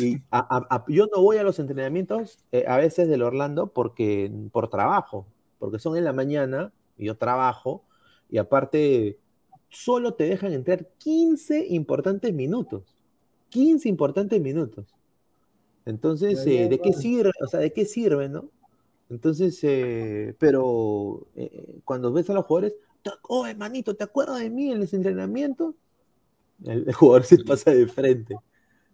Y 0.00 0.16
a- 0.30 0.56
a- 0.56 0.76
a- 0.76 0.84
yo 0.88 1.06
no 1.14 1.20
voy 1.22 1.36
a 1.36 1.42
los 1.42 1.58
entrenamientos 1.58 2.38
eh, 2.52 2.64
a 2.66 2.76
veces 2.78 3.08
del 3.08 3.22
Orlando 3.22 3.66
porque 3.66 4.30
por 4.52 4.68
trabajo, 4.68 5.26
porque 5.58 5.78
son 5.78 5.96
en 5.96 6.04
la 6.04 6.12
mañana 6.12 6.72
y 6.96 7.06
yo 7.06 7.16
trabajo 7.16 7.82
y 8.30 8.38
aparte 8.38 9.18
solo 9.68 10.14
te 10.14 10.24
dejan 10.24 10.52
entrar 10.52 10.86
15 10.98 11.66
importantes 11.68 12.32
minutos. 12.32 12.94
15 13.50 13.88
importantes 13.88 14.40
minutos. 14.40 14.86
Entonces, 15.86 16.46
eh, 16.46 16.68
¿de 16.68 16.78
qué 16.80 16.92
sirve? 16.94 17.32
O 17.42 17.46
sea, 17.46 17.60
¿de 17.60 17.72
qué 17.72 17.84
sirve, 17.84 18.28
no? 18.28 18.48
Entonces, 19.10 19.58
eh, 19.62 20.34
pero 20.38 21.26
eh, 21.36 21.76
cuando 21.84 22.10
ves 22.12 22.30
a 22.30 22.34
los 22.34 22.46
jugadores, 22.46 22.74
"Te- 22.74 22.78
oh, 23.28 23.46
hermanito, 23.46 23.94
¿te 23.94 24.04
acuerdas 24.04 24.40
de 24.40 24.50
mí 24.50 24.70
en 24.70 24.80
los 24.80 24.92
entrenamientos? 24.94 25.74
El, 26.64 26.88
el 26.88 26.94
jugador 26.94 27.24
se 27.24 27.38
pasa 27.44 27.70
de 27.72 27.86
frente. 27.88 28.36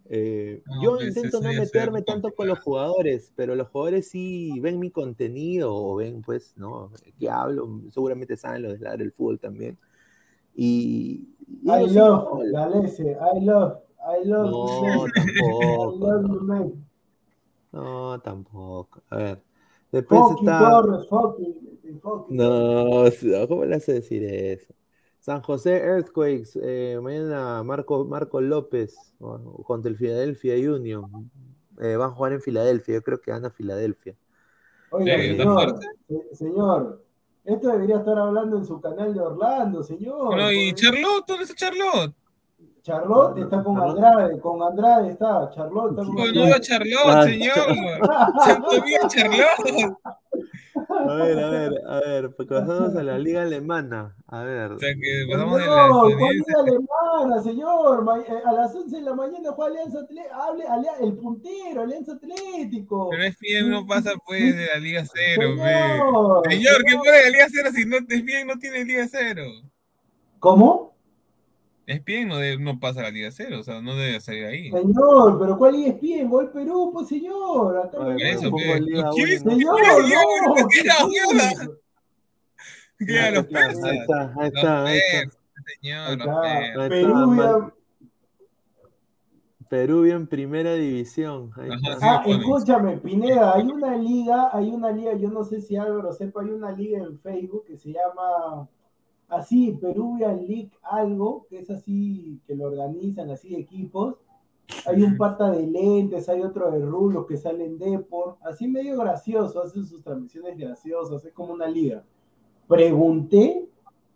Eh, 0.05 0.61
No, 0.65 0.83
yo 0.83 0.95
pues, 0.97 1.15
intento 1.15 1.39
no 1.41 1.53
meterme 1.53 2.01
tanto 2.01 2.33
con 2.35 2.47
los 2.47 2.59
jugadores, 2.59 3.31
pero 3.35 3.55
los 3.55 3.69
jugadores 3.69 4.09
sí 4.09 4.59
ven 4.59 4.79
mi 4.79 4.91
contenido 4.91 5.73
o 5.73 5.95
ven, 5.95 6.21
pues, 6.21 6.53
¿no? 6.57 6.91
Que 7.17 7.29
hablo, 7.29 7.81
seguramente 7.91 8.35
saben 8.35 8.63
lo 8.63 8.73
de 8.73 8.79
ladrar 8.79 9.01
el 9.01 9.13
fútbol 9.13 9.39
también. 9.39 9.77
Y, 10.53 11.29
y 11.63 11.71
I 11.71 11.87
sí, 11.89 11.95
love, 11.95 12.25
no, 12.33 12.43
la 12.43 12.69
Lese, 12.69 13.11
I 13.11 13.45
love, 13.45 13.79
I 13.99 14.27
love, 14.27 14.51
no, 14.51 15.05
man. 15.05 15.11
I 15.37 15.93
tampoco, 15.93 15.97
love 15.97 16.41
man. 16.43 16.87
no, 17.71 18.19
tampoco. 18.21 19.01
A 19.09 19.15
ver, 19.17 19.43
después 19.91 20.21
está... 20.39 20.59
Torres, 20.59 21.07
No, 22.29 23.47
¿cómo 23.47 23.65
le 23.65 23.75
hace 23.75 23.93
decir 23.93 24.23
eso? 24.23 24.73
San 25.19 25.41
José 25.41 25.77
Earthquakes, 25.77 26.59
eh, 26.63 26.99
mañana 27.01 27.61
Marco, 27.63 28.05
Marco 28.05 28.41
López 28.41 29.13
bueno, 29.19 29.53
contra 29.65 29.89
el 29.91 29.97
Philadelphia 29.97 30.55
Union. 30.71 31.29
Eh, 31.79 31.95
van 31.95 32.09
a 32.09 32.13
jugar 32.13 32.33
en 32.33 32.41
Filadelfia, 32.41 32.95
yo 32.95 33.01
creo 33.03 33.21
que 33.21 33.31
gana 33.31 33.49
Filadelfia. 33.51 34.15
Oiga. 34.89 35.15
¿Tan 35.15 35.21
señor, 35.37 35.53
fuerte? 35.53 35.87
se- 36.07 36.35
señor, 36.35 37.03
esto 37.45 37.67
debería 37.69 37.97
estar 37.97 38.17
hablando 38.17 38.57
en 38.57 38.65
su 38.65 38.81
canal 38.81 39.13
de 39.13 39.19
Orlando, 39.19 39.83
señor. 39.83 40.25
Bueno, 40.25 40.51
y 40.51 40.73
Charlotte, 40.73 41.23
¿dónde 41.27 41.43
está 41.43 41.55
Charlotte? 41.55 42.13
Charlotte 42.81 43.37
está 43.37 43.63
con. 43.63 43.79
Andrade, 43.79 44.39
con 44.39 44.61
Andrade 44.63 45.11
está, 45.11 45.49
Charlotte 45.53 45.91
está 45.91 46.03
con 46.03 46.15
no 46.15 46.23
Andrade. 46.23 46.61
Charlotte, 46.61 47.05
Ah, 47.05 47.23
señor. 47.25 47.55
Santo 48.43 48.71
mío, 48.83 48.99
Charlotte. 49.07 49.93
A 50.99 51.15
ver, 51.15 51.39
a 51.39 51.49
ver, 51.49 51.73
a 51.87 51.99
ver, 51.99 52.35
pasamos 52.35 52.95
a 52.95 53.03
la 53.03 53.17
liga 53.17 53.41
alemana. 53.43 54.15
A 54.27 54.43
ver, 54.43 54.73
O 54.73 54.79
sea 54.79 54.93
que 54.93 55.21
Señor, 55.21 55.31
pasamos 55.31 55.59
de 55.59 55.65
la 55.67 55.87
¿cuál 55.87 56.35
liga 56.35 56.59
alemana, 56.59 57.43
señor? 57.43 58.03
Ma- 58.03 58.19
eh, 58.19 58.41
a 58.45 58.51
las 58.51 58.75
11 58.75 58.95
de 58.97 59.01
la 59.01 59.13
mañana 59.13 59.51
juega 59.51 59.71
Alianza 59.71 59.99
Atlético, 59.99 60.33
hable, 60.33 60.63
el 61.01 61.13
puntero, 61.13 61.81
Alianza 61.81 62.13
Atlético. 62.13 63.09
Pero 63.09 63.23
es 63.23 63.37
bien, 63.39 63.69
no 63.69 63.85
pasa 63.85 64.11
pues 64.25 64.55
de 64.55 64.65
la 64.67 64.77
Liga 64.77 65.03
Cero, 65.11 65.49
Señor, 65.49 66.43
ve. 66.43 66.49
Señor, 66.51 66.83
¿qué 66.85 66.95
de 67.11 67.23
la 67.23 67.29
Liga 67.29 67.47
Cero 67.51 67.69
si 67.73 67.85
no 67.85 67.97
es 67.97 68.23
bien 68.23 68.47
no 68.47 68.57
tiene 68.59 68.85
Liga 68.85 69.07
Cero? 69.09 69.43
¿Cómo? 70.39 70.90
Es 71.91 72.05
bien, 72.05 72.27
no, 72.29 72.37
de- 72.37 72.57
no 72.57 72.79
pasa 72.79 73.01
la 73.01 73.09
Liga 73.11 73.29
Cero, 73.31 73.59
o 73.59 73.63
sea, 73.63 73.81
no 73.81 73.95
debe 73.95 74.21
salir 74.21 74.45
ahí. 74.45 74.71
Señor, 74.71 75.37
pero 75.39 75.57
¿cuál 75.57 75.73
liga 75.73 75.89
es 75.89 75.99
bien? 76.01 76.29
Gol 76.29 76.49
Perú, 76.51 76.91
pues 76.93 77.07
señor. 77.09 77.77
Acá 77.77 77.97
eso, 78.19 78.41
tampoco 78.43 78.63
ve. 78.63 78.79
Liga 78.81 79.09
¿Quién 79.13 79.25
uno, 79.25 79.33
es- 79.35 79.43
no. 79.45 79.51
Señor, 79.51 79.75
¿Quién 79.81 79.91
es 79.91 80.05
Liga 80.05 80.21
no. 80.47 80.55
¿Qué 80.55 80.63
¿qué 80.81 80.87
la 80.87 80.93
es 80.93 81.07
mierda? 81.07 81.51
eso? 81.51 81.77
Que 83.05 83.19
a 83.19 83.31
los 83.31 83.45
Claro, 83.47 83.67
persas. 83.67 83.83
ahí 83.83 83.97
está, 83.97 84.21
ahí 84.21 84.35
Los 84.35 84.45
está, 84.45 84.83
ahí 84.85 84.97
está. 84.97 85.19
persas, 85.19 85.37
señor, 85.81 86.17
los 86.17 86.87
persas. 86.89 87.73
Perú 89.69 90.05
ya- 90.05 90.15
en 90.15 90.27
primera 90.27 90.73
división. 90.73 91.51
Ahí 91.57 91.69
Ajá, 91.71 91.93
está. 91.93 92.23
sí. 92.23 92.31
Ah, 92.31 92.37
escúchame, 92.37 92.97
Pineda, 92.97 93.53
hay 93.55 93.63
una 93.67 93.95
liga, 93.95 94.49
hay 94.53 94.69
una 94.69 94.91
liga, 94.91 95.13
yo 95.15 95.29
no 95.29 95.43
sé 95.43 95.61
si 95.61 95.75
Álvaro 95.77 96.11
sepa, 96.13 96.41
hay 96.41 96.49
una 96.49 96.71
liga 96.71 96.99
en 96.99 97.17
Facebook 97.19 97.65
que 97.65 97.77
se 97.77 97.89
llama 97.93 98.67
así, 99.31 99.77
Peruvian 99.79 100.45
League 100.47 100.71
algo, 100.83 101.45
que 101.49 101.59
es 101.59 101.69
así, 101.69 102.39
que 102.45 102.55
lo 102.55 102.65
organizan 102.67 103.29
así 103.29 103.55
equipos. 103.55 104.15
Hay 104.85 105.01
un 105.01 105.17
pata 105.17 105.51
de 105.51 105.67
lentes, 105.67 106.29
hay 106.29 106.41
otro 106.41 106.71
de 106.71 106.79
rulos 106.85 107.25
que 107.25 107.37
salen 107.37 107.77
de 107.77 107.99
por, 107.99 108.37
así 108.43 108.67
medio 108.67 108.97
gracioso, 108.97 109.61
hacen 109.61 109.85
sus 109.85 110.01
transmisiones 110.01 110.57
graciosas, 110.57 111.25
es 111.25 111.33
como 111.33 111.53
una 111.53 111.67
liga. 111.67 112.03
Pregunté, 112.67 113.67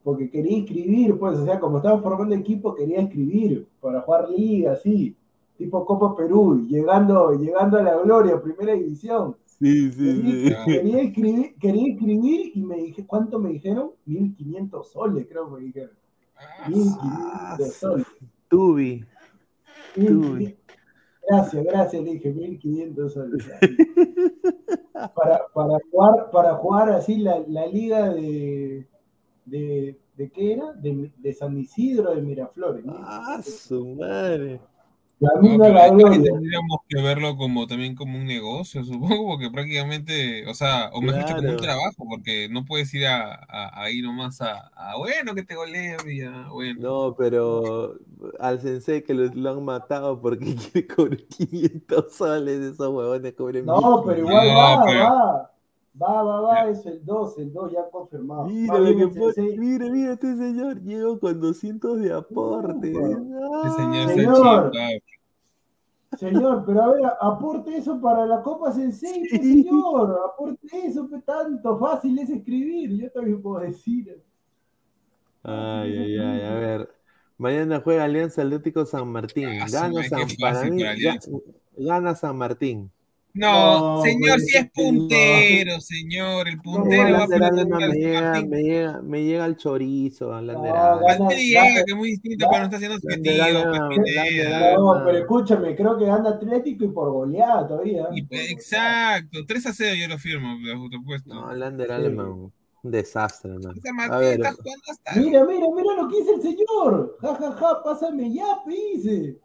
porque 0.03 0.29
quería 0.29 0.57
inscribir, 0.57 1.17
pues, 1.19 1.37
o 1.39 1.45
sea, 1.45 1.59
como 1.59 1.77
estaba 1.77 2.01
formando 2.01 2.35
equipo, 2.35 2.73
quería 2.73 3.01
escribir 3.01 3.67
para 3.81 4.01
jugar 4.01 4.29
liga, 4.29 4.73
así 4.73 5.15
tipo 5.57 5.85
Copa 5.85 6.15
Perú, 6.15 6.65
llegando, 6.67 7.31
llegando 7.33 7.77
a 7.77 7.83
la 7.83 7.97
gloria, 7.97 8.41
primera 8.41 8.73
división. 8.73 9.35
Sí, 9.59 9.91
sí, 9.91 9.91
sí. 9.91 10.21
Quería, 10.21 10.65
quería 10.65 11.01
escribir, 11.01 11.55
quería 11.59 11.93
escribir 11.93 12.51
y 12.55 12.61
me 12.61 12.75
dije, 12.77 13.05
¿cuánto 13.05 13.39
me 13.39 13.49
dijeron? 13.51 13.91
1500 14.05 14.91
soles, 14.91 15.27
creo 15.29 15.47
que 15.47 15.59
me 15.59 15.65
dijeron. 15.67 15.91
Ah, 16.37 16.67
1500 16.69 17.73
soles. 17.73 18.07
Tubi. 18.49 19.05
1500. 19.95 20.65
Gracias, 21.27 21.63
gracias, 21.63 22.03
le 22.03 22.11
dije, 22.11 22.33
1500 22.33 23.13
soles. 23.13 23.45
Para, 24.93 25.41
para, 25.53 25.77
jugar, 25.91 26.31
para 26.31 26.55
jugar 26.55 26.89
así 26.89 27.17
la, 27.17 27.43
la 27.49 27.67
liga 27.67 28.13
de, 28.13 28.87
de, 29.43 29.99
de 30.15 30.29
¿qué 30.31 30.53
era? 30.53 30.71
De, 30.71 31.11
de 31.17 31.33
San 31.33 31.57
Isidro 31.57 32.15
de 32.15 32.21
Miraflores. 32.21 32.85
¿no? 32.85 32.93
Ah, 32.97 33.41
su 33.43 33.85
madre. 33.95 34.61
No, 35.19 35.29
pero 35.41 35.97
tendríamos 35.97 36.79
que 36.89 37.01
verlo 37.01 37.37
como 37.37 37.67
también 37.67 37.95
como 37.95 38.17
un 38.17 38.25
negocio, 38.25 38.83
supongo, 38.83 39.27
porque 39.27 39.49
prácticamente, 39.49 40.45
o 40.47 40.53
sea, 40.53 40.89
o 40.93 41.01
mejor 41.01 41.21
dicho, 41.21 41.35
como 41.37 41.49
un 41.49 41.55
Claro. 41.57 41.61
trabajo, 41.79 42.05
porque 42.09 42.49
no 42.49 42.65
puedes 42.65 42.93
ir 42.93 43.07
a, 43.07 43.33
a, 43.47 43.81
a 43.83 43.89
ir 43.91 44.03
nomás 44.03 44.41
a, 44.41 44.67
a, 44.75 44.97
bueno, 44.97 45.33
que 45.33 45.43
te 45.43 45.55
ya, 46.17 46.47
bueno. 46.49 46.79
No, 46.81 47.15
pero 47.17 47.95
al 48.39 48.59
sensei 48.61 49.03
que 49.03 49.13
lo, 49.13 49.25
lo 49.33 49.49
han 49.51 49.63
matado 49.63 50.21
porque 50.21 50.53
quiere 50.73 50.87
cobrar 50.87 51.17
500 51.23 52.13
soles, 52.13 52.59
esos 52.59 52.89
huevones 52.89 53.33
cobren 53.33 53.65
No, 53.65 54.03
pero 54.05 54.23
1500. 54.25 54.27
igual 54.27 54.47
No, 54.47 54.55
va, 54.55 54.85
pero- 54.85 54.99
va. 55.03 55.51
Va, 56.01 56.23
va, 56.23 56.41
va, 56.41 56.69
es 56.69 56.85
el 56.85 57.05
2, 57.05 57.37
el 57.39 57.53
2 57.53 57.71
ya 57.71 57.89
confirmado. 57.89 58.45
Mira 58.47 58.75
que 58.75 59.55
mira, 59.57 59.89
mira 59.89 60.13
este 60.13 60.35
señor, 60.35 60.81
llegó 60.81 61.19
con 61.19 61.39
200 61.39 61.99
de 61.99 62.13
aporte. 62.13 62.93
Ufa. 62.97 63.67
El 63.67 63.71
señor 64.11 64.71
Señor. 66.17 66.63
Pero 66.65 66.81
a 66.83 66.93
ver, 66.93 67.03
aporte 67.21 67.77
eso 67.77 67.99
para 67.99 68.25
la 68.25 68.41
Copa 68.41 68.71
Sensei, 68.71 69.25
Sí. 69.25 69.37
señor. 69.37 70.19
Aporte 70.33 70.85
eso, 70.85 71.07
pues 71.09 71.23
tanto 71.25 71.77
fácil 71.77 72.17
es 72.19 72.29
escribir. 72.29 72.91
Yo 73.01 73.11
también 73.11 73.41
puedo 73.41 73.59
decir. 73.61 74.21
Ay, 75.43 75.97
ay, 75.97 76.17
ay, 76.17 76.41
a 76.41 76.53
ver. 76.55 76.89
Mañana 77.37 77.81
juega 77.83 78.05
Alianza 78.05 78.41
Atlético 78.41 78.85
San 78.85 79.09
Martín. 79.09 79.47
Ah, 79.61 79.65
Gana 79.69 80.03
San 80.03 80.73
Alianza. 80.73 81.31
gana 81.77 82.15
San 82.15 82.37
Martín. 82.37 82.91
No, 83.35 83.97
No, 83.97 84.01
señor, 84.01 84.39
si 84.39 84.57
es 84.57 84.63
no. 84.63 84.71
puntero, 84.73 85.81
señor. 85.81 86.47
El 86.47 86.55
No, 86.55 86.63
puntero 86.63 87.11
va 87.11 87.19
a 87.19 87.23
a 87.23 87.27
me 87.27 87.95
llega, 87.97 88.41
me 88.41 88.63
llega, 88.63 89.01
me 89.01 89.23
llega 89.25 89.45
el 89.45 89.57
chorizo, 89.57 90.31
te 91.27 91.35
llega, 91.45 91.83
que 91.85 91.91
es 91.91 91.95
muy 91.95 92.09
distinto, 92.11 92.47
pero 92.49 92.59
no 92.59 92.65
está 92.65 92.79
siendo 92.79 92.97
Lander 93.03 93.67
objetivo. 93.67 94.77
No, 94.77 95.01
pero 95.05 95.17
escúchame, 95.17 95.75
creo 95.75 95.97
que 95.97 96.05
gana 96.05 96.29
Atlético 96.29 96.85
y 96.85 96.87
por 96.87 97.11
goleada 97.11 97.67
todavía. 97.67 98.07
Y- 98.13 98.25
Exacto, 98.31 99.45
3 99.45 99.65
a 99.65 99.73
0 99.73 99.95
yo 99.99 100.07
lo 100.07 100.17
firmo, 100.17 100.57
por 100.79 100.91
supuesto. 100.93 101.33
No, 101.33 101.53
Lander 101.53 101.87
Sí. 101.87 101.93
Alema, 101.93 102.29
un 102.29 102.51
desastre, 102.83 103.51
hermano. 103.51 103.75
O 103.77 103.81
sea, 103.81 103.91
A 103.91 103.95
Martín 103.95 104.19
ver, 104.19 104.33
está 104.39 104.51
jugando 104.53 104.83
hasta. 104.91 105.15
Mira, 105.19 105.43
mira, 105.45 105.67
mira 105.75 105.93
lo 106.01 106.07
que 106.09 106.17
dice 106.19 106.31
el 106.35 106.41
señor. 106.41 107.17
Ja, 107.19 107.35
ja, 107.35 107.51
ja, 107.51 107.83
pásame 107.83 108.33
ya, 108.33 108.45
dice. 108.65 109.37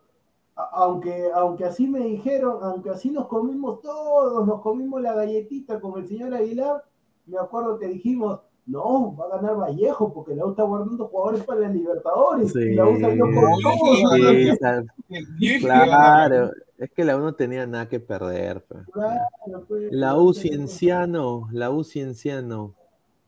a- 0.58 0.70
aunque, 0.74 1.30
aunque 1.34 1.66
así 1.66 1.88
me 1.88 2.00
dijeron, 2.02 2.58
aunque 2.62 2.90
así 2.90 3.10
nos 3.12 3.28
comimos 3.28 3.82
todos, 3.82 4.46
nos 4.46 4.62
comimos 4.62 5.02
la 5.02 5.14
galletita 5.14 5.80
con 5.80 6.00
el 6.00 6.08
señor 6.08 6.34
Aguilar, 6.34 6.84
me 7.26 7.38
acuerdo 7.40 7.80
que 7.80 7.88
dijimos, 7.88 8.42
no, 8.66 9.16
va 9.16 9.26
a 9.26 9.38
ganar 9.38 9.56
Vallejo 9.58 10.14
porque 10.14 10.36
la 10.36 10.46
U 10.46 10.52
está 10.52 10.64
guardando 10.64 11.08
jugadores 11.08 11.44
para 11.44 11.62
las 11.62 11.74
Libertadores. 11.74 12.52
Sí, 12.52 12.60
y 12.60 12.74
la 12.76 12.86
U 12.88 13.00
salió 13.00 13.26
por 13.26 13.50
sí, 13.56 13.64
todo. 13.64 14.16
Sí, 14.16 14.50
o 14.52 14.56
sea, 14.56 14.84
Yo 15.10 15.20
dije 15.40 15.60
que 15.60 15.66
iba 15.66 15.74
a 15.76 15.80
ganar. 15.80 15.88
claro, 16.30 16.52
es 16.84 16.92
que 16.92 17.04
la 17.04 17.18
U 17.18 17.20
no 17.22 17.34
tenía 17.34 17.66
nada 17.68 17.88
que 17.90 18.00
perder. 18.00 18.64
pues. 18.68 18.86
Claro, 18.92 19.66
pues, 19.68 19.92
La 19.92 20.16
U 20.18 20.34
Cienciano, 20.34 21.48
la 21.52 21.70
U 21.72 21.84
Cienciano, 21.84 22.76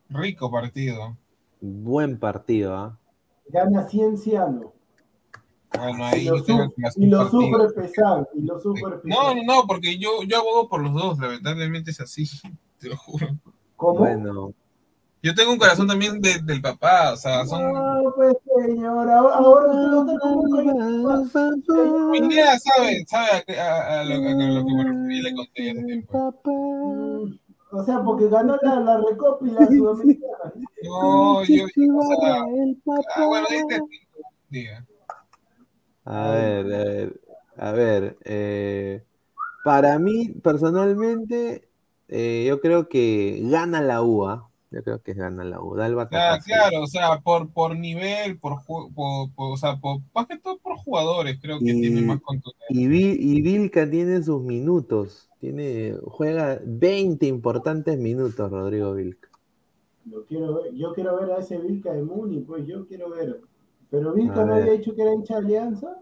Rico 0.09 0.51
partido. 0.51 1.17
buen 1.61 2.17
partido, 2.19 2.75
¿ah? 2.75 2.99
Gana 3.47 3.87
Cienciano. 3.87 4.73
Bueno, 5.77 5.97
Y 5.99 6.01
ahí 6.03 6.25
lo, 6.25 6.37
yo 6.37 6.43
tengo 6.43 6.73
su- 6.91 7.01
y 7.01 7.05
lo 7.07 7.29
sufre 7.29 7.69
pesado. 7.73 8.29
Y 8.33 8.41
lo 8.41 8.55
No, 8.55 8.61
pesado. 9.01 9.35
no, 9.35 9.43
no, 9.43 9.67
porque 9.67 9.97
yo, 9.97 10.23
yo 10.27 10.37
abogo 10.37 10.69
por 10.69 10.81
los 10.81 10.93
dos, 10.93 11.19
lamentablemente 11.19 11.91
es 11.91 11.99
así, 11.99 12.25
te 12.79 12.87
lo 12.89 12.95
juro. 12.97 13.27
¿Cómo? 13.75 13.99
Bueno, 13.99 14.53
Yo 15.25 15.33
tengo 15.33 15.53
un 15.53 15.57
corazón 15.57 15.87
también 15.87 16.21
de- 16.21 16.37
del 16.43 16.61
papá, 16.61 17.13
o 17.13 17.17
sea, 17.17 17.43
son... 17.47 17.73
No, 17.73 18.13
pues 18.15 18.37
señor, 18.63 19.09
ahora, 19.09 19.39
usted 19.39 20.13
va 21.03 21.15
a 21.17 21.23
estar 21.23 21.51
como 21.67 21.83
un 21.83 22.05
coño. 22.05 22.11
Pineda 22.11 22.59
sabe, 22.59 23.03
sabe 23.07 23.59
a, 23.59 23.73
a- 23.73 24.01
a 24.01 24.03
lo, 24.05 24.13
a 24.13 24.17
lo 24.17 24.65
que 24.67 24.73
me 24.75 24.83
referí, 24.83 25.21
le 25.23 25.33
conté 25.33 25.71
hace 25.71 25.83
tiempo. 25.83 26.35
O 27.71 27.83
sea, 27.83 28.03
porque 28.03 28.29
ganó 28.29 28.55
la, 28.61 28.79
la 28.81 28.97
Recopa 28.97 29.45
y 29.47 29.49
la 29.49 29.65
Sudamericana. 29.65 30.53
No, 30.83 31.43
yo, 31.45 31.65
yo, 31.75 31.97
o 31.97 32.03
sea, 32.21 32.43
ah, 33.15 33.25
bueno, 33.25 33.47
este, 33.49 33.81
diga. 34.49 34.85
A 36.05 36.29
ver, 36.29 36.65
a 36.65 36.83
ver, 36.83 37.21
a 37.57 37.71
ver. 37.71 38.17
eh, 38.25 39.03
para 39.63 39.97
mí, 39.97 40.29
personalmente, 40.43 41.67
eh, 42.09 42.45
yo 42.47 42.61
creo 42.61 42.87
que 42.89 43.39
gana 43.45 43.81
la 43.81 44.03
U, 44.03 44.27
¿ah? 44.27 44.47
Yo 44.75 44.83
creo 44.83 45.01
que 45.01 45.13
gana 45.13 45.45
la 45.45 45.61
U. 45.61 45.73
Da 45.73 45.87
el 45.87 45.97
Ah, 45.97 46.37
claro, 46.45 46.81
o 46.83 46.87
sea, 46.87 47.21
por, 47.21 47.49
por 47.49 47.77
nivel, 47.77 48.37
por, 48.37 48.55
ju- 48.57 48.93
por, 48.93 49.31
por- 49.33 49.53
o 49.53 49.55
sea, 49.55 49.77
por, 49.79 50.01
más 50.13 50.27
que 50.27 50.37
todo 50.37 50.57
por 50.57 50.75
jugadores, 50.75 51.39
creo 51.41 51.59
que 51.59 51.71
Y- 51.71 51.79
tiene 51.81 52.01
más 52.01 52.19
contundencia. 52.19 52.67
Y, 52.69 53.37
y 53.37 53.41
Vilca 53.41 53.89
tiene 53.89 54.21
sus 54.21 54.43
minutos. 54.43 55.29
Tiene, 55.39 55.95
juega 56.03 56.59
20 56.65 57.25
importantes 57.25 57.97
minutos, 57.97 58.51
Rodrigo 58.51 58.93
Vilca. 58.93 59.29
Lo 60.11 60.25
quiero 60.25 60.61
ver. 60.61 60.73
Yo 60.73 60.93
quiero 60.93 61.17
ver 61.21 61.31
a 61.31 61.37
ese 61.39 61.57
Vilca 61.57 61.93
de 61.93 62.03
Muni, 62.03 62.41
pues 62.41 62.67
yo 62.67 62.85
quiero 62.85 63.09
ver. 63.11 63.39
Pero 63.89 64.11
Vilca 64.13 64.43
no 64.45 64.55
había 64.55 64.73
dicho 64.73 64.93
que 64.93 65.03
era 65.03 65.13
hincha 65.13 65.35
de 65.35 65.45
Alianza. 65.45 66.01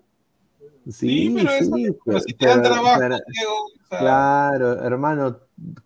Sí, 0.85 0.91
Sí, 0.91 1.33
pero, 1.35 1.49
eso, 1.51 1.75
sí, 1.75 1.83
pero 1.85 1.97
pero- 2.05 2.19
si 2.19 2.33
te 2.33 2.45
dan 2.45 2.61
trabajo, 2.61 2.99
pero- 2.99 3.15
Diego, 3.27 3.53
o 3.53 3.87
sea, 3.87 3.99
claro, 3.99 4.71
hermano. 4.83 5.37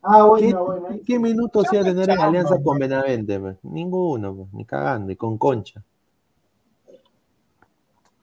Ah, 0.02 0.24
bueno, 0.24 0.66
¿Qué, 1.06 1.18
bueno. 1.18 1.22
minutos 1.22 1.66
iba 1.72 1.82
a 1.82 1.86
tener 1.86 2.10
en 2.10 2.20
alianza 2.20 2.56
con. 2.64 2.80
Benavente? 2.80 3.40
pues? 3.40 3.58
Ninguno, 3.64 4.36
pues, 4.36 4.54
ni 4.54 4.66
cagando, 4.66 5.12
y 5.12 5.16
con 5.16 5.38
Concha. 5.38 5.84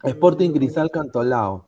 Sporting 0.03 0.51
Cristal 0.53 0.91
Cantolao. 0.91 1.67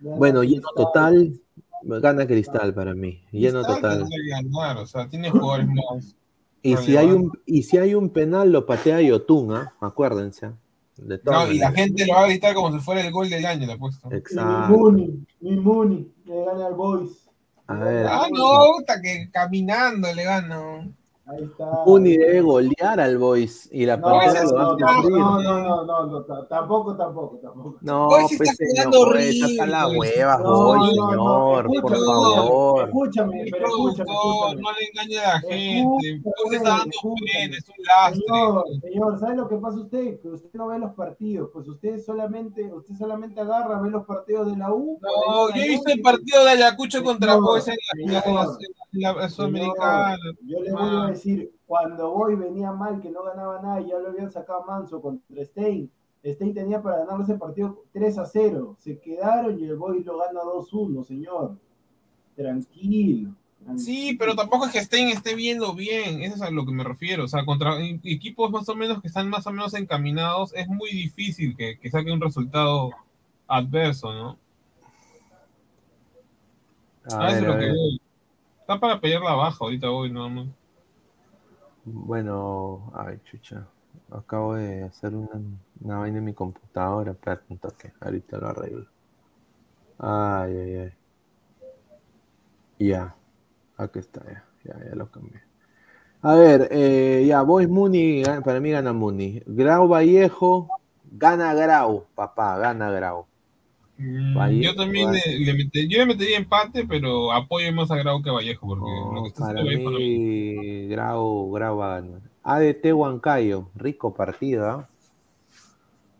Bueno, 0.00 0.42
lleno 0.42 0.68
total, 0.76 1.40
gana 1.82 2.26
Cristal 2.26 2.74
para 2.74 2.94
mí. 2.94 3.22
Lleno 3.32 3.62
total. 3.62 4.00
tendría 4.00 4.18
que 4.22 4.30
ganar, 4.48 4.76
o 4.78 4.86
sea, 4.86 5.08
tiene 5.08 5.30
jugadores 5.30 5.68
más. 5.68 6.16
Y 6.62 6.76
si 6.78 6.96
hay 6.96 7.10
un, 7.10 7.30
y 7.46 7.62
si 7.62 7.78
hay 7.78 7.94
un 7.94 8.10
penal, 8.10 8.50
lo 8.50 8.66
patea 8.66 9.00
Yotun, 9.00 9.52
¿ah? 9.54 9.74
Acuérdense. 9.80 10.50
De 10.96 11.20
No, 11.24 11.50
y 11.50 11.58
la 11.58 11.72
gente 11.72 12.06
lo 12.06 12.14
va 12.14 12.22
a 12.22 12.26
gritar 12.26 12.54
como 12.54 12.72
si 12.72 12.84
fuera 12.84 13.00
el 13.00 13.12
gol 13.12 13.28
del 13.28 13.44
año, 13.44 13.66
le 13.66 13.72
apuesto. 13.72 14.10
Exacto. 14.12 14.92
Mi 15.40 15.56
Muni, 15.56 16.12
le 16.24 16.44
gana 16.44 16.66
al 16.66 16.74
Boys. 16.74 17.28
A 17.66 17.74
ver. 17.76 18.06
Ah, 18.06 18.28
no, 18.30 18.74
puta, 18.76 19.00
que 19.00 19.28
caminando 19.32 20.12
le 20.12 20.24
gano. 20.24 20.92
Ahí 21.26 21.42
está. 21.42 21.84
Uni 21.86 22.18
debe 22.18 22.42
golear 22.42 23.00
al 23.00 23.16
Boys 23.16 23.66
y 23.72 23.86
la 23.86 23.96
No, 23.96 24.08
no, 24.10 24.14
lo 24.14 24.20
va 24.20 24.28
a 24.28 25.02
no, 25.02 25.08
no, 25.08 25.38
no, 25.40 25.58
no, 25.62 25.84
no, 25.86 26.06
no, 26.06 26.22
t- 26.22 26.32
tampoco, 26.50 26.94
tampoco, 26.96 27.38
tampoco. 27.42 27.78
No, 27.80 28.08
pues 28.36 28.54
señor, 28.56 28.92
jugando 28.94 29.14
estás 29.16 29.58
a 29.60 29.66
la 29.66 29.88
hueva, 29.88 30.36
No, 30.36 30.64
Boys, 30.66 30.94
no, 30.96 31.10
no, 31.14 31.62
señor, 31.62 31.80
por 31.80 31.96
favor. 31.96 32.84
Escúchame, 32.84 33.44
pero 33.50 33.66
escúchame, 33.68 34.12
no 34.60 34.68
le 34.72 34.86
engañe 34.92 35.18
a 35.18 35.28
la 35.32 35.40
gente. 35.40 36.08
Escúchame, 36.10 36.44
Usted 36.44 36.56
está 36.58 36.68
dando 36.68 36.90
escúchame. 36.90 37.30
pena, 37.32 37.56
es 37.56 37.68
un 37.70 37.84
lastre. 37.86 38.22
Señor, 38.26 38.64
señor, 38.82 39.18
¿sabe 39.20 39.36
lo 39.36 39.48
que 39.48 39.56
pasa 39.56 39.78
usted? 39.78 40.20
Que 40.20 40.28
usted 40.28 40.48
no 40.52 40.66
ve 40.66 40.78
los 40.78 40.92
partidos, 40.94 41.48
pues 41.54 41.66
usted 41.68 42.04
solamente, 42.04 42.70
usted 42.70 42.94
solamente 42.98 43.40
agarra, 43.40 43.80
ve 43.80 43.88
los 43.90 44.04
partidos 44.04 44.48
de 44.50 44.58
la 44.58 44.70
U. 44.74 44.98
No, 45.00 45.48
yo 45.54 45.62
he 45.62 45.68
visto 45.70 45.90
el 45.90 46.02
partido 46.02 46.44
de 46.44 46.50
Ayacucho 46.50 47.02
contra 47.02 47.36
Boys 47.36 47.66
en 47.68 47.76
la 48.12 49.28
Sudamericana. 49.30 50.16
Yo 50.46 50.60
le 50.60 50.70
voy 50.72 50.82
a 50.82 51.13
decir, 51.14 51.52
cuando 51.66 52.10
voy 52.12 52.36
venía 52.36 52.72
mal, 52.72 53.00
que 53.00 53.10
no 53.10 53.22
ganaba 53.24 53.60
nada, 53.62 53.80
y 53.80 53.88
ya 53.88 53.98
lo 53.98 54.08
habían 54.10 54.30
sacado 54.30 54.64
Manso 54.64 55.00
contra 55.00 55.44
Stein. 55.44 55.90
Stein 56.24 56.54
tenía 56.54 56.80
para 56.82 56.98
ganar 57.04 57.20
ese 57.20 57.34
partido 57.34 57.84
3 57.92 58.16
a 58.18 58.24
0. 58.26 58.76
Se 58.78 58.98
quedaron 58.98 59.58
y 59.58 59.64
el 59.64 59.76
Boy 59.76 60.02
lo 60.04 60.18
gana 60.18 60.40
2-1, 60.40 61.04
señor. 61.04 61.56
Tranquilo. 62.36 63.34
Sí, 63.76 64.14
pero 64.18 64.34
tampoco 64.34 64.66
es 64.66 64.72
que 64.72 64.78
estén 64.78 65.08
esté 65.08 65.34
viendo 65.34 65.74
bien, 65.74 66.22
eso 66.22 66.34
es 66.36 66.42
a 66.42 66.50
lo 66.50 66.66
que 66.66 66.72
me 66.72 66.84
refiero. 66.84 67.24
O 67.24 67.28
sea, 67.28 67.44
contra 67.46 67.80
e- 67.80 68.00
equipos 68.04 68.50
más 68.50 68.68
o 68.68 68.74
menos 68.74 69.00
que 69.00 69.08
están 69.08 69.28
más 69.30 69.46
o 69.46 69.52
menos 69.52 69.72
encaminados, 69.74 70.52
es 70.54 70.68
muy 70.68 70.90
difícil 70.90 71.56
que, 71.56 71.78
que 71.78 71.90
saque 71.90 72.12
un 72.12 72.20
resultado 72.20 72.90
adverso, 73.46 74.12
¿no? 74.12 74.38
A 77.04 77.26
Ah, 77.26 77.28
eso 77.28 77.36
es 77.36 77.40
ver, 77.40 77.48
lo 77.48 77.54
a 77.54 77.58
que 77.58 77.64
ver. 77.66 77.74
voy. 77.74 78.00
Está 78.60 78.80
para 78.80 79.00
pelear 79.00 79.22
la 79.22 79.34
baja 79.34 79.58
ahorita 79.60 79.90
hoy, 79.90 80.10
nada 80.10 80.28
más. 80.28 80.46
Bueno, 81.84 82.92
ay, 82.94 83.20
chucha. 83.24 83.66
Acabo 84.10 84.54
de 84.54 84.84
hacer 84.84 85.14
una, 85.14 85.40
una 85.80 85.98
vaina 85.98 86.18
en 86.18 86.24
mi 86.24 86.34
computadora. 86.34 87.12
Espérate 87.12 87.44
un 87.50 87.58
toque. 87.58 87.92
Ahorita 88.00 88.38
lo 88.38 88.48
arreglo. 88.48 88.86
Ay, 89.98 90.56
ay, 90.56 90.76
ay. 90.76 90.92
Ya. 92.78 93.14
Aquí 93.76 93.98
está, 93.98 94.22
ya. 94.24 94.44
Ya, 94.64 94.84
ya 94.88 94.94
lo 94.94 95.10
cambié. 95.10 95.42
A 96.22 96.34
ver, 96.36 96.68
eh, 96.70 97.24
ya, 97.26 97.42
Boys 97.42 97.68
Muni, 97.68 98.22
para 98.44 98.58
mí 98.58 98.70
gana 98.70 98.94
Muni. 98.94 99.42
Grau 99.46 99.86
Vallejo, 99.86 100.68
gana 101.12 101.52
Grau, 101.52 102.06
papá, 102.14 102.56
gana 102.56 102.90
Grau. 102.90 103.26
Mm, 103.96 104.60
yo 104.60 104.74
también 104.74 105.12
le, 105.12 105.20
le 105.38 105.54
mete- 105.54 105.86
yo 105.88 105.98
le 105.98 106.06
metería 106.06 106.36
empate, 106.36 106.84
pero 106.84 107.30
apoyo 107.32 107.72
más 107.72 107.90
a 107.92 107.96
Grau 107.96 108.20
que 108.22 108.30
a 108.30 108.32
Vallejo, 108.32 108.66
porque 108.66 108.82
lo 108.90 109.12
No, 109.12 109.22
que 109.22 109.28
está 109.28 109.46
para 109.46 109.62
no- 109.62 109.90
mí, 109.90 110.86
Grau, 110.88 111.52
Grau 111.52 111.76
va 111.76 111.96
a 111.96 112.00
ganar. 112.00 112.20
ADT 112.42 112.92
Huancayo, 112.92 113.68
rico 113.76 114.12
partido, 114.14 114.66
¿ah? 114.68 114.88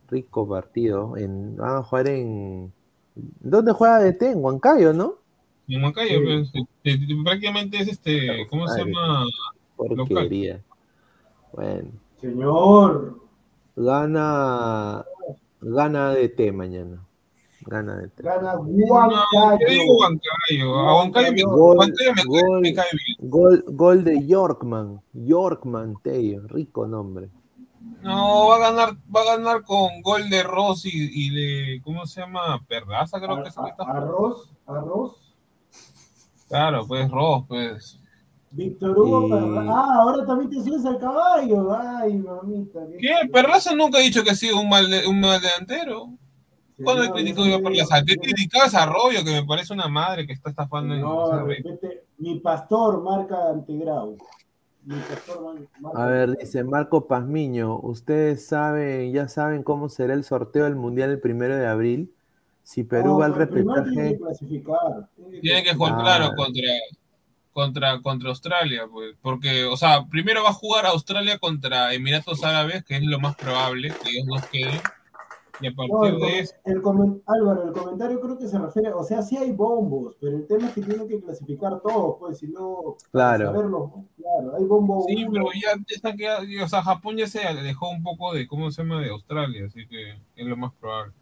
Rico 0.08 0.48
partido. 0.48 1.16
En, 1.16 1.56
van 1.56 1.76
a 1.78 1.82
jugar 1.82 2.08
en. 2.08 2.72
¿Dónde 3.40 3.72
juega 3.72 3.96
ADT? 3.96 4.22
En 4.32 4.44
Huancayo, 4.44 4.92
¿no? 4.92 5.14
En 5.68 5.82
Huancayo, 5.82 6.20
pues, 6.22 6.50
eh, 6.54 6.64
eh, 6.84 6.98
prácticamente 7.24 7.78
es 7.78 7.88
este, 7.88 8.46
¿cómo 8.48 8.68
se 8.68 8.84
llama? 8.84 9.24
Porquería. 9.76 10.60
Bueno, 11.52 11.90
Señor. 12.20 13.18
gana. 13.76 15.04
Gana 15.60 16.10
ADT 16.10 16.52
mañana. 16.52 17.04
Gana 17.66 17.94
ADT. 17.94 18.22
Gana 18.22 18.54
No, 18.54 18.62
yo 18.64 19.66
digo 19.68 19.96
Huancayo. 19.98 20.70
Huancayo. 20.70 20.74
A 20.76 20.94
Huancayo 20.96 21.32
me, 21.32 21.42
Gol, 21.42 21.76
Huancayo 21.78 22.10
me, 22.14 22.22
cae- 22.22 22.26
gol, 22.42 22.60
me 22.60 22.74
cae 22.74 22.86
bien. 22.92 23.30
gol, 23.30 23.64
gol 23.68 24.04
de 24.04 24.26
Yorkman. 24.26 25.00
Yorkman, 25.12 25.96
Tello. 26.02 26.42
Rico 26.48 26.86
nombre. 26.86 27.30
No, 28.02 28.48
va 28.48 28.56
a 28.56 28.70
ganar, 28.70 28.96
va 29.14 29.20
a 29.22 29.36
ganar 29.36 29.62
con 29.62 30.02
gol 30.02 30.28
de 30.28 30.42
Ross 30.42 30.84
y, 30.86 30.90
y 30.92 31.30
de, 31.30 31.80
¿cómo 31.82 32.06
se 32.06 32.20
llama? 32.20 32.60
Perraza, 32.68 33.18
creo 33.20 33.42
que 33.42 33.48
es. 33.48 33.56
Arroz, 33.78 34.50
arroz. 34.66 35.34
Claro, 36.48 36.86
pues 36.86 37.10
Ross, 37.10 37.44
pues. 37.48 38.00
Víctor 38.50 38.96
Hugo 38.96 39.26
Y- 39.26 39.30
Perra- 39.30 39.66
Ah, 39.68 39.94
ahora 40.02 40.24
también 40.26 40.48
te 40.50 40.62
subes 40.62 40.84
al 40.84 40.98
caballo. 40.98 41.74
Ay, 41.76 42.14
mamita. 42.18 42.80
¿Qué? 43.00 43.28
Perlaza 43.32 43.74
nunca 43.74 43.98
ha 43.98 44.02
dicho 44.02 44.22
que 44.22 44.30
ha 44.30 44.34
sido 44.34 44.60
un 44.60 44.68
mal, 44.68 44.88
de- 44.88 45.06
un 45.08 45.18
mal 45.20 45.40
delantero. 45.40 46.10
¿Cuándo 46.82 47.02
he 47.02 47.06
Señor, 47.06 47.16
criticado 47.18 47.46
yo 47.46 47.54
a 47.54 47.58
yo- 47.58 47.62
Perlaza? 47.64 48.04
Te 48.04 48.12
he 48.14 48.16
criticado 48.16 48.76
a 48.76 48.82
Arroyo, 48.82 49.24
que 49.24 49.30
me 49.32 49.44
parece 49.44 49.72
una 49.72 49.88
madre 49.88 50.26
que 50.26 50.32
está 50.32 50.50
estafando 50.50 50.94
en 50.94 51.00
No, 51.02 51.46
mi 52.18 52.40
pastor 52.40 53.02
marca. 53.02 53.38
Mi 54.86 54.98
pastor 54.98 55.42
marca 55.80 56.02
A 56.02 56.06
ver, 56.06 56.36
dice 56.36 56.62
Marco 56.64 57.06
Pazmiño, 57.06 57.78
ustedes 57.80 58.46
saben, 58.46 59.12
ya 59.12 59.28
saben 59.28 59.62
cómo 59.62 59.88
será 59.88 60.14
el 60.14 60.24
sorteo 60.24 60.64
del 60.64 60.76
Mundial 60.76 61.10
el 61.10 61.20
primero 61.20 61.56
de 61.56 61.66
abril. 61.66 62.12
Si 62.62 62.82
Perú 62.82 63.12
No, 63.12 63.18
va 63.18 63.26
al 63.26 63.34
tiene 63.34 63.46
repechaje, 63.46 64.12
que 64.12 64.18
clasificar. 64.18 65.08
Tiene 65.42 65.62
que 65.62 65.74
jugar, 65.74 65.94
Ah. 65.96 66.00
claro, 66.02 66.30
contra, 66.36 66.68
contra, 67.52 68.00
contra 68.02 68.28
Australia, 68.30 68.86
pues. 68.90 69.14
Porque, 69.22 69.64
o 69.64 69.76
sea, 69.76 70.06
primero 70.10 70.42
va 70.42 70.50
a 70.50 70.54
jugar 70.54 70.86
Australia 70.86 71.38
contra 71.38 71.92
Emiratos 71.94 72.42
Árabes, 72.42 72.84
que 72.84 72.96
es 72.96 73.02
lo 73.04 73.20
más 73.20 73.36
probable 73.36 73.88
que 74.02 74.10
ellos 74.10 74.26
dos 74.26 74.44
queden. 74.46 74.80
Y 75.60 75.66
a 75.68 75.70
No, 75.70 75.76
partir 75.76 76.14
el, 76.14 76.20
de 76.20 76.26
comen- 76.26 76.40
eso. 76.42 76.54
el 76.64 76.82
comen- 76.82 77.22
Álvaro, 77.26 77.62
el 77.64 77.72
comentario 77.72 78.20
creo 78.20 78.36
que 78.38 78.48
se 78.48 78.58
refiere, 78.58 78.92
o 78.92 79.04
sea, 79.04 79.22
sí 79.22 79.36
hay 79.36 79.52
bombos, 79.52 80.16
pero 80.20 80.36
el 80.36 80.46
tema 80.46 80.66
es 80.66 80.74
que 80.74 80.82
tienen 80.82 81.06
que 81.08 81.20
clasificar 81.20 81.80
todos, 81.80 82.16
pues, 82.18 82.38
si 82.38 82.48
no, 82.48 82.96
Claro. 83.12 83.46
saberlo, 83.52 83.92
claro, 84.16 84.56
hay 84.56 84.64
bombo 84.64 85.04
Sí, 85.06 85.24
uno, 85.24 85.32
pero 85.32 85.46
ya 85.54 85.80
está 85.88 86.14
que, 86.16 86.60
o 86.62 86.68
sea, 86.68 86.82
Japón 86.82 87.16
ya 87.16 87.26
se 87.28 87.40
alejó 87.44 87.90
un 87.90 88.02
poco 88.02 88.32
de, 88.34 88.48
¿cómo 88.48 88.70
se 88.72 88.82
llama?, 88.82 89.00
de 89.00 89.10
Australia, 89.10 89.66
así 89.66 89.86
que 89.86 90.14
es 90.34 90.46
lo 90.46 90.56
más 90.56 90.72
probable. 90.80 91.12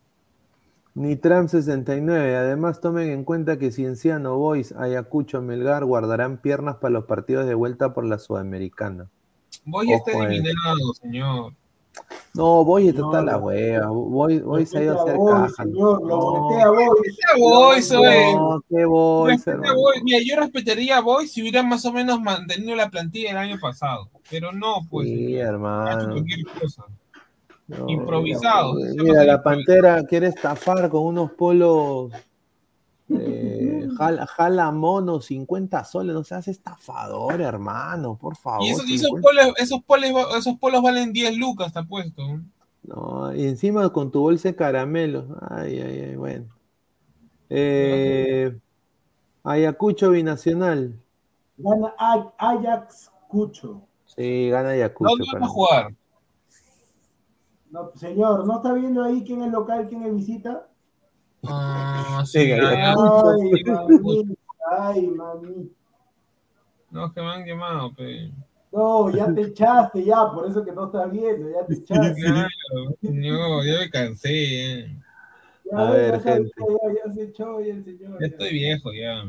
Nitram 0.95 1.49
69. 1.49 2.37
Además, 2.37 2.81
tomen 2.83 3.11
en 3.11 3.25
cuenta 3.25 3.59
que 3.59 3.73
Cienciano, 3.73 4.37
Boys, 4.37 4.73
Ayacucho, 4.73 5.41
Melgar 5.41 5.87
guardarán 5.87 6.37
piernas 6.37 6.77
para 6.77 6.93
los 6.93 7.05
partidos 7.07 7.47
de 7.47 7.55
vuelta 7.55 7.95
por 7.95 8.05
la 8.05 8.19
Sudamericana. 8.19 9.09
Voy 9.65 9.91
a 9.93 9.97
estar 9.97 10.15
Ojo, 10.15 10.25
eh. 10.25 10.27
eliminado, 10.27 10.93
señor. 11.01 11.53
No, 12.35 12.65
está 12.65 13.01
No, 13.01 13.09
hasta 13.09 13.23
la 13.23 13.37
hueva. 13.37 13.89
Boys, 13.89 14.43
Boys 14.43 14.71
se 14.71 14.79
ha 14.79 14.83
ido 14.83 14.99
a 14.99 15.03
hacer 15.03 15.17
caja. 15.27 15.65
señor, 15.65 16.03
No, 16.03 16.15
a 16.51 16.65
a 16.65 17.37
Boy, 17.37 17.83
qué 18.71 18.85
a. 18.87 19.43
Mira, 20.03 20.19
yo 20.25 20.37
respetaría 20.41 20.97
a 20.97 21.01
Boy 21.01 21.29
si 21.29 21.43
hubiera 21.43 21.63
más 21.63 21.85
o 21.85 21.93
menos 21.93 22.21
mantenido 22.21 22.75
la 22.75 22.89
plantilla 22.89 23.33
el 23.33 23.37
año 23.37 23.59
pasado, 23.61 24.09
pero 24.31 24.51
no, 24.53 24.87
pues. 24.91 25.09
Sí, 25.09 25.37
hermano. 25.37 26.13
cualquier 26.13 26.47
cosa. 26.59 26.85
No, 27.69 27.89
Improvisado. 27.89 28.75
Mira, 28.75 29.25
la 29.25 29.43
pantera 29.43 30.03
quiere 30.05 30.29
estafar 30.29 30.89
con 30.89 31.03
unos 31.03 31.33
polos. 31.33 32.13
Eh, 33.19 33.89
jala, 33.99 34.27
jala 34.27 34.71
mono, 34.71 35.21
50 35.21 35.85
soles. 35.85 36.15
No 36.15 36.25
seas 36.25 36.49
estafador, 36.49 37.41
hermano, 37.41 38.17
por 38.17 38.37
favor. 38.37 38.65
Y 38.65 38.71
esos, 38.71 38.89
y 38.89 38.95
esos 38.95 39.09
50. 39.09 39.29
polos, 39.29 39.55
esos, 39.59 39.83
polos, 39.83 40.37
esos 40.37 40.59
polos 40.59 40.83
valen 40.83 41.13
10 41.13 41.37
lucas, 41.37 41.69
está 41.69 41.83
puesto. 41.83 42.23
No, 42.83 43.35
y 43.35 43.47
encima 43.47 43.93
con 43.93 44.11
tu 44.11 44.21
bolsa 44.21 44.49
de 44.49 44.57
caramelos. 44.57 45.27
Ay, 45.51 45.79
ay, 45.81 46.01
ay, 46.01 46.17
bueno. 46.17 46.47
Eh, 47.49 48.59
Ayacucho 49.45 50.11
binacional. 50.11 50.99
Gana 51.57 51.95
Ajax 52.39 53.11
Cucho. 53.29 53.83
Sí, 54.07 54.49
gana 54.51 54.71
Ayacucho. 54.71 55.11
¿Dónde 55.11 55.27
vamos 55.33 55.49
a 55.49 55.53
jugar? 55.53 55.95
No, 57.71 57.91
señor, 57.95 58.47
¿no 58.47 58.57
está 58.57 58.73
viendo 58.75 59.03
ahí 59.03 59.25
quién 59.25 59.43
es 59.43 59.51
local, 59.51 59.87
quién 59.89 60.03
es 60.03 60.15
visita? 60.15 60.69
Ah, 61.45 62.23
Sí, 62.25 62.53
Ay, 62.53 62.95
mami, 63.67 64.37
ay, 64.71 65.07
mami. 65.09 65.71
No, 66.91 67.13
que 67.13 67.21
me 67.21 67.27
han 67.29 67.45
quemado, 67.45 67.93
pe. 67.95 68.31
No, 68.71 69.11
ya 69.11 69.33
te 69.35 69.43
echaste, 69.43 70.05
ya, 70.05 70.31
por 70.33 70.49
eso 70.49 70.65
que 70.65 70.73
no 70.73 70.87
estás 70.87 71.11
viendo, 71.11 71.51
ya 71.51 71.67
te 71.67 71.75
echaste. 71.75 72.23
Claro, 72.23 72.97
no, 73.03 73.65
ya 73.65 73.79
me 73.81 73.91
cansé. 73.91 74.31
eh. 74.81 74.97
Ya, 75.71 75.79
A 75.79 75.85
ya 75.85 75.91
ver, 75.91 76.23
sabes 76.23 76.51
gente. 76.55 76.73
Ya, 76.83 77.05
ya 77.07 77.13
se 77.13 77.23
echó 77.25 77.61
ya 77.61 77.73
el 77.75 77.85
señor. 77.85 78.13
Ya 78.13 78.19
ya. 78.21 78.27
estoy 78.27 78.51
viejo, 78.53 78.93
ya. 78.93 79.25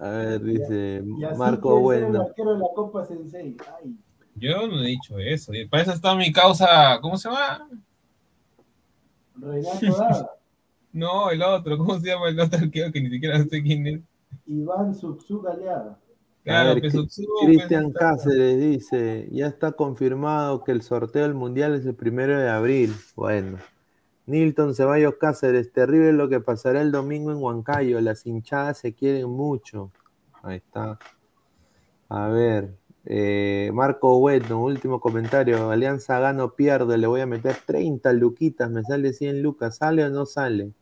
A 0.00 0.08
ver, 0.10 0.42
dice 0.42 1.02
Marco 1.36 1.76
el 1.76 1.82
Bueno. 1.82 2.22
arquero 2.22 2.54
de 2.54 2.58
la 2.60 2.66
Copa 2.74 3.04
Sensei. 3.04 3.56
Ay, 3.80 3.96
Yo 4.34 4.66
no 4.66 4.82
he 4.82 4.86
dicho 4.88 5.18
eso. 5.18 5.52
Para 5.70 5.82
eso 5.84 5.92
está 5.92 6.14
mi 6.16 6.32
causa. 6.32 6.98
¿Cómo 7.00 7.16
se 7.16 7.28
llama? 7.28 7.68
Renato 9.36 9.96
Dada, 9.96 10.30
No, 10.94 11.28
el 11.30 11.42
otro. 11.42 11.76
¿Cómo 11.76 11.98
se 11.98 12.06
llama 12.06 12.28
el 12.28 12.38
otro 12.38 12.58
arquero 12.62 12.92
que 12.92 13.00
ni 13.00 13.10
siquiera 13.10 13.44
sé 13.44 13.62
quién 13.62 13.86
es? 13.86 14.00
Iván 14.46 14.94
Suxu 14.94 15.42
Galeada. 15.42 15.98
Claro, 16.44 16.78
Pesutsu, 16.78 17.22
Cristian 17.46 17.84
pues, 17.84 17.96
Cáceres 17.96 18.60
dice, 18.60 19.28
ya 19.32 19.46
está 19.46 19.72
confirmado 19.72 20.62
que 20.62 20.72
el 20.72 20.82
sorteo 20.82 21.22
del 21.22 21.32
Mundial 21.34 21.74
es 21.74 21.86
el 21.86 21.94
primero 21.94 22.38
de 22.38 22.48
abril. 22.48 22.94
Bueno. 23.16 23.58
Nilton 24.26 24.74
Ceballos 24.74 25.16
Cáceres, 25.18 25.72
terrible 25.72 26.12
lo 26.12 26.28
que 26.28 26.40
pasará 26.40 26.80
el 26.80 26.92
domingo 26.92 27.32
en 27.32 27.38
Huancayo. 27.38 28.00
Las 28.00 28.24
hinchadas 28.26 28.78
se 28.78 28.94
quieren 28.94 29.28
mucho. 29.30 29.90
Ahí 30.42 30.58
está. 30.58 30.98
A 32.08 32.28
ver. 32.28 32.74
eh, 33.06 33.70
Marco 33.74 34.18
Bueno, 34.20 34.62
último 34.62 35.00
comentario. 35.00 35.70
Alianza 35.70 36.20
gano 36.20 36.54
pierdo. 36.54 36.96
Le 36.96 37.06
voy 37.06 37.20
a 37.22 37.26
meter 37.26 37.56
30 37.66 38.12
luquitas. 38.12 38.70
Me 38.70 38.82
sale 38.82 39.12
100 39.12 39.42
lucas. 39.42 39.76
¿Sale 39.78 40.04
o 40.04 40.10
no 40.10 40.26
sale? 40.26 40.72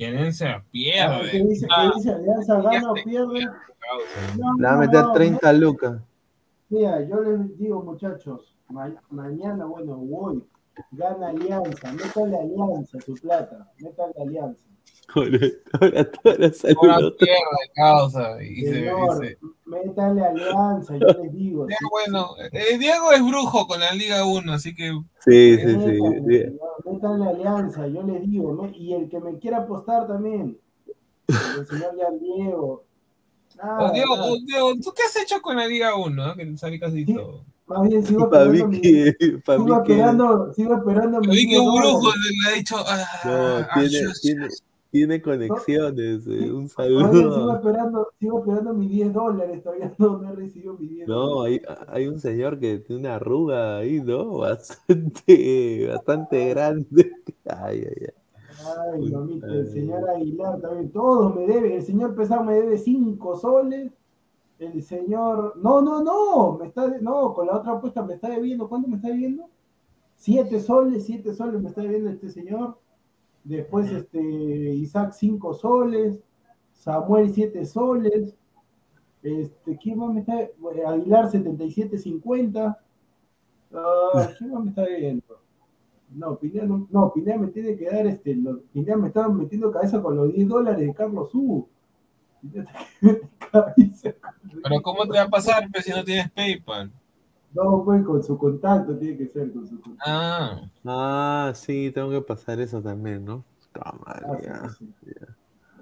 Querencia 0.00 0.54
Ah, 0.56 0.64
pierde. 0.70 1.30
¿Qué 1.30 1.44
dice, 1.44 1.66
Ah, 1.70 1.90
qué 1.92 1.98
dice? 1.98 2.10
¿Alianza 2.14 2.60
gana 2.62 2.90
o 2.90 2.94
pierde? 2.94 3.44
No, 4.38 4.56
Le 4.56 4.64
va 4.66 4.72
a 4.72 4.76
meter 4.78 5.02
no, 5.02 5.12
30 5.12 5.52
lucas. 5.52 6.00
Mira, 6.70 7.02
yo 7.06 7.20
les 7.20 7.58
digo, 7.58 7.82
muchachos, 7.82 8.56
ma- 8.70 8.94
mañana, 9.10 9.66
bueno, 9.66 9.96
voy, 9.96 10.42
gana 10.92 11.28
Alianza, 11.28 11.92
métale 11.92 12.34
Alianza 12.38 12.98
su 13.04 13.12
plata, 13.16 13.70
métale 13.78 14.14
Alianza. 14.22 14.64
Ahora, 15.14 15.38
ahora, 15.72 16.10
ahora 16.24 16.50
Ahora 16.80 17.10
pierde 17.18 17.70
causa. 17.74 18.42
Y 18.42 18.62
se, 18.62 18.70
se- 19.20 19.38
métale 19.70 20.24
Alianza, 20.24 20.96
yo 20.96 21.06
les 21.22 21.32
digo. 21.32 21.66
Ya, 21.68 21.76
sí, 21.78 21.84
bueno, 21.90 22.28
eh, 22.52 22.76
Diego 22.78 23.12
es 23.12 23.22
brujo 23.24 23.66
con 23.66 23.80
la 23.80 23.92
Liga 23.94 24.24
1, 24.24 24.52
así 24.52 24.74
que 24.74 24.90
Sí, 25.24 25.56
sí, 25.56 25.60
sí. 25.60 25.66
métale, 25.66 26.48
sí. 26.50 26.58
no, 26.84 26.92
métale 26.92 27.28
Alianza, 27.28 27.86
yo 27.86 28.02
les 28.02 28.22
digo, 28.28 28.52
me- 28.52 28.76
y 28.76 28.92
el 28.94 29.08
que 29.08 29.20
me 29.20 29.38
quiera 29.38 29.58
apostar 29.58 30.06
también. 30.06 30.58
El 31.28 31.66
señor 31.66 31.96
Jan 31.98 32.18
Diego. 32.18 32.84
Oh, 33.62 33.62
Ah, 33.62 33.90
Diego, 33.92 34.16
nada. 34.16 34.30
oh, 34.32 34.36
Diego, 34.44 34.72
¿tú 34.82 34.92
qué 34.96 35.02
has 35.04 35.16
hecho 35.22 35.40
con 35.42 35.56
la 35.56 35.66
Liga 35.66 35.94
1? 35.94 36.22
ah? 36.24 36.34
Que 36.36 36.56
sabes 36.56 36.80
casi 36.80 37.04
Sí. 37.04 37.14
todo. 37.14 37.44
Más 37.66 37.88
bien 37.88 38.04
sigo 38.04 38.24
esperando, 38.24 38.66
mi- 38.68 38.80
que, 38.80 39.14
sigo 39.20 39.82
que- 39.84 39.92
esperando, 39.92 40.52
sigo 40.54 40.74
esperando 40.74 41.20
vi 41.20 41.28
que 41.46 41.46
10 41.46 41.60
un 41.60 41.74
brujo 41.80 42.08
le 42.08 42.48
ha 42.50 42.54
dicho. 42.56 42.76
ah, 42.78 43.06
No, 43.24 43.30
ah, 43.58 43.68
tiene, 43.74 43.88
shush, 44.06 44.20
tiene. 44.22 44.48
Tiene 44.90 45.22
conexiones. 45.22 46.26
eh, 46.26 46.50
Un 46.52 46.68
bien 46.78 47.12
sigo 47.12 47.30
saludo. 47.30 47.54
esperando, 47.56 48.08
sigo 48.18 48.38
esperando 48.40 48.74
mis 48.74 48.90
10 48.90 49.12
dólares, 49.12 49.62
todavía 49.62 49.94
no, 49.98 50.18
no 50.18 50.28
he 50.30 50.36
recibido 50.36 50.74
mis 50.78 50.90
10 50.90 51.08
No, 51.08 51.26
dólares. 51.28 51.62
hay, 51.68 52.02
hay 52.02 52.08
un 52.08 52.18
señor 52.20 52.58
que 52.58 52.78
tiene 52.78 53.00
una 53.02 53.14
arruga 53.16 53.78
ahí, 53.78 54.00
¿no? 54.00 54.38
Bastante, 54.38 55.86
bastante 55.88 56.48
grande. 56.50 57.12
Ay, 57.46 57.84
ay, 57.88 58.06
ay. 58.06 58.14
Ay, 58.92 59.10
mamita, 59.10 59.46
el 59.46 59.68
señor 59.68 60.08
Aguilar 60.10 60.60
también, 60.60 60.90
todos 60.90 61.34
me 61.34 61.46
deben, 61.46 61.72
el 61.72 61.82
señor 61.82 62.14
Pesado 62.14 62.44
me 62.44 62.54
debe 62.54 62.76
5 62.76 63.36
soles, 63.36 63.90
el 64.58 64.82
señor, 64.82 65.56
no, 65.56 65.80
no, 65.80 66.02
no, 66.02 66.58
me 66.58 66.66
está, 66.66 66.86
de- 66.88 67.00
no, 67.00 67.32
con 67.32 67.46
la 67.46 67.56
otra 67.56 67.72
apuesta 67.72 68.02
me 68.02 68.14
está 68.14 68.28
debiendo, 68.28 68.68
¿cuánto 68.68 68.88
me 68.88 68.96
está 68.96 69.08
debiendo? 69.08 69.44
7 70.16 70.60
soles, 70.60 71.06
7 71.06 71.32
soles 71.32 71.62
me 71.62 71.68
está 71.70 71.80
debiendo 71.80 72.10
este 72.10 72.28
señor, 72.28 72.76
después 73.44 73.90
este, 73.90 74.20
Isaac 74.20 75.12
5 75.12 75.54
soles, 75.54 76.20
Samuel 76.72 77.32
7 77.32 77.64
soles, 77.64 78.34
este, 79.22 79.76
¿quién 79.76 79.98
más 79.98 80.12
me 80.12 80.20
está, 80.20 80.34
Aguilar 80.86 81.30
77.50, 81.30 82.76
ah, 83.74 84.28
¿quién 84.38 84.50
más 84.50 84.64
me 84.64 84.70
está 84.70 84.82
debiendo? 84.82 85.40
No, 86.10 86.36
Pineda, 86.38 86.66
no, 86.66 86.88
no, 86.90 87.12
Pineda 87.12 87.38
me 87.38 87.48
tiene 87.48 87.76
que 87.76 87.84
dar 87.84 88.06
este. 88.06 88.34
Lo, 88.34 88.62
Pineda 88.72 88.96
me 88.96 89.08
estaba 89.08 89.28
metiendo 89.28 89.70
cabeza 89.70 90.02
con 90.02 90.16
los 90.16 90.32
10 90.32 90.48
dólares 90.48 90.86
de 90.86 90.94
Carlos 90.94 91.30
U. 91.34 91.68
Pineda 92.40 92.72
mete 93.00 93.28
cabeza 93.50 94.14
Pero 94.62 94.82
¿cómo 94.82 95.06
te 95.06 95.18
va 95.18 95.22
a 95.22 95.28
pasar 95.28 95.68
pues, 95.70 95.84
si 95.84 95.92
no 95.92 96.02
tienes 96.02 96.30
PayPal? 96.30 96.90
No, 97.54 97.84
pues 97.84 98.04
con 98.04 98.22
su 98.24 98.36
contacto 98.36 98.96
tiene 98.98 99.16
que 99.18 99.26
ser 99.28 99.52
con 99.52 99.66
su 99.66 99.80
contacto. 99.80 100.06
Ah, 100.06 100.60
Ah, 100.84 101.52
sí, 101.54 101.90
tengo 101.92 102.10
que 102.10 102.22
pasar 102.22 102.60
eso 102.60 102.82
también, 102.82 103.24
¿no? 103.24 103.44
Ah, 103.74 104.38
sí, 104.44 104.46
ya. 104.46 104.76
sí. 104.78 104.94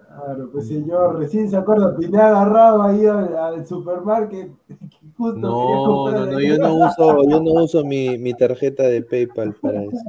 Claro, 0.06 0.50
pues 0.50 0.66
señor, 0.66 1.18
recién 1.18 1.48
se 1.50 1.56
acuerda, 1.56 1.96
Pineda 1.96 2.28
agarraba 2.28 2.90
ahí 2.90 3.06
al, 3.06 3.36
al 3.36 3.66
supermarket. 3.66 4.50
que 4.66 4.76
justo 5.16 5.54
No, 5.54 6.12
no, 6.12 6.26
no, 6.26 6.38
yo 6.42 6.58
no 6.58 6.74
uso, 6.74 7.22
yo 7.24 7.40
no 7.40 7.52
uso 7.62 7.82
mi, 7.82 8.18
mi 8.18 8.34
tarjeta 8.34 8.82
de 8.82 9.00
PayPal 9.02 9.54
para 9.54 9.82
eso. 9.84 10.04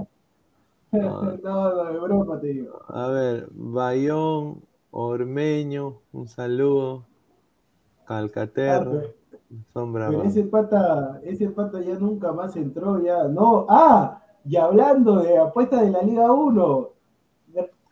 no, 0.92 1.38
no, 1.38 1.86
de 1.94 2.00
broma 2.00 2.40
te 2.40 2.48
digo. 2.48 2.82
A 2.90 3.08
ver, 3.08 3.48
Bayón, 3.52 4.68
Ormeño, 4.92 6.02
un 6.12 6.28
saludo. 6.28 7.06
Ah, 8.66 8.86
Calcaterra, 8.86 9.04
pero- 10.18 10.24
ese 10.24 10.44
pata, 10.44 11.20
ese 11.24 11.50
pata 11.50 11.82
ya 11.82 11.96
nunca 11.98 12.32
más 12.32 12.56
entró, 12.56 13.02
ya. 13.02 13.24
No, 13.28 13.66
ah, 13.70 14.22
y 14.46 14.56
hablando 14.58 15.18
de 15.22 15.38
apuestas 15.38 15.82
de 15.82 15.92
la 15.92 16.02
Liga 16.02 16.32
1, 16.32 16.90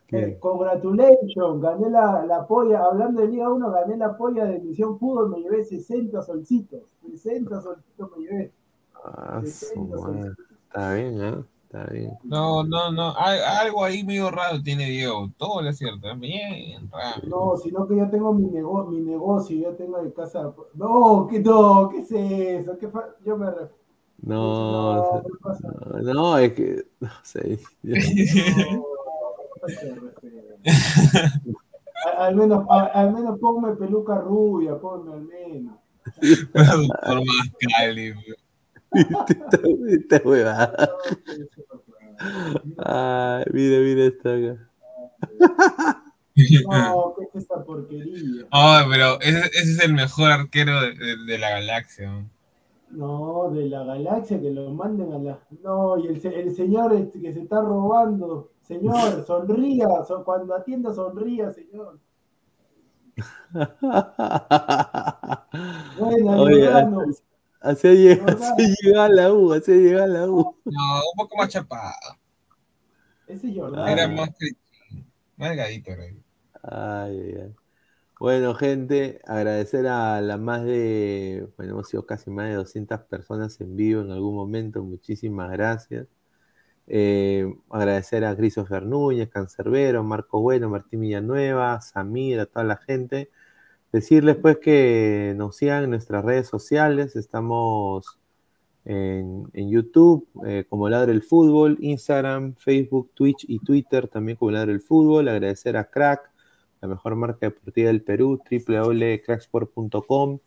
¿Qué? 0.06 0.18
eh, 0.22 0.38
congratulations, 0.38 1.60
gané 1.60 1.90
la, 1.90 2.24
la 2.24 2.46
polla, 2.46 2.84
hablando 2.84 3.20
de 3.20 3.28
Liga 3.28 3.50
1, 3.50 3.70
gané 3.70 3.96
la 3.96 4.16
polla 4.16 4.46
de 4.46 4.58
Misión 4.60 4.98
Fútbol, 4.98 5.28
me 5.30 5.40
llevé 5.40 5.64
60 5.64 6.22
solcitos, 6.22 6.80
60 7.02 7.60
solcitos 7.60 8.10
me 8.16 8.22
llevé. 8.22 8.52
Ah, 9.04 9.40
su 9.42 9.50
60 9.50 9.96
madre. 9.96 10.22
solcitos. 10.22 10.46
Está 10.68 10.94
bien, 10.94 11.20
¿eh? 11.22 11.44
Está 11.70 11.84
bien. 11.92 12.12
no, 12.24 12.64
no, 12.64 12.90
no. 12.90 13.14
Hay- 13.18 13.40
algo 13.40 13.84
ahí 13.84 14.02
medio 14.02 14.30
raro 14.30 14.62
tiene 14.62 14.86
Diego. 14.86 15.30
Todo 15.36 15.60
le 15.60 15.68
acierta. 15.68 16.14
Bien 16.14 16.90
raro. 16.90 17.20
No, 17.28 17.56
sino 17.58 17.86
que 17.86 17.94
yo 17.98 18.08
tengo 18.08 18.32
mi, 18.32 18.46
nego 18.46 18.86
mi 18.86 19.00
negocio, 19.00 19.54
yo 19.58 19.76
tengo 19.76 20.02
de 20.02 20.10
casa. 20.14 20.50
No, 20.72 21.26
que 21.30 21.40
no, 21.40 21.90
¿qué 21.90 21.98
es 21.98 22.10
eso? 22.10 22.78
¿Qué 22.78 22.88
yo 23.22 23.36
me 23.36 23.48
No, 24.22 24.96
no, 24.96 25.22
no, 26.00 26.14
no, 26.14 26.38
es 26.38 26.54
que, 26.54 26.84
no 27.00 27.10
sé. 27.22 27.58
Al 32.16 32.34
menos, 32.34 32.64
al 32.70 33.12
menos 33.12 33.38
ponme 33.38 33.74
peluca 33.76 34.18
rubia, 34.20 34.78
ponme 34.78 35.12
al 35.12 35.22
menos. 35.22 35.74
Por 36.54 37.16
más 37.26 37.50
Cali. 37.76 38.14
Esta, 38.92 39.60
esta 39.88 40.20
huevada. 40.28 40.90
Ay, 42.78 43.44
mira, 43.52 43.78
mira 43.80 44.04
esta 44.06 44.30
acá. 44.34 44.68
No, 46.70 47.14
¿qué 47.18 47.24
es 47.24 47.34
esta 47.42 47.64
porquería? 47.64 48.46
Oh, 48.52 48.78
pero 48.90 49.20
ese, 49.20 49.38
ese 49.46 49.72
es 49.72 49.84
el 49.84 49.92
mejor 49.94 50.30
arquero 50.30 50.80
de, 50.80 50.94
de- 50.94 51.16
de 51.26 51.38
la 51.38 51.50
galaxia. 51.50 52.10
¿no? 52.10 52.30
No, 52.90 53.50
de 53.50 53.68
la 53.68 53.84
galaxia 53.84 54.40
que 54.40 54.50
lo 54.50 54.70
manden 54.70 55.12
a 55.12 55.18
la. 55.18 55.38
No, 55.62 55.98
y 55.98 56.06
el, 56.06 56.20
se- 56.20 56.40
el 56.40 56.54
señor 56.54 56.92
este 56.94 57.20
que 57.20 57.32
se 57.32 57.40
está 57.40 57.60
robando. 57.60 58.50
Señor, 58.62 59.24
sonría. 59.26 59.86
so- 60.06 60.24
cuando 60.24 60.54
atienda, 60.54 60.92
sonría, 60.94 61.50
señor. 61.50 61.98
Buena, 65.98 66.36
Oye. 66.40 66.70
Así 67.60 67.88
llega, 67.88 69.08
la 69.08 69.32
U, 69.32 69.52
así 69.52 69.72
llega 69.72 70.06
la 70.06 70.28
U. 70.28 70.56
No, 70.64 70.96
un 71.12 71.16
poco 71.16 71.36
más 71.36 71.48
chapado. 71.48 71.92
Ese 73.26 73.50
Giordano. 73.50 73.84
Ah. 73.84 73.92
Era 73.92 74.08
más, 74.08 74.30
más 75.36 75.50
delgadito. 75.50 75.90
Era. 75.92 76.04
Ay, 76.62 77.34
ay. 77.42 77.54
Bueno, 78.20 78.52
gente, 78.56 79.20
agradecer 79.26 79.86
a 79.86 80.20
las 80.20 80.40
más 80.40 80.64
de, 80.64 81.48
bueno, 81.56 81.74
hemos 81.74 81.88
sido 81.88 82.04
casi 82.04 82.30
más 82.30 82.48
de 82.48 82.56
200 82.56 83.02
personas 83.02 83.60
en 83.60 83.76
vivo 83.76 84.00
en 84.00 84.10
algún 84.10 84.34
momento, 84.34 84.82
muchísimas 84.82 85.52
gracias. 85.52 86.08
Eh, 86.88 87.54
agradecer 87.70 88.24
a 88.24 88.34
Christopher 88.34 88.84
Núñez, 88.84 89.28
Cancerbero, 89.28 90.02
Marco 90.02 90.40
Bueno, 90.40 90.68
Martín 90.68 91.00
Villanueva, 91.02 91.80
Samir, 91.80 92.40
a 92.40 92.46
toda 92.46 92.64
la 92.64 92.76
gente. 92.78 93.30
Decirles 93.92 94.36
pues 94.36 94.58
que 94.58 95.34
nos 95.36 95.56
sigan 95.56 95.84
en 95.84 95.90
nuestras 95.90 96.24
redes 96.24 96.46
sociales, 96.46 97.16
estamos 97.16 98.18
en, 98.84 99.48
YouTube 99.54 100.26
eh, 100.46 100.64
como 100.68 100.88
Ladre 100.88 101.12
el 101.12 101.22
Fútbol, 101.22 101.76
Instagram, 101.80 102.54
Facebook, 102.56 103.10
Twitch 103.14 103.44
y 103.48 103.60
Twitter 103.60 104.08
también 104.08 104.36
como 104.36 104.50
Ladre 104.50 104.72
el 104.72 104.80
Fútbol. 104.80 105.28
Agradecer 105.28 105.76
a 105.76 105.84
Crack, 105.84 106.30
la 106.80 106.88
mejor 106.88 107.14
marca 107.16 107.46
deportiva 107.46 107.88
del 107.88 108.02
Perú, 108.02 108.40
www.cracksport.com, 108.50 110.38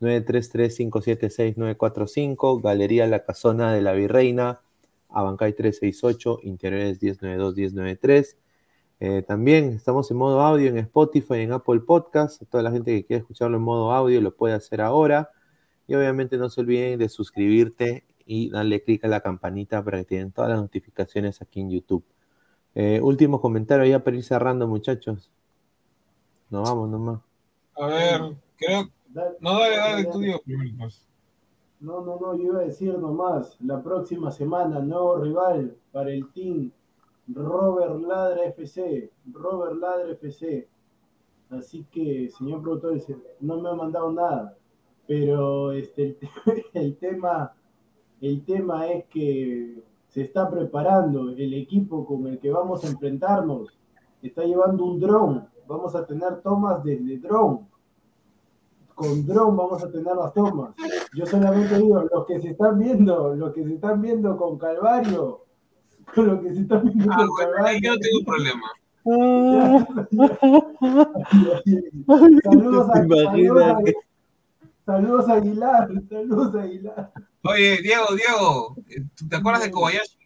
933-576-945, 0.00 2.62
Galería 2.62 3.06
La 3.06 3.24
Casona 3.24 3.72
de 3.72 3.82
la 3.82 3.92
Virreina, 3.92 4.60
Abancay 5.08 5.52
368, 5.52 6.40
Interiores 6.42 7.00
1092-1093. 7.00 8.36
Eh, 9.04 9.20
también 9.22 9.72
estamos 9.72 10.08
en 10.12 10.16
modo 10.16 10.40
audio 10.40 10.68
en 10.68 10.78
Spotify, 10.78 11.40
en 11.40 11.52
Apple 11.52 11.80
Podcast. 11.80 12.40
Toda 12.48 12.62
la 12.62 12.70
gente 12.70 12.92
que 12.92 13.04
quiere 13.04 13.22
escucharlo 13.22 13.56
en 13.56 13.64
modo 13.64 13.90
audio 13.90 14.20
lo 14.20 14.32
puede 14.32 14.54
hacer 14.54 14.80
ahora. 14.80 15.28
Y 15.88 15.96
obviamente 15.96 16.36
no 16.36 16.48
se 16.48 16.60
olviden 16.60 17.00
de 17.00 17.08
suscribirte 17.08 18.04
y 18.26 18.50
darle 18.50 18.80
clic 18.84 19.04
a 19.04 19.08
la 19.08 19.20
campanita 19.20 19.82
para 19.82 19.98
que 19.98 20.04
tengan 20.04 20.30
todas 20.30 20.50
las 20.50 20.60
notificaciones 20.60 21.42
aquí 21.42 21.60
en 21.60 21.70
YouTube. 21.70 22.04
Eh, 22.76 23.00
último 23.02 23.40
comentario 23.40 23.84
ya 23.86 24.04
para 24.04 24.16
ir 24.16 24.22
cerrando, 24.22 24.68
muchachos. 24.68 25.28
Nos 26.48 26.70
vamos 26.70 26.88
nomás. 26.88 27.20
A 27.74 27.86
ver, 27.88 28.36
creo. 28.56 28.88
No, 29.40 29.58
dale, 29.58 29.76
dale, 29.78 30.08
digo 30.20 30.40
primero, 30.44 30.76
pues. 30.78 31.04
No, 31.80 32.02
no, 32.02 32.20
no, 32.20 32.36
yo 32.36 32.44
iba 32.44 32.60
a 32.60 32.64
decir 32.66 32.96
nomás, 32.96 33.56
la 33.64 33.82
próxima 33.82 34.30
semana, 34.30 34.78
nuevo 34.78 35.16
rival 35.16 35.76
para 35.90 36.12
el 36.12 36.30
team 36.30 36.70
Robert 37.28 38.00
Ladra 38.00 38.44
FC, 38.46 39.10
Robert 39.32 39.76
Ladra 39.76 40.10
FC. 40.12 40.68
Así 41.50 41.84
que, 41.90 42.30
señor 42.30 42.62
productor, 42.62 42.98
no 43.40 43.60
me 43.60 43.68
ha 43.68 43.74
mandado 43.74 44.10
nada, 44.12 44.56
pero 45.06 45.72
este, 45.72 46.02
el, 46.04 46.16
te- 46.16 46.32
el 46.74 46.96
tema, 46.96 47.52
el 48.20 48.44
tema 48.44 48.88
es 48.88 49.04
que 49.06 49.82
se 50.08 50.22
está 50.22 50.50
preparando 50.50 51.30
el 51.30 51.54
equipo 51.54 52.04
con 52.06 52.26
el 52.26 52.38
que 52.38 52.50
vamos 52.50 52.84
a 52.84 52.88
enfrentarnos, 52.88 53.78
está 54.22 54.44
llevando 54.44 54.84
un 54.84 55.00
dron, 55.00 55.46
vamos 55.66 55.94
a 55.94 56.06
tener 56.06 56.40
tomas 56.42 56.82
desde 56.84 57.18
dron 57.18 57.66
con 58.94 59.26
dron 59.26 59.56
vamos 59.56 59.82
a 59.82 59.90
tener 59.90 60.14
las 60.14 60.32
tomas. 60.34 60.74
Yo 61.14 61.24
solamente 61.26 61.78
digo, 61.78 62.02
los 62.12 62.26
que 62.26 62.38
se 62.40 62.50
están 62.50 62.78
viendo, 62.78 63.34
los 63.34 63.52
que 63.52 63.64
se 63.64 63.74
están 63.74 64.00
viendo 64.02 64.36
con 64.36 64.58
Calvario, 64.58 65.44
con 66.14 66.26
los 66.26 66.42
que 66.42 66.54
se 66.54 66.60
están 66.62 66.84
viendo 66.84 67.12
Ah, 67.12 67.26
bueno, 67.28 67.52
ahí 67.64 67.80
yo 67.80 67.92
no 67.92 67.98
tengo 67.98 68.24
problema. 68.24 68.72
saludos, 72.46 72.88
a, 72.88 72.92
¿Te 73.02 73.06
imaginas 73.06 73.24
saludos, 73.26 73.62
a, 73.62 73.78
saludos 74.86 75.28
a 75.28 75.32
Aguilar, 75.34 75.88
saludos 76.08 76.54
a 76.54 76.62
Aguilar. 76.62 77.12
Oye, 77.42 77.82
Diego, 77.82 78.06
Diego, 78.14 78.76
¿tú 79.16 79.28
¿te 79.28 79.36
acuerdas 79.36 79.64
de 79.64 79.70
Kobayashi? 79.70 80.18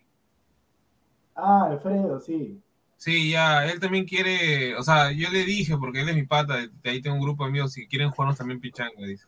Ah, 1.34 1.68
Alfredo, 1.70 2.20
sí. 2.20 2.60
Sí, 2.96 3.30
ya, 3.30 3.66
él 3.70 3.78
también 3.78 4.06
quiere, 4.06 4.74
o 4.76 4.82
sea, 4.82 5.12
yo 5.12 5.30
le 5.30 5.44
dije, 5.44 5.76
porque 5.76 6.00
él 6.00 6.08
es 6.08 6.14
mi 6.14 6.24
pata, 6.24 6.56
de 6.56 6.90
ahí 6.90 7.00
tengo 7.00 7.16
un 7.16 7.22
grupo 7.22 7.44
de 7.44 7.50
amigos, 7.50 7.72
si 7.72 7.86
quieren 7.86 8.10
jugarnos 8.10 8.38
también 8.38 8.60
pichanga, 8.60 9.06
dice. 9.06 9.26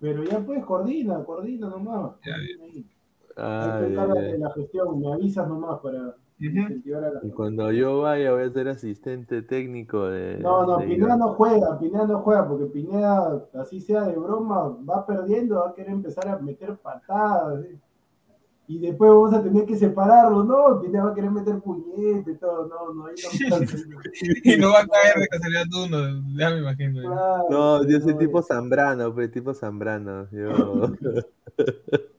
Pero 0.00 0.24
ya 0.24 0.40
pues, 0.40 0.64
coordina, 0.64 1.22
coordina 1.24 1.68
nomás. 1.68 2.12
Ya, 2.24 2.32
coordina 2.34 2.95
de 3.36 4.38
la 4.38 4.50
gestión, 4.50 4.98
me 5.00 5.12
avisas 5.12 5.46
nomás 5.46 5.80
para 5.80 6.16
incentivar 6.38 7.04
a 7.04 7.10
la 7.12 7.20
Y 7.22 7.30
cuando 7.30 7.70
yo 7.70 8.00
vaya 8.00 8.32
voy 8.32 8.44
a 8.44 8.50
ser 8.50 8.68
asistente 8.68 9.42
técnico 9.42 10.06
de... 10.06 10.38
No, 10.38 10.64
no, 10.64 10.78
de- 10.78 10.86
Pineda 10.86 11.16
no 11.16 11.28
juega, 11.34 11.78
Pineda 11.78 12.06
no 12.06 12.20
juega, 12.20 12.48
porque 12.48 12.66
Pineda, 12.66 13.46
así 13.54 13.80
sea 13.80 14.04
de 14.04 14.16
broma, 14.16 14.76
va 14.88 15.04
perdiendo, 15.06 15.56
va 15.56 15.70
a 15.70 15.74
querer 15.74 15.92
empezar 15.92 16.28
a 16.28 16.38
meter 16.38 16.76
patadas. 16.76 17.62
¿sí? 17.62 17.78
Y 18.68 18.80
después 18.80 19.10
vamos 19.10 19.32
a 19.32 19.42
tener 19.42 19.64
que 19.64 19.76
separarlo, 19.76 20.42
¿no? 20.42 20.80
Pineda 20.80 21.04
va 21.04 21.10
a 21.10 21.14
querer 21.14 21.30
meter 21.30 21.60
puñete 21.60 22.32
y 22.32 22.36
todo, 22.36 22.66
no, 22.66 22.94
no, 22.94 23.06
ahí 23.06 23.14
no. 23.48 23.56
Y 24.44 24.56
no 24.56 24.70
va 24.70 24.80
a 24.80 24.86
caer 24.86 25.14
de 25.20 25.28
casualidad 25.28 25.64
tú, 25.70 25.88
no, 25.88 26.38
ya 26.38 26.50
me 26.50 26.58
imagino. 26.58 27.02
Claro, 27.02 27.46
No, 27.50 27.84
yo 27.88 28.00
soy 28.00 28.14
no, 28.14 28.18
tipo 28.18 28.42
Zambrano, 28.42 29.14
pues, 29.14 29.30
tipo 29.30 29.52
Zambrano. 29.52 30.26
Yo... 30.30 30.90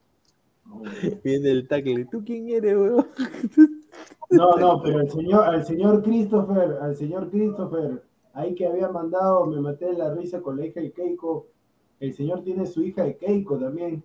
Viene 1.23 1.49
el 1.51 1.67
tackle. 1.67 2.05
¿Tú 2.05 2.23
quién 2.25 2.49
eres, 2.49 2.75
weón? 2.75 3.07
No, 4.29 4.57
no, 4.57 4.81
pero 4.81 5.01
el 5.01 5.09
señor, 5.09 5.43
al 5.45 5.65
señor 5.65 6.03
Christopher, 6.03 6.77
al 6.81 6.95
señor 6.95 7.29
Christopher, 7.29 8.03
ahí 8.33 8.53
que 8.55 8.67
había 8.67 8.89
mandado, 8.89 9.45
me 9.45 9.59
maté 9.61 9.85
de 9.85 9.93
la 9.93 10.13
risa 10.13 10.41
con 10.41 10.57
la 10.57 10.65
hija 10.65 10.81
de 10.81 10.91
Keiko. 10.91 11.47
El 11.99 12.13
señor 12.13 12.43
tiene 12.43 12.65
su 12.65 12.83
hija 12.83 13.03
de 13.03 13.17
Keiko 13.17 13.57
también. 13.57 14.03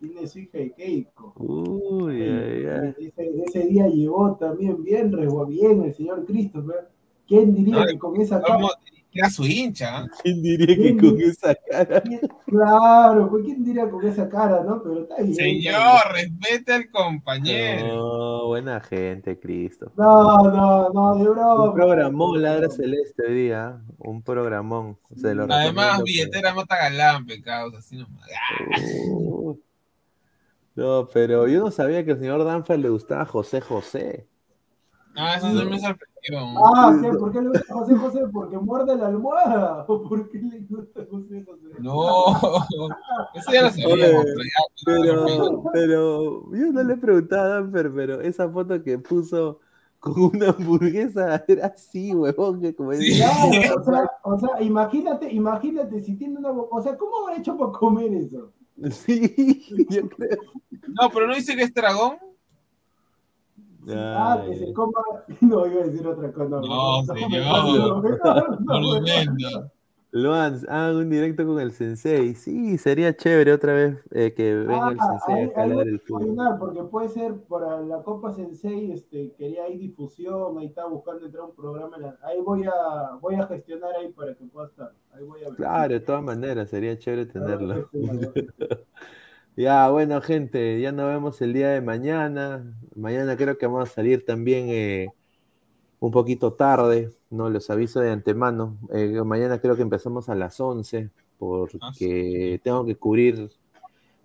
Tiene 0.00 0.26
su 0.28 0.38
hija 0.38 0.58
de 0.58 0.72
Keiko. 0.72 1.34
Uy, 1.38 2.22
ay, 2.22 2.66
ay. 2.66 2.94
Ese, 2.98 3.42
ese 3.46 3.66
día 3.66 3.88
llegó 3.88 4.36
también 4.36 4.82
bien, 4.82 5.10
bien 5.48 5.82
el 5.82 5.92
señor 5.92 6.24
Christopher. 6.24 6.88
¿Quién 7.26 7.54
diría 7.54 7.82
Ay, 7.82 7.92
que 7.92 7.98
con 7.98 8.18
esa 8.20 8.40
cara? 8.40 8.54
Vamos, 8.54 8.78
era 9.18 9.30
su 9.30 9.44
hincha. 9.44 10.06
¿Quién 10.22 10.42
diría 10.42 10.76
que 10.76 10.96
con 10.96 11.20
esa 11.20 11.54
cara? 11.54 12.02
Claro, 12.46 13.28
pues 13.30 13.44
quién 13.44 13.64
diría 13.64 13.90
con 13.90 14.06
esa 14.06 14.28
cara, 14.28 14.62
¿no? 14.62 14.82
Pero 14.82 15.02
está 15.02 15.16
bien. 15.22 15.34
Señor, 15.34 16.12
respete 16.12 16.72
al 16.72 16.90
compañero. 16.90 17.88
No, 17.88 18.46
buena 18.46 18.80
gente, 18.80 19.38
Cristo. 19.38 19.92
No, 19.96 20.44
no, 20.44 20.90
no, 20.90 21.16
de 21.16 21.28
broma. 21.28 21.64
Un 21.64 21.74
programón, 21.74 22.42
Ladra 22.42 22.70
Celeste 22.70 23.24
hoy 23.26 23.34
día. 23.34 23.80
Un 23.98 24.22
programón. 24.22 24.98
Se 25.16 25.34
lo 25.34 25.52
Además, 25.52 26.02
billetera 26.04 26.54
mata 26.54 26.76
galán, 26.76 27.26
pecados, 27.26 27.74
así 27.74 27.96
nomás. 27.96 28.28
Uh. 29.10 29.58
No, 30.76 31.08
pero 31.12 31.48
yo 31.48 31.58
no 31.58 31.72
sabía 31.72 32.04
que 32.04 32.12
al 32.12 32.20
señor 32.20 32.44
Danfer 32.44 32.78
le 32.78 32.88
gustaba 32.88 33.24
José 33.24 33.60
José. 33.60 34.28
Ah, 35.20 35.34
eso 35.36 35.48
no 35.48 35.64
me 35.68 35.80
sorprendió. 35.80 36.64
Ah, 36.64 36.96
¿qué? 37.02 37.08
¿por 37.10 37.32
qué 37.32 37.40
le 37.40 37.48
gusta 37.48 37.74
José 37.74 37.96
José? 37.96 38.20
¿Porque 38.32 38.56
muerde 38.56 38.96
la 38.96 39.08
almohada? 39.08 39.84
¿O 39.88 40.08
por 40.08 40.30
qué 40.30 40.38
le 40.38 40.60
gusta 40.60 41.00
José 41.10 41.44
José? 41.44 41.74
No, 41.80 42.36
eso 43.34 43.52
ya 43.52 43.62
lo 43.62 43.70
sabíamos. 43.70 44.26
Pero 44.84 45.24
Pero, 45.26 45.64
pero 45.72 46.52
yo 46.52 46.72
no 46.72 46.82
le 46.84 46.96
preguntaba 46.96 47.42
a 47.42 47.48
Danfer, 47.48 47.92
pero 47.92 48.20
esa 48.20 48.48
foto 48.48 48.80
que 48.84 48.96
puso 48.98 49.58
con 49.98 50.36
una 50.36 50.50
hamburguesa 50.50 51.44
era 51.48 51.66
así, 51.66 52.14
huevón, 52.14 52.60
que 52.60 52.76
como 52.76 52.92
Sí. 52.94 53.16
Claro, 53.16 53.80
o 53.80 53.84
sea, 53.84 54.10
o 54.22 54.38
sea, 54.38 54.62
imagínate, 54.62 55.32
imagínate 55.32 56.00
si 56.00 56.14
tiene 56.14 56.38
una... 56.38 56.50
O 56.52 56.80
sea, 56.80 56.96
¿cómo 56.96 57.24
habrá 57.24 57.38
hecho 57.38 57.56
para 57.56 57.72
comer 57.72 58.14
eso? 58.14 58.52
Sí, 58.90 59.66
yo 59.90 60.08
creo. 60.08 60.38
No, 60.86 61.10
pero 61.12 61.26
no 61.26 61.34
dice 61.34 61.56
que 61.56 61.64
es 61.64 61.74
dragón. 61.74 62.16
Ah, 63.96 64.42
que 64.46 64.56
se 64.56 64.72
coma... 64.72 65.00
No, 65.40 65.66
iba 65.66 65.82
a 65.82 65.86
decir 65.86 66.06
otra 66.06 66.32
cosa. 66.32 66.60
No, 66.60 67.02
No, 67.02 67.04
señor. 67.04 68.00
no, 68.60 69.00
no. 69.00 69.70
Luan, 70.10 70.58
hagan 70.70 70.96
un 70.96 71.10
directo 71.10 71.44
con 71.46 71.60
el 71.60 71.70
sensei. 71.70 72.34
Sí, 72.34 72.78
sería 72.78 73.14
chévere 73.14 73.52
otra 73.52 73.74
vez 73.74 73.98
eh, 74.12 74.32
que 74.32 74.54
venga 74.54 74.88
el 74.92 74.96
Ah, 74.98 75.18
sensei 75.20 75.34
ahí, 75.44 75.50
a 75.50 75.52
calar 75.52 75.86
el 75.86 76.00
fútbol. 76.00 76.58
porque 76.58 76.82
puede 76.84 77.08
ser 77.10 77.34
para 77.42 77.82
la 77.82 78.02
Copa 78.02 78.32
Sensei, 78.32 78.90
este, 78.92 79.34
quería 79.36 79.64
ahí 79.64 79.76
difusión, 79.76 80.56
ahí 80.58 80.66
estaba 80.66 80.88
buscando 80.88 81.26
entrar 81.26 81.44
un 81.44 81.54
programa, 81.54 81.96
ahí 82.22 82.40
voy 82.40 82.64
a, 82.64 83.16
voy 83.20 83.34
a 83.34 83.46
gestionar 83.48 83.94
ahí 83.96 84.08
para 84.12 84.34
que 84.34 84.44
pueda 84.46 84.68
estar, 84.68 84.92
ahí 85.12 85.24
voy 85.24 85.42
a 85.44 85.48
ver. 85.48 85.56
Claro, 85.56 85.92
de 85.92 86.00
todas 86.00 86.22
maneras, 86.24 86.70
sería 86.70 86.98
chévere 86.98 87.26
tenerlo. 87.26 87.90
Ya, 89.58 89.90
bueno, 89.90 90.20
gente, 90.20 90.80
ya 90.80 90.92
nos 90.92 91.08
vemos 91.08 91.42
el 91.42 91.52
día 91.52 91.70
de 91.70 91.80
mañana. 91.80 92.64
Mañana 92.94 93.36
creo 93.36 93.58
que 93.58 93.66
vamos 93.66 93.90
a 93.90 93.92
salir 93.92 94.24
también 94.24 94.68
eh, 94.68 95.08
un 95.98 96.12
poquito 96.12 96.52
tarde, 96.52 97.10
¿no? 97.28 97.50
Los 97.50 97.68
aviso 97.68 97.98
de 97.98 98.12
antemano. 98.12 98.78
Eh, 98.94 99.20
mañana 99.24 99.60
creo 99.60 99.74
que 99.74 99.82
empezamos 99.82 100.28
a 100.28 100.36
las 100.36 100.60
11 100.60 101.10
porque 101.40 102.60
tengo 102.62 102.86
que 102.86 102.94
cubrir 102.94 103.50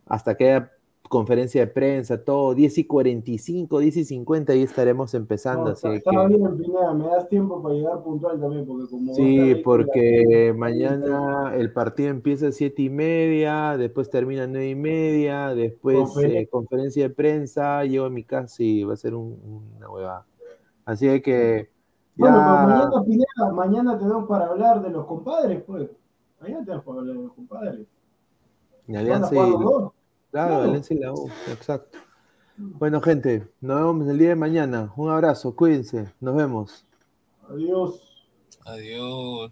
hasta 0.06 0.36
que 0.38 0.52
haya 0.52 0.72
conferencia 1.10 1.62
de 1.62 1.68
prensa, 1.68 2.24
todo, 2.24 2.56
10 2.56 2.78
y 2.80 2.86
45, 2.88 3.80
10 3.80 3.98
y 3.98 4.06
50 4.06 4.56
y 4.56 4.64
estaremos 4.64 5.14
empezando. 5.14 5.66
No, 5.66 5.72
así 5.72 5.88
está, 5.88 6.10
que... 6.12 6.28
bien, 6.28 6.58
Pineda, 6.58 6.94
me 6.94 7.06
das 7.08 7.28
tiempo 7.30 7.62
para 7.62 7.76
llegar 7.76 8.02
puntual 8.04 8.40
también, 8.40 8.66
porque 8.66 8.90
como... 8.90 9.14
Sí, 9.14 9.56
porque 9.64 10.48
la- 10.48 10.54
mañana 10.58 11.54
el 11.56 11.72
partido 11.72 12.10
empieza 12.10 12.48
a 12.48 12.52
siete 12.52 12.82
y 12.84 12.90
media, 12.90 13.78
después 13.78 14.10
termina 14.10 14.44
a 14.44 14.48
nueve 14.48 14.70
y 14.70 14.76
media, 14.76 15.50
después 15.54 15.98
Conferencia. 16.00 16.40
eh, 16.40 16.48
conferencia 16.48 17.04
de 17.04 17.14
prensa, 17.14 17.84
llego 17.86 18.06
a 18.06 18.10
mi 18.10 18.24
casa 18.24 18.64
y 18.64 18.84
va 18.84 18.94
a 18.94 18.98
ser 18.98 19.14
un- 19.14 19.70
una 19.78 19.90
huevada. 19.90 20.26
Así 20.86 21.22
que 21.22 21.70
Bueno, 22.16 22.38
ya, 22.38 22.66
mañana, 22.66 23.04
Pineda, 23.06 23.54
mañana 23.54 23.98
tenemos 24.00 24.28
para 24.28 24.48
hablar 24.48 24.82
de 24.82 24.90
los 24.90 25.06
compadres, 25.06 25.62
pues. 25.68 25.90
Mañana 26.42 26.64
tenemos 26.66 26.86
para 26.86 27.00
hablar 27.00 27.16
de 27.18 27.24
los 27.24 27.34
compadres. 27.34 27.88
Alianza 28.88 29.34
y, 29.36 29.52
los 29.52 29.60
dos. 29.62 29.92
Claro. 30.34 30.64
Alianza 30.64 30.94
y 30.94 30.98
la 30.98 31.14
U, 31.14 31.30
exacto. 31.52 32.00
Bueno, 32.58 33.02
gente, 33.02 33.48
nos 33.62 33.78
vemos 33.78 34.08
el 34.10 34.18
día 34.18 34.30
de 34.30 34.36
mañana. 34.36 34.92
Un 34.96 35.10
abrazo, 35.10 35.56
cuídense, 35.56 36.12
nos 36.20 36.36
vemos. 36.36 36.86
Adiós. 37.50 38.02
Adiós. 38.66 39.52